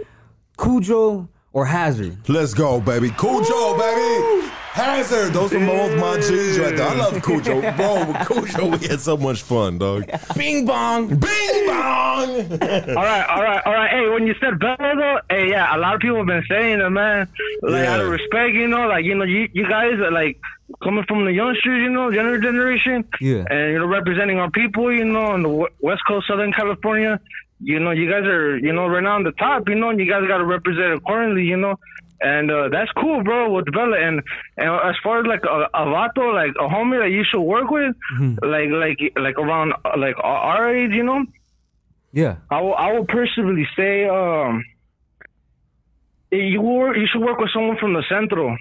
Cujo 0.59 1.29
or 1.53 1.67
Hazard. 1.67 2.17
Let's 2.29 2.55
go, 2.55 2.81
baby. 2.81 3.11
Cujo, 3.11 3.77
baby. 3.77 4.50
Hazard. 4.73 5.33
Those 5.33 5.53
are 5.53 5.59
both 5.67 5.99
my 5.99 6.17
G's 6.21 6.59
right 6.59 6.77
there. 6.77 6.89
I 6.89 6.95
love 6.95 7.23
Cujo. 7.23 7.61
Bro, 7.77 8.07
with 8.07 8.27
Cujo, 8.27 8.67
we 8.67 8.87
had 8.87 9.01
so 9.01 9.17
much 9.17 9.43
fun, 9.43 9.79
dog. 9.79 10.05
Bing 10.37 10.65
bong. 10.65 11.09
Bing 11.09 11.67
bong. 11.67 12.31
all 12.53 13.05
right, 13.05 13.27
all 13.29 13.43
right, 13.43 13.63
all 13.67 13.73
right. 13.73 13.91
Hey, 13.91 14.09
when 14.09 14.27
you 14.27 14.35
said 14.41 14.59
Bella, 14.59 14.77
though, 14.79 15.19
hey, 15.29 15.51
yeah, 15.51 15.75
a 15.75 15.79
lot 15.79 15.95
of 15.95 16.01
people 16.01 16.19
have 16.19 16.27
been 16.27 16.45
saying 16.49 16.81
it, 16.81 16.91
man. 16.91 17.29
Like, 17.63 17.85
Yeah. 17.85 17.95
out 17.95 18.01
of 18.01 18.09
respect, 18.11 18.55
you 18.55 18.69
know, 18.69 18.87
like, 18.87 19.05
you 19.05 19.15
know, 19.15 19.25
you, 19.25 19.49
you 19.53 19.69
guys 19.69 19.95
are 19.95 20.13
like 20.13 20.39
coming 20.83 21.05
from 21.09 21.25
the 21.25 21.33
youngsters, 21.33 21.83
you 21.83 21.91
know, 21.91 22.11
younger 22.11 22.39
generation. 22.39 23.05
Yeah. 23.21 23.45
And, 23.51 23.73
you 23.73 23.79
know, 23.81 23.87
representing 23.87 24.39
our 24.39 24.51
people, 24.51 24.93
you 24.93 25.05
know, 25.05 25.35
in 25.35 25.43
the 25.43 25.69
West 25.81 26.03
Coast, 26.07 26.29
Southern 26.29 26.53
California. 26.53 27.21
You 27.63 27.79
know, 27.79 27.91
you 27.91 28.09
guys 28.11 28.25
are, 28.25 28.57
you 28.57 28.73
know, 28.73 28.87
right 28.87 29.03
now 29.03 29.17
on 29.17 29.23
the 29.25 29.33
top, 29.33 29.69
you 29.69 29.75
know, 29.75 29.91
and 29.91 30.01
you 30.01 30.07
guys 30.07 30.27
got 30.27 30.39
to 30.39 30.47
represent 30.47 30.95
accordingly, 30.95 31.43
you 31.45 31.59
know. 31.59 31.79
And 32.23 32.51
uh, 32.51 32.69
that's 32.69 32.91
cool, 32.93 33.23
bro, 33.25 33.51
with 33.53 33.65
Bella. 33.73 33.97
And, 33.99 34.21
and 34.59 34.69
as 34.91 34.95
far 35.03 35.21
as 35.21 35.27
like 35.27 35.43
a, 35.45 35.69
a 35.73 35.87
vato, 35.87 36.35
like 36.35 36.51
a 36.61 36.69
homie 36.69 37.01
that 37.03 37.11
you 37.11 37.25
should 37.25 37.41
work 37.41 37.71
with, 37.71 37.95
like, 38.43 38.69
like, 38.69 38.99
like 39.17 39.39
around, 39.39 39.73
uh, 39.85 39.97
like 39.97 40.17
our- 40.23 40.75
age, 40.75 40.91
you 40.93 41.03
know, 41.03 41.25
Yeah. 42.13 42.37
I 42.51 42.61
will, 42.61 42.75
I 42.75 42.93
will 42.93 43.07
personally 43.07 43.67
say, 43.77 44.05
um, 44.07 44.63
you 46.31 46.61
work, 46.61 46.97
you 46.97 47.07
should 47.11 47.23
work 47.23 47.39
with 47.39 47.51
someone 47.53 47.77
from 47.79 47.95
the 47.95 48.05
centro. 48.09 48.51
Like 48.51 48.59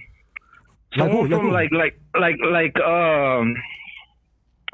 Someone 1.12 1.30
who? 1.30 1.32
Like 1.36 1.42
from 1.42 1.52
like, 1.52 1.72
like, 1.72 2.00
like, 2.20 2.38
like, 2.52 2.80
um, 2.80 3.56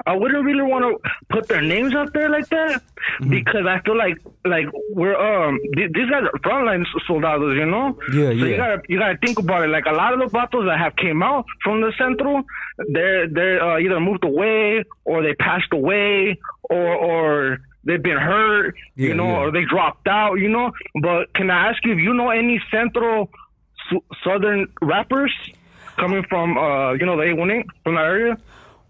I 0.06 0.14
wouldn't 0.16 0.44
really 0.44 0.62
want 0.62 0.84
to 0.84 1.10
put 1.28 1.48
their 1.48 1.62
names 1.62 1.94
out 1.94 2.12
there 2.12 2.28
like 2.30 2.48
that 2.48 2.82
Mm-hmm. 3.20 3.30
because 3.30 3.66
I 3.66 3.78
feel 3.80 3.96
like, 3.96 4.18
like 4.44 4.66
we're, 4.90 5.14
um, 5.16 5.60
th- 5.76 5.92
these 5.92 6.10
guys 6.10 6.24
are 6.24 6.38
frontline 6.40 6.84
soldados, 7.06 7.56
you 7.56 7.64
know? 7.64 7.96
Yeah, 8.12 8.26
So 8.28 8.32
you 8.32 8.56
gotta, 8.56 8.82
you 8.88 8.98
gotta 8.98 9.16
think 9.24 9.38
about 9.38 9.62
it. 9.64 9.68
Like 9.68 9.86
a 9.86 9.92
lot 9.92 10.12
of 10.12 10.18
the 10.18 10.26
battles 10.26 10.64
that 10.66 10.78
have 10.78 10.96
came 10.96 11.22
out 11.22 11.44
from 11.62 11.82
the 11.82 11.92
centro, 11.96 12.44
they're, 12.92 13.28
they're 13.28 13.62
uh, 13.62 13.78
either 13.78 14.00
moved 14.00 14.24
away 14.24 14.82
or 15.04 15.22
they 15.22 15.34
passed 15.34 15.72
away 15.72 16.38
or, 16.64 16.94
or 16.94 17.58
they've 17.84 18.02
been 18.02 18.16
hurt, 18.18 18.74
Yeah, 18.96 19.08
you 19.08 19.14
know, 19.14 19.26
yeah. 19.28 19.38
or 19.38 19.50
they 19.52 19.64
dropped 19.64 20.08
out, 20.08 20.34
you 20.40 20.48
know. 20.48 20.72
But 21.00 21.32
can 21.32 21.48
I 21.50 21.70
ask 21.70 21.84
you 21.84 21.92
if 21.92 21.98
you 22.00 22.12
know 22.12 22.30
any 22.30 22.60
central 22.72 23.30
su- 23.88 24.04
southern 24.24 24.66
rappers 24.82 25.32
coming 25.96 26.24
from, 26.28 26.58
uh, 26.58 26.92
you 26.94 27.06
know, 27.06 27.16
the 27.16 27.22
818 27.22 27.64
from 27.84 27.94
the 27.94 28.00
area? 28.00 28.36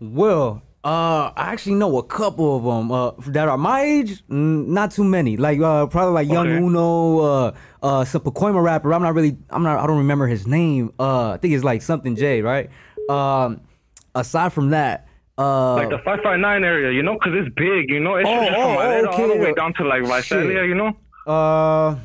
Well, 0.00 0.62
uh, 0.86 1.32
I 1.36 1.52
actually 1.52 1.74
know 1.74 1.98
a 1.98 2.02
couple 2.04 2.56
of 2.56 2.62
them 2.62 2.92
uh, 2.92 3.10
that 3.32 3.48
are 3.48 3.58
my 3.58 3.80
age. 3.82 4.22
Not 4.28 4.92
too 4.92 5.02
many. 5.04 5.36
Like 5.36 5.58
uh, 5.60 5.86
probably 5.86 6.14
like 6.14 6.28
Young 6.28 6.46
Okay. 6.46 6.64
Uno, 6.64 7.18
uh, 7.18 7.52
uh, 7.82 8.04
some 8.04 8.22
Pacoima 8.22 8.62
rapper. 8.62 8.94
I'm 8.94 9.02
not 9.02 9.14
really. 9.14 9.36
I'm 9.50 9.64
not. 9.64 9.80
I 9.82 9.86
don't 9.88 9.98
remember 9.98 10.26
his 10.28 10.46
name. 10.46 10.92
Uh, 10.98 11.30
I 11.30 11.38
think 11.38 11.54
it's 11.54 11.64
like 11.64 11.82
something 11.82 12.14
J, 12.14 12.40
right? 12.40 12.70
Um, 13.10 13.60
aside 14.14 14.52
from 14.52 14.70
that, 14.70 15.08
uh, 15.38 15.74
Like 15.74 15.90
the 15.90 15.98
559 15.98 16.64
area, 16.64 16.92
you 16.92 17.02
know, 17.02 17.14
because 17.14 17.32
it's 17.34 17.52
big, 17.56 17.90
you 17.90 18.00
know. 18.00 18.14
It's 18.16 18.28
Oh, 18.28 18.34
just 18.34 18.52
from 18.52 18.60
oh, 18.62 18.74
Madera 18.76 19.10
all 19.10 19.28
the 19.28 19.36
way 19.44 19.52
down 19.54 19.74
to 19.74 19.84
like 19.84 20.02
Visalia, 20.04 20.64
you 20.64 20.74
know. 20.74 20.96
uh, 21.26 21.96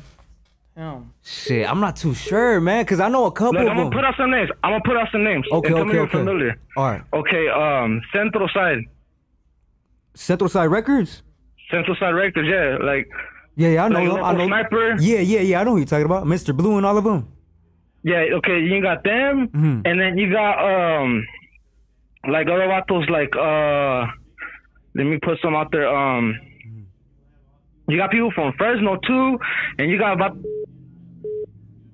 Damn. 0.76 1.12
shit. 1.22 1.68
I'm 1.68 1.80
not 1.80 1.96
too 1.96 2.14
sure, 2.14 2.58
man, 2.60 2.84
because 2.84 2.98
I 3.00 3.08
know 3.08 3.26
a 3.26 3.32
couple 3.32 3.54
Look, 3.60 3.62
of 3.64 3.68
I'm 3.68 3.76
gonna 3.76 3.90
put 3.90 4.04
out 4.04 4.14
some 4.16 4.30
names. 4.30 4.48
I'm 4.64 4.70
gonna 4.72 4.82
put 4.84 4.96
out 4.96 5.08
some 5.12 5.22
names. 5.22 5.46
Okay, 5.52 5.66
and 5.68 5.76
tell 5.76 5.78
okay, 5.84 5.88
me 5.88 5.94
you're 5.94 6.02
okay. 6.04 6.18
familiar. 6.18 6.58
All 6.76 6.84
right, 6.90 7.02
Okay, 7.12 7.48
um, 7.48 8.00
Central 8.12 8.48
Side, 8.54 8.78
Central 10.14 10.48
Side 10.48 10.66
Records. 10.66 11.22
Central 11.70 11.96
Side 11.96 12.10
Records, 12.14 12.48
yeah, 12.48 12.78
like 12.84 13.06
Yeah, 13.56 13.68
yeah, 13.68 13.84
I 13.84 13.88
know. 13.88 14.14
Like. 14.14 14.22
I 14.22 14.32
know. 14.36 14.46
Sniper. 14.46 14.96
Yeah, 15.00 15.20
yeah, 15.20 15.40
yeah. 15.40 15.60
I 15.60 15.64
know 15.64 15.72
who 15.72 15.76
you're 15.78 15.86
talking 15.86 16.06
about, 16.06 16.24
Mr. 16.24 16.56
Blue 16.56 16.76
and 16.78 16.86
all 16.86 16.96
of 16.96 17.04
them. 17.04 17.28
yeah, 18.02 18.24
okay, 18.38 18.58
you 18.60 18.80
got 18.82 19.04
them, 19.04 19.48
Mhm. 19.48 19.82
and 19.86 20.00
then 20.00 20.16
you 20.18 20.32
got 20.32 20.56
um, 20.58 21.24
like 22.28 22.46
other 22.48 22.66
vatos, 22.66 23.08
like 23.10 23.36
uh, 23.36 24.06
let 24.94 25.04
me 25.04 25.18
put 25.22 25.38
some 25.42 25.54
out 25.54 25.70
there. 25.70 25.86
Um, 25.88 26.34
you 27.88 27.98
got 27.98 28.10
people 28.10 28.30
from 28.32 28.52
Fresno 28.56 28.96
too, 29.06 29.38
and 29.78 29.90
you 29.90 29.98
got 29.98 30.12
about 30.14 30.36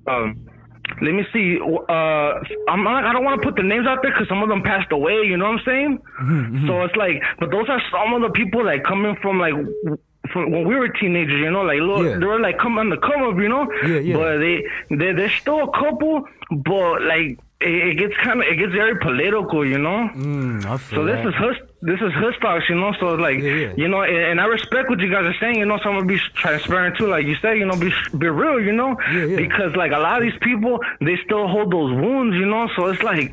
um. 0.09 0.45
Let 1.03 1.13
me 1.13 1.25
see. 1.35 1.59
Uh, 1.61 2.33
I'm 2.73 2.83
not, 2.83 3.05
I 3.05 3.13
don't 3.13 3.23
want 3.23 3.41
to 3.43 3.47
put 3.47 3.57
the 3.57 3.63
names 3.63 3.87
out 3.87 3.99
there 4.03 4.11
because 4.11 4.27
some 4.27 4.43
of 4.43 4.49
them 4.49 4.63
passed 4.63 4.91
away. 4.91 5.21
You 5.23 5.37
know 5.37 5.45
what 5.45 5.59
I'm 5.61 5.65
saying? 5.67 5.99
Mm-hmm, 6.23 6.67
So 6.67 6.81
it's 6.83 6.97
like, 6.97 7.23
but 7.39 7.51
those 7.51 7.69
are 7.69 7.81
some 7.93 8.15
of 8.15 8.23
the 8.23 8.31
people 8.31 8.65
like 8.65 8.85
coming 8.85 9.15
from 9.21 9.39
like 9.39 9.53
from 10.33 10.51
when 10.51 10.67
we 10.67 10.75
were 10.75 10.89
teenagers. 10.89 11.39
You 11.41 11.51
know, 11.51 11.61
like 11.63 11.79
little, 11.79 12.05
Yeah. 12.07 12.19
they 12.19 12.25
were 12.25 12.41
like 12.41 12.59
come 12.59 12.79
on 12.79 12.89
the 12.89 12.97
come 12.97 13.23
up. 13.23 13.37
You 13.37 13.49
know? 13.51 13.71
Yeah, 13.87 13.99
yeah. 13.99 14.17
But 14.17 14.39
they, 14.39 14.65
they 14.91 15.13
there's 15.13 15.35
still 15.35 15.65
a 15.69 15.73
couple, 15.73 16.25
but 16.51 17.03
like 17.03 17.39
it, 17.61 17.89
it 17.91 17.95
gets 17.99 18.15
kind 18.25 18.41
of 18.41 18.47
it 18.49 18.57
gets 18.57 18.73
very 18.73 18.99
political, 18.99 19.67
you 19.67 19.79
know. 19.79 20.09
Mm, 20.17 20.65
So 20.91 21.05
this 21.05 21.21
is 21.27 21.35
this 21.81 22.01
is 22.01 22.13
hus 22.15 22.35
talks, 22.41 22.69
you 22.69 22.75
know. 22.75 22.93
So 22.99 23.15
like, 23.15 23.39
you 23.39 23.89
know, 23.89 24.03
and, 24.03 24.17
and 24.17 24.41
I 24.41 24.47
respect 24.47 24.91
what 24.91 24.99
you 24.99 25.11
guys 25.11 25.25
are 25.25 25.35
saying, 25.41 25.57
you 25.57 25.65
know. 25.67 25.79
So 25.83 25.91
I'm 25.91 25.97
gonna 25.97 26.07
be 26.07 26.19
transparent 26.35 26.97
too, 26.99 27.07
like 27.07 27.25
you 27.25 27.37
say, 27.37 27.59
you 27.59 27.67
know, 27.67 27.77
be 27.77 27.93
be 28.17 28.29
real, 28.29 28.61
you 28.61 28.73
know, 28.73 28.97
because 29.37 29.77
like 29.77 29.93
a 29.93 29.99
lot 29.99 30.19
of 30.19 30.23
these 30.23 30.39
people, 30.43 30.81
they 31.01 31.17
still 31.25 31.47
hold 31.47 31.73
those 31.73 31.93
wounds, 31.93 32.37
you 32.37 32.47
know. 32.47 32.69
So 32.77 32.87
it's 32.87 33.03
like 33.03 33.33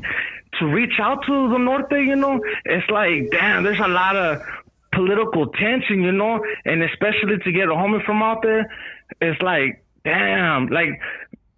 to 0.60 0.66
reach 0.66 0.94
out 1.00 1.24
to 1.26 1.48
the 1.50 1.58
norte, 1.58 1.90
you 1.90 2.16
know, 2.16 2.40
it's 2.64 2.88
like 2.88 3.30
damn, 3.32 3.64
there's 3.64 3.80
a 3.80 3.88
lot 3.88 4.16
of 4.16 4.42
political 4.92 5.48
tension, 5.48 6.02
you 6.02 6.12
know, 6.12 6.42
and 6.64 6.82
especially 6.82 7.38
to 7.38 7.52
get 7.52 7.68
a 7.68 7.72
homie 7.72 8.04
from 8.04 8.22
out 8.22 8.42
there, 8.42 8.70
it's 9.20 9.42
like 9.42 9.82
damn, 10.04 10.68
like 10.68 11.00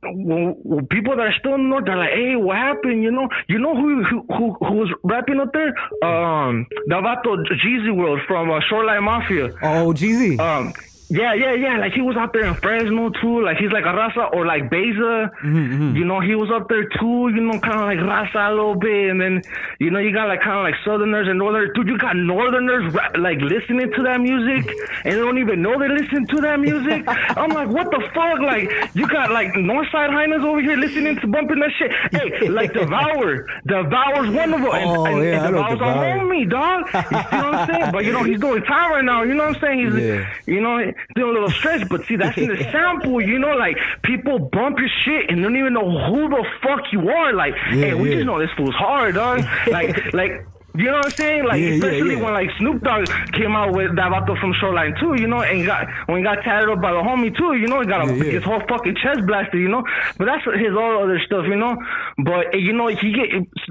people 0.02 1.17
that 1.17 1.27
are 1.27 1.35
still 1.39 1.55
in 1.55 1.62
the 1.65 1.68
north, 1.68 1.85
they're 1.85 1.97
like, 1.97 2.10
"Hey, 2.10 2.36
what 2.36 2.57
happened?" 2.57 3.02
You 3.02 3.10
know, 3.10 3.28
you 3.49 3.59
know 3.59 3.75
who 3.75 4.05
who 4.05 4.25
who, 4.28 4.57
who 4.65 4.75
was 4.75 4.93
rapping 5.02 5.41
up 5.41 5.52
there? 5.52 5.68
Um, 6.02 6.67
Davato 6.89 7.36
Jeezy 7.65 7.94
World 7.94 8.20
from 8.27 8.51
uh, 8.51 8.60
Shoreline 8.68 9.05
Mafia. 9.05 9.47
Oh, 9.62 9.93
Jeezy. 9.93 10.39
Um, 10.39 10.73
yeah, 11.10 11.32
yeah, 11.34 11.54
yeah. 11.54 11.78
Like 11.78 11.92
he 11.92 12.02
was 12.02 12.16
out 12.16 12.32
there 12.32 12.44
in 12.44 12.54
Fresno 12.54 13.10
too. 13.20 13.42
Like 13.42 13.56
he's 13.56 13.70
like 13.72 13.84
a 13.84 13.94
Raza 13.96 14.32
or 14.32 14.44
like 14.46 14.68
Beza. 14.70 15.30
Mm-hmm, 15.42 15.96
You 15.96 16.04
know, 16.04 16.20
he 16.20 16.34
was 16.34 16.50
up 16.50 16.68
there 16.68 16.84
too. 16.84 17.28
You 17.34 17.40
know, 17.40 17.58
kind 17.60 17.80
of 17.80 17.86
like 17.88 17.98
Raza 17.98 18.50
a 18.50 18.54
little 18.54 18.74
bit, 18.74 19.10
and 19.10 19.20
then 19.20 19.42
you 19.78 19.90
know 19.90 19.98
you 19.98 20.12
got 20.12 20.28
like 20.28 20.40
kind 20.42 20.58
of 20.58 20.64
like 20.64 20.74
Southerners 20.84 21.26
and 21.28 21.38
Northerners. 21.38 21.70
Dude, 21.74 21.88
you 21.88 21.98
got 21.98 22.16
Northerners 22.16 22.92
like 23.18 23.40
listening 23.40 23.90
to 23.92 24.02
that 24.02 24.20
music, 24.20 24.68
and 25.04 25.14
they 25.14 25.18
don't 25.18 25.38
even 25.38 25.62
know 25.62 25.78
they 25.78 25.88
listen 25.88 26.26
to 26.26 26.40
that 26.42 26.60
music. 26.60 27.04
I'm 27.08 27.50
like, 27.50 27.68
what 27.68 27.90
the 27.90 28.00
fuck? 28.14 28.38
Like 28.40 28.68
you 28.94 29.06
got 29.08 29.30
like 29.30 29.48
Northside 29.54 30.10
Highness 30.12 30.42
over 30.44 30.60
here 30.60 30.76
listening 30.76 31.16
to 31.20 31.26
bumping 31.26 31.60
that 31.60 31.70
shit. 31.78 31.92
Hey, 32.12 32.48
like 32.48 32.72
Devour, 32.78 33.46
Devour's 33.66 34.30
one 34.30 34.52
of 34.54 34.60
them. 34.60 34.70
And, 34.72 34.88
Oh, 34.90 35.04
and, 35.06 35.22
yeah, 35.24 35.46
and 35.46 35.54
Devour's 35.54 35.80
a 35.80 35.84
homie, 35.84 36.48
dog. 36.50 36.84
You 36.86 37.00
see 37.00 37.14
what 37.16 37.34
I'm 37.34 37.66
saying? 37.68 37.92
But 37.92 38.04
you 38.04 38.12
know 38.12 38.24
he's 38.24 38.40
doing 38.40 38.62
time 38.64 38.90
right 38.92 39.04
now. 39.04 39.22
You 39.22 39.34
know 39.34 39.44
what 39.48 39.56
I'm 39.56 39.60
saying? 39.60 39.78
He's 39.78 39.94
Yeah. 40.08 40.26
you 40.46 40.60
know, 40.60 40.92
doing 41.15 41.31
a 41.31 41.33
little 41.33 41.51
stretch, 41.51 41.89
but 41.89 42.05
see, 42.07 42.17
that's 42.17 42.36
in 42.39 42.49
the 42.49 42.57
sample, 42.73 43.20
you 43.20 43.39
know, 43.39 43.55
like 43.55 43.77
people 44.02 44.39
bump 44.39 44.78
your 44.78 44.89
shit 45.05 45.31
and 45.31 45.43
don't 45.43 45.57
even 45.57 45.73
know 45.73 45.89
who 46.07 46.28
the 46.28 46.44
fuck 46.62 46.93
you 46.93 47.09
are. 47.09 47.33
Like, 47.33 47.55
hey, 47.55 47.94
we 47.94 48.10
yeah. 48.10 48.17
just 48.17 48.27
know 48.27 48.39
this 48.39 48.51
fool's 48.57 48.75
hard, 48.75 49.15
dog. 49.15 49.44
Like, 49.68 50.12
like. 50.12 50.47
You 50.76 50.84
know 50.84 50.98
what 50.98 51.06
I'm 51.06 51.10
saying? 51.12 51.44
Like, 51.44 51.60
Yeah, 51.60 51.68
yeah, 51.68 51.74
especially 51.74 52.14
yeah. 52.16 52.22
when 52.22 52.34
like 52.34 52.50
Snoop 52.58 52.82
Dogg 52.82 53.06
came 53.32 53.56
out 53.56 53.72
with 53.74 53.97
that 53.97 54.12
vato 54.12 54.38
from 54.38 54.52
Shoreline 54.60 54.94
too, 55.00 55.14
you 55.18 55.26
know, 55.26 55.40
and 55.42 55.64
got 55.66 55.88
when 56.06 56.18
he 56.18 56.22
got 56.22 56.42
tatted 56.44 56.68
up 56.68 56.80
by 56.80 56.92
the 56.92 56.98
homie 56.98 57.34
too, 57.36 57.55
you 57.56 57.66
know, 57.66 57.80
he 57.80 57.86
got 57.86 58.08
a, 58.08 58.14
Yeah, 58.14 58.24
yeah. 58.24 58.30
his 58.32 58.44
whole 58.44 58.60
fucking 58.68 58.94
chest 59.02 59.26
blasted, 59.26 59.60
you 59.60 59.68
know. 59.68 59.82
But 60.18 60.26
that's 60.26 60.44
his 60.44 60.76
all 60.76 61.02
other 61.02 61.18
stuff, 61.26 61.47
you 61.48 61.56
know. 61.56 61.76
But 62.18 62.55
eh, 62.55 62.58
you 62.58 62.72
know, 62.74 62.86
he 62.88 63.12
get 63.12 63.26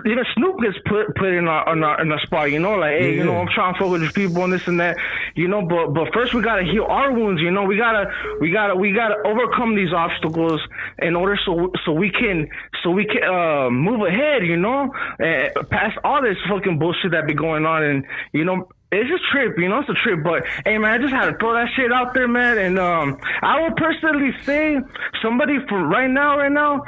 even 0.05 0.25
Snoop 0.35 0.59
gets 0.59 0.77
put 0.85 1.15
put 1.15 1.29
in 1.29 1.47
a 1.47 1.71
in 1.71 1.83
a, 1.83 2.01
in 2.01 2.11
a 2.11 2.19
spot, 2.25 2.51
you 2.51 2.59
know, 2.59 2.75
like 2.75 2.99
hey, 2.99 3.11
Yeah, 3.11 3.17
you 3.19 3.23
know. 3.23 3.37
I'm 3.37 3.47
trying 3.47 3.73
to 3.75 3.79
fuck 3.79 3.89
with 3.91 4.01
these 4.01 4.11
people 4.11 4.43
and 4.43 4.51
this 4.51 4.67
and 4.67 4.79
that, 4.81 4.97
you 5.35 5.47
know. 5.47 5.61
But 5.61 5.93
but 5.93 6.11
first 6.13 6.33
we 6.33 6.41
gotta 6.41 6.63
heal 6.63 6.85
our 6.89 7.13
wounds, 7.13 7.41
you 7.41 7.51
know. 7.51 7.63
We 7.63 7.77
gotta 7.77 8.11
we 8.41 8.51
gotta 8.51 8.75
we 8.75 8.91
gotta 8.91 9.15
overcome 9.23 9.75
these 9.75 9.93
obstacles 9.93 10.59
in 10.99 11.15
order 11.15 11.39
so 11.45 11.71
so 11.85 11.93
we 11.93 12.09
can 12.09 12.49
so 12.83 12.89
we 12.91 13.05
can 13.05 13.23
uh, 13.23 13.69
move 13.69 14.01
ahead, 14.01 14.43
you 14.45 14.57
know, 14.57 14.91
uh, 15.23 15.63
past 15.69 15.97
all 16.03 16.21
this 16.21 16.35
fucking 16.49 16.77
bullshit 16.79 16.86
that 17.11 17.27
be 17.27 17.33
going 17.33 17.65
on, 17.65 17.83
and 17.83 18.05
you 18.33 18.45
know. 18.45 18.69
It's 18.89 19.09
a 19.09 19.19
trip, 19.33 19.57
you 19.57 19.67
know, 19.67 19.79
it's 19.79 19.89
a 19.89 19.93
trip, 19.95 20.23
but 20.23 20.45
hey 20.65 20.77
man, 20.77 20.93
I 20.93 20.97
just 20.97 21.13
had 21.13 21.25
to 21.25 21.37
throw 21.37 21.51
that 21.55 21.67
shit 21.75 21.91
out 21.91 22.13
there, 22.13 22.25
man. 22.25 22.57
And 22.57 22.79
um 22.79 23.17
I 23.41 23.61
would 23.61 23.75
personally 23.75 24.31
say 24.45 24.77
somebody 25.21 25.57
for 25.67 25.85
right 25.85 26.09
now, 26.09 26.37
right 26.37 26.49
now, 26.49 26.83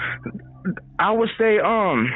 I 0.98 1.12
would 1.12 1.28
say 1.38 1.60
um 1.60 2.10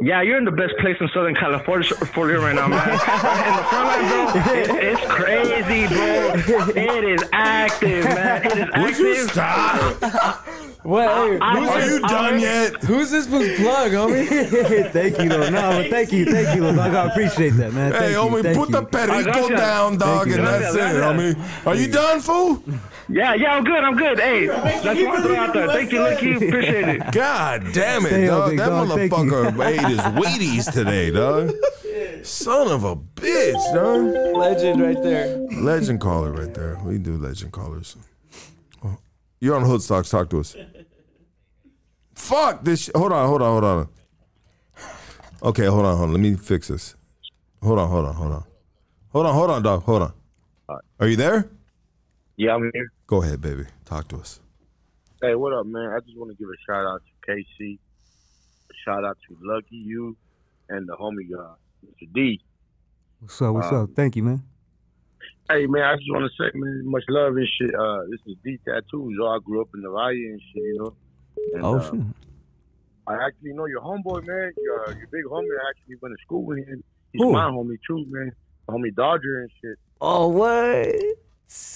yeah, 0.00 0.22
you're 0.22 0.38
in 0.38 0.44
the 0.44 0.50
best 0.50 0.74
place 0.80 0.96
in 1.00 1.08
Southern 1.12 1.34
California 1.34 1.88
for 2.14 2.30
you 2.30 2.38
right 2.38 2.54
now, 2.54 2.68
man. 2.68 2.88
in 2.88 2.96
the 2.96 3.64
front 3.68 3.86
line, 3.86 4.08
bro, 4.08 4.52
it, 4.54 4.70
it's 4.84 5.06
crazy, 5.12 5.94
bro. 5.94 6.72
It 6.74 7.04
is 7.04 7.28
active, 7.32 8.04
man. 8.04 8.46
It 8.46 8.52
is 8.52 8.68
active. 8.72 8.82
Would 8.82 8.98
you 8.98 9.28
stop? 9.28 10.46
What? 10.82 11.08
Hey, 11.08 11.38
I- 11.40 11.58
I- 11.58 11.66
Are 11.68 11.86
you 11.86 12.00
I- 12.02 12.08
done 12.08 12.40
yet? 12.40 12.82
Who's 12.84 13.10
this 13.12 13.26
fool's 13.28 13.46
plug, 13.60 13.92
homie? 13.92 14.26
thank 14.92 15.18
you, 15.18 15.28
though. 15.28 15.48
No, 15.48 15.70
but 15.82 15.90
thank 15.90 16.10
you, 16.12 16.24
thank 16.26 16.56
you, 16.56 16.62
dog. 16.62 16.78
I 16.94 17.06
appreciate 17.06 17.50
that, 17.50 17.72
man. 17.72 17.92
Thank 17.92 18.02
Hey, 18.04 18.10
you, 18.12 18.16
homie, 18.16 18.42
thank 18.42 18.58
put 18.58 18.68
you. 18.70 18.74
the 18.76 18.82
perico 18.84 19.24
gotcha. 19.32 19.56
down, 19.56 19.96
dog, 19.98 20.26
you. 20.26 20.34
and 20.34 20.46
that's 20.46 20.74
it, 20.74 20.78
Gotcha, 20.78 20.98
gotcha. 20.98 21.18
homie. 21.38 21.66
Are 21.66 21.74
you 21.76 21.86
done, 21.86 22.20
fool? 22.20 22.62
Yeah, 23.08 23.34
yeah, 23.34 23.54
I'm 23.56 23.64
good. 23.64 23.84
I'm 23.84 23.96
good. 23.96 24.18
Hey, 24.18 24.46
that's 24.46 24.84
what 24.84 24.96
I 24.96 25.22
throw 25.22 25.36
out 25.36 25.52
there. 25.54 25.68
Thank 25.68 25.92
you, 25.92 26.00
Lucky. 26.00 26.32
Appreciate 26.34 26.88
it. 26.88 27.02
God 27.12 27.72
damn 27.72 28.06
it, 28.06 28.10
Damn, 28.10 28.26
dog. 28.26 28.50
big 28.50 28.58
That 28.58 28.66
dog, 28.68 28.88
motherfucker 28.88 29.64
ate 29.66 29.80
his 29.88 29.98
Wheaties 30.00 30.72
today, 30.72 31.10
dog. 31.10 31.52
Son 32.24 32.68
of 32.68 32.84
a 32.84 32.96
bitch, 32.96 33.74
dog. 33.74 34.36
Legend 34.36 34.80
right 34.82 35.00
there. 35.02 35.36
Legend 35.60 36.00
caller 36.00 36.32
right 36.32 36.52
there. 36.54 36.78
We 36.84 36.98
do 36.98 37.16
legend 37.18 37.52
callers. 37.52 37.96
You're 39.42 39.56
on 39.56 39.64
Hoodstocks. 39.64 40.08
Talk 40.08 40.30
to 40.30 40.38
us. 40.38 40.54
Fuck 42.14 42.62
this. 42.62 42.82
Sh- 42.84 42.90
hold 42.94 43.10
on, 43.12 43.26
hold 43.26 43.42
on, 43.42 43.50
hold 43.50 43.64
on. 43.64 43.88
Okay, 45.42 45.66
hold 45.66 45.84
on, 45.84 45.96
hold 45.96 46.10
on. 46.10 46.12
Let 46.12 46.20
me 46.20 46.36
fix 46.36 46.68
this. 46.68 46.94
Hold 47.60 47.80
on, 47.80 47.88
hold 47.90 48.04
on, 48.04 48.14
hold 48.14 48.32
on. 48.34 48.44
Hold 49.10 49.26
on, 49.26 49.34
hold 49.34 49.50
on, 49.50 49.62
dog. 49.64 49.82
Hold 49.82 50.02
on. 50.02 50.12
Are 51.00 51.08
you 51.08 51.16
there? 51.16 51.50
Yeah, 52.36 52.54
I'm 52.54 52.70
here. 52.72 52.92
Go 53.08 53.20
ahead, 53.24 53.40
baby. 53.40 53.64
Talk 53.84 54.06
to 54.08 54.18
us. 54.18 54.38
Hey, 55.20 55.34
what 55.34 55.52
up, 55.52 55.66
man? 55.66 55.90
I 55.90 55.98
just 56.06 56.16
want 56.16 56.30
to 56.30 56.36
give 56.36 56.46
a 56.48 56.56
shout 56.64 56.86
out 56.86 57.02
to 57.26 57.32
KC. 57.32 57.80
A 58.70 58.74
shout 58.84 59.04
out 59.04 59.18
to 59.28 59.36
Lucky 59.42 59.74
You 59.74 60.16
and 60.68 60.88
the 60.88 60.92
homie 60.94 61.28
guy, 61.28 61.54
Mr. 61.84 62.12
D. 62.14 62.40
What's 63.18 63.42
up? 63.42 63.54
What's 63.54 63.72
Uh, 63.72 63.82
up? 63.82 63.90
Thank 63.96 64.14
you, 64.14 64.22
man. 64.22 64.44
Hey, 65.50 65.66
man, 65.66 65.82
I 65.82 65.96
just 65.96 66.10
want 66.10 66.30
to 66.30 66.42
say, 66.42 66.50
man, 66.54 66.82
much 66.86 67.04
love 67.08 67.36
and 67.36 67.48
shit. 67.58 67.74
Uh, 67.74 68.02
this 68.10 68.20
is 68.26 68.36
D 68.44 68.58
Tattoos. 68.64 69.14
Y'all 69.18 69.40
grew 69.40 69.60
up 69.60 69.68
in 69.74 69.82
the 69.82 69.90
valley 69.90 70.26
and 70.26 70.40
shit, 70.52 70.62
you 70.62 70.78
know. 70.78 70.94
And, 71.54 71.64
Oh 71.64 71.78
uh. 71.78 73.12
I 73.12 73.26
actually 73.26 73.52
know 73.52 73.66
your 73.66 73.80
homeboy, 73.80 74.26
man. 74.26 74.52
Your, 74.56 74.96
your 74.96 75.08
big 75.10 75.24
homie. 75.24 75.48
I 75.50 75.70
actually 75.70 75.96
went 76.00 76.16
to 76.16 76.22
school 76.22 76.44
with 76.44 76.58
him. 76.58 76.84
He's 77.12 77.20
Who? 77.22 77.32
my 77.32 77.50
homie 77.50 77.78
too, 77.86 78.04
man. 78.08 78.32
Homie 78.68 78.94
Dodger 78.94 79.40
and 79.40 79.50
shit. 79.60 79.78
Oh 80.00 80.28
what? 80.28 80.86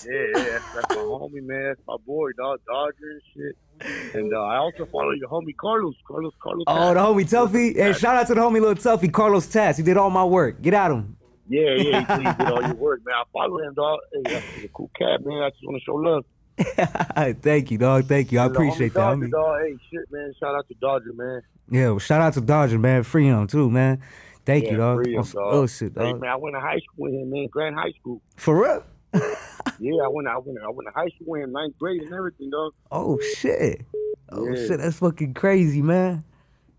Yeah, 0.07 0.13
yeah, 0.13 0.33
that's, 0.35 0.75
that's 0.75 0.89
my 0.91 1.03
homie, 1.03 1.43
man. 1.43 1.65
That's 1.65 1.81
my 1.87 1.97
boy, 2.07 2.31
dog, 2.39 2.61
Dodger 2.67 3.11
and 3.11 3.23
shit. 3.35 4.15
And 4.15 4.33
uh, 4.33 4.41
I 4.41 4.57
also 4.57 4.87
follow 4.87 5.11
your 5.11 5.29
homie 5.29 5.55
Carlos. 5.55 5.95
Carlos, 6.07 6.33
Carlos. 6.41 6.65
Oh, 6.67 6.95
the 6.95 7.01
homie 7.01 7.29
Tuffy. 7.29 7.77
Hey, 7.77 7.93
shout 7.93 8.17
out 8.17 8.27
to 8.29 8.35
the 8.35 8.41
homie 8.41 8.61
little 8.61 8.75
Tuffy, 8.75 9.13
Carlos 9.13 9.47
Tass. 9.49 9.77
He 9.77 9.83
did 9.83 9.97
all 9.97 10.09
my 10.09 10.25
work. 10.25 10.63
Get 10.63 10.73
at 10.73 10.93
him. 10.93 11.17
Yeah, 11.49 11.75
yeah, 11.77 12.19
he 12.19 12.25
did 12.45 12.51
all 12.53 12.63
your 12.63 12.75
work, 12.87 13.01
man. 13.05 13.15
I 13.15 13.23
follow 13.33 13.61
him, 13.61 13.75
dog. 13.75 14.01
Hey, 14.13 14.21
that's 14.25 14.65
a 14.65 14.69
cool 14.69 14.91
cat, 14.99 15.25
man. 15.25 15.43
I 15.43 15.51
just 15.51 15.63
want 15.65 15.81
to 15.81 15.85
show 15.85 15.95
love. 15.95 16.25
Thank 17.43 17.71
you, 17.71 17.79
dog. 17.79 18.07
Thank 18.07 18.33
you. 18.33 18.39
I 18.41 18.47
appreciate 18.47 18.95
that. 18.95 19.01
Dodger, 19.01 19.29
dog. 19.29 19.61
Hey, 19.63 19.77
shit, 19.91 20.11
man. 20.11 20.33
Shout 20.41 20.55
out 20.55 20.67
to 20.69 20.75
Dodger, 20.81 21.13
man. 21.13 21.43
Yeah, 21.71 21.91
well, 21.91 21.99
shout 21.99 22.21
out 22.21 22.33
to 22.35 22.41
Dodger, 22.41 22.79
man. 22.79 23.03
Free 23.03 23.27
him 23.27 23.47
too, 23.47 23.71
man. 23.71 24.01
Thank 24.45 24.65
yeah, 24.65 24.71
you, 24.73 24.77
dog. 24.77 25.03
free 25.05 25.15
him, 25.15 25.23
dog. 25.23 25.35
Oh 25.37 25.67
shit, 25.67 25.93
Hey, 25.97 26.13
man, 26.15 26.31
I 26.31 26.37
went 26.37 26.55
to 26.55 26.61
high 26.61 26.79
school 26.79 27.05
with 27.07 27.15
him, 27.15 27.31
man. 27.31 27.49
Grand 27.49 27.75
High 27.77 27.93
School. 28.01 28.23
For 28.37 28.63
real? 28.63 28.85
Yeah, 29.81 30.05
I 30.05 30.09
went, 30.09 30.27
I 30.29 30.39
went, 30.39 30.59
I 30.65 30.71
went 30.71 30.87
to 30.89 30.93
high 30.95 31.09
school 31.09 31.27
with 31.33 31.43
him, 31.43 31.53
ninth 31.53 31.77
grade 31.79 32.01
and 32.01 32.15
everything, 32.15 32.49
dog. 32.51 32.73
Oh 32.91 33.19
shit. 33.37 33.85
Oh 34.31 34.49
Yeah. 34.49 34.55
shit, 34.67 34.79
that's 34.79 34.99
fucking 35.01 35.35
crazy, 35.35 35.83
man. 35.83 36.25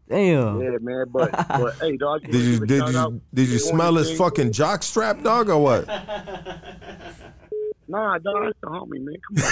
Damn. 0.09 0.61
Yeah, 0.61 0.77
man. 0.81 1.05
But, 1.11 1.31
but 1.49 1.75
hey, 1.79 1.97
dog. 1.97 2.23
Did 2.23 2.35
you 2.35 2.65
did 2.65 2.87
you 2.89 3.21
did 3.33 3.49
you 3.49 3.59
smell 3.59 3.95
his 3.95 4.11
fucking 4.17 4.51
jock 4.53 4.81
strap, 4.83 5.21
dog, 5.23 5.49
or 5.49 5.61
what? 5.61 5.85
Nah, 7.89 8.17
dog. 8.17 8.43
That's 8.45 8.57
the 8.61 8.67
homie, 8.67 9.01
man. 9.01 9.15
Come 9.27 9.37
on. 9.43 9.47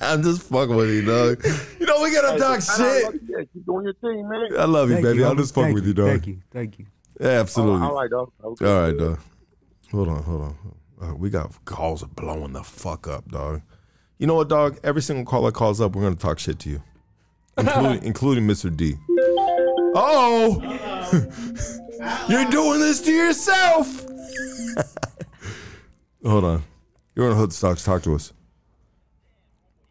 I'm 0.00 0.22
just 0.22 0.42
fucking 0.44 0.74
with 0.76 0.90
you, 0.90 1.04
dog. 1.04 1.44
You 1.80 1.86
know 1.86 2.00
we 2.02 2.12
gotta 2.12 2.32
Hey, 2.32 2.38
talk 2.38 2.60
shout 2.62 2.80
out, 2.80 2.92
shit. 2.94 3.04
Lucky, 3.04 3.18
Yeah, 3.28 3.38
keep 3.52 3.66
doing 3.66 3.84
your 3.84 3.94
thing, 3.94 4.28
man. 4.28 4.48
I 4.58 4.64
love 4.66 4.88
you, 4.88 4.94
Thank 4.96 5.06
baby. 5.06 5.18
you, 5.18 5.26
I'm 5.26 5.36
just 5.36 5.52
fucking 5.54 5.64
Thank 5.66 5.74
with 5.74 5.86
you, 5.86 5.94
dog. 5.94 6.06
Thank 6.08 6.26
you. 6.28 6.38
Thank 6.52 6.78
you. 6.78 6.86
Yeah, 7.20 7.28
absolutely. 7.40 7.86
all 7.86 7.94
right, 7.94 8.10
dog. 8.10 8.32
Okay. 8.42 8.66
All 8.66 8.80
right, 8.82 8.96
dog. 8.98 9.18
Hold 9.90 10.08
on, 10.08 10.22
hold 10.22 10.42
on. 10.42 10.56
Uh, 11.00 11.14
we 11.14 11.28
got 11.30 11.52
calls 11.64 12.02
are 12.04 12.08
blowing 12.08 12.52
the 12.52 12.62
fuck 12.62 13.08
up, 13.08 13.28
dog. 13.28 13.62
You 14.18 14.26
know 14.28 14.34
what, 14.34 14.48
dog? 14.48 14.78
Every 14.84 15.02
single 15.02 15.24
caller 15.24 15.50
calls 15.50 15.80
up, 15.80 15.96
we're 15.96 16.02
gonna 16.02 16.14
talk 16.14 16.38
shit 16.38 16.60
to 16.60 16.70
you, 16.70 16.82
including 17.58 18.02
including 18.04 18.46
Mr. 18.46 18.74
D. 18.74 18.94
Oh, 19.94 20.60
you're 22.28 22.50
doing 22.50 22.80
this 22.80 23.00
to 23.02 23.10
yourself. 23.12 24.06
hold 26.24 26.44
on, 26.44 26.62
you're 27.14 27.30
on 27.30 27.36
Hood 27.36 27.52
Stocks. 27.52 27.84
Talk 27.84 28.02
to 28.04 28.14
us. 28.14 28.32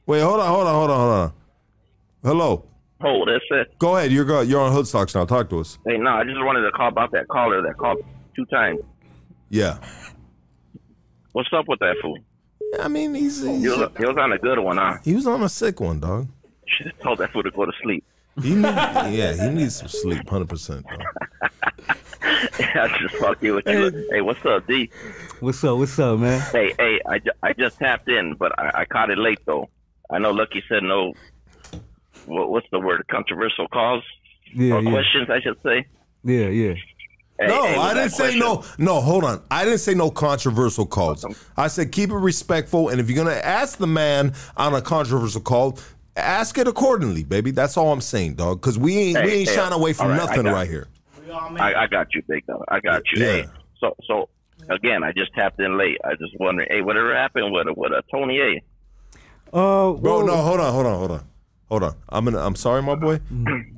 Wait, 0.05 0.21
hold 0.21 0.39
on, 0.39 0.47
hold 0.47 0.67
on, 0.67 0.73
hold 0.75 0.89
on, 0.91 0.97
hold 0.99 1.13
on. 1.13 1.33
Hello. 2.23 2.65
Oh, 3.03 3.25
that's 3.25 3.43
it. 3.51 3.77
Go 3.79 3.97
ahead. 3.97 4.11
You're 4.11 4.25
go- 4.25 4.41
you're 4.41 4.61
on 4.61 4.71
Hood 4.71 4.87
Stocks 4.87 5.15
now. 5.15 5.25
Talk 5.25 5.49
to 5.49 5.59
us. 5.59 5.77
Hey, 5.87 5.97
no, 5.97 6.09
I 6.11 6.23
just 6.23 6.37
wanted 6.39 6.61
to 6.61 6.71
call 6.71 6.87
about 6.87 7.11
that 7.11 7.27
caller 7.27 7.61
that 7.63 7.77
called 7.77 7.97
two 8.35 8.45
times. 8.45 8.79
Yeah. 9.49 9.77
What's 11.33 11.49
up 11.53 11.67
with 11.67 11.79
that 11.79 11.95
fool? 12.01 12.17
I 12.79 12.87
mean, 12.87 13.13
he's, 13.15 13.41
He 13.41 13.47
was, 13.67 13.89
he 13.97 14.05
was 14.05 14.15
on 14.17 14.31
a 14.33 14.37
good 14.37 14.59
one, 14.59 14.77
huh? 14.77 14.97
he 15.03 15.13
was 15.15 15.25
on 15.27 15.41
a 15.43 15.49
sick 15.49 15.79
one, 15.79 15.99
dog. 15.99 16.27
Should 16.77 16.87
have 16.87 16.99
told 16.99 17.17
that 17.19 17.31
fool 17.31 17.43
to 17.43 17.51
go 17.51 17.65
to 17.65 17.71
sleep. 17.81 18.03
He 18.41 18.55
need, 18.55 18.63
yeah, 18.63 19.33
he 19.33 19.49
needs 19.53 19.75
some 19.77 19.89
sleep, 19.89 20.27
hundred 20.29 20.47
percent. 20.49 20.85
I 22.23 22.97
just 23.01 23.15
fuck 23.15 23.41
you 23.41 23.55
with 23.55 23.67
you. 23.67 24.07
Hey, 24.11 24.21
what's 24.21 24.43
up, 24.45 24.65
D? 24.67 24.89
What's 25.39 25.63
up? 25.63 25.77
What's 25.77 25.97
up, 25.99 26.19
man? 26.19 26.39
Hey, 26.51 26.73
hey, 26.79 27.01
I, 27.09 27.19
ju- 27.19 27.31
I 27.43 27.53
just 27.53 27.77
tapped 27.79 28.07
in, 28.09 28.35
but 28.35 28.57
I, 28.57 28.81
I 28.81 28.85
caught 28.85 29.09
it 29.09 29.17
late 29.17 29.39
though. 29.45 29.69
I 30.09 30.19
know 30.19 30.31
Lucky 30.31 30.63
said 30.69 30.83
no. 30.83 31.13
What, 32.25 32.49
what's 32.51 32.67
the 32.71 32.79
word? 32.79 33.03
Controversial 33.09 33.67
calls 33.67 34.03
Yeah, 34.53 34.75
or 34.75 34.81
yeah. 34.81 34.91
questions, 34.91 35.29
I 35.29 35.41
should 35.41 35.57
say. 35.63 35.85
Yeah, 36.23 36.47
yeah. 36.47 36.73
Hey, 37.39 37.47
no, 37.47 37.65
hey, 37.65 37.75
I 37.75 37.93
didn't 37.95 38.11
that 38.11 38.31
say 38.31 38.37
no. 38.37 38.63
No, 38.77 39.01
hold 39.01 39.23
on. 39.23 39.41
I 39.49 39.63
didn't 39.65 39.79
say 39.79 39.95
no 39.95 40.11
controversial 40.11 40.85
calls. 40.85 41.25
I 41.57 41.67
said 41.67 41.91
keep 41.91 42.11
it 42.11 42.15
respectful, 42.15 42.89
and 42.89 42.99
if 43.01 43.09
you're 43.09 43.23
gonna 43.23 43.37
ask 43.39 43.77
the 43.79 43.87
man 43.87 44.33
on 44.57 44.73
a 44.75 44.81
controversial 44.81 45.41
call, 45.41 45.79
ask 46.15 46.57
it 46.57 46.67
accordingly, 46.67 47.23
baby. 47.23 47.51
That's 47.51 47.77
all 47.77 47.91
I'm 47.91 48.01
saying, 48.01 48.35
dog. 48.35 48.61
Because 48.61 48.77
we 48.77 48.97
ain't 48.97 49.25
we 49.25 49.31
ain't 49.31 49.49
hey, 49.49 49.55
shying 49.55 49.73
away 49.73 49.93
from 49.93 50.07
all 50.07 50.11
right, 50.11 50.21
I 50.21 50.25
nothing 50.25 50.43
got 50.43 50.53
right 50.53 50.67
you. 50.67 50.73
here. 50.73 50.87
I, 51.31 51.73
I 51.75 51.87
got 51.87 52.13
you, 52.13 52.21
big 52.27 52.45
dog. 52.45 52.63
I 52.67 52.79
got 52.79 53.03
you. 53.11 53.23
Yeah. 53.23 53.31
Hey, 53.31 53.45
so 53.79 53.95
so 54.05 54.29
again, 54.69 55.03
I 55.03 55.11
just 55.11 55.33
tapped 55.33 55.59
in 55.59 55.77
late. 55.77 55.97
I 56.03 56.15
just 56.15 56.37
wondering, 56.39 56.67
hey, 56.69 56.81
whatever 56.81 57.15
happened 57.15 57.51
with 57.51 57.67
with 57.75 57.91
uh, 57.91 58.01
Tony 58.11 58.39
A? 58.39 58.61
Uh, 59.53 59.93
Bro, 59.93 60.25
no, 60.25 60.35
hold 60.37 60.59
on, 60.59 60.73
hold 60.73 60.85
on, 60.85 60.97
hold 60.97 61.11
on, 61.11 61.23
hold 61.69 61.83
on. 61.83 61.95
I'm 62.09 62.25
gonna. 62.25 62.39
I'm 62.39 62.55
sorry, 62.55 62.81
my 62.81 62.95
boy. 62.95 63.19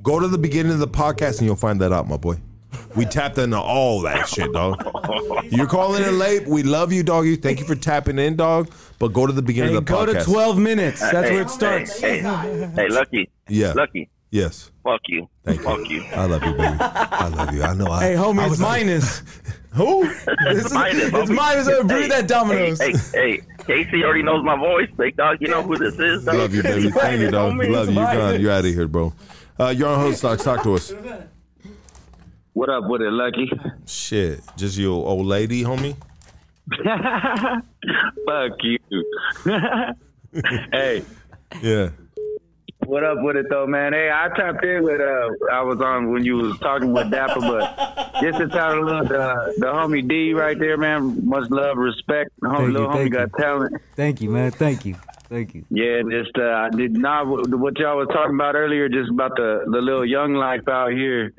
Go 0.02 0.20
to 0.20 0.28
the 0.28 0.38
beginning 0.38 0.72
of 0.72 0.78
the 0.78 0.88
podcast 0.88 1.38
and 1.38 1.46
you'll 1.46 1.56
find 1.56 1.80
that 1.80 1.92
out, 1.92 2.08
my 2.08 2.16
boy. 2.16 2.36
We 2.96 3.04
tapped 3.04 3.38
into 3.38 3.58
all 3.58 4.00
that 4.02 4.28
shit, 4.28 4.52
dog. 4.52 4.82
You're 5.50 5.66
calling 5.66 6.02
it 6.02 6.12
late. 6.12 6.46
We 6.46 6.62
love 6.62 6.92
you, 6.92 7.02
doggy. 7.02 7.36
Thank 7.36 7.60
you 7.60 7.66
for 7.66 7.74
tapping 7.74 8.18
in, 8.18 8.36
dog. 8.36 8.70
But 8.98 9.08
go 9.12 9.26
to 9.26 9.32
the 9.32 9.42
beginning 9.42 9.72
Hey, 9.72 9.76
of 9.78 9.86
the 9.86 9.92
go 9.92 10.04
podcast. 10.06 10.12
Go 10.12 10.18
to 10.20 10.24
12 10.24 10.58
minutes. 10.58 11.02
Uh, 11.02 11.10
That's 11.12 11.28
hey, 11.28 11.34
where 11.34 11.42
it 11.42 11.50
starts. 11.50 12.00
Hey, 12.00 12.18
hey, 12.20 12.70
hey, 12.76 12.88
Lucky. 12.88 13.30
Yeah. 13.48 13.72
Lucky. 13.72 14.08
Yes. 14.30 14.70
Fuck 14.82 15.00
you. 15.08 15.28
Thank 15.44 15.62
Fuck 15.62 15.88
you. 15.88 16.02
I 16.14 16.26
love 16.26 16.42
you, 16.44 16.52
baby. 16.52 16.76
I 16.80 17.28
love 17.28 17.54
you. 17.54 17.62
I 17.62 17.74
know. 17.74 17.86
I, 17.86 18.00
Hey, 18.04 18.14
homie, 18.14 18.40
I 18.40 18.44
it's 18.44 18.50
was 18.50 18.60
like- 18.60 18.70
minus. 18.86 19.22
Who? 19.74 20.04
It's 20.04 20.72
minus. 20.72 21.12
it's 21.12 21.30
minus. 21.30 21.68
Uh, 21.68 21.82
breathe 21.82 22.08
that 22.10 22.28
Domino's. 22.28 22.80
Hey, 22.80 22.94
hey, 23.12 23.40
Casey 23.66 24.04
already 24.04 24.22
knows 24.22 24.44
my 24.44 24.56
voice, 24.56 24.88
big 24.96 25.16
dog. 25.16 25.38
You 25.40 25.48
know 25.48 25.62
who 25.62 25.76
this 25.76 25.98
is. 25.98 26.24
dog? 26.24 26.36
Love 26.36 26.54
you, 26.54 26.62
baby. 26.62 26.90
Thank 26.92 27.20
you, 27.20 27.30
dog. 27.32 27.56
Love 27.58 27.88
you. 27.90 27.94
You're. 28.00 28.36
You're 28.38 28.52
out 28.52 28.64
of 28.64 28.72
here, 28.72 28.86
bro. 28.86 29.12
Uh, 29.58 29.74
you're 29.76 29.88
on 29.88 30.00
Hood 30.00 30.16
Stocks. 30.16 30.44
Talk 30.44 30.62
to 30.62 30.74
us. 30.74 30.92
What 32.54 32.70
up 32.70 32.84
with 32.88 33.02
it, 33.02 33.10
Lucky? 33.10 33.50
Shit. 33.86 34.40
Just 34.56 34.78
your 34.78 35.06
old 35.06 35.26
lady, 35.26 35.62
homie? 35.64 35.96
Fuck 38.26 38.58
you. 38.62 38.78
hey, 40.72 41.02
Yeah. 41.60 41.90
what 42.86 43.04
up 43.04 43.18
with 43.22 43.36
it 43.36 43.46
though, 43.50 43.66
man? 43.66 43.92
Hey, 43.92 44.08
I 44.10 44.28
tapped 44.36 44.64
in 44.64 44.82
with 44.84 45.00
uh, 45.00 45.28
I 45.52 45.62
was 45.62 45.80
on 45.80 46.12
when 46.12 46.24
you 46.24 46.36
was 46.36 46.58
talking 46.60 46.92
with 46.92 47.10
Dapper, 47.10 47.40
but 47.40 47.76
just 48.22 48.38
to 48.38 48.48
tell 48.48 48.78
a 48.78 48.80
little 48.80 49.04
the, 49.04 49.54
the 49.58 49.66
homie 49.66 50.06
D 50.08 50.32
right 50.32 50.58
there, 50.58 50.76
man. 50.78 51.26
Much 51.28 51.50
love, 51.50 51.76
respect. 51.76 52.30
Homie, 52.42 52.50
Thank 52.56 52.60
you, 52.66 52.72
little 52.72 52.88
homie 52.88 52.94
thank 52.94 53.12
got 53.12 53.32
talent. 53.38 53.82
Thank 53.96 54.20
you, 54.22 54.30
man. 54.30 54.50
Thank 54.52 54.84
you. 54.86 54.94
Thank 55.28 55.54
you. 55.54 55.64
Yeah, 55.70 56.02
just 56.08 56.36
uh, 56.38 56.42
I 56.50 56.70
did 56.70 56.92
not 56.92 57.26
what 57.26 57.78
y'all 57.78 57.96
was 57.98 58.08
talking 58.12 58.34
about 58.36 58.54
earlier, 58.54 58.88
just 58.88 59.10
about 59.10 59.32
the 59.36 59.64
the 59.66 59.80
little 59.80 60.04
young 60.06 60.34
life 60.34 60.66
out 60.68 60.92
here. 60.92 61.32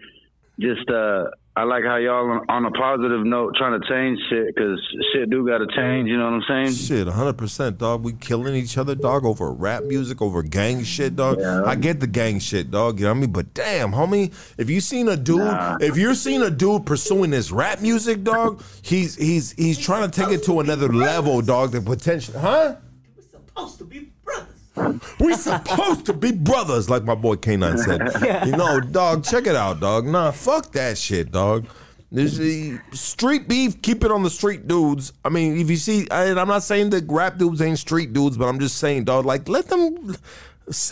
Just 0.60 0.90
uh, 0.90 1.26
I 1.58 1.64
like 1.64 1.84
how 1.86 1.96
y'all 1.96 2.30
on, 2.32 2.46
on 2.50 2.66
a 2.66 2.72
positive 2.72 3.26
note 3.26 3.56
trying 3.58 3.80
to 3.80 3.88
change 3.88 4.20
shit 4.30 4.54
because 4.54 4.78
shit 5.14 5.30
do 5.30 5.46
got 5.48 5.60
to 5.60 5.68
change. 5.68 6.10
You 6.10 6.18
know 6.18 6.26
what 6.26 6.50
I'm 6.50 6.66
saying? 6.66 6.74
Shit, 6.76 7.08
100%, 7.08 7.78
dog. 7.78 8.04
We 8.04 8.14
killing 8.14 8.56
each 8.56 8.78
other, 8.78 8.94
dog, 8.94 9.26
over 9.26 9.52
rap 9.52 9.84
music, 9.84 10.22
over 10.22 10.44
gang 10.44 10.84
shit, 10.84 11.16
dog. 11.16 11.42
I 11.42 11.76
get 11.76 12.02
the 12.02 12.08
gang 12.08 12.40
shit, 12.40 12.72
dog. 12.72 13.00
You 13.00 13.06
know 13.06 13.12
what 13.12 13.18
I 13.18 13.22
mean? 13.22 13.32
But 13.32 13.54
damn, 13.54 13.92
homie, 13.92 14.34
if 14.58 14.70
you 14.70 14.82
seen 14.82 15.08
a 15.08 15.16
dude, 15.16 15.42
if 15.82 15.98
you're 15.98 16.16
seeing 16.16 16.42
a 16.42 16.50
dude 16.50 16.86
pursuing 16.86 17.32
this 17.32 17.52
rap 17.52 17.82
music, 17.82 18.24
dog, 18.24 18.62
he's 18.82 19.16
he's 19.16 19.52
he's 19.54 19.78
trying 19.78 20.10
to 20.10 20.22
take 20.22 20.32
it 20.32 20.44
to 20.46 20.60
another 20.60 20.92
level, 20.92 21.42
dog. 21.42 21.72
The 21.72 21.82
potential, 21.82 22.38
huh? 22.40 22.76
Supposed 23.32 23.78
to 23.78 23.86
be 23.86 24.12
We 25.20 25.34
supposed 25.34 26.06
to 26.08 26.14
be 26.14 26.32
brothers, 26.32 26.90
like 26.90 27.04
my 27.04 27.16
boy 27.16 27.36
K9 27.36 27.80
said. 27.80 28.46
You 28.46 28.58
know, 28.58 28.80
dog, 28.80 29.24
check 29.24 29.48
it 29.48 29.56
out, 29.56 29.80
dog. 29.80 30.06
Nah, 30.06 30.32
fuck 30.32 30.72
that 30.74 30.98
shit, 30.98 31.32
dog. 31.32 31.68
This 32.12 32.38
the 32.38 32.80
street 32.94 33.48
beef, 33.48 33.82
keep 33.82 34.04
it 34.04 34.12
on 34.12 34.24
the 34.24 34.30
street 34.30 34.68
dudes. 34.68 35.12
I 35.24 35.30
mean, 35.30 35.58
if 35.58 35.70
you 35.70 35.76
see, 35.76 36.08
and 36.12 36.40
I'm 36.40 36.48
not 36.48 36.64
saying 36.64 36.92
that 36.92 37.06
rap 37.10 37.38
dudes 37.38 37.62
ain't 37.62 37.80
street 37.80 38.14
dudes, 38.14 38.38
but 38.38 38.46
I'm 38.46 38.60
just 38.60 38.78
saying, 38.78 39.06
dog, 39.06 39.26
like 39.26 39.50
let 39.50 39.68
them. 39.68 40.16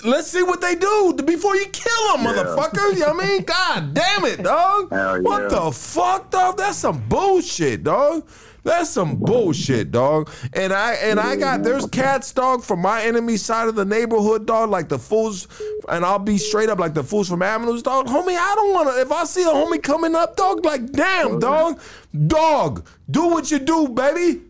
Let's 0.04 0.28
see 0.28 0.44
what 0.44 0.62
they 0.62 0.76
do 0.76 1.14
before 1.26 1.56
you 1.56 1.66
kill 1.68 2.18
them, 2.18 2.26
motherfucker. 2.26 2.94
You 2.94 3.00
know 3.00 3.14
what 3.14 3.26
I 3.26 3.28
mean? 3.28 3.44
God 3.44 3.94
damn 3.94 4.26
it, 4.26 4.44
dog. 4.44 4.92
What 5.24 5.50
the 5.50 5.72
fuck, 5.72 6.30
dog? 6.30 6.58
That's 6.58 6.78
some 6.78 7.08
bullshit, 7.08 7.84
dog. 7.84 8.28
That's 8.64 8.90
some 8.90 9.18
bullshit, 9.18 9.92
dog. 9.92 10.32
And 10.54 10.72
I 10.72 10.94
and 10.94 11.20
I 11.20 11.36
got 11.36 11.64
there's 11.64 11.86
cats, 11.88 12.32
dog, 12.32 12.64
from 12.64 12.80
my 12.80 13.02
enemy 13.04 13.36
side 13.36 13.68
of 13.68 13.76
the 13.76 13.84
neighborhood, 13.84 14.46
dog, 14.46 14.70
like 14.70 14.88
the 14.88 15.00
fools, 15.00 15.48
and 15.90 16.06
I'll 16.06 16.20
be 16.20 16.38
straight 16.38 16.70
up 16.70 16.80
like 16.80 16.94
the 16.94 17.04
fools 17.04 17.28
from 17.28 17.42
Avenues, 17.42 17.84
dog. 17.84 18.08
Homie, 18.08 18.38
I 18.38 18.56
don't 18.56 18.74
wanna 18.74 19.02
if 19.02 19.12
I 19.12 19.26
see 19.26 19.44
a 19.44 19.48
homie 19.48 19.84
coming 19.84 20.16
up, 20.16 20.38
dog, 20.38 20.64
like 20.64 20.92
damn, 20.92 21.40
dog, 21.40 21.82
dog, 22.28 22.88
do 23.12 23.28
what 23.28 23.52
you 23.52 23.60
do, 23.60 23.90
baby. 23.90 24.42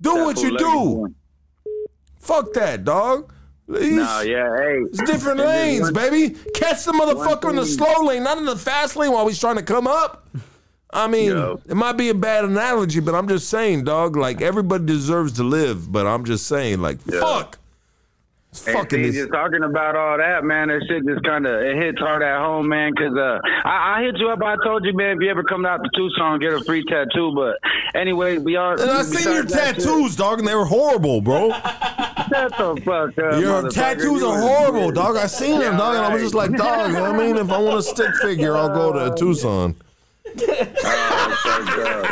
Do 0.00 0.24
what 0.24 0.42
you 0.42 0.56
do. 0.56 1.14
Fuck 2.18 2.54
that, 2.54 2.84
dog. 2.84 3.32
No, 3.68 4.20
yeah, 4.20 4.56
hey. 4.56 4.80
It's 4.88 5.02
different 5.02 5.40
lanes, 5.40 5.90
baby. 5.92 6.36
Catch 6.54 6.84
the 6.84 6.92
motherfucker 6.92 7.50
in 7.50 7.56
the 7.56 7.66
slow 7.66 8.04
lane, 8.04 8.22
not 8.24 8.38
in 8.38 8.44
the 8.44 8.56
fast 8.56 8.96
lane 8.96 9.12
while 9.12 9.26
he's 9.28 9.38
trying 9.38 9.56
to 9.56 9.62
come 9.62 9.86
up. 9.86 10.26
I 10.92 11.08
mean, 11.08 11.32
it 11.66 11.74
might 11.74 11.94
be 11.94 12.10
a 12.10 12.14
bad 12.14 12.44
analogy, 12.44 13.00
but 13.00 13.14
I'm 13.14 13.26
just 13.28 13.48
saying, 13.48 13.84
dog. 13.84 14.16
Like 14.16 14.42
everybody 14.42 14.84
deserves 14.84 15.32
to 15.34 15.42
live, 15.42 15.90
but 15.90 16.06
I'm 16.06 16.24
just 16.24 16.46
saying, 16.46 16.80
like, 16.80 17.00
fuck. 17.00 17.58
It's 18.50 18.66
And 18.66 18.76
fucking 18.76 19.04
see, 19.04 19.12
just 19.12 19.32
talking 19.32 19.62
about 19.62 19.96
all 19.96 20.18
that, 20.18 20.44
man, 20.44 20.68
that 20.68 20.84
shit 20.86 21.06
just 21.06 21.24
kind 21.24 21.46
of 21.46 21.62
it 21.62 21.74
hits 21.74 21.98
hard 21.98 22.22
at 22.22 22.38
home, 22.38 22.68
man. 22.68 22.92
Cause 22.94 23.16
uh, 23.16 23.40
I, 23.64 24.00
I 24.00 24.02
hit 24.02 24.18
you 24.18 24.28
up. 24.28 24.42
I 24.42 24.56
told 24.62 24.84
you, 24.84 24.92
man, 24.92 25.16
if 25.16 25.22
you 25.22 25.30
ever 25.30 25.42
come 25.42 25.64
out 25.64 25.80
to 25.82 25.88
Tucson, 25.96 26.38
get 26.38 26.52
a 26.52 26.62
free 26.62 26.84
tattoo. 26.84 27.32
But 27.34 27.56
anyway, 27.98 28.36
we 28.36 28.56
are. 28.56 28.78
And 28.78 28.90
I 28.90 29.00
seen 29.04 29.32
your 29.32 29.46
tattoos, 29.46 30.16
dog, 30.16 30.40
and 30.40 30.46
they 30.46 30.54
were 30.54 30.66
horrible, 30.66 31.22
bro. 31.22 31.48
Shut 32.28 32.56
the 32.58 32.82
fuck 32.84 33.16
up. 33.18 33.40
Your 33.40 33.70
tattoos 33.70 34.22
are 34.22 34.38
horrible, 34.38 34.90
dog. 34.90 35.16
I 35.16 35.28
seen 35.28 35.58
them, 35.58 35.78
dog, 35.78 35.96
and 35.96 36.04
I 36.04 36.12
was 36.12 36.22
just 36.22 36.34
like, 36.34 36.52
dog. 36.52 36.88
You 36.88 36.96
know 36.96 37.04
what 37.04 37.14
I 37.14 37.26
mean? 37.26 37.38
If 37.38 37.50
I 37.50 37.58
want 37.58 37.78
a 37.78 37.82
stick 37.82 38.14
figure, 38.16 38.54
I'll 38.54 38.68
go 38.68 38.92
to 38.92 39.14
Tucson. 39.18 39.74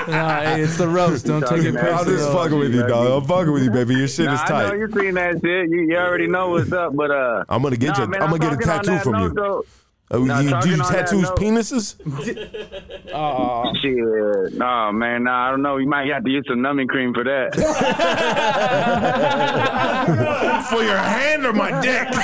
Nah, 0.08 0.40
hey, 0.42 0.62
it's 0.62 0.76
the 0.76 0.88
roast. 0.88 1.26
Don't 1.26 1.46
take 1.46 1.62
it 1.64 1.74
personal. 1.74 1.98
I'm 1.98 2.04
just 2.06 2.32
fucking 2.32 2.58
with 2.58 2.74
you, 2.74 2.86
dog. 2.86 3.22
I'm 3.22 3.28
fucking 3.28 3.52
with 3.52 3.62
you, 3.64 3.70
baby. 3.70 3.94
Your 3.94 4.08
shit 4.08 4.26
Nah, 4.26 4.34
is 4.34 4.40
I 4.42 4.48
know 4.62 4.68
tight. 4.70 4.78
you 4.78 4.88
seen 4.92 5.14
that 5.14 5.32
shit. 5.42 5.70
You, 5.70 5.80
you 5.82 5.96
already 5.96 6.26
know 6.26 6.50
what's 6.50 6.72
up, 6.72 6.94
but 6.96 7.10
uh, 7.10 7.44
I'm 7.48 7.62
gonna 7.62 7.76
get 7.76 7.96
nah, 7.96 8.02
you. 8.02 8.08
man, 8.08 8.22
I'm 8.22 8.30
gonna 8.30 8.56
get 8.56 8.60
a 8.60 8.64
tattoo 8.64 8.98
from 8.98 9.12
note, 9.12 9.22
you. 9.28 9.34
though- 9.34 9.64
Oh, 10.12 10.24
nah, 10.24 10.40
you 10.40 10.48
do 10.60 10.70
you 10.70 10.74
on 10.74 10.78
that 10.78 10.88
tattoos 11.06 11.22
note- 11.22 11.38
penises? 11.38 11.94
Oh 13.14 13.72
shit! 13.80 14.54
Nah, 14.58 14.90
man, 14.90 15.22
nah, 15.24 15.46
I 15.46 15.50
don't 15.52 15.62
know. 15.62 15.76
You 15.76 15.86
might 15.88 16.08
have 16.10 16.24
to 16.24 16.30
use 16.30 16.44
some 16.48 16.60
numbing 16.62 16.88
cream 16.88 17.14
for 17.14 17.22
that. 17.22 17.54
For 20.70 20.82
your 20.82 20.96
hand 20.96 21.46
or 21.46 21.52
my 21.52 21.80
dick? 21.80 22.08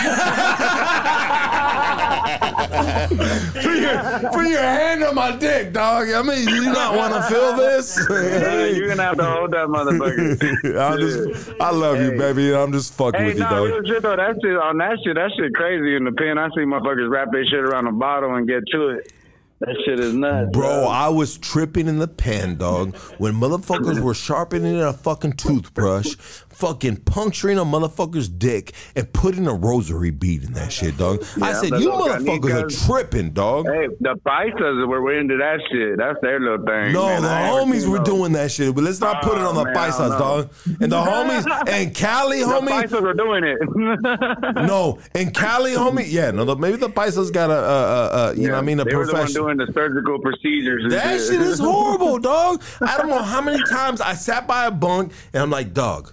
for 3.62 3.72
your 3.72 3.98
for 4.32 4.42
your 4.44 4.60
hand 4.60 5.02
on 5.04 5.14
my 5.14 5.36
dick, 5.36 5.72
dog. 5.72 6.10
I 6.10 6.22
mean, 6.22 6.48
you 6.48 6.64
not 6.64 6.96
want 6.96 7.14
to 7.14 7.22
feel 7.22 7.54
this? 7.56 7.96
You're 8.08 8.88
gonna 8.88 9.02
have 9.02 9.16
to 9.18 9.24
hold 9.24 9.52
that 9.52 9.68
motherfucker. 9.68 10.78
I 10.78 10.96
just, 10.96 11.50
I 11.60 11.70
love 11.70 12.00
you, 12.00 12.12
baby. 12.12 12.54
I'm 12.54 12.72
just 12.72 12.94
fucking 12.94 13.20
Hey, 13.20 13.26
with 13.28 13.36
you, 13.38 13.44
dog. 13.44 13.64
real 13.66 13.82
shit 13.84 14.02
though. 14.02 14.16
That 14.16 14.36
shit 14.42 14.56
on 14.56 14.78
that 14.78 14.98
shit. 15.04 15.14
That 15.16 15.30
shit 15.36 15.54
crazy 15.54 15.94
in 15.96 16.04
the 16.04 16.12
pen. 16.12 16.38
I 16.38 16.48
see 16.50 16.60
motherfuckers 16.62 17.08
wrap 17.10 17.30
their 17.32 17.44
shit 17.44 17.60
around 17.60 17.75
a 17.84 17.92
bottle 17.92 18.34
and 18.34 18.46
get 18.46 18.62
to 18.72 18.88
it. 18.90 19.12
That 19.60 19.74
shit 19.86 19.98
is 20.00 20.12
nuts, 20.12 20.50
Bro, 20.52 20.84
I 20.84 21.08
was 21.08 21.38
tripping 21.38 21.88
in 21.88 21.98
the 21.98 22.08
pen, 22.08 22.56
dog, 22.56 22.94
when 23.16 23.32
motherfuckers 23.32 24.00
were 24.00 24.12
sharpening 24.12 24.78
a 24.82 24.92
fucking 24.92 25.32
toothbrush, 25.32 26.14
fucking 26.56 26.96
puncturing 26.96 27.58
a 27.58 27.64
motherfucker's 27.64 28.28
dick, 28.28 28.72
and 28.94 29.12
putting 29.12 29.46
a 29.46 29.52
rosary 29.54 30.10
bead 30.10 30.44
in 30.44 30.52
that 30.54 30.72
shit, 30.72 30.96
dog. 30.96 31.22
I 31.42 31.52
said, 31.52 31.70
you 31.80 31.90
motherfuckers 31.90 32.62
are 32.64 32.86
tripping, 32.86 33.30
dog. 33.32 33.66
Hey, 33.66 33.88
the 34.00 34.14
paisas 34.26 34.86
were 34.88 35.12
into 35.18 35.36
that 35.36 35.60
shit. 35.70 35.98
That's 35.98 36.18
their 36.22 36.40
little 36.40 36.64
thing. 36.64 36.92
No, 36.92 37.06
man. 37.06 37.22
the 37.22 37.28
homies 37.28 37.86
were 37.88 37.98
no- 37.98 38.04
doing 38.04 38.32
that 38.32 38.50
shit, 38.50 38.74
but 38.74 38.84
let's 38.84 39.00
not 39.00 39.22
put 39.22 39.36
it 39.38 39.42
Oh, 39.42 39.48
on 39.50 39.54
the 39.54 39.64
man, 39.64 39.74
paisas, 39.74 40.18
dog. 40.18 40.50
And 40.80 40.90
the 40.90 41.00
homies 41.02 41.68
and 41.68 41.94
Cali, 41.94 42.38
homie. 42.40 42.88
The 42.88 42.96
paisas 42.96 43.02
were 43.02 43.14
doing 43.14 43.44
it. 43.44 43.58
no, 44.66 44.98
and 45.14 45.34
Cali, 45.34 45.72
homie. 45.72 46.04
Yeah, 46.08 46.30
no, 46.30 46.44
the, 46.44 46.56
maybe 46.56 46.76
the 46.78 46.88
paisas 46.88 47.32
got 47.32 47.50
a, 47.50 48.34
you 48.36 48.46
know, 48.48 48.54
what 48.54 48.58
I 48.58 48.62
mean, 48.62 48.80
a 48.80 48.84
they 48.84 48.94
were 48.96 49.06
the 49.06 49.12
one 49.12 49.20
profession. 49.22 49.42
doing 49.42 49.56
the 49.58 49.70
surgical 49.72 50.18
procedures. 50.20 50.90
That 50.92 51.20
shit 51.20 51.40
is 51.40 51.58
horrible, 51.58 52.18
dog. 52.32 52.62
I 52.80 52.96
don't 52.96 53.08
know 53.08 53.22
how 53.22 53.40
many 53.42 53.62
times 53.64 54.00
I 54.00 54.14
sat 54.14 54.46
by 54.46 54.66
a 54.66 54.70
bunk 54.70 55.12
and 55.32 55.42
I'm 55.42 55.50
like, 55.50 55.72
dog, 55.74 56.12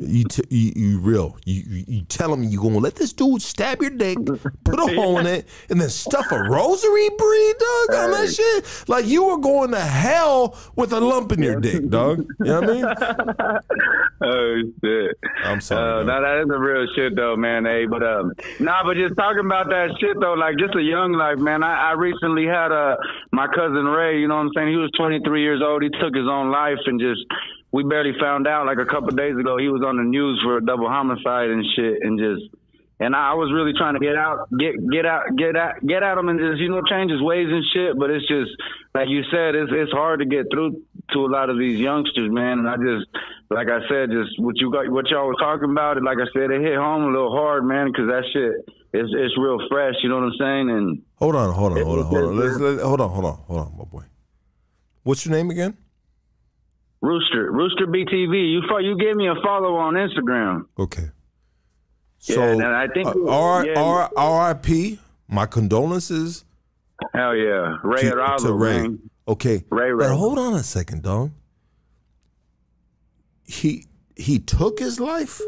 You, 0.00 0.24
t- 0.24 0.44
you 0.48 0.72
you 0.76 0.98
real. 1.00 1.36
You, 1.44 1.62
you 1.66 1.84
you 1.88 2.02
tell 2.02 2.32
him 2.32 2.44
you 2.44 2.60
gonna 2.60 2.78
let 2.78 2.94
this 2.94 3.12
dude 3.12 3.42
stab 3.42 3.82
your 3.82 3.90
dick, 3.90 4.16
put 4.64 4.78
a 4.78 4.94
hole 4.94 5.18
in 5.18 5.26
it, 5.26 5.48
and 5.68 5.80
then 5.80 5.88
stuff 5.88 6.30
a 6.30 6.40
rosary 6.40 7.08
breed, 7.18 7.54
dog, 7.58 7.96
on 7.96 8.10
that 8.12 8.32
shit. 8.32 8.88
Like 8.88 9.06
you 9.06 9.24
were 9.24 9.38
going 9.38 9.72
to 9.72 9.80
hell 9.80 10.56
with 10.76 10.92
a 10.92 11.00
lump 11.00 11.32
in 11.32 11.42
your 11.42 11.60
dick, 11.60 11.88
dog. 11.88 12.24
You 12.38 12.44
know 12.44 12.60
what 12.60 12.70
I 12.70 12.72
mean? 12.72 12.84
oh 14.22 14.62
shit! 14.84 15.18
I'm 15.44 15.60
sorry. 15.60 16.02
Uh, 16.02 16.04
no, 16.04 16.22
that 16.22 16.42
is 16.44 16.50
a 16.50 16.58
real 16.58 16.86
shit 16.94 17.16
though, 17.16 17.36
man. 17.36 17.64
Hey, 17.64 17.86
but 17.86 18.04
um, 18.04 18.32
nah, 18.60 18.84
but 18.84 18.96
just 18.96 19.16
talking 19.16 19.44
about 19.44 19.68
that 19.68 19.96
shit 20.00 20.16
though, 20.20 20.34
like 20.34 20.58
just 20.58 20.76
a 20.76 20.82
young 20.82 21.12
life, 21.12 21.38
man. 21.38 21.64
I, 21.64 21.90
I 21.90 21.92
recently 21.94 22.46
had 22.46 22.70
uh 22.70 22.96
my 23.32 23.48
cousin 23.48 23.84
Ray. 23.84 24.20
You 24.20 24.28
know 24.28 24.36
what 24.36 24.46
I'm 24.46 24.50
saying? 24.54 24.68
He 24.68 24.76
was 24.76 24.92
23 24.96 25.42
years 25.42 25.60
old. 25.60 25.82
He 25.82 25.90
took 25.90 26.14
his 26.14 26.28
own 26.28 26.52
life 26.52 26.78
and 26.86 27.00
just 27.00 27.20
we 27.72 27.84
barely 27.84 28.12
found 28.18 28.46
out 28.46 28.66
like 28.66 28.78
a 28.78 28.86
couple 28.86 29.10
days 29.10 29.36
ago. 29.36 29.58
He 29.58 29.68
was 29.68 29.82
on 29.84 29.96
the 29.96 30.04
news 30.04 30.40
for 30.42 30.58
a 30.58 30.64
double 30.64 30.88
homicide 30.88 31.50
and 31.50 31.64
shit, 31.76 31.98
and 32.02 32.18
just 32.18 32.54
and 33.00 33.14
I 33.14 33.34
was 33.34 33.52
really 33.54 33.72
trying 33.78 33.94
to 33.94 34.00
get 34.00 34.16
out, 34.16 34.48
get 34.58 34.74
get 34.90 35.06
out, 35.06 35.36
get 35.36 35.54
out, 35.54 35.78
get 35.86 36.02
at 36.02 36.18
him, 36.18 36.28
and 36.28 36.38
just 36.40 36.58
you 36.58 36.68
know 36.68 36.82
change 36.88 37.10
his 37.10 37.22
ways 37.22 37.46
and 37.48 37.64
shit. 37.72 37.98
But 37.98 38.10
it's 38.10 38.26
just 38.26 38.50
like 38.94 39.08
you 39.08 39.22
said, 39.30 39.54
it's 39.54 39.70
it's 39.70 39.92
hard 39.92 40.20
to 40.20 40.26
get 40.26 40.46
through 40.50 40.82
to 41.12 41.18
a 41.20 41.30
lot 41.30 41.50
of 41.50 41.58
these 41.58 41.78
youngsters, 41.78 42.30
man. 42.30 42.58
And 42.64 42.68
I 42.68 42.76
just 42.76 43.06
like 43.50 43.68
I 43.68 43.86
said, 43.88 44.10
just 44.10 44.34
what 44.40 44.56
you 44.58 44.72
got, 44.72 44.90
what 44.90 45.06
y'all 45.08 45.26
were 45.26 45.38
talking 45.38 45.70
about. 45.70 45.96
It 45.96 46.02
like 46.02 46.18
I 46.18 46.26
said, 46.34 46.50
it 46.50 46.60
hit 46.60 46.76
home 46.76 47.04
a 47.04 47.12
little 47.12 47.30
hard, 47.36 47.64
man, 47.64 47.86
because 47.86 48.08
that 48.08 48.24
shit 48.32 48.66
is 48.98 49.12
it's 49.14 49.38
real 49.38 49.60
fresh. 49.70 49.94
You 50.02 50.08
know 50.08 50.18
what 50.18 50.32
I'm 50.32 50.38
saying? 50.40 50.70
And 50.70 51.02
Hold 51.16 51.36
on, 51.36 51.54
hold 51.54 51.78
on, 51.78 51.84
hold 51.84 51.98
on, 52.00 52.04
hold 52.06 52.24
on. 52.24 52.78
Hold 52.78 53.00
on, 53.00 53.10
hold 53.10 53.24
on, 53.24 53.36
hold 53.46 53.60
on, 53.60 53.78
my 53.78 53.84
boy. 53.84 54.04
What's 55.04 55.24
your 55.24 55.34
name 55.34 55.50
again? 55.50 55.76
Rooster, 57.00 57.50
Rooster 57.52 57.86
BTV. 57.86 58.52
You 58.52 58.62
fo- 58.68 58.78
you 58.78 58.96
gave 58.98 59.14
me 59.16 59.28
a 59.28 59.34
follow 59.42 59.76
on 59.76 59.94
Instagram. 59.94 60.64
Okay. 60.78 61.10
Yeah, 62.22 62.34
So, 62.34 62.42
and 62.42 62.62
I 62.64 62.88
think 62.88 63.06
uh, 63.06 63.28
R 63.28 63.66
yeah. 63.66 63.80
R 63.80 64.10
R.I.P. 64.16 64.98
My 65.28 65.46
condolences 65.46 66.44
Hell 67.14 67.36
yeah, 67.36 67.76
Ray 67.84 68.02
to, 68.02 68.10
Aralo, 68.12 68.38
to 68.38 68.52
Ray. 68.52 68.82
man. 68.82 68.98
Okay, 69.28 69.62
Ray, 69.70 69.92
Ray. 69.92 70.08
but 70.08 70.16
hold 70.16 70.38
on 70.38 70.54
a 70.54 70.64
second, 70.64 71.02
dog. 71.02 71.30
He 73.44 73.86
he 74.16 74.38
took 74.38 74.78
his 74.78 74.98
life. 74.98 75.40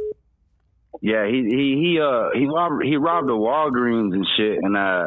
Yeah, 1.02 1.26
he 1.26 1.42
he 1.44 1.80
he 1.82 2.00
uh 2.00 2.28
he 2.34 2.46
robbed 2.46 2.84
he 2.84 2.96
robbed 2.96 3.28
a 3.30 3.32
Walgreens 3.32 4.14
and 4.14 4.26
shit, 4.36 4.58
and 4.62 4.76
uh 4.76 5.06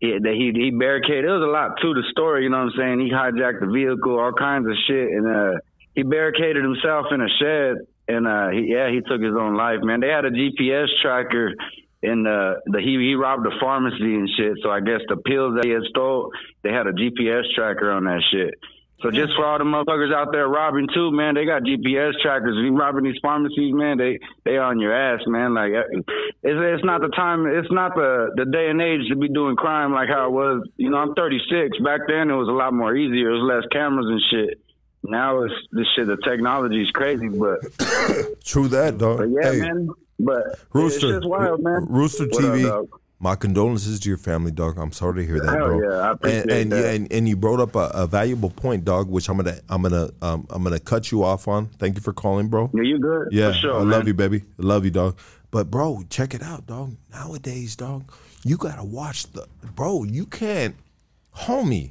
he 0.00 0.18
he 0.22 0.52
he 0.54 0.70
barricaded. 0.70 1.24
There 1.26 1.38
was 1.38 1.46
a 1.46 1.52
lot 1.52 1.80
to 1.82 1.94
the 1.94 2.04
story, 2.10 2.44
you 2.44 2.50
know 2.50 2.64
what 2.64 2.72
I'm 2.74 2.78
saying? 2.78 3.00
He 3.00 3.12
hijacked 3.12 3.60
the 3.60 3.68
vehicle, 3.72 4.18
all 4.18 4.32
kinds 4.32 4.66
of 4.66 4.74
shit, 4.88 5.08
and 5.10 5.26
uh 5.28 5.60
he 5.94 6.02
barricaded 6.04 6.64
himself 6.64 7.06
in 7.12 7.20
a 7.20 7.28
shed, 7.40 7.76
and 8.08 8.26
uh 8.26 8.48
he, 8.50 8.72
yeah, 8.72 8.90
he 8.90 9.00
took 9.00 9.20
his 9.22 9.36
own 9.38 9.56
life, 9.56 9.80
man. 9.82 10.00
They 10.00 10.08
had 10.08 10.24
a 10.24 10.30
GPS 10.32 10.88
tracker. 11.02 11.54
and 12.02 12.26
the 12.26 12.60
the 12.66 12.80
he 12.80 12.96
he 12.98 13.14
robbed 13.14 13.46
a 13.46 13.54
pharmacy 13.60 14.14
and 14.16 14.28
shit. 14.36 14.58
So 14.62 14.70
I 14.70 14.80
guess 14.80 15.00
the 15.08 15.16
pills 15.16 15.54
that 15.56 15.66
he 15.66 15.72
had 15.72 15.84
stole, 15.90 16.32
they 16.62 16.70
had 16.72 16.86
a 16.86 16.92
GPS 16.92 17.44
tracker 17.54 17.90
on 17.92 18.04
that 18.04 18.22
shit. 18.32 18.54
So 19.02 19.10
just 19.10 19.32
for 19.34 19.46
all 19.46 19.56
the 19.58 19.64
motherfuckers 19.64 20.14
out 20.14 20.28
there 20.30 20.46
robbing 20.46 20.86
too, 20.92 21.10
man, 21.10 21.34
they 21.34 21.46
got 21.46 21.62
GPS 21.62 22.12
trackers. 22.20 22.56
If 22.58 22.64
you 22.64 22.76
robbing 22.76 23.04
these 23.04 23.18
pharmacies, 23.22 23.72
man, 23.72 23.96
they 23.96 24.18
they 24.44 24.58
on 24.58 24.78
your 24.78 24.92
ass, 24.92 25.20
man. 25.26 25.54
Like 25.54 25.72
uh, 25.72 25.88
it's 26.42 26.58
it's 26.60 26.84
not 26.84 27.00
the 27.00 27.08
time, 27.08 27.46
it's 27.46 27.70
not 27.70 27.94
the 27.94 28.30
the 28.36 28.44
day 28.44 28.68
and 28.68 28.80
age 28.82 29.08
to 29.08 29.16
be 29.16 29.28
doing 29.28 29.56
crime 29.56 29.92
like 29.92 30.08
how 30.08 30.26
it 30.26 30.32
was. 30.32 30.68
You 30.76 30.90
know, 30.90 30.98
I'm 30.98 31.14
36. 31.14 31.78
Back 31.78 32.00
then, 32.08 32.28
it 32.30 32.34
was 32.34 32.48
a 32.48 32.52
lot 32.52 32.74
more 32.74 32.94
easier. 32.94 33.30
It 33.30 33.40
was 33.40 33.48
less 33.48 33.64
cameras 33.72 34.06
and 34.06 34.20
shit. 34.30 34.60
Now 35.02 35.44
it's 35.44 35.54
this 35.72 35.86
shit. 35.96 36.06
The 36.06 36.18
technology 36.18 36.82
is 36.82 36.90
crazy, 36.90 37.28
but 37.28 37.60
True 38.44 38.68
that, 38.68 38.98
dog. 38.98 39.18
but 39.18 39.28
yeah, 39.30 39.52
hey, 39.52 39.60
man. 39.60 39.88
But 40.18 40.58
Rooster, 40.74 41.06
it's 41.06 41.16
just 41.16 41.28
wild, 41.28 41.62
man. 41.62 41.86
Rooster 41.88 42.24
up, 42.24 42.30
TV. 42.30 42.62
dog? 42.64 42.99
My 43.22 43.34
condolences 43.36 44.00
to 44.00 44.08
your 44.08 44.16
family, 44.18 44.50
dog. 44.50 44.78
I'm 44.78 44.92
sorry 44.92 45.20
to 45.22 45.26
hear 45.26 45.38
that, 45.40 45.54
Hell 45.58 45.66
bro. 45.66 45.82
yeah, 45.90 45.96
I 45.98 46.12
appreciate 46.12 46.42
and 46.42 46.50
and, 46.50 46.72
that. 46.72 46.94
and 46.94 47.12
and 47.12 47.28
you 47.28 47.36
brought 47.36 47.60
up 47.60 47.76
a, 47.76 47.90
a 47.94 48.06
valuable 48.06 48.50
point, 48.50 48.84
dog, 48.84 49.08
which 49.10 49.28
I'm 49.28 49.36
gonna 49.36 49.58
I'm 49.68 49.82
gonna 49.82 50.08
um, 50.22 50.46
I'm 50.50 50.62
gonna 50.64 50.80
cut 50.80 51.12
you 51.12 51.22
off 51.22 51.46
on. 51.46 51.66
Thank 51.78 51.96
you 51.96 52.00
for 52.02 52.12
calling, 52.14 52.48
bro. 52.48 52.70
Yeah, 52.74 52.82
you 52.82 52.98
good? 52.98 53.28
Yeah, 53.30 53.52
For 53.52 53.58
sure, 53.58 53.74
I 53.76 53.78
man. 53.80 53.90
love 53.90 54.08
you, 54.08 54.14
baby. 54.14 54.38
I 54.58 54.62
love 54.62 54.84
you, 54.84 54.90
dog. 54.90 55.18
But 55.50 55.70
bro, 55.70 56.02
check 56.08 56.32
it 56.34 56.42
out, 56.42 56.66
dog. 56.66 56.96
Nowadays, 57.12 57.76
dog, 57.76 58.10
you 58.44 58.56
gotta 58.56 58.84
watch 58.84 59.30
the 59.32 59.46
bro. 59.76 60.04
You 60.04 60.24
can't, 60.26 60.74
homie. 61.36 61.90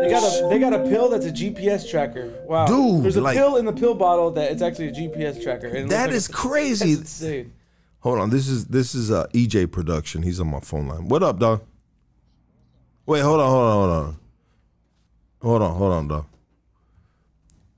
They 0.00 0.10
got 0.10 0.22
a 0.22 0.48
they 0.48 0.58
got 0.60 0.72
a 0.72 0.78
pill 0.84 1.08
that's 1.10 1.26
a 1.26 1.32
GPS 1.32 1.90
tracker. 1.90 2.32
Wow, 2.46 2.66
Dude, 2.66 3.02
there's 3.04 3.16
a 3.16 3.20
like- 3.20 3.36
pill 3.36 3.56
in 3.56 3.64
the 3.66 3.72
pill 3.72 3.94
bottle 3.94 4.30
that 4.32 4.52
it's 4.52 4.62
actually 4.62 4.88
a 4.88 4.92
GPS 4.92 5.42
tracker. 5.42 5.66
and 5.66 5.76
it 5.86 5.88
That 5.90 6.10
looks 6.10 6.16
is 6.16 6.30
like- 6.30 6.36
crazy. 6.38 7.44
That's 8.02 8.10
insane. 8.10 8.16
Hold 8.16 8.18
on, 8.20 8.30
this 8.30 8.48
is 8.48 8.66
this 8.66 8.94
is 8.94 9.10
uh, 9.10 9.26
EJ 9.34 9.70
production. 9.72 10.22
He's 10.22 10.40
on 10.40 10.48
my 10.48 10.60
phone 10.60 10.88
line. 10.88 11.08
What 11.08 11.22
up, 11.22 11.38
dog? 11.38 11.62
Wait, 13.06 13.20
hold 13.20 13.40
on, 13.40 13.50
hold 13.50 13.64
on, 13.64 13.72
hold 13.72 13.90
on, 13.90 14.16
hold 15.42 15.62
on, 15.62 15.76
hold 15.76 15.92
on, 15.92 16.08
dog. 16.08 16.26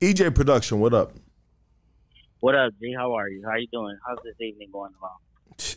EJ 0.01 0.35
production. 0.35 0.79
What 0.79 0.93
up? 0.93 1.13
What 2.39 2.55
up, 2.55 2.73
G? 2.81 2.93
How 2.97 3.13
are 3.13 3.29
you? 3.29 3.43
How 3.45 3.55
you 3.55 3.67
doing? 3.71 3.97
How's 4.07 4.17
this 4.23 4.35
evening 4.39 4.69
going 4.71 4.91
along? 4.99 5.17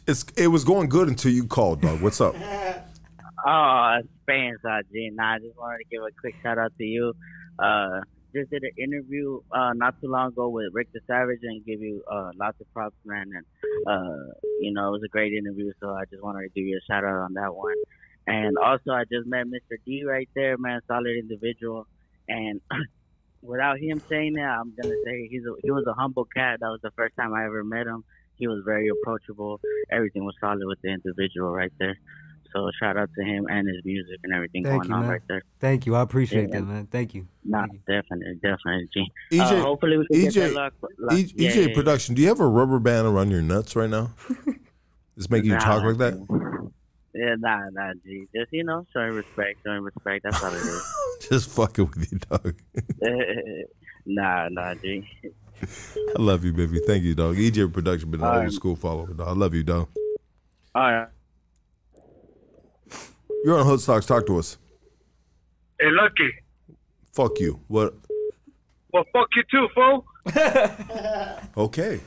It's 0.06 0.24
it 0.36 0.48
was 0.48 0.64
going 0.64 0.88
good 0.88 1.08
until 1.08 1.30
you 1.32 1.46
called, 1.46 1.82
dog. 1.82 2.00
What's 2.00 2.20
up? 2.20 2.34
Oh, 3.46 3.98
it's 3.98 4.08
fans, 4.26 4.58
uh, 4.64 4.80
G. 4.90 5.10
Nah, 5.12 5.34
I 5.34 5.38
just 5.38 5.58
wanted 5.58 5.78
to 5.78 5.84
give 5.90 6.02
a 6.02 6.08
quick 6.18 6.34
shout 6.42 6.56
out 6.56 6.72
to 6.78 6.84
you. 6.84 7.12
Uh, 7.58 8.00
just 8.34 8.50
did 8.50 8.64
an 8.64 8.72
interview 8.76 9.40
uh, 9.52 9.72
not 9.74 10.00
too 10.00 10.10
long 10.10 10.28
ago 10.28 10.48
with 10.48 10.66
Rick 10.72 10.88
the 10.92 11.00
Savage 11.06 11.40
and 11.42 11.64
give 11.64 11.80
you 11.80 12.02
uh, 12.10 12.30
lots 12.38 12.60
of 12.60 12.72
props, 12.72 12.96
man. 13.04 13.30
And 13.34 13.46
uh, 13.86 14.34
you 14.60 14.72
know, 14.72 14.88
it 14.88 14.92
was 14.92 15.02
a 15.04 15.08
great 15.08 15.32
interview, 15.32 15.72
so 15.80 15.90
I 15.90 16.04
just 16.10 16.22
wanted 16.22 16.42
to 16.42 16.48
give 16.48 16.66
you 16.66 16.78
a 16.78 16.92
shout 16.92 17.04
out 17.04 17.16
on 17.16 17.34
that 17.34 17.54
one. 17.54 17.74
And 18.26 18.56
also, 18.58 18.92
I 18.92 19.04
just 19.04 19.26
met 19.26 19.46
Mr. 19.46 19.76
D 19.84 20.04
right 20.04 20.28
there, 20.34 20.56
man. 20.58 20.80
Solid 20.88 21.16
individual. 21.18 21.86
And 22.28 22.60
without 23.42 23.78
him 23.78 24.02
saying 24.08 24.34
that, 24.34 24.48
I'm 24.48 24.72
gonna 24.80 24.94
say 25.04 25.28
he's 25.30 25.44
a, 25.44 25.54
he 25.62 25.70
was 25.70 25.84
a 25.86 25.92
humble 25.92 26.24
cat. 26.24 26.60
That 26.60 26.68
was 26.68 26.80
the 26.82 26.90
first 26.96 27.14
time 27.16 27.34
I 27.34 27.44
ever 27.44 27.62
met 27.62 27.86
him. 27.86 28.04
He 28.36 28.48
was 28.48 28.62
very 28.64 28.88
approachable. 28.88 29.60
Everything 29.92 30.24
was 30.24 30.34
solid 30.40 30.64
with 30.64 30.80
the 30.82 30.88
individual 30.88 31.52
right 31.52 31.72
there. 31.78 31.96
So 32.54 32.70
shout 32.80 32.96
out 32.96 33.10
to 33.18 33.24
him 33.24 33.46
and 33.50 33.66
his 33.66 33.84
music 33.84 34.20
and 34.22 34.32
everything 34.32 34.62
Thank 34.62 34.82
going 34.82 34.88
you, 34.90 34.94
on 34.94 35.00
man. 35.02 35.10
right 35.10 35.20
there. 35.28 35.42
Thank 35.58 35.86
you. 35.86 35.96
I 35.96 36.02
appreciate 36.02 36.50
Yeah. 36.50 36.60
that, 36.60 36.66
man. 36.66 36.86
Thank 36.86 37.14
you. 37.14 37.26
Nah, 37.44 37.66
definitely, 37.86 38.34
definitely. 38.42 38.88
G. 38.94 39.06
EJ, 39.32 39.40
Uh, 39.58 39.62
hopefully 39.62 39.98
we 39.98 40.06
can 40.06 40.20
get 40.22 40.34
that 40.34 40.50
EJ, 40.50 40.54
luck. 40.54 40.74
E- 40.80 40.86
luck. 40.98 41.12
EJ 41.18 41.32
yeah, 41.36 41.50
yeah, 41.54 41.60
yeah. 41.68 41.74
production. 41.74 42.14
Do 42.14 42.22
you 42.22 42.28
have 42.28 42.38
a 42.40 42.46
rubber 42.46 42.78
band 42.78 43.08
around 43.08 43.30
your 43.30 43.42
nuts 43.42 43.74
right 43.74 43.90
now? 43.90 44.12
It's 45.16 45.30
making 45.30 45.50
you 45.52 45.58
talk 45.58 45.84
like 45.84 45.98
that. 45.98 46.14
Yeah, 47.14 47.36
nah, 47.38 47.70
nah, 47.70 47.92
G. 48.04 48.26
Just 48.34 48.52
you 48.52 48.64
know, 48.64 48.84
showing 48.92 49.12
respect, 49.12 49.60
showing 49.64 49.82
respect. 49.82 50.24
That's 50.24 50.42
all 50.42 50.52
it 50.52 50.56
is. 50.56 50.94
Just 51.28 51.50
fucking 51.50 51.86
with 51.86 52.12
you, 52.12 52.18
dog. 52.18 52.56
nah, 54.06 54.48
nah, 54.50 54.74
G. 54.74 55.08
I 55.62 56.20
love 56.20 56.44
you, 56.44 56.52
baby. 56.52 56.80
Thank 56.84 57.04
you, 57.04 57.14
dog. 57.14 57.36
EJ 57.36 57.72
production 57.72 58.10
been 58.10 58.22
an 58.22 58.26
old 58.26 58.36
right. 58.38 58.52
school 58.52 58.74
follower, 58.74 59.06
dog. 59.14 59.28
I 59.28 59.32
love 59.32 59.54
you, 59.54 59.62
dog. 59.62 59.86
All 60.74 60.82
right. 60.82 61.08
You're 63.44 63.58
on 63.60 63.66
Hood 63.66 63.78
Stocks. 63.78 64.06
Talk 64.06 64.24
to 64.26 64.38
us. 64.38 64.56
Hey, 65.78 65.90
Lucky. 65.90 66.30
Fuck 67.12 67.38
you. 67.40 67.60
What? 67.68 67.94
Well, 68.90 69.04
fuck 69.12 69.28
you 69.36 69.42
too, 69.50 69.68
fool. 69.74 70.06
Okay. 71.56 72.00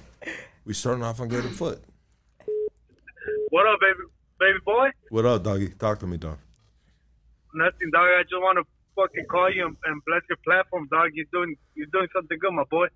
We 0.66 0.74
starting 0.74 1.04
off 1.04 1.22
on 1.22 1.28
good 1.28 1.46
foot. 1.56 1.82
What 3.52 3.68
up, 3.68 3.80
baby, 3.80 4.00
baby 4.40 4.58
boy? 4.66 4.90
What 5.10 5.26
up, 5.26 5.44
doggy? 5.44 5.70
Talk 5.70 6.00
to 6.00 6.08
me, 6.08 6.18
dog. 6.18 6.40
Nothing, 7.54 7.92
dog. 7.94 8.08
I 8.20 8.24
just 8.24 8.34
want 8.34 8.58
to 8.58 8.66
fucking 8.96 9.26
call 9.30 9.54
you 9.54 9.68
and, 9.68 9.78
and 9.86 10.02
bless 10.06 10.24
your 10.28 10.38
platform, 10.44 10.88
dog. 10.92 11.12
You're 11.14 11.28
doing, 11.32 11.56
you're 11.76 11.88
doing 11.94 12.08
something 12.14 12.38
good, 12.40 12.52
my 12.52 12.64
boy. 12.70 12.88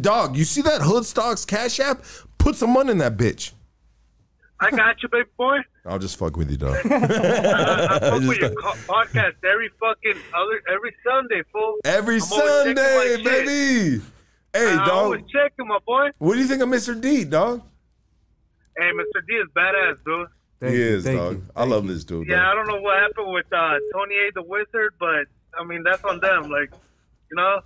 Dog, 0.00 0.36
you 0.36 0.44
see 0.44 0.62
that 0.62 0.80
Hood 0.82 1.04
Stocks 1.04 1.44
Cash 1.44 1.80
App? 1.80 2.02
Put 2.38 2.54
some 2.56 2.72
money 2.72 2.92
in 2.92 2.98
that 2.98 3.16
bitch. 3.16 3.52
I 4.58 4.70
got 4.70 5.02
you, 5.02 5.08
baby 5.10 5.28
boy. 5.36 5.58
I'll 5.84 5.98
just 5.98 6.16
fuck 6.18 6.36
with 6.36 6.50
you, 6.50 6.56
dog. 6.56 6.76
I, 6.84 6.96
I 7.90 7.98
fuck 8.00 8.20
with 8.28 8.38
your 8.38 8.50
co- 8.54 8.72
podcast 8.88 9.34
every 9.44 9.68
fucking 9.80 10.20
other 10.34 10.62
every 10.72 10.94
Sunday, 11.04 11.42
fool. 11.52 11.76
Every 11.84 12.16
I'm 12.16 12.22
always 12.32 12.44
checking 12.64 12.76
Sunday, 12.76 13.16
shit. 13.16 13.24
baby. 13.24 14.02
Hey, 14.54 14.72
I 14.72 14.76
dog. 14.86 14.88
always 14.88 15.22
checking, 15.30 15.68
my 15.68 15.78
boy. 15.86 16.08
What 16.18 16.34
do 16.34 16.40
you 16.40 16.46
think 16.46 16.62
of 16.62 16.68
Mr. 16.70 16.98
D, 16.98 17.24
dog? 17.24 17.62
Hey, 18.78 18.90
Mr. 18.92 19.26
D 19.28 19.34
is 19.34 19.48
badass, 19.54 19.96
dude. 20.04 20.28
he 20.70 20.80
is, 20.82 21.04
dog. 21.04 21.42
I 21.54 21.64
love 21.64 21.86
this 21.86 22.04
dude. 22.04 22.26
Yeah, 22.26 22.36
dog. 22.36 22.46
I 22.46 22.54
don't 22.54 22.66
know 22.68 22.80
what 22.80 22.98
happened 22.98 23.32
with 23.32 23.46
uh, 23.52 23.74
Tony 23.92 24.14
A. 24.14 24.32
the 24.34 24.42
Wizard, 24.42 24.94
but 24.98 25.26
I 25.58 25.64
mean 25.64 25.82
that's 25.82 26.02
on 26.04 26.20
them. 26.20 26.50
Like, 26.50 26.70
you 27.30 27.36
know, 27.36 27.60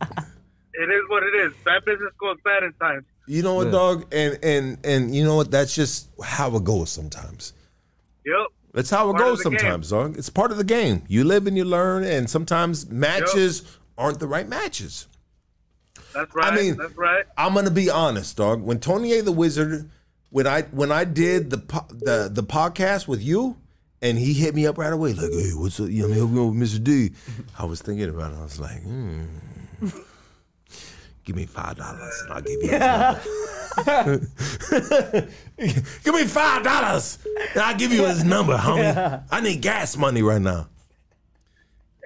it 0.00 0.88
is 0.88 1.02
what 1.08 1.24
it 1.24 1.34
is. 1.34 1.52
Bad 1.64 1.84
business 1.84 2.12
goes 2.20 2.36
bad 2.44 2.62
in 2.62 2.72
times. 2.74 3.04
You 3.28 3.42
know 3.42 3.54
what, 3.54 3.66
Yeah. 3.66 3.72
dog? 3.72 4.06
And 4.12 4.38
and 4.42 4.78
and 4.84 5.14
you 5.14 5.22
know 5.24 5.36
what? 5.36 5.50
That's 5.50 5.74
just 5.74 6.08
how 6.24 6.56
it 6.56 6.64
goes 6.64 6.90
sometimes. 6.90 7.52
Yep. 8.24 8.46
That's 8.74 8.90
how 8.90 9.10
it 9.10 9.14
Part 9.14 9.24
goes 9.24 9.38
the 9.42 9.50
game. 9.50 9.58
sometimes, 9.58 9.90
dog. 9.90 10.18
It's 10.18 10.30
part 10.30 10.50
of 10.50 10.56
the 10.58 10.64
game. 10.64 11.02
You 11.08 11.24
live 11.24 11.46
and 11.46 11.56
you 11.56 11.64
learn, 11.64 12.04
and 12.04 12.28
sometimes 12.28 12.88
matches 12.90 13.62
aren't 13.96 14.18
the 14.20 14.26
right 14.26 14.48
matches. 14.48 15.06
That's 16.14 16.34
right. 16.34 16.52
I 16.52 16.56
mean, 16.56 16.76
that's 16.76 16.96
right. 16.96 17.24
I'm 17.36 17.54
gonna 17.54 17.70
be 17.70 17.90
honest, 17.90 18.36
dog. 18.36 18.62
When 18.62 18.78
Tony 18.80 19.12
A 19.14 19.22
the 19.22 19.32
Wizard, 19.32 19.90
when 20.30 20.46
I 20.46 20.62
when 20.62 20.90
I 20.92 21.04
did 21.04 21.50
the 21.50 21.58
po- 21.58 21.86
the 21.90 22.30
the 22.32 22.42
podcast 22.42 23.08
with 23.08 23.22
you, 23.22 23.56
and 24.00 24.16
he 24.18 24.32
hit 24.32 24.54
me 24.54 24.66
up 24.66 24.78
right 24.78 24.92
away, 24.92 25.12
like, 25.12 25.32
"Hey, 25.32 25.50
what's 25.54 25.78
up? 25.80 25.88
You 25.90 26.06
know, 26.08 26.14
help 26.14 26.30
me 26.30 26.40
with 26.46 26.54
Mr. 26.70 26.82
D." 26.82 27.10
I 27.58 27.64
was 27.64 27.82
thinking 27.82 28.08
about 28.08 28.32
it. 28.32 28.36
I 28.38 28.42
was 28.42 28.58
like, 28.60 28.82
hmm. 28.82 29.22
Give 31.28 31.36
me 31.36 31.44
five 31.44 31.76
dollars 31.76 32.22
and 32.22 32.32
I'll 32.32 32.40
give 32.40 32.62
you. 32.62 32.70
his 32.70 32.80
number." 33.96 34.26
give 36.04 36.14
me 36.14 36.24
five 36.24 36.62
dollars 36.62 37.18
and 37.52 37.62
I'll 37.62 37.76
give 37.76 37.92
you 37.92 38.06
his 38.06 38.24
number, 38.24 38.56
homie. 38.56 39.22
I 39.30 39.40
need 39.42 39.60
gas 39.60 39.94
money 39.96 40.22
right 40.22 40.40
now. 40.40 40.68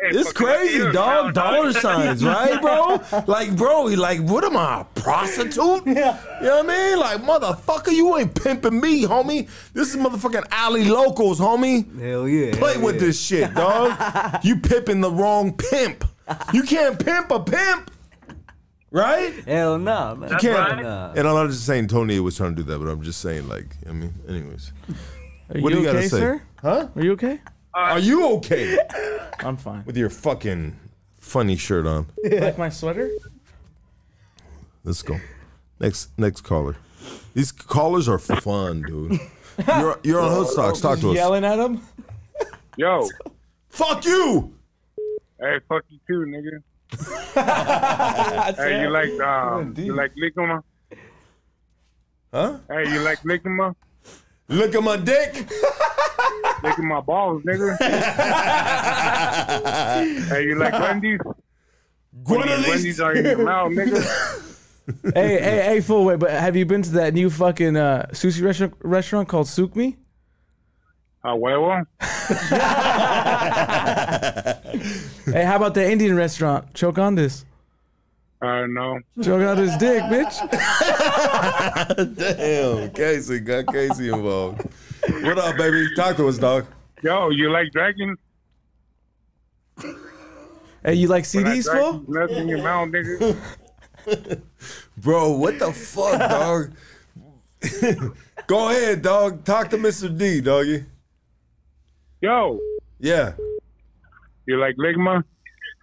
It's 0.05 0.33
crazy, 0.33 0.91
dog. 0.91 1.34
Dollar 1.34 1.73
signs, 1.73 2.25
right, 2.25 2.60
bro? 2.60 3.01
Like, 3.28 3.57
bro, 3.57 3.86
he 3.86 3.94
like, 3.94 4.18
what 4.23 4.42
am 4.42 4.57
I, 4.57 4.81
a 4.81 4.84
prostitute? 5.01 5.86
Yeah. 5.86 6.18
You 6.41 6.47
know 6.49 6.57
what 6.57 6.70
I 6.70 6.91
mean? 6.91 6.99
Like, 6.99 7.23
motherfucker, 7.23 7.92
you 7.92 8.17
ain't 8.18 8.34
pimping 8.34 8.81
me, 8.81 9.05
homie. 9.05 9.49
This 9.73 9.94
is 9.94 9.97
motherfucking 9.97 10.47
alley 10.51 10.86
locals, 10.86 11.39
homie. 11.39 11.86
Hell 12.01 12.28
yeah. 12.28 12.52
Play 12.57 12.73
hell 12.75 12.83
with 12.83 12.97
yeah. 12.97 13.01
this 13.01 13.20
shit, 13.20 13.55
dog. 13.55 14.44
you 14.44 14.57
pimping 14.57 15.01
the 15.01 15.10
wrong 15.10 15.57
pimp. 15.57 16.05
You 16.52 16.65
can't 16.65 16.99
pimp 16.99 17.31
a 17.31 17.39
pimp, 17.39 17.92
right? 18.93 19.33
Hell 19.45 19.79
nah, 19.79 20.15
man. 20.15 20.31
You 20.31 20.37
can't. 20.37 20.83
Nah. 20.83 21.12
And 21.17 21.27
I'm 21.27 21.35
not 21.35 21.49
just 21.49 21.67
saying 21.67 21.89
Tony 21.89 22.21
was 22.21 22.37
trying 22.37 22.55
to 22.55 22.62
do 22.62 22.71
that, 22.71 22.79
but 22.79 22.89
I'm 22.89 23.03
just 23.03 23.21
saying, 23.21 23.49
like, 23.49 23.77
I 23.89 23.93
mean, 23.93 24.15
anyways. 24.29 24.73
Are 24.89 25.61
what 25.61 25.71
you 25.71 25.71
do 25.71 25.79
you 25.79 25.85
gotta 25.85 25.99
okay, 25.99 26.09
say? 26.09 26.19
sir? 26.19 26.43
Huh? 26.61 26.89
Are 26.95 27.03
you 27.03 27.12
okay? 27.12 27.41
Uh, 27.75 27.79
are 27.79 27.99
you 27.99 28.27
okay? 28.37 28.79
I'm 29.41 29.57
fine. 29.57 29.85
With 29.85 29.97
your 29.97 30.11
fucking 30.11 30.79
funny 31.19 31.57
shirt 31.57 31.87
on. 31.87 32.07
Like 32.23 32.59
my 32.59 32.69
sweater? 32.69 33.11
Let's 34.85 35.03
go. 35.03 35.19
Next 35.81 36.11
next 36.19 36.43
caller. 36.43 36.77
These 37.35 37.53
callers 37.53 38.09
are 38.09 38.19
fun, 38.19 38.83
dude. 38.83 39.19
You're, 39.69 40.01
you're 40.03 40.21
on 40.21 40.33
Hood 40.33 40.49
Stocks. 40.49 40.81
Talk 40.81 40.99
to 41.01 41.11
us. 41.11 41.15
Yelling 41.15 41.45
at 41.45 41.59
him? 41.59 41.83
Yo. 42.79 43.07
Fuck 43.69 44.05
you. 44.07 44.55
Hey, 45.39 45.59
fuck 45.69 45.85
you 45.91 45.99
too, 46.07 46.25
nigga. 46.27 46.62
hey, 48.57 48.83
you 48.83 48.91
like 48.91 49.21
um, 49.21 49.75
you 49.77 49.95
like 49.95 50.12
Lickuma? 50.15 50.62
Huh? 52.33 52.59
Hey, 52.69 52.93
you 52.93 53.01
like 53.01 53.21
Lickuma? 53.21 53.75
Look 54.49 54.75
at 54.75 54.83
my 54.83 54.97
dick. 54.97 55.51
Licking 56.62 56.87
my 56.87 57.01
balls, 57.01 57.43
nigga. 57.43 57.77
hey, 60.29 60.45
you 60.45 60.55
like 60.57 60.73
Wendy's? 60.75 61.19
Wendy's. 62.12 62.69
Wendy's 62.69 63.01
are 63.01 63.15
in 63.15 63.25
your 63.25 63.45
mouth, 63.45 63.73
nigga. 63.73 64.49
hey, 65.15 65.41
hey, 65.41 65.62
hey, 65.65 65.81
full 65.81 66.05
wait, 66.05 66.19
but 66.19 66.31
have 66.31 66.57
you 66.57 66.65
been 66.65 66.83
to 66.83 66.91
that 66.91 67.15
new 67.15 67.31
fucking 67.31 67.77
uh, 67.77 68.07
sushi 68.12 68.43
restaurant, 68.43 68.75
restaurant 68.81 69.29
called 69.29 69.49
Souk 69.49 69.75
Me? 69.75 69.97
A 71.25 71.31
huevo? 71.31 71.87
Hey, 75.26 75.44
how 75.44 75.57
about 75.57 75.75
the 75.75 75.91
Indian 75.91 76.17
restaurant? 76.17 76.73
Choke 76.75 76.99
on 76.99 77.15
this. 77.15 77.44
Uh, 78.41 78.67
no. 78.67 78.99
Choke 79.23 79.42
on 79.42 79.57
this 79.57 79.76
dick, 79.76 80.02
bitch. 80.05 80.36
Damn, 82.17 82.91
Casey 82.91 83.41
got 83.41 83.67
Casey 83.68 84.09
involved. 84.09 84.62
What 85.23 85.39
up, 85.39 85.57
baby? 85.57 85.86
Talk 85.94 86.17
to 86.17 86.28
us, 86.28 86.39
dog. 86.39 86.67
Yo, 87.02 87.31
you 87.31 87.51
like 87.51 87.70
dragons? 87.73 88.18
Hey, 90.84 90.94
you 90.94 91.07
like 91.07 91.25
When 91.33 91.44
CDs, 91.44 91.70
fool? 91.70 92.02
Nuts 92.09 92.33
in 92.33 92.49
your 92.49 92.60
mouth, 92.60 92.89
nigga. 92.89 93.36
Bro, 94.97 95.31
what 95.34 95.60
the 95.60 95.73
fuck, 95.73 96.18
dog? 96.18 96.73
Go 98.49 98.68
ahead, 98.68 99.01
dog. 99.02 99.44
Talk 99.44 99.70
to 99.70 99.78
Mr. 99.78 100.09
D, 100.18 100.41
doggy. 100.41 100.84
Yo. 102.20 102.59
Yeah. 102.99 103.34
You 104.47 104.59
like 104.59 104.77
Ligma? 104.77 105.23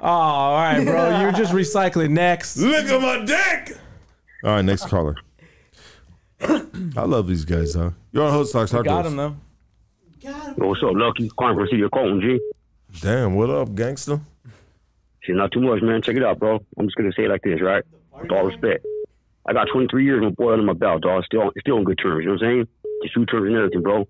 Oh, 0.01 0.05
all 0.07 0.55
right, 0.55 0.83
bro. 0.83 1.19
You're 1.21 1.31
just 1.31 1.53
recycling. 1.53 2.11
Next. 2.11 2.57
Look 2.57 2.85
at 2.85 3.01
my 3.01 3.25
dick. 3.25 3.77
All 4.43 4.51
right, 4.51 4.61
next 4.63 4.87
caller. 4.87 5.15
I 6.41 7.01
love 7.03 7.27
these 7.27 7.43
guys, 7.45 7.73
huh? 7.73 7.91
You're 8.11 8.23
on 8.23 8.33
Hood 8.33 8.47
Stocks. 8.47 8.71
Talk 8.71 8.85
Got 8.85 9.01
to 9.03 9.09
him 9.09 9.19
us. 9.19 9.33
though. 10.57 10.65
What's 10.67 10.81
up, 10.83 10.91
Lucky? 10.93 11.29
Carnival 11.37 11.67
City 11.69 11.81
of 11.81 11.91
Colton, 11.91 12.21
G. 12.21 12.39
Damn, 13.01 13.35
what 13.35 13.49
up, 13.49 13.75
gangster? 13.75 14.19
Shit, 15.21 15.35
not 15.35 15.51
too 15.51 15.59
much, 15.61 15.81
man. 15.81 16.01
Check 16.01 16.15
it 16.15 16.23
out, 16.23 16.39
bro. 16.39 16.59
I'm 16.77 16.85
just 16.87 16.95
gonna 16.95 17.11
say 17.15 17.23
it 17.25 17.29
like 17.29 17.41
this, 17.43 17.61
right? 17.61 17.83
With 18.21 18.31
all 18.31 18.45
respect. 18.45 18.85
I 19.45 19.53
got 19.53 19.67
23 19.71 20.03
years 20.05 20.25
of 20.25 20.35
boy 20.35 20.53
under 20.53 20.65
my 20.65 20.73
belt, 20.73 21.01
dog. 21.01 21.23
Still, 21.25 21.51
still 21.59 21.77
on 21.77 21.83
good 21.83 21.97
terms. 22.01 22.21
You 22.23 22.27
know 22.29 22.33
what 22.35 22.43
I'm 22.43 22.49
saying? 22.49 22.67
Just 23.03 23.15
two 23.15 23.25
terms 23.25 23.47
and 23.47 23.55
everything, 23.57 23.81
bro. 23.81 24.07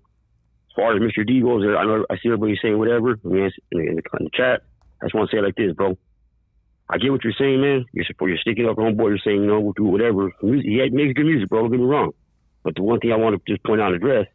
Far 0.80 0.96
as 0.96 1.02
Mr. 1.02 1.26
D 1.26 1.42
goes, 1.42 1.62
I 1.62 1.84
know 1.84 2.06
I 2.08 2.16
see 2.16 2.32
everybody 2.32 2.58
saying 2.62 2.78
whatever. 2.78 3.20
I 3.22 3.28
mean, 3.28 3.50
in 3.70 3.84
the, 3.84 3.88
in 3.92 4.24
the, 4.24 4.30
chat, 4.32 4.62
I 5.02 5.04
just 5.04 5.14
want 5.14 5.28
to 5.28 5.36
say 5.36 5.42
like 5.42 5.54
this, 5.54 5.74
bro. 5.74 5.98
I 6.88 6.96
get 6.96 7.12
what 7.12 7.22
you're 7.22 7.36
saying, 7.38 7.60
man. 7.60 7.84
You're 7.92 8.06
you're 8.22 8.38
sticking 8.38 8.66
up 8.66 8.78
homeboy. 8.78 9.12
You're 9.12 9.18
saying, 9.22 9.42
you 9.42 9.46
know, 9.46 9.60
we'll 9.60 9.74
do 9.74 9.84
whatever. 9.84 10.32
He 10.40 10.80
makes 10.90 11.12
good 11.12 11.26
music, 11.26 11.50
bro. 11.50 11.60
Don't 11.60 11.70
get 11.70 11.80
me 11.80 11.84
wrong. 11.84 12.12
But 12.64 12.76
the 12.76 12.82
one 12.82 12.98
thing 12.98 13.12
I 13.12 13.16
want 13.16 13.36
to 13.36 13.52
just 13.52 13.62
point 13.62 13.82
out 13.82 13.92
and 13.92 13.96
address, 13.96 14.26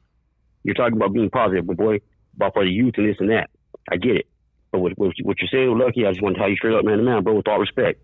you're 0.61 0.75
talking 0.75 0.97
about 0.97 1.13
being 1.13 1.31
positive, 1.31 1.65
but 1.65 1.77
boy, 1.77 1.97
about 2.35 2.53
for 2.53 2.63
the 2.63 2.69
youth 2.69 2.93
and 2.97 3.09
this 3.09 3.17
and 3.19 3.31
that. 3.31 3.49
I 3.91 3.97
get 3.97 4.17
it. 4.17 4.27
But 4.71 4.81
what, 4.81 4.93
what, 4.97 5.13
what 5.23 5.37
you're 5.41 5.49
saying, 5.51 5.75
Lucky, 5.75 6.05
I 6.05 6.11
just 6.11 6.21
want 6.21 6.35
to 6.35 6.41
tell 6.41 6.49
you 6.49 6.57
straight 6.57 6.75
up, 6.75 6.85
man 6.85 6.99
to 6.99 7.03
man, 7.03 7.23
bro, 7.23 7.33
with 7.33 7.47
all 7.47 7.57
respect. 7.57 8.03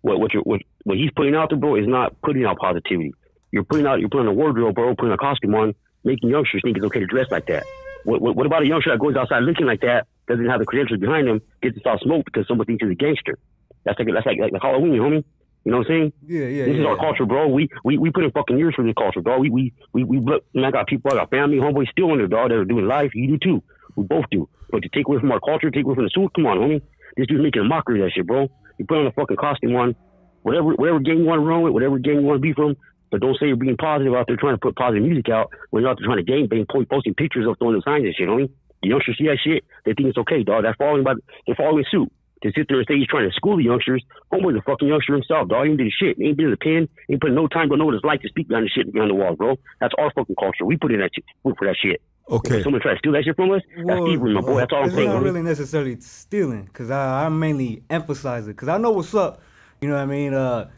What 0.00 0.18
what, 0.18 0.32
what 0.44 0.62
what 0.84 0.96
he's 0.96 1.10
putting 1.14 1.34
out 1.34 1.50
there, 1.50 1.58
bro, 1.58 1.76
is 1.76 1.86
not 1.86 2.18
putting 2.22 2.46
out 2.46 2.56
positivity. 2.56 3.12
You're 3.52 3.64
putting 3.64 3.86
out, 3.86 4.00
you're 4.00 4.08
putting 4.08 4.28
a 4.28 4.32
wardrobe, 4.32 4.74
bro, 4.74 4.94
putting 4.94 5.12
a 5.12 5.18
costume 5.18 5.54
on, 5.54 5.74
making 6.06 6.30
youngsters 6.30 6.62
think 6.64 6.76
it's 6.76 6.86
okay 6.86 7.00
to 7.00 7.06
dress 7.06 7.26
like 7.30 7.46
that. 7.46 7.64
What, 8.04 8.22
what, 8.22 8.36
what 8.36 8.46
about 8.46 8.62
a 8.62 8.66
youngster 8.66 8.90
that 8.92 9.00
goes 9.00 9.16
outside 9.16 9.42
looking 9.42 9.66
like 9.66 9.80
that, 9.80 10.06
doesn't 10.28 10.46
have 10.46 10.60
the 10.60 10.64
credentials 10.64 11.00
behind 11.00 11.28
him, 11.28 11.42
gets 11.60 11.74
to 11.74 11.80
start 11.80 12.00
smoke 12.00 12.24
because 12.24 12.46
someone 12.46 12.66
thinks 12.66 12.82
he's 12.82 12.92
a 12.92 12.94
gangster? 12.94 13.38
That's 13.84 13.98
like 13.98 14.08
that's 14.12 14.26
like, 14.26 14.38
like, 14.38 14.52
like 14.52 14.62
Halloween, 14.62 15.00
homie. 15.00 15.24
You 15.64 15.72
know 15.72 15.78
what 15.78 15.90
I'm 15.90 15.92
saying? 15.92 16.12
Yeah, 16.24 16.46
yeah, 16.46 16.64
This 16.66 16.74
is 16.76 16.82
yeah. 16.82 16.86
our 16.86 16.96
culture, 16.96 17.26
bro. 17.26 17.48
We 17.48 17.68
we 17.84 17.98
we 17.98 18.10
put 18.10 18.22
in 18.22 18.30
fucking 18.30 18.56
years 18.56 18.74
for 18.76 18.84
this 18.84 18.94
culture, 18.96 19.20
dog. 19.20 19.40
We 19.40 19.50
we 19.50 19.72
we 19.92 20.04
we 20.04 20.20
look. 20.20 20.44
And 20.54 20.64
I 20.64 20.70
got 20.70 20.86
people, 20.86 21.10
I 21.10 21.16
got 21.16 21.30
family, 21.30 21.58
homeboys 21.58 21.90
still 21.90 22.12
in 22.12 22.18
there, 22.18 22.28
dog. 22.28 22.50
That 22.50 22.58
are 22.58 22.64
doing 22.64 22.86
life. 22.86 23.10
You 23.14 23.26
do 23.26 23.38
too. 23.38 23.62
We 23.96 24.04
both 24.04 24.26
do. 24.30 24.48
But 24.70 24.82
to 24.82 24.88
take 24.88 25.08
away 25.08 25.18
from 25.18 25.32
our 25.32 25.40
culture, 25.40 25.70
take 25.70 25.84
away 25.84 25.96
from 25.96 26.04
the 26.04 26.10
suit, 26.10 26.30
come 26.34 26.46
on, 26.46 26.58
homie. 26.58 26.82
This 27.16 27.26
dude's 27.26 27.42
making 27.42 27.62
a 27.62 27.64
mockery 27.64 28.00
of 28.00 28.06
that 28.06 28.12
shit, 28.12 28.26
bro. 28.26 28.48
You 28.78 28.84
put 28.86 28.98
on 28.98 29.06
a 29.06 29.12
fucking 29.12 29.38
costume 29.38 29.74
on, 29.74 29.96
whatever 30.42 30.74
whatever 30.74 31.00
gang 31.00 31.18
you 31.18 31.24
want 31.24 31.40
to 31.40 31.44
run 31.44 31.62
with, 31.62 31.72
whatever 31.72 31.98
gang 31.98 32.20
you 32.20 32.22
want 32.22 32.36
to 32.36 32.40
be 32.40 32.52
from. 32.52 32.76
But 33.10 33.20
don't 33.20 33.38
say 33.38 33.46
you're 33.46 33.56
being 33.56 33.76
positive 33.76 34.14
out 34.14 34.26
there 34.26 34.36
trying 34.36 34.54
to 34.54 34.58
put 34.58 34.76
positive 34.76 35.02
music 35.02 35.28
out 35.28 35.50
when 35.70 35.82
you're 35.82 35.90
out 35.90 35.98
there 35.98 36.06
trying 36.06 36.24
to 36.24 36.30
gang 36.30 36.46
bang, 36.46 36.66
posting 36.66 37.14
pictures 37.14 37.46
of 37.46 37.58
throwing 37.58 37.76
the 37.76 37.82
signs 37.82 38.04
and 38.04 38.14
shit, 38.14 38.28
homie. 38.28 38.50
The 38.82 38.88
youngsters 38.88 39.16
see 39.18 39.26
that 39.26 39.38
shit, 39.42 39.64
they 39.84 39.94
think 39.94 40.08
it's 40.08 40.18
okay, 40.18 40.42
dog. 40.42 40.64
That's 40.64 40.76
following 40.76 41.04
by 41.04 41.14
they're 41.46 41.56
following 41.56 41.84
suit. 41.90 42.12
To 42.42 42.52
sit 42.54 42.68
there 42.68 42.76
and 42.76 42.86
say 42.86 42.98
he's 42.98 43.06
trying 43.06 43.28
to 43.28 43.34
school 43.34 43.56
the 43.56 43.64
youngsters, 43.64 44.04
homeboy's 44.30 44.58
a 44.58 44.62
fucking 44.62 44.86
youngster 44.86 45.14
himself, 45.14 45.48
dog. 45.48 45.64
He 45.64 45.70
ain't 45.70 45.78
did 45.78 45.90
shit. 45.90 46.18
He 46.18 46.26
ain't 46.28 46.36
been 46.36 46.46
in 46.46 46.50
the 46.50 46.58
pen. 46.58 46.86
He 47.08 47.14
ain't 47.14 47.22
put 47.22 47.32
no 47.32 47.48
time 47.48 47.70
to 47.70 47.76
know 47.78 47.86
what 47.86 47.94
it's 47.94 48.04
like 48.04 48.20
to 48.22 48.28
speak 48.28 48.48
behind 48.48 48.66
the 48.66 48.68
shit 48.68 48.92
behind 48.92 49.10
the 49.10 49.14
wall, 49.14 49.34
bro. 49.34 49.56
That's 49.80 49.94
our 49.98 50.12
fucking 50.12 50.36
culture. 50.38 50.66
We 50.66 50.76
put 50.76 50.92
in 50.92 51.00
that 51.00 51.10
shit, 51.14 51.24
work 51.44 51.56
for 51.56 51.66
that 51.66 51.76
shit. 51.82 52.02
Okay. 52.28 52.58
If 52.58 52.64
someone 52.64 52.82
try 52.82 52.92
to 52.92 52.98
steal 52.98 53.12
that 53.12 53.24
shit 53.24 53.36
from 53.36 53.52
us, 53.52 53.62
that's 53.86 54.00
thievery, 54.00 54.34
my 54.34 54.42
boy. 54.42 54.58
That's 54.58 54.72
all 54.72 54.84
I'm 54.84 54.90
saying. 54.90 54.90
it's 54.90 54.96
saying. 54.96 55.08
not 55.08 55.22
homie. 55.22 55.24
really 55.24 55.42
necessarily 55.42 56.00
stealing, 56.00 56.64
because 56.64 56.90
I, 56.90 57.24
I 57.24 57.28
mainly 57.30 57.84
emphasize 57.88 58.44
it, 58.44 58.52
because 58.52 58.68
I 58.68 58.76
know 58.76 58.90
what's 58.90 59.14
up. 59.14 59.40
You 59.80 59.88
know 59.88 59.94
what 59.94 60.02
I 60.02 60.06
mean? 60.06 60.34
Uh, 60.34 60.68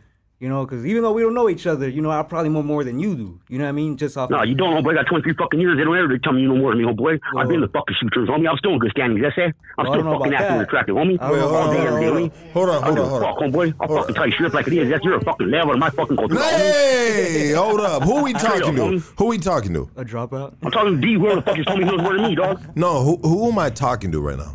you 0.40 0.48
know, 0.48 0.64
because 0.64 0.86
even 0.86 1.02
though 1.02 1.12
we 1.12 1.22
don't 1.22 1.34
know 1.34 1.48
each 1.48 1.66
other, 1.66 1.88
you 1.88 2.00
know, 2.00 2.10
I 2.10 2.22
probably 2.22 2.48
know 2.50 2.62
more 2.62 2.84
than 2.84 3.00
you 3.00 3.16
do. 3.16 3.40
You 3.48 3.58
know 3.58 3.64
what 3.64 3.70
I 3.70 3.72
mean? 3.72 3.96
Just 3.96 4.16
off. 4.16 4.30
No, 4.30 4.42
you 4.44 4.54
don't, 4.54 4.72
homeboy. 4.72 4.92
I 4.92 5.02
got 5.02 5.06
23 5.08 5.34
fucking 5.34 5.58
years. 5.60 5.76
They 5.76 5.84
don't 5.84 5.98
ever 5.98 6.16
tell 6.18 6.32
me 6.32 6.42
you 6.42 6.48
know 6.48 6.56
more 6.56 6.70
than 6.74 6.84
me, 6.84 6.88
homeboy. 6.92 7.18
I've 7.36 7.48
been 7.48 7.60
the 7.60 7.66
fucking 7.68 7.96
shooters, 8.00 8.28
homie. 8.28 8.48
I'm 8.48 8.56
still 8.58 8.72
in 8.74 8.78
good 8.78 8.92
standing. 8.92 9.20
That's 9.20 9.34
it. 9.36 9.54
I'm 9.78 9.86
Well, 9.86 9.94
still 10.00 10.12
fucking 10.12 10.26
about 10.28 10.32
active 10.34 10.52
and 10.52 10.62
attractive, 10.62 10.94
homie. 10.96 11.18
I 11.20 11.28
don't 11.28 11.38
know 11.38 11.48
All 11.48 11.72
day, 11.72 11.84
that. 11.84 11.90
Hold 11.90 12.08
on, 12.14 12.30
hold 12.52 12.68
on, 12.70 12.82
I 12.82 12.86
hold 12.86 12.96
don't 12.96 13.04
on, 13.04 13.10
hold 13.10 13.20
give 13.20 13.22
a 13.22 13.26
on. 13.26 13.34
Fuck, 13.34 13.42
homeboy. 13.42 13.74
I'll 13.80 13.88
fucking 13.98 14.14
tell 14.14 14.26
you 14.26 14.32
straight 14.32 14.46
up 14.46 14.54
like 14.54 14.66
it 14.68 14.72
is. 14.74 14.88
That's 14.90 15.04
your 15.04 15.20
fucking 15.22 15.50
level 15.50 15.72
of 15.72 15.78
my 15.80 15.90
fucking 15.90 16.16
culture. 16.16 16.34
Hey, 16.38 17.52
hold 17.52 17.80
up. 17.80 18.02
Who 18.04 18.22
we 18.22 18.30
Straight 18.38 18.62
talking 18.62 18.68
up, 18.68 18.74
to? 18.76 18.80
homie. 18.98 19.12
Who 19.18 19.24
we 19.26 19.38
talking 19.38 19.74
to? 19.74 19.90
A 19.96 20.04
dropout. 20.04 20.54
I'm 20.62 20.70
talking 20.70 21.00
to 21.00 21.06
D. 21.06 21.14
Whoever 21.14 21.36
the 21.36 21.42
fuck 21.42 21.56
just 21.56 21.66
told 21.68 21.80
me 21.80 21.86
he 21.86 21.90
was 21.92 22.02
more 22.02 22.14
than 22.14 22.22
me, 22.22 22.34
dog. 22.34 22.62
No, 22.76 23.02
who 23.02 23.16
who 23.16 23.50
am 23.50 23.58
I 23.58 23.70
talking 23.70 24.12
to 24.12 24.20
right 24.20 24.38
now? 24.38 24.54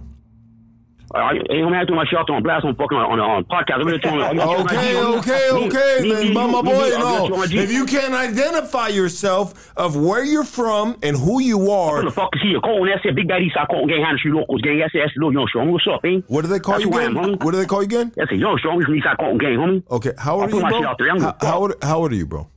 I 1.16 1.34
ain't 1.34 1.48
gonna 1.50 1.78
have 1.78 1.88
to 1.88 1.94
my 1.94 2.06
shit 2.06 2.18
on 2.18 2.42
blast 2.42 2.66
on 2.66 2.76
fucking 2.76 2.98
on, 2.98 3.20
on, 3.20 3.20
on 3.20 3.44
podcast. 3.46 3.76
I'm 3.76 3.86
gonna 3.86 4.00
tell 4.00 4.18
you. 4.18 4.42
Okay, 4.42 4.98
okay, 4.98 5.50
okay, 5.52 6.10
then, 6.10 6.34
but 6.34 6.48
my 6.48 6.62
boy, 6.62 6.90
no. 6.90 7.44
If 7.44 7.72
you 7.72 7.86
can't 7.86 8.14
identify 8.14 8.88
yourself 8.88 9.72
of 9.78 9.96
where 9.96 10.24
you're 10.24 10.44
from 10.44 10.98
and 11.04 11.16
who 11.16 11.40
you 11.40 11.70
are, 11.70 11.98
What 11.98 12.06
the 12.06 12.12
fuck 12.12 12.30
is 12.34 12.42
he? 12.42 12.56
A 12.56 12.62
Colton? 12.62 12.90
That's. 12.90 13.16
Big 13.16 13.28
Daddy 13.28 13.52
Colton 13.70 13.88
Gang, 13.88 14.04
Hannah 14.04 14.18
Street 14.18 14.34
Locals 14.34 14.62
Gang. 14.62 14.80
That's 14.80 14.96
it. 14.96 15.00
That's 15.00 15.14
the 15.14 15.20
little 15.20 15.34
youngster. 15.34 15.60
Homie, 15.60 15.72
what's 15.72 15.88
up, 15.88 16.02
eh? 16.04 16.22
what 16.28 16.42
do 16.42 16.48
they 16.48 16.60
call 16.60 16.80
you 16.80 16.88
again? 16.90 17.14
What 17.16 17.52
do 17.52 17.58
they 17.58 17.66
call 17.66 17.82
you 17.82 17.86
again? 17.86 18.12
That's 18.16 18.32
youngster. 18.32 18.70
Homie 18.70 18.84
from 18.84 18.96
Eastside 18.96 19.18
Colton 19.20 19.38
Gang, 19.38 19.58
homie. 19.58 19.84
Okay, 19.92 20.14
how 20.18 20.42
old 20.42 20.52
are 20.52 20.56
you, 20.56 20.60
bro? 20.62 20.70
shit 20.80 20.86
out 20.86 20.98
there. 20.98 21.10
I'm 21.12 21.20
How, 21.22 21.60
old, 21.60 21.76
how 21.84 22.00
old 22.00 22.12
are 22.12 22.16
you, 22.16 22.26
bro? 22.26 22.48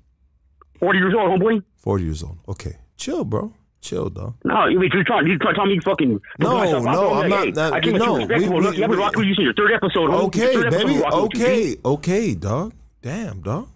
40 0.80 0.98
years 0.98 1.14
old, 1.14 1.40
homeboy. 1.40 1.62
Forty 1.76 2.04
years 2.04 2.22
old. 2.22 2.38
Okay, 2.48 2.76
chill, 2.96 3.24
bro. 3.24 3.52
Chill, 3.86 4.08
dog. 4.10 4.34
No, 4.44 4.66
you 4.66 4.80
you're 4.82 5.04
trying, 5.04 5.26
you're 5.28 5.38
trying 5.38 5.54
to 5.54 5.58
tell 5.60 5.66
me 5.66 5.78
fucking. 5.78 6.20
No, 6.40 6.58
myself 6.58 6.84
no, 6.84 6.90
I'm 6.90 6.96
I'm 6.98 7.18
like, 7.18 7.28
not- 7.30 7.44
hey, 7.44 7.50
that- 7.52 7.72
I 7.72 7.78
no, 7.80 8.18
you 8.18 8.26
respectable. 8.26 8.56
we- 8.56 8.62
Look, 8.62 8.70
we- 8.72 8.76
you 8.76 8.82
have 8.82 8.90
been 8.90 8.98
we- 8.98 9.04
with 9.16 9.26
you 9.28 9.34
since 9.34 9.44
your 9.44 9.54
third 9.54 9.72
episode. 9.72 10.10
Okay, 10.10 10.54
third 10.54 10.70
baby. 10.72 10.92
you, 10.94 11.04
Okay, 11.04 11.76
okay, 11.84 12.34
dog. 12.34 12.74
Damn, 13.02 13.40
dog. 13.42 13.68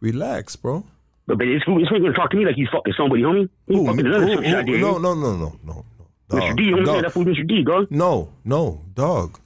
Relax, 0.00 0.56
bro. 0.56 0.84
But, 1.26 1.38
but 1.38 1.44
this 1.46 1.62
fool, 1.64 1.78
this 1.80 1.88
gonna 1.88 2.12
talk 2.12 2.30
to 2.30 2.36
me 2.36 2.44
like 2.44 2.54
he's 2.54 2.68
fucking 2.70 2.94
somebody, 2.96 3.22
homie. 3.22 3.48
Who, 3.66 3.86
fucking 3.86 4.04
who, 4.04 4.12
another 4.14 4.26
who, 4.26 4.34
some 4.34 4.44
shit 4.44 4.80
no, 4.80 4.98
no, 4.98 5.14
no, 5.14 5.36
no, 5.36 5.58
no, 5.64 5.84
no. 6.30 6.36
Mr. 6.36 6.56
D, 6.56 6.62
homie, 6.72 6.84
dog. 6.84 7.02
that 7.04 7.12
fool 7.12 7.24
Mr. 7.24 7.46
D, 7.46 7.62
dog. 7.64 7.86
No, 7.90 8.28
no, 8.44 8.82
dog. 8.94 9.38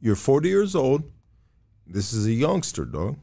You're 0.00 0.16
40 0.16 0.48
years 0.48 0.74
old. 0.76 1.02
This 1.86 2.12
is 2.12 2.26
a 2.26 2.32
youngster, 2.32 2.84
dog. 2.84 3.16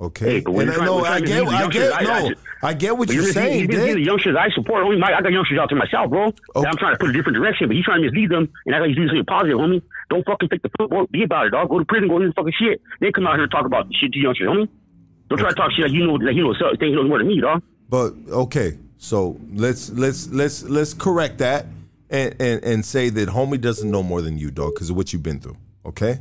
Okay. 0.00 0.24
Hey, 0.24 0.40
but 0.40 0.52
when 0.52 0.68
and 0.68 0.82
I 0.82 0.84
know, 0.84 1.04
I 1.04 1.20
to 1.20 1.26
get, 1.26 1.46
I 1.46 1.68
get, 1.68 1.92
I- 1.92 1.98
I 1.98 2.02
no, 2.02 2.28
just- 2.30 2.40
I 2.62 2.72
get 2.72 2.96
what 2.98 3.12
you're 3.12 3.24
you're 3.24 3.32
saying, 3.32 3.68
been 3.68 3.80
Dick. 3.80 3.94
the 3.94 4.00
youngsters 4.00 4.36
I 4.36 4.48
support, 4.50 4.84
homie. 4.84 5.02
I 5.04 5.20
got 5.20 5.30
youngsters 5.30 5.58
out 5.58 5.68
there 5.68 5.78
myself, 5.78 6.10
bro. 6.10 6.30
That 6.30 6.40
oh. 6.56 6.64
I'm 6.64 6.76
trying 6.76 6.94
to 6.94 6.98
put 6.98 7.10
a 7.10 7.12
different 7.12 7.36
direction, 7.36 7.68
but 7.68 7.76
he's 7.76 7.84
trying 7.84 8.02
to 8.02 8.10
mislead 8.10 8.30
them 8.30 8.48
and 8.66 8.74
I 8.74 8.78
got 8.80 8.88
he's 8.88 8.96
doing 8.96 9.08
something 9.08 9.24
positive, 9.26 9.58
homie. 9.58 9.82
Don't 10.10 10.24
fucking 10.26 10.48
take 10.48 10.62
the 10.62 10.70
football. 10.76 11.06
Be 11.06 11.22
about 11.22 11.46
it, 11.46 11.50
dog. 11.50 11.68
Go 11.68 11.78
to 11.78 11.84
prison, 11.84 12.08
go 12.08 12.18
do 12.18 12.26
the 12.26 12.32
fucking 12.32 12.54
shit. 12.58 12.80
They 13.00 13.12
come 13.12 13.26
out 13.26 13.34
here 13.34 13.44
and 13.44 13.52
talk 13.52 13.66
about 13.66 13.86
shit 13.94 14.12
to 14.12 14.18
youngsters, 14.18 14.48
homie. 14.48 14.68
Don't 15.28 15.38
try 15.38 15.50
to 15.50 15.54
talk 15.54 15.70
shit 15.72 15.84
like 15.84 15.92
you 15.92 16.06
know, 16.06 16.14
like 16.14 16.34
you 16.34 16.42
know, 16.42 16.54
he 16.80 16.90
knows 16.92 17.08
more 17.08 17.18
than 17.18 17.28
me, 17.28 17.40
dog. 17.40 17.62
But 17.88 18.14
okay, 18.28 18.78
so 18.96 19.38
let's 19.52 19.90
let's 19.90 20.28
let's 20.28 20.64
let's 20.64 20.94
correct 20.94 21.38
that 21.38 21.66
and 22.10 22.34
and 22.40 22.64
and 22.64 22.84
say 22.84 23.10
that 23.10 23.28
homie 23.28 23.60
doesn't 23.60 23.90
know 23.90 24.02
more 24.02 24.22
than 24.22 24.38
you, 24.38 24.50
dog, 24.50 24.74
because 24.74 24.90
of 24.90 24.96
what 24.96 25.12
you've 25.12 25.22
been 25.22 25.40
through. 25.40 25.56
Okay. 25.86 26.20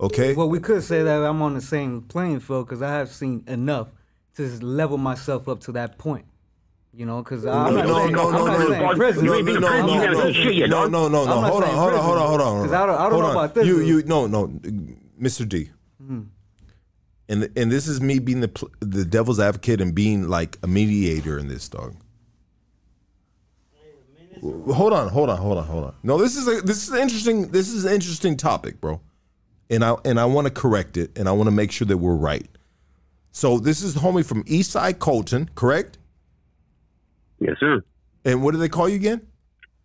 Okay. 0.00 0.34
Well, 0.34 0.48
we 0.48 0.60
could 0.60 0.82
say 0.82 1.02
that 1.02 1.22
I'm 1.22 1.40
on 1.42 1.54
the 1.54 1.60
same 1.60 2.02
playing 2.02 2.40
field 2.40 2.66
because 2.66 2.82
I 2.82 2.90
have 2.90 3.10
seen 3.10 3.44
enough 3.46 3.88
to 4.36 4.46
just 4.46 4.62
level 4.62 4.98
myself 4.98 5.48
up 5.48 5.60
to 5.60 5.72
that 5.72 5.96
point. 5.98 6.26
You 6.92 7.04
know, 7.04 7.22
because 7.22 7.44
I'm 7.44 7.74
No, 7.74 7.82
not 7.82 7.86
no, 7.88 7.96
saying, 7.98 8.12
no, 8.12 8.26
I'm 8.28 8.32
no, 8.32 8.46
not 8.46 8.58
no, 8.58 8.68
saying 8.70 8.82
no, 8.82 8.94
prison. 8.94 9.24
no, 9.26 9.40
no, 9.40 9.52
no, 9.52 9.58
no, 9.58 9.60
no, 9.60 10.88
no, 10.88 10.88
no, 10.88 11.08
no, 11.08 11.24
no. 11.24 11.40
Hold 11.42 11.64
on, 11.64 11.74
hold 11.74 11.92
on, 11.92 11.94
hold 11.94 11.94
on, 11.94 12.00
hold 12.02 12.18
on, 12.18 12.26
hold 12.28 12.40
on. 12.40 12.62
Because 12.62 12.72
I 12.72 12.86
don't, 12.86 12.94
I 12.94 13.02
don't 13.02 13.10
Hold 13.12 13.22
know 13.22 13.28
on. 13.28 13.36
about 13.36 13.54
this. 13.54 13.66
You, 13.66 13.80
you, 13.80 14.02
no, 14.04 14.26
no, 14.26 14.48
Mr. 15.20 15.46
D. 15.48 15.70
Hmm. 15.98 16.20
And 17.28 17.50
and 17.56 17.72
this 17.72 17.88
is 17.88 18.00
me 18.00 18.18
being 18.18 18.40
the 18.40 18.68
the 18.80 19.04
devil's 19.04 19.40
advocate 19.40 19.80
and 19.80 19.94
being 19.94 20.28
like 20.28 20.58
a 20.62 20.66
mediator 20.68 21.38
in 21.38 21.48
this 21.48 21.68
dog. 21.68 21.96
Hold 24.42 24.92
on, 24.92 25.08
hold 25.08 25.30
on, 25.30 25.38
hold 25.38 25.58
on, 25.58 25.64
hold 25.66 25.84
on. 25.84 25.94
No, 26.02 26.18
this 26.18 26.36
is 26.36 26.46
a 26.46 26.60
this 26.60 26.84
is 26.86 26.90
an 26.90 27.00
interesting 27.00 27.48
this 27.50 27.68
is 27.72 27.84
an 27.84 27.92
interesting 27.94 28.36
topic, 28.36 28.80
bro. 28.80 29.00
And 29.68 29.84
I 29.84 29.96
and 30.04 30.20
I 30.20 30.24
want 30.26 30.46
to 30.46 30.52
correct 30.52 30.96
it 30.96 31.16
and 31.18 31.28
I 31.28 31.32
want 31.32 31.48
to 31.48 31.50
make 31.50 31.72
sure 31.72 31.86
that 31.86 31.96
we're 31.98 32.14
right. 32.14 32.46
So 33.32 33.58
this 33.58 33.82
is 33.82 33.96
homie 33.96 34.24
from 34.24 34.44
Eastside 34.44 34.98
Colton, 34.98 35.50
correct? 35.54 35.98
Yes, 37.40 37.56
sir. 37.60 37.82
And 38.24 38.42
what 38.42 38.52
do 38.52 38.58
they 38.58 38.68
call 38.68 38.88
you 38.88 38.96
again? 38.96 39.26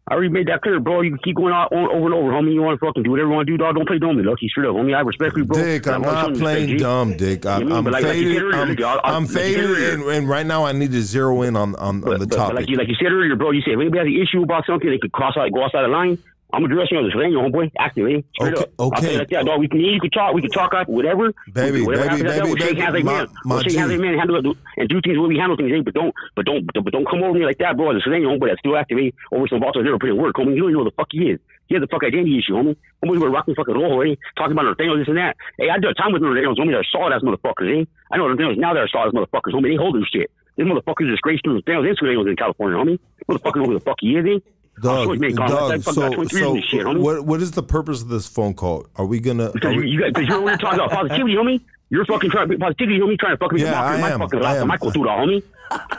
I 0.08 0.14
already 0.16 0.30
made 0.30 0.48
that 0.48 0.62
clear, 0.62 0.80
bro. 0.80 1.02
You 1.02 1.12
can 1.12 1.20
keep 1.24 1.36
going 1.36 1.54
on, 1.54 1.68
over 1.74 2.06
and 2.06 2.14
over, 2.14 2.32
homie. 2.32 2.54
You 2.54 2.62
want 2.62 2.80
to 2.80 2.86
fucking 2.86 3.04
do 3.04 3.12
whatever 3.12 3.30
you 3.30 3.36
want 3.36 3.48
to 3.48 3.54
do, 3.54 3.58
dog. 3.58 3.76
Don't 3.76 3.88
play 3.88 4.00
dumb, 4.00 4.18
lucky. 4.24 4.48
Straight 4.50 4.68
up, 4.68 4.76
homie. 4.76 4.96
I 4.96 5.02
respect 5.02 5.38
you, 5.38 5.46
bro. 5.46 5.58
Dick, 5.62 5.88
I'm 5.88 6.02
not 6.02 6.30
you 6.30 6.36
playing 6.42 6.78
dumb, 6.78 7.16
Dick. 7.18 7.46
I'm 7.46 7.68
but 7.84 7.94
like- 7.94 8.04
like 8.04 8.14
faded. 8.14 8.42
earlier, 8.42 8.56
I'm, 8.62 8.78
I'll- 8.84 9.02
I'll- 9.04 9.16
I'm 9.16 9.24
like 9.26 9.32
faded, 9.34 9.94
and, 9.94 10.04
and 10.04 10.28
right 10.30 10.46
now 10.46 10.66
I 10.66 10.72
need 10.74 10.92
to 10.92 11.02
zero 11.02 11.44
in 11.44 11.56
on 11.56 11.76
on, 11.76 11.80
on 11.80 12.02
the 12.02 12.08
But, 12.20 12.30
but 12.30 12.36
topic. 12.36 12.56
like 12.58 12.70
you 12.70 12.78
like 12.78 12.88
you 12.88 12.96
said 12.96 13.12
earlier, 13.12 13.36
bro, 13.36 13.52
you 13.52 13.62
said 13.62 13.74
if 13.74 13.80
anybody 13.80 14.00
has 14.00 14.08
an 14.08 14.22
issue 14.28 14.44
about 14.44 14.66
something, 14.66 14.90
they 14.90 14.98
could 14.98 15.12
cross 15.12 15.36
out, 15.38 15.52
go 15.54 15.64
outside 15.64 15.84
the 15.84 15.88
line. 15.88 16.18
I'm 16.54 16.64
addressing 16.66 16.98
you 16.98 17.00
on 17.00 17.06
the 17.06 17.12
slang, 17.12 17.32
homeboy. 17.32 17.72
Actively, 17.80 18.24
straight 18.36 18.54
Okay, 18.56 18.64
up. 18.64 18.70
Okay. 18.80 19.18
like 19.20 19.30
that, 19.30 19.46
dog. 19.46 19.60
We 19.60 19.68
can, 19.68 19.80
you 19.80 20.00
can 20.00 20.10
talk, 20.12 20.34
we 20.34 20.42
can 20.42 20.52
talk 20.52 20.74
up, 20.74 20.88
whatever. 20.90 21.34
Baby, 21.54 21.82
whatever 21.82 22.04
baby, 22.04 22.10
happens 22.10 22.24
that, 22.24 22.40
baby, 22.44 22.48
we'll 22.50 22.58
shake 22.58 22.68
baby, 22.76 22.82
hands 22.82 22.94
like 22.96 23.04
my- 23.06 23.14
man. 23.14 23.28
my 23.46 23.56
We'll 23.56 23.64
shake 23.64 23.78
hands 23.78 23.92
like 23.92 24.00
man, 24.02 24.18
handle 24.18 24.36
it, 24.38 24.58
and 24.78 24.90
do 24.90 25.02
things 25.02 25.16
the 25.16 25.22
way 25.22 25.28
we 25.30 25.38
handle 25.38 25.56
things. 25.58 25.72
eh? 25.72 25.82
But 25.84 25.94
don't, 25.94 26.14
but 26.36 26.46
don't, 26.46 26.66
but 26.84 26.92
don't 26.92 27.08
come 27.10 27.24
over 27.24 27.38
me 27.38 27.46
like 27.46 27.58
that, 27.60 27.78
bro. 27.78 27.94
The 27.94 28.02
slang, 28.04 28.24
homeboy, 28.24 28.48
that's 28.50 28.60
still 28.60 28.76
activate 28.78 29.16
over 29.32 29.48
some 29.48 29.60
Baltimore 29.60 29.84
never 29.86 30.00
put 30.00 30.10
in 30.10 30.18
work, 30.18 30.36
homie. 30.36 30.56
You 30.56 30.62
don't 30.68 30.72
even 30.72 30.84
know 30.84 30.90
the 30.90 30.96
fuck 30.96 31.08
he 31.12 31.30
is. 31.32 31.40
He 31.68 31.76
has 31.76 31.84
a 31.84 31.88
fuck 31.88 32.04
identity 32.04 32.38
issue, 32.40 32.54
homie. 32.54 32.76
Homeboy, 33.04 33.22
we're 33.22 33.30
rocking 33.32 33.56
fucking 33.56 33.74
roll, 33.76 34.04
eh? 34.04 34.16
Talking 34.36 34.52
about 34.54 34.66
Norteños, 34.66 35.00
this 35.00 35.08
and 35.08 35.18
that. 35.18 35.38
Hey, 35.58 35.70
I 35.70 35.80
did 35.80 35.90
a 35.90 35.94
time 35.94 36.12
with 36.12 36.22
Norteños, 36.22 36.58
homie. 36.60 36.72
They're 36.72 36.84
solid 36.92 37.14
ass 37.16 37.22
motherfuckers, 37.24 37.72
eh? 37.82 37.86
I 38.12 38.18
know 38.18 38.26
Norteños 38.28 38.58
now. 38.58 38.74
They're 38.74 38.90
solid 38.90 39.08
ass 39.08 39.14
motherfuckers, 39.14 39.54
homie. 39.56 39.72
They 39.72 39.76
holding 39.80 40.04
shit. 40.12 40.30
These 40.58 40.68
motherfuckers 40.68 41.10
disgrace 41.10 41.40
to 41.44 41.50
Norteños 41.52 41.88
and 41.88 41.98
Norteños 41.98 42.28
in 42.30 42.36
California, 42.36 42.78
homie. 42.78 43.00
Motherfucker 43.30 43.56
know 43.58 43.66
who 43.72 43.74
the 43.76 43.80
fuck 43.80 43.98
he 44.02 44.18
is, 44.18 44.26
eh? 44.26 44.40
Dog, 44.82 45.04
sure 45.06 45.14
he 45.14 45.20
made 45.20 45.38
comments. 45.38 45.56
dog. 45.56 45.72
That 45.72 45.84
So, 45.94 46.02
got 46.02 46.14
23 46.14 46.40
so 46.42 46.54
years 46.56 46.66
shit, 46.66 46.88
what 47.00 47.26
what 47.26 47.42
is 47.42 47.52
the 47.52 47.64
purpose 47.64 48.02
of 48.02 48.10
this 48.10 48.28
phone 48.28 48.54
call? 48.54 48.88
Are 48.96 49.06
we 49.06 49.20
gonna? 49.20 49.52
Because 49.52 49.74
you, 49.76 49.82
we, 49.82 49.88
you, 49.90 50.12
cause 50.14 50.26
you're, 50.28 50.42
we're 50.42 50.58
talking 50.58 50.80
about 50.80 50.92
positivity, 50.92 51.36
homie. 51.36 51.62
You're 51.90 52.06
fucking 52.06 52.32
trying 52.32 52.48
to 52.48 52.56
be 52.56 52.58
positivity, 52.58 53.00
homie. 53.00 53.20
Trying 53.20 53.34
to 53.34 53.38
fucking 53.38 53.58
make 53.58 53.66
Yeah, 53.66 53.94
a 53.94 53.98
mockery 53.98 53.98
of 53.98 54.04
I 54.04 54.08
my 54.08 54.12
am. 54.14 54.20
fucking 54.20 54.44
I 54.46 54.56
am. 54.58 54.68
My 54.68 54.78
cultura, 54.78 55.10
homie. 55.20 55.44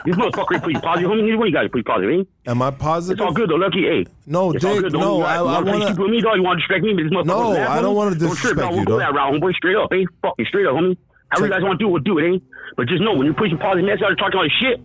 This 0.05 0.15
motherfucker 0.15 0.53
ain't 0.55 0.63
pretty 0.63 0.79
positive, 0.79 1.09
homie. 1.11 1.23
Neither 1.23 1.37
one 1.37 1.47
you 1.47 1.53
guys 1.53 1.69
pretty 1.69 1.83
positive, 1.85 2.19
eh? 2.27 2.51
am 2.51 2.61
I 2.61 2.71
positive? 2.71 3.19
It's 3.19 3.25
all 3.25 3.33
good 3.33 3.49
though, 3.49 3.55
Lucky. 3.55 3.83
Hey, 3.83 4.05
No, 4.27 4.51
it's 4.51 4.63
Dick. 4.63 4.81
good, 4.81 4.91
though, 4.91 4.99
No. 4.99 5.21
I, 5.21 5.35
I 5.37 5.41
want 5.61 5.65
me, 5.65 6.21
dog. 6.21 6.35
You 6.37 6.43
want 6.43 6.57
to 6.57 6.61
distract 6.61 6.83
me, 6.83 6.93
but 6.93 7.03
this 7.03 7.11
motherfucker. 7.11 7.25
No, 7.25 7.53
mad, 7.53 7.67
I 7.67 7.81
don't 7.81 7.95
wanna 7.95 8.11
Don't 8.15 8.19
trip, 8.19 8.31
disrespect 8.57 8.59
dog. 8.59 8.71
you, 8.71 8.75
We'll 8.77 8.85
go 8.85 8.99
dog. 8.99 9.13
that 9.13 9.13
route, 9.15 9.33
homeboy. 9.33 9.53
Straight 9.53 9.75
up, 9.77 9.89
eh? 9.93 10.03
Fucking 10.21 10.45
straight 10.49 10.65
up, 10.65 10.73
homie. 10.73 10.97
However 11.29 11.47
you 11.47 11.53
guys 11.53 11.63
want 11.63 11.79
to 11.79 11.83
do, 11.85 11.89
it, 11.89 11.91
we'll 11.93 12.01
do 12.03 12.17
it, 12.19 12.35
eh? 12.35 12.39
But 12.75 12.87
just 12.87 13.01
know 13.01 13.13
when 13.13 13.25
you're 13.25 13.33
pushing 13.35 13.57
positive 13.57 13.85
message 13.85 14.01
out 14.03 14.17
talking 14.17 14.37
all 14.37 14.43
this 14.43 14.51
shit. 14.61 14.81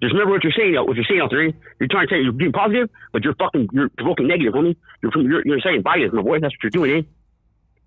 Just 0.00 0.12
remember 0.12 0.32
what 0.32 0.44
you're 0.44 0.52
saying. 0.56 0.74
What 0.74 0.94
you're 0.96 1.04
saying 1.08 1.20
out 1.20 1.30
there. 1.30 1.42
eh? 1.48 1.52
You're 1.80 1.88
trying 1.88 2.06
to 2.08 2.14
say 2.14 2.20
you're 2.22 2.32
being 2.32 2.52
positive, 2.52 2.88
but 3.12 3.24
you're 3.24 3.34
fucking 3.34 3.68
you're 3.72 3.88
provoking 3.90 4.28
negative, 4.28 4.54
homie. 4.54 4.76
You're 5.02 5.12
you're, 5.22 5.42
you're 5.44 5.60
saying 5.60 5.82
bias, 5.82 6.12
my 6.12 6.22
boy. 6.22 6.38
That's 6.40 6.54
what 6.54 6.62
you're 6.62 6.70
doing, 6.70 6.90
eh? 6.98 7.02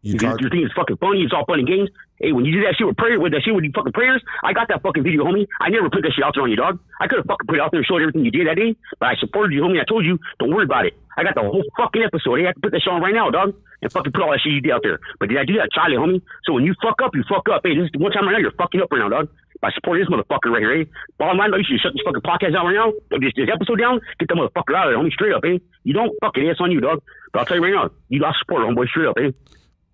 You 0.04 0.14
You, 0.14 0.18
talk- 0.20 0.42
you 0.42 0.50
think 0.50 0.66
it's 0.66 0.74
fucking 0.74 0.98
funny? 0.98 1.22
It's 1.22 1.32
all 1.32 1.46
fun 1.46 1.60
and 1.60 1.68
games. 1.68 1.88
Hey, 2.18 2.32
when 2.34 2.44
you 2.46 2.52
do 2.54 2.62
that 2.66 2.74
shit 2.76 2.88
with 2.88 2.98
prayer, 2.98 3.20
with 3.20 3.34
that 3.34 3.44
shit 3.44 3.54
with 3.54 3.64
your 3.64 3.74
fucking 3.74 3.94
prayers, 3.94 4.22
I 4.44 4.52
got 4.52 4.68
that 4.70 4.82
fucking 4.82 5.04
video, 5.04 5.24
homie. 5.26 5.46
I 5.62 5.70
never 5.70 5.90
put 5.92 6.02
that 6.02 6.12
shit 6.14 6.24
out 6.26 6.34
there 6.34 6.44
on 6.44 6.50
you, 6.50 6.56
dog. 6.58 6.80
I 7.00 7.08
could 7.08 7.18
have 7.18 7.26
fucking 7.28 7.46
put 7.48 7.58
it 7.58 7.62
out 7.62 7.70
there 7.72 7.80
and 7.80 7.86
showed 7.86 8.02
everything 8.02 8.26
you 8.26 8.32
did 8.32 8.48
that 8.48 8.58
day, 8.58 8.76
but 9.00 9.10
I 9.10 9.16
supported 9.22 9.54
you, 9.54 9.62
homie. 9.62 9.80
I 9.80 9.86
told 9.86 10.04
you, 10.06 10.18
don't 10.40 10.50
worry 10.54 10.66
about 10.66 10.86
it. 10.88 10.98
I 11.18 11.24
got 11.24 11.36
the 11.36 11.42
whole 11.42 11.64
fucking 11.78 12.02
episode. 12.02 12.40
Hey, 12.42 12.48
I 12.48 12.54
can 12.54 12.62
put 12.62 12.72
that 12.74 12.82
shit 12.82 12.92
on 12.92 13.02
right 13.02 13.14
now, 13.14 13.30
dog, 13.30 13.54
and 13.82 13.92
fucking 13.92 14.12
put 14.12 14.22
all 14.24 14.32
that 14.32 14.42
shit 14.42 14.54
you 14.54 14.62
did 14.62 14.72
out 14.72 14.82
there. 14.82 15.00
But 15.20 15.30
did 15.30 15.38
I 15.38 15.46
do 15.46 15.54
that, 15.62 15.70
Charlie, 15.72 15.98
homie? 15.98 16.22
So 16.46 16.54
when 16.54 16.66
you 16.66 16.74
fuck 16.82 16.98
up, 17.04 17.14
you 17.16 17.24
fuck 17.30 17.46
up. 17.54 17.62
Hey, 17.64 17.76
this 17.78 17.86
is 17.86 17.92
one 18.02 18.12
time 18.12 18.26
right 18.26 18.34
now, 18.34 18.40
you're 18.40 18.58
fucking 18.58 18.82
up 18.82 18.92
right 18.92 19.00
now, 19.00 19.10
dog. 19.10 19.30
By 19.62 19.70
support 19.76 20.00
this 20.00 20.10
motherfucker 20.10 20.52
right 20.52 20.62
here, 20.62 20.82
eh? 20.82 20.86
Bottom 21.20 21.38
line, 21.38 21.52
you 21.54 21.64
should 21.64 21.80
shut 21.80 21.94
this 21.94 22.02
fucking 22.04 22.22
podcast 22.22 22.58
out 22.58 22.66
right 22.66 22.74
now. 22.74 22.92
This, 23.20 23.32
this 23.36 23.48
episode 23.54 23.78
down. 23.78 24.02
Get 24.18 24.28
that 24.30 24.36
motherfucker 24.36 24.76
out 24.76 24.88
of 24.88 24.94
there, 24.94 24.98
homie. 24.98 25.12
Straight 25.12 25.34
up, 25.34 25.44
eh? 25.46 25.60
You 25.84 25.94
don't 25.94 26.12
fucking 26.20 26.50
ass 26.50 26.58
on 26.60 26.72
you, 26.72 26.82
dog. 26.82 27.04
But 27.32 27.40
I'll 27.40 27.46
tell 27.46 27.58
you 27.58 27.64
right 27.64 27.74
now, 27.74 27.92
you 28.10 28.20
lost 28.20 28.40
support, 28.40 28.64
homeboy. 28.64 28.88
Straight 28.88 29.08
up, 29.08 29.18
eh? 29.20 29.32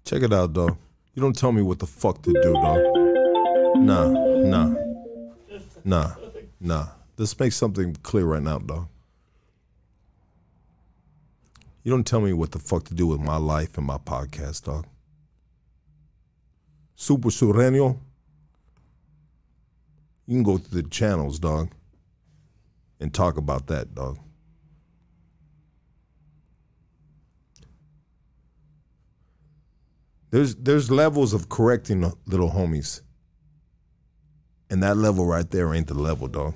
Check 0.06 0.24
it 0.24 0.32
out, 0.32 0.54
dog. 0.54 0.78
You 1.14 1.22
don't 1.22 1.36
tell 1.36 1.52
me 1.52 1.62
what 1.62 1.80
the 1.80 1.86
fuck 1.86 2.22
to 2.22 2.32
do, 2.32 2.54
dog. 2.54 2.80
Nah, 3.78 4.08
nah, 4.08 4.74
nah, 5.84 6.12
nah. 6.62 6.88
Let's 7.18 7.38
make 7.38 7.52
something 7.52 7.96
clear 8.04 8.26
right 8.26 8.42
now, 8.42 8.60
dog. 8.60 8.88
You 11.84 11.92
don't 11.92 12.06
tell 12.06 12.22
me 12.22 12.32
what 12.32 12.52
the 12.52 12.60
fuck 12.60 12.86
to 12.86 12.94
do 12.94 13.08
with 13.08 13.20
my 13.20 13.38
life 13.38 13.78
and 13.78 13.86
my 13.86 13.98
podcast, 13.98 14.64
dog. 14.64 14.86
Super 16.96 17.30
Sureño. 17.30 17.98
You 20.28 20.36
can 20.36 20.44
go 20.44 20.58
through 20.58 20.82
the 20.82 20.90
channels, 20.90 21.40
dog, 21.40 21.72
and 23.00 23.14
talk 23.14 23.38
about 23.38 23.68
that, 23.68 23.96
dog. 23.96 24.20
There's 30.30 30.56
there's 30.56 30.92
levels 30.92 31.34
of 31.34 31.48
correcting 31.48 32.12
little 32.26 32.52
homies. 32.52 33.02
And 34.70 34.84
that 34.84 34.98
level 34.98 35.26
right 35.26 35.50
there 35.50 35.74
ain't 35.74 35.88
the 35.88 35.94
level, 35.94 36.28
dog. 36.28 36.56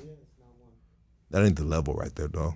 That 1.29 1.45
ain't 1.45 1.55
the 1.55 1.63
level 1.63 1.93
right 1.93 2.13
there, 2.13 2.27
dog. 2.27 2.55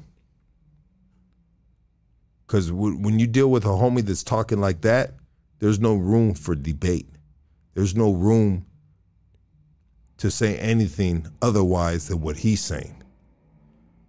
Cause 2.47 2.71
when 2.71 3.17
you 3.17 3.25
deal 3.25 3.49
with 3.49 3.63
a 3.63 3.69
homie 3.69 4.05
that's 4.05 4.23
talking 4.23 4.59
like 4.59 4.81
that, 4.81 5.11
there's 5.59 5.79
no 5.79 5.95
room 5.95 6.33
for 6.33 6.53
debate. 6.53 7.07
There's 7.73 7.95
no 7.95 8.11
room 8.11 8.65
to 10.17 10.31
say 10.31 10.57
anything 10.57 11.27
otherwise 11.41 12.07
than 12.07 12.21
what 12.21 12.37
he's 12.37 12.61
saying. 12.61 13.03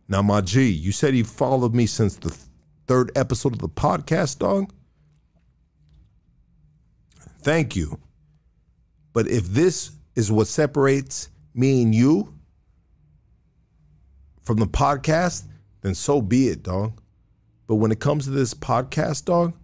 Now, 0.09 0.23
my 0.23 0.41
G, 0.41 0.69
you 0.69 0.93
said 0.93 1.15
he 1.15 1.23
followed 1.23 1.75
me 1.75 1.87
since 1.87 2.17
the 2.17 2.37
third 2.87 3.11
episode 3.17 3.53
of 3.53 3.59
the 3.59 3.69
podcast, 3.69 4.39
dog. 4.39 4.73
Thank 7.43 7.75
you. 7.75 7.99
But 9.13 9.29
if 9.29 9.47
this 9.47 9.91
is 10.15 10.31
what 10.31 10.47
separates 10.47 11.29
me 11.55 11.83
and 11.83 11.95
you 11.95 12.35
from 14.43 14.59
the 14.59 14.67
podcast, 14.67 15.45
then 15.81 15.95
so 15.95 16.21
be 16.21 16.49
it, 16.49 16.63
dog. 16.63 17.01
But 17.67 17.77
when 17.77 17.91
it 17.91 17.99
comes 17.99 18.25
to 18.25 18.31
this 18.31 18.55
podcast, 18.55 19.25
dog, 19.25 19.55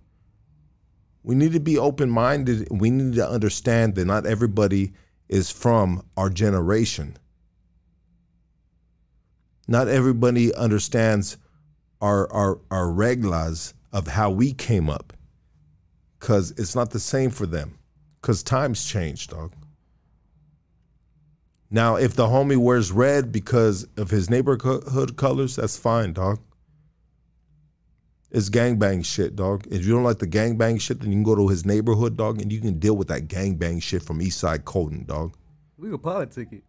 we 1.23 1.35
need 1.37 1.53
to 1.53 1.61
be 1.61 1.79
open 1.79 2.11
minded. 2.11 2.67
We 2.71 2.91
need 2.91 3.15
to 3.15 3.29
understand 3.29 3.95
that 3.95 4.07
not 4.07 4.27
everybody 4.27 4.93
is 5.29 5.51
from 5.51 6.03
our 6.17 6.31
generation. 6.31 7.17
Not 9.69 9.89
everybody 9.89 10.55
understands 10.55 11.39
our 12.01 12.31
our 12.33 12.59
our 12.71 12.87
reglas 12.87 13.75
of 13.93 14.09
how 14.09 14.31
we 14.31 14.53
came 14.53 14.91
up. 14.91 15.13
Cause 16.19 16.53
it's 16.53 16.75
not 16.75 16.91
the 16.91 17.01
same 17.01 17.31
for 17.31 17.47
them. 17.47 17.79
Cause 18.21 18.43
times 18.43 18.85
change, 18.85 19.29
dog. 19.29 19.53
Now, 21.71 21.97
if 21.97 22.15
the 22.15 22.27
homie 22.27 22.59
wears 22.59 22.93
red 22.93 23.33
because 23.33 23.87
of 23.97 24.11
his 24.11 24.29
neighborhood 24.29 25.17
colors, 25.17 25.57
that's 25.57 25.79
fine, 25.79 26.13
dog. 26.13 26.39
It's 28.35 28.49
gangbang 28.49 29.05
shit, 29.05 29.37
dog. 29.37 29.67
If 29.71 29.85
you 29.85 29.93
don't 29.93 30.05
like 30.05 30.19
the 30.19 30.27
gangbang 30.27 30.81
shit, 30.81 31.01
then 31.01 31.11
you 31.11 31.17
can 31.17 31.23
go 31.23 31.37
to 31.37 31.49
his 31.49 31.67
neighborhood, 31.67 32.17
dog, 32.17 32.41
and 32.41 32.51
you 32.51 32.61
can 32.61 32.79
deal 32.79 32.97
with 32.97 33.09
that 33.09 33.29
gangbang 33.29 33.83
shit 33.83 34.03
from 34.03 34.21
Eastside 34.21 34.65
Colton, 34.65 35.05
dog. 35.05 35.35
We 35.77 35.91
could 35.91 36.03
politic 36.03 36.49
it. 36.51 36.65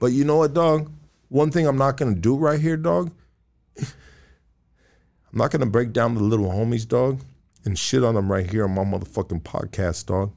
But 0.00 0.12
you 0.12 0.24
know 0.24 0.36
what, 0.36 0.54
dog? 0.54 0.90
One 1.28 1.50
thing 1.50 1.66
I'm 1.66 1.76
not 1.76 1.98
gonna 1.98 2.14
do 2.14 2.36
right 2.36 2.58
here, 2.58 2.78
dog. 2.78 3.12
I'm 3.78 3.86
not 5.32 5.50
gonna 5.50 5.66
break 5.66 5.92
down 5.92 6.14
the 6.14 6.22
little 6.22 6.50
homies, 6.50 6.88
dog, 6.88 7.20
and 7.66 7.78
shit 7.78 8.02
on 8.02 8.14
them 8.14 8.32
right 8.32 8.50
here 8.50 8.64
on 8.64 8.70
my 8.70 8.84
motherfucking 8.84 9.42
podcast, 9.42 10.06
dog. 10.06 10.32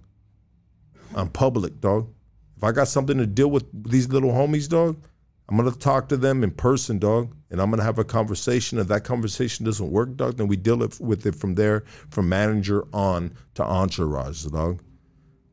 I'm 1.16 1.30
public, 1.30 1.80
dog. 1.80 2.10
If 2.58 2.64
I 2.66 2.74
got 2.74 2.90
something 2.90 3.18
to 3.18 3.26
deal 3.26 3.50
with 3.50 3.64
these 3.90 4.10
little 4.10 4.32
homies, 4.32 4.68
dog, 4.68 5.02
I'm 5.50 5.58
gonna 5.58 5.72
talk 5.72 6.10
to 6.10 6.18
them 6.18 6.44
in 6.44 6.52
person, 6.52 7.00
dog, 7.00 7.36
and 7.50 7.60
I'm 7.60 7.72
gonna 7.72 7.84
have 7.84 7.98
a 7.98 8.04
conversation. 8.04 8.78
If 8.78 8.88
that 8.90 9.04
conversation 9.04 9.66
doesn't 9.66 9.92
work, 9.92 10.16
dog, 10.16 10.38
then 10.38 10.48
we 10.48 10.56
deal 10.56 10.84
it 10.84 11.00
with 11.00 11.26
it 11.26 11.34
from 11.34 11.56
there, 11.56 11.86
from 12.12 12.30
manager 12.30 12.86
on 12.94 13.34
to 13.56 13.64
entourage, 13.64 14.46
dog. 14.46 14.80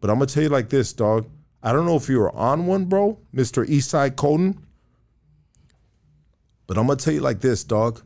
But 0.00 0.10
I'm 0.10 0.16
gonna 0.16 0.26
tell 0.26 0.42
you 0.42 0.50
like 0.50 0.68
this, 0.68 0.92
dog. 0.92 1.30
I 1.62 1.72
don't 1.72 1.86
know 1.86 1.96
if 1.96 2.10
you 2.10 2.18
were 2.18 2.34
on 2.36 2.66
one, 2.66 2.84
bro, 2.84 3.18
Mr. 3.34 3.66
Eastside 3.66 4.16
Colton. 4.16 4.66
But 6.66 6.76
I'm 6.76 6.86
gonna 6.86 6.96
tell 6.96 7.14
you 7.14 7.20
like 7.20 7.40
this, 7.40 7.64
dog. 7.64 8.02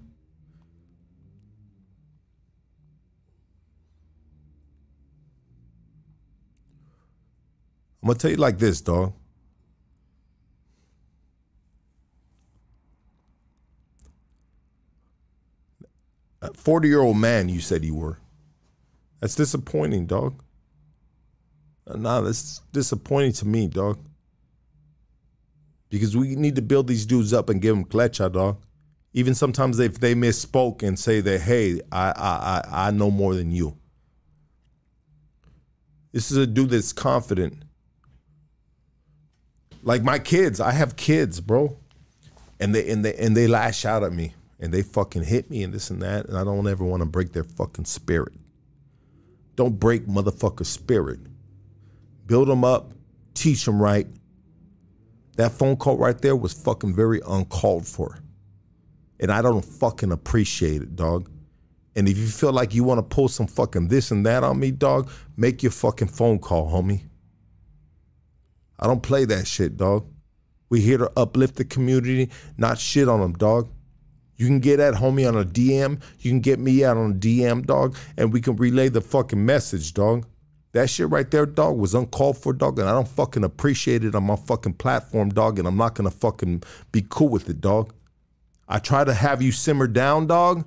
I'm 8.00 8.06
gonna 8.06 8.18
tell 8.18 8.30
you 8.30 8.36
like 8.36 8.58
this, 8.58 8.80
dog. 8.80 9.12
A 16.42 16.52
40 16.54 16.88
year 16.88 17.00
old 17.00 17.18
man, 17.18 17.48
you 17.48 17.60
said 17.60 17.84
you 17.84 17.94
were. 17.94 18.18
That's 19.20 19.34
disappointing, 19.34 20.06
dog. 20.06 20.42
Uh, 21.86 21.96
Nah, 21.96 22.20
that's 22.22 22.60
disappointing 22.72 23.32
to 23.32 23.46
me, 23.46 23.66
dog. 23.66 23.98
Because 25.90 26.16
we 26.16 26.36
need 26.36 26.56
to 26.56 26.62
build 26.62 26.86
these 26.86 27.04
dudes 27.04 27.32
up 27.32 27.48
and 27.48 27.60
give 27.60 27.74
them 27.74 27.84
klecha, 27.84 28.32
dog. 28.32 28.62
Even 29.12 29.34
sometimes 29.34 29.78
if 29.80 29.98
they 29.98 30.14
misspoke 30.14 30.82
and 30.82 30.98
say 30.98 31.20
that, 31.20 31.40
hey, 31.40 31.80
I, 31.90 32.10
I, 32.10 32.12
I, 32.72 32.86
I 32.86 32.90
know 32.92 33.10
more 33.10 33.34
than 33.34 33.50
you. 33.50 33.76
This 36.12 36.30
is 36.30 36.36
a 36.36 36.46
dude 36.46 36.70
that's 36.70 36.92
confident. 36.92 37.64
Like 39.82 40.02
my 40.02 40.18
kids, 40.18 40.60
I 40.60 40.72
have 40.72 40.96
kids, 40.96 41.40
bro. 41.40 41.76
And 42.60 42.74
they 42.74 42.90
and 42.90 43.04
they 43.04 43.14
and 43.14 43.34
they 43.34 43.46
lash 43.46 43.86
out 43.86 44.02
at 44.02 44.12
me 44.12 44.34
and 44.60 44.72
they 44.72 44.82
fucking 44.82 45.24
hit 45.24 45.50
me 45.50 45.62
and 45.62 45.72
this 45.72 45.90
and 45.90 46.02
that. 46.02 46.26
And 46.26 46.36
I 46.36 46.44
don't 46.44 46.68
ever 46.68 46.84
want 46.84 47.00
to 47.00 47.08
break 47.08 47.32
their 47.32 47.44
fucking 47.44 47.86
spirit. 47.86 48.34
Don't 49.56 49.80
break 49.80 50.06
motherfucker 50.06 50.66
spirit. 50.66 51.20
Build 52.26 52.48
them 52.48 52.64
up, 52.64 52.92
teach 53.34 53.64
them 53.64 53.82
right. 53.82 54.06
That 55.36 55.52
phone 55.52 55.76
call 55.76 55.96
right 55.96 56.18
there 56.18 56.36
was 56.36 56.52
fucking 56.52 56.94
very 56.94 57.20
uncalled 57.26 57.86
for. 57.86 58.18
And 59.18 59.32
I 59.32 59.42
don't 59.42 59.64
fucking 59.64 60.12
appreciate 60.12 60.82
it, 60.82 60.94
dog. 60.94 61.30
And 61.96 62.08
if 62.08 62.16
you 62.18 62.26
feel 62.26 62.52
like 62.52 62.74
you 62.74 62.84
want 62.84 62.98
to 62.98 63.14
pull 63.14 63.28
some 63.28 63.46
fucking 63.46 63.88
this 63.88 64.10
and 64.10 64.24
that 64.26 64.44
on 64.44 64.60
me, 64.60 64.70
dog, 64.70 65.10
make 65.36 65.62
your 65.62 65.72
fucking 65.72 66.08
phone 66.08 66.38
call, 66.38 66.70
homie. 66.70 67.02
I 68.78 68.86
don't 68.86 69.02
play 69.02 69.24
that 69.24 69.46
shit, 69.46 69.76
dog. 69.76 70.06
We 70.68 70.80
here 70.80 70.98
to 70.98 71.10
uplift 71.16 71.56
the 71.56 71.64
community, 71.64 72.30
not 72.56 72.78
shit 72.78 73.08
on 73.08 73.20
them, 73.20 73.32
dog. 73.32 73.68
You 74.40 74.46
can 74.46 74.60
get 74.60 74.80
at 74.80 74.94
homie 74.94 75.28
on 75.28 75.36
a 75.36 75.44
DM. 75.44 76.00
You 76.20 76.30
can 76.30 76.40
get 76.40 76.58
me 76.58 76.82
out 76.82 76.96
on 76.96 77.10
a 77.10 77.14
DM, 77.14 77.66
dog, 77.66 77.94
and 78.16 78.32
we 78.32 78.40
can 78.40 78.56
relay 78.56 78.88
the 78.88 79.02
fucking 79.02 79.44
message, 79.44 79.92
dog. 79.92 80.24
That 80.72 80.88
shit 80.88 81.10
right 81.10 81.30
there, 81.30 81.44
dog, 81.44 81.76
was 81.76 81.94
uncalled 81.94 82.38
for, 82.38 82.54
dog, 82.54 82.78
and 82.78 82.88
I 82.88 82.92
don't 82.92 83.06
fucking 83.06 83.44
appreciate 83.44 84.02
it 84.02 84.14
on 84.14 84.24
my 84.24 84.36
fucking 84.36 84.74
platform, 84.74 85.28
dog, 85.28 85.58
and 85.58 85.68
I'm 85.68 85.76
not 85.76 85.94
gonna 85.94 86.10
fucking 86.10 86.62
be 86.90 87.04
cool 87.06 87.28
with 87.28 87.50
it, 87.50 87.60
dog. 87.60 87.92
I 88.66 88.78
try 88.78 89.04
to 89.04 89.12
have 89.12 89.42
you 89.42 89.52
simmer 89.52 89.86
down, 89.86 90.26
dog, 90.26 90.66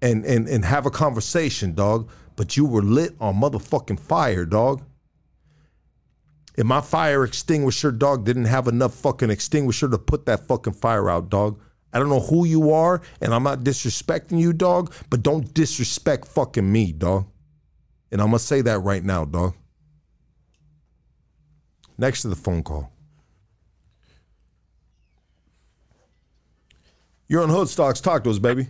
and 0.00 0.24
and 0.24 0.48
and 0.48 0.64
have 0.64 0.86
a 0.86 0.90
conversation, 0.90 1.74
dog, 1.74 2.08
but 2.36 2.56
you 2.56 2.64
were 2.64 2.82
lit 2.82 3.16
on 3.18 3.40
motherfucking 3.40 3.98
fire, 3.98 4.44
dog. 4.44 4.84
And 6.56 6.68
my 6.68 6.80
fire 6.80 7.24
extinguisher, 7.24 7.90
dog, 7.90 8.24
didn't 8.24 8.44
have 8.44 8.68
enough 8.68 8.94
fucking 8.94 9.30
extinguisher 9.30 9.88
to 9.88 9.98
put 9.98 10.26
that 10.26 10.46
fucking 10.46 10.74
fire 10.74 11.10
out, 11.10 11.28
dog. 11.28 11.60
I 11.92 11.98
don't 11.98 12.08
know 12.08 12.20
who 12.20 12.44
you 12.44 12.72
are, 12.72 13.00
and 13.20 13.32
I'm 13.34 13.42
not 13.42 13.60
disrespecting 13.60 14.38
you, 14.38 14.52
dog, 14.52 14.92
but 15.08 15.22
don't 15.22 15.52
disrespect 15.54 16.26
fucking 16.28 16.70
me, 16.70 16.92
dog. 16.92 17.26
And 18.12 18.20
I'm 18.20 18.28
gonna 18.28 18.38
say 18.38 18.60
that 18.62 18.80
right 18.80 19.02
now, 19.02 19.24
dog. 19.24 19.54
Next 21.96 22.22
to 22.22 22.28
the 22.28 22.36
phone 22.36 22.62
call. 22.62 22.92
You're 27.26 27.42
on 27.42 27.50
Hood 27.50 27.68
Stocks. 27.68 28.00
Talk 28.00 28.24
to 28.24 28.30
us, 28.30 28.38
baby. 28.38 28.68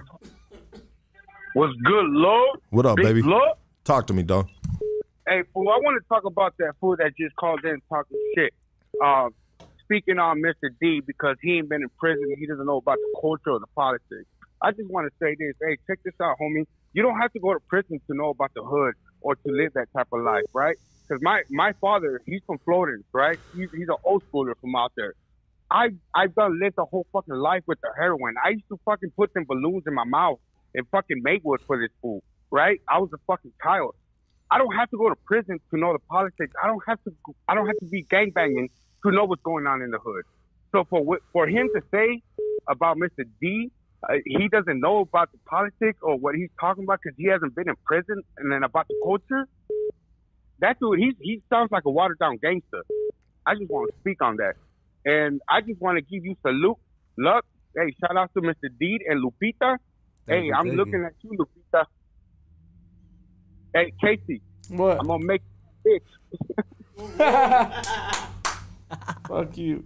What's 1.54 1.74
good, 1.84 2.06
Lord? 2.06 2.60
What 2.70 2.86
up, 2.86 2.96
Big 2.96 3.06
baby? 3.06 3.22
Lord? 3.22 3.50
Talk 3.84 4.06
to 4.08 4.14
me, 4.14 4.22
dog. 4.22 4.48
Hey, 5.28 5.42
fool, 5.52 5.68
I 5.68 5.76
want 5.76 6.02
to 6.02 6.08
talk 6.08 6.24
about 6.24 6.54
that 6.58 6.72
fool 6.80 6.96
that 6.96 7.12
just 7.18 7.36
called 7.36 7.64
in 7.64 7.80
talking 7.88 8.16
shit. 8.34 8.52
Uh, 9.04 9.28
speaking 9.88 10.18
on 10.18 10.42
Mr. 10.42 10.68
D 10.80 11.00
because 11.04 11.36
he 11.42 11.56
ain't 11.56 11.68
been 11.68 11.82
in 11.82 11.88
prison. 11.98 12.24
He 12.38 12.46
doesn't 12.46 12.66
know 12.66 12.76
about 12.76 12.98
the 12.98 13.18
culture 13.20 13.50
or 13.50 13.58
the 13.58 13.72
politics. 13.74 14.28
I 14.62 14.72
just 14.72 14.90
want 14.90 15.10
to 15.10 15.12
say 15.20 15.34
this. 15.38 15.54
Hey, 15.62 15.78
check 15.86 15.98
this 16.04 16.14
out, 16.22 16.36
homie. 16.40 16.64
You 16.92 17.02
don't 17.02 17.18
have 17.20 17.32
to 17.32 17.40
go 17.40 17.54
to 17.54 17.60
prison 17.68 18.00
to 18.06 18.16
know 18.16 18.30
about 18.30 18.52
the 18.54 18.62
hood 18.62 18.94
or 19.20 19.34
to 19.34 19.50
live 19.50 19.72
that 19.74 19.86
type 19.96 20.08
of 20.12 20.22
life, 20.22 20.44
right? 20.52 20.76
Because 21.08 21.22
my, 21.22 21.42
my 21.50 21.72
father, 21.80 22.20
he's 22.26 22.42
from 22.46 22.58
Florida, 22.64 23.02
right? 23.12 23.38
He's, 23.54 23.68
he's 23.72 23.88
an 23.88 23.96
old 24.04 24.22
schooler 24.30 24.52
from 24.60 24.76
out 24.76 24.92
there. 24.96 25.14
I 25.70 25.90
I've 26.14 26.34
done 26.34 26.58
lived 26.60 26.76
a 26.78 26.84
whole 26.84 27.06
fucking 27.12 27.34
life 27.34 27.62
with 27.66 27.78
the 27.82 27.90
heroin. 27.98 28.34
I 28.44 28.50
used 28.50 28.68
to 28.70 28.78
fucking 28.84 29.10
put 29.16 29.32
them 29.34 29.44
balloons 29.46 29.84
in 29.86 29.94
my 29.94 30.04
mouth 30.04 30.38
and 30.74 30.86
fucking 30.90 31.20
make 31.22 31.44
wood 31.44 31.60
for 31.66 31.78
this 31.78 31.90
fool, 32.00 32.22
right? 32.50 32.80
I 32.88 32.98
was 32.98 33.10
a 33.14 33.18
fucking 33.26 33.52
child. 33.62 33.94
I 34.50 34.56
don't 34.56 34.74
have 34.74 34.88
to 34.90 34.96
go 34.96 35.10
to 35.10 35.16
prison 35.26 35.60
to 35.70 35.78
know 35.78 35.92
the 35.92 35.98
politics. 36.08 36.54
I 36.62 36.68
don't 36.68 36.82
have 36.88 36.98
to. 37.04 37.12
I 37.46 37.54
don't 37.54 37.66
have 37.66 37.76
to 37.80 37.86
be 37.86 38.04
gangbanging 38.04 38.68
to 39.04 39.12
know 39.12 39.24
what's 39.24 39.42
going 39.42 39.66
on 39.66 39.82
in 39.82 39.90
the 39.90 39.98
hood. 39.98 40.24
So 40.72 40.84
for 40.88 41.18
for 41.32 41.46
him 41.46 41.68
to 41.74 41.82
say 41.90 42.22
about 42.68 42.96
Mr. 42.96 43.24
D, 43.40 43.70
uh, 44.02 44.14
he 44.24 44.48
doesn't 44.48 44.80
know 44.80 45.00
about 45.00 45.32
the 45.32 45.38
politics 45.46 45.98
or 46.02 46.16
what 46.16 46.34
he's 46.34 46.50
talking 46.60 46.84
about 46.84 47.00
because 47.02 47.16
he 47.16 47.26
hasn't 47.28 47.54
been 47.54 47.68
in 47.68 47.74
prison, 47.84 48.22
and 48.36 48.52
then 48.52 48.62
about 48.62 48.86
the 48.88 48.94
culture. 49.02 49.48
That 50.60 50.78
dude, 50.80 50.98
he 50.98 51.12
he 51.20 51.42
sounds 51.50 51.70
like 51.70 51.84
a 51.86 51.90
watered 51.90 52.18
down 52.18 52.36
gangster. 52.36 52.82
I 53.46 53.54
just 53.54 53.70
want 53.70 53.90
to 53.90 54.00
speak 54.00 54.20
on 54.22 54.36
that, 54.36 54.54
and 55.04 55.40
I 55.48 55.60
just 55.62 55.80
want 55.80 55.96
to 55.96 56.02
give 56.02 56.24
you 56.24 56.36
salute, 56.42 56.76
luck. 57.16 57.44
Hey, 57.74 57.94
shout 58.00 58.16
out 58.16 58.30
to 58.34 58.40
Mr. 58.40 58.68
Deed 58.78 59.02
and 59.08 59.22
Lupita. 59.24 59.76
Thank 60.26 60.40
hey, 60.40 60.42
you, 60.46 60.54
I'm 60.54 60.66
thank 60.66 60.76
looking 60.76 61.04
at 61.04 61.14
you, 61.22 61.30
Lupita. 61.30 61.84
Hey, 63.74 63.92
Casey. 64.02 64.42
What? 64.68 64.98
I'm 65.00 65.06
gonna 65.06 65.24
make 65.24 65.42
you 65.84 66.00
bitch. 66.98 68.14
Fuck 69.28 69.56
you. 69.56 69.84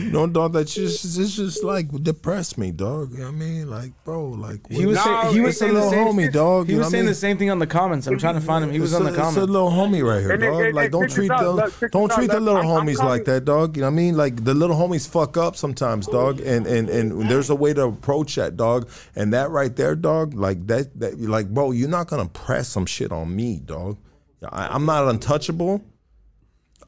You 0.00 0.10
know, 0.10 0.26
dog, 0.26 0.54
that 0.54 0.64
just 0.64 1.04
it's 1.04 1.36
just 1.36 1.62
like 1.62 1.88
depressed 2.02 2.58
me, 2.58 2.70
dog. 2.72 3.12
You 3.12 3.18
know 3.18 3.24
what 3.26 3.34
I 3.34 3.36
mean? 3.36 3.70
Like, 3.70 3.92
bro, 4.04 4.30
like 4.30 4.68
He 4.70 4.84
was, 4.84 4.98
say, 5.00 5.32
he 5.32 5.40
was 5.40 5.54
a 5.56 5.58
saying 5.58 5.74
the 5.74 5.80
little 5.80 5.90
same. 5.92 6.06
homie, 6.08 6.32
dog. 6.32 6.66
He 6.66 6.72
you 6.72 6.78
know 6.78 6.84
was 6.84 6.90
saying 6.90 7.04
mean? 7.04 7.08
the 7.10 7.14
same 7.14 7.38
thing 7.38 7.50
on 7.50 7.58
the 7.60 7.66
comments. 7.66 8.06
I'm 8.06 8.18
trying 8.18 8.34
to 8.34 8.40
find 8.40 8.64
him. 8.64 8.72
He 8.72 8.80
was 8.80 8.92
It's 8.92 9.00
on 9.00 9.06
a- 9.06 9.10
the 9.10 9.16
comments. 9.16 9.36
It's 9.36 9.46
a 9.48 9.52
little 9.52 9.70
homie 9.70 10.02
right 10.06 10.20
here, 10.20 10.36
dog. 10.36 10.74
like, 10.74 10.90
don't 10.90 11.08
treat 11.10 11.28
the 11.28 11.88
don't 11.92 12.10
treat 12.10 12.30
the 12.30 12.40
little 12.40 12.60
I'm- 12.62 12.66
I'm 12.70 12.86
homies 12.86 12.98
like 12.98 13.24
that, 13.26 13.44
dog. 13.44 13.76
You 13.76 13.82
know 13.82 13.88
what 13.88 13.92
I 13.92 13.96
mean? 13.96 14.16
Like 14.16 14.42
the 14.44 14.54
little 14.54 14.76
homies 14.76 15.06
fuck 15.08 15.36
up 15.36 15.54
sometimes, 15.54 16.06
dog. 16.08 16.40
And 16.40 16.66
and 16.66 16.88
and 16.88 17.30
there's 17.30 17.50
a 17.50 17.54
way 17.54 17.72
to 17.74 17.84
approach 17.84 18.34
that, 18.36 18.56
dog. 18.56 18.88
And 19.14 19.32
that 19.34 19.50
right 19.50 19.74
there, 19.76 19.94
dog. 19.94 20.34
Like 20.34 20.66
that, 20.66 20.98
that 20.98 21.20
like, 21.20 21.48
bro, 21.50 21.70
you're 21.70 21.88
not 21.88 22.08
gonna 22.08 22.26
press 22.28 22.68
some 22.68 22.86
shit 22.86 23.12
on 23.12 23.34
me, 23.36 23.60
dog. 23.60 23.98
I, 24.50 24.68
I'm 24.74 24.84
not 24.84 25.06
untouchable. 25.08 25.82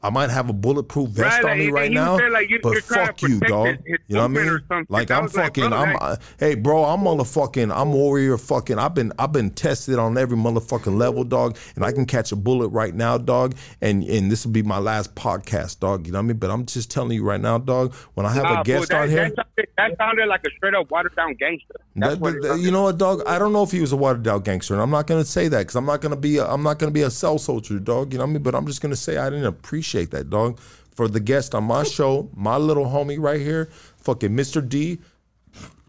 I 0.03 0.09
might 0.09 0.29
have 0.29 0.49
a 0.49 0.53
bulletproof 0.53 1.09
vest 1.09 1.43
Right, 1.43 1.51
on 1.51 1.59
me 1.59 1.69
right 1.69 1.91
now, 1.91 2.17
like, 2.29 2.49
you- 2.49 2.59
but 2.61 2.77
fuck 2.83 3.21
you, 3.21 3.39
dog. 3.39 3.77
you 3.85 3.97
know 4.15 4.21
what 4.21 4.23
I 4.25 4.27
mean? 4.27 4.85
Like 4.89 5.11
I'm 5.11 5.23
was 5.23 5.35
like, 5.35 5.55
fucking. 5.55 5.73
I'm. 5.73 5.95
uh, 5.99 6.15
hey, 6.39 6.55
bro, 6.55 6.83
I'm 6.85 7.01
motherfucking. 7.01 7.75
I'm 7.75 7.93
warrior. 7.93 8.37
Fucking. 8.37 8.79
I've 8.79 8.93
been. 8.93 9.11
I've 9.19 9.31
been 9.31 9.49
tested 9.51 9.97
on 9.99 10.17
every 10.17 10.37
motherfucking 10.37 10.97
level, 10.97 11.23
dog. 11.23 11.57
And 11.75 11.83
I 11.85 11.91
can 11.91 12.05
catch 12.05 12.31
a 12.31 12.35
bullet 12.35 12.69
right 12.69 12.93
now, 12.93 13.17
dog. 13.17 13.55
And 13.81 14.03
and 14.03 14.31
this 14.31 14.45
will 14.45 14.51
be 14.53 14.63
my 14.63 14.77
last 14.79 15.15
podcast, 15.15 15.79
dog. 15.79 16.05
You 16.05 16.13
know 16.13 16.19
what 16.19 16.23
I 16.23 16.27
mean? 16.27 16.37
But 16.37 16.51
I'm 16.51 16.65
just 16.65 16.91
telling 16.91 17.11
you 17.11 17.23
right 17.23 17.41
now, 17.41 17.57
dog. 17.57 17.93
When 18.13 18.25
I 18.25 18.33
have 18.33 18.43
Nah, 18.43 18.61
a 18.61 18.63
guest 18.63 18.91
fool, 18.91 18.97
that, 18.97 19.03
on 19.03 19.09
here, 19.09 19.29
That 19.29 19.35
sounded, 19.35 19.67
that 19.77 19.97
sounded 19.97 20.27
like 20.27 20.41
a 20.45 20.49
straight 20.57 20.73
up 20.75 20.89
watered 20.91 21.15
down 21.15 21.33
gangster. 21.35 21.75
That- 21.95 22.19
what 22.19 22.31
that- 22.33 22.37
it 22.37 22.41
that- 22.41 22.47
sounded 22.49 22.63
you 22.65 22.71
know 22.71 22.83
what, 22.83 22.97
dog? 22.97 23.21
I 23.25 23.39
don't 23.39 23.53
know 23.53 23.63
if 23.63 23.71
he 23.71 23.81
was 23.81 23.91
a 23.91 23.97
watered 23.97 24.23
down 24.23 24.41
gangster, 24.41 24.73
and 24.73 24.81
I'm 24.83 24.91
not 24.91 25.07
gonna 25.07 25.25
say 25.25 25.47
that 25.47 25.59
because 25.59 25.75
I'm 25.75 25.85
not 25.85 26.01
gonna 26.01 26.15
be. 26.15 26.37
A, 26.37 26.45
I'm 26.45 26.61
not 26.63 26.77
gonna 26.79 26.91
be 26.91 27.01
a 27.01 27.09
cell 27.09 27.37
soldier, 27.39 27.79
dog. 27.79 28.13
You 28.13 28.19
know 28.19 28.25
what 28.25 28.29
I 28.29 28.33
mean? 28.33 28.43
But 28.43 28.55
I'm 28.55 28.65
just 28.67 28.81
gonna 28.81 28.95
say 28.95 29.17
I 29.17 29.29
didn't 29.29 29.45
appreciate 29.45 29.86
that, 29.93 30.29
dog. 30.29 30.59
For 30.91 31.07
the 31.07 31.19
guest 31.19 31.53
on 31.53 31.65
my 31.65 31.83
show, 31.83 32.29
my 32.35 32.57
little 32.57 32.85
homie 32.85 33.19
right 33.19 33.39
here, 33.39 33.69
fucking 33.97 34.31
Mr. 34.31 34.67
D, 34.67 34.99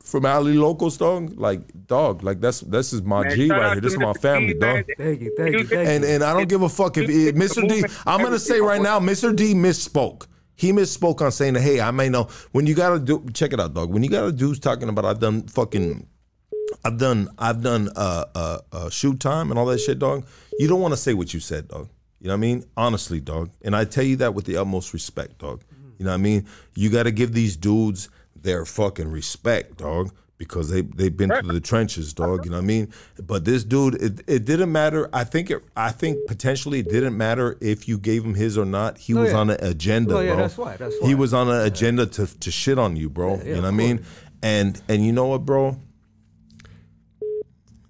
from 0.08 0.24
Ali 0.26 0.54
Locals, 0.54 0.96
dog. 0.96 1.38
Like, 1.38 1.60
dog, 1.86 2.22
like 2.22 2.40
that's 2.40 2.60
this 2.60 2.92
is 2.92 3.02
my 3.02 3.22
Man, 3.22 3.36
G 3.36 3.50
right 3.50 3.72
here. 3.72 3.80
This 3.80 3.92
is 3.92 3.98
my 3.98 4.14
family, 4.14 4.54
D, 4.54 4.58
dog. 4.58 4.84
Thank 4.96 5.20
you, 5.20 5.34
thank 5.36 5.52
you, 5.52 5.64
thank 5.64 5.70
you. 5.70 5.78
And 5.78 6.04
and 6.04 6.24
I 6.24 6.32
don't 6.32 6.48
give 6.48 6.62
a 6.62 6.68
fuck 6.68 6.96
if 6.96 7.08
it, 7.08 7.36
Mr. 7.36 7.68
D. 7.68 7.84
I'm 8.06 8.22
gonna 8.22 8.38
say 8.38 8.60
right 8.60 8.80
now, 8.80 8.98
Mr. 8.98 9.34
D 9.34 9.54
misspoke. 9.54 10.26
He 10.56 10.72
misspoke 10.72 11.20
on 11.20 11.30
saying, 11.30 11.54
"Hey, 11.56 11.80
I 11.80 11.90
may 11.90 12.08
know." 12.08 12.28
When 12.52 12.66
you 12.66 12.74
gotta 12.74 12.98
do, 12.98 13.24
check 13.32 13.52
it 13.52 13.60
out, 13.60 13.74
dog. 13.74 13.92
When 13.92 14.02
you 14.02 14.10
got 14.10 14.24
a 14.24 14.32
dude's 14.32 14.58
talking 14.58 14.88
about, 14.88 15.04
I've 15.04 15.20
done 15.20 15.42
fucking, 15.42 16.06
I've 16.84 16.98
done, 16.98 17.28
I've 17.38 17.62
done 17.62 17.90
uh, 17.94 18.24
uh, 18.34 18.58
uh, 18.72 18.90
shoot 18.90 19.20
time 19.20 19.50
and 19.50 19.58
all 19.58 19.66
that 19.66 19.78
shit, 19.78 19.98
dog. 19.98 20.26
You 20.58 20.68
don't 20.68 20.80
want 20.80 20.92
to 20.92 20.98
say 20.98 21.14
what 21.14 21.32
you 21.32 21.40
said, 21.40 21.68
dog. 21.68 21.88
You 22.20 22.28
know 22.28 22.34
what 22.34 22.38
I 22.38 22.40
mean? 22.40 22.64
Honestly, 22.76 23.20
dog. 23.20 23.50
And 23.62 23.76
I 23.76 23.84
tell 23.84 24.05
you 24.05 24.16
that 24.16 24.34
with 24.34 24.44
the 24.47 24.56
utmost 24.56 24.92
respect, 24.92 25.38
dog. 25.38 25.62
You 25.98 26.05
know 26.05 26.10
what 26.10 26.14
I 26.14 26.18
mean? 26.18 26.47
You 26.74 26.90
got 26.90 27.05
to 27.05 27.10
give 27.12 27.32
these 27.32 27.56
dudes 27.56 28.08
their 28.36 28.64
fucking 28.64 29.10
respect, 29.10 29.78
dog, 29.78 30.12
because 30.36 30.70
they 30.70 30.82
they've 30.82 31.16
been 31.16 31.30
through 31.30 31.52
the 31.52 31.60
trenches, 31.60 32.12
dog. 32.14 32.44
You 32.44 32.52
know 32.52 32.58
what 32.58 32.62
I 32.64 32.66
mean? 32.66 32.92
But 33.24 33.44
this 33.44 33.64
dude, 33.64 33.97
it, 33.97 34.20
it 34.28 34.44
didn't 34.44 34.70
matter. 34.70 35.08
I 35.12 35.24
think 35.24 35.50
it. 35.50 35.62
I 35.76 35.90
think 35.90 36.18
potentially 36.28 36.80
it 36.80 36.88
didn't 36.88 37.16
matter 37.16 37.56
if 37.60 37.88
you 37.88 37.98
gave 37.98 38.24
him 38.24 38.34
his 38.34 38.56
or 38.56 38.64
not. 38.64 38.98
He 38.98 39.14
Oh, 39.14 39.22
was 39.22 39.32
yeah. 39.32 39.38
on 39.38 39.50
an 39.50 39.58
agenda, 39.64 40.16
Oh, 40.16 40.20
yeah, 40.20 40.34
bro. 40.34 40.42
that's 40.42 40.58
why, 40.58 40.76
that's 40.76 40.94
why. 41.00 41.08
He 41.08 41.14
was 41.16 41.34
on 41.34 41.48
an 41.48 41.62
agenda 41.66 42.06
to 42.06 42.26
to 42.40 42.50
shit 42.52 42.78
on 42.78 42.94
you, 42.97 43.08
bro. 43.10 43.36
Yeah, 43.38 43.44
you 43.44 43.55
know 43.56 43.62
what 43.62 43.68
I 43.68 43.70
mean? 43.72 44.05
And 44.42 44.80
and 44.88 45.05
you 45.05 45.12
know 45.12 45.26
what, 45.26 45.44
bro? 45.44 45.80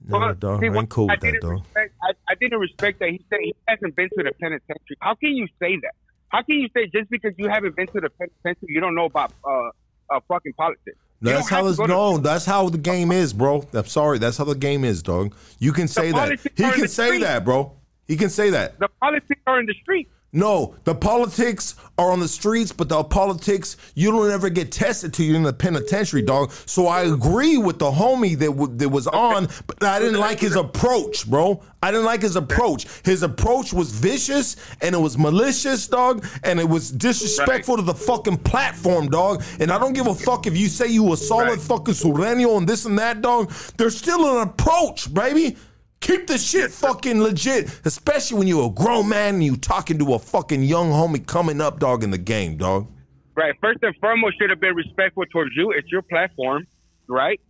No, 0.08 0.32
dog, 0.32 0.60
see, 0.60 0.68
I 0.68 0.74
ain't 0.74 0.88
cool 0.88 1.10
I 1.10 1.14
with 1.14 1.20
that, 1.20 1.26
didn't 1.32 1.42
dog. 1.42 1.52
respect- 1.64 1.94
I, 2.02 2.12
I 2.30 2.34
didn't 2.34 2.58
respect 2.58 2.98
that 3.00 3.10
he 3.10 3.24
said 3.28 3.38
he 3.42 3.54
hasn't 3.66 3.94
been 3.94 4.08
to 4.08 4.24
the 4.24 4.32
penitentiary. 4.40 4.96
How 5.00 5.14
can 5.14 5.30
you 5.30 5.46
say 5.60 5.76
that? 5.82 5.94
How 6.28 6.42
can 6.42 6.56
you 6.56 6.68
say 6.74 6.86
just 6.86 7.10
because 7.10 7.32
you 7.36 7.48
haven't 7.48 7.76
been 7.76 7.86
to 7.88 8.00
the 8.00 8.10
penitentiary, 8.10 8.68
you 8.68 8.80
don't 8.80 8.94
know 8.94 9.04
about 9.04 9.32
uh, 9.44 9.70
uh 10.10 10.20
fucking 10.28 10.54
politics? 10.54 10.96
You 11.20 11.30
That's 11.30 11.48
how 11.48 11.66
it's 11.66 11.78
known. 11.78 12.22
That's 12.22 12.44
how 12.44 12.68
the 12.68 12.78
game 12.78 13.10
is, 13.10 13.32
bro. 13.32 13.66
I'm 13.72 13.86
sorry. 13.86 14.18
That's 14.18 14.36
how 14.36 14.44
the 14.44 14.54
game 14.54 14.84
is, 14.84 15.02
dog. 15.02 15.34
You 15.58 15.72
can 15.72 15.88
say 15.88 16.12
that. 16.12 16.38
He 16.40 16.62
can 16.62 16.88
say 16.88 17.06
street. 17.06 17.22
that, 17.22 17.44
bro. 17.44 17.72
He 18.06 18.16
can 18.16 18.30
say 18.30 18.50
that. 18.50 18.78
The 18.78 18.88
politics 19.00 19.40
are 19.46 19.58
in 19.58 19.66
the 19.66 19.74
street. 19.82 20.08
No, 20.30 20.74
the 20.84 20.94
politics 20.94 21.74
are 21.96 22.12
on 22.12 22.20
the 22.20 22.28
streets, 22.28 22.70
but 22.70 22.90
the 22.90 23.02
politics 23.02 23.78
you 23.94 24.10
don't 24.10 24.30
ever 24.30 24.50
get 24.50 24.70
tested 24.70 25.14
till 25.14 25.24
you're 25.24 25.36
in 25.36 25.42
the 25.42 25.54
penitentiary, 25.54 26.20
dog. 26.20 26.52
So 26.66 26.86
I 26.86 27.04
agree 27.04 27.56
with 27.56 27.78
the 27.78 27.90
homie 27.90 28.38
that 28.38 28.48
w- 28.50 28.76
that 28.76 28.90
was 28.90 29.06
on, 29.06 29.48
but 29.66 29.82
I 29.82 29.98
didn't 29.98 30.20
like 30.20 30.38
his 30.38 30.54
approach, 30.54 31.28
bro. 31.28 31.62
I 31.82 31.90
didn't 31.90 32.04
like 32.04 32.20
his 32.20 32.36
approach. 32.36 32.86
His 33.04 33.22
approach 33.22 33.72
was 33.72 33.90
vicious 33.90 34.56
and 34.82 34.94
it 34.94 34.98
was 34.98 35.16
malicious, 35.16 35.88
dog, 35.88 36.26
and 36.42 36.60
it 36.60 36.68
was 36.68 36.90
disrespectful 36.90 37.76
to 37.76 37.82
the 37.82 37.94
fucking 37.94 38.38
platform, 38.38 39.08
dog. 39.08 39.42
And 39.60 39.70
I 39.70 39.78
don't 39.78 39.94
give 39.94 40.08
a 40.08 40.14
fuck 40.14 40.46
if 40.46 40.56
you 40.58 40.68
say 40.68 40.88
you 40.88 41.10
a 41.12 41.16
solid 41.16 41.58
fucking 41.60 41.94
sureño 41.94 42.58
and 42.58 42.68
this 42.68 42.84
and 42.84 42.98
that, 42.98 43.22
dog. 43.22 43.50
There's 43.78 43.96
still 43.96 44.36
an 44.36 44.48
approach, 44.48 45.12
baby. 45.14 45.56
Keep 46.00 46.28
the 46.28 46.38
shit 46.38 46.70
fucking 46.70 47.20
legit, 47.20 47.80
especially 47.84 48.38
when 48.38 48.46
you're 48.46 48.66
a 48.66 48.70
grown 48.70 49.08
man 49.08 49.34
and 49.34 49.44
you 49.44 49.56
talking 49.56 49.98
to 49.98 50.14
a 50.14 50.18
fucking 50.18 50.62
young 50.62 50.90
homie 50.90 51.24
coming 51.26 51.60
up, 51.60 51.80
dog, 51.80 52.04
in 52.04 52.10
the 52.10 52.18
game, 52.18 52.56
dog. 52.56 52.86
Right. 53.34 53.54
First 53.60 53.80
and 53.82 53.94
foremost, 53.96 54.38
should 54.38 54.50
have 54.50 54.60
been 54.60 54.74
respectful 54.74 55.24
towards 55.26 55.50
you. 55.56 55.70
It's 55.72 55.90
your 55.90 56.02
platform, 56.02 56.66
right? 57.08 57.40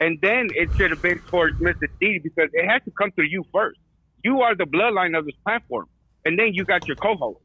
And 0.00 0.18
then 0.22 0.48
it 0.54 0.70
should 0.76 0.90
have 0.90 1.02
been 1.02 1.18
towards 1.20 1.60
Mr. 1.60 1.86
D 2.00 2.18
because 2.22 2.48
it 2.52 2.66
has 2.66 2.82
to 2.84 2.90
come 2.90 3.10
through 3.12 3.26
you 3.26 3.44
first. 3.52 3.78
You 4.24 4.40
are 4.40 4.54
the 4.54 4.64
bloodline 4.64 5.16
of 5.18 5.24
this 5.26 5.34
platform, 5.44 5.86
and 6.24 6.38
then 6.38 6.52
you 6.52 6.64
got 6.64 6.86
your 6.86 6.96
co-host. 6.96 7.40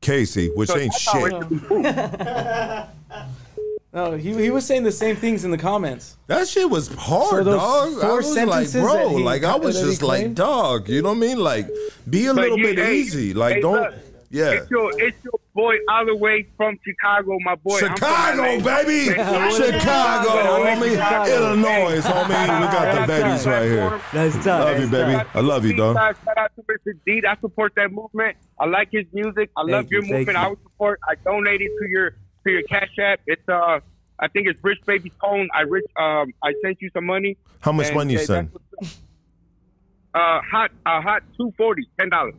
Casey, 0.00 0.50
which 0.54 0.68
So 0.68 0.78
ain't 0.78 0.92
that's 0.92 1.04
how 1.06 1.24
it 1.24 2.88
shit. 3.10 3.26
should. 3.92 3.96
No, 4.12 4.16
he, 4.16 4.34
he 4.34 4.50
was 4.50 4.66
saying 4.66 4.82
the 4.84 4.92
same 4.92 5.16
things 5.16 5.44
in 5.44 5.50
the 5.50 5.58
comments. 5.58 6.16
That 6.26 6.48
shit 6.48 6.68
was 6.68 6.88
hard, 6.94 7.30
So 7.30 7.44
those 7.44 7.60
dog. 7.96 8.04
I 8.04 8.14
was 8.14 8.36
like, 8.46 8.72
bro, 8.72 9.16
he- 9.16 9.22
like 9.22 9.44
I 9.44 9.56
was 9.56 9.80
just 9.80 10.02
like, 10.02 10.34
dog. 10.34 10.88
You 10.88 11.02
know 11.02 11.10
what 11.10 11.16
I 11.18 11.20
mean? 11.20 11.38
Like, 11.38 11.68
be 12.08 12.26
a 12.26 12.34
But 12.34 12.42
little 12.42 12.58
you- 12.58 12.64
bit 12.74 12.78
hey, 12.78 12.96
easy. 12.96 13.34
Like, 13.34 13.56
hey, 13.56 13.60
don't. 13.60 13.80
look, 13.82 13.94
yeah. 14.30 14.52
It's 14.52 14.70
your, 14.70 14.90
it's 14.98 15.22
your 15.24 15.38
boy 15.54 15.76
all 15.90 16.06
the 16.06 16.16
way 16.16 16.46
from 16.56 16.78
Chicago, 16.82 17.36
my 17.44 17.54
boy. 17.56 17.80
I'm 17.82 17.94
Chicago, 17.94 18.42
baby. 18.64 19.12
Chicago, 19.12 20.30
homie. 20.30 21.36
Illinois, 21.36 22.00
homie. 22.00 22.60
We 22.60 22.66
got 22.72 23.00
the 23.00 23.06
babies 23.06 23.46
right 23.46 23.64
here. 23.64 24.00
That's 24.14 24.34
tough. 24.36 24.64
Love 24.64 24.80
you, 24.80 24.86
baby. 24.88 25.22
I 25.34 25.40
love 25.40 25.66
you, 25.66 25.74
dog. 25.76 25.96
Shout 25.96 26.38
out 26.38 26.50
to 26.56 26.62
Mr. 26.62 26.98
D. 27.04 27.22
I 27.26 27.36
support 27.42 27.74
that 27.76 27.92
movement. 27.92 28.36
I 28.58 28.64
like 28.64 28.88
his 28.90 29.04
music. 29.12 29.50
I 29.56 29.62
love 29.62 29.90
your 29.90 30.00
movement. 30.02 30.38
I 30.38 30.48
would 30.48 30.62
support. 30.62 30.98
I 31.08 31.14
donated 31.16 31.68
to 31.80 31.88
your 31.90 32.14
to 32.44 32.50
your 32.50 32.62
Cash 32.62 32.98
App. 32.98 33.20
It's 33.26 33.46
uh, 33.48 33.80
I 34.18 34.28
think 34.28 34.48
it's 34.48 34.58
Rich 34.62 34.80
Baby 34.86 35.12
Tone. 35.22 35.48
I 35.54 35.62
rich 35.62 35.84
um, 35.98 36.32
I 36.42 36.52
sent 36.62 36.80
you 36.80 36.90
some 36.94 37.06
money. 37.06 37.36
How 37.60 37.72
much 37.72 37.88
And, 37.88 37.96
money 37.96 38.14
you 38.14 38.20
uh, 38.20 38.24
send? 38.24 38.50
that's 38.52 38.64
what's 38.76 38.94
up. 38.94 38.98
Uh, 40.14 40.40
hot, 40.50 40.70
uh, 40.86 41.00
hot 41.00 41.22
two 41.36 41.52
forty, 41.56 41.88
ten 41.98 42.10
dollars. 42.10 42.34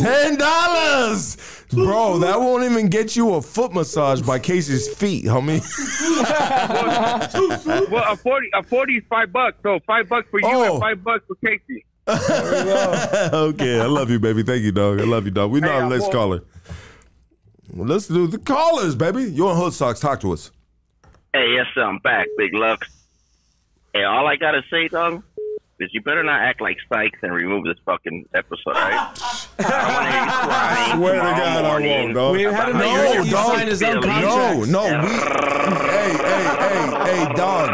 Ten 0.00 0.36
dollars, 0.36 1.36
bro. 1.72 2.18
That 2.18 2.38
won't 2.38 2.62
even 2.64 2.88
get 2.88 3.16
you 3.16 3.34
a 3.34 3.42
foot 3.42 3.72
massage 3.74 4.22
by 4.22 4.38
Casey's 4.38 4.88
feet, 4.94 5.24
homie. 5.24 5.58
well, 7.90 8.12
a 8.12 8.16
forty, 8.16 8.48
a 8.54 8.62
forty 8.62 8.96
is 8.98 9.04
five 9.10 9.32
bucks. 9.32 9.56
So 9.64 9.80
five 9.86 10.08
bucks 10.08 10.28
for 10.30 10.40
you 10.40 10.46
Oh. 10.48 10.72
and 10.74 10.80
five 10.80 11.02
bucks 11.02 11.24
for 11.26 11.34
Casey. 11.44 11.84
okay, 12.08 13.80
I 13.80 13.86
love 13.86 14.10
you, 14.10 14.18
baby. 14.20 14.42
Thank 14.42 14.62
you, 14.62 14.72
dog. 14.72 15.00
I 15.00 15.04
love 15.04 15.24
you, 15.24 15.30
dog. 15.30 15.50
We 15.50 15.60
know 15.60 15.68
Hey, 15.68 15.74
our 15.80 15.90
next 15.90 16.04
I'm- 16.04 16.12
caller. 16.12 16.40
Well, 17.78 17.86
let's 17.86 18.08
do 18.08 18.26
the 18.26 18.38
callers, 18.38 18.96
baby. 18.96 19.22
You're 19.22 19.50
on 19.50 19.56
Hood 19.56 19.72
Stocks. 19.72 20.00
Talk 20.00 20.18
to 20.22 20.32
us. 20.32 20.50
Hey, 21.32 21.52
yes, 21.54 21.66
sir, 21.76 21.84
I'm 21.84 21.98
back, 21.98 22.26
Big 22.36 22.52
Lux. 22.52 22.88
Hey, 23.94 24.02
all 24.02 24.26
I 24.26 24.34
gotta 24.34 24.62
say, 24.68 24.88
dog, 24.88 25.22
is 25.78 25.88
you 25.92 26.00
better 26.00 26.24
not 26.24 26.40
act 26.40 26.60
like 26.60 26.76
Sykes 26.92 27.20
and 27.22 27.32
remove 27.32 27.62
this 27.62 27.76
fucking 27.86 28.24
episode, 28.34 28.58
all 28.66 28.72
right? 28.74 29.16
I 29.60 29.78
don't 29.78 29.92
want 29.92 30.06
to 30.06 30.10
hear 30.10 30.24
you 30.24 30.30
crying 30.32 30.98
Swear 30.98 31.12
to 31.12 31.18
tomorrow 31.20 31.36
God, 31.38 31.64
I 31.64 31.86
won't, 31.86 32.14
dog. 32.14 32.32
We 32.32 32.42
had 32.42 32.68
him 32.68 32.76
about 32.76 32.80
no, 32.80 32.90
how 32.90 33.12
you're 33.12 33.22
he 33.22 33.30
dog. 33.30 33.54
signed 33.54 33.68
his 33.68 33.82
own 33.84 34.00
Billy. 34.00 34.08
contract. 34.08 34.68
No, 34.70 34.90
no, 34.90 35.02
we. 35.04 35.08
hey, 35.86 36.12
hey, 36.18 36.42
hey, 36.58 37.26
hey, 37.26 37.34
dog. 37.34 37.68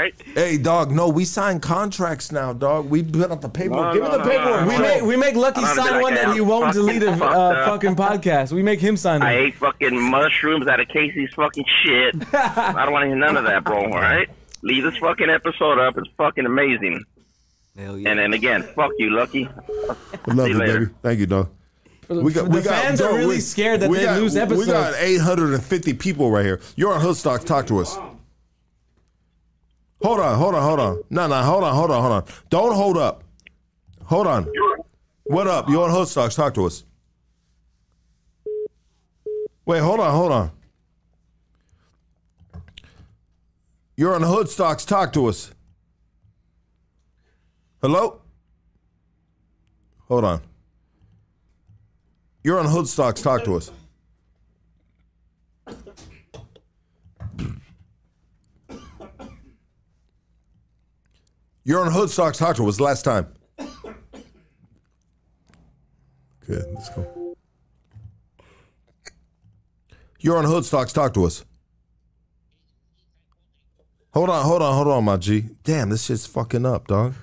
All 0.00 0.04
right? 0.06 0.14
Hey, 0.34 0.56
dog. 0.56 0.90
No, 0.90 1.08
we 1.10 1.24
sign 1.26 1.60
contracts 1.60 2.32
now, 2.32 2.52
dog. 2.54 2.88
We 2.88 3.02
put 3.02 3.30
out 3.30 3.42
the 3.42 3.48
paperwork. 3.50 3.92
No, 3.94 4.00
Give 4.00 4.02
no, 4.02 4.10
me 4.10 4.16
the 4.16 4.24
no, 4.24 4.30
paperwork. 4.30 4.60
no, 4.62 4.66
We 4.68 4.76
no. 4.76 4.82
make 4.82 5.02
we 5.02 5.16
make 5.16 5.34
Lucky 5.34 5.60
I'm 5.62 5.76
gonna 5.76 5.82
be 5.82 5.88
sign 5.88 5.92
like, 5.92 6.02
one 6.02 6.14
that 6.14 6.34
he 6.34 6.40
won't 6.40 6.64
fucking 6.74 6.80
delete 6.80 7.02
a 7.02 7.10
uh, 7.24 7.66
fucking 7.66 7.96
podcast. 7.96 8.52
We 8.52 8.62
make 8.62 8.80
him 8.80 8.96
sign 8.96 9.20
I 9.22 9.32
it. 9.32 9.40
ate 9.48 9.54
fucking 9.56 10.00
mushrooms 10.10 10.66
out 10.68 10.80
of 10.80 10.88
Casey's 10.88 11.30
fucking 11.34 11.64
shit. 11.84 12.14
I 12.34 12.82
don't 12.84 12.92
want 12.92 13.02
to 13.02 13.08
hear 13.08 13.16
none 13.16 13.36
of 13.36 13.44
that, 13.44 13.64
bro. 13.64 13.82
All 13.84 13.90
right? 13.90 14.28
Leave 14.62 14.84
this 14.84 14.96
fucking 14.96 15.28
episode 15.28 15.78
up. 15.78 15.98
It's 15.98 16.08
fucking 16.16 16.46
amazing. 16.46 17.04
Hell 17.76 17.98
yeah. 17.98 18.10
And 18.10 18.18
then 18.18 18.32
again, 18.32 18.62
fuck 18.74 18.92
you, 18.98 19.10
Lucky. 19.10 19.46
I 19.46 19.54
love 19.88 19.96
See 20.26 20.34
you, 20.34 20.46
you 20.46 20.54
later. 20.54 20.78
baby. 20.80 20.92
Thank 21.02 21.20
you, 21.20 21.26
dog. 21.26 21.50
the 22.08 22.62
fans 22.66 23.00
are 23.00 23.14
really 23.16 23.40
scared 23.40 23.80
that 23.80 23.90
we 23.90 23.98
they 23.98 24.04
got, 24.04 24.18
lose 24.20 24.34
We 24.34 24.66
got 24.66 24.94
850 24.98 25.94
people 25.94 26.30
right 26.30 26.44
here. 26.44 26.60
You're 26.76 26.92
on 26.92 27.00
Hoodstock. 27.00 27.44
Talk 27.44 27.66
to 27.68 27.78
us. 27.80 27.98
Hold 30.02 30.20
on, 30.20 30.38
hold 30.38 30.54
on, 30.54 30.62
hold 30.62 30.80
on. 30.80 31.02
No, 31.10 31.26
no, 31.26 31.42
hold 31.42 31.64
on, 31.64 31.74
hold 31.74 31.90
on, 31.90 32.00
hold 32.00 32.12
on. 32.12 32.24
Don't 32.48 32.74
hold 32.74 32.96
up. 32.96 33.22
Hold 34.04 34.26
on. 34.26 34.48
What 35.24 35.46
up? 35.46 35.68
You're 35.68 35.84
on 35.84 35.90
Hoodstocks. 35.90 36.34
Talk 36.34 36.54
to 36.54 36.66
us. 36.66 36.84
Wait, 39.66 39.80
hold 39.80 40.00
on, 40.00 40.10
hold 40.12 40.32
on. 40.32 40.50
You're 43.96 44.14
on 44.14 44.22
Hoodstocks. 44.22 44.86
Talk 44.86 45.12
to 45.12 45.26
us. 45.26 45.52
Hello? 47.82 48.20
Hold 50.08 50.24
on. 50.24 50.40
You're 52.42 52.58
on 52.58 52.66
Hoodstocks. 52.66 53.22
Talk 53.22 53.44
to 53.44 53.56
us. 53.56 53.70
You're 61.64 61.80
on 61.80 61.92
Hoodstocks. 61.92 62.38
Talk 62.38 62.56
to 62.56 62.68
us. 62.68 62.80
Last 62.80 63.02
time. 63.02 63.26
Good. 66.46 66.64
Let's 66.74 66.88
go. 66.90 67.36
You're 70.20 70.36
on 70.36 70.44
Hoodstocks. 70.44 70.92
Talk 70.92 71.14
to 71.14 71.24
us. 71.24 71.44
Hold 74.12 74.28
on, 74.28 74.44
hold 74.44 74.60
on, 74.60 74.74
hold 74.74 74.88
on, 74.88 75.04
my 75.04 75.16
G. 75.16 75.44
Damn, 75.62 75.90
this 75.90 76.04
shit's 76.04 76.26
fucking 76.26 76.66
up, 76.66 76.88
dog. 76.88 77.14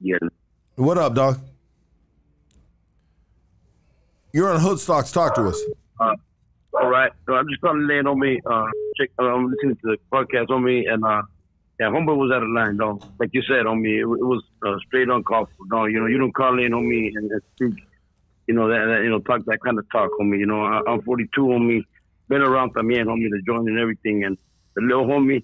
Yeah. 0.00 0.18
What 0.76 0.98
up, 0.98 1.14
dog? 1.14 1.40
You're 4.32 4.50
on 4.52 4.60
Hoodstocks. 4.60 5.12
Talk 5.12 5.34
to 5.34 5.48
us. 5.48 5.60
Uh, 5.98 6.14
all 6.74 6.88
right. 6.88 7.10
So 7.26 7.34
I'm 7.34 7.48
just 7.48 7.60
calling 7.60 7.90
in 7.90 8.06
on 8.06 8.18
me. 8.20 8.40
Uh, 8.46 8.66
check. 8.96 9.10
Uh, 9.18 9.24
I'm 9.24 9.50
listening 9.50 9.76
to 9.76 9.82
the 9.82 9.96
podcast 10.12 10.50
on 10.50 10.62
me, 10.62 10.86
and 10.86 11.04
uh, 11.04 11.22
yeah, 11.80 11.86
homeboy 11.86 12.14
was 12.14 12.30
out 12.30 12.42
of 12.42 12.50
line, 12.50 12.76
though. 12.76 13.00
Like 13.18 13.30
you 13.32 13.40
said 13.48 13.64
on 13.64 13.80
me, 13.80 14.00
it, 14.00 14.02
it 14.02 14.04
was 14.04 14.44
uh, 14.66 14.76
straight 14.86 15.08
uncalled 15.08 15.48
for. 15.56 15.64
No, 15.70 15.86
you 15.86 15.98
know, 15.98 16.06
you 16.06 16.18
don't 16.18 16.34
call 16.34 16.62
in 16.62 16.74
on 16.74 16.86
me 16.86 17.10
and, 17.16 17.30
and 17.30 17.40
speak. 17.54 17.82
You 18.46 18.52
know 18.52 18.68
that, 18.68 18.84
that 18.84 19.02
you 19.02 19.08
know 19.08 19.20
talk 19.20 19.46
that 19.46 19.60
kind 19.64 19.78
of 19.78 19.90
talk 19.90 20.10
on 20.20 20.28
me. 20.28 20.38
You 20.38 20.46
know, 20.46 20.62
I, 20.62 20.82
I'm 20.86 21.00
42 21.00 21.52
on 21.52 21.66
me. 21.66 21.82
been 22.28 22.42
around 22.42 22.74
también, 22.74 23.06
homie, 23.06 23.30
the 23.30 23.40
joint 23.46 23.66
and 23.66 23.78
everything. 23.78 24.24
And 24.24 24.36
the 24.74 24.82
little 24.82 25.06
homie, 25.06 25.42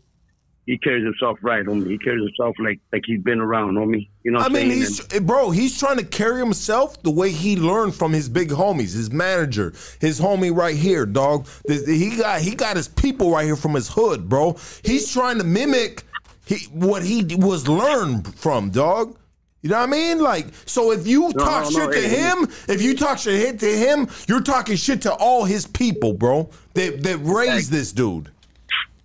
he 0.66 0.76
carries 0.76 1.04
himself 1.04 1.38
right, 1.40 1.64
homie. 1.64 1.88
He 1.88 1.96
carries 1.96 2.22
himself 2.22 2.54
like 2.58 2.80
like 2.92 3.04
he's 3.06 3.22
been 3.22 3.40
around, 3.40 3.76
homie. 3.76 4.10
You 4.22 4.32
know 4.32 4.40
what 4.40 4.50
I 4.50 4.54
mean, 4.54 4.70
he's 4.70 5.00
bro. 5.20 5.50
He's 5.52 5.78
trying 5.78 5.96
to 5.98 6.04
carry 6.04 6.40
himself 6.40 7.02
the 7.02 7.10
way 7.10 7.30
he 7.30 7.56
learned 7.56 7.94
from 7.94 8.12
his 8.12 8.28
big 8.28 8.50
homies, 8.50 8.94
his 8.94 9.10
manager, 9.10 9.72
his 10.00 10.20
homie 10.20 10.54
right 10.54 10.76
here, 10.76 11.06
dog. 11.06 11.46
He 11.66 12.16
got 12.18 12.42
he 12.42 12.54
got 12.54 12.76
his 12.76 12.88
people 12.88 13.30
right 13.30 13.46
here 13.46 13.56
from 13.56 13.72
his 13.72 13.88
hood, 13.88 14.28
bro. 14.28 14.56
He's 14.84 15.10
trying 15.10 15.38
to 15.38 15.44
mimic 15.44 16.05
he 16.46 16.64
what 16.72 17.02
he 17.02 17.24
was 17.36 17.68
learned 17.68 18.34
from, 18.34 18.70
dog. 18.70 19.16
You 19.62 19.70
know 19.70 19.78
what 19.78 19.88
I 19.88 19.92
mean? 19.92 20.20
Like, 20.20 20.46
so 20.64 20.92
if 20.92 21.06
you 21.08 21.22
No, 21.22 21.30
talk 21.32 21.64
no, 21.64 21.70
no, 21.70 21.92
shit 21.92 22.02
to 22.02 22.08
him, 22.08 22.48
if 22.68 22.80
you 22.80 22.96
talk 22.96 23.18
shit 23.18 23.58
to 23.58 23.66
him, 23.66 24.08
you're 24.28 24.42
talking 24.42 24.76
shit 24.76 25.02
to 25.02 25.12
all 25.14 25.44
his 25.44 25.66
people, 25.66 26.12
bro. 26.12 26.48
That 26.74 27.02
that 27.02 27.18
raised 27.18 27.72
this 27.72 27.90
dude. 27.92 28.30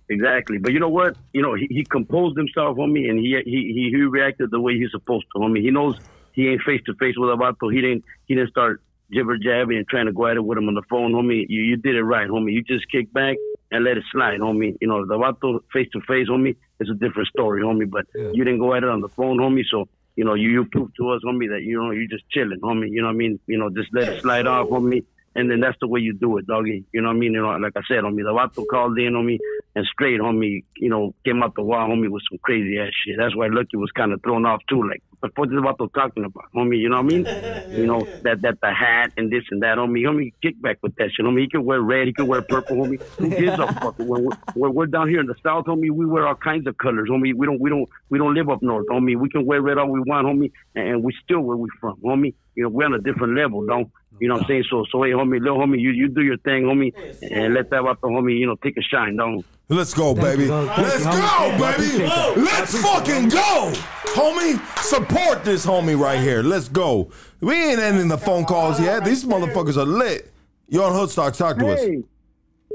Exactly. 0.08 0.58
But 0.58 0.72
you 0.72 0.78
know 0.78 0.90
what? 0.90 1.16
You 1.32 1.42
know, 1.42 1.54
he, 1.54 1.66
he 1.68 1.84
composed 1.84 2.36
himself, 2.36 2.78
on 2.78 2.92
me, 2.92 3.08
and 3.08 3.18
he, 3.18 3.40
he 3.44 3.90
he 3.90 4.02
reacted 4.02 4.50
the 4.50 4.60
way 4.60 4.76
he's 4.78 4.90
supposed 4.92 5.26
to, 5.34 5.40
homie. 5.40 5.62
He 5.62 5.70
knows 5.70 5.98
he 6.32 6.48
ain't 6.48 6.62
face 6.62 6.82
to 6.86 6.94
face 6.94 7.14
with 7.16 7.30
Avato. 7.30 7.72
He 7.72 7.80
didn't 7.80 8.04
he 8.26 8.34
didn't 8.34 8.50
start 8.50 8.82
jibber 9.12 9.36
jabbing 9.36 9.78
and 9.78 9.88
trying 9.88 10.06
to 10.06 10.12
go 10.12 10.26
at 10.26 10.36
it 10.36 10.44
with 10.44 10.58
him 10.58 10.68
on 10.68 10.74
the 10.74 10.82
phone, 10.88 11.12
homie. 11.12 11.46
You 11.48 11.62
you 11.62 11.76
did 11.76 11.96
it 11.96 12.04
right, 12.04 12.28
homie. 12.28 12.52
You 12.52 12.62
just 12.62 12.88
kick 12.90 13.12
back 13.12 13.36
and 13.72 13.84
let 13.84 13.96
it 13.96 14.04
slide, 14.12 14.38
homie. 14.38 14.76
You 14.80 14.88
know, 14.88 15.04
the 15.06 15.14
Avato 15.14 15.60
face 15.72 15.88
to 15.92 16.00
face, 16.02 16.28
homie, 16.28 16.56
is 16.78 16.90
a 16.90 16.94
different 16.94 17.28
story, 17.28 17.62
homie. 17.62 17.90
But 17.90 18.06
you 18.14 18.44
didn't 18.44 18.58
go 18.58 18.74
at 18.74 18.84
it 18.84 18.88
on 18.88 19.00
the 19.00 19.08
phone, 19.08 19.38
homie. 19.38 19.64
So 19.68 19.88
you 20.14 20.24
know, 20.24 20.34
you 20.34 20.50
you 20.50 20.64
proved 20.66 20.94
to 20.98 21.08
us, 21.10 21.22
homie, 21.24 21.48
that 21.48 21.62
you 21.62 21.82
know 21.82 21.90
you're 21.90 22.06
just 22.06 22.28
chilling, 22.30 22.60
homie. 22.60 22.90
You 22.90 23.00
know 23.00 23.08
what 23.08 23.14
I 23.14 23.16
mean? 23.16 23.40
You 23.46 23.58
know, 23.58 23.70
just 23.70 23.88
let 23.92 24.08
it 24.08 24.22
slide 24.22 24.46
off, 24.46 24.68
homie. 24.68 25.04
And 25.34 25.50
then 25.50 25.60
that's 25.60 25.78
the 25.80 25.88
way 25.88 26.00
you 26.00 26.12
do 26.12 26.36
it, 26.38 26.46
doggy. 26.46 26.84
You 26.92 27.00
know 27.00 27.08
what 27.08 27.16
I 27.16 27.18
mean? 27.18 27.32
You 27.32 27.42
know, 27.42 27.56
like 27.56 27.72
I 27.76 27.80
said, 27.88 28.04
homie, 28.04 28.18
the 28.18 28.32
Vato 28.32 28.66
called 28.66 28.98
in 28.98 29.16
on 29.16 29.24
me 29.24 29.38
and 29.74 29.86
straight, 29.86 30.20
homie, 30.20 30.64
you 30.76 30.90
know, 30.90 31.14
came 31.24 31.42
out 31.42 31.54
the 31.54 31.62
wall, 31.62 31.88
homie, 31.88 32.10
with 32.10 32.22
some 32.30 32.38
crazy 32.42 32.78
ass 32.78 32.90
shit. 33.04 33.16
That's 33.18 33.34
why 33.34 33.46
Lucky 33.48 33.76
was 33.78 33.90
kind 33.92 34.12
of 34.12 34.22
thrown 34.22 34.44
off 34.44 34.60
too. 34.68 34.86
Like, 34.86 35.02
what 35.20 35.20
the 35.34 35.34
fuck 35.34 35.46
is 35.46 35.86
Vato 35.86 35.92
talking 35.94 36.24
about, 36.24 36.44
homie? 36.54 36.78
You 36.78 36.90
know 36.90 37.00
what 37.02 37.12
I 37.12 37.16
mean? 37.16 37.26
You 37.72 37.86
know, 37.86 38.06
that 38.22 38.42
that 38.42 38.60
the 38.60 38.70
hat 38.70 39.12
and 39.16 39.32
this 39.32 39.44
and 39.50 39.62
that, 39.62 39.78
homie. 39.78 40.02
Homie, 40.02 40.32
kick 40.42 40.60
back 40.60 40.78
with 40.82 40.94
that 40.96 41.10
shit, 41.12 41.24
homie. 41.24 41.40
He 41.40 41.48
can 41.48 41.64
wear 41.64 41.80
red, 41.80 42.06
he 42.06 42.12
can 42.12 42.26
wear 42.26 42.42
purple, 42.42 42.76
homie. 42.76 43.00
Who 43.16 43.30
gives 43.30 43.58
a 43.58 43.66
fuck? 43.66 43.98
When 43.98 44.24
we're, 44.24 44.36
when 44.54 44.74
we're 44.74 44.86
down 44.86 45.08
here 45.08 45.20
in 45.20 45.26
the 45.26 45.34
south, 45.42 45.64
homie, 45.64 45.90
we 45.90 46.04
wear 46.04 46.26
all 46.26 46.34
kinds 46.34 46.66
of 46.66 46.76
colors, 46.76 47.08
homie. 47.10 47.32
We 47.34 47.46
don't, 47.46 47.60
we 47.60 47.70
don't, 47.70 47.88
we 48.10 48.18
don't 48.18 48.34
live 48.34 48.50
up 48.50 48.62
north, 48.62 48.86
homie. 48.88 49.16
We 49.16 49.30
can 49.30 49.46
wear 49.46 49.62
red 49.62 49.78
all 49.78 49.88
we 49.88 50.00
want, 50.00 50.26
homie, 50.26 50.52
and, 50.74 50.88
and 50.88 51.02
we 51.02 51.14
still 51.24 51.40
where 51.40 51.56
we 51.56 51.70
from, 51.80 51.96
homie. 52.04 52.34
You 52.54 52.64
know, 52.64 52.68
we're 52.68 52.84
on 52.84 52.94
a 52.94 52.98
different 52.98 53.34
level, 53.34 53.64
don't? 53.64 53.90
You 54.22 54.28
know 54.28 54.34
what 54.34 54.42
I'm 54.42 54.46
saying? 54.46 54.64
So, 54.70 54.84
so 54.92 55.02
hey, 55.02 55.10
homie, 55.10 55.40
little 55.40 55.58
homie, 55.58 55.80
you, 55.80 55.90
you 55.90 56.06
do 56.06 56.22
your 56.22 56.36
thing, 56.38 56.62
homie, 56.62 56.92
and 57.28 57.54
let 57.54 57.70
that 57.70 57.82
Vato, 57.82 58.02
homie, 58.04 58.38
you 58.38 58.46
know, 58.46 58.54
take 58.62 58.76
a 58.76 58.80
shine, 58.80 59.16
don't? 59.16 59.44
Let's 59.68 59.92
go, 59.92 60.14
baby. 60.14 60.46
Let's 60.46 61.04
go, 61.04 61.58
baby. 61.58 62.06
Let's 62.40 62.80
fucking 62.80 63.30
go, 63.30 63.72
homie. 64.14 64.60
Support 64.78 65.42
this 65.44 65.66
homie 65.66 65.98
right 65.98 66.20
here. 66.20 66.40
Let's 66.44 66.68
go. 66.68 67.10
We 67.40 67.54
ain't 67.56 67.80
ending 67.80 68.06
the 68.06 68.16
phone 68.16 68.44
calls 68.44 68.78
yet. 68.78 69.04
These 69.04 69.24
motherfuckers 69.24 69.76
are 69.76 69.84
lit. 69.86 70.30
You're 70.68 70.84
on 70.84 70.92
Hoodstock. 70.92 71.36
Talk 71.36 71.58
to 71.58 71.70
us. 71.72 71.80
Hey, 71.80 72.04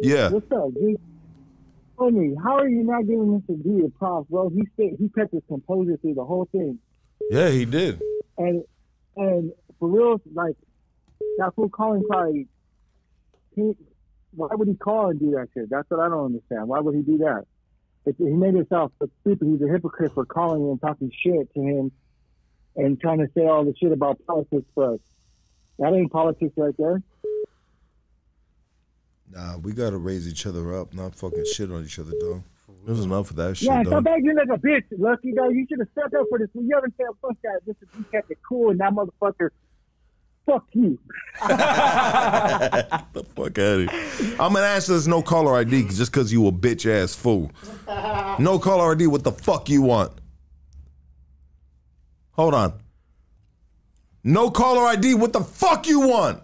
Yeah. 0.02 0.30
what's 0.30 0.52
up, 0.52 0.74
G? 0.74 0.98
Homie, 1.98 2.36
how 2.44 2.58
are 2.58 2.68
you 2.68 2.84
not 2.84 3.04
giving 3.08 3.42
Mr. 3.42 3.64
D 3.64 3.86
a 3.86 3.90
props, 3.98 4.30
bro? 4.30 4.50
He 4.50 4.64
stayed, 4.74 4.98
he 5.00 5.08
kept 5.18 5.32
his 5.34 5.44
composure 5.48 5.96
through 6.02 6.16
the 6.16 6.26
whole 6.26 6.50
thing, 6.52 6.78
Yeah, 7.32 7.50
he 7.52 7.64
did. 7.64 8.02
and 8.38 8.64
and 9.16 9.54
for 9.80 9.88
real, 9.90 10.22
like 10.34 10.56
that 11.38 11.54
fool 11.56 11.70
calling 11.70 12.04
probably. 12.10 12.48
He, 13.56 13.74
why 14.36 14.50
would 14.52 14.68
he 14.68 14.76
call 14.76 15.10
and 15.10 15.20
do 15.20 15.32
that 15.32 15.48
shit? 15.54 15.70
That's 15.70 15.90
what 15.90 16.00
I 16.00 16.10
don't 16.10 16.26
understand. 16.26 16.68
Why 16.68 16.80
would 16.80 16.96
he 16.96 17.02
do 17.02 17.18
that? 17.20 17.46
If 18.06 18.18
he 18.18 18.26
made 18.26 18.54
himself 18.54 18.92
look 19.02 19.12
stupid. 19.22 19.48
He's 19.48 19.62
a 19.68 19.72
hypocrite 19.72 20.14
for 20.14 20.26
calling 20.26 20.62
and 20.62 20.80
talking 20.80 21.12
shit 21.12 21.54
to 21.54 21.60
him, 21.60 21.92
and 22.76 23.00
trying 23.00 23.20
to 23.20 23.28
say 23.36 23.46
all 23.46 23.66
the 23.66 23.74
shit 23.82 23.92
about 23.92 24.20
politics. 24.26 24.66
But 24.76 25.00
that 25.80 25.94
ain't 25.94 26.12
politics 26.12 26.54
right 26.56 26.76
there. 26.78 27.02
Nah, 29.30 29.58
we 29.58 29.74
gotta 29.74 29.98
raise 29.98 30.28
each 30.28 30.46
other 30.46 30.74
up, 30.74 30.94
not 30.94 31.16
fucking 31.16 31.46
shit 31.54 31.72
on 31.72 31.84
each 31.84 32.00
other, 32.00 32.14
dog. 32.20 32.44
There's 32.86 33.02
enough 33.02 33.32
of 33.32 33.36
that 33.36 33.58
shit, 33.58 33.68
Yeah, 33.68 33.84
stop 33.84 34.08
acting 34.08 34.36
like 34.36 34.48
a 34.48 34.58
bitch, 34.58 34.86
Lucky 34.98 35.34
though. 35.36 35.50
You 35.50 35.66
should 35.68 35.80
have 35.80 35.90
stepped 35.92 36.14
up 36.14 36.26
for 36.30 36.40
this. 36.40 36.48
You 36.54 36.70
haven't 36.74 36.94
said 36.96 37.08
fuck 37.22 37.36
that. 37.44 37.60
This 37.66 37.76
is 37.82 37.90
you 37.98 38.06
kept 38.12 38.32
it 38.32 38.38
cool, 38.48 38.70
and 38.70 38.80
that 38.80 38.94
motherfucker. 38.94 39.50
Fuck 40.48 40.66
you. 40.72 40.98
the 41.48 43.26
fuck 43.36 43.60
out 43.60 43.82
of 43.82 43.92
here. 43.92 44.36
I'm 44.40 44.54
gonna 44.54 44.66
answer 44.66 44.94
this 44.94 45.06
no 45.06 45.22
caller 45.22 45.58
ID 45.58 45.90
just 45.90 46.10
because 46.10 46.32
you 46.32 46.48
a 46.48 46.52
bitch 46.54 46.90
ass 46.90 47.14
fool. 47.14 47.52
No 48.40 48.58
caller 48.58 48.94
ID. 48.94 49.08
What 49.08 49.26
the 49.26 49.34
fuck 49.34 49.70
you 49.70 49.82
want? 49.82 50.14
Hold 52.32 52.54
on. 52.54 52.74
No 54.24 54.50
caller 54.50 54.84
ID. 54.88 55.16
What 55.16 55.34
the 55.34 55.42
fuck 55.42 55.86
you 55.86 56.00
want? 56.00 56.44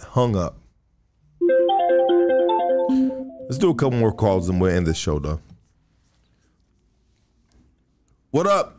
Hung 0.00 0.36
up. 0.36 0.58
Let's 3.42 3.58
do 3.58 3.70
a 3.70 3.74
couple 3.74 3.98
more 3.98 4.12
calls 4.12 4.48
and 4.48 4.60
we'll 4.60 4.70
end 4.70 4.86
this 4.86 4.96
show, 4.96 5.18
though. 5.18 5.40
What 8.30 8.46
up? 8.46 8.77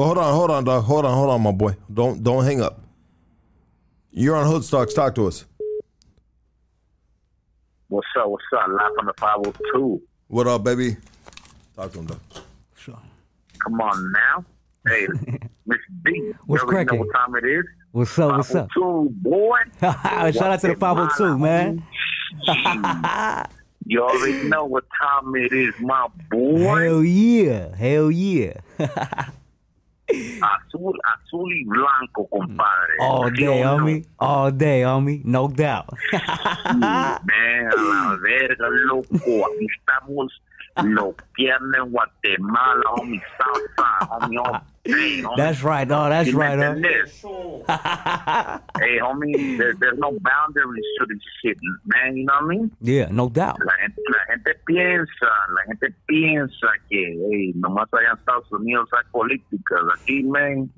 Oh, 0.00 0.04
hold 0.04 0.16
on, 0.16 0.34
hold 0.34 0.50
on, 0.50 0.64
dog. 0.64 0.84
Hold 0.84 1.04
on, 1.04 1.12
hold 1.12 1.28
on, 1.28 1.42
my 1.42 1.52
boy. 1.52 1.76
Don't 1.92 2.24
don't 2.24 2.42
hang 2.42 2.62
up. 2.62 2.80
You're 4.10 4.34
on 4.34 4.46
Hoodstocks. 4.46 4.94
Talk 4.94 5.14
to 5.16 5.26
us. 5.26 5.44
What's 7.88 8.06
up? 8.18 8.30
What's 8.30 8.44
up? 8.56 8.66
Live 8.68 8.92
from 8.96 9.06
the 9.08 9.12
502. 9.18 10.00
What 10.28 10.46
up, 10.46 10.64
baby? 10.64 10.96
Talk 11.76 11.92
to 11.92 11.98
him, 11.98 12.06
dog. 12.06 12.20
Sure. 12.76 12.98
Come 13.62 13.78
on 13.78 14.12
now. 14.12 14.44
Hey, 14.88 15.06
Miss 15.66 15.78
D. 16.06 16.32
What's 16.46 16.62
you 16.62 16.68
already 16.70 16.86
cracking? 16.86 17.00
know 17.00 17.04
what 17.04 17.14
time 17.14 17.34
it 17.34 17.44
is? 17.44 17.64
What's 17.92 18.18
up? 18.18 18.36
What's 18.38 18.54
up? 18.54 18.68
502, 18.72 19.10
boy. 19.16 19.58
Shout 19.82 20.50
out 20.50 20.60
to 20.60 20.68
the 20.68 20.76
502, 20.76 21.38
man. 21.38 21.82
You 23.84 24.00
already 24.02 24.32
know 24.48 24.64
what 24.64 24.84
time 24.98 25.36
it 25.36 25.52
is, 25.52 25.74
my 25.78 26.06
boy. 26.30 26.84
Hell 26.84 27.04
yeah. 27.04 27.76
Hell 27.76 28.10
yeah. 28.10 28.54
Azul, 30.42 30.98
azul 31.04 31.52
y 31.52 31.64
blanco, 31.64 32.26
compadre. 32.28 32.94
All 33.00 33.32
¿Sí 33.36 33.44
day, 33.44 33.62
no? 33.62 33.74
homie. 33.74 34.02
All 34.18 34.56
day, 34.56 34.84
homie. 34.84 35.22
No 35.24 35.48
doubt. 35.48 35.86
Man, 36.76 36.78
a 36.78 37.76
la 37.76 38.18
verga, 38.22 38.68
loco. 38.86 39.46
Aquí 39.46 39.66
estamos 39.78 40.42
los 40.84 41.14
viernes 41.36 41.80
Guatemala, 41.90 42.82
homie. 42.96 43.20
Southside, 43.38 44.08
homie. 44.08 44.38
homie. 44.38 44.62
Hey, 44.84 45.22
homie. 45.22 45.36
That's 45.36 45.62
right, 45.62 45.86
dog. 45.86 46.10
That's 46.10 46.32
right, 46.32 46.58
entendés? 46.58 47.22
hey, 48.78 48.98
homie, 48.98 49.58
there, 49.58 49.74
there's 49.74 49.98
no 49.98 50.12
boundaries 50.20 50.84
to 50.98 51.06
this 51.06 51.22
shit, 51.42 51.58
man. 51.84 52.16
You 52.16 52.26
know 52.26 52.34
what 52.40 52.44
I 52.44 52.48
mean? 52.48 52.70
Yeah, 52.80 53.08
no 53.10 53.28
doubt. 53.28 53.58
La 53.64 53.74
gente, 53.80 54.00
la 54.08 54.24
gente 54.28 54.54
piensa, 54.66 55.30
la 55.54 55.62
gente 55.66 55.94
piensa 56.06 56.68
que, 56.88 57.18
hey, 57.30 57.52
nomás 57.56 57.88
allá 57.92 58.12
en 58.12 58.18
Estados 58.18 58.50
Unidos 58.52 58.88
hay 58.92 59.04
políticas. 59.12 59.82
Aquí, 59.94 60.22
man, 60.24 60.70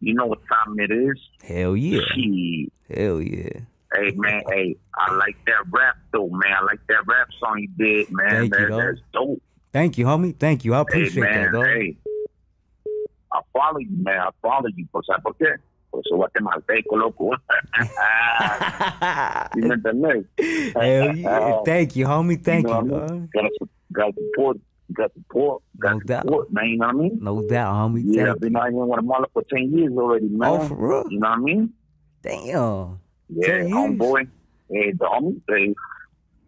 you 0.00 0.14
know 0.14 0.26
what 0.26 0.40
time 0.48 0.78
it 0.78 0.90
is? 0.90 1.18
Hell 1.42 1.76
yeah. 1.76 2.00
Shit. 2.14 2.72
Hell 2.88 3.20
yeah. 3.20 3.60
Hey 3.94 4.10
man, 4.16 4.42
hey, 4.48 4.76
I 4.96 5.14
like 5.14 5.36
that 5.46 5.64
rap 5.70 5.96
though, 6.12 6.28
man. 6.28 6.52
I 6.60 6.64
like 6.64 6.80
that 6.88 7.06
rap 7.06 7.28
song 7.38 7.58
you 7.58 7.68
did, 7.76 8.10
man. 8.10 8.30
Thank 8.50 8.58
you, 8.58 8.66
dog. 8.68 8.80
that's 8.80 9.00
dope. 9.12 9.42
Thank 9.72 9.98
you, 9.98 10.06
homie. 10.06 10.36
Thank 10.38 10.64
you. 10.64 10.74
I 10.74 10.78
Hey 10.78 10.82
appreciate 10.82 11.22
man, 11.22 11.42
that, 11.44 11.52
dog. 11.52 11.64
hey. 11.66 11.96
I 13.32 13.40
follow 13.52 13.78
you, 13.78 13.96
man. 13.96 14.18
I 14.20 14.30
follow 14.42 14.68
you. 14.76 14.86
¿Por 14.92 15.02
sabes 15.04 15.22
por 15.22 15.34
qué? 15.36 15.46
Por 15.90 16.00
eso 16.04 16.16
guatemalteco, 16.16 16.96
loco. 16.96 17.30
¿Sí 19.54 19.60
me 19.60 19.74
entendés? 19.74 20.24
Hell 20.76 21.16
yeah. 21.16 21.62
Thank 21.64 21.96
you, 21.96 22.06
homie. 22.06 22.36
Thank 22.42 22.66
know 22.66 22.80
you. 22.80 22.82
mean? 22.82 22.90
dog. 22.90 23.30
Gotta, 23.32 23.48
gotta 23.92 24.12
support. 24.14 24.58
Gotta 24.92 25.12
support. 25.14 25.62
Gotta 25.78 26.22
support, 26.22 26.52
man. 26.52 26.68
You 26.68 26.78
know 26.78 26.86
what 26.86 26.94
I 26.94 26.98
mean? 26.98 27.18
No 27.20 27.42
doubt, 27.46 27.74
homie. 27.74 28.02
Yeah, 28.06 28.32
I've 28.32 28.40
been 28.40 28.56
out 28.56 28.70
here 28.70 28.80
in 28.80 28.86
Guatemala 28.86 29.26
for 29.32 29.42
10 29.44 29.72
years 29.72 29.92
already, 29.92 30.26
oh, 30.32 30.36
man. 30.36 30.48
Oh, 30.50 30.68
for 30.68 30.74
real? 30.76 31.04
You 31.10 31.20
know 31.20 31.28
what 31.30 31.38
I 31.38 31.42
mean? 31.42 31.72
Damn. 32.22 33.00
Yeah, 33.28 33.46
10 33.58 33.70
homeboy. 33.70 34.28
Hey, 34.70 34.92
the 34.92 35.04
homies. 35.04 35.40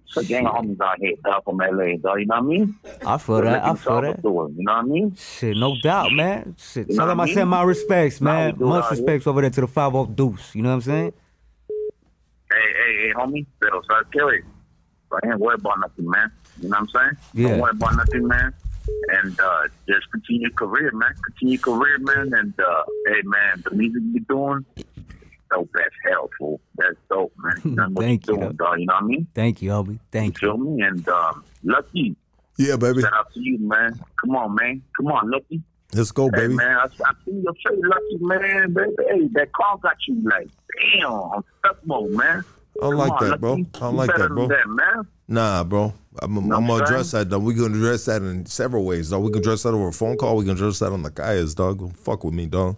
It's 0.08 0.16
a 0.16 0.24
gang 0.24 0.46
of 0.46 0.54
homies 0.54 0.80
out 0.80 0.98
here, 1.00 1.14
dog, 1.24 1.42
from 1.44 1.56
LA, 1.58 1.96
dog. 1.96 2.20
You 2.20 2.26
know 2.26 2.34
what 2.36 2.38
I 2.38 2.40
mean? 2.42 2.74
I 3.04 3.18
feel 3.18 3.42
that. 3.42 3.64
I 3.64 3.74
feel 3.74 4.00
that. 4.02 4.22
Salvador, 4.22 4.50
You 4.56 4.64
know 4.64 4.72
what 4.74 4.78
I 4.78 4.82
mean? 4.82 5.14
Shit, 5.16 5.56
no 5.56 5.76
doubt, 5.82 6.12
man. 6.12 6.54
Shit, 6.58 6.88
You 6.88 6.96
tell 6.96 7.06
them 7.08 7.20
I 7.20 7.24
I 7.24 7.34
send 7.34 7.50
my 7.50 7.62
respects, 7.62 8.20
man. 8.20 8.56
Much 8.58 8.84
out 8.84 8.90
here. 8.90 8.90
respects 8.98 9.26
over 9.26 9.40
there 9.40 9.50
to 9.50 9.60
the 9.62 9.66
5 9.66 10.14
Deuce. 10.14 10.54
You 10.54 10.62
know 10.62 10.68
what 10.70 10.74
I'm 10.76 10.80
saying? 10.82 11.12
Hey, 12.50 12.56
hey, 12.56 12.96
hey, 13.08 13.12
homie. 13.16 13.46
Pero, 13.60 13.82
¿sabes 13.82 14.06
qué, 14.12 14.20
güey? 14.22 14.42
I 15.12 15.28
ain't 15.28 15.40
worried 15.40 15.60
about 15.60 15.80
nothing, 15.80 16.08
man. 16.08 16.30
You 16.60 16.68
know 16.68 16.78
what 16.78 16.78
I'm 16.80 16.88
saying? 16.88 17.16
Yeah. 17.34 17.48
Don't 17.50 17.60
worry 17.60 17.70
about 17.72 17.96
nothing, 17.96 18.26
man. 18.28 18.52
And 19.08 19.40
uh, 19.40 19.62
just 19.88 20.10
continue 20.12 20.42
your 20.42 20.50
career, 20.52 20.90
man. 20.94 21.12
Continue 21.26 21.58
your 21.58 21.62
career, 21.62 21.98
man. 21.98 22.32
And, 22.32 22.54
uh, 22.60 22.82
hey, 23.08 23.22
man, 23.24 23.62
the 23.68 23.74
music 23.74 24.02
you're 24.12 24.24
doing, 24.28 24.64
dope 25.56 25.70
as 25.84 25.92
hell, 26.10 26.30
fool. 26.38 26.60
That's 26.76 26.96
dope, 27.08 27.32
man. 27.38 27.54
That's 27.76 27.90
what 27.92 28.04
Thank 28.04 28.26
you 28.26 28.34
you. 28.34 28.40
doing, 28.40 28.56
dog. 28.56 28.78
You 28.80 28.86
know 28.86 28.94
what 28.94 29.02
I 29.02 29.06
mean? 29.06 29.26
Thank 29.34 29.62
you, 29.62 29.72
Obi. 29.72 29.98
Thank 30.12 30.40
you. 30.42 30.48
Feel 30.48 30.58
me? 30.58 30.82
And 30.82 31.08
um, 31.08 31.44
Lucky. 31.64 32.16
Yeah, 32.58 32.76
baby. 32.76 33.02
Shout 33.02 33.12
out 33.12 33.32
to 33.34 33.40
you, 33.40 33.58
man. 33.58 33.98
Come 34.20 34.36
on, 34.36 34.54
man. 34.54 34.82
Come 34.96 35.06
on, 35.08 35.30
Lucky. 35.30 35.62
Let's 35.92 36.10
go, 36.10 36.24
Hey, 36.34 36.40
baby. 36.42 36.54
man, 36.54 36.76
I, 36.76 36.84
I 36.84 37.12
see 37.24 37.30
your 37.32 37.52
face, 37.54 37.82
Lucky, 37.84 38.18
man. 38.20 38.72
Baby, 38.74 38.90
hey, 39.08 39.28
that 39.34 39.52
car 39.52 39.78
got 39.82 39.96
you 40.08 40.20
like, 40.28 40.48
damn, 40.98 41.12
on 41.12 41.44
stuck 41.60 41.86
mode, 41.86 42.10
man. 42.10 42.44
I 42.78 42.80
don't 42.82 42.90
Come 42.90 42.98
like 42.98 43.22
on, 43.22 43.30
that, 43.30 43.40
bro. 43.40 43.50
Lucky. 43.52 43.66
I 43.74 43.78
don't 43.78 43.92
You 43.92 43.98
like 43.98 44.16
that, 44.16 44.28
bro. 44.28 44.48
than 44.48 44.48
that, 44.48 44.68
man. 44.68 45.06
Nah, 45.28 45.64
bro. 45.64 45.94
I'm, 46.20 46.36
I'm 46.38 46.48
gonna 46.48 46.66
saying? 46.68 46.80
address 46.82 47.10
that, 47.12 47.30
though. 47.30 47.38
We're 47.38 47.56
gonna 47.56 47.74
address 47.76 48.04
that 48.06 48.22
in 48.22 48.46
several 48.46 48.84
ways, 48.84 49.10
dog. 49.10 49.22
We 49.22 49.30
can 49.30 49.38
address 49.40 49.62
that 49.62 49.70
over 49.74 49.88
a 49.88 49.92
phone 49.92 50.16
call. 50.16 50.36
We 50.36 50.44
can 50.44 50.52
address 50.54 50.78
that 50.80 50.92
on 50.92 51.02
the 51.02 51.10
Kayas, 51.10 51.54
dog. 51.54 51.78
Don't 51.78 51.96
fuck 51.96 52.24
with 52.24 52.34
me, 52.34 52.46
dog. 52.46 52.76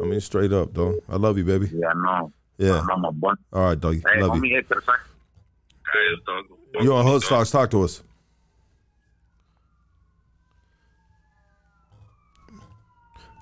I 0.00 0.04
mean, 0.04 0.20
straight 0.20 0.52
up, 0.52 0.72
dog. 0.72 0.96
I 1.08 1.16
love 1.16 1.38
you, 1.38 1.44
baby. 1.44 1.70
Yeah, 1.74 1.88
I 1.88 1.94
know. 1.94 2.32
Yeah. 2.56 2.86
I'm 2.90 3.04
a 3.04 3.12
bun. 3.12 3.36
All 3.52 3.64
right, 3.64 3.80
dog. 3.80 3.94
Hey, 3.94 4.20
love 4.20 4.32
homie, 4.32 4.48
you. 4.48 4.56
hit 4.56 4.68
to 4.68 4.74
the 4.76 4.82
side. 4.82 4.98
Guys, 5.84 6.24
dog. 6.26 6.44
You 6.80 6.94
on 6.94 7.06
Hood 7.06 7.22
Stocks? 7.22 7.50
Talk 7.50 7.70
to 7.70 7.82
us. 7.82 8.02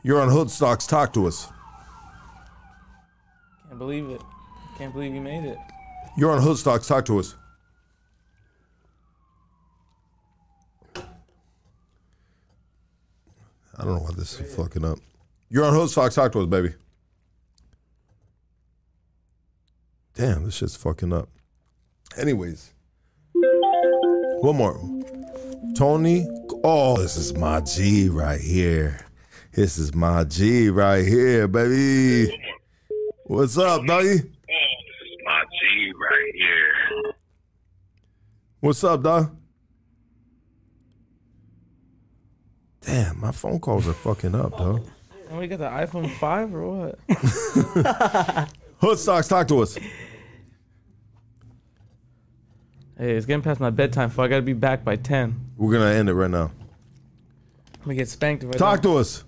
You're 0.03 0.21
on 0.21 0.29
Hood 0.29 0.51
Stocks. 0.51 0.87
Talk 0.87 1.13
to 1.15 1.27
us. 1.27 1.49
Can't 3.67 3.79
believe 3.79 4.09
it. 4.11 4.21
Can't 4.79 4.93
believe 4.93 5.15
you 5.15 5.21
made 5.21 5.45
it. 5.45 5.59
You're 6.17 6.31
on 6.31 6.41
Hood 6.41 6.57
Stocks. 6.59 6.87
Talk 6.87 7.05
to 7.07 7.19
us. 7.19 7.35
I 13.79 13.85
don't 13.85 13.97
know 13.97 14.03
why 14.03 14.13
this 14.17 14.41
is 14.41 14.55
fucking 14.55 14.85
up. 14.85 14.99
You're 15.49 15.65
on 15.65 15.75
Hood 15.75 15.91
Stocks. 15.91 16.15
Talk 16.15 16.33
to 16.33 16.41
us, 16.41 16.47
baby. 16.47 16.75
Damn, 20.15 20.45
this 20.45 20.55
shit's 20.55 20.77
fucking 20.77 21.13
up. 21.13 21.29
Anyways, 22.17 22.73
one 24.41 24.57
more. 24.57 24.81
Tony. 25.77 26.27
Oh, 26.65 26.97
this 26.97 27.17
is 27.17 27.35
my 27.35 27.61
G 27.61 28.09
right 28.09 28.41
here. 28.41 28.99
This 29.53 29.79
is 29.79 29.95
my 29.95 30.25
G 30.25 30.69
right 30.71 31.07
here, 31.07 31.47
baby. 31.47 32.35
What's 33.25 33.59
up, 33.59 33.85
doggy? 33.87 34.09
This 34.09 34.21
is 34.21 35.19
my 35.25 35.45
G 35.45 35.93
right 36.01 36.33
here. 36.35 37.13
What's 38.61 38.83
up, 38.85 39.03
dog? 39.03 39.37
Damn, 42.81 43.21
my 43.21 43.33
phone 43.33 43.61
calls 43.61 43.87
are 43.87 43.93
fucking 43.93 44.35
up, 44.35 44.57
dog. 44.57 44.87
And 45.29 45.39
we 45.39 45.47
got 45.49 45.59
the 45.59 45.69
iPhone 45.69 46.11
5 46.11 46.55
or 46.55 46.69
what? 46.87 46.99
Hood 48.81 48.99
Stocks, 48.99 49.29
talk 49.29 49.49
to 49.49 49.61
us. 49.63 49.77
Hey, 52.99 53.15
it's 53.15 53.27
getting 53.27 53.43
past 53.43 53.61
my 53.61 53.71
bedtime, 53.71 54.11
so 54.11 54.23
I 54.23 54.29
gotta 54.29 54.43
be 54.43 54.53
back 54.53 54.85
by 54.85 54.97
10. 54.97 55.53
We're 55.57 55.73
gonna 55.73 55.91
end 55.93 56.09
it 56.09 56.15
right 56.15 56.31
now. 56.31 56.51
I'm 57.75 57.85
gonna 57.85 57.95
get 57.97 58.09
spanked 58.09 58.45
if 58.45 58.51
I 58.51 58.53
Talk 58.55 58.81
don't. 58.83 58.95
to 58.95 58.99
us. 59.01 59.25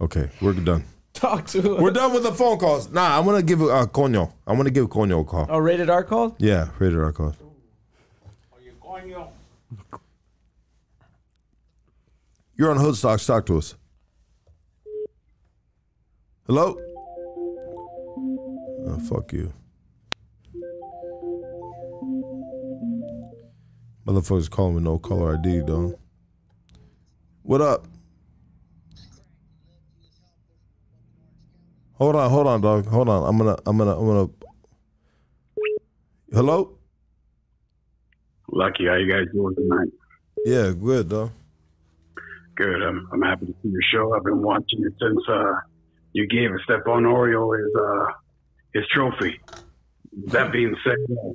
Okay, 0.00 0.28
we're 0.40 0.52
done. 0.52 0.84
Talk 1.14 1.46
to 1.48 1.76
us. 1.76 1.80
We're 1.80 1.90
done 1.90 2.12
with 2.12 2.22
the 2.24 2.32
phone 2.32 2.58
calls. 2.58 2.90
Nah, 2.90 3.18
I'm 3.18 3.24
gonna 3.24 3.42
give 3.42 3.62
uh, 3.62 3.86
Coño. 3.86 4.32
I'm 4.46 4.56
gonna 4.56 4.70
give 4.70 4.86
Coño 4.88 5.20
a 5.22 5.24
call. 5.24 5.46
Oh, 5.48 5.58
rated 5.58 5.88
R 5.90 6.04
call? 6.04 6.36
Yeah, 6.38 6.68
rated 6.78 6.98
our 6.98 7.12
call. 7.12 7.34
You're 12.56 12.70
on 12.70 12.76
Hood 12.76 12.94
Stocks. 12.94 13.26
Talk 13.26 13.46
to 13.46 13.58
us. 13.58 13.74
Hello? 16.46 16.76
Oh, 18.86 18.98
fuck 19.08 19.32
you. 19.32 19.52
Motherfuckers 24.06 24.50
calling 24.50 24.74
with 24.74 24.84
no 24.84 24.98
caller 24.98 25.36
ID, 25.36 25.62
though. 25.66 25.98
What 27.42 27.60
up? 27.60 27.86
Hold 31.94 32.16
on, 32.16 32.30
hold 32.30 32.46
on, 32.46 32.60
dog. 32.60 32.86
Hold 32.86 33.08
on. 33.08 33.28
I'm 33.28 33.38
gonna, 33.38 33.56
I'm 33.66 33.78
gonna, 33.78 33.98
I'm 33.98 34.06
gonna. 34.06 34.30
Hello? 36.32 36.76
Lucky, 38.52 38.86
how 38.86 38.94
you 38.94 39.10
guys 39.10 39.26
doing 39.32 39.54
tonight? 39.54 39.88
Yeah, 40.44 40.72
good, 40.72 41.08
dog. 41.08 41.30
Good. 42.56 42.82
I'm, 42.82 43.08
I'm 43.12 43.22
happy 43.22 43.46
to 43.46 43.54
see 43.62 43.68
your 43.68 43.82
show. 43.92 44.14
I've 44.14 44.24
been 44.24 44.42
watching 44.42 44.84
it 44.84 44.92
since 45.00 45.20
uh, 45.28 45.54
you 46.12 46.26
gave 46.28 46.50
Stephon 46.68 47.10
Oriole 47.10 47.52
his 47.52 47.74
uh, 47.74 48.06
his 48.72 48.84
trophy. 48.92 49.40
That 50.26 50.52
being 50.52 50.76
said, 50.84 50.96
uh, 51.10 51.32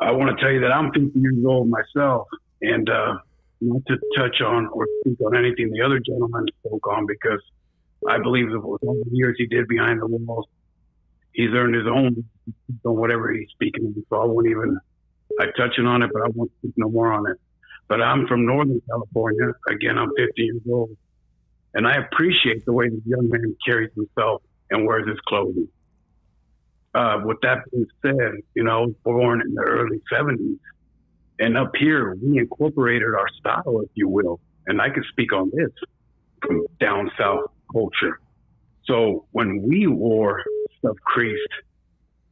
I 0.00 0.12
want 0.12 0.36
to 0.36 0.42
tell 0.42 0.52
you 0.52 0.60
that 0.60 0.70
I'm 0.70 0.92
50 0.92 1.18
years 1.18 1.44
old 1.44 1.68
myself, 1.68 2.28
and 2.60 2.88
uh, 2.88 3.14
not 3.60 3.82
to 3.88 3.96
touch 4.16 4.40
on 4.40 4.68
or 4.68 4.86
speak 5.00 5.20
on 5.20 5.36
anything 5.36 5.70
the 5.70 5.82
other 5.84 5.98
gentleman 5.98 6.46
spoke 6.60 6.86
on 6.86 7.06
because 7.06 7.40
I 8.08 8.18
believe 8.18 8.50
that 8.50 8.60
with 8.60 8.82
all 8.82 9.02
the 9.04 9.16
years 9.16 9.34
he 9.38 9.46
did 9.46 9.66
behind 9.66 10.00
the 10.00 10.06
walls, 10.06 10.46
he's 11.32 11.50
earned 11.52 11.74
his 11.74 11.86
own 11.86 12.24
on 12.84 12.96
whatever 12.96 13.32
he's 13.32 13.48
speaking. 13.50 13.92
So 14.08 14.22
I 14.22 14.24
won't 14.24 14.46
even 14.46 14.78
I 15.40 15.46
touching 15.56 15.86
on 15.86 16.02
it, 16.02 16.10
but 16.12 16.22
I 16.22 16.28
won't 16.28 16.52
speak 16.58 16.74
no 16.76 16.90
more 16.90 17.12
on 17.12 17.28
it. 17.28 17.38
But 17.88 18.00
I'm 18.00 18.26
from 18.26 18.46
Northern 18.46 18.80
California. 18.88 19.52
Again, 19.68 19.98
I'm 19.98 20.10
50 20.16 20.42
years 20.42 20.60
old, 20.70 20.96
and 21.74 21.86
I 21.86 21.96
appreciate 21.96 22.64
the 22.64 22.72
way 22.72 22.88
this 22.88 23.00
young 23.04 23.28
man 23.28 23.54
carries 23.64 23.90
himself 23.94 24.42
and 24.70 24.86
wears 24.86 25.06
his 25.06 25.18
clothing. 25.26 25.68
Uh, 26.94 27.20
with 27.24 27.38
that 27.42 27.58
being 27.70 27.86
said, 28.02 28.32
you 28.54 28.64
know, 28.64 28.70
I 28.70 28.80
was 28.86 28.94
born 29.02 29.40
in 29.40 29.54
the 29.54 29.62
early 29.62 30.00
70s, 30.12 30.58
and 31.38 31.56
up 31.56 31.72
here 31.76 32.14
we 32.14 32.38
incorporated 32.38 33.08
our 33.14 33.28
style, 33.38 33.80
if 33.82 33.90
you 33.94 34.08
will. 34.08 34.40
And 34.66 34.80
I 34.80 34.90
can 34.90 35.04
speak 35.10 35.32
on 35.32 35.50
this 35.54 35.70
from 36.42 36.66
down 36.78 37.10
south 37.18 37.50
culture. 37.72 38.20
So 38.84 39.26
when 39.32 39.62
we 39.62 39.86
wore 39.86 40.42
stuff 40.78 40.96
creased 41.04 41.40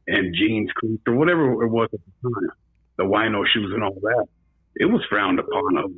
and 0.07 0.35
jeans 0.35 0.71
creased 0.73 1.01
or 1.07 1.15
whatever 1.15 1.63
it 1.63 1.69
was 1.69 1.89
at 1.93 1.99
the 1.99 2.29
time, 2.29 2.49
the 2.97 3.03
wino 3.03 3.45
shoes 3.47 3.71
and 3.73 3.83
all 3.83 3.97
that, 4.01 4.27
it 4.75 4.85
was 4.85 5.01
frowned 5.09 5.39
upon 5.39 5.77
us. 5.77 5.91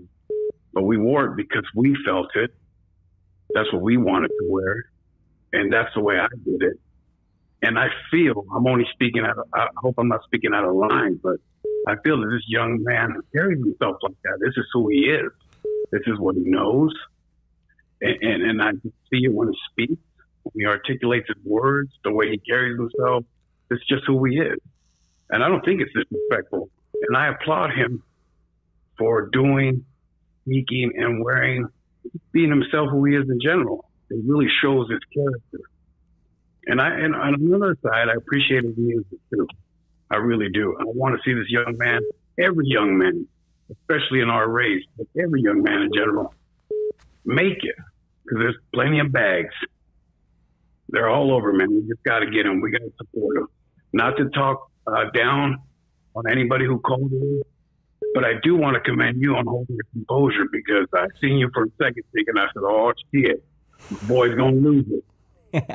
But 0.74 0.84
we 0.84 0.98
wore 0.98 1.26
it 1.26 1.38
because 1.38 1.66
we 1.76 1.95
felt 2.06 2.35
it. 2.35 2.53
That's 3.53 3.72
what 3.72 3.82
we 3.82 3.98
wanted 3.98 4.30
to 4.30 4.48
wear. 4.50 4.85
And 5.53 5.72
that's 5.72 5.93
the 5.93 6.02
way 6.02 6.18
I 6.18 6.27
did 6.43 6.64
it. 6.64 6.80
And 7.61 7.77
I 7.77 7.88
feel, 8.11 8.43
I'm 8.53 8.68
only 8.68 8.85
speaking 8.92 9.22
out 9.22 9.38
of, 9.38 9.45
I 9.53 9.68
hope 9.77 9.95
I'm 9.98 10.08
not 10.08 10.24
speaking 10.26 10.52
out 10.53 10.66
of 10.66 10.76
line, 10.76 11.19
but 11.22 11.38
I 11.88 11.95
feel 12.03 12.19
that 12.19 12.27
this 12.27 12.43
young 12.48 12.84
man 12.84 13.16
carries 13.34 13.60
himself 13.60 13.98
like 14.02 14.16
that. 14.24 14.40
This 14.42 14.53
is 14.58 14.66
who 14.74 14.90
he 14.90 15.06
is. 15.06 15.32
This 15.92 16.02
is 16.08 16.19
what 16.19 16.35
he 16.35 16.42
knows. 16.42 16.93
And, 18.02 18.22
and, 18.22 18.43
and 18.43 18.61
I 18.61 18.72
see 19.10 19.26
it 19.26 19.34
when 19.34 19.50
he 19.50 19.58
speaks, 19.72 20.02
when 20.42 20.53
he 20.56 20.66
articulates 20.66 21.27
his 21.27 21.45
words, 21.45 21.92
the 22.03 22.11
way 22.11 22.32
he 22.32 22.38
carries 22.40 22.77
himself. 22.77 23.24
It's 23.69 23.85
just 23.88 24.03
who 24.08 24.26
he 24.26 24.40
is. 24.40 24.60
And 25.30 25.43
I 25.43 25.48
don't 25.48 25.64
think 25.64 25.82
it's 25.82 25.93
disrespectful. 25.93 26.69
And 27.08 27.16
I 27.16 27.27
applaud 27.27 27.72
him 27.72 28.03
for 28.97 29.30
doing, 29.31 29.85
speaking, 30.43 30.93
and 30.95 31.23
wearing, 31.23 31.67
being 32.31 32.49
himself 32.49 32.89
who 32.89 33.05
he 33.05 33.15
is 33.15 33.30
in 33.30 33.39
general. 33.41 33.89
It 34.09 34.19
really 34.25 34.47
shows 34.61 34.89
his 34.89 34.99
character. 35.13 35.69
And 36.65 36.80
I, 36.80 36.89
and 36.89 37.15
on 37.15 37.35
another 37.35 37.77
side, 37.83 38.07
I 38.09 38.15
appreciate 38.15 38.63
his 38.63 38.77
music 38.77 39.19
too. 39.33 39.47
I 40.09 40.17
really 40.17 40.49
do. 40.53 40.75
I 40.80 40.83
want 40.85 41.15
to 41.15 41.22
see 41.25 41.33
this 41.33 41.49
young 41.49 41.75
man, 41.77 42.01
every 42.39 42.67
young 42.67 42.97
man, 42.97 43.27
especially 43.72 44.22
in 44.22 44.30
our 44.30 44.47
race, 44.47 44.83
but 44.97 45.07
every 45.22 45.41
young 45.41 45.63
man 45.63 45.81
in 45.81 45.89
general, 45.93 46.33
make 47.25 47.63
it 47.63 47.75
because 48.23 48.39
there's 48.39 48.57
plenty 48.73 48.99
of 48.99 49.11
bags. 49.11 49.53
They're 50.89 51.09
all 51.09 51.33
over, 51.33 51.51
man. 51.51 51.73
We 51.73 51.81
just 51.88 52.03
got 52.03 52.19
to 52.19 52.30
get 52.30 52.43
them. 52.43 52.61
We 52.61 52.72
got 52.72 52.80
to 52.80 52.93
support 52.97 53.35
them. 53.35 53.47
Not 53.91 54.17
to 54.17 54.30
talk 54.30 54.69
uh, 54.85 55.09
down 55.13 55.57
on 56.15 56.30
anybody 56.30 56.65
who 56.65 56.80
called 56.80 57.11
in, 57.11 57.41
but 58.14 58.23
I 58.23 58.33
do 58.43 58.56
want 58.56 58.75
to 58.75 58.80
commend 58.82 59.22
you 59.22 59.35
on 59.35 59.45
holding 59.45 59.75
your 59.75 59.85
composure 59.93 60.45
because 60.51 60.88
I 60.93 61.07
seen 61.22 61.38
you 61.38 61.49
for 61.53 61.64
a 61.64 61.69
second 61.82 62.03
thinking, 62.14 62.38
I 62.38 62.48
said, 62.53 62.64
oh, 62.64 62.93
shit, 63.14 63.43
the 63.90 64.06
boy's 64.06 64.35
going 64.35 64.61
to 64.61 64.69
lose 64.69 64.85
it. 64.90 65.03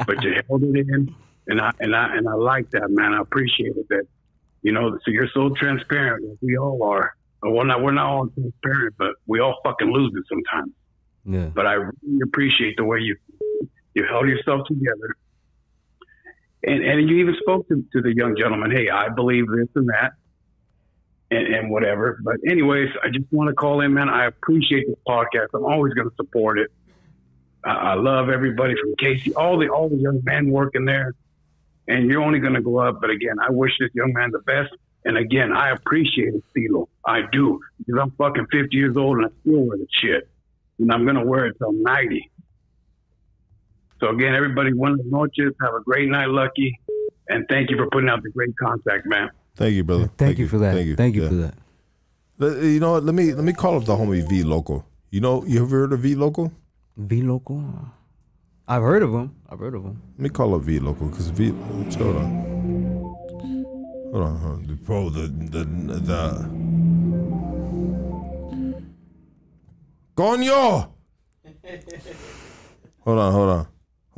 but 0.06 0.22
you 0.22 0.34
held 0.48 0.62
it 0.64 0.76
in, 0.76 1.14
and 1.46 1.60
I 1.60 1.72
and 1.78 1.94
I 1.94 2.16
and 2.16 2.28
I 2.28 2.34
like 2.34 2.70
that, 2.72 2.90
man. 2.90 3.14
I 3.14 3.20
appreciate 3.20 3.76
it. 3.76 3.88
That 3.88 4.06
you 4.62 4.72
know, 4.72 4.98
so 5.04 5.10
you're 5.10 5.28
so 5.32 5.50
transparent. 5.50 6.28
Like 6.28 6.38
we 6.42 6.56
all 6.58 6.82
are. 6.82 7.14
Well, 7.42 7.64
not 7.64 7.80
we're 7.82 7.92
not 7.92 8.06
all 8.06 8.26
transparent, 8.28 8.96
but 8.98 9.12
we 9.26 9.38
all 9.40 9.56
fucking 9.64 9.92
lose 9.92 10.12
it 10.16 10.24
sometimes. 10.28 10.72
Yeah. 11.24 11.50
But 11.54 11.66
I 11.66 11.74
really 11.74 12.20
appreciate 12.24 12.76
the 12.76 12.84
way 12.84 12.98
you 12.98 13.16
you 13.94 14.04
held 14.04 14.26
yourself 14.26 14.66
together, 14.66 15.16
and 16.64 16.82
and 16.82 17.08
you 17.08 17.18
even 17.18 17.36
spoke 17.40 17.68
to, 17.68 17.84
to 17.92 18.02
the 18.02 18.14
young 18.16 18.36
gentleman. 18.36 18.72
Hey, 18.72 18.90
I 18.90 19.10
believe 19.10 19.46
this 19.48 19.68
and 19.76 19.88
that, 19.90 20.14
and, 21.30 21.54
and 21.54 21.70
whatever. 21.70 22.18
But 22.22 22.36
anyways, 22.46 22.90
I 23.02 23.08
just 23.08 23.26
want 23.30 23.48
to 23.48 23.54
call 23.54 23.80
in, 23.80 23.94
man. 23.94 24.08
I 24.08 24.26
appreciate 24.26 24.86
this 24.86 24.96
podcast. 25.06 25.48
I'm 25.54 25.64
always 25.64 25.94
going 25.94 26.08
to 26.08 26.16
support 26.16 26.58
it. 26.58 26.70
I, 27.64 27.70
I 27.70 27.94
love 27.94 28.28
everybody 28.30 28.74
from 28.80 28.94
Casey, 28.96 29.34
all 29.34 29.58
the 29.58 29.68
all 29.68 29.88
the 29.88 29.96
young 29.96 30.20
men 30.24 30.50
working 30.50 30.84
there, 30.84 31.14
and 31.86 32.08
you're 32.10 32.22
only 32.22 32.38
going 32.38 32.54
to 32.54 32.62
go 32.62 32.78
up. 32.78 33.00
But 33.00 33.10
again, 33.10 33.36
I 33.40 33.50
wish 33.50 33.72
this 33.78 33.90
young 33.94 34.12
man 34.12 34.30
the 34.30 34.40
best. 34.40 34.72
And 35.04 35.16
again, 35.16 35.52
I 35.52 35.70
appreciate 35.70 36.34
it, 36.34 36.42
Stilo. 36.50 36.88
I 37.06 37.22
do 37.32 37.60
because 37.78 38.00
I'm 38.00 38.10
fucking 38.12 38.46
50 38.50 38.76
years 38.76 38.96
old 38.96 39.18
and 39.18 39.26
I 39.26 39.28
still 39.40 39.60
wear 39.60 39.78
the 39.78 39.86
shit, 39.90 40.28
and 40.78 40.92
I'm 40.92 41.06
gonna 41.06 41.24
wear 41.24 41.46
it 41.46 41.56
till 41.58 41.72
90. 41.72 42.30
So 44.00 44.10
again, 44.10 44.34
everybody, 44.34 44.72
buenas 44.72 45.00
noches. 45.06 45.52
Have 45.60 45.74
a 45.74 45.80
great 45.80 46.08
night, 46.08 46.28
Lucky, 46.28 46.78
and 47.28 47.46
thank 47.48 47.70
you 47.70 47.76
for 47.76 47.88
putting 47.90 48.08
out 48.08 48.22
the 48.22 48.30
great 48.30 48.56
contact, 48.56 49.06
man. 49.06 49.30
Thank 49.58 49.74
you, 49.74 49.82
brother. 49.84 50.08
Thank, 50.16 50.38
you 50.38 50.46
for 50.46 50.58
that. 50.58 50.74
Thank 50.74 50.86
you. 50.86 50.94
Thank 50.96 51.14
you 51.16 51.22
Yeah. 51.24 51.28
for 51.28 51.34
that. 51.34 51.54
Let- 52.38 52.58
eh, 52.62 52.66
You 52.68 52.80
know 52.80 52.92
what? 52.92 53.04
Let 53.04 53.14
me 53.14 53.34
let 53.34 53.44
me 53.44 53.52
call 53.52 53.76
up 53.76 53.84
the 53.84 53.96
homie 53.96 54.26
V 54.28 54.44
Local. 54.44 54.84
You 55.10 55.20
know, 55.20 55.44
you 55.44 55.60
ever 55.62 55.76
heard 55.80 55.92
of 55.92 56.00
V 56.00 56.14
Local? 56.14 56.52
V 56.96 57.22
Local. 57.22 57.62
I've 58.68 58.82
heard 58.82 59.02
of 59.02 59.12
him. 59.12 59.34
I've 59.50 59.58
heard 59.58 59.74
of 59.74 59.82
him. 59.84 60.00
Let 60.16 60.22
me 60.22 60.28
call 60.28 60.54
up 60.54 60.62
V 60.62 60.78
Local 60.78 61.08
because 61.08 61.28
V. 61.30 61.48
Hold 61.50 62.16
on. 62.16 62.30
Hold 64.12 64.24
on, 64.24 64.36
hold 64.38 64.52
on. 64.70 64.78
Bro, 64.86 65.10
the 65.10 65.26
the 65.26 65.64
the. 66.08 66.22
Coño! 70.16 70.88
Hold 73.04 73.18
on, 73.18 73.32
hold 73.32 73.48
on, 73.50 73.66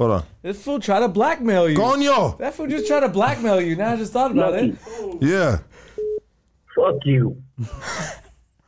hold 0.00 0.10
on. 0.12 0.24
This 0.40 0.62
fool 0.64 0.80
tried 0.80 1.00
to 1.00 1.08
blackmail 1.08 1.68
you. 1.68 1.76
Coño! 1.76 2.38
That 2.38 2.54
fool 2.54 2.66
just 2.66 2.86
tried 2.86 3.00
to 3.00 3.08
blackmail 3.08 3.60
you. 3.60 3.76
Now 3.76 3.92
I 3.92 3.96
just 3.96 4.12
thought 4.12 4.30
about 4.30 4.54
it. 4.54 4.74
Yeah, 5.20 5.58
Fuck 6.74 7.04
you. 7.04 7.42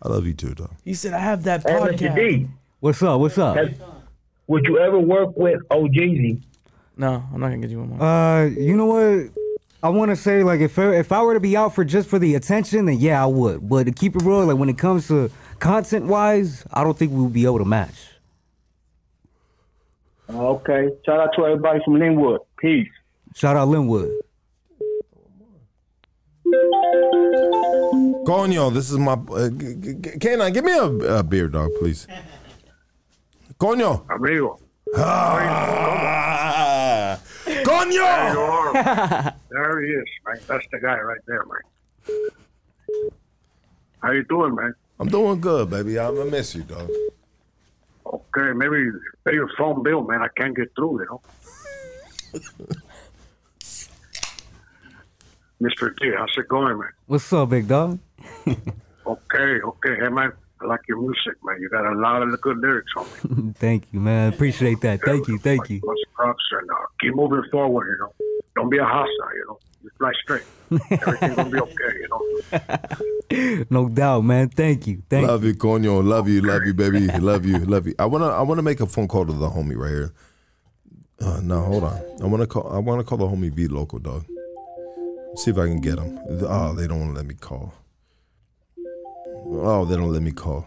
I 0.02 0.08
love 0.08 0.26
you 0.26 0.34
too, 0.34 0.54
though. 0.54 0.70
He 0.84 0.92
said, 0.94 1.14
I 1.14 1.18
have 1.20 1.44
that 1.44 1.62
Hey, 1.62 1.72
Mr. 1.74 1.96
podcast. 1.96 2.16
D, 2.16 2.48
What's 2.80 3.02
up? 3.02 3.20
What's 3.20 3.38
up? 3.38 3.56
would 4.48 4.66
you 4.66 4.78
ever 4.78 4.98
work 4.98 5.34
with 5.36 5.60
OJZ? 5.70 6.42
No, 6.96 7.24
I'm 7.32 7.40
not 7.40 7.48
going 7.48 7.62
to 7.62 7.66
get 7.68 7.72
you 7.72 7.78
one 7.80 7.90
more. 7.96 8.02
Uh, 8.02 8.44
you 8.46 8.76
know 8.76 8.86
what? 8.86 9.30
I 9.84 9.88
want 9.88 10.10
to 10.10 10.16
say 10.16 10.42
like 10.44 10.60
if 10.60 10.78
I, 10.78 10.94
if 10.96 11.10
I 11.10 11.22
were 11.22 11.34
to 11.34 11.40
be 11.40 11.56
out 11.56 11.74
for 11.74 11.84
just 11.84 12.08
for 12.08 12.18
the 12.18 12.34
attention, 12.34 12.84
then 12.86 12.98
yeah, 12.98 13.22
I 13.22 13.26
would. 13.26 13.66
But 13.68 13.84
to 13.84 13.92
keep 13.92 14.14
it 14.14 14.22
real, 14.22 14.44
like 14.44 14.58
when 14.58 14.68
it 14.68 14.78
comes 14.78 15.08
to 15.08 15.30
content 15.58 16.06
wise, 16.06 16.64
I 16.72 16.84
don't 16.84 16.96
think 16.98 17.12
we 17.12 17.22
would 17.22 17.32
be 17.32 17.46
able 17.46 17.58
to 17.58 17.64
match. 17.64 18.08
Okay. 20.32 20.88
Shout 21.04 21.20
out 21.20 21.30
to 21.36 21.44
everybody 21.46 21.80
from 21.84 21.94
Lynwood. 21.94 22.38
Peace. 22.58 22.88
Shout 23.34 23.56
out 23.56 23.68
Lynwood. 23.68 24.10
Coño, 28.26 28.72
this 28.72 28.90
is 28.90 28.98
my. 28.98 29.12
Uh, 29.14 29.48
g- 29.50 29.74
g- 29.80 29.94
g- 30.00 30.18
Canine, 30.20 30.52
give 30.52 30.64
me 30.64 30.72
a, 30.72 30.84
a 31.18 31.22
beer, 31.22 31.48
dog, 31.48 31.70
please. 31.78 32.06
Coño. 33.58 34.04
Amigo. 34.10 34.58
Ah, 34.96 35.48
Coño! 37.64 38.72
There 38.72 39.34
there 39.50 39.80
he 39.80 39.86
is, 39.92 40.04
man. 40.26 40.36
That's 40.46 40.66
the 40.70 40.78
guy 40.80 40.98
right 41.00 41.20
there, 41.26 41.44
man. 41.44 42.30
How 44.02 44.10
you 44.12 44.24
doing, 44.24 44.54
man? 44.54 44.74
I'm 45.00 45.08
doing 45.08 45.40
good, 45.40 45.70
baby. 45.70 45.98
I'm 45.98 46.14
gonna 46.16 46.30
miss 46.30 46.54
you, 46.54 46.62
dog. 46.62 46.88
Okay, 48.12 48.52
maybe 48.54 48.90
pay 49.24 49.32
your 49.34 49.48
phone 49.56 49.82
bill, 49.82 50.02
man. 50.02 50.22
I 50.22 50.28
can't 50.36 50.54
get 50.54 50.74
through, 50.76 51.00
you 51.00 51.06
know. 51.06 51.20
Mr. 55.62 55.96
D, 55.98 56.10
how's 56.16 56.36
it 56.36 56.48
going, 56.48 56.78
man? 56.78 56.88
What's 57.06 57.32
up, 57.32 57.50
big 57.50 57.68
dog? 57.68 57.98
Okay, 59.04 59.60
okay. 59.60 59.96
Hey, 59.96 60.08
man, 60.10 60.32
I 60.62 60.66
like 60.66 60.80
your 60.88 61.00
music, 61.00 61.36
man. 61.42 61.60
You 61.60 61.68
got 61.68 61.84
a 61.84 61.94
lot 61.98 62.22
of 62.22 62.40
good 62.40 62.58
lyrics 62.58 62.92
on 62.96 63.06
me. 63.06 63.52
Thank 63.58 63.84
you, 63.92 64.00
man. 64.00 64.32
Appreciate 64.32 64.80
that. 64.82 65.00
Thank 65.02 65.26
you. 65.28 65.38
Thank 65.38 65.68
you. 65.70 65.80
Much 65.84 65.98
props, 66.14 66.44
and 66.52 66.70
uh, 66.70 66.74
keep 67.00 67.14
moving 67.14 67.42
forward, 67.50 67.86
you 67.88 67.98
know. 67.98 68.12
Don't 68.54 68.70
be 68.70 68.78
a 68.78 68.84
hostile, 68.84 69.34
you 69.34 69.44
know. 69.48 69.58
Just 69.82 69.96
fly 69.96 70.12
straight. 70.22 70.44
Everything's 70.70 71.34
going 71.34 71.50
to 71.50 71.56
be 71.56 71.60
okay, 71.62 71.98
you 72.00 72.08
know. 72.08 73.64
No 73.70 73.88
doubt, 73.88 74.22
man. 74.22 74.50
Thank 74.50 74.86
you. 74.86 75.02
Thank 75.08 75.26
love 75.26 75.42
you, 75.42 75.54
Coño. 75.54 76.06
Love 76.06 76.28
you, 76.28 76.42
love 76.42 76.64
you, 76.64 76.74
baby. 76.74 77.08
Love 77.08 77.44
you, 77.44 77.58
love 77.58 77.86
you. 77.86 77.94
I 77.98 78.04
wanna, 78.04 78.28
I 78.28 78.42
wanna 78.42 78.62
make 78.62 78.80
a 78.80 78.86
phone 78.86 79.08
call 79.08 79.26
to 79.26 79.32
the 79.32 79.48
homie 79.48 79.76
right 79.76 79.90
here. 79.90 80.12
Uh, 81.20 81.40
no, 81.42 81.62
hold 81.62 81.84
on. 81.84 82.00
I 82.22 82.26
wanna 82.26 82.46
call, 82.46 82.70
I 82.70 82.78
wanna 82.78 83.04
call 83.04 83.18
the 83.18 83.26
homie 83.26 83.50
V 83.50 83.68
local 83.68 83.98
dog. 83.98 84.26
See 85.36 85.50
if 85.50 85.58
I 85.58 85.66
can 85.66 85.80
get 85.80 85.98
him. 85.98 86.18
Oh, 86.42 86.74
they 86.74 86.86
don't 86.86 87.00
want 87.00 87.12
to 87.12 87.16
let 87.16 87.26
me 87.26 87.34
call. 87.34 87.72
Oh, 89.44 89.84
they 89.84 89.96
don't 89.96 90.12
let 90.12 90.22
me 90.22 90.32
call. 90.32 90.66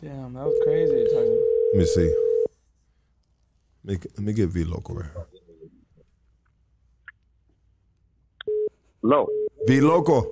Damn, 0.00 0.34
that 0.34 0.44
was 0.44 0.60
crazy. 0.64 1.04
Talking. 1.12 1.46
Let 1.72 1.78
me 1.78 1.86
see. 1.86 2.14
Let 3.84 4.04
me, 4.04 4.10
let 4.16 4.26
me 4.26 4.32
get 4.32 4.48
V 4.48 4.64
local 4.64 4.96
right 4.96 5.10
here. 5.12 5.26
Low. 9.02 9.28
V 9.66 9.80
local. 9.80 10.30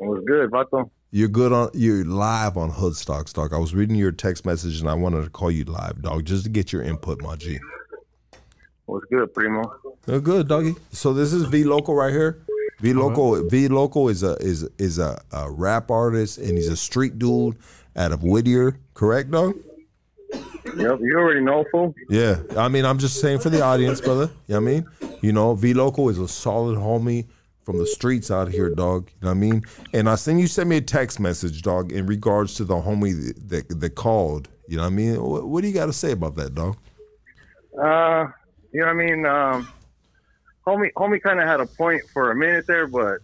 What's 0.00 0.24
good, 0.24 0.50
Vato? 0.50 0.90
You're 1.10 1.28
good 1.28 1.52
on. 1.52 1.70
You're 1.72 2.04
live 2.04 2.56
on 2.56 2.70
Hood 2.70 2.96
Stocks, 2.96 3.32
dog. 3.32 3.52
I 3.52 3.58
was 3.58 3.74
reading 3.74 3.96
your 3.96 4.12
text 4.12 4.44
message 4.44 4.80
and 4.80 4.88
I 4.88 4.94
wanted 4.94 5.24
to 5.24 5.30
call 5.30 5.50
you 5.50 5.64
live, 5.64 6.02
dog, 6.02 6.24
just 6.24 6.44
to 6.44 6.50
get 6.50 6.72
your 6.72 6.82
input, 6.82 7.22
my 7.22 7.36
G. 7.36 7.58
What's 8.86 9.06
good, 9.06 9.32
Primo? 9.34 9.62
They're 10.06 10.20
good, 10.20 10.48
doggy. 10.48 10.74
So 10.92 11.12
this 11.12 11.32
is 11.32 11.44
V 11.44 11.64
Local 11.64 11.94
right 11.94 12.12
here. 12.12 12.44
V 12.80 12.92
Local. 12.92 13.48
V 13.48 13.68
Local 13.68 14.08
is 14.08 14.22
a 14.22 14.36
is 14.36 14.68
is 14.78 14.98
a, 14.98 15.20
a 15.32 15.50
rap 15.50 15.90
artist 15.90 16.38
and 16.38 16.56
he's 16.56 16.68
a 16.68 16.76
street 16.76 17.18
dude 17.18 17.56
out 17.96 18.12
of 18.12 18.22
Whittier. 18.22 18.78
Correct, 18.94 19.30
dog? 19.30 19.56
Yep, 20.76 21.00
you 21.00 21.16
already 21.18 21.40
know, 21.40 21.64
fool. 21.72 21.94
Yeah. 22.10 22.40
I 22.56 22.68
mean, 22.68 22.84
I'm 22.84 22.98
just 22.98 23.20
saying 23.20 23.40
for 23.40 23.50
the 23.50 23.62
audience, 23.62 24.00
brother. 24.00 24.30
You 24.46 24.54
know 24.54 24.60
what 24.60 24.68
I 24.68 24.72
mean? 24.72 24.86
You 25.22 25.32
know, 25.32 25.54
V 25.54 25.74
Local 25.74 26.08
is 26.08 26.18
a 26.18 26.28
solid 26.28 26.78
homie 26.78 27.26
from 27.64 27.78
the 27.78 27.86
streets 27.86 28.30
out 28.30 28.50
here, 28.50 28.70
dog. 28.70 29.10
You 29.20 29.26
know 29.26 29.28
what 29.28 29.36
I 29.36 29.40
mean? 29.40 29.62
And 29.92 30.08
I 30.08 30.14
seen 30.14 30.38
you 30.38 30.46
send 30.46 30.68
me 30.68 30.76
a 30.76 30.80
text 30.80 31.18
message, 31.20 31.62
dog, 31.62 31.90
in 31.90 32.06
regards 32.06 32.54
to 32.56 32.64
the 32.64 32.74
homie 32.74 33.14
that 33.48 33.68
that, 33.68 33.80
that 33.80 33.94
called. 33.94 34.48
You 34.68 34.76
know 34.76 34.82
what 34.82 34.92
I 34.92 34.96
mean? 34.96 35.22
What, 35.22 35.48
what 35.48 35.62
do 35.62 35.68
you 35.68 35.74
got 35.74 35.86
to 35.86 35.92
say 35.92 36.12
about 36.12 36.36
that, 36.36 36.54
dog? 36.54 36.76
Uh, 37.76 38.28
you 38.72 38.80
know 38.80 38.86
what 38.86 38.88
I 38.88 38.92
mean? 38.92 39.26
Um, 39.26 39.68
homie, 40.68 40.92
homie 40.96 41.22
kind 41.22 41.40
of 41.40 41.48
had 41.48 41.60
a 41.60 41.66
point 41.66 42.02
for 42.12 42.30
a 42.30 42.36
minute 42.36 42.66
there, 42.66 42.86
but 42.86 43.18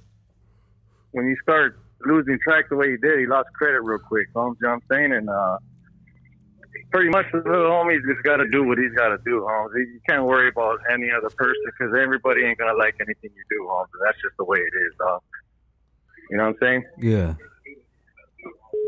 when 1.13 1.27
you 1.27 1.37
start 1.43 1.79
losing 2.05 2.39
track 2.43 2.69
the 2.69 2.77
way 2.77 2.91
he 2.91 2.97
did, 2.97 3.19
he 3.19 3.27
lost 3.27 3.49
credit 3.55 3.81
real 3.83 3.99
quick. 3.99 4.29
You 4.35 4.43
know 4.43 4.55
what 4.61 4.69
I'm 4.69 4.83
saying? 4.91 5.13
And 5.13 5.29
uh, 5.29 5.59
pretty 6.91 7.11
much 7.11 7.27
the 7.33 7.39
little 7.39 7.71
homie's 7.71 8.05
just 8.07 8.23
got 8.25 8.37
to 8.37 8.49
do 8.49 8.65
what 8.65 8.79
he's 8.79 8.93
got 8.93 9.09
to 9.09 9.19
do, 9.25 9.47
Holmes. 9.49 9.73
You 9.77 10.01
can't 10.09 10.25
worry 10.25 10.49
about 10.49 10.79
any 10.91 11.11
other 11.11 11.31
person 11.31 11.63
because 11.67 11.95
everybody 12.01 12.45
ain't 12.45 12.59
gonna 12.59 12.77
like 12.77 12.95
anything 13.01 13.31
you 13.35 13.45
do, 13.51 13.67
Holmes. 13.69 13.91
That's 14.05 14.21
just 14.23 14.37
the 14.39 14.45
way 14.45 14.59
it 14.59 14.75
is, 14.87 14.95
dog. 14.99 15.23
You 16.31 16.37
know 16.39 16.45
what 16.45 16.51
I'm 16.51 16.57
saying? 16.61 16.85
Yeah. 16.99 17.35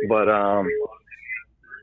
But 0.09 0.29
um, 0.29 0.69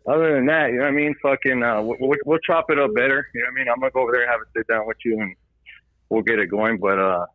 other 0.08 0.36
than 0.36 0.46
that, 0.48 0.72
you 0.72 0.78
know 0.78 0.84
what 0.84 0.90
I 0.90 0.92
mean? 0.92 1.16
Fucking, 1.22 1.64
uh, 1.64 1.82
we'll, 1.82 2.16
we'll, 2.26 2.40
chop 2.40 2.70
it 2.70 2.80
up 2.80 2.94
better. 2.94 3.28
You 3.34 3.42
know 3.42 3.48
what 3.48 3.52
I 3.52 3.56
mean? 3.56 3.68
I'm 3.70 3.80
gonna 3.80 3.92
go 3.92 4.02
over 4.02 4.12
there 4.12 4.24
and 4.24 4.32
have 4.32 4.42
a 4.42 4.46
sit 4.58 4.68
down 4.68 4.86
with 4.88 4.98
you, 5.06 5.20
and 5.20 5.36
we'll 6.14 6.22
get 6.24 6.40
it 6.40 6.48
going. 6.48 6.78
But 6.78 7.00
uh, 7.00 7.26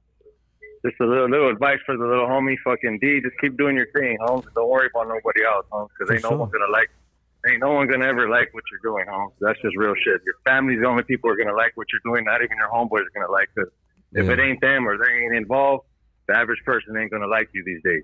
just 0.85 1.01
a 1.01 1.05
little 1.05 1.29
little 1.29 1.51
advice 1.51 1.79
for 1.85 1.97
the 1.97 2.05
little 2.07 2.27
homie, 2.27 2.57
fucking 2.65 2.99
D. 3.01 3.21
Just 3.21 3.35
keep 3.41 3.57
doing 3.59 3.77
your 3.77 3.91
thing, 3.93 4.17
Holmes. 4.21 4.47
Don't 4.55 4.69
worry 4.69 4.89
about 4.95 5.09
nobody 5.09 5.45
else, 5.45 5.67
Holmes, 5.71 5.91
because 5.99 6.13
ain't 6.13 6.23
For 6.23 6.29
no 6.29 6.31
sure. 6.31 6.39
one 6.39 6.51
gonna 6.51 6.73
like. 6.73 6.89
Ain't 7.49 7.61
no 7.61 7.71
one 7.73 7.87
gonna 7.89 8.05
ever 8.07 8.29
like 8.29 8.53
what 8.53 8.65
you're 8.71 8.81
doing, 8.83 9.07
Holmes. 9.09 9.33
That's 9.41 9.61
just 9.63 9.77
real 9.77 9.95
shit. 9.95 10.21
Your 10.27 10.35
family's 10.45 10.81
the 10.81 10.87
only 10.87 11.05
people 11.05 11.31
who 11.31 11.35
are 11.35 11.45
gonna 11.45 11.57
like 11.57 11.77
what 11.77 11.87
you're 11.93 12.01
doing. 12.05 12.25
Not 12.25 12.43
even 12.43 12.57
your 12.57 12.69
homeboys 12.69 13.03
are 13.07 13.11
gonna 13.15 13.31
like 13.31 13.49
it. 13.57 13.69
If 14.13 14.27
Yeah. 14.27 14.33
it 14.33 14.39
ain't 14.41 14.61
them 14.61 14.89
or 14.89 14.99
they 14.99 15.13
ain't 15.13 15.37
involved, 15.37 15.85
the 16.27 16.37
average 16.37 16.61
person 16.65 16.97
ain't 16.97 17.11
gonna 17.13 17.27
like 17.29 17.49
you 17.55 17.63
these 17.65 17.83
days. 17.85 18.03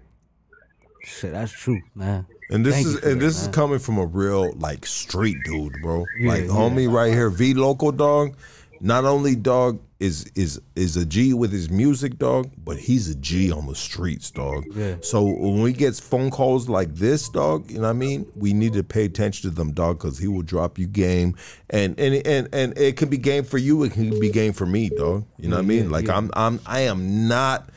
Shit, 1.03 1.33
that's 1.33 1.53
true, 1.53 1.81
man. 1.94 2.27
And 2.51 2.65
this 2.65 2.75
Thank 2.77 2.86
is 2.86 2.94
and 3.03 3.20
this 3.20 3.41
man. 3.43 3.51
is 3.51 3.55
coming 3.55 3.78
from 3.78 3.99
a 3.99 4.07
real 4.07 4.53
like 4.53 4.86
street 4.86 5.36
dude, 5.44 5.75
bro. 5.83 6.05
Yeah, 6.19 6.28
like 6.31 6.43
yeah. 6.44 6.49
homie 6.49 6.91
right 6.91 7.12
here, 7.12 7.28
V 7.28 7.55
local 7.55 7.93
dog. 7.93 8.36
Not 8.81 9.05
only 9.05 9.36
dog 9.36 9.81
is 10.01 10.25
is 10.35 10.61
is 10.77 10.97
a 10.97 11.07
G 11.07 11.33
with 11.33 11.53
his 11.53 11.70
music, 11.70 12.19
dog, 12.19 12.51
but 12.59 12.77
he's 12.77 13.09
a 13.09 13.15
G 13.15 13.51
on 13.51 13.67
the 13.67 13.75
streets, 13.75 14.31
dog. 14.31 14.65
Yeah. 14.75 14.97
So 15.01 15.23
when 15.23 15.62
we 15.62 15.73
get 15.73 15.94
phone 15.97 16.31
calls 16.31 16.69
like 16.69 16.94
this, 16.94 17.28
dog, 17.28 17.70
you 17.70 17.77
know 17.77 17.83
what 17.85 17.91
I 17.91 17.93
mean? 17.94 18.27
We 18.36 18.53
need 18.53 18.75
to 18.75 18.83
pay 18.83 19.05
attention 19.05 19.49
to 19.49 19.55
them, 19.55 19.73
dog, 19.73 19.99
because 19.99 20.19
he 20.19 20.28
will 20.28 20.43
drop 20.43 20.78
you 20.78 20.86
game, 20.86 21.36
and 21.70 21.99
and 21.99 22.27
and 22.27 22.49
and 22.53 22.77
it 22.78 22.97
can 22.97 23.09
be 23.09 23.17
game 23.19 23.44
for 23.44 23.59
you. 23.59 23.83
It 23.85 23.93
can 23.93 24.19
be 24.20 24.31
game 24.31 24.53
for 24.53 24.67
me, 24.67 24.91
dog. 24.91 25.25
You 25.39 25.49
know 25.49 25.57
what 25.57 25.62
I 25.62 25.67
mean? 25.67 25.85
yeah, 25.85 25.91
Like 25.91 26.07
yeah. 26.09 26.17
I'm 26.17 26.31
I'm 26.35 26.61
I 26.67 26.81
am 26.81 27.28
not 27.28 27.70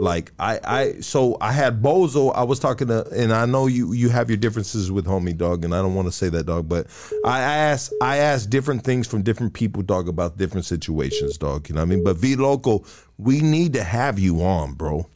like 0.00 0.32
I 0.38 0.60
I 0.64 1.00
so 1.00 1.36
I 1.40 1.52
had 1.52 1.82
Bozo. 1.82 2.34
I 2.34 2.42
was 2.42 2.58
talking 2.58 2.88
to, 2.88 3.06
and 3.10 3.32
I 3.32 3.46
know 3.46 3.66
you 3.66 3.92
you 3.92 4.08
have 4.08 4.28
your 4.28 4.36
differences 4.36 4.90
with 4.90 5.06
homie 5.06 5.36
dog, 5.36 5.64
and 5.64 5.74
I 5.74 5.82
don't 5.82 5.94
want 5.94 6.08
to 6.08 6.12
say 6.12 6.28
that 6.30 6.46
dog, 6.46 6.68
but 6.68 6.86
I 7.24 7.40
asked 7.40 7.92
I 8.02 8.18
asked 8.18 8.50
different 8.50 8.84
things 8.84 9.06
from 9.06 9.22
different 9.22 9.52
people, 9.52 9.82
dog, 9.82 10.08
about 10.08 10.36
different 10.36 10.66
situations, 10.66 11.38
dog. 11.38 11.68
You 11.68 11.76
know 11.76 11.82
what 11.82 11.86
I 11.86 11.94
mean? 11.94 12.04
But 12.04 12.16
V 12.16 12.36
local, 12.36 12.86
we 13.18 13.40
need 13.40 13.72
to 13.74 13.84
have 13.84 14.18
you 14.18 14.42
on, 14.42 14.74
bro. 14.74 15.06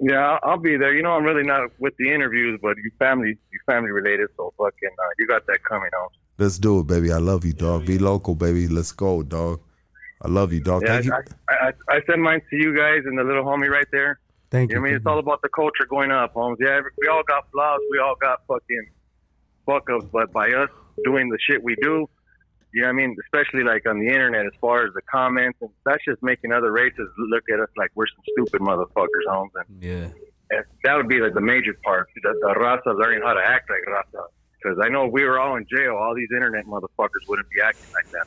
Yeah, 0.00 0.38
I'll, 0.42 0.58
be 0.58 0.76
there. 0.76 0.92
You 0.92 1.02
know, 1.02 1.12
I'm 1.12 1.24
really 1.24 1.44
not 1.44 1.70
with 1.78 1.94
the 1.98 2.12
interviews, 2.12 2.58
but 2.60 2.76
you 2.76 2.90
family, 2.98 3.38
you 3.52 3.58
family 3.64 3.90
related, 3.90 4.28
so 4.36 4.52
fucking, 4.58 4.90
uh, 4.98 5.10
you 5.18 5.26
got 5.26 5.46
that 5.46 5.62
coming 5.62 5.88
on. 6.02 6.08
Let's 6.36 6.58
do 6.58 6.80
it, 6.80 6.88
baby. 6.88 7.12
I 7.12 7.18
love 7.18 7.44
you, 7.44 7.52
dog. 7.52 7.84
V 7.84 7.98
Local, 7.98 8.34
baby. 8.34 8.66
Let's 8.66 8.92
go, 8.92 9.22
dog. 9.22 9.60
I 10.24 10.28
love 10.28 10.52
you, 10.52 10.60
dog. 10.60 10.82
Yeah, 10.84 11.00
Thank 11.00 11.04
you. 11.04 11.12
I, 11.48 11.52
I, 11.52 11.72
I 11.96 12.00
send 12.08 12.22
mine 12.22 12.40
to 12.48 12.56
you 12.56 12.74
guys 12.76 13.02
and 13.04 13.18
the 13.18 13.24
little 13.24 13.44
homie 13.44 13.68
right 13.70 13.86
there. 13.92 14.18
Thank 14.50 14.70
you. 14.70 14.76
know 14.76 14.82
I 14.82 14.84
mean, 14.84 14.94
it's 14.94 15.06
all 15.06 15.18
about 15.18 15.42
the 15.42 15.50
culture 15.50 15.84
going 15.88 16.10
up, 16.10 16.32
homes. 16.32 16.58
Yeah, 16.60 16.80
we 16.98 17.08
all 17.08 17.22
got 17.22 17.50
flaws. 17.52 17.80
We 17.90 17.98
all 17.98 18.14
got 18.20 18.40
fucking 18.48 18.86
fuck 19.66 19.90
ups, 19.90 20.06
but 20.12 20.32
by 20.32 20.50
us 20.52 20.70
doing 21.04 21.28
the 21.28 21.38
shit 21.46 21.62
we 21.62 21.74
do, 21.76 22.08
you 22.72 22.82
know 22.82 22.88
what 22.88 22.90
I 22.90 22.92
mean? 22.92 23.16
Especially 23.26 23.64
like 23.64 23.86
on 23.86 24.00
the 24.00 24.06
internet, 24.08 24.46
as 24.46 24.52
far 24.60 24.86
as 24.86 24.94
the 24.94 25.02
comments, 25.02 25.58
and 25.60 25.70
that's 25.84 26.04
just 26.04 26.22
making 26.22 26.52
other 26.52 26.72
races 26.72 27.08
look 27.18 27.44
at 27.52 27.60
us 27.60 27.68
like 27.76 27.90
we're 27.94 28.06
some 28.06 28.22
stupid 28.32 28.60
motherfuckers, 28.60 29.26
homes. 29.28 29.52
And 29.56 29.82
Yeah. 29.82 30.08
and 30.50 30.64
that 30.84 30.96
would 30.96 31.08
be 31.08 31.20
like 31.20 31.34
the 31.34 31.40
major 31.40 31.74
part. 31.84 32.08
The, 32.22 32.32
the 32.40 32.54
Raza 32.58 32.98
learning 32.98 33.22
how 33.22 33.34
to 33.34 33.42
act 33.44 33.68
like 33.70 33.80
Raza. 33.86 34.24
Because 34.62 34.78
I 34.82 34.88
know 34.88 35.06
if 35.06 35.12
we 35.12 35.24
were 35.24 35.38
all 35.38 35.56
in 35.56 35.66
jail, 35.68 35.96
all 35.96 36.14
these 36.14 36.30
internet 36.34 36.64
motherfuckers 36.64 37.28
wouldn't 37.28 37.50
be 37.50 37.60
acting 37.60 37.92
like 37.92 38.10
that. 38.12 38.26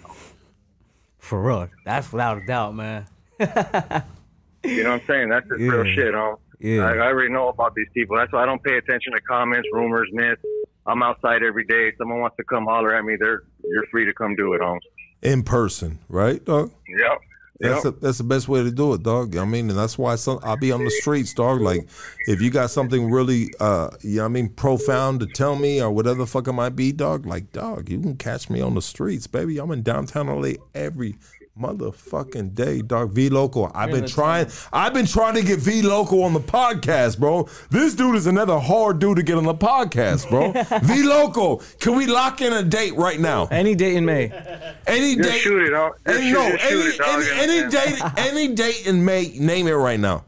For 1.20 1.42
real. 1.42 1.70
That's 1.86 2.12
without 2.12 2.38
a 2.38 2.46
doubt, 2.46 2.76
man. 2.76 3.06
You 3.40 4.84
know 4.84 4.92
what 4.92 5.02
I'm 5.02 5.08
saying? 5.08 5.30
That's 5.30 5.48
just 5.48 5.60
real 5.60 5.84
shit, 5.86 6.14
huh? 6.14 6.36
Yeah. 6.60 6.86
I, 6.86 6.94
I 6.94 7.08
already 7.08 7.32
know 7.32 7.50
about 7.50 7.76
these 7.76 7.88
people. 7.94 8.18
That's 8.18 8.32
why 8.34 8.44
I 8.44 8.46
don't 8.46 8.64
pay 8.64 8.78
attention 8.78 9.14
to 9.14 9.22
comments, 9.22 9.68
rumors, 9.72 10.10
myths. 10.12 10.42
I'm 10.86 11.04
outside 11.04 11.44
every 11.44 11.66
day. 11.66 11.94
Someone 11.98 12.20
wants 12.20 12.38
to 12.38 12.44
come 12.44 12.66
holler 12.66 12.96
at 12.96 13.04
me, 13.06 13.16
they're 13.20 13.44
you're 13.64 13.86
free 13.92 14.06
to 14.06 14.14
come 14.14 14.36
do 14.36 14.54
it, 14.54 14.62
Holmes. 14.62 14.84
In 15.22 15.44
person, 15.44 16.00
right, 16.10 16.44
dog? 16.44 16.72
Yep. 16.88 17.22
That's 17.60 17.84
Yep. 17.84 17.95
the, 17.95 18.00
that's 18.02 18.18
the 18.19 18.24
best 18.24 18.48
way 18.48 18.64
to 18.64 18.69
do 18.72 18.94
it, 18.94 19.03
dog. 19.03 19.36
I 19.36 19.44
mean, 19.45 19.69
and 19.69 19.77
that's 19.77 19.98
why 19.98 20.16
some, 20.16 20.40
I'll 20.44 20.58
be 20.58 20.72
on 20.72 20.84
the 20.84 20.92
streets, 20.92 21.34
dog. 21.34 21.60
Like, 21.60 21.88
if 22.27 22.40
you 22.42 22.52
got 22.52 22.69
something 22.69 23.10
really, 23.10 23.50
uh, 23.60 23.90
you 24.02 24.18
know 24.18 24.26
I 24.26 24.27
mean, 24.27 24.50
profound 24.50 25.22
to 25.22 25.26
tell 25.27 25.56
me 25.56 25.82
or 25.82 25.90
whatever 25.90 26.19
the 26.19 26.27
fuck 26.27 26.48
it 26.48 26.53
might 26.53 26.76
be, 26.76 26.92
dog, 26.92 27.26
like, 27.26 27.52
dog, 27.53 27.90
you 27.90 28.00
can 28.00 28.16
catch 28.16 28.50
me 28.50 28.61
on 28.61 28.76
the 28.76 28.82
streets, 28.82 29.26
baby. 29.26 29.58
I'm 29.58 29.72
in 29.72 29.82
downtown 29.82 30.27
LA 30.27 30.53
every 30.76 31.16
motherfucking 31.60 32.53
day, 32.56 32.82
dog. 32.82 33.11
V 33.11 33.30
Local. 33.30 33.72
I've 33.74 33.92
been 33.92 34.06
trying, 34.08 34.48
I've 34.72 34.94
been 34.94 35.06
trying 35.06 35.36
to 35.36 35.42
get 35.44 35.60
V 35.60 35.82
Local 35.82 36.24
on 36.24 36.34
the 36.34 36.40
podcast, 36.40 37.19
bro. 37.19 37.48
This 37.69 37.95
dude 37.95 38.16
is 38.16 38.27
another 38.27 38.60
hard 38.60 39.00
dude 39.00 39.18
to 39.18 39.24
get 39.24 39.38
on 39.38 39.44
the 39.45 39.53
podcast, 39.56 40.30
bro. 40.30 40.52
V 40.84 41.03
Local. 41.03 41.61
Can 41.80 41.95
we 41.95 42.06
lock 42.06 42.42
in 42.42 42.53
a 42.53 42.64
date 42.64 42.95
right 42.95 43.19
now? 43.19 43.48
Any 43.48 43.76
date 43.76 43.95
in 43.95 44.06
May. 44.06 44.32
Any 44.88 45.16
Just 45.16 45.30
date. 45.30 45.40
shoot 45.42 45.61
it, 45.64 45.74
huh? 45.74 45.92
Just 46.06 46.18
Any, 46.19 46.30
shoot- 46.32 46.34
no, 46.38 46.52
just 46.58 46.64
shoot 46.69 46.80
any, 46.80 46.90
it, 46.90 46.98
dog, 46.98 47.10
any, 47.10 47.30
and- 47.30 47.40
any 47.40 47.60
and- 47.60 47.72
date, 47.72 48.02
any 48.18 48.48
date 48.56 48.88
in 48.88 49.06
May. 49.06 49.27
Name 49.40 49.68
it 49.68 49.72
right 49.74 50.00
now. 50.00 50.24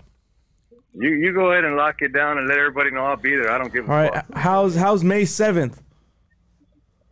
You 0.95 1.09
you 1.11 1.33
go 1.33 1.51
ahead 1.51 1.65
and 1.65 1.75
lock 1.75 2.01
it 2.01 2.13
down 2.13 2.39
and 2.39 2.47
let 2.47 2.57
everybody 2.57 2.89
know 2.91 3.05
I'll 3.05 3.15
be 3.15 3.35
there. 3.35 3.51
I 3.51 3.57
don't 3.59 3.71
give 3.71 3.87
a 3.87 3.91
All 3.93 4.03
fuck. 4.05 4.13
right. 4.15 4.25
How's 4.33 4.75
how's 4.75 5.03
May 5.03 5.23
seventh? 5.23 5.81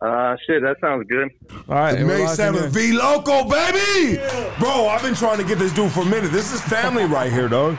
Uh, 0.00 0.36
shit, 0.46 0.62
that 0.62 0.76
sounds 0.80 1.06
good. 1.08 1.28
All 1.68 1.74
right. 1.74 1.98
we're 1.98 2.06
May 2.06 2.20
locking 2.20 2.36
seventh, 2.36 2.66
in. 2.66 2.70
V 2.70 2.92
Local, 2.92 3.44
baby. 3.44 4.20
Bro, 4.60 4.86
I've 4.86 5.02
been 5.02 5.14
trying 5.14 5.38
to 5.38 5.44
get 5.44 5.58
this 5.58 5.72
dude 5.72 5.90
for 5.90 6.02
a 6.02 6.06
minute. 6.06 6.30
This 6.30 6.52
is 6.52 6.60
family 6.60 7.04
right 7.04 7.32
here, 7.32 7.48
dog. 7.48 7.74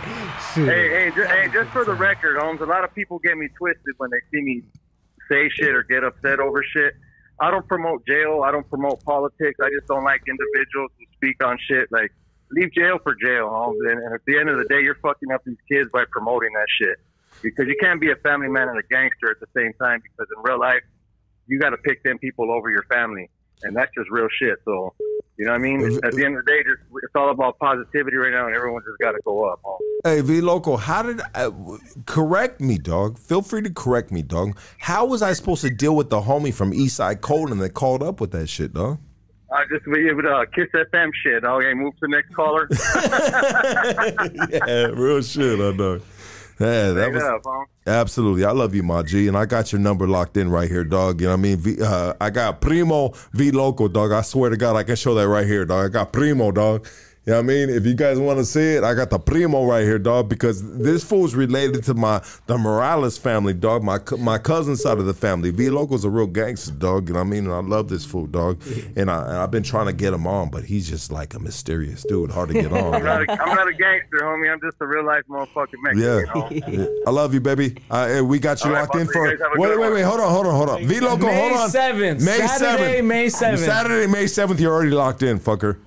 Hey, 0.54 0.90
hey, 0.90 1.12
just, 1.16 1.32
hey, 1.32 1.50
just 1.54 1.70
for 1.70 1.86
the 1.86 1.94
record, 1.94 2.38
Holmes, 2.38 2.60
a 2.60 2.66
lot 2.66 2.84
of 2.84 2.94
people 2.94 3.20
get 3.20 3.38
me 3.38 3.48
twisted 3.58 3.94
when 3.98 4.10
they 4.10 4.20
see 4.32 4.44
me 4.44 4.64
say 5.30 5.48
shit 5.50 5.74
or 5.74 5.84
get 5.84 6.04
upset 6.04 6.40
over 6.40 6.64
shit. 6.64 6.94
I 7.40 7.52
don't 7.52 7.66
promote 7.68 8.06
jail. 8.06 8.42
I 8.44 8.52
don't 8.52 8.68
promote 8.70 9.02
politics. 9.06 9.58
I 9.64 9.70
just 9.70 9.88
don't 9.88 10.04
like 10.04 10.22
individuals 10.28 10.92
who 10.98 11.06
speak 11.16 11.42
on 11.42 11.58
shit. 11.70 11.90
Like, 11.90 12.12
leave 12.52 12.74
jail 12.74 13.00
for 13.02 13.16
jail, 13.16 13.48
Holmes. 13.48 13.80
And, 13.88 14.04
and 14.04 14.14
at 14.14 14.22
the 14.26 14.38
end 14.38 14.50
of 14.50 14.58
the 14.58 14.66
day, 14.66 14.82
you're 14.82 14.96
fucking 14.96 15.32
up 15.32 15.44
these 15.46 15.62
kids 15.72 15.90
by 15.94 16.04
promoting 16.12 16.52
that 16.54 16.68
shit. 16.82 16.98
Because 17.42 17.68
you 17.68 17.76
can't 17.80 18.02
be 18.02 18.12
a 18.12 18.18
family 18.18 18.50
man 18.50 18.68
and 18.68 18.78
a 18.78 18.84
gangster 18.90 19.32
at 19.32 19.40
the 19.40 19.48
same 19.56 19.72
time. 19.80 20.02
Because 20.02 20.28
in 20.36 20.44
real 20.44 20.60
life, 20.60 20.82
you 21.50 21.60
got 21.60 21.72
to 21.72 21.78
pick 21.78 22.04
them 22.04 22.18
people 22.20 22.52
over 22.52 22.70
your 22.70 22.84
family, 22.84 23.30
and 23.64 23.76
that's 23.76 23.92
just 23.96 24.10
real 24.10 24.28
shit. 24.40 24.60
So, 24.64 24.94
you 25.38 25.46
know 25.46 25.52
what 25.52 25.58
I 25.58 25.60
mean? 25.60 26.00
At 26.04 26.14
the 26.14 26.26
end 26.26 26.38
of 26.38 26.46
the 26.46 26.52
day, 26.52 26.64
just 26.64 26.82
it's 27.04 27.16
all 27.16 27.32
about 27.32 27.58
positivity 27.60 28.16
right 28.18 28.32
now, 28.32 28.46
and 28.48 28.56
everyone 28.56 28.84
just 28.88 29.00
got 29.00 29.12
to 29.14 29.20
go 29.26 29.50
up. 29.50 29.60
Hey, 30.04 30.22
V 30.22 30.42
Local, 30.42 30.78
how 30.78 31.02
did 31.02 31.22
I, 31.34 31.44
w- 31.46 31.80
correct 32.06 32.62
me, 32.62 32.78
dog? 32.78 33.18
Feel 33.18 33.42
free 33.42 33.62
to 33.64 33.70
correct 33.70 34.12
me, 34.12 34.22
dog. 34.22 34.58
How 34.78 35.06
was 35.06 35.22
I 35.22 35.34
supposed 35.34 35.62
to 35.62 35.70
deal 35.70 35.96
with 35.96 36.10
the 36.10 36.22
homie 36.22 36.54
from 36.54 36.72
Eastside 36.72 37.22
Colton 37.22 37.58
that 37.60 37.72
called 37.72 38.04
up 38.04 38.22
with 38.22 38.32
that 38.32 38.48
shit, 38.48 38.74
dog? 38.74 39.00
I 39.52 39.64
just 39.72 39.84
be 39.86 40.08
able 40.08 40.22
to 40.22 40.30
uh, 40.30 40.46
kiss 40.54 40.68
FM 40.74 41.10
shit. 41.24 41.44
Okay, 41.44 41.74
move 41.74 41.94
to 41.96 42.00
the 42.02 42.08
next 42.10 42.36
caller. 42.36 42.68
yeah, 44.68 44.86
real 44.94 45.24
shit, 45.24 45.60
I 45.60 45.72
know. 45.76 46.00
Yeah, 46.60 46.92
that 46.92 47.04
Straight 47.04 47.14
was 47.14 47.24
up, 47.24 47.42
huh? 47.46 47.66
absolutely. 47.88 48.44
I 48.44 48.52
love 48.52 48.76
you, 48.76 48.84
my 48.84 49.02
G, 49.02 49.30
and 49.30 49.38
I 49.38 49.46
got 49.46 49.72
your 49.72 49.80
number 49.80 50.08
locked 50.08 50.36
in 50.36 50.50
right 50.50 50.70
here, 50.70 50.84
dog. 50.84 51.22
You 51.22 51.28
know 51.28 51.34
what 51.34 51.40
I 51.40 51.42
mean? 51.42 51.58
V, 51.58 51.82
uh, 51.82 52.14
I 52.20 52.30
got 52.30 52.60
Primo 52.60 53.14
V 53.32 53.52
Local, 53.52 53.88
dog. 53.88 54.12
I 54.12 54.22
swear 54.22 54.50
to 54.50 54.58
God, 54.58 54.76
I 54.76 54.84
can 54.84 54.98
show 54.98 55.16
that 55.16 55.28
right 55.30 55.48
here, 55.48 55.64
dog. 55.64 55.86
I 55.86 55.88
got 55.88 56.12
Primo, 56.12 56.52
dog. 56.52 56.86
You 57.30 57.36
know 57.36 57.42
what 57.42 57.52
I 57.52 57.58
mean? 57.58 57.70
If 57.70 57.86
you 57.86 57.94
guys 57.94 58.18
want 58.18 58.40
to 58.40 58.44
see 58.44 58.74
it, 58.74 58.84
I 58.84 58.96
got 58.96 59.12
the 59.12 59.20
Primo 59.20 59.64
right 59.64 59.84
here, 59.84 60.00
dog, 60.00 60.30
because 60.30 60.64
this 60.80 61.04
fool's 61.04 61.36
related 61.36 61.84
to 61.84 61.94
my 61.94 62.24
the 62.48 62.58
Morales 62.58 63.20
family, 63.20 63.54
dog. 63.54 63.84
My 63.84 64.00
my 64.18 64.40
cousin 64.40 64.76
side 64.76 64.98
of 64.98 65.06
the 65.06 65.14
family. 65.14 65.52
V 65.52 65.70
Local's 65.70 66.06
a 66.06 66.10
real 66.10 66.26
gangster, 66.26 66.74
dog. 66.74 67.08
You 67.08 67.14
know 67.14 67.20
what 67.20 67.28
I 67.28 67.30
mean? 67.30 67.46
And 67.46 67.54
I 67.54 67.60
love 67.60 67.88
this 67.88 68.04
fool, 68.04 68.26
dog. 68.26 68.60
And, 68.96 69.12
I, 69.12 69.22
and 69.22 69.38
I've 69.38 69.52
been 69.52 69.64
trying 69.64 69.86
to 69.86 69.94
get 69.94 70.14
him 70.14 70.26
on, 70.26 70.50
but 70.50 70.64
he's 70.64 70.90
just 70.90 71.12
like 71.12 71.36
a 71.36 71.40
mysterious 71.40 72.04
dude, 72.04 72.32
hard 72.32 72.50
to 72.50 72.56
get 72.56 72.72
on. 72.74 72.96
I'm 72.96 73.04
not, 73.04 73.22
a, 73.22 73.32
I'm 73.32 73.56
not 73.56 73.68
a 73.68 73.74
gangster, 73.74 74.18
homie. 74.24 74.52
I'm 74.52 74.60
just 74.60 74.78
a 74.82 74.88
real 74.88 75.06
life 75.06 75.24
motherfucking 75.30 75.76
Mexican. 75.84 76.58
Yeah. 76.58 76.72
You 76.72 76.78
know? 76.78 77.02
I 77.08 77.12
love 77.12 77.34
you, 77.34 77.40
baby. 77.40 77.78
Uh, 77.92 78.08
and 78.10 78.28
we 78.28 78.40
got 78.40 78.64
you 78.64 78.72
All 78.72 78.76
right, 78.76 78.82
locked 78.82 78.96
in 78.96 79.08
for. 79.08 79.30
you 79.30 79.38
guys 79.38 79.48
Wait, 79.56 79.80
wait, 79.80 79.94
wait. 79.94 80.02
Hold 80.02 80.22
on, 80.22 80.32
hold 80.32 80.48
on, 80.48 80.56
hold 80.56 80.70
on. 80.70 80.86
V 80.86 81.00
Local, 81.00 81.32
hold 81.32 81.52
on. 81.54 81.70
7th. 81.70 82.26
May 82.26 82.48
Saturday, 82.48 83.02
7th. 83.02 83.06
May 83.06 83.26
7th. 83.28 83.58
Saturday, 83.60 84.08
May 84.08 84.26
7th. 84.26 84.60
You're 84.60 84.74
already 84.74 84.92
locked 84.92 85.22
in, 85.22 85.40
fucker. 85.40 85.78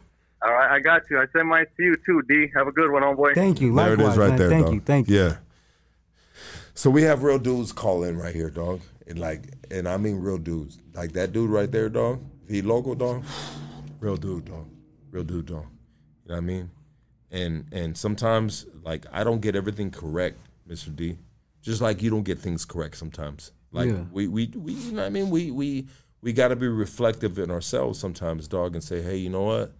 All 0.44 0.52
right, 0.52 0.72
I 0.72 0.80
got 0.80 1.02
you. 1.10 1.20
I 1.20 1.26
send 1.32 1.48
mine 1.48 1.66
to 1.76 1.82
you 1.82 1.96
too, 2.04 2.22
D. 2.28 2.48
Have 2.54 2.66
a 2.66 2.72
good 2.72 2.90
one, 2.90 3.02
homeboy. 3.02 3.34
Thank 3.34 3.60
you. 3.60 3.74
There 3.74 3.92
it 3.94 4.00
is 4.00 4.06
Likewise, 4.08 4.18
right 4.18 4.28
man. 4.30 4.38
there, 4.38 4.48
Thank 4.50 4.64
dog. 4.66 4.74
you. 4.74 4.80
Thank 4.80 5.08
you. 5.08 5.16
Yeah. 5.16 5.36
So 6.74 6.90
we 6.90 7.02
have 7.02 7.22
real 7.22 7.38
dudes 7.38 7.70
call 7.72 8.02
in 8.04 8.16
right 8.16 8.34
here, 8.34 8.50
dog. 8.50 8.80
And 9.06 9.18
like, 9.18 9.44
and 9.70 9.86
I 9.88 9.96
mean 9.98 10.16
real 10.20 10.38
dudes. 10.38 10.78
Like 10.94 11.12
that 11.12 11.32
dude 11.32 11.50
right 11.50 11.70
there, 11.70 11.88
dog. 11.88 12.20
V 12.48 12.62
Local, 12.62 12.94
dog. 12.94 13.24
Real 14.00 14.16
dude, 14.16 14.46
dog. 14.46 14.66
Real 15.10 15.24
dude, 15.24 15.46
dog. 15.46 15.66
You 16.24 16.30
know 16.30 16.34
what 16.34 16.36
I 16.38 16.40
mean? 16.40 16.70
And 17.30 17.66
and 17.72 17.96
sometimes 17.96 18.66
like 18.82 19.06
I 19.12 19.22
don't 19.24 19.40
get 19.40 19.54
everything 19.54 19.90
correct, 19.90 20.38
Mr. 20.68 20.94
D. 20.94 21.18
Just 21.62 21.80
like 21.80 22.02
you 22.02 22.10
don't 22.10 22.24
get 22.24 22.38
things 22.38 22.64
correct 22.64 22.96
sometimes. 22.96 23.52
Like 23.70 23.90
Yeah. 23.90 24.04
we 24.12 24.26
we 24.28 24.46
we 24.56 24.72
you 24.72 24.92
know 24.92 25.02
what 25.02 25.06
I 25.06 25.10
mean? 25.10 25.30
We 25.30 25.50
we 25.50 25.86
we 26.20 26.32
got 26.32 26.48
to 26.48 26.56
be 26.56 26.68
reflective 26.68 27.38
in 27.38 27.50
ourselves 27.50 27.98
sometimes, 27.98 28.48
dog, 28.48 28.74
and 28.74 28.82
say, 28.84 29.02
"Hey, 29.02 29.16
you 29.16 29.28
know 29.30 29.42
what? 29.42 29.72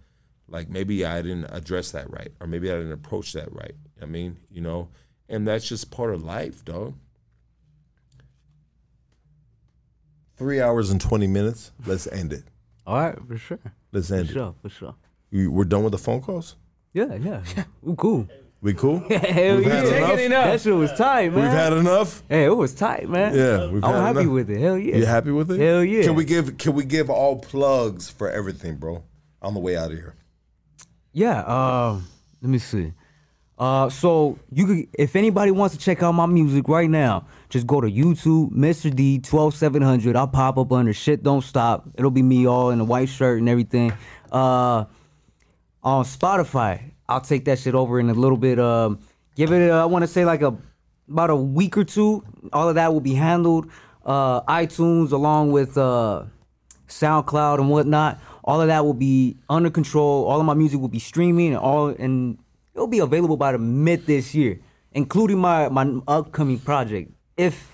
Like 0.47 0.69
maybe 0.69 1.05
I 1.05 1.21
didn't 1.21 1.45
address 1.45 1.91
that 1.91 2.09
right 2.11 2.31
or 2.39 2.47
maybe 2.47 2.69
I 2.71 2.75
didn't 2.75 2.91
approach 2.91 3.33
that 3.33 3.51
right." 3.53 3.75
I 4.01 4.05
mean, 4.05 4.37
you 4.51 4.61
know, 4.61 4.89
and 5.29 5.47
that's 5.47 5.67
just 5.67 5.89
part 5.91 6.13
of 6.13 6.23
life, 6.23 6.63
dog. 6.65 6.95
3 10.37 10.59
hours 10.61 10.89
and 10.89 10.99
20 10.99 11.27
minutes. 11.27 11.71
Let's 11.85 12.07
end 12.07 12.33
it. 12.33 12.43
All 12.85 12.95
right, 12.97 13.17
for 13.27 13.37
sure. 13.37 13.59
Let's 13.91 14.09
For 14.09 14.15
end 14.15 14.29
it. 14.29 14.33
sure, 14.33 14.55
for 14.61 14.69
sure. 14.69 14.95
You- 15.29 15.51
We're 15.51 15.63
done 15.65 15.83
with 15.83 15.91
the 15.91 15.97
phone 15.99 16.21
calls? 16.21 16.55
Yeah, 16.93 17.15
yeah. 17.15 17.41
Ooh, 17.87 17.95
cool. 17.95 18.27
We 18.61 18.73
cool? 18.73 18.99
Hell 19.09 19.57
We've 19.57 19.67
yeah. 19.67 19.83
had 19.83 20.19
enough? 20.19 20.45
That 20.45 20.61
shit 20.61 20.73
was 20.75 20.91
tight, 20.93 21.33
man. 21.33 21.43
We've 21.43 21.51
had 21.51 21.73
enough? 21.73 22.23
Hey, 22.29 22.45
it 22.45 22.55
was 22.55 22.73
tight, 22.73 23.09
man. 23.09 23.35
Yeah, 23.35 23.67
we've 23.69 23.83
I'm 23.83 23.93
had 23.93 24.01
happy 24.03 24.19
enough. 24.21 24.33
with 24.33 24.49
it. 24.49 24.59
Hell 24.61 24.77
yeah. 24.77 24.95
You 24.97 25.05
happy 25.05 25.31
with 25.31 25.51
it? 25.51 25.59
Hell 25.59 25.83
yeah. 25.83 26.03
Can 26.03 26.15
we 26.15 26.23
give 26.23 26.57
can 26.57 26.73
we 26.73 26.85
give 26.85 27.09
all 27.09 27.39
plugs 27.39 28.09
for 28.09 28.29
everything, 28.29 28.77
bro? 28.77 29.03
On 29.41 29.53
the 29.53 29.59
way 29.59 29.75
out 29.75 29.91
of 29.91 29.97
here. 29.97 30.15
Yeah. 31.13 31.41
Um. 31.43 32.07
Let 32.41 32.49
me 32.49 32.57
see. 32.57 32.93
Uh. 33.57 33.89
So 33.89 34.39
you 34.51 34.65
could, 34.65 34.87
if 34.93 35.15
anybody 35.15 35.51
wants 35.51 35.75
to 35.75 35.81
check 35.81 36.03
out 36.03 36.11
my 36.13 36.25
music 36.25 36.67
right 36.67 36.89
now, 36.89 37.27
just 37.49 37.67
go 37.67 37.79
to 37.79 37.87
YouTube, 37.87 38.51
Mr. 38.51 38.93
D 38.93 39.19
twelve 39.19 39.55
seven 39.55 39.81
hundred. 39.81 40.15
I'll 40.15 40.27
pop 40.27 40.57
up 40.57 40.71
under 40.71 40.93
shit 40.93 41.23
don't 41.23 41.43
stop. 41.43 41.87
It'll 41.95 42.11
be 42.11 42.23
me 42.23 42.47
all 42.47 42.71
in 42.71 42.79
a 42.79 42.83
white 42.83 43.09
shirt 43.09 43.39
and 43.39 43.47
everything. 43.47 43.93
Uh. 44.31 44.85
On 45.83 46.05
Spotify, 46.05 46.91
I'll 47.09 47.19
take 47.19 47.43
that 47.45 47.59
shit 47.59 47.75
over 47.75 47.99
in 47.99 48.09
a 48.09 48.13
little 48.13 48.37
bit. 48.37 48.59
Um. 48.59 48.99
Give 49.35 49.51
it. 49.51 49.69
uh, 49.69 49.81
I 49.83 49.85
want 49.85 50.03
to 50.03 50.07
say 50.07 50.25
like 50.25 50.41
a 50.41 50.57
about 51.09 51.29
a 51.29 51.35
week 51.35 51.77
or 51.77 51.83
two. 51.83 52.23
All 52.51 52.69
of 52.69 52.75
that 52.75 52.91
will 52.91 53.01
be 53.01 53.13
handled. 53.13 53.69
Uh. 54.03 54.41
iTunes 54.41 55.11
along 55.11 55.51
with 55.51 55.77
uh. 55.77 56.23
SoundCloud 56.87 57.59
and 57.59 57.69
whatnot. 57.69 58.19
All 58.43 58.61
of 58.61 58.67
that 58.67 58.83
will 58.85 58.93
be 58.93 59.37
under 59.49 59.69
control. 59.69 60.25
All 60.25 60.39
of 60.39 60.45
my 60.45 60.53
music 60.53 60.79
will 60.79 60.89
be 60.89 60.99
streaming 60.99 61.49
and 61.49 61.57
all 61.57 61.87
and 61.87 62.37
it'll 62.73 62.87
be 62.87 62.99
available 62.99 63.37
by 63.37 63.51
the 63.51 63.57
mid 63.57 64.05
this 64.05 64.35
year, 64.35 64.59
including 64.91 65.39
my 65.39 65.69
my 65.69 65.99
upcoming 66.07 66.59
project. 66.59 67.11
If 67.37 67.69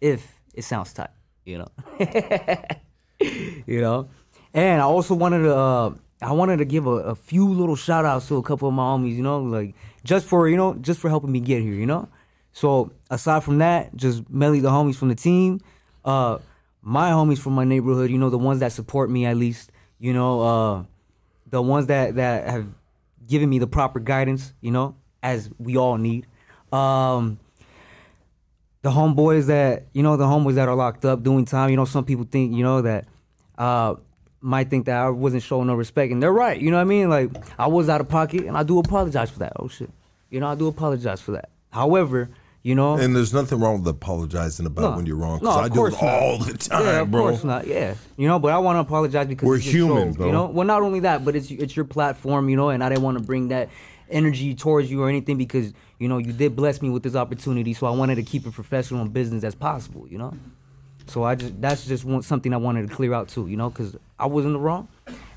if 0.00 0.40
it 0.54 0.62
sounds 0.62 0.92
tight, 0.92 1.10
you 1.44 1.58
know. 1.58 1.68
you 3.66 3.80
know. 3.80 4.08
And 4.54 4.80
I 4.80 4.84
also 4.84 5.14
wanted 5.14 5.42
to 5.42 5.54
uh 5.54 5.94
I 6.20 6.32
wanted 6.32 6.56
to 6.58 6.64
give 6.64 6.86
a, 6.86 6.90
a 6.90 7.14
few 7.14 7.48
little 7.48 7.76
shout 7.76 8.04
outs 8.04 8.26
to 8.28 8.36
a 8.36 8.42
couple 8.42 8.68
of 8.68 8.74
my 8.74 8.82
homies, 8.82 9.14
you 9.14 9.22
know, 9.22 9.40
like 9.40 9.74
just 10.04 10.26
for, 10.26 10.48
you 10.48 10.56
know, 10.56 10.74
just 10.74 10.98
for 10.98 11.08
helping 11.08 11.30
me 11.30 11.40
get 11.40 11.62
here, 11.62 11.74
you 11.74 11.86
know? 11.86 12.08
So 12.52 12.90
aside 13.08 13.44
from 13.44 13.58
that, 13.58 13.94
just 13.94 14.28
mainly 14.28 14.58
the 14.58 14.70
homies 14.70 14.96
from 14.96 15.08
the 15.08 15.14
team, 15.14 15.60
uh, 16.04 16.38
my 16.82 17.10
homies 17.10 17.38
from 17.38 17.52
my 17.52 17.64
neighborhood, 17.64 18.10
you 18.10 18.18
know, 18.18 18.30
the 18.30 18.38
ones 18.38 18.60
that 18.60 18.72
support 18.72 19.10
me 19.10 19.26
at 19.26 19.36
least, 19.36 19.70
you 19.98 20.12
know, 20.12 20.40
uh, 20.40 20.84
the 21.50 21.62
ones 21.62 21.86
that 21.86 22.16
that 22.16 22.48
have 22.48 22.66
given 23.26 23.48
me 23.48 23.58
the 23.58 23.66
proper 23.66 24.00
guidance, 24.00 24.52
you 24.60 24.70
know, 24.70 24.94
as 25.22 25.50
we 25.58 25.76
all 25.76 25.96
need. 25.96 26.26
Um, 26.72 27.38
the 28.82 28.90
homeboys 28.90 29.46
that 29.46 29.86
you 29.92 30.02
know, 30.02 30.16
the 30.16 30.24
homeboys 30.24 30.54
that 30.54 30.68
are 30.68 30.74
locked 30.74 31.04
up 31.04 31.22
doing 31.22 31.44
time. 31.44 31.70
You 31.70 31.76
know, 31.76 31.84
some 31.84 32.04
people 32.04 32.26
think 32.30 32.54
you 32.54 32.62
know 32.62 32.82
that 32.82 33.06
uh, 33.56 33.94
might 34.40 34.70
think 34.70 34.86
that 34.86 34.96
I 34.96 35.10
wasn't 35.10 35.42
showing 35.42 35.66
no 35.66 35.74
respect, 35.74 36.12
and 36.12 36.22
they're 36.22 36.32
right. 36.32 36.60
You 36.60 36.70
know 36.70 36.76
what 36.76 36.82
I 36.82 36.84
mean? 36.84 37.08
Like 37.08 37.30
I 37.58 37.66
was 37.66 37.88
out 37.88 38.00
of 38.00 38.08
pocket, 38.08 38.44
and 38.44 38.56
I 38.56 38.62
do 38.62 38.78
apologize 38.78 39.30
for 39.30 39.40
that. 39.40 39.52
Oh 39.56 39.68
shit, 39.68 39.90
you 40.30 40.40
know, 40.40 40.46
I 40.46 40.54
do 40.54 40.68
apologize 40.68 41.20
for 41.20 41.32
that. 41.32 41.50
However, 41.70 42.30
you 42.62 42.74
know, 42.74 42.96
And 42.98 43.14
there's 43.14 43.32
nothing 43.32 43.60
wrong 43.60 43.78
with 43.80 43.88
apologizing 43.88 44.66
about 44.66 44.90
No. 44.90 44.96
when 44.96 45.06
you're 45.06 45.16
wrong. 45.16 45.38
No, 45.42 45.50
Because 45.50 45.56
of 45.58 45.64
I 45.64 45.68
do 45.68 45.74
course 45.74 45.94
it 45.94 46.02
not. 46.02 46.12
all 46.22 46.38
the 46.38 46.52
time, 46.58 46.84
yeah, 46.84 47.00
of 47.00 47.10
bro. 47.10 47.20
course 47.22 47.44
not. 47.44 47.66
Yeah, 47.66 47.94
you 48.16 48.26
know, 48.28 48.38
but 48.38 48.52
I 48.52 48.58
want 48.58 48.76
to 48.76 48.80
apologize 48.80 49.26
because 49.26 49.46
We're 49.48 49.58
human, 49.58 50.12
show, 50.12 50.16
bro. 50.18 50.26
You 50.26 50.32
know, 50.32 50.46
well, 50.46 50.66
not 50.66 50.82
only 50.82 51.00
that, 51.00 51.24
but 51.24 51.36
it's 51.36 51.50
it's 51.50 51.76
your 51.76 51.84
platform, 51.84 52.48
you 52.48 52.56
know, 52.56 52.70
and 52.70 52.82
I 52.82 52.88
didn't 52.88 53.04
want 53.04 53.18
to 53.18 53.24
bring 53.24 53.48
that 53.48 53.68
energy 54.10 54.54
towards 54.54 54.90
you 54.90 55.02
or 55.02 55.08
anything 55.10 55.36
because 55.36 55.72
you 55.98 56.08
know 56.08 56.16
you 56.18 56.32
did 56.32 56.56
bless 56.56 56.80
me 56.82 56.90
with 56.90 57.02
this 57.02 57.14
opportunity, 57.14 57.74
so 57.74 57.86
I 57.86 57.90
wanted 57.90 58.14
to 58.16 58.22
keep 58.22 58.46
it 58.46 58.52
professional 58.52 59.02
and 59.02 59.12
business 59.12 59.44
as 59.44 59.54
possible, 59.54 60.06
you 60.08 60.18
know. 60.18 60.32
So 61.06 61.22
I 61.24 61.36
just 61.36 61.60
that's 61.60 61.86
just 61.86 62.04
one, 62.04 62.22
something 62.22 62.52
I 62.52 62.58
wanted 62.58 62.88
to 62.88 62.94
clear 62.94 63.14
out 63.14 63.28
too, 63.28 63.46
you 63.46 63.56
know, 63.56 63.70
because 63.70 63.96
I 64.18 64.26
was 64.26 64.44
in 64.44 64.52
the 64.52 64.58
wrong, 64.58 64.88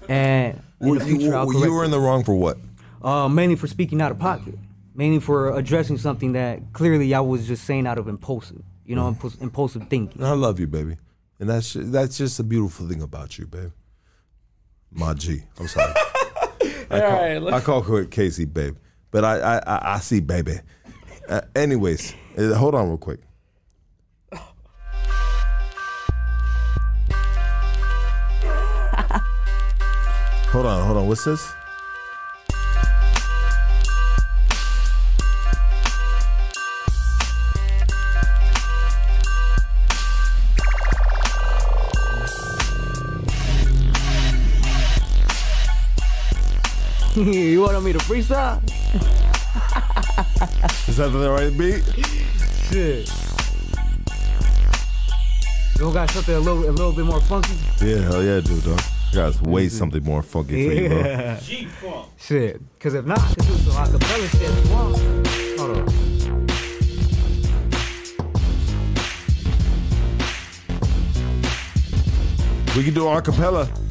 and 0.10 0.62
in 0.82 0.90
Well, 0.90 1.00
the 1.00 1.06
you, 1.06 1.18
future 1.18 1.36
I'll 1.36 1.52
you 1.54 1.72
were 1.74 1.86
in 1.86 1.92
the 1.92 2.00
wrong 2.00 2.24
for 2.24 2.34
what? 2.36 2.58
Uh, 3.02 3.28
mainly 3.30 3.56
for 3.56 3.68
speaking 3.68 4.02
out 4.02 4.12
of 4.12 4.20
pocket, 4.20 4.56
mainly 4.94 5.20
for 5.20 5.56
addressing 5.58 5.98
something 5.98 6.34
that 6.34 6.74
clearly 6.74 7.14
I 7.14 7.20
was 7.20 7.48
just 7.48 7.66
saying 7.66 7.88
out 7.88 7.98
of 7.98 8.08
impulsive, 8.08 8.62
you 8.86 8.96
know, 8.96 9.12
impuls- 9.12 9.42
impulsive 9.42 9.88
thinking. 9.88 10.24
I 10.24 10.32
love 10.34 10.60
you, 10.60 10.68
baby, 10.68 10.98
and 11.40 11.50
that's 11.50 11.74
that's 11.78 12.18
just 12.18 12.40
a 12.40 12.44
beautiful 12.44 12.88
thing 12.88 13.02
about 13.02 13.38
you, 13.38 13.46
babe. 13.48 13.72
My 14.92 15.14
G, 15.14 15.44
I'm 15.60 15.68
sorry. 15.68 15.94
I 16.92 17.00
call, 17.00 17.00
right, 17.00 17.54
I 17.54 17.62
call 17.62 17.82
her 17.82 18.06
Casey, 18.06 18.46
babe, 18.46 18.76
but 19.12 19.24
I 19.24 19.40
I 19.40 19.58
I, 19.60 19.94
I 19.96 20.00
see 20.00 20.20
baby. 20.20 20.60
Uh, 21.30 21.42
anyways, 21.56 22.14
uh, 22.38 22.54
hold 22.56 22.76
on 22.76 22.90
real 22.90 22.98
quick. 22.98 23.20
Hold 30.52 30.66
on, 30.66 30.86
hold 30.86 30.98
on. 30.98 31.08
What's 31.08 31.24
this? 31.24 31.54
You 47.62 47.68
wanted 47.68 47.82
me 47.82 47.94
to 47.94 48.00
freestyle? 48.00 48.60
Is 50.90 50.98
that 50.98 51.10
the 51.10 51.30
right 51.30 51.56
beat? 51.56 51.84
Shit. 52.72 53.08
You 55.76 55.82
don't 55.86 55.94
got 55.94 56.10
something 56.10 56.34
a 56.34 56.40
little, 56.40 56.68
a 56.68 56.72
little 56.72 56.92
bit 56.92 57.06
more 57.06 57.22
funky? 57.22 57.54
Yeah, 57.86 57.98
hell 57.98 58.24
yeah, 58.24 58.40
dude, 58.40 58.64
dog. 58.64 58.80
I 59.12 59.14
got 59.14 59.40
way 59.44 59.70
something 59.70 60.04
more 60.04 60.24
funky 60.24 60.68
for 60.68 60.74
you, 60.74 60.90
bro. 60.90 61.00
Yeah. 61.02 61.40
Shit. 62.18 62.62
Cause 62.80 62.96
if 62.96 63.06
not, 63.06 63.20
I 63.20 63.28
could 63.28 63.46
do 63.46 63.54
some 63.58 63.74
acapella 63.74 64.28
shit. 64.40 64.50
Hold 65.60 65.78
on. 65.78 65.86
We 72.76 72.84
can 72.84 72.94
do 72.96 73.02
acapella. 73.02 73.91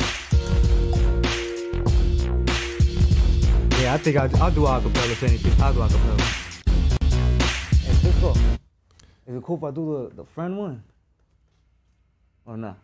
Yeah, 3.90 3.94
I 3.94 3.98
think 3.98 4.16
I'll, 4.18 4.42
I'll 4.42 4.50
do 4.52 4.60
acapella 4.60 5.10
if 5.10 5.22
anything. 5.24 5.60
I'll 5.60 5.74
do 5.74 5.80
acapella. 5.80 6.20
Hey, 7.80 7.92
Cisco, 7.94 8.30
is 9.26 9.34
it 9.34 9.42
cool 9.42 9.56
if 9.56 9.64
I 9.64 9.72
do 9.72 10.10
the, 10.14 10.22
the 10.22 10.24
friend 10.24 10.56
one? 10.56 10.84
Or 12.46 12.56
not? 12.56 12.78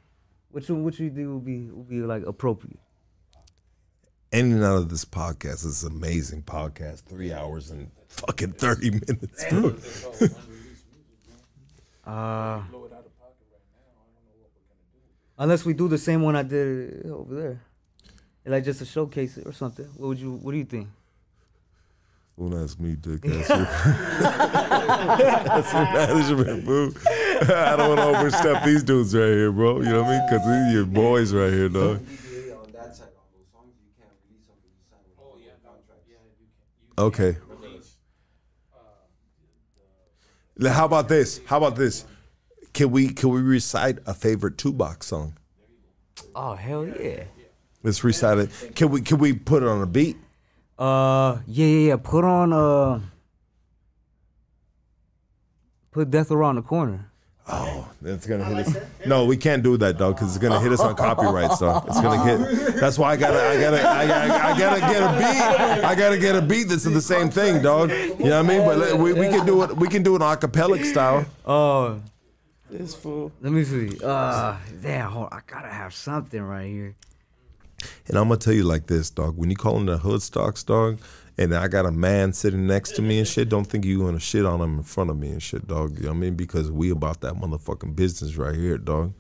Which 0.50 0.68
one, 0.68 0.82
which 0.82 0.98
you 0.98 1.10
think 1.10 1.28
would 1.28 1.44
be 1.44 1.68
would 1.70 1.88
be 1.88 2.00
like 2.00 2.24
appropriate? 2.26 2.80
In 4.32 4.50
and 4.50 4.64
out 4.64 4.78
of 4.78 4.88
this 4.88 5.04
podcast 5.04 5.64
is 5.64 5.84
an 5.84 5.92
amazing 5.92 6.42
podcast. 6.42 7.02
Three 7.02 7.32
hours 7.32 7.70
and 7.70 7.88
fucking 8.08 8.54
30 8.54 8.90
minutes. 8.90 9.44
bro. 9.48 9.76
Uh, 12.04 12.62
unless 15.36 15.64
we 15.64 15.72
do 15.72 15.88
the 15.88 15.98
same 15.98 16.22
one 16.22 16.36
I 16.36 16.44
did 16.44 17.04
over 17.06 17.34
there, 17.34 17.60
like 18.44 18.64
just 18.64 18.78
to 18.78 18.84
showcase 18.84 19.36
it 19.36 19.46
or 19.46 19.52
something. 19.52 19.86
What 19.96 20.08
would 20.08 20.18
you? 20.20 20.32
What 20.32 20.52
do 20.52 20.58
you 20.58 20.64
think? 20.64 20.88
Don't 22.38 22.52
ask 22.62 22.78
me, 22.78 22.96
dick. 22.96 23.22
That's 23.22 23.48
your, 23.48 23.58
that's 25.44 25.72
your 25.72 25.84
management, 25.84 26.66
boo. 26.66 26.94
I 27.06 27.76
don't 27.76 27.88
want 27.88 28.00
to 28.00 28.18
overstep 28.18 28.62
these 28.62 28.82
dudes 28.82 29.14
right 29.14 29.24
here, 29.24 29.50
bro. 29.50 29.80
You 29.80 29.88
know 29.88 30.02
what 30.02 30.12
I 30.12 30.18
mean? 30.18 30.26
Because 30.28 30.46
these 30.46 30.68
are 30.68 30.70
your 30.70 30.84
boys 30.84 31.32
right 31.32 31.50
here, 31.50 31.70
dog. 31.70 32.04
Okay. 36.98 37.36
How 40.62 40.86
about 40.86 41.08
this? 41.08 41.40
How 41.46 41.58
about 41.58 41.76
this? 41.76 42.04
Can 42.72 42.90
we 42.90 43.08
can 43.08 43.30
we 43.30 43.40
recite 43.40 43.98
a 44.06 44.14
favorite 44.14 44.56
Tupac 44.56 45.02
song? 45.02 45.36
Oh 46.34 46.54
hell 46.54 46.86
yeah! 46.86 47.24
Let's 47.82 48.02
recite 48.04 48.38
it. 48.38 48.50
Can 48.74 48.90
we 48.90 49.02
can 49.02 49.18
we 49.18 49.34
put 49.34 49.62
it 49.62 49.68
on 49.68 49.82
a 49.82 49.86
beat? 49.86 50.16
Uh, 50.78 51.38
yeah, 51.46 51.66
yeah, 51.66 51.88
yeah. 51.88 51.96
Put 51.96 52.24
on 52.24 52.52
uh, 52.52 53.00
put 55.90 56.10
Death 56.10 56.30
Around 56.30 56.56
the 56.56 56.62
Corner. 56.62 57.10
Oh, 57.48 57.88
it's 58.04 58.26
gonna 58.26 58.44
hit 58.44 58.66
us. 58.66 58.76
No, 59.06 59.24
we 59.24 59.36
can't 59.36 59.62
do 59.62 59.76
that, 59.76 59.98
dog, 59.98 60.16
because 60.16 60.34
it's 60.34 60.42
gonna 60.42 60.58
hit 60.60 60.72
us 60.72 60.80
on 60.80 60.96
copyright 60.96 61.52
So 61.52 61.80
It's 61.86 62.00
gonna 62.00 62.22
hit. 62.24 62.74
That's 62.80 62.98
why 62.98 63.12
I 63.12 63.16
gotta, 63.16 63.40
I 63.40 63.60
gotta, 63.60 63.88
I 63.88 64.06
gotta, 64.06 64.34
I 64.34 64.58
gotta 64.58 64.80
get 64.80 65.02
a 65.02 65.12
beat. 65.16 65.84
I 65.84 65.94
gotta 65.94 66.18
get 66.18 66.34
a 66.36 66.42
beat 66.42 66.64
that's 66.64 66.82
the 66.82 67.00
same 67.00 67.30
thing, 67.30 67.62
dog. 67.62 67.90
You 67.90 68.16
know 68.18 68.42
what 68.42 68.52
I 68.52 68.56
mean? 68.58 68.66
But 68.66 68.98
we, 68.98 69.12
we 69.12 69.28
can 69.28 69.46
do 69.46 69.62
it. 69.62 69.76
We 69.76 69.86
can 69.88 70.02
do 70.02 70.16
it 70.16 70.22
acapella 70.22 70.84
style. 70.84 71.24
Oh, 71.46 72.00
This 72.68 72.96
fool. 72.96 73.30
let 73.40 73.52
me 73.52 73.62
see. 73.62 73.96
Uh, 74.02 74.56
damn, 74.82 75.08
hold 75.12 75.28
I 75.30 75.38
gotta 75.46 75.68
have 75.68 75.94
something 75.94 76.42
right 76.42 76.66
here. 76.66 76.96
And 78.08 78.16
I'm 78.16 78.28
gonna 78.28 78.38
tell 78.38 78.54
you 78.54 78.64
like 78.64 78.86
this, 78.86 79.10
dog. 79.10 79.36
When 79.36 79.50
you 79.50 79.56
call 79.56 79.74
them 79.74 79.86
the 79.86 79.98
hood 79.98 80.22
stocks, 80.22 80.62
dog, 80.62 80.98
and 81.38 81.54
I 81.54 81.68
got 81.68 81.86
a 81.86 81.90
man 81.90 82.32
sitting 82.32 82.66
next 82.66 82.92
to 82.92 83.02
me 83.02 83.18
and 83.18 83.28
shit, 83.28 83.48
don't 83.48 83.66
think 83.66 83.84
you 83.84 84.00
gonna 84.00 84.20
shit 84.20 84.46
on 84.46 84.60
him 84.60 84.78
in 84.78 84.82
front 84.82 85.10
of 85.10 85.18
me 85.18 85.28
and 85.28 85.42
shit, 85.42 85.66
dog. 85.66 85.96
You 85.98 86.04
know 86.04 86.10
what 86.10 86.16
I 86.16 86.20
mean? 86.20 86.34
Because 86.34 86.70
we 86.70 86.90
about 86.90 87.20
that 87.20 87.34
motherfucking 87.34 87.94
business 87.96 88.36
right 88.36 88.54
here, 88.54 88.78
dog. 88.78 89.12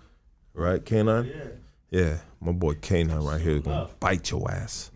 Right, 0.54 0.84
Canine? 0.84 1.26
Yeah. 1.26 1.44
Yeah, 1.90 2.18
my 2.40 2.52
boy 2.52 2.74
Canine 2.74 3.20
right 3.20 3.40
here 3.40 3.60
gonna 3.60 3.88
bite 4.00 4.30
your 4.30 4.50
ass. 4.50 4.90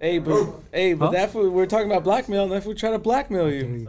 Hey, 0.00 0.18
but 0.18 0.32
oh. 0.32 0.62
hey, 0.72 0.92
but 0.92 1.12
that 1.12 1.30
fool. 1.30 1.48
We're 1.48 1.66
talking 1.66 1.90
about 1.90 2.04
blackmail, 2.04 2.44
and 2.44 2.52
that 2.52 2.62
fool 2.62 2.74
try 2.74 2.90
to 2.90 2.98
blackmail 2.98 3.50
you. 3.50 3.88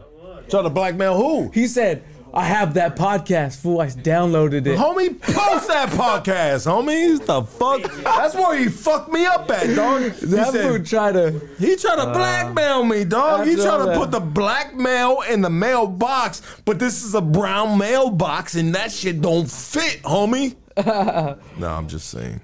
Try 0.49 0.61
to 0.61 0.69
blackmail 0.69 1.17
who? 1.17 1.49
He 1.49 1.67
said, 1.67 2.03
"I 2.35 2.43
have 2.43 2.73
that 2.75 2.95
podcast, 2.95 3.57
fool. 3.61 3.81
I 3.81 3.88
downloaded 3.88 4.67
it." 4.67 4.77
Homie, 4.77 5.19
post 5.22 5.67
that 5.69 5.89
podcast, 5.89 6.65
homies. 6.67 7.25
The 7.25 7.43
fuck? 7.43 7.81
That's 8.03 8.35
where 8.35 8.57
he 8.57 8.67
fucked 8.67 9.11
me 9.11 9.25
up 9.25 9.49
at, 9.51 9.75
dog. 9.75 10.01
He 10.03 10.25
That 10.27 10.51
said- 10.51 10.69
fool 10.69 10.83
try 10.83 11.11
to. 11.11 11.31
He 11.59 11.75
tried 11.75 11.95
to 11.95 12.03
Uh, 12.09 12.14
blackmail 12.14 12.83
me, 12.83 13.05
dog. 13.05 13.47
He 13.47 13.53
I 13.53 13.55
saw 13.55 13.64
tried 13.64 13.77
to 13.77 13.85
that. 13.91 13.97
put 13.97 14.11
the 14.11 14.19
blackmail 14.19 15.22
in 15.30 15.41
the 15.41 15.49
mailbox, 15.49 16.41
but 16.65 16.77
this 16.80 17.03
is 17.03 17.15
a 17.15 17.22
brown 17.22 17.77
mailbox, 17.77 18.55
and 18.55 18.75
that 18.75 18.91
shit 18.91 19.22
don't 19.22 19.49
fit, 19.49 20.01
homie. 20.03 20.55
no, 21.57 21.67
I'm 21.69 21.88
just 21.88 22.09
saying. 22.09 22.41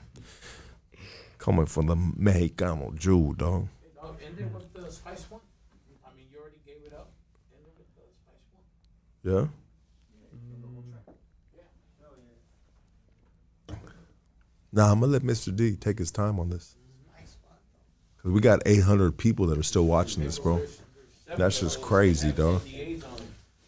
Coming 1.38 1.66
from 1.66 1.88
the 1.88 1.96
Mexicano 1.96 2.96
Jew, 2.98 3.34
dog. 3.38 3.68
Ended 4.26 4.54
with 4.54 4.72
the 4.74 4.90
spice 4.92 5.26
one. 5.30 5.42
I 6.06 6.16
mean, 6.16 6.28
you 6.32 6.40
already 6.40 6.58
gave 6.66 6.78
it 6.86 6.94
up. 6.94 7.10
Ended 7.52 7.74
with 7.78 7.88
the 7.96 8.04
spice 8.14 8.46
one. 8.54 9.50
Yeah. 9.52 9.61
Nah, 14.74 14.92
I'm 14.92 15.00
gonna 15.00 15.12
let 15.12 15.24
Mr. 15.24 15.56
D 15.56 15.76
take 15.76 16.00
his 16.00 16.12
time 16.12 16.40
on 16.40 16.50
this. 16.50 16.76
Cause 18.24 18.32
we 18.32 18.40
got 18.40 18.62
800 18.68 19.18
people 19.18 19.48
that 19.48 19.58
are 19.58 19.64
still 19.64 19.86
watching 19.86 20.24
this, 20.24 20.38
bro. 20.38 20.62
That's 21.38 21.60
just 21.60 21.82
crazy, 21.82 22.32
dog. 22.32 22.62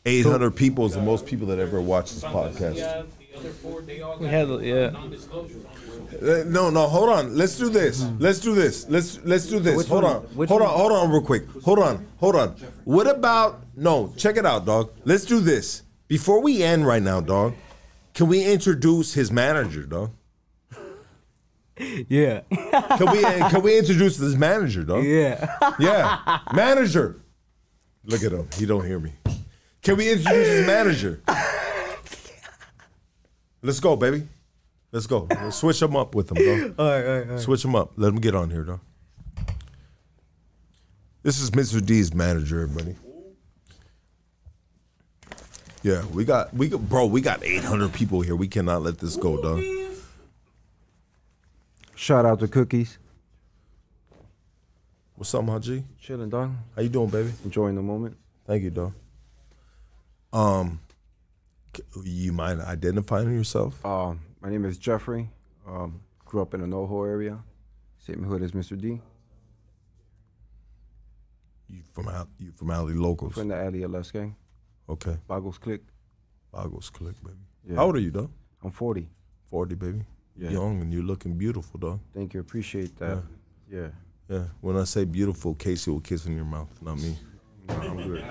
800 0.05 0.51
people 0.51 0.85
is 0.85 0.93
the 0.93 1.01
most 1.01 1.25
people 1.25 1.47
that 1.47 1.57
ever 1.59 1.81
watched 1.81 2.13
this 2.13 2.23
podcast. 2.23 2.75
The 2.75 3.39
other 3.39 3.49
four, 3.49 3.81
they 3.81 4.01
all 4.01 4.17
We 4.19 4.27
had- 4.27 4.47
yeah. 4.61 4.91
non-disclosures 4.91 5.63
on 5.65 6.07
this. 6.11 6.45
No, 6.45 6.69
no, 6.69 6.87
hold 6.87 7.09
on. 7.09 7.35
Let's 7.35 7.57
do 7.57 7.69
this. 7.69 8.05
Let's 8.19 8.39
do 8.39 8.53
this. 8.53 8.87
Let's 8.87 9.19
let's 9.23 9.47
do 9.47 9.59
this. 9.59 9.87
Hold 9.87 10.03
on. 10.03 10.27
Hold 10.35 10.61
on. 10.61 10.69
Hold 10.69 10.91
on, 10.91 11.09
real 11.09 11.21
quick. 11.21 11.43
Hold 11.63 11.79
on. 11.79 12.05
Hold 12.17 12.35
on. 12.35 12.55
What 12.83 13.07
about 13.07 13.63
no? 13.75 14.13
Check 14.17 14.37
it 14.37 14.45
out, 14.45 14.65
dog. 14.67 14.91
Let's 15.03 15.25
do 15.25 15.39
this 15.39 15.81
before 16.07 16.41
we 16.41 16.61
end 16.61 16.85
right 16.85 17.01
now, 17.01 17.19
dog. 17.21 17.55
Can 18.13 18.27
we 18.27 18.45
introduce 18.45 19.13
his 19.15 19.31
manager, 19.31 19.83
dog? 19.83 20.11
Yeah. 21.77 22.41
Can 22.97 23.11
we 23.11 23.23
uh, 23.23 23.49
can 23.49 23.61
we 23.61 23.77
introduce 23.77 24.17
this 24.17 24.35
manager, 24.35 24.83
though? 24.83 24.99
Yeah. 24.99 25.73
Yeah, 25.79 26.39
manager. 26.53 27.19
Look 28.05 28.23
at 28.23 28.31
him. 28.31 28.47
He 28.55 28.65
don't 28.65 28.85
hear 28.85 28.99
me. 28.99 29.13
Can 29.81 29.97
we 29.97 30.11
introduce 30.11 30.47
his 30.47 30.67
manager? 30.67 31.21
Let's 33.61 33.79
go, 33.79 33.95
baby. 33.95 34.27
Let's 34.91 35.07
go. 35.07 35.25
Let's 35.29 35.57
switch 35.57 35.81
him 35.81 35.95
up 35.95 36.13
with 36.13 36.31
him, 36.31 36.35
dog. 36.35 36.75
All 36.77 36.85
right, 36.85 37.05
all 37.05 37.11
right, 37.11 37.27
all 37.27 37.33
right. 37.33 37.39
Switch 37.39 37.63
him 37.65 37.75
up. 37.75 37.93
Let 37.95 38.09
him 38.09 38.19
get 38.19 38.35
on 38.35 38.49
here, 38.49 38.63
though. 38.63 38.79
This 41.23 41.39
is 41.39 41.51
Mr. 41.51 41.83
D's 41.83 42.13
manager, 42.13 42.61
everybody. 42.61 42.95
Yeah, 45.81 46.05
we 46.13 46.23
got 46.25 46.53
we 46.53 46.69
got, 46.69 46.87
bro. 46.87 47.05
We 47.05 47.21
got 47.21 47.43
800 47.43 47.91
people 47.93 48.21
here. 48.21 48.35
We 48.35 48.47
cannot 48.47 48.83
let 48.83 48.99
this 48.99 49.15
go, 49.15 49.41
dog. 49.41 49.61
Shout 52.03 52.25
out 52.25 52.41
to 52.41 52.49
Cookies. 52.49 52.97
What's 55.15 55.33
up, 55.33 55.45
my 55.45 55.57
G? 55.57 55.85
Chilling, 55.97 56.29
dog. 56.29 56.51
How 56.75 56.81
you 56.81 56.89
doing, 56.89 57.07
baby? 57.07 57.31
Enjoying 57.45 57.75
the 57.75 57.81
moment. 57.81 58.17
Thank 58.45 58.63
you, 58.63 58.71
dog. 58.71 58.93
Um, 60.33 60.81
you 62.03 62.33
mind 62.33 62.59
identifying 62.59 63.33
yourself? 63.33 63.85
Um, 63.85 64.19
my 64.41 64.49
name 64.49 64.65
is 64.65 64.77
Jeffrey. 64.77 65.29
Um, 65.65 66.01
grew 66.25 66.41
up 66.41 66.53
in 66.53 66.59
the 66.59 66.67
NoHo 66.67 67.07
area. 67.07 67.39
Same 67.99 68.21
hood 68.21 68.43
as 68.43 68.51
Mr. 68.51 68.77
D. 68.77 68.99
You 71.69 71.83
from 71.93 72.09
out? 72.09 72.27
You 72.37 72.51
from 72.51 72.71
Alley 72.71 72.95
Locals? 72.95 73.35
From 73.35 73.47
the 73.47 73.55
Alley 73.55 73.81
LS 73.81 74.11
gang. 74.11 74.35
Okay. 74.89 75.15
Boggles 75.25 75.57
Click. 75.57 75.83
Boggles 76.51 76.89
Click, 76.89 77.15
baby. 77.23 77.37
Yeah. 77.65 77.77
How 77.77 77.85
old 77.85 77.95
are 77.95 78.01
you, 78.01 78.11
dog? 78.11 78.29
I'm 78.61 78.71
40. 78.71 79.07
40, 79.49 79.75
baby. 79.75 80.01
Yeah. 80.37 80.49
Young 80.49 80.81
and 80.81 80.91
you're 80.91 81.03
looking 81.03 81.37
beautiful, 81.37 81.79
dog. 81.79 81.99
Thank 82.13 82.33
you. 82.33 82.39
Appreciate 82.39 82.97
that. 82.97 83.23
Yeah. 83.71 83.87
Yeah. 84.29 84.45
When 84.61 84.77
I 84.77 84.83
say 84.85 85.05
beautiful, 85.05 85.53
Casey 85.53 85.91
will 85.91 85.99
kiss 85.99 86.25
in 86.25 86.35
your 86.35 86.45
mouth, 86.45 86.69
not 86.81 86.97
me. 86.97 87.17
No, 87.67 87.75
I'm 87.75 87.97
good. 87.97 88.23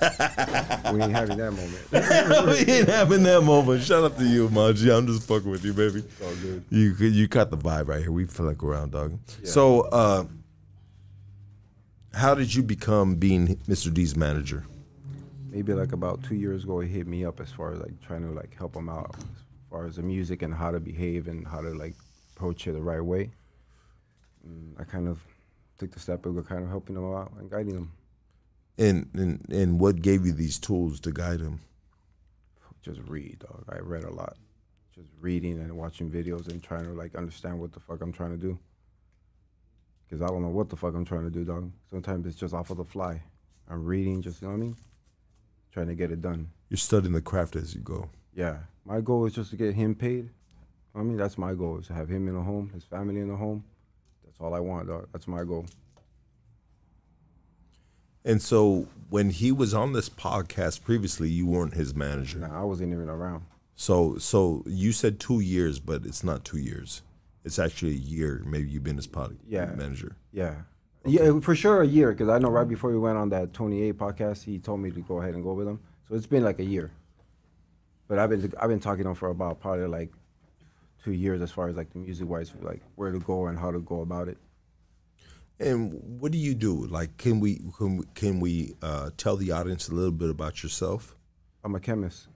we 0.94 1.02
ain't 1.02 1.12
having 1.12 1.38
that 1.38 1.50
moment. 1.50 1.90
we 2.66 2.72
ain't 2.72 2.88
having 2.88 3.22
that 3.24 3.42
moment. 3.42 3.82
Shout 3.82 4.04
out 4.04 4.16
to 4.18 4.24
you, 4.24 4.48
Maji. 4.48 4.96
I'm 4.96 5.06
just 5.06 5.26
fucking 5.26 5.50
with 5.50 5.64
you, 5.64 5.72
baby. 5.72 6.04
all 6.22 6.34
good. 6.36 6.64
You 6.70 6.94
you 6.94 7.26
got 7.26 7.50
the 7.50 7.58
vibe 7.58 7.88
right 7.88 8.00
here. 8.00 8.12
We 8.12 8.26
feel 8.26 8.46
like 8.46 8.62
around, 8.62 8.92
dog. 8.92 9.18
So, 9.42 9.80
uh, 9.80 10.24
how 12.14 12.34
did 12.34 12.54
you 12.54 12.62
become 12.62 13.16
being 13.16 13.56
Mr. 13.68 13.92
D's 13.92 14.14
manager? 14.16 14.64
Maybe 15.50 15.72
like 15.72 15.92
about 15.92 16.22
two 16.22 16.36
years 16.36 16.64
ago, 16.64 16.78
he 16.80 16.88
hit 16.88 17.06
me 17.06 17.24
up 17.24 17.40
as 17.40 17.50
far 17.50 17.72
as 17.72 17.80
like 17.80 18.00
trying 18.00 18.22
to 18.22 18.30
like 18.30 18.54
help 18.56 18.76
him 18.76 18.88
out 18.88 19.16
far 19.70 19.86
as 19.86 19.96
the 19.96 20.02
music 20.02 20.42
and 20.42 20.54
how 20.54 20.70
to 20.70 20.80
behave 20.80 21.28
and 21.28 21.46
how 21.46 21.60
to 21.60 21.70
like 21.70 21.94
approach 22.34 22.66
it 22.66 22.72
the 22.72 22.80
right 22.80 23.00
way. 23.00 23.30
And 24.44 24.76
I 24.78 24.84
kind 24.84 25.08
of 25.08 25.20
took 25.78 25.92
the 25.92 26.00
step 26.00 26.26
of 26.26 26.48
kind 26.48 26.62
of 26.62 26.68
helping 26.68 26.94
them 26.94 27.12
out 27.12 27.32
and 27.38 27.50
guiding 27.50 27.74
them. 27.74 27.92
And 28.78 29.08
and 29.14 29.44
and 29.50 29.80
what 29.80 30.02
gave 30.02 30.24
you 30.24 30.32
these 30.32 30.58
tools 30.58 31.00
to 31.00 31.12
guide 31.12 31.40
them? 31.40 31.60
Just 32.82 33.00
read, 33.06 33.40
dog. 33.40 33.64
I 33.68 33.78
read 33.80 34.04
a 34.04 34.12
lot. 34.12 34.36
Just 34.94 35.08
reading 35.20 35.60
and 35.60 35.76
watching 35.76 36.10
videos 36.10 36.48
and 36.48 36.62
trying 36.62 36.84
to 36.84 36.92
like 36.92 37.14
understand 37.14 37.60
what 37.60 37.72
the 37.72 37.80
fuck 37.80 38.00
I'm 38.00 38.12
trying 38.12 38.30
to 38.30 38.36
do. 38.36 38.58
Cause 40.10 40.22
I 40.22 40.28
don't 40.28 40.40
know 40.40 40.48
what 40.48 40.70
the 40.70 40.76
fuck 40.76 40.94
I'm 40.94 41.04
trying 41.04 41.24
to 41.24 41.30
do, 41.30 41.44
dog. 41.44 41.70
Sometimes 41.90 42.26
it's 42.26 42.36
just 42.36 42.54
off 42.54 42.70
of 42.70 42.78
the 42.78 42.84
fly. 42.84 43.22
I'm 43.68 43.84
reading, 43.84 44.22
just 44.22 44.40
you 44.40 44.48
know 44.48 44.54
what 44.54 44.60
I 44.60 44.62
mean, 44.62 44.76
trying 45.70 45.88
to 45.88 45.94
get 45.94 46.10
it 46.10 46.22
done. 46.22 46.48
You're 46.70 46.78
studying 46.78 47.12
the 47.12 47.20
craft 47.20 47.56
as 47.56 47.74
you 47.74 47.82
go. 47.82 48.08
Yeah, 48.34 48.58
my 48.88 49.00
goal 49.02 49.26
is 49.26 49.34
just 49.34 49.50
to 49.50 49.56
get 49.56 49.74
him 49.74 49.94
paid. 49.94 50.30
I 50.94 51.02
mean, 51.02 51.18
that's 51.18 51.36
my 51.36 51.52
goal 51.54 51.78
is 51.78 51.86
to 51.88 51.92
have 51.94 52.08
him 52.08 52.26
in 52.26 52.34
a 52.34 52.42
home, 52.42 52.70
his 52.72 52.84
family 52.84 53.20
in 53.20 53.30
a 53.30 53.36
home. 53.36 53.62
That's 54.24 54.38
all 54.40 54.54
I 54.54 54.60
want, 54.60 54.88
dog. 54.88 55.08
That's 55.12 55.28
my 55.28 55.44
goal. 55.44 55.66
And 58.24 58.42
so 58.42 58.86
when 59.10 59.30
he 59.30 59.52
was 59.52 59.74
on 59.74 59.92
this 59.92 60.08
podcast 60.08 60.82
previously, 60.84 61.28
you 61.28 61.46
weren't 61.46 61.74
his 61.74 61.94
manager. 61.94 62.38
Nah, 62.40 62.60
I 62.62 62.64
wasn't 62.64 62.92
even 62.92 63.08
around. 63.08 63.44
So 63.76 64.16
so 64.18 64.64
you 64.66 64.92
said 64.92 65.20
two 65.20 65.40
years, 65.40 65.78
but 65.78 66.04
it's 66.04 66.24
not 66.24 66.44
two 66.44 66.58
years. 66.58 67.02
It's 67.44 67.58
actually 67.58 67.92
a 67.92 67.94
year. 68.14 68.42
Maybe 68.46 68.68
you've 68.68 68.84
been 68.84 68.96
his 68.96 69.06
pod 69.06 69.36
Yeah. 69.46 69.66
manager. 69.76 70.16
Yeah. 70.32 70.62
Yeah, 71.04 71.38
for 71.40 71.54
sure 71.54 71.82
a 71.82 71.86
year, 71.86 72.10
because 72.12 72.28
I 72.28 72.38
know 72.38 72.48
right 72.50 72.68
before 72.68 72.90
we 72.90 72.98
went 72.98 73.16
on 73.16 73.28
that 73.30 73.52
28 73.54 73.96
podcast, 73.96 74.42
he 74.44 74.58
told 74.58 74.80
me 74.80 74.90
to 74.90 75.00
go 75.00 75.20
ahead 75.22 75.34
and 75.34 75.44
go 75.44 75.52
with 75.54 75.68
him. 75.68 75.78
So 76.08 76.14
it's 76.16 76.26
been 76.26 76.42
like 76.42 76.58
a 76.58 76.64
year. 76.64 76.90
But 78.08 78.18
I've 78.18 78.30
been 78.30 78.52
I've 78.58 78.70
been 78.70 78.80
talking 78.80 79.04
to 79.04 79.10
him 79.10 79.14
for 79.14 79.28
about 79.28 79.60
probably 79.60 79.86
like 79.86 80.10
two 81.04 81.12
years 81.12 81.40
as 81.42 81.50
far 81.50 81.68
as 81.68 81.76
like 81.76 81.92
the 81.92 81.98
music 81.98 82.28
wise, 82.28 82.52
like 82.60 82.82
where 82.96 83.12
to 83.12 83.20
go 83.20 83.46
and 83.46 83.58
how 83.58 83.70
to 83.70 83.80
go 83.80 84.00
about 84.00 84.28
it. 84.28 84.38
And 85.60 86.20
what 86.20 86.32
do 86.32 86.38
you 86.38 86.54
do? 86.54 86.86
Like, 86.86 87.16
can 87.18 87.40
we 87.40 87.60
can 87.76 87.98
we, 87.98 88.04
can 88.14 88.40
we 88.40 88.74
uh, 88.80 89.10
tell 89.16 89.36
the 89.36 89.52
audience 89.52 89.88
a 89.88 89.94
little 89.94 90.12
bit 90.12 90.30
about 90.30 90.62
yourself? 90.62 91.16
I'm 91.62 91.74
a 91.74 91.80
chemist 91.80 92.28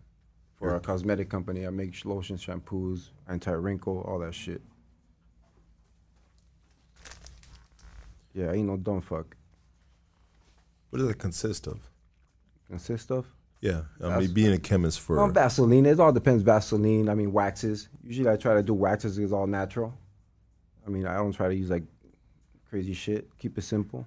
for 0.57 0.75
a 0.76 0.81
cosmetic 0.81 1.28
company. 1.28 1.67
I 1.67 1.70
make 1.70 2.05
lotions, 2.05 2.44
shampoos, 2.44 3.10
anti 3.28 3.52
wrinkle, 3.52 4.02
all 4.02 4.18
that 4.20 4.34
shit. 4.34 4.60
Yeah, 8.34 8.52
ain't 8.52 8.67
no 8.67 8.76
dumb 8.76 9.01
fuck. 9.01 9.36
What 10.91 10.99
does 10.99 11.09
it 11.09 11.18
consist 11.18 11.67
of? 11.67 11.89
Consist 12.68 13.10
of? 13.10 13.26
Yeah, 13.63 13.83
I 14.01 14.03
That's- 14.09 14.21
mean, 14.23 14.35
being 14.35 14.53
a 14.53 14.59
chemist 14.59 15.01
for 15.01 15.17
Well, 15.17 15.29
Vaseline. 15.29 15.87
It 15.87 16.01
all 16.01 16.13
depends. 16.13 16.43
Vaseline. 16.43 17.09
I 17.09 17.15
mean, 17.15 17.33
waxes. 17.33 17.89
Usually, 18.05 18.29
I 18.29 18.37
try 18.37 18.55
to 18.55 18.63
do 18.63 18.75
waxes. 18.75 19.17
It's 19.19 19.33
all 19.33 19.47
natural. 19.47 19.95
I 20.85 20.91
mean, 20.91 21.07
I 21.07 21.15
don't 21.15 21.33
try 21.33 21.47
to 21.49 21.55
use 21.55 21.71
like 21.71 21.85
crazy 22.69 22.93
shit. 22.93 23.31
Keep 23.39 23.57
it 23.59 23.63
simple. 23.63 24.05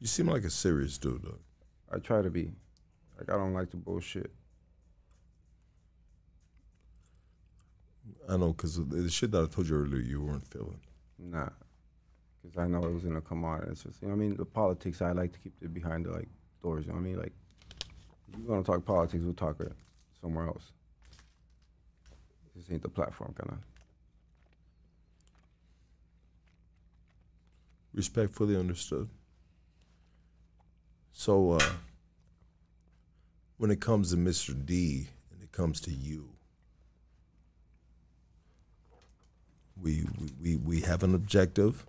you 0.00 0.08
seem 0.08 0.26
like 0.26 0.42
a 0.44 0.50
serious 0.50 0.98
dude, 0.98 1.22
though. 1.22 1.38
I 1.90 1.98
try 1.98 2.20
to 2.22 2.28
be. 2.30 2.52
Like, 3.16 3.30
I 3.30 3.36
don't 3.38 3.54
like 3.54 3.70
to 3.70 3.76
bullshit. 3.78 4.30
I 8.28 8.36
know 8.36 8.48
because 8.52 8.76
the 8.88 9.08
shit 9.08 9.30
that 9.30 9.42
I 9.44 9.46
told 9.46 9.68
you 9.68 9.76
earlier, 9.76 10.00
you 10.02 10.20
weren't 10.22 10.46
feeling. 10.46 10.80
Nah, 11.18 11.48
because 12.42 12.58
I 12.58 12.66
know 12.66 12.82
it 12.84 12.92
was 12.92 13.04
gonna 13.04 13.20
come 13.20 13.44
on. 13.44 13.62
It's 13.70 13.84
just 13.84 14.02
you 14.02 14.08
know 14.08 14.14
I 14.14 14.16
mean. 14.16 14.36
The 14.36 14.44
politics. 14.44 15.00
I 15.00 15.12
like 15.12 15.32
to 15.32 15.38
keep 15.38 15.54
it 15.62 15.72
behind 15.72 16.06
the 16.06 16.10
like 16.10 16.28
doors. 16.62 16.86
You 16.86 16.92
know 16.92 16.98
what 16.98 17.04
I 17.04 17.08
mean? 17.08 17.18
Like, 17.18 17.32
if 18.32 18.38
you 18.38 18.44
want 18.46 18.64
to 18.64 18.72
talk 18.72 18.84
politics, 18.84 19.22
we'll 19.22 19.34
talk 19.34 19.56
somewhere 20.20 20.46
else. 20.46 20.72
This 22.54 22.70
ain't 22.70 22.82
the 22.82 22.88
platform, 22.88 23.34
kind 23.36 23.50
of. 23.50 23.58
Respectfully 27.92 28.56
understood. 28.56 29.08
So, 31.12 31.52
uh, 31.52 31.70
when 33.58 33.70
it 33.70 33.80
comes 33.80 34.10
to 34.10 34.16
Mr. 34.16 34.54
D 34.66 35.08
and 35.32 35.42
it 35.42 35.52
comes 35.52 35.80
to 35.82 35.92
you, 35.92 36.28
we, 39.80 40.06
we, 40.40 40.56
we 40.56 40.80
have 40.80 41.02
an 41.02 41.14
objective, 41.14 41.86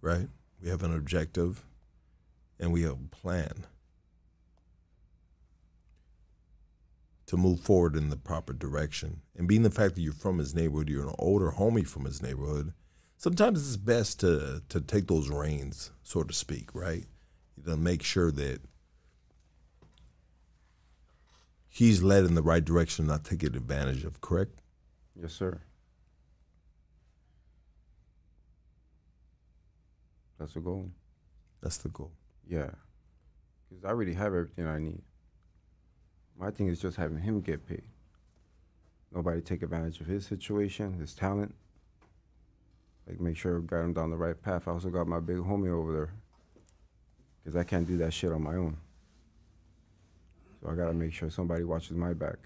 right? 0.00 0.28
We 0.62 0.68
have 0.70 0.82
an 0.82 0.94
objective 0.94 1.64
and 2.58 2.72
we 2.72 2.82
have 2.82 2.92
a 2.92 3.16
plan 3.16 3.64
to 7.32 7.38
move 7.38 7.60
forward 7.60 7.96
in 7.96 8.10
the 8.10 8.16
proper 8.16 8.52
direction. 8.52 9.22
And 9.34 9.48
being 9.48 9.62
the 9.62 9.70
fact 9.70 9.94
that 9.94 10.02
you're 10.02 10.12
from 10.12 10.36
his 10.36 10.54
neighborhood, 10.54 10.90
you're 10.90 11.08
an 11.08 11.14
older 11.18 11.52
homie 11.52 11.86
from 11.86 12.04
his 12.04 12.20
neighborhood, 12.20 12.74
sometimes 13.16 13.66
it's 13.66 13.78
best 13.78 14.20
to 14.20 14.62
to 14.68 14.82
take 14.82 15.06
those 15.06 15.30
reins, 15.30 15.92
so 16.02 16.24
to 16.24 16.34
speak, 16.34 16.74
right? 16.74 17.06
You 17.56 17.62
to 17.62 17.78
make 17.78 18.02
sure 18.02 18.30
that 18.32 18.60
he's 21.70 22.02
led 22.02 22.26
in 22.26 22.34
the 22.34 22.42
right 22.42 22.62
direction, 22.62 23.06
not 23.06 23.24
taken 23.24 23.56
advantage 23.56 24.04
of. 24.04 24.20
Correct? 24.20 24.60
Yes, 25.18 25.32
sir. 25.32 25.58
That's 30.38 30.52
the 30.52 30.60
goal. 30.60 30.90
That's 31.62 31.78
the 31.78 31.88
goal. 31.88 32.12
Yeah. 32.46 32.72
Because 33.70 33.86
I 33.86 33.88
already 33.88 34.12
have 34.12 34.34
everything 34.34 34.66
I 34.66 34.78
need. 34.78 35.00
My 36.38 36.50
thing 36.50 36.68
is 36.68 36.80
just 36.80 36.96
having 36.96 37.18
him 37.18 37.40
get 37.40 37.66
paid. 37.66 37.82
Nobody 39.14 39.40
take 39.40 39.62
advantage 39.62 40.00
of 40.00 40.06
his 40.06 40.26
situation, 40.26 40.94
his 40.94 41.14
talent. 41.14 41.54
Like, 43.06 43.20
make 43.20 43.36
sure 43.36 43.60
we 43.60 43.66
got 43.66 43.80
him 43.80 43.92
down 43.92 44.10
the 44.10 44.16
right 44.16 44.40
path. 44.40 44.66
I 44.66 44.72
also 44.72 44.88
got 44.88 45.06
my 45.06 45.20
big 45.20 45.36
homie 45.36 45.70
over 45.70 45.92
there. 45.92 46.14
Because 47.42 47.56
I 47.56 47.64
can't 47.64 47.86
do 47.86 47.96
that 47.98 48.12
shit 48.12 48.32
on 48.32 48.42
my 48.42 48.54
own. 48.54 48.76
So 50.60 50.70
I 50.70 50.74
gotta 50.74 50.94
make 50.94 51.12
sure 51.12 51.28
somebody 51.28 51.64
watches 51.64 51.96
my 51.96 52.12
back. 52.12 52.36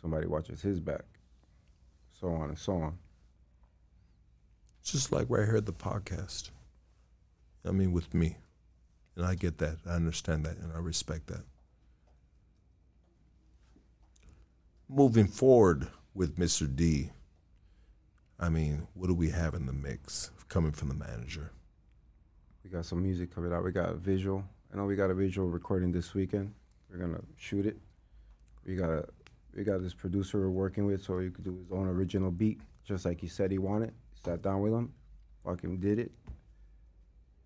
Somebody 0.00 0.26
watches 0.26 0.62
his 0.62 0.78
back. 0.78 1.04
So 2.20 2.28
on 2.28 2.50
and 2.50 2.58
so 2.58 2.74
on. 2.76 2.98
Just 4.84 5.10
like 5.10 5.26
right 5.28 5.44
here 5.44 5.56
at 5.56 5.66
the 5.66 5.72
podcast. 5.72 6.50
I 7.66 7.72
mean, 7.72 7.92
with 7.92 8.14
me. 8.14 8.36
And 9.16 9.26
I 9.26 9.34
get 9.34 9.58
that. 9.58 9.78
I 9.84 9.94
understand 9.94 10.46
that. 10.46 10.56
And 10.58 10.72
I 10.72 10.78
respect 10.78 11.26
that. 11.26 11.42
Moving 14.88 15.26
forward 15.26 15.88
with 16.14 16.38
Mr. 16.38 16.72
D, 16.72 17.10
I 18.38 18.48
mean, 18.48 18.86
what 18.94 19.08
do 19.08 19.14
we 19.14 19.30
have 19.30 19.54
in 19.54 19.66
the 19.66 19.72
mix 19.72 20.30
coming 20.48 20.70
from 20.70 20.86
the 20.86 20.94
manager? 20.94 21.50
We 22.62 22.70
got 22.70 22.84
some 22.84 23.02
music 23.02 23.34
coming 23.34 23.52
out. 23.52 23.64
We 23.64 23.72
got 23.72 23.90
a 23.90 23.94
visual. 23.94 24.44
I 24.72 24.76
know 24.76 24.84
we 24.84 24.94
got 24.94 25.10
a 25.10 25.14
visual 25.14 25.48
recording 25.48 25.90
this 25.90 26.14
weekend. 26.14 26.54
We're 26.88 26.98
gonna 26.98 27.20
shoot 27.36 27.66
it. 27.66 27.76
We 28.64 28.76
got 28.76 28.90
a 28.90 29.08
we 29.56 29.64
got 29.64 29.82
this 29.82 29.92
producer 29.92 30.38
we're 30.38 30.50
working 30.50 30.86
with, 30.86 31.02
so 31.02 31.18
he 31.18 31.30
could 31.30 31.44
do 31.44 31.56
his 31.56 31.72
own 31.72 31.88
original 31.88 32.30
beat, 32.30 32.60
just 32.84 33.04
like 33.04 33.20
he 33.20 33.26
said 33.26 33.50
he 33.50 33.58
wanted. 33.58 33.92
Sat 34.24 34.40
down 34.40 34.60
with 34.60 34.72
him, 34.72 34.92
fucking 35.44 35.78
did 35.78 35.98
it. 35.98 36.12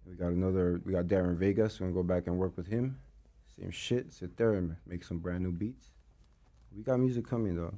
We 0.05 0.15
got 0.15 0.33
another. 0.33 0.83
We 0.85 0.93
got 0.93 1.07
Darren 1.07 1.37
Vegas. 1.37 1.81
We're 1.81 1.87
gonna 1.87 1.95
go 1.95 2.03
back 2.03 2.27
and 2.27 2.37
work 2.37 2.55
with 2.59 2.67
him. 2.67 2.99
Same 3.59 3.71
shit. 3.71 4.13
Sit 4.13 4.37
there 4.37 4.55
and 4.55 4.77
make 4.87 5.05
some 5.05 5.21
brand 5.21 5.43
new 5.43 5.53
beats. 5.53 5.87
We 6.77 6.83
got 6.83 6.99
music 6.99 7.29
coming 7.29 7.57
though. 7.57 7.75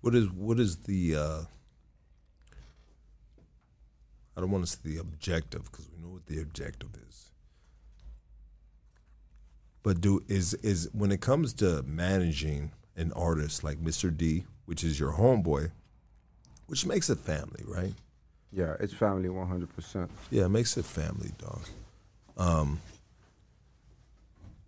What 0.00 0.14
is 0.14 0.30
what 0.30 0.60
is 0.60 0.76
the 0.78 1.16
uh 1.16 1.40
I 4.36 4.40
don't 4.40 4.50
want 4.50 4.64
to 4.64 4.70
say 4.70 4.78
the 4.84 4.98
objective 4.98 5.64
because 5.64 5.88
we 5.90 6.00
know 6.00 6.12
what 6.12 6.26
the 6.26 6.40
objective 6.40 6.90
is. 7.08 7.30
But 9.82 10.00
do 10.00 10.22
is 10.28 10.54
is 10.54 10.88
when 10.92 11.10
it 11.10 11.20
comes 11.20 11.52
to 11.54 11.82
managing 11.82 12.72
an 12.96 13.12
artist 13.12 13.64
like 13.64 13.78
Mr. 13.78 14.16
D, 14.16 14.44
which 14.66 14.84
is 14.84 15.00
your 15.00 15.12
homeboy, 15.12 15.70
which 16.66 16.84
makes 16.86 17.10
it 17.10 17.18
family, 17.18 17.64
right? 17.66 17.94
Yeah, 18.52 18.76
it's 18.80 18.94
family 18.94 19.28
100%. 19.28 20.08
Yeah, 20.30 20.46
it 20.46 20.48
makes 20.48 20.76
it 20.76 20.84
family, 20.84 21.32
dog. 21.38 21.60
Um, 22.36 22.80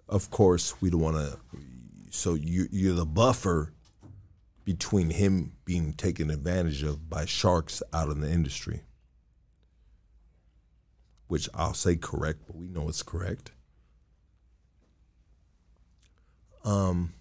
of 0.09 0.31
course, 0.31 0.75
we 0.81 0.91
don't 0.91 1.01
want 1.01 1.17
to. 1.17 1.39
So 2.11 2.35
you 2.35 2.67
you're 2.71 2.95
the 2.95 3.07
buffer 3.07 3.73
between 4.65 5.11
him 5.11 5.53
being 5.65 5.93
taken 5.93 6.31
advantage 6.31 6.83
of 6.83 7.09
by 7.09 7.25
sharks 7.25 7.83
out 7.93 8.11
in 8.11 8.21
the 8.21 8.31
industry, 8.31 8.83
which 11.29 11.49
I'll 11.55 11.75
say 11.75 11.97
correct, 11.97 12.41
but 12.47 12.57
we 12.57 12.67
know 12.67 12.89
it's 12.89 13.03
correct. 13.03 13.53
Um, 16.65 17.15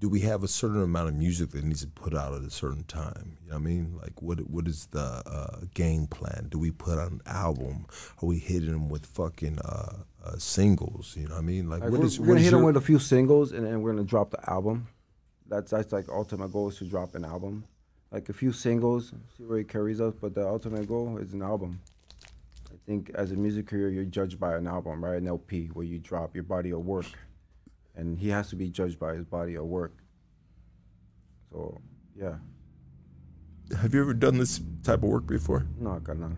do 0.00 0.08
we 0.08 0.20
have 0.20 0.42
a 0.42 0.48
certain 0.48 0.82
amount 0.82 1.08
of 1.10 1.14
music 1.14 1.50
that 1.50 1.62
needs 1.62 1.82
to 1.82 1.86
put 1.86 2.14
out 2.14 2.34
at 2.34 2.42
a 2.42 2.50
certain 2.50 2.84
time? 2.84 3.36
You 3.44 3.50
know 3.50 3.56
what 3.56 3.60
I 3.60 3.64
mean? 3.64 3.98
Like, 4.00 4.20
what 4.22 4.38
what 4.50 4.66
is 4.66 4.86
the 4.86 5.22
uh, 5.26 5.60
game 5.74 6.06
plan? 6.06 6.48
Do 6.50 6.58
we 6.58 6.70
put 6.70 6.98
out 6.98 7.12
an 7.12 7.20
album? 7.26 7.86
Are 8.22 8.26
we 8.26 8.38
hitting 8.38 8.72
them 8.72 8.88
with 8.88 9.04
fucking 9.06 9.58
uh, 9.58 9.92
uh, 10.24 10.36
singles? 10.38 11.14
You 11.18 11.28
know 11.28 11.34
what 11.34 11.42
I 11.42 11.42
mean? 11.42 11.68
Like, 11.68 11.82
Like, 11.82 11.90
what 11.90 12.00
we're, 12.00 12.06
is 12.06 12.18
we're 12.18 12.26
what 12.28 12.32
gonna 12.34 12.40
hit 12.40 12.50
your- 12.52 12.64
with 12.64 12.76
a 12.78 12.80
few 12.80 12.98
singles, 12.98 13.52
and 13.52 13.66
then 13.66 13.82
we're 13.82 13.92
gonna 13.92 14.04
drop 14.04 14.30
the 14.30 14.50
album. 14.50 14.88
That's 15.46 15.70
that's 15.70 15.92
like 15.92 16.08
ultimate 16.08 16.50
goal 16.50 16.68
is 16.70 16.78
to 16.78 16.84
drop 16.84 17.14
an 17.14 17.24
album, 17.24 17.64
like 18.10 18.28
a 18.30 18.32
few 18.32 18.52
singles, 18.52 19.12
see 19.36 19.44
where 19.44 19.58
it 19.58 19.68
carries 19.68 20.00
us. 20.00 20.14
But 20.18 20.34
the 20.34 20.46
ultimate 20.46 20.88
goal 20.88 21.18
is 21.18 21.34
an 21.34 21.42
album. 21.42 21.80
I 22.72 22.76
think 22.86 23.10
as 23.14 23.32
a 23.32 23.36
music 23.36 23.66
career, 23.66 23.90
you're 23.90 24.04
judged 24.04 24.40
by 24.40 24.56
an 24.56 24.66
album, 24.66 25.04
right? 25.04 25.16
An 25.20 25.26
LP 25.28 25.66
where 25.74 25.84
you 25.84 25.98
drop 25.98 26.34
your 26.34 26.44
body 26.44 26.70
of 26.70 26.80
work, 26.86 27.06
and 27.96 28.18
he 28.18 28.28
has 28.28 28.48
to 28.50 28.56
be 28.56 28.70
judged 28.70 28.98
by 28.98 29.14
his 29.14 29.24
body 29.24 29.56
of 29.56 29.64
work. 29.64 29.94
So 31.52 31.80
yeah, 32.14 32.36
Have 33.80 33.94
you 33.94 34.00
ever 34.00 34.14
done 34.14 34.38
this 34.38 34.60
type 34.82 35.02
of 35.02 35.08
work 35.08 35.26
before? 35.26 35.66
no, 35.78 35.92
I 35.92 35.98
got 35.98 36.18
none. 36.18 36.36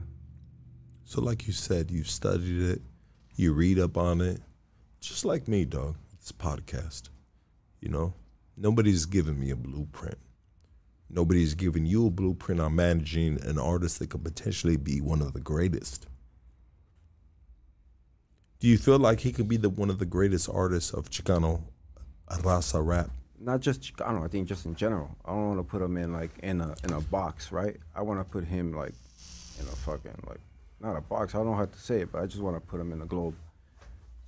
So, 1.05 1.21
like 1.21 1.47
you 1.47 1.53
said, 1.53 1.91
you've 1.91 2.09
studied 2.09 2.63
it, 2.63 2.83
you 3.37 3.53
read 3.53 3.79
up 3.79 3.97
on 3.99 4.21
it, 4.21 4.41
just 5.01 5.25
like 5.25 5.49
me, 5.49 5.65
dog. 5.65 5.97
This 6.21 6.33
podcast, 6.33 7.09
you 7.81 7.89
know, 7.89 8.15
nobody's 8.57 9.05
giving 9.07 9.39
me 9.39 9.51
a 9.51 9.57
blueprint. 9.57 10.17
Nobody's 11.11 11.55
giving 11.55 11.85
you 11.85 12.07
a 12.07 12.11
blueprint 12.11 12.61
on 12.61 12.77
managing 12.77 13.43
an 13.45 13.59
artist 13.59 13.99
that 13.99 14.09
could 14.11 14.25
potentially 14.25 14.77
be 14.77 15.01
one 15.01 15.21
of 15.21 15.35
the 15.35 15.41
greatest. 15.41 16.07
Do 18.63 18.69
you 18.69 18.79
feel 18.79 19.01
like 19.01 19.19
he 19.19 19.33
could 19.33 19.49
be 19.49 19.57
the 19.57 19.69
one 19.69 19.91
of 19.91 19.99
the 19.99 20.07
greatest 20.07 20.49
artists 20.49 20.93
of 20.93 21.11
Chicano 21.11 21.63
raza 22.29 22.81
rap? 22.87 23.11
not 23.41 23.61
just 23.61 23.83
Chicano. 23.83 24.25
I 24.25 24.29
think 24.29 24.47
just 24.47 24.67
in 24.67 24.77
general. 24.77 25.11
I 25.25 25.31
don't 25.31 25.49
want 25.49 25.59
to 25.59 25.65
put 25.65 25.83
him 25.83 25.97
in 25.97 26.13
like 26.13 26.31
in 26.45 26.61
a 26.61 26.77
in 26.85 26.93
a 26.93 27.01
box, 27.01 27.51
right? 27.51 27.77
I 27.93 28.03
want 28.03 28.21
to 28.21 28.25
put 28.25 28.45
him 28.45 28.73
like 28.73 28.95
in 29.59 29.67
a 29.67 29.75
fucking 29.75 30.15
like 30.29 30.39
not 30.81 30.97
a 30.97 31.01
box. 31.01 31.35
I 31.35 31.39
don't 31.39 31.57
how 31.57 31.65
to 31.65 31.79
say 31.79 32.03
it, 32.03 32.13
but 32.13 32.23
I 32.23 32.27
just 32.27 32.41
want 32.41 32.55
to 32.55 32.61
put 32.61 32.81
him 32.81 32.93
in 32.93 33.03
a 33.03 33.05
globe. 33.05 33.35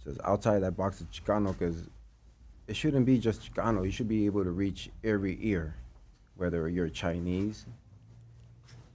Just 0.02 0.18
outside 0.24 0.64
that 0.64 0.76
box 0.76 1.00
of 1.00 1.08
Chicano, 1.12 1.56
because 1.56 1.76
it 2.66 2.74
shouldn't 2.74 3.06
be 3.06 3.18
just 3.18 3.54
Chicano. 3.54 3.84
You 3.84 3.92
should 3.92 4.08
be 4.08 4.26
able 4.26 4.42
to 4.42 4.50
reach 4.50 4.90
every 5.04 5.38
ear, 5.42 5.76
whether 6.36 6.68
you're 6.68 6.88
Chinese. 6.88 7.66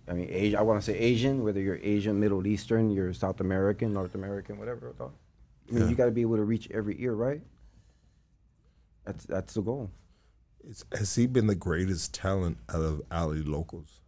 I 0.06 0.14
mean, 0.14 0.28
Asia, 0.30 0.60
I 0.60 0.64
want 0.64 0.82
to 0.82 0.86
say 0.86 0.98
Asian, 0.98 1.46
whether 1.46 1.62
you're 1.62 1.80
Asian, 1.82 2.20
Middle 2.20 2.46
Eastern, 2.46 2.90
you're 2.90 3.14
South 3.14 3.40
American, 3.40 3.94
North 3.94 4.16
American, 4.16 4.60
whatever. 4.60 4.94
I 5.70 5.74
mean, 5.74 5.84
Yeah. 5.84 5.90
you 5.90 5.96
got 5.96 6.06
to 6.06 6.12
be 6.12 6.22
able 6.22 6.38
to 6.38 6.44
reach 6.44 6.70
every 6.72 7.02
ear, 7.02 7.14
right? 7.14 7.42
That's 9.06 9.26
that's 9.26 9.54
the 9.54 9.62
goal. 9.62 9.90
It's, 10.68 10.84
has 10.98 11.16
he 11.16 11.26
been 11.28 11.48
the 11.48 11.56
greatest 11.56 12.14
talent 12.14 12.58
out 12.70 12.82
of 12.82 13.02
alley 13.12 13.42
locals? 13.44 14.02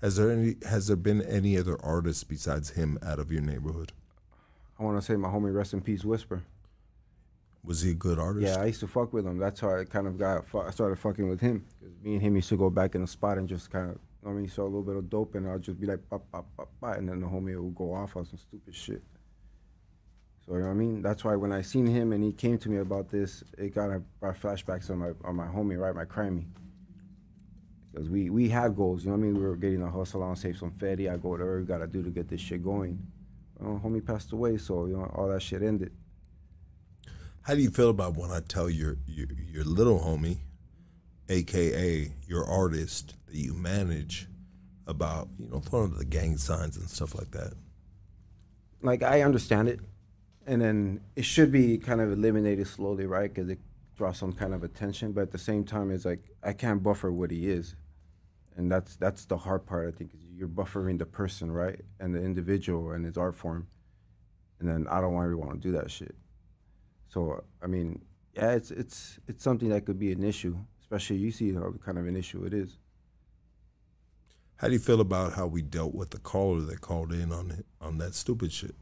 Has 0.00 0.16
there 0.16 0.30
any 0.30 0.56
has 0.68 0.88
there 0.88 0.96
been 0.96 1.22
any 1.22 1.56
other 1.56 1.80
artists 1.84 2.24
besides 2.24 2.70
him 2.70 2.98
out 3.02 3.18
of 3.18 3.30
your 3.30 3.42
neighborhood? 3.42 3.92
I 4.78 4.84
want 4.84 4.98
to 4.98 5.02
say 5.04 5.14
my 5.16 5.28
homie, 5.28 5.54
rest 5.54 5.74
in 5.74 5.80
peace, 5.80 6.04
Whisper. 6.04 6.42
Was 7.64 7.82
he 7.82 7.92
a 7.92 7.94
good 7.94 8.18
artist? 8.18 8.44
Yeah, 8.44 8.60
I 8.60 8.66
used 8.66 8.80
to 8.80 8.88
fuck 8.88 9.12
with 9.12 9.24
him. 9.24 9.38
That's 9.38 9.60
how 9.60 9.76
I 9.78 9.84
kind 9.84 10.08
of 10.08 10.18
got. 10.18 10.44
I 10.52 10.70
started 10.70 10.98
fucking 10.98 11.28
with 11.28 11.40
him. 11.40 11.64
me 12.02 12.14
and 12.14 12.22
him 12.22 12.34
used 12.34 12.48
to 12.48 12.56
go 12.56 12.68
back 12.70 12.96
in 12.96 13.02
the 13.02 13.06
spot 13.06 13.38
and 13.38 13.48
just 13.48 13.70
kind 13.70 13.90
of. 13.90 13.98
I 14.24 14.30
mean, 14.30 14.48
saw 14.48 14.62
a 14.62 14.64
little 14.64 14.82
bit 14.82 14.96
of 14.96 15.10
dope, 15.10 15.34
and 15.34 15.48
I'll 15.48 15.58
just 15.58 15.80
be 15.80 15.86
like, 15.86 16.08
pop, 16.08 16.24
pop, 16.30 16.46
pop, 16.56 16.68
pop, 16.80 16.96
and 16.96 17.08
then 17.08 17.20
the 17.20 17.26
homie 17.26 17.60
would 17.60 17.74
go 17.74 17.92
off 17.92 18.16
on 18.16 18.24
some 18.24 18.38
stupid 18.38 18.74
shit. 18.74 19.02
So 20.46 20.54
you 20.54 20.60
know 20.60 20.66
what 20.66 20.72
I 20.72 20.74
mean? 20.74 21.02
That's 21.02 21.24
why 21.24 21.36
when 21.36 21.52
I 21.52 21.62
seen 21.62 21.86
him 21.86 22.12
and 22.12 22.22
he 22.22 22.32
came 22.32 22.58
to 22.58 22.68
me 22.68 22.78
about 22.78 23.08
this, 23.08 23.44
it 23.58 23.74
kind 23.74 23.92
of 23.92 24.20
brought 24.20 24.40
flashbacks 24.40 24.90
on 24.90 24.98
my 24.98 25.10
on 25.24 25.36
my 25.36 25.46
homie, 25.46 25.78
right, 25.78 25.94
my 25.94 26.04
crimey. 26.04 26.46
Because 27.92 28.08
we 28.08 28.30
we 28.30 28.48
had 28.48 28.74
goals, 28.74 29.04
you 29.04 29.10
know 29.10 29.16
what 29.16 29.22
I 29.22 29.26
mean? 29.26 29.34
We 29.36 29.42
were 29.42 29.56
getting 29.56 29.82
a 29.82 29.90
hustle 29.90 30.22
on, 30.22 30.34
save 30.34 30.56
some 30.56 30.72
fatty. 30.72 31.08
I 31.08 31.16
go 31.16 31.30
whatever 31.30 31.60
we 31.60 31.64
gotta 31.64 31.86
do 31.86 32.02
to 32.02 32.10
get 32.10 32.28
this 32.28 32.40
shit 32.40 32.64
going. 32.64 32.98
Well, 33.60 33.80
homie 33.84 34.04
passed 34.04 34.32
away, 34.32 34.56
so 34.56 34.86
you 34.86 34.96
know 34.96 35.04
all 35.14 35.28
that 35.28 35.42
shit 35.42 35.62
ended. 35.62 35.92
How 37.42 37.54
do 37.54 37.60
you 37.60 37.70
feel 37.70 37.90
about 37.90 38.16
when 38.16 38.30
I 38.30 38.40
tell 38.40 38.68
your 38.68 38.96
your, 39.06 39.28
your 39.52 39.64
little 39.64 40.00
homie, 40.00 40.38
aka 41.32 42.12
your 42.26 42.44
artist 42.44 43.14
that 43.26 43.36
you 43.36 43.54
manage, 43.54 44.28
about 44.86 45.28
you 45.38 45.48
know 45.48 45.60
throwing 45.60 45.96
the 45.96 46.04
gang 46.04 46.36
signs 46.36 46.76
and 46.76 46.88
stuff 46.88 47.14
like 47.14 47.30
that? 47.32 47.54
like 48.82 49.02
I 49.02 49.22
understand 49.22 49.68
it, 49.68 49.80
and 50.46 50.60
then 50.60 51.00
it 51.16 51.24
should 51.24 51.52
be 51.52 51.78
kind 51.78 52.00
of 52.00 52.12
eliminated 52.12 52.66
slowly, 52.66 53.06
right? 53.06 53.32
Because 53.32 53.48
it 53.48 53.60
draws 53.96 54.18
some 54.18 54.32
kind 54.32 54.54
of 54.54 54.62
attention. 54.62 55.12
But 55.12 55.22
at 55.22 55.30
the 55.30 55.38
same 55.38 55.64
time, 55.64 55.90
it's 55.90 56.04
like 56.04 56.30
I 56.42 56.52
can't 56.52 56.82
buffer 56.82 57.12
what 57.12 57.30
he 57.30 57.48
is, 57.48 57.76
and 58.56 58.70
that's 58.70 58.96
that's 58.96 59.24
the 59.24 59.36
hard 59.36 59.66
part. 59.66 59.88
I 59.88 59.96
think 59.96 60.14
is 60.14 60.20
you're 60.34 60.48
buffering 60.48 60.98
the 60.98 61.06
person, 61.06 61.50
right, 61.50 61.80
and 62.00 62.14
the 62.14 62.22
individual 62.22 62.92
and 62.92 63.04
his 63.04 63.16
art 63.16 63.36
form, 63.36 63.68
and 64.60 64.68
then 64.68 64.86
I 64.88 65.00
don't 65.00 65.14
really 65.14 65.34
want 65.34 65.52
to 65.52 65.58
do 65.58 65.72
that 65.72 65.90
shit. 65.90 66.14
So 67.08 67.44
I 67.62 67.66
mean, 67.66 68.02
yeah, 68.34 68.52
it's 68.52 68.70
it's 68.70 69.18
it's 69.28 69.42
something 69.42 69.68
that 69.68 69.86
could 69.86 69.98
be 69.98 70.12
an 70.12 70.24
issue, 70.24 70.56
especially 70.92 71.16
you 71.16 71.30
see 71.30 71.54
how 71.54 71.72
kind 71.84 71.96
of 71.96 72.06
an 72.06 72.16
issue 72.16 72.44
it 72.44 72.52
is. 72.52 72.76
How 74.56 74.68
do 74.68 74.74
you 74.74 74.78
feel 74.78 75.00
about 75.00 75.32
how 75.32 75.46
we 75.46 75.62
dealt 75.62 75.94
with 75.94 76.10
the 76.10 76.18
caller 76.18 76.60
that 76.60 76.82
called 76.82 77.12
in 77.12 77.32
on 77.32 77.50
it, 77.50 77.64
on 77.80 77.96
that 77.98 78.14
stupid 78.14 78.52
shit? 78.52 78.74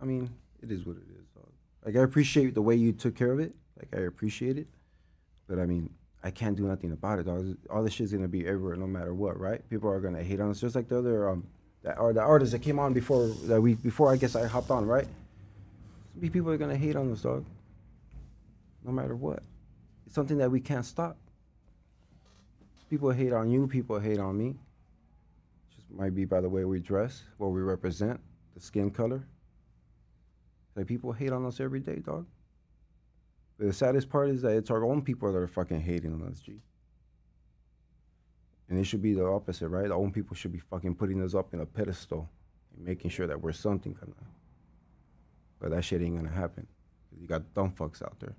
I 0.00 0.04
mean, 0.04 0.28
it 0.60 0.72
is 0.72 0.84
what 0.84 0.96
it 0.96 1.04
is. 1.08 1.26
Dog. 1.34 1.46
Like 1.86 1.94
I 1.96 2.00
appreciate 2.00 2.54
the 2.54 2.62
way 2.62 2.74
you 2.74 2.92
took 2.92 3.14
care 3.14 3.30
of 3.30 3.38
it. 3.38 3.54
Like 3.78 3.88
I 3.96 4.04
appreciate 4.04 4.58
it, 4.58 4.66
but 5.46 5.60
I 5.60 5.66
mean, 5.66 5.88
I 6.24 6.32
can't 6.32 6.56
do 6.56 6.66
nothing 6.66 6.90
about 6.90 7.20
it. 7.20 7.26
Dog. 7.26 7.56
All 7.70 7.84
this 7.84 7.92
shit's 7.92 8.12
gonna 8.12 8.26
be 8.26 8.44
everywhere, 8.44 8.74
no 8.74 8.88
matter 8.88 9.14
what, 9.14 9.38
right? 9.38 9.66
People 9.70 9.88
are 9.88 10.00
gonna 10.00 10.22
hate 10.22 10.40
on 10.40 10.50
us, 10.50 10.60
just 10.60 10.74
like 10.74 10.88
the 10.88 10.98
other 10.98 11.30
um, 11.30 11.46
that 11.84 11.96
or 11.98 12.12
the 12.12 12.20
artists 12.20 12.52
that 12.52 12.62
came 12.62 12.80
on 12.80 12.92
before 12.92 13.28
that 13.44 13.60
we 13.60 13.74
before 13.74 14.12
I 14.12 14.16
guess 14.16 14.34
I 14.34 14.48
hopped 14.48 14.72
on, 14.72 14.84
right? 14.84 15.06
Some 16.20 16.28
people 16.28 16.50
are 16.50 16.58
gonna 16.58 16.76
hate 16.76 16.96
on 16.96 17.12
us, 17.12 17.22
dog. 17.22 17.44
No 18.84 18.90
matter 18.90 19.14
what, 19.14 19.44
something 20.12 20.38
that 20.38 20.50
we 20.50 20.60
can't 20.60 20.84
stop. 20.84 21.16
People 22.90 23.10
hate 23.10 23.32
on 23.32 23.50
you. 23.50 23.66
People 23.66 23.98
hate 23.98 24.18
on 24.18 24.36
me. 24.36 24.54
Just 25.74 25.90
might 25.90 26.14
be 26.14 26.26
by 26.26 26.40
the 26.40 26.48
way 26.48 26.64
we 26.64 26.78
dress, 26.78 27.22
what 27.38 27.48
we 27.48 27.62
represent, 27.62 28.20
the 28.54 28.60
skin 28.60 28.90
color. 28.90 29.26
Like 30.76 30.86
people 30.86 31.12
hate 31.12 31.32
on 31.32 31.46
us 31.46 31.60
every 31.60 31.80
day, 31.80 31.96
dog. 31.96 32.26
But 33.58 33.66
the 33.66 33.72
saddest 33.72 34.10
part 34.10 34.28
is 34.28 34.42
that 34.42 34.52
it's 34.52 34.70
our 34.70 34.84
own 34.84 35.02
people 35.02 35.32
that 35.32 35.38
are 35.38 35.48
fucking 35.48 35.80
hating 35.80 36.12
on 36.12 36.22
us, 36.28 36.40
G. 36.40 36.60
And 38.68 38.78
it 38.78 38.84
should 38.84 39.02
be 39.02 39.14
the 39.14 39.26
opposite, 39.26 39.68
right? 39.68 39.90
Our 39.90 39.98
own 39.98 40.12
people 40.12 40.34
should 40.34 40.52
be 40.52 40.58
fucking 40.58 40.94
putting 40.94 41.22
us 41.22 41.34
up 41.34 41.52
in 41.54 41.60
a 41.60 41.66
pedestal 41.66 42.28
and 42.76 42.84
making 42.84 43.10
sure 43.10 43.26
that 43.26 43.40
we're 43.40 43.52
something 43.52 43.94
kind 43.94 44.12
of. 44.18 44.26
But 45.58 45.70
that 45.70 45.84
shit 45.84 46.02
ain't 46.02 46.16
gonna 46.16 46.28
happen. 46.28 46.66
you 47.18 47.26
got 47.26 47.54
dumb 47.54 47.72
fucks 47.72 48.02
out 48.02 48.18
there. 48.20 48.34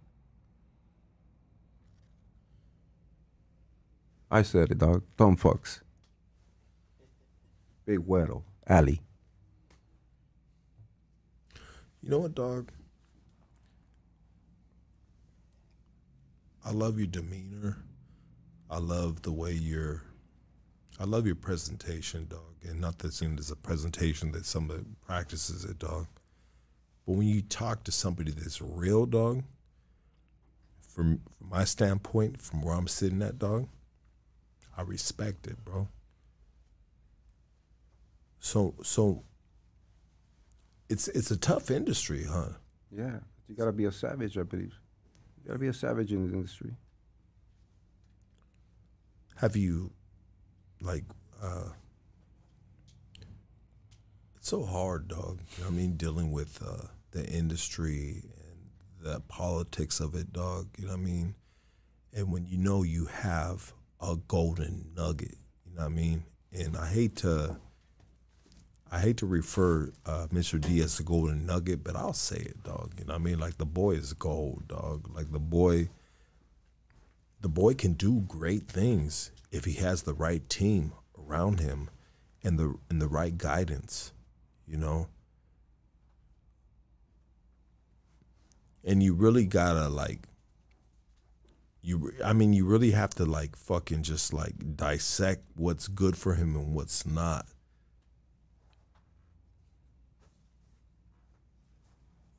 I 4.34 4.42
said 4.42 4.72
it, 4.72 4.80
dog. 4.80 5.04
Dumb 5.16 5.38
fucks. 5.38 5.82
Big 7.86 8.00
Weddle. 8.00 8.42
Ali. 8.68 9.00
You 12.02 12.10
know 12.10 12.18
what, 12.18 12.34
dog? 12.34 12.72
I 16.66 16.72
love 16.72 16.98
your 16.98 17.06
demeanor. 17.06 17.78
I 18.72 18.80
love 18.80 19.22
the 19.22 19.32
way 19.32 19.52
you're. 19.52 20.02
I 21.00 21.04
love 21.04 21.28
your 21.28 21.36
presentation, 21.36 22.26
dog. 22.28 22.56
And 22.68 22.82
not 22.82 22.98
that 23.00 23.14
seen 23.14 23.38
as 23.38 23.52
a 23.52 23.56
presentation 23.56 24.32
that 24.32 24.48
somebody 24.48 24.86
practices 25.06 25.64
it, 25.64 25.78
dog. 25.78 26.08
But 27.06 27.18
when 27.18 27.28
you 27.28 27.44
talk 27.44 27.84
to 27.84 27.92
somebody 27.92 28.32
that's 28.32 28.64
real, 28.64 29.06
dog, 29.06 29.44
from, 30.90 31.22
from 31.38 31.50
my 31.52 31.66
standpoint, 31.66 32.42
from 32.42 32.64
where 32.64 32.74
I'm 32.74 32.88
sitting 32.88 33.22
at, 33.22 33.38
dog, 33.38 33.68
I 34.78 34.82
respect 34.82 35.48
it, 35.48 35.64
bro. 35.64 35.88
So 38.40 38.76
so 38.84 39.24
it's 40.90 41.08
it's 41.10 41.32
a 41.32 41.38
tough 41.38 41.72
industry, 41.72 42.26
huh? 42.30 42.50
Yeah. 42.92 43.20
You 43.48 43.56
gotta 43.56 43.72
be 43.72 43.86
a 43.86 43.92
savage, 43.92 44.38
I 44.38 44.44
believe. 44.44 44.74
You 45.38 45.48
gotta 45.48 45.60
be 45.60 45.68
a 45.68 45.74
savage 45.74 46.12
in 46.12 46.28
the 46.28 46.34
industry. 46.34 46.72
Have 49.36 49.56
you 49.56 49.92
like 50.82 51.04
uh 51.42 51.70
it's 54.36 54.50
so 54.50 54.66
hard, 54.66 55.08
dog. 55.08 55.40
You 55.58 55.64
know 55.64 55.70
what 55.70 55.76
I 55.76 55.78
mean? 55.78 55.96
Dealing 55.96 56.32
with 56.32 56.62
uh 56.62 56.88
the 57.12 57.26
industry 57.28 58.24
and 58.24 58.70
the 59.02 59.20
politics 59.22 60.00
of 60.00 60.16
it, 60.16 60.34
dog. 60.34 60.68
You 60.78 60.88
know 60.88 60.94
what 60.94 61.00
I 61.00 61.04
mean? 61.04 61.36
And 62.14 62.32
when 62.32 62.46
you 62.46 62.58
know 62.58 62.84
you 62.84 63.06
have 63.06 63.74
a 64.04 64.18
golden 64.28 64.92
nugget, 64.96 65.38
you 65.66 65.76
know 65.76 65.84
what 65.84 65.92
I 65.92 65.96
mean? 65.96 66.24
And 66.52 66.78
I 66.78 66.88
hate 66.88 67.16
to 67.18 67.58
I 68.92 69.00
hate 69.00 69.18
to 69.18 69.26
refer 69.26 69.92
uh, 70.06 70.28
Mr. 70.32 70.62
D 70.62 70.80
as 70.82 70.98
the 70.98 71.04
golden 71.04 71.48
nugget, 71.48 71.84
but 71.84 71.96
I'll 71.96 72.14
say 72.14 72.38
it, 72.38 72.62
dog. 72.62 72.94
You 73.00 73.06
know 73.06 73.14
what 73.14 73.22
I 73.22 73.24
mean? 73.24 73.40
Like 73.40 73.58
the 73.58 73.66
boy 73.66 73.94
is 73.94 74.14
gold, 74.14 74.68
dog. 74.68 75.10
Like 75.16 75.32
the 75.32 75.40
boy 75.40 75.90
the 77.42 77.50
boy 77.50 77.74
can 77.74 77.94
do 77.94 78.22
great 78.22 78.68
things 78.68 79.32
if 79.52 79.66
he 79.66 79.74
has 79.74 80.04
the 80.04 80.14
right 80.14 80.48
team 80.48 80.94
around 81.18 81.60
him 81.60 81.90
and 82.44 82.60
the 82.60 82.76
and 82.90 83.02
the 83.02 83.08
right 83.08 83.38
guidance, 83.38 84.14
you 84.68 84.78
know. 84.78 85.08
And 88.84 89.02
you 89.02 89.14
really 89.14 89.46
gotta 89.46 89.90
like 89.90 90.28
you 91.84 92.14
I 92.24 92.34
mean 92.34 92.54
you 92.54 92.66
really 92.66 92.92
have 92.92 93.12
to 93.16 93.26
like 93.26 93.56
fucking 93.56 94.04
just 94.04 94.34
like 94.34 94.76
dissect 94.76 95.44
what's 95.56 95.88
good 95.88 96.18
for 96.18 96.34
him 96.34 96.56
and 96.56 96.74
what's 96.74 97.06
not. 97.06 97.46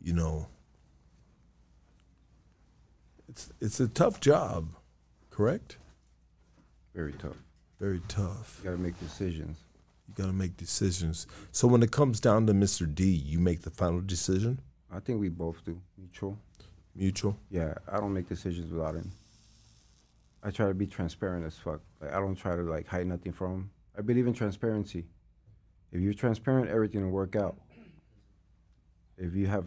You 0.01 0.15
know, 0.15 0.49
it's 3.29 3.51
it's 3.61 3.81
a 3.81 3.89
tough 3.89 4.21
job, 4.21 4.69
correct? 5.31 5.77
Very 6.95 7.13
tough. 7.13 7.37
Very 7.79 8.01
tough. 8.09 8.61
You 8.63 8.71
gotta 8.71 8.83
make 8.83 8.99
decisions. 8.99 9.59
You 10.09 10.15
gotta 10.15 10.33
make 10.33 10.57
decisions. 10.57 11.27
So 11.53 11.69
when 11.69 11.83
it 11.83 11.91
comes 11.91 12.19
down 12.21 12.47
to 12.47 12.55
Mr. 12.55 12.93
D, 12.93 13.05
you 13.05 13.39
make 13.39 13.63
the 13.63 13.71
final 13.71 14.01
decision. 14.01 14.61
I 14.91 15.01
think 15.01 15.21
we 15.21 15.29
both 15.29 15.65
do. 15.65 15.81
Mutual. 15.99 16.39
Mutual. 16.95 17.37
Yeah, 17.51 17.75
I 17.91 17.99
don't 17.99 18.15
make 18.15 18.29
decisions 18.29 18.73
without 18.73 18.95
him. 18.95 19.11
I 20.45 20.51
try 20.51 20.69
to 20.69 20.75
be 20.75 20.87
transparent 20.87 21.47
as 21.47 21.57
fuck. 21.57 21.81
Like 22.01 22.13
I 22.13 22.21
don't 22.21 22.37
try 22.37 22.55
to 22.55 22.63
like 22.63 22.87
hide 22.87 23.07
nothing 23.07 23.33
from 23.33 23.53
him. 23.53 23.71
I 23.97 24.03
believe 24.03 24.27
in 24.27 24.35
transparency. 24.35 25.07
If 25.91 26.01
you're 26.01 26.13
transparent, 26.13 26.69
everything 26.69 27.03
will 27.03 27.13
work 27.13 27.35
out. 27.35 27.57
If 29.17 29.35
you 29.35 29.47
have 29.47 29.65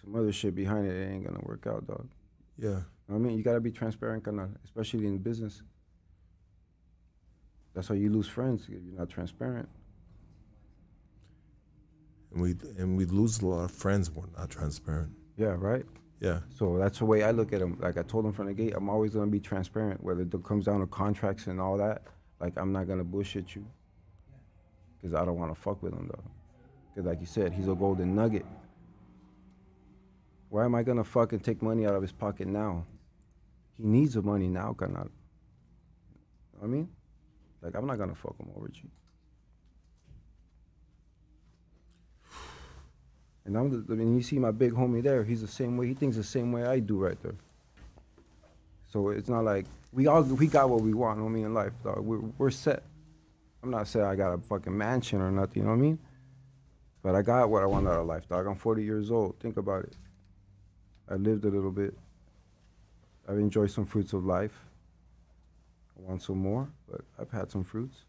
some 0.00 0.14
other 0.14 0.32
shit 0.32 0.54
behind 0.54 0.86
it, 0.86 0.94
it 0.94 1.10
ain't 1.10 1.26
gonna 1.26 1.42
work 1.42 1.66
out, 1.66 1.86
dog. 1.86 2.08
Yeah. 2.56 2.68
You 2.68 2.84
know 3.08 3.16
I 3.16 3.18
mean, 3.18 3.36
you 3.36 3.42
gotta 3.42 3.60
be 3.60 3.72
transparent, 3.72 4.24
kinda, 4.24 4.50
especially 4.64 5.06
in 5.06 5.18
business. 5.18 5.62
That's 7.74 7.88
how 7.88 7.94
you 7.94 8.10
lose 8.10 8.28
friends 8.28 8.64
if 8.68 8.82
you're 8.84 8.98
not 8.98 9.08
transparent. 9.08 9.68
And 12.32 12.40
we 12.40 12.54
and 12.78 12.96
we 12.96 13.04
lose 13.04 13.40
a 13.40 13.46
lot 13.46 13.64
of 13.64 13.72
friends 13.72 14.10
when 14.10 14.26
we're 14.26 14.38
not 14.38 14.50
transparent. 14.50 15.10
Yeah, 15.36 15.56
right. 15.58 15.86
Yeah. 16.20 16.40
So 16.54 16.78
that's 16.78 16.98
the 16.98 17.06
way 17.06 17.22
I 17.22 17.30
look 17.30 17.52
at 17.52 17.60
them. 17.60 17.78
Like 17.80 17.96
I 17.96 18.02
told 18.02 18.26
him 18.26 18.32
from 18.32 18.46
the 18.46 18.54
gate, 18.54 18.74
I'm 18.76 18.88
always 18.90 19.14
gonna 19.14 19.30
be 19.30 19.40
transparent, 19.40 20.02
whether 20.02 20.22
it 20.22 20.44
comes 20.44 20.66
down 20.66 20.80
to 20.80 20.86
contracts 20.86 21.46
and 21.46 21.60
all 21.60 21.78
that. 21.78 22.02
Like 22.40 22.52
I'm 22.56 22.72
not 22.72 22.86
gonna 22.86 23.04
bullshit 23.04 23.54
you, 23.54 23.66
cause 25.02 25.14
I 25.14 25.24
don't 25.24 25.38
want 25.38 25.54
to 25.54 25.60
fuck 25.60 25.82
with 25.82 25.92
him 25.92 26.10
though. 26.12 26.30
Cause 26.94 27.06
like 27.06 27.20
you 27.20 27.26
said, 27.26 27.52
he's 27.52 27.68
a 27.68 27.74
golden 27.74 28.14
nugget. 28.14 28.44
Why 30.50 30.64
am 30.64 30.74
I 30.74 30.82
gonna 30.82 31.04
fucking 31.04 31.40
take 31.40 31.62
money 31.62 31.86
out 31.86 31.94
of 31.94 32.02
his 32.02 32.12
pocket 32.12 32.48
now? 32.48 32.84
He 33.78 33.84
needs 33.84 34.14
the 34.14 34.22
money 34.22 34.48
now, 34.48 34.74
canal. 34.74 35.08
I 36.62 36.66
mean, 36.66 36.88
like 37.62 37.74
I'm 37.74 37.86
not 37.86 37.98
gonna 37.98 38.14
fuck 38.14 38.36
him 38.38 38.50
over, 38.54 38.68
G. 38.68 38.90
And 43.50 43.58
I'm, 43.58 43.84
the, 43.84 43.92
I 43.92 43.96
mean, 43.96 44.14
you 44.14 44.22
see 44.22 44.38
my 44.38 44.52
big 44.52 44.72
homie 44.74 45.02
there. 45.02 45.24
He's 45.24 45.40
the 45.40 45.48
same 45.48 45.76
way. 45.76 45.88
He 45.88 45.94
thinks 45.94 46.16
the 46.16 46.22
same 46.22 46.52
way 46.52 46.62
I 46.66 46.78
do 46.78 46.96
right 46.96 47.20
there. 47.20 47.34
So 48.92 49.08
it's 49.08 49.28
not 49.28 49.42
like 49.42 49.66
we 49.92 50.06
all 50.06 50.22
we 50.22 50.46
got 50.46 50.70
what 50.70 50.82
we 50.82 50.94
want. 50.94 51.16
You 51.16 51.22
know 51.22 51.24
what 51.24 51.32
I 51.32 51.34
mean 51.34 51.44
in 51.46 51.54
life, 51.54 51.72
dog. 51.82 51.98
We're 51.98 52.20
we're 52.38 52.50
set. 52.52 52.84
I'm 53.64 53.72
not 53.72 53.88
saying 53.88 54.06
I 54.06 54.14
got 54.14 54.32
a 54.32 54.38
fucking 54.38 54.76
mansion 54.76 55.20
or 55.20 55.32
nothing. 55.32 55.56
You 55.56 55.62
know 55.64 55.70
what 55.70 55.78
I 55.78 55.80
mean? 55.80 55.98
But 57.02 57.16
I 57.16 57.22
got 57.22 57.50
what 57.50 57.64
I 57.64 57.66
want 57.66 57.88
out 57.88 57.98
of 57.98 58.06
life, 58.06 58.28
dog. 58.28 58.46
I'm 58.46 58.54
40 58.54 58.84
years 58.84 59.10
old. 59.10 59.36
Think 59.40 59.56
about 59.56 59.82
it. 59.82 59.96
I 61.08 61.14
lived 61.14 61.44
a 61.44 61.48
little 61.48 61.72
bit. 61.72 61.92
I've 63.28 63.38
enjoyed 63.38 63.72
some 63.72 63.84
fruits 63.84 64.12
of 64.12 64.24
life. 64.24 64.56
I 65.98 66.08
want 66.08 66.22
some 66.22 66.38
more, 66.38 66.68
but 66.88 67.00
I've 67.18 67.32
had 67.32 67.50
some 67.50 67.64
fruits. 67.64 68.04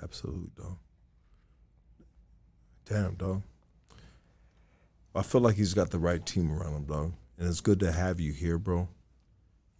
Absolutely, 0.00 0.50
dog. 0.56 0.76
Damn, 2.86 3.14
dog. 3.14 3.42
I 5.14 5.22
feel 5.22 5.40
like 5.40 5.56
he's 5.56 5.74
got 5.74 5.90
the 5.90 5.98
right 5.98 6.24
team 6.24 6.52
around 6.52 6.74
him, 6.74 6.84
dog. 6.84 7.12
And 7.38 7.48
it's 7.48 7.60
good 7.60 7.80
to 7.80 7.92
have 7.92 8.20
you 8.20 8.32
here, 8.32 8.58
bro. 8.58 8.88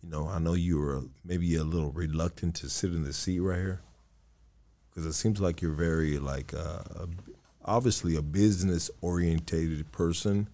You 0.02 0.10
know, 0.10 0.28
I 0.28 0.38
know 0.38 0.54
you 0.54 0.78
were 0.78 1.02
maybe 1.24 1.54
a 1.56 1.64
little 1.64 1.90
reluctant 1.90 2.54
to 2.56 2.68
sit 2.68 2.90
in 2.92 3.04
the 3.04 3.12
seat 3.12 3.40
right 3.40 3.58
here 3.58 3.80
because 4.90 5.06
it 5.06 5.14
seems 5.14 5.40
like 5.40 5.60
you're 5.62 5.72
very 5.72 6.18
like 6.18 6.52
uh, 6.54 6.82
obviously 7.64 8.14
a 8.16 8.22
business 8.22 8.90
orientated 9.00 9.90
person, 9.92 10.48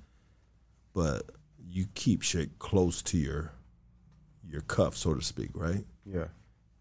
but 0.95 1.23
you 1.69 1.87
keep 1.95 2.23
shit 2.23 2.59
close 2.59 3.03
to 3.03 3.19
your 3.19 3.53
your 4.49 4.63
cuff, 4.63 4.97
so 4.97 5.15
to 5.15 5.23
speak, 5.23 5.51
right? 5.55 5.85
Yeah. 6.05 6.27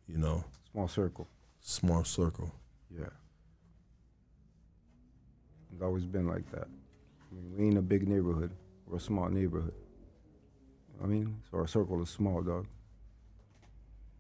You 0.07 0.17
know, 0.17 0.43
Small 0.71 0.87
circle. 0.87 1.27
small 1.61 2.03
circle. 2.03 2.51
Yeah. 2.89 3.09
It's 5.79 5.85
always 5.85 6.05
been 6.05 6.27
like 6.27 6.51
that. 6.51 6.67
I 6.67 7.35
mean, 7.35 7.53
we 7.55 7.65
ain't 7.67 7.77
a 7.77 7.81
big 7.81 8.05
neighborhood. 8.05 8.51
We're 8.85 8.97
a 8.97 8.99
small 8.99 9.29
neighborhood. 9.29 9.75
I 11.01 11.07
mean, 11.07 11.41
so 11.49 11.57
our 11.57 11.67
circle 11.67 12.03
is 12.03 12.09
small, 12.09 12.41
dog. 12.41 12.67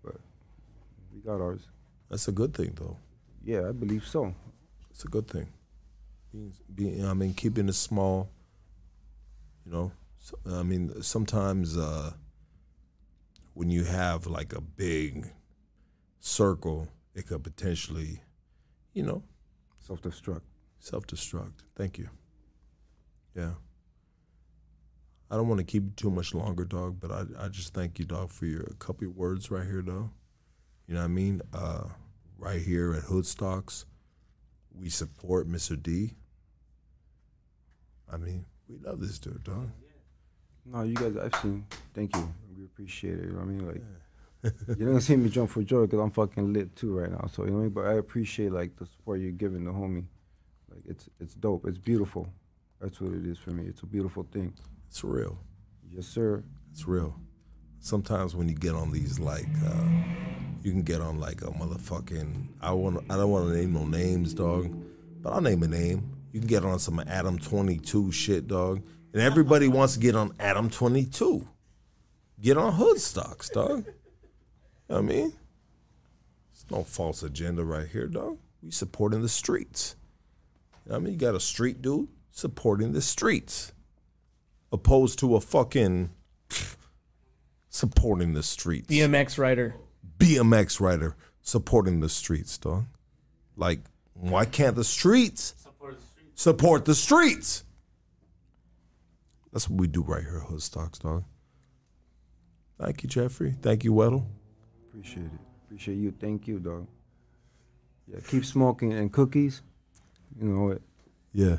But 0.01 0.15
we 1.13 1.19
got 1.19 1.41
ours. 1.41 1.59
That's 2.09 2.29
a 2.29 2.31
good 2.31 2.53
thing, 2.53 2.77
though. 2.79 2.95
Yeah, 3.43 3.67
I 3.67 3.73
believe 3.73 4.07
so. 4.07 4.33
It's 4.89 5.03
a 5.03 5.09
good 5.09 5.27
thing. 5.27 5.49
Being, 6.31 6.53
being 6.73 7.05
I 7.05 7.13
mean, 7.13 7.33
keeping 7.33 7.67
it 7.67 7.73
small. 7.75 8.29
You 9.65 9.73
know, 9.73 9.91
so, 10.17 10.37
I 10.49 10.63
mean, 10.63 11.01
sometimes 11.01 11.77
uh, 11.77 12.13
when 13.53 13.69
you 13.69 13.83
have 13.83 14.27
like 14.27 14.53
a 14.53 14.61
big 14.61 15.29
circle, 16.21 16.87
it 17.15 17.27
could 17.27 17.43
potentially, 17.43 18.21
you 18.93 19.03
know, 19.03 19.23
self 19.77 20.01
destruct. 20.01 20.43
Self 20.79 21.05
destruct. 21.07 21.63
Thank 21.75 21.97
you. 21.97 22.09
Yeah. 23.35 23.51
I 25.31 25.35
don't 25.35 25.47
want 25.47 25.59
to 25.59 25.65
keep 25.65 25.83
you 25.83 25.91
too 25.95 26.09
much 26.09 26.33
longer, 26.33 26.65
dog, 26.65 26.99
but 26.99 27.11
I, 27.11 27.23
I 27.45 27.47
just 27.49 27.73
thank 27.73 27.99
you, 27.99 28.05
dog, 28.05 28.31
for 28.31 28.45
your 28.45 28.63
a 28.63 28.73
couple 28.75 29.07
of 29.07 29.15
words 29.15 29.51
right 29.51 29.65
here, 29.65 29.83
though. 29.85 30.09
You 30.87 30.95
know 30.95 31.01
what 31.01 31.05
I 31.05 31.09
mean? 31.09 31.41
Uh, 31.53 31.83
right 32.39 32.59
here 32.61 32.93
at 32.95 33.03
Hood 33.03 33.27
Stocks, 33.27 33.85
we 34.73 34.89
support 34.89 35.47
Mr. 35.47 35.81
D. 35.81 36.15
I 38.11 38.17
mean, 38.17 38.45
we 38.67 38.77
love 38.79 38.99
this 38.99 39.19
dude, 39.19 39.43
dog. 39.43 39.69
No, 40.65 40.81
you 40.81 40.95
guys, 40.95 41.15
I've 41.17 41.35
seen. 41.41 41.65
Thank 41.93 42.15
you. 42.15 42.33
We 42.57 42.65
appreciate 42.65 43.19
it. 43.19 43.25
You 43.25 43.33
know 43.33 43.39
what 43.39 43.43
I 43.43 43.45
mean? 43.45 43.67
Like, 43.67 44.79
you 44.79 44.85
don't 44.85 45.01
see 45.01 45.15
me 45.15 45.29
jump 45.29 45.51
for 45.51 45.61
joy 45.61 45.81
because 45.85 45.99
I'm 45.99 46.11
fucking 46.11 46.53
lit 46.53 46.75
too 46.75 46.97
right 46.97 47.11
now. 47.11 47.27
So 47.31 47.43
you 47.43 47.51
know 47.51 47.57
what 47.57 47.61
I 47.61 47.63
mean. 47.65 47.73
But 47.73 47.85
I 47.85 47.93
appreciate 47.93 48.51
like 48.51 48.75
the 48.77 48.85
support 48.85 49.19
you're 49.19 49.31
giving 49.31 49.65
the 49.65 49.71
homie. 49.71 50.05
Like 50.69 50.83
it's 50.85 51.09
it's 51.19 51.35
dope. 51.35 51.65
It's 51.67 51.77
beautiful. 51.77 52.27
That's 52.79 53.01
what 53.01 53.13
it 53.13 53.25
is 53.25 53.37
for 53.37 53.51
me. 53.51 53.65
It's 53.67 53.81
a 53.81 53.85
beautiful 53.85 54.23
thing. 54.31 54.53
It's 54.87 55.03
real. 55.03 55.37
Yes, 55.89 56.07
sir. 56.07 56.43
It's 56.71 56.87
real. 56.87 57.15
Sometimes 57.79 58.35
when 58.35 58.47
you 58.47 58.55
get 58.55 58.75
on 58.75 58.91
these 58.91 59.19
like 59.19 59.47
uh 59.65 59.83
you 60.63 60.71
can 60.71 60.81
get 60.81 61.01
on 61.01 61.19
like 61.19 61.41
a 61.41 61.45
motherfucking 61.45 62.47
I 62.61 62.71
want 62.71 63.03
I 63.09 63.15
don't 63.15 63.31
want 63.31 63.49
to 63.49 63.55
name 63.55 63.73
no 63.73 63.85
names, 63.85 64.33
dog, 64.33 64.73
but 65.21 65.33
I'll 65.33 65.41
name 65.41 65.63
a 65.63 65.67
name. 65.67 66.15
You 66.31 66.39
can 66.39 66.47
get 66.47 66.63
on 66.63 66.79
some 66.79 66.99
Adam 66.99 67.39
22 67.39 68.11
shit, 68.11 68.47
dog. 68.47 68.83
And 69.13 69.21
everybody 69.21 69.67
wants 69.67 69.95
to 69.95 69.99
get 69.99 70.15
on 70.15 70.33
Adam 70.39 70.69
22. 70.69 71.47
Get 72.41 72.57
on 72.57 72.73
hood 72.73 72.99
stocks, 72.99 73.49
dog. 73.49 73.85
You 73.85 74.95
know 74.95 74.95
what 74.95 74.97
I 74.97 75.01
mean? 75.01 75.33
It's 76.53 76.69
no 76.69 76.83
false 76.83 77.23
agenda 77.23 77.63
right 77.63 77.87
here, 77.87 78.07
dog. 78.07 78.37
We 78.61 78.71
supporting 78.71 79.21
the 79.21 79.29
streets. 79.29 79.95
You 80.89 80.93
know 80.93 81.01
what 81.01 81.03
I 81.03 81.05
mean? 81.05 81.13
You 81.13 81.19
got 81.19 81.35
a 81.35 81.39
street 81.39 81.83
dude 81.83 82.07
supporting 82.31 82.93
the 82.93 83.01
streets. 83.03 83.73
Opposed 84.71 85.19
to 85.19 85.35
a 85.35 85.39
fucking 85.39 86.09
supporting 87.69 88.33
the 88.33 88.41
streets. 88.41 88.87
BMX 88.87 89.37
rider. 89.37 89.75
BMX 90.17 90.79
rider 90.79 91.15
supporting 91.43 91.99
the 91.99 92.09
streets, 92.09 92.57
dog. 92.57 92.85
Like, 93.55 93.81
why 94.15 94.45
can't 94.45 94.75
the 94.75 94.83
streets 94.83 95.53
support 96.33 96.85
the 96.85 96.95
streets? 96.95 97.63
That's 99.53 99.69
what 99.69 99.79
we 99.79 99.85
do 99.85 100.01
right 100.01 100.23
here, 100.23 100.39
Hood 100.39 100.63
Stocks, 100.63 100.97
dog. 100.97 101.23
Thank 102.81 103.03
you, 103.03 103.09
Jeffrey. 103.09 103.55
Thank 103.61 103.83
you, 103.83 103.93
Weddle. 103.93 104.25
Appreciate 104.87 105.27
it. 105.27 105.39
Appreciate 105.65 105.97
you. 105.97 106.11
Thank 106.19 106.47
you, 106.47 106.57
dog. 106.57 106.87
Yeah, 108.07 108.21
keep 108.27 108.43
smoking 108.43 108.91
and 108.93 109.13
cookies. 109.13 109.61
You 110.41 110.47
know 110.47 110.69
it. 110.69 110.81
Yeah. 111.33 111.57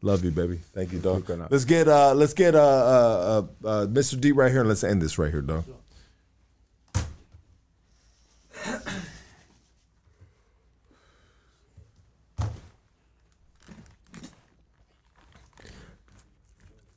Love 0.00 0.24
you, 0.24 0.30
baby. 0.30 0.58
Thank 0.74 0.92
you, 0.92 0.98
dog. 0.98 1.28
Let's 1.50 1.64
get 1.64 1.88
uh 1.88 2.14
let's 2.14 2.34
get 2.34 2.54
uh, 2.54 2.58
uh 2.60 3.44
uh 3.64 3.68
uh 3.68 3.86
Mr. 3.86 4.20
D 4.20 4.32
right 4.32 4.50
here 4.50 4.60
and 4.60 4.68
let's 4.68 4.84
end 4.84 5.00
this 5.00 5.18
right 5.18 5.30
here, 5.30 5.42
dog. 5.42 5.64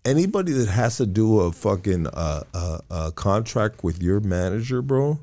Anybody 0.04 0.52
that 0.52 0.68
has 0.70 0.98
to 0.98 1.08
do 1.08 1.40
a 1.40 1.52
fucking 1.52 2.06
uh, 2.06 2.44
uh, 2.54 2.78
uh, 2.92 3.12
contract 3.12 3.84
with 3.84 4.04
your 4.04 4.20
manager, 4.20 4.84
bro, 4.84 5.20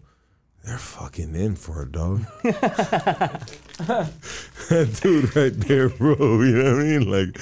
they're 0.64 0.78
fucking 0.78 1.34
in 1.34 1.56
for 1.56 1.82
it, 1.82 1.90
dog. 1.92 2.24
that 2.42 3.48
dude 5.02 5.34
right 5.34 5.52
there, 5.52 5.88
bro. 5.88 6.14
You 6.42 6.62
know 6.62 6.72
what 6.74 6.80
I 6.80 6.84
mean? 6.84 7.10
Like, 7.10 7.36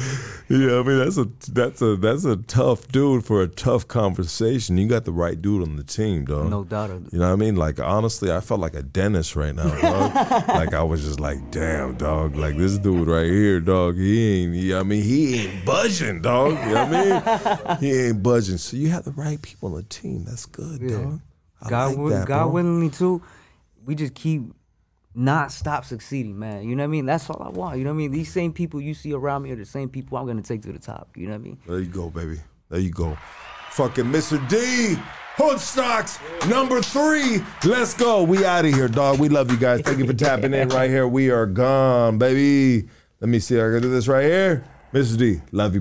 you 0.48 0.58
know, 0.66 0.78
what 0.82 0.86
I 0.86 0.88
mean 0.88 0.98
that's 0.98 1.18
a 1.18 1.28
that's 1.52 1.82
a 1.82 1.96
that's 1.96 2.24
a 2.24 2.36
tough 2.36 2.88
dude 2.88 3.26
for 3.26 3.42
a 3.42 3.48
tough 3.48 3.86
conversation. 3.88 4.78
You 4.78 4.88
got 4.88 5.04
the 5.04 5.12
right 5.12 5.40
dude 5.40 5.62
on 5.68 5.76
the 5.76 5.84
team, 5.84 6.24
dog. 6.24 6.48
No 6.50 6.64
doubt. 6.64 6.90
You 7.12 7.18
know 7.18 7.26
what 7.26 7.32
I 7.32 7.36
mean? 7.36 7.56
Like 7.56 7.78
honestly, 7.78 8.32
I 8.32 8.40
felt 8.40 8.60
like 8.60 8.74
a 8.74 8.82
dentist 8.82 9.36
right 9.36 9.54
now, 9.54 9.68
dog. 9.68 10.14
like 10.48 10.72
I 10.72 10.82
was 10.82 11.04
just 11.04 11.20
like, 11.20 11.50
damn, 11.50 11.96
dog. 11.96 12.36
Like 12.36 12.56
this 12.56 12.78
dude 12.78 13.06
right 13.06 13.30
here, 13.30 13.60
dog. 13.60 13.96
He 13.96 14.44
ain't. 14.44 14.74
I 14.74 14.82
mean, 14.82 15.02
he 15.02 15.44
ain't 15.46 15.64
budging, 15.66 16.22
dog. 16.22 16.52
You 16.52 16.74
know 16.74 16.86
what 16.86 16.94
I 16.94 17.04
mean? 17.04 17.22
He 17.80 17.92
ain't 18.06 18.22
budging. 18.22 18.58
So 18.58 18.76
you 18.76 18.88
have 18.90 19.04
the 19.04 19.12
right 19.12 19.40
people 19.40 19.70
on 19.70 19.76
the 19.76 19.82
team. 19.84 20.24
That's 20.24 20.46
good, 20.46 20.80
Yeah. 20.80 20.96
dog. 20.96 21.20
I 21.62 21.68
God, 21.68 21.88
like 21.88 21.98
will, 21.98 22.08
that, 22.10 22.26
God 22.26 22.44
bro. 22.44 22.48
willingly 22.52 22.90
too. 22.90 23.22
We 23.84 23.94
just 23.94 24.14
keep 24.14 24.42
not 25.14 25.50
stop 25.52 25.84
succeeding, 25.84 26.38
man. 26.38 26.68
You 26.68 26.76
know 26.76 26.82
what 26.82 26.88
I 26.88 26.90
mean? 26.90 27.06
That's 27.06 27.28
all 27.28 27.42
I 27.42 27.48
want. 27.48 27.78
You 27.78 27.84
know 27.84 27.90
what 27.90 27.94
I 27.94 27.98
mean? 27.98 28.12
These 28.12 28.32
same 28.32 28.52
people 28.52 28.80
you 28.80 28.94
see 28.94 29.12
around 29.12 29.42
me 29.42 29.50
are 29.50 29.56
the 29.56 29.64
same 29.64 29.88
people 29.88 30.18
I'm 30.18 30.26
gonna 30.26 30.42
take 30.42 30.62
to 30.62 30.72
the 30.72 30.78
top. 30.78 31.16
You 31.16 31.26
know 31.26 31.32
what 31.32 31.40
I 31.40 31.44
mean? 31.44 31.58
There 31.66 31.80
you 31.80 31.86
go, 31.86 32.10
baby. 32.10 32.38
There 32.68 32.80
you 32.80 32.90
go. 32.90 33.16
Fucking 33.70 34.04
Mr. 34.06 34.36
D. 34.48 35.00
Hood 35.36 35.58
stocks 35.58 36.18
number 36.48 36.82
three. 36.82 37.40
Let's 37.64 37.94
go. 37.94 38.22
We 38.22 38.44
out 38.44 38.64
of 38.64 38.74
here, 38.74 38.88
dog. 38.88 39.18
We 39.18 39.28
love 39.28 39.50
you 39.50 39.56
guys. 39.56 39.80
Thank 39.80 39.98
you 39.98 40.06
for 40.06 40.12
tapping 40.12 40.52
in 40.52 40.68
right 40.68 40.90
here. 40.90 41.08
We 41.08 41.30
are 41.30 41.46
gone, 41.46 42.18
baby. 42.18 42.88
Let 43.20 43.28
me 43.28 43.38
see. 43.38 43.56
I 43.56 43.62
can 43.70 43.80
do 43.80 43.90
this 43.90 44.06
right 44.06 44.24
here. 44.24 44.64
Mr. 44.92 45.16
D. 45.16 45.40
Love 45.52 45.74
you. 45.74 45.78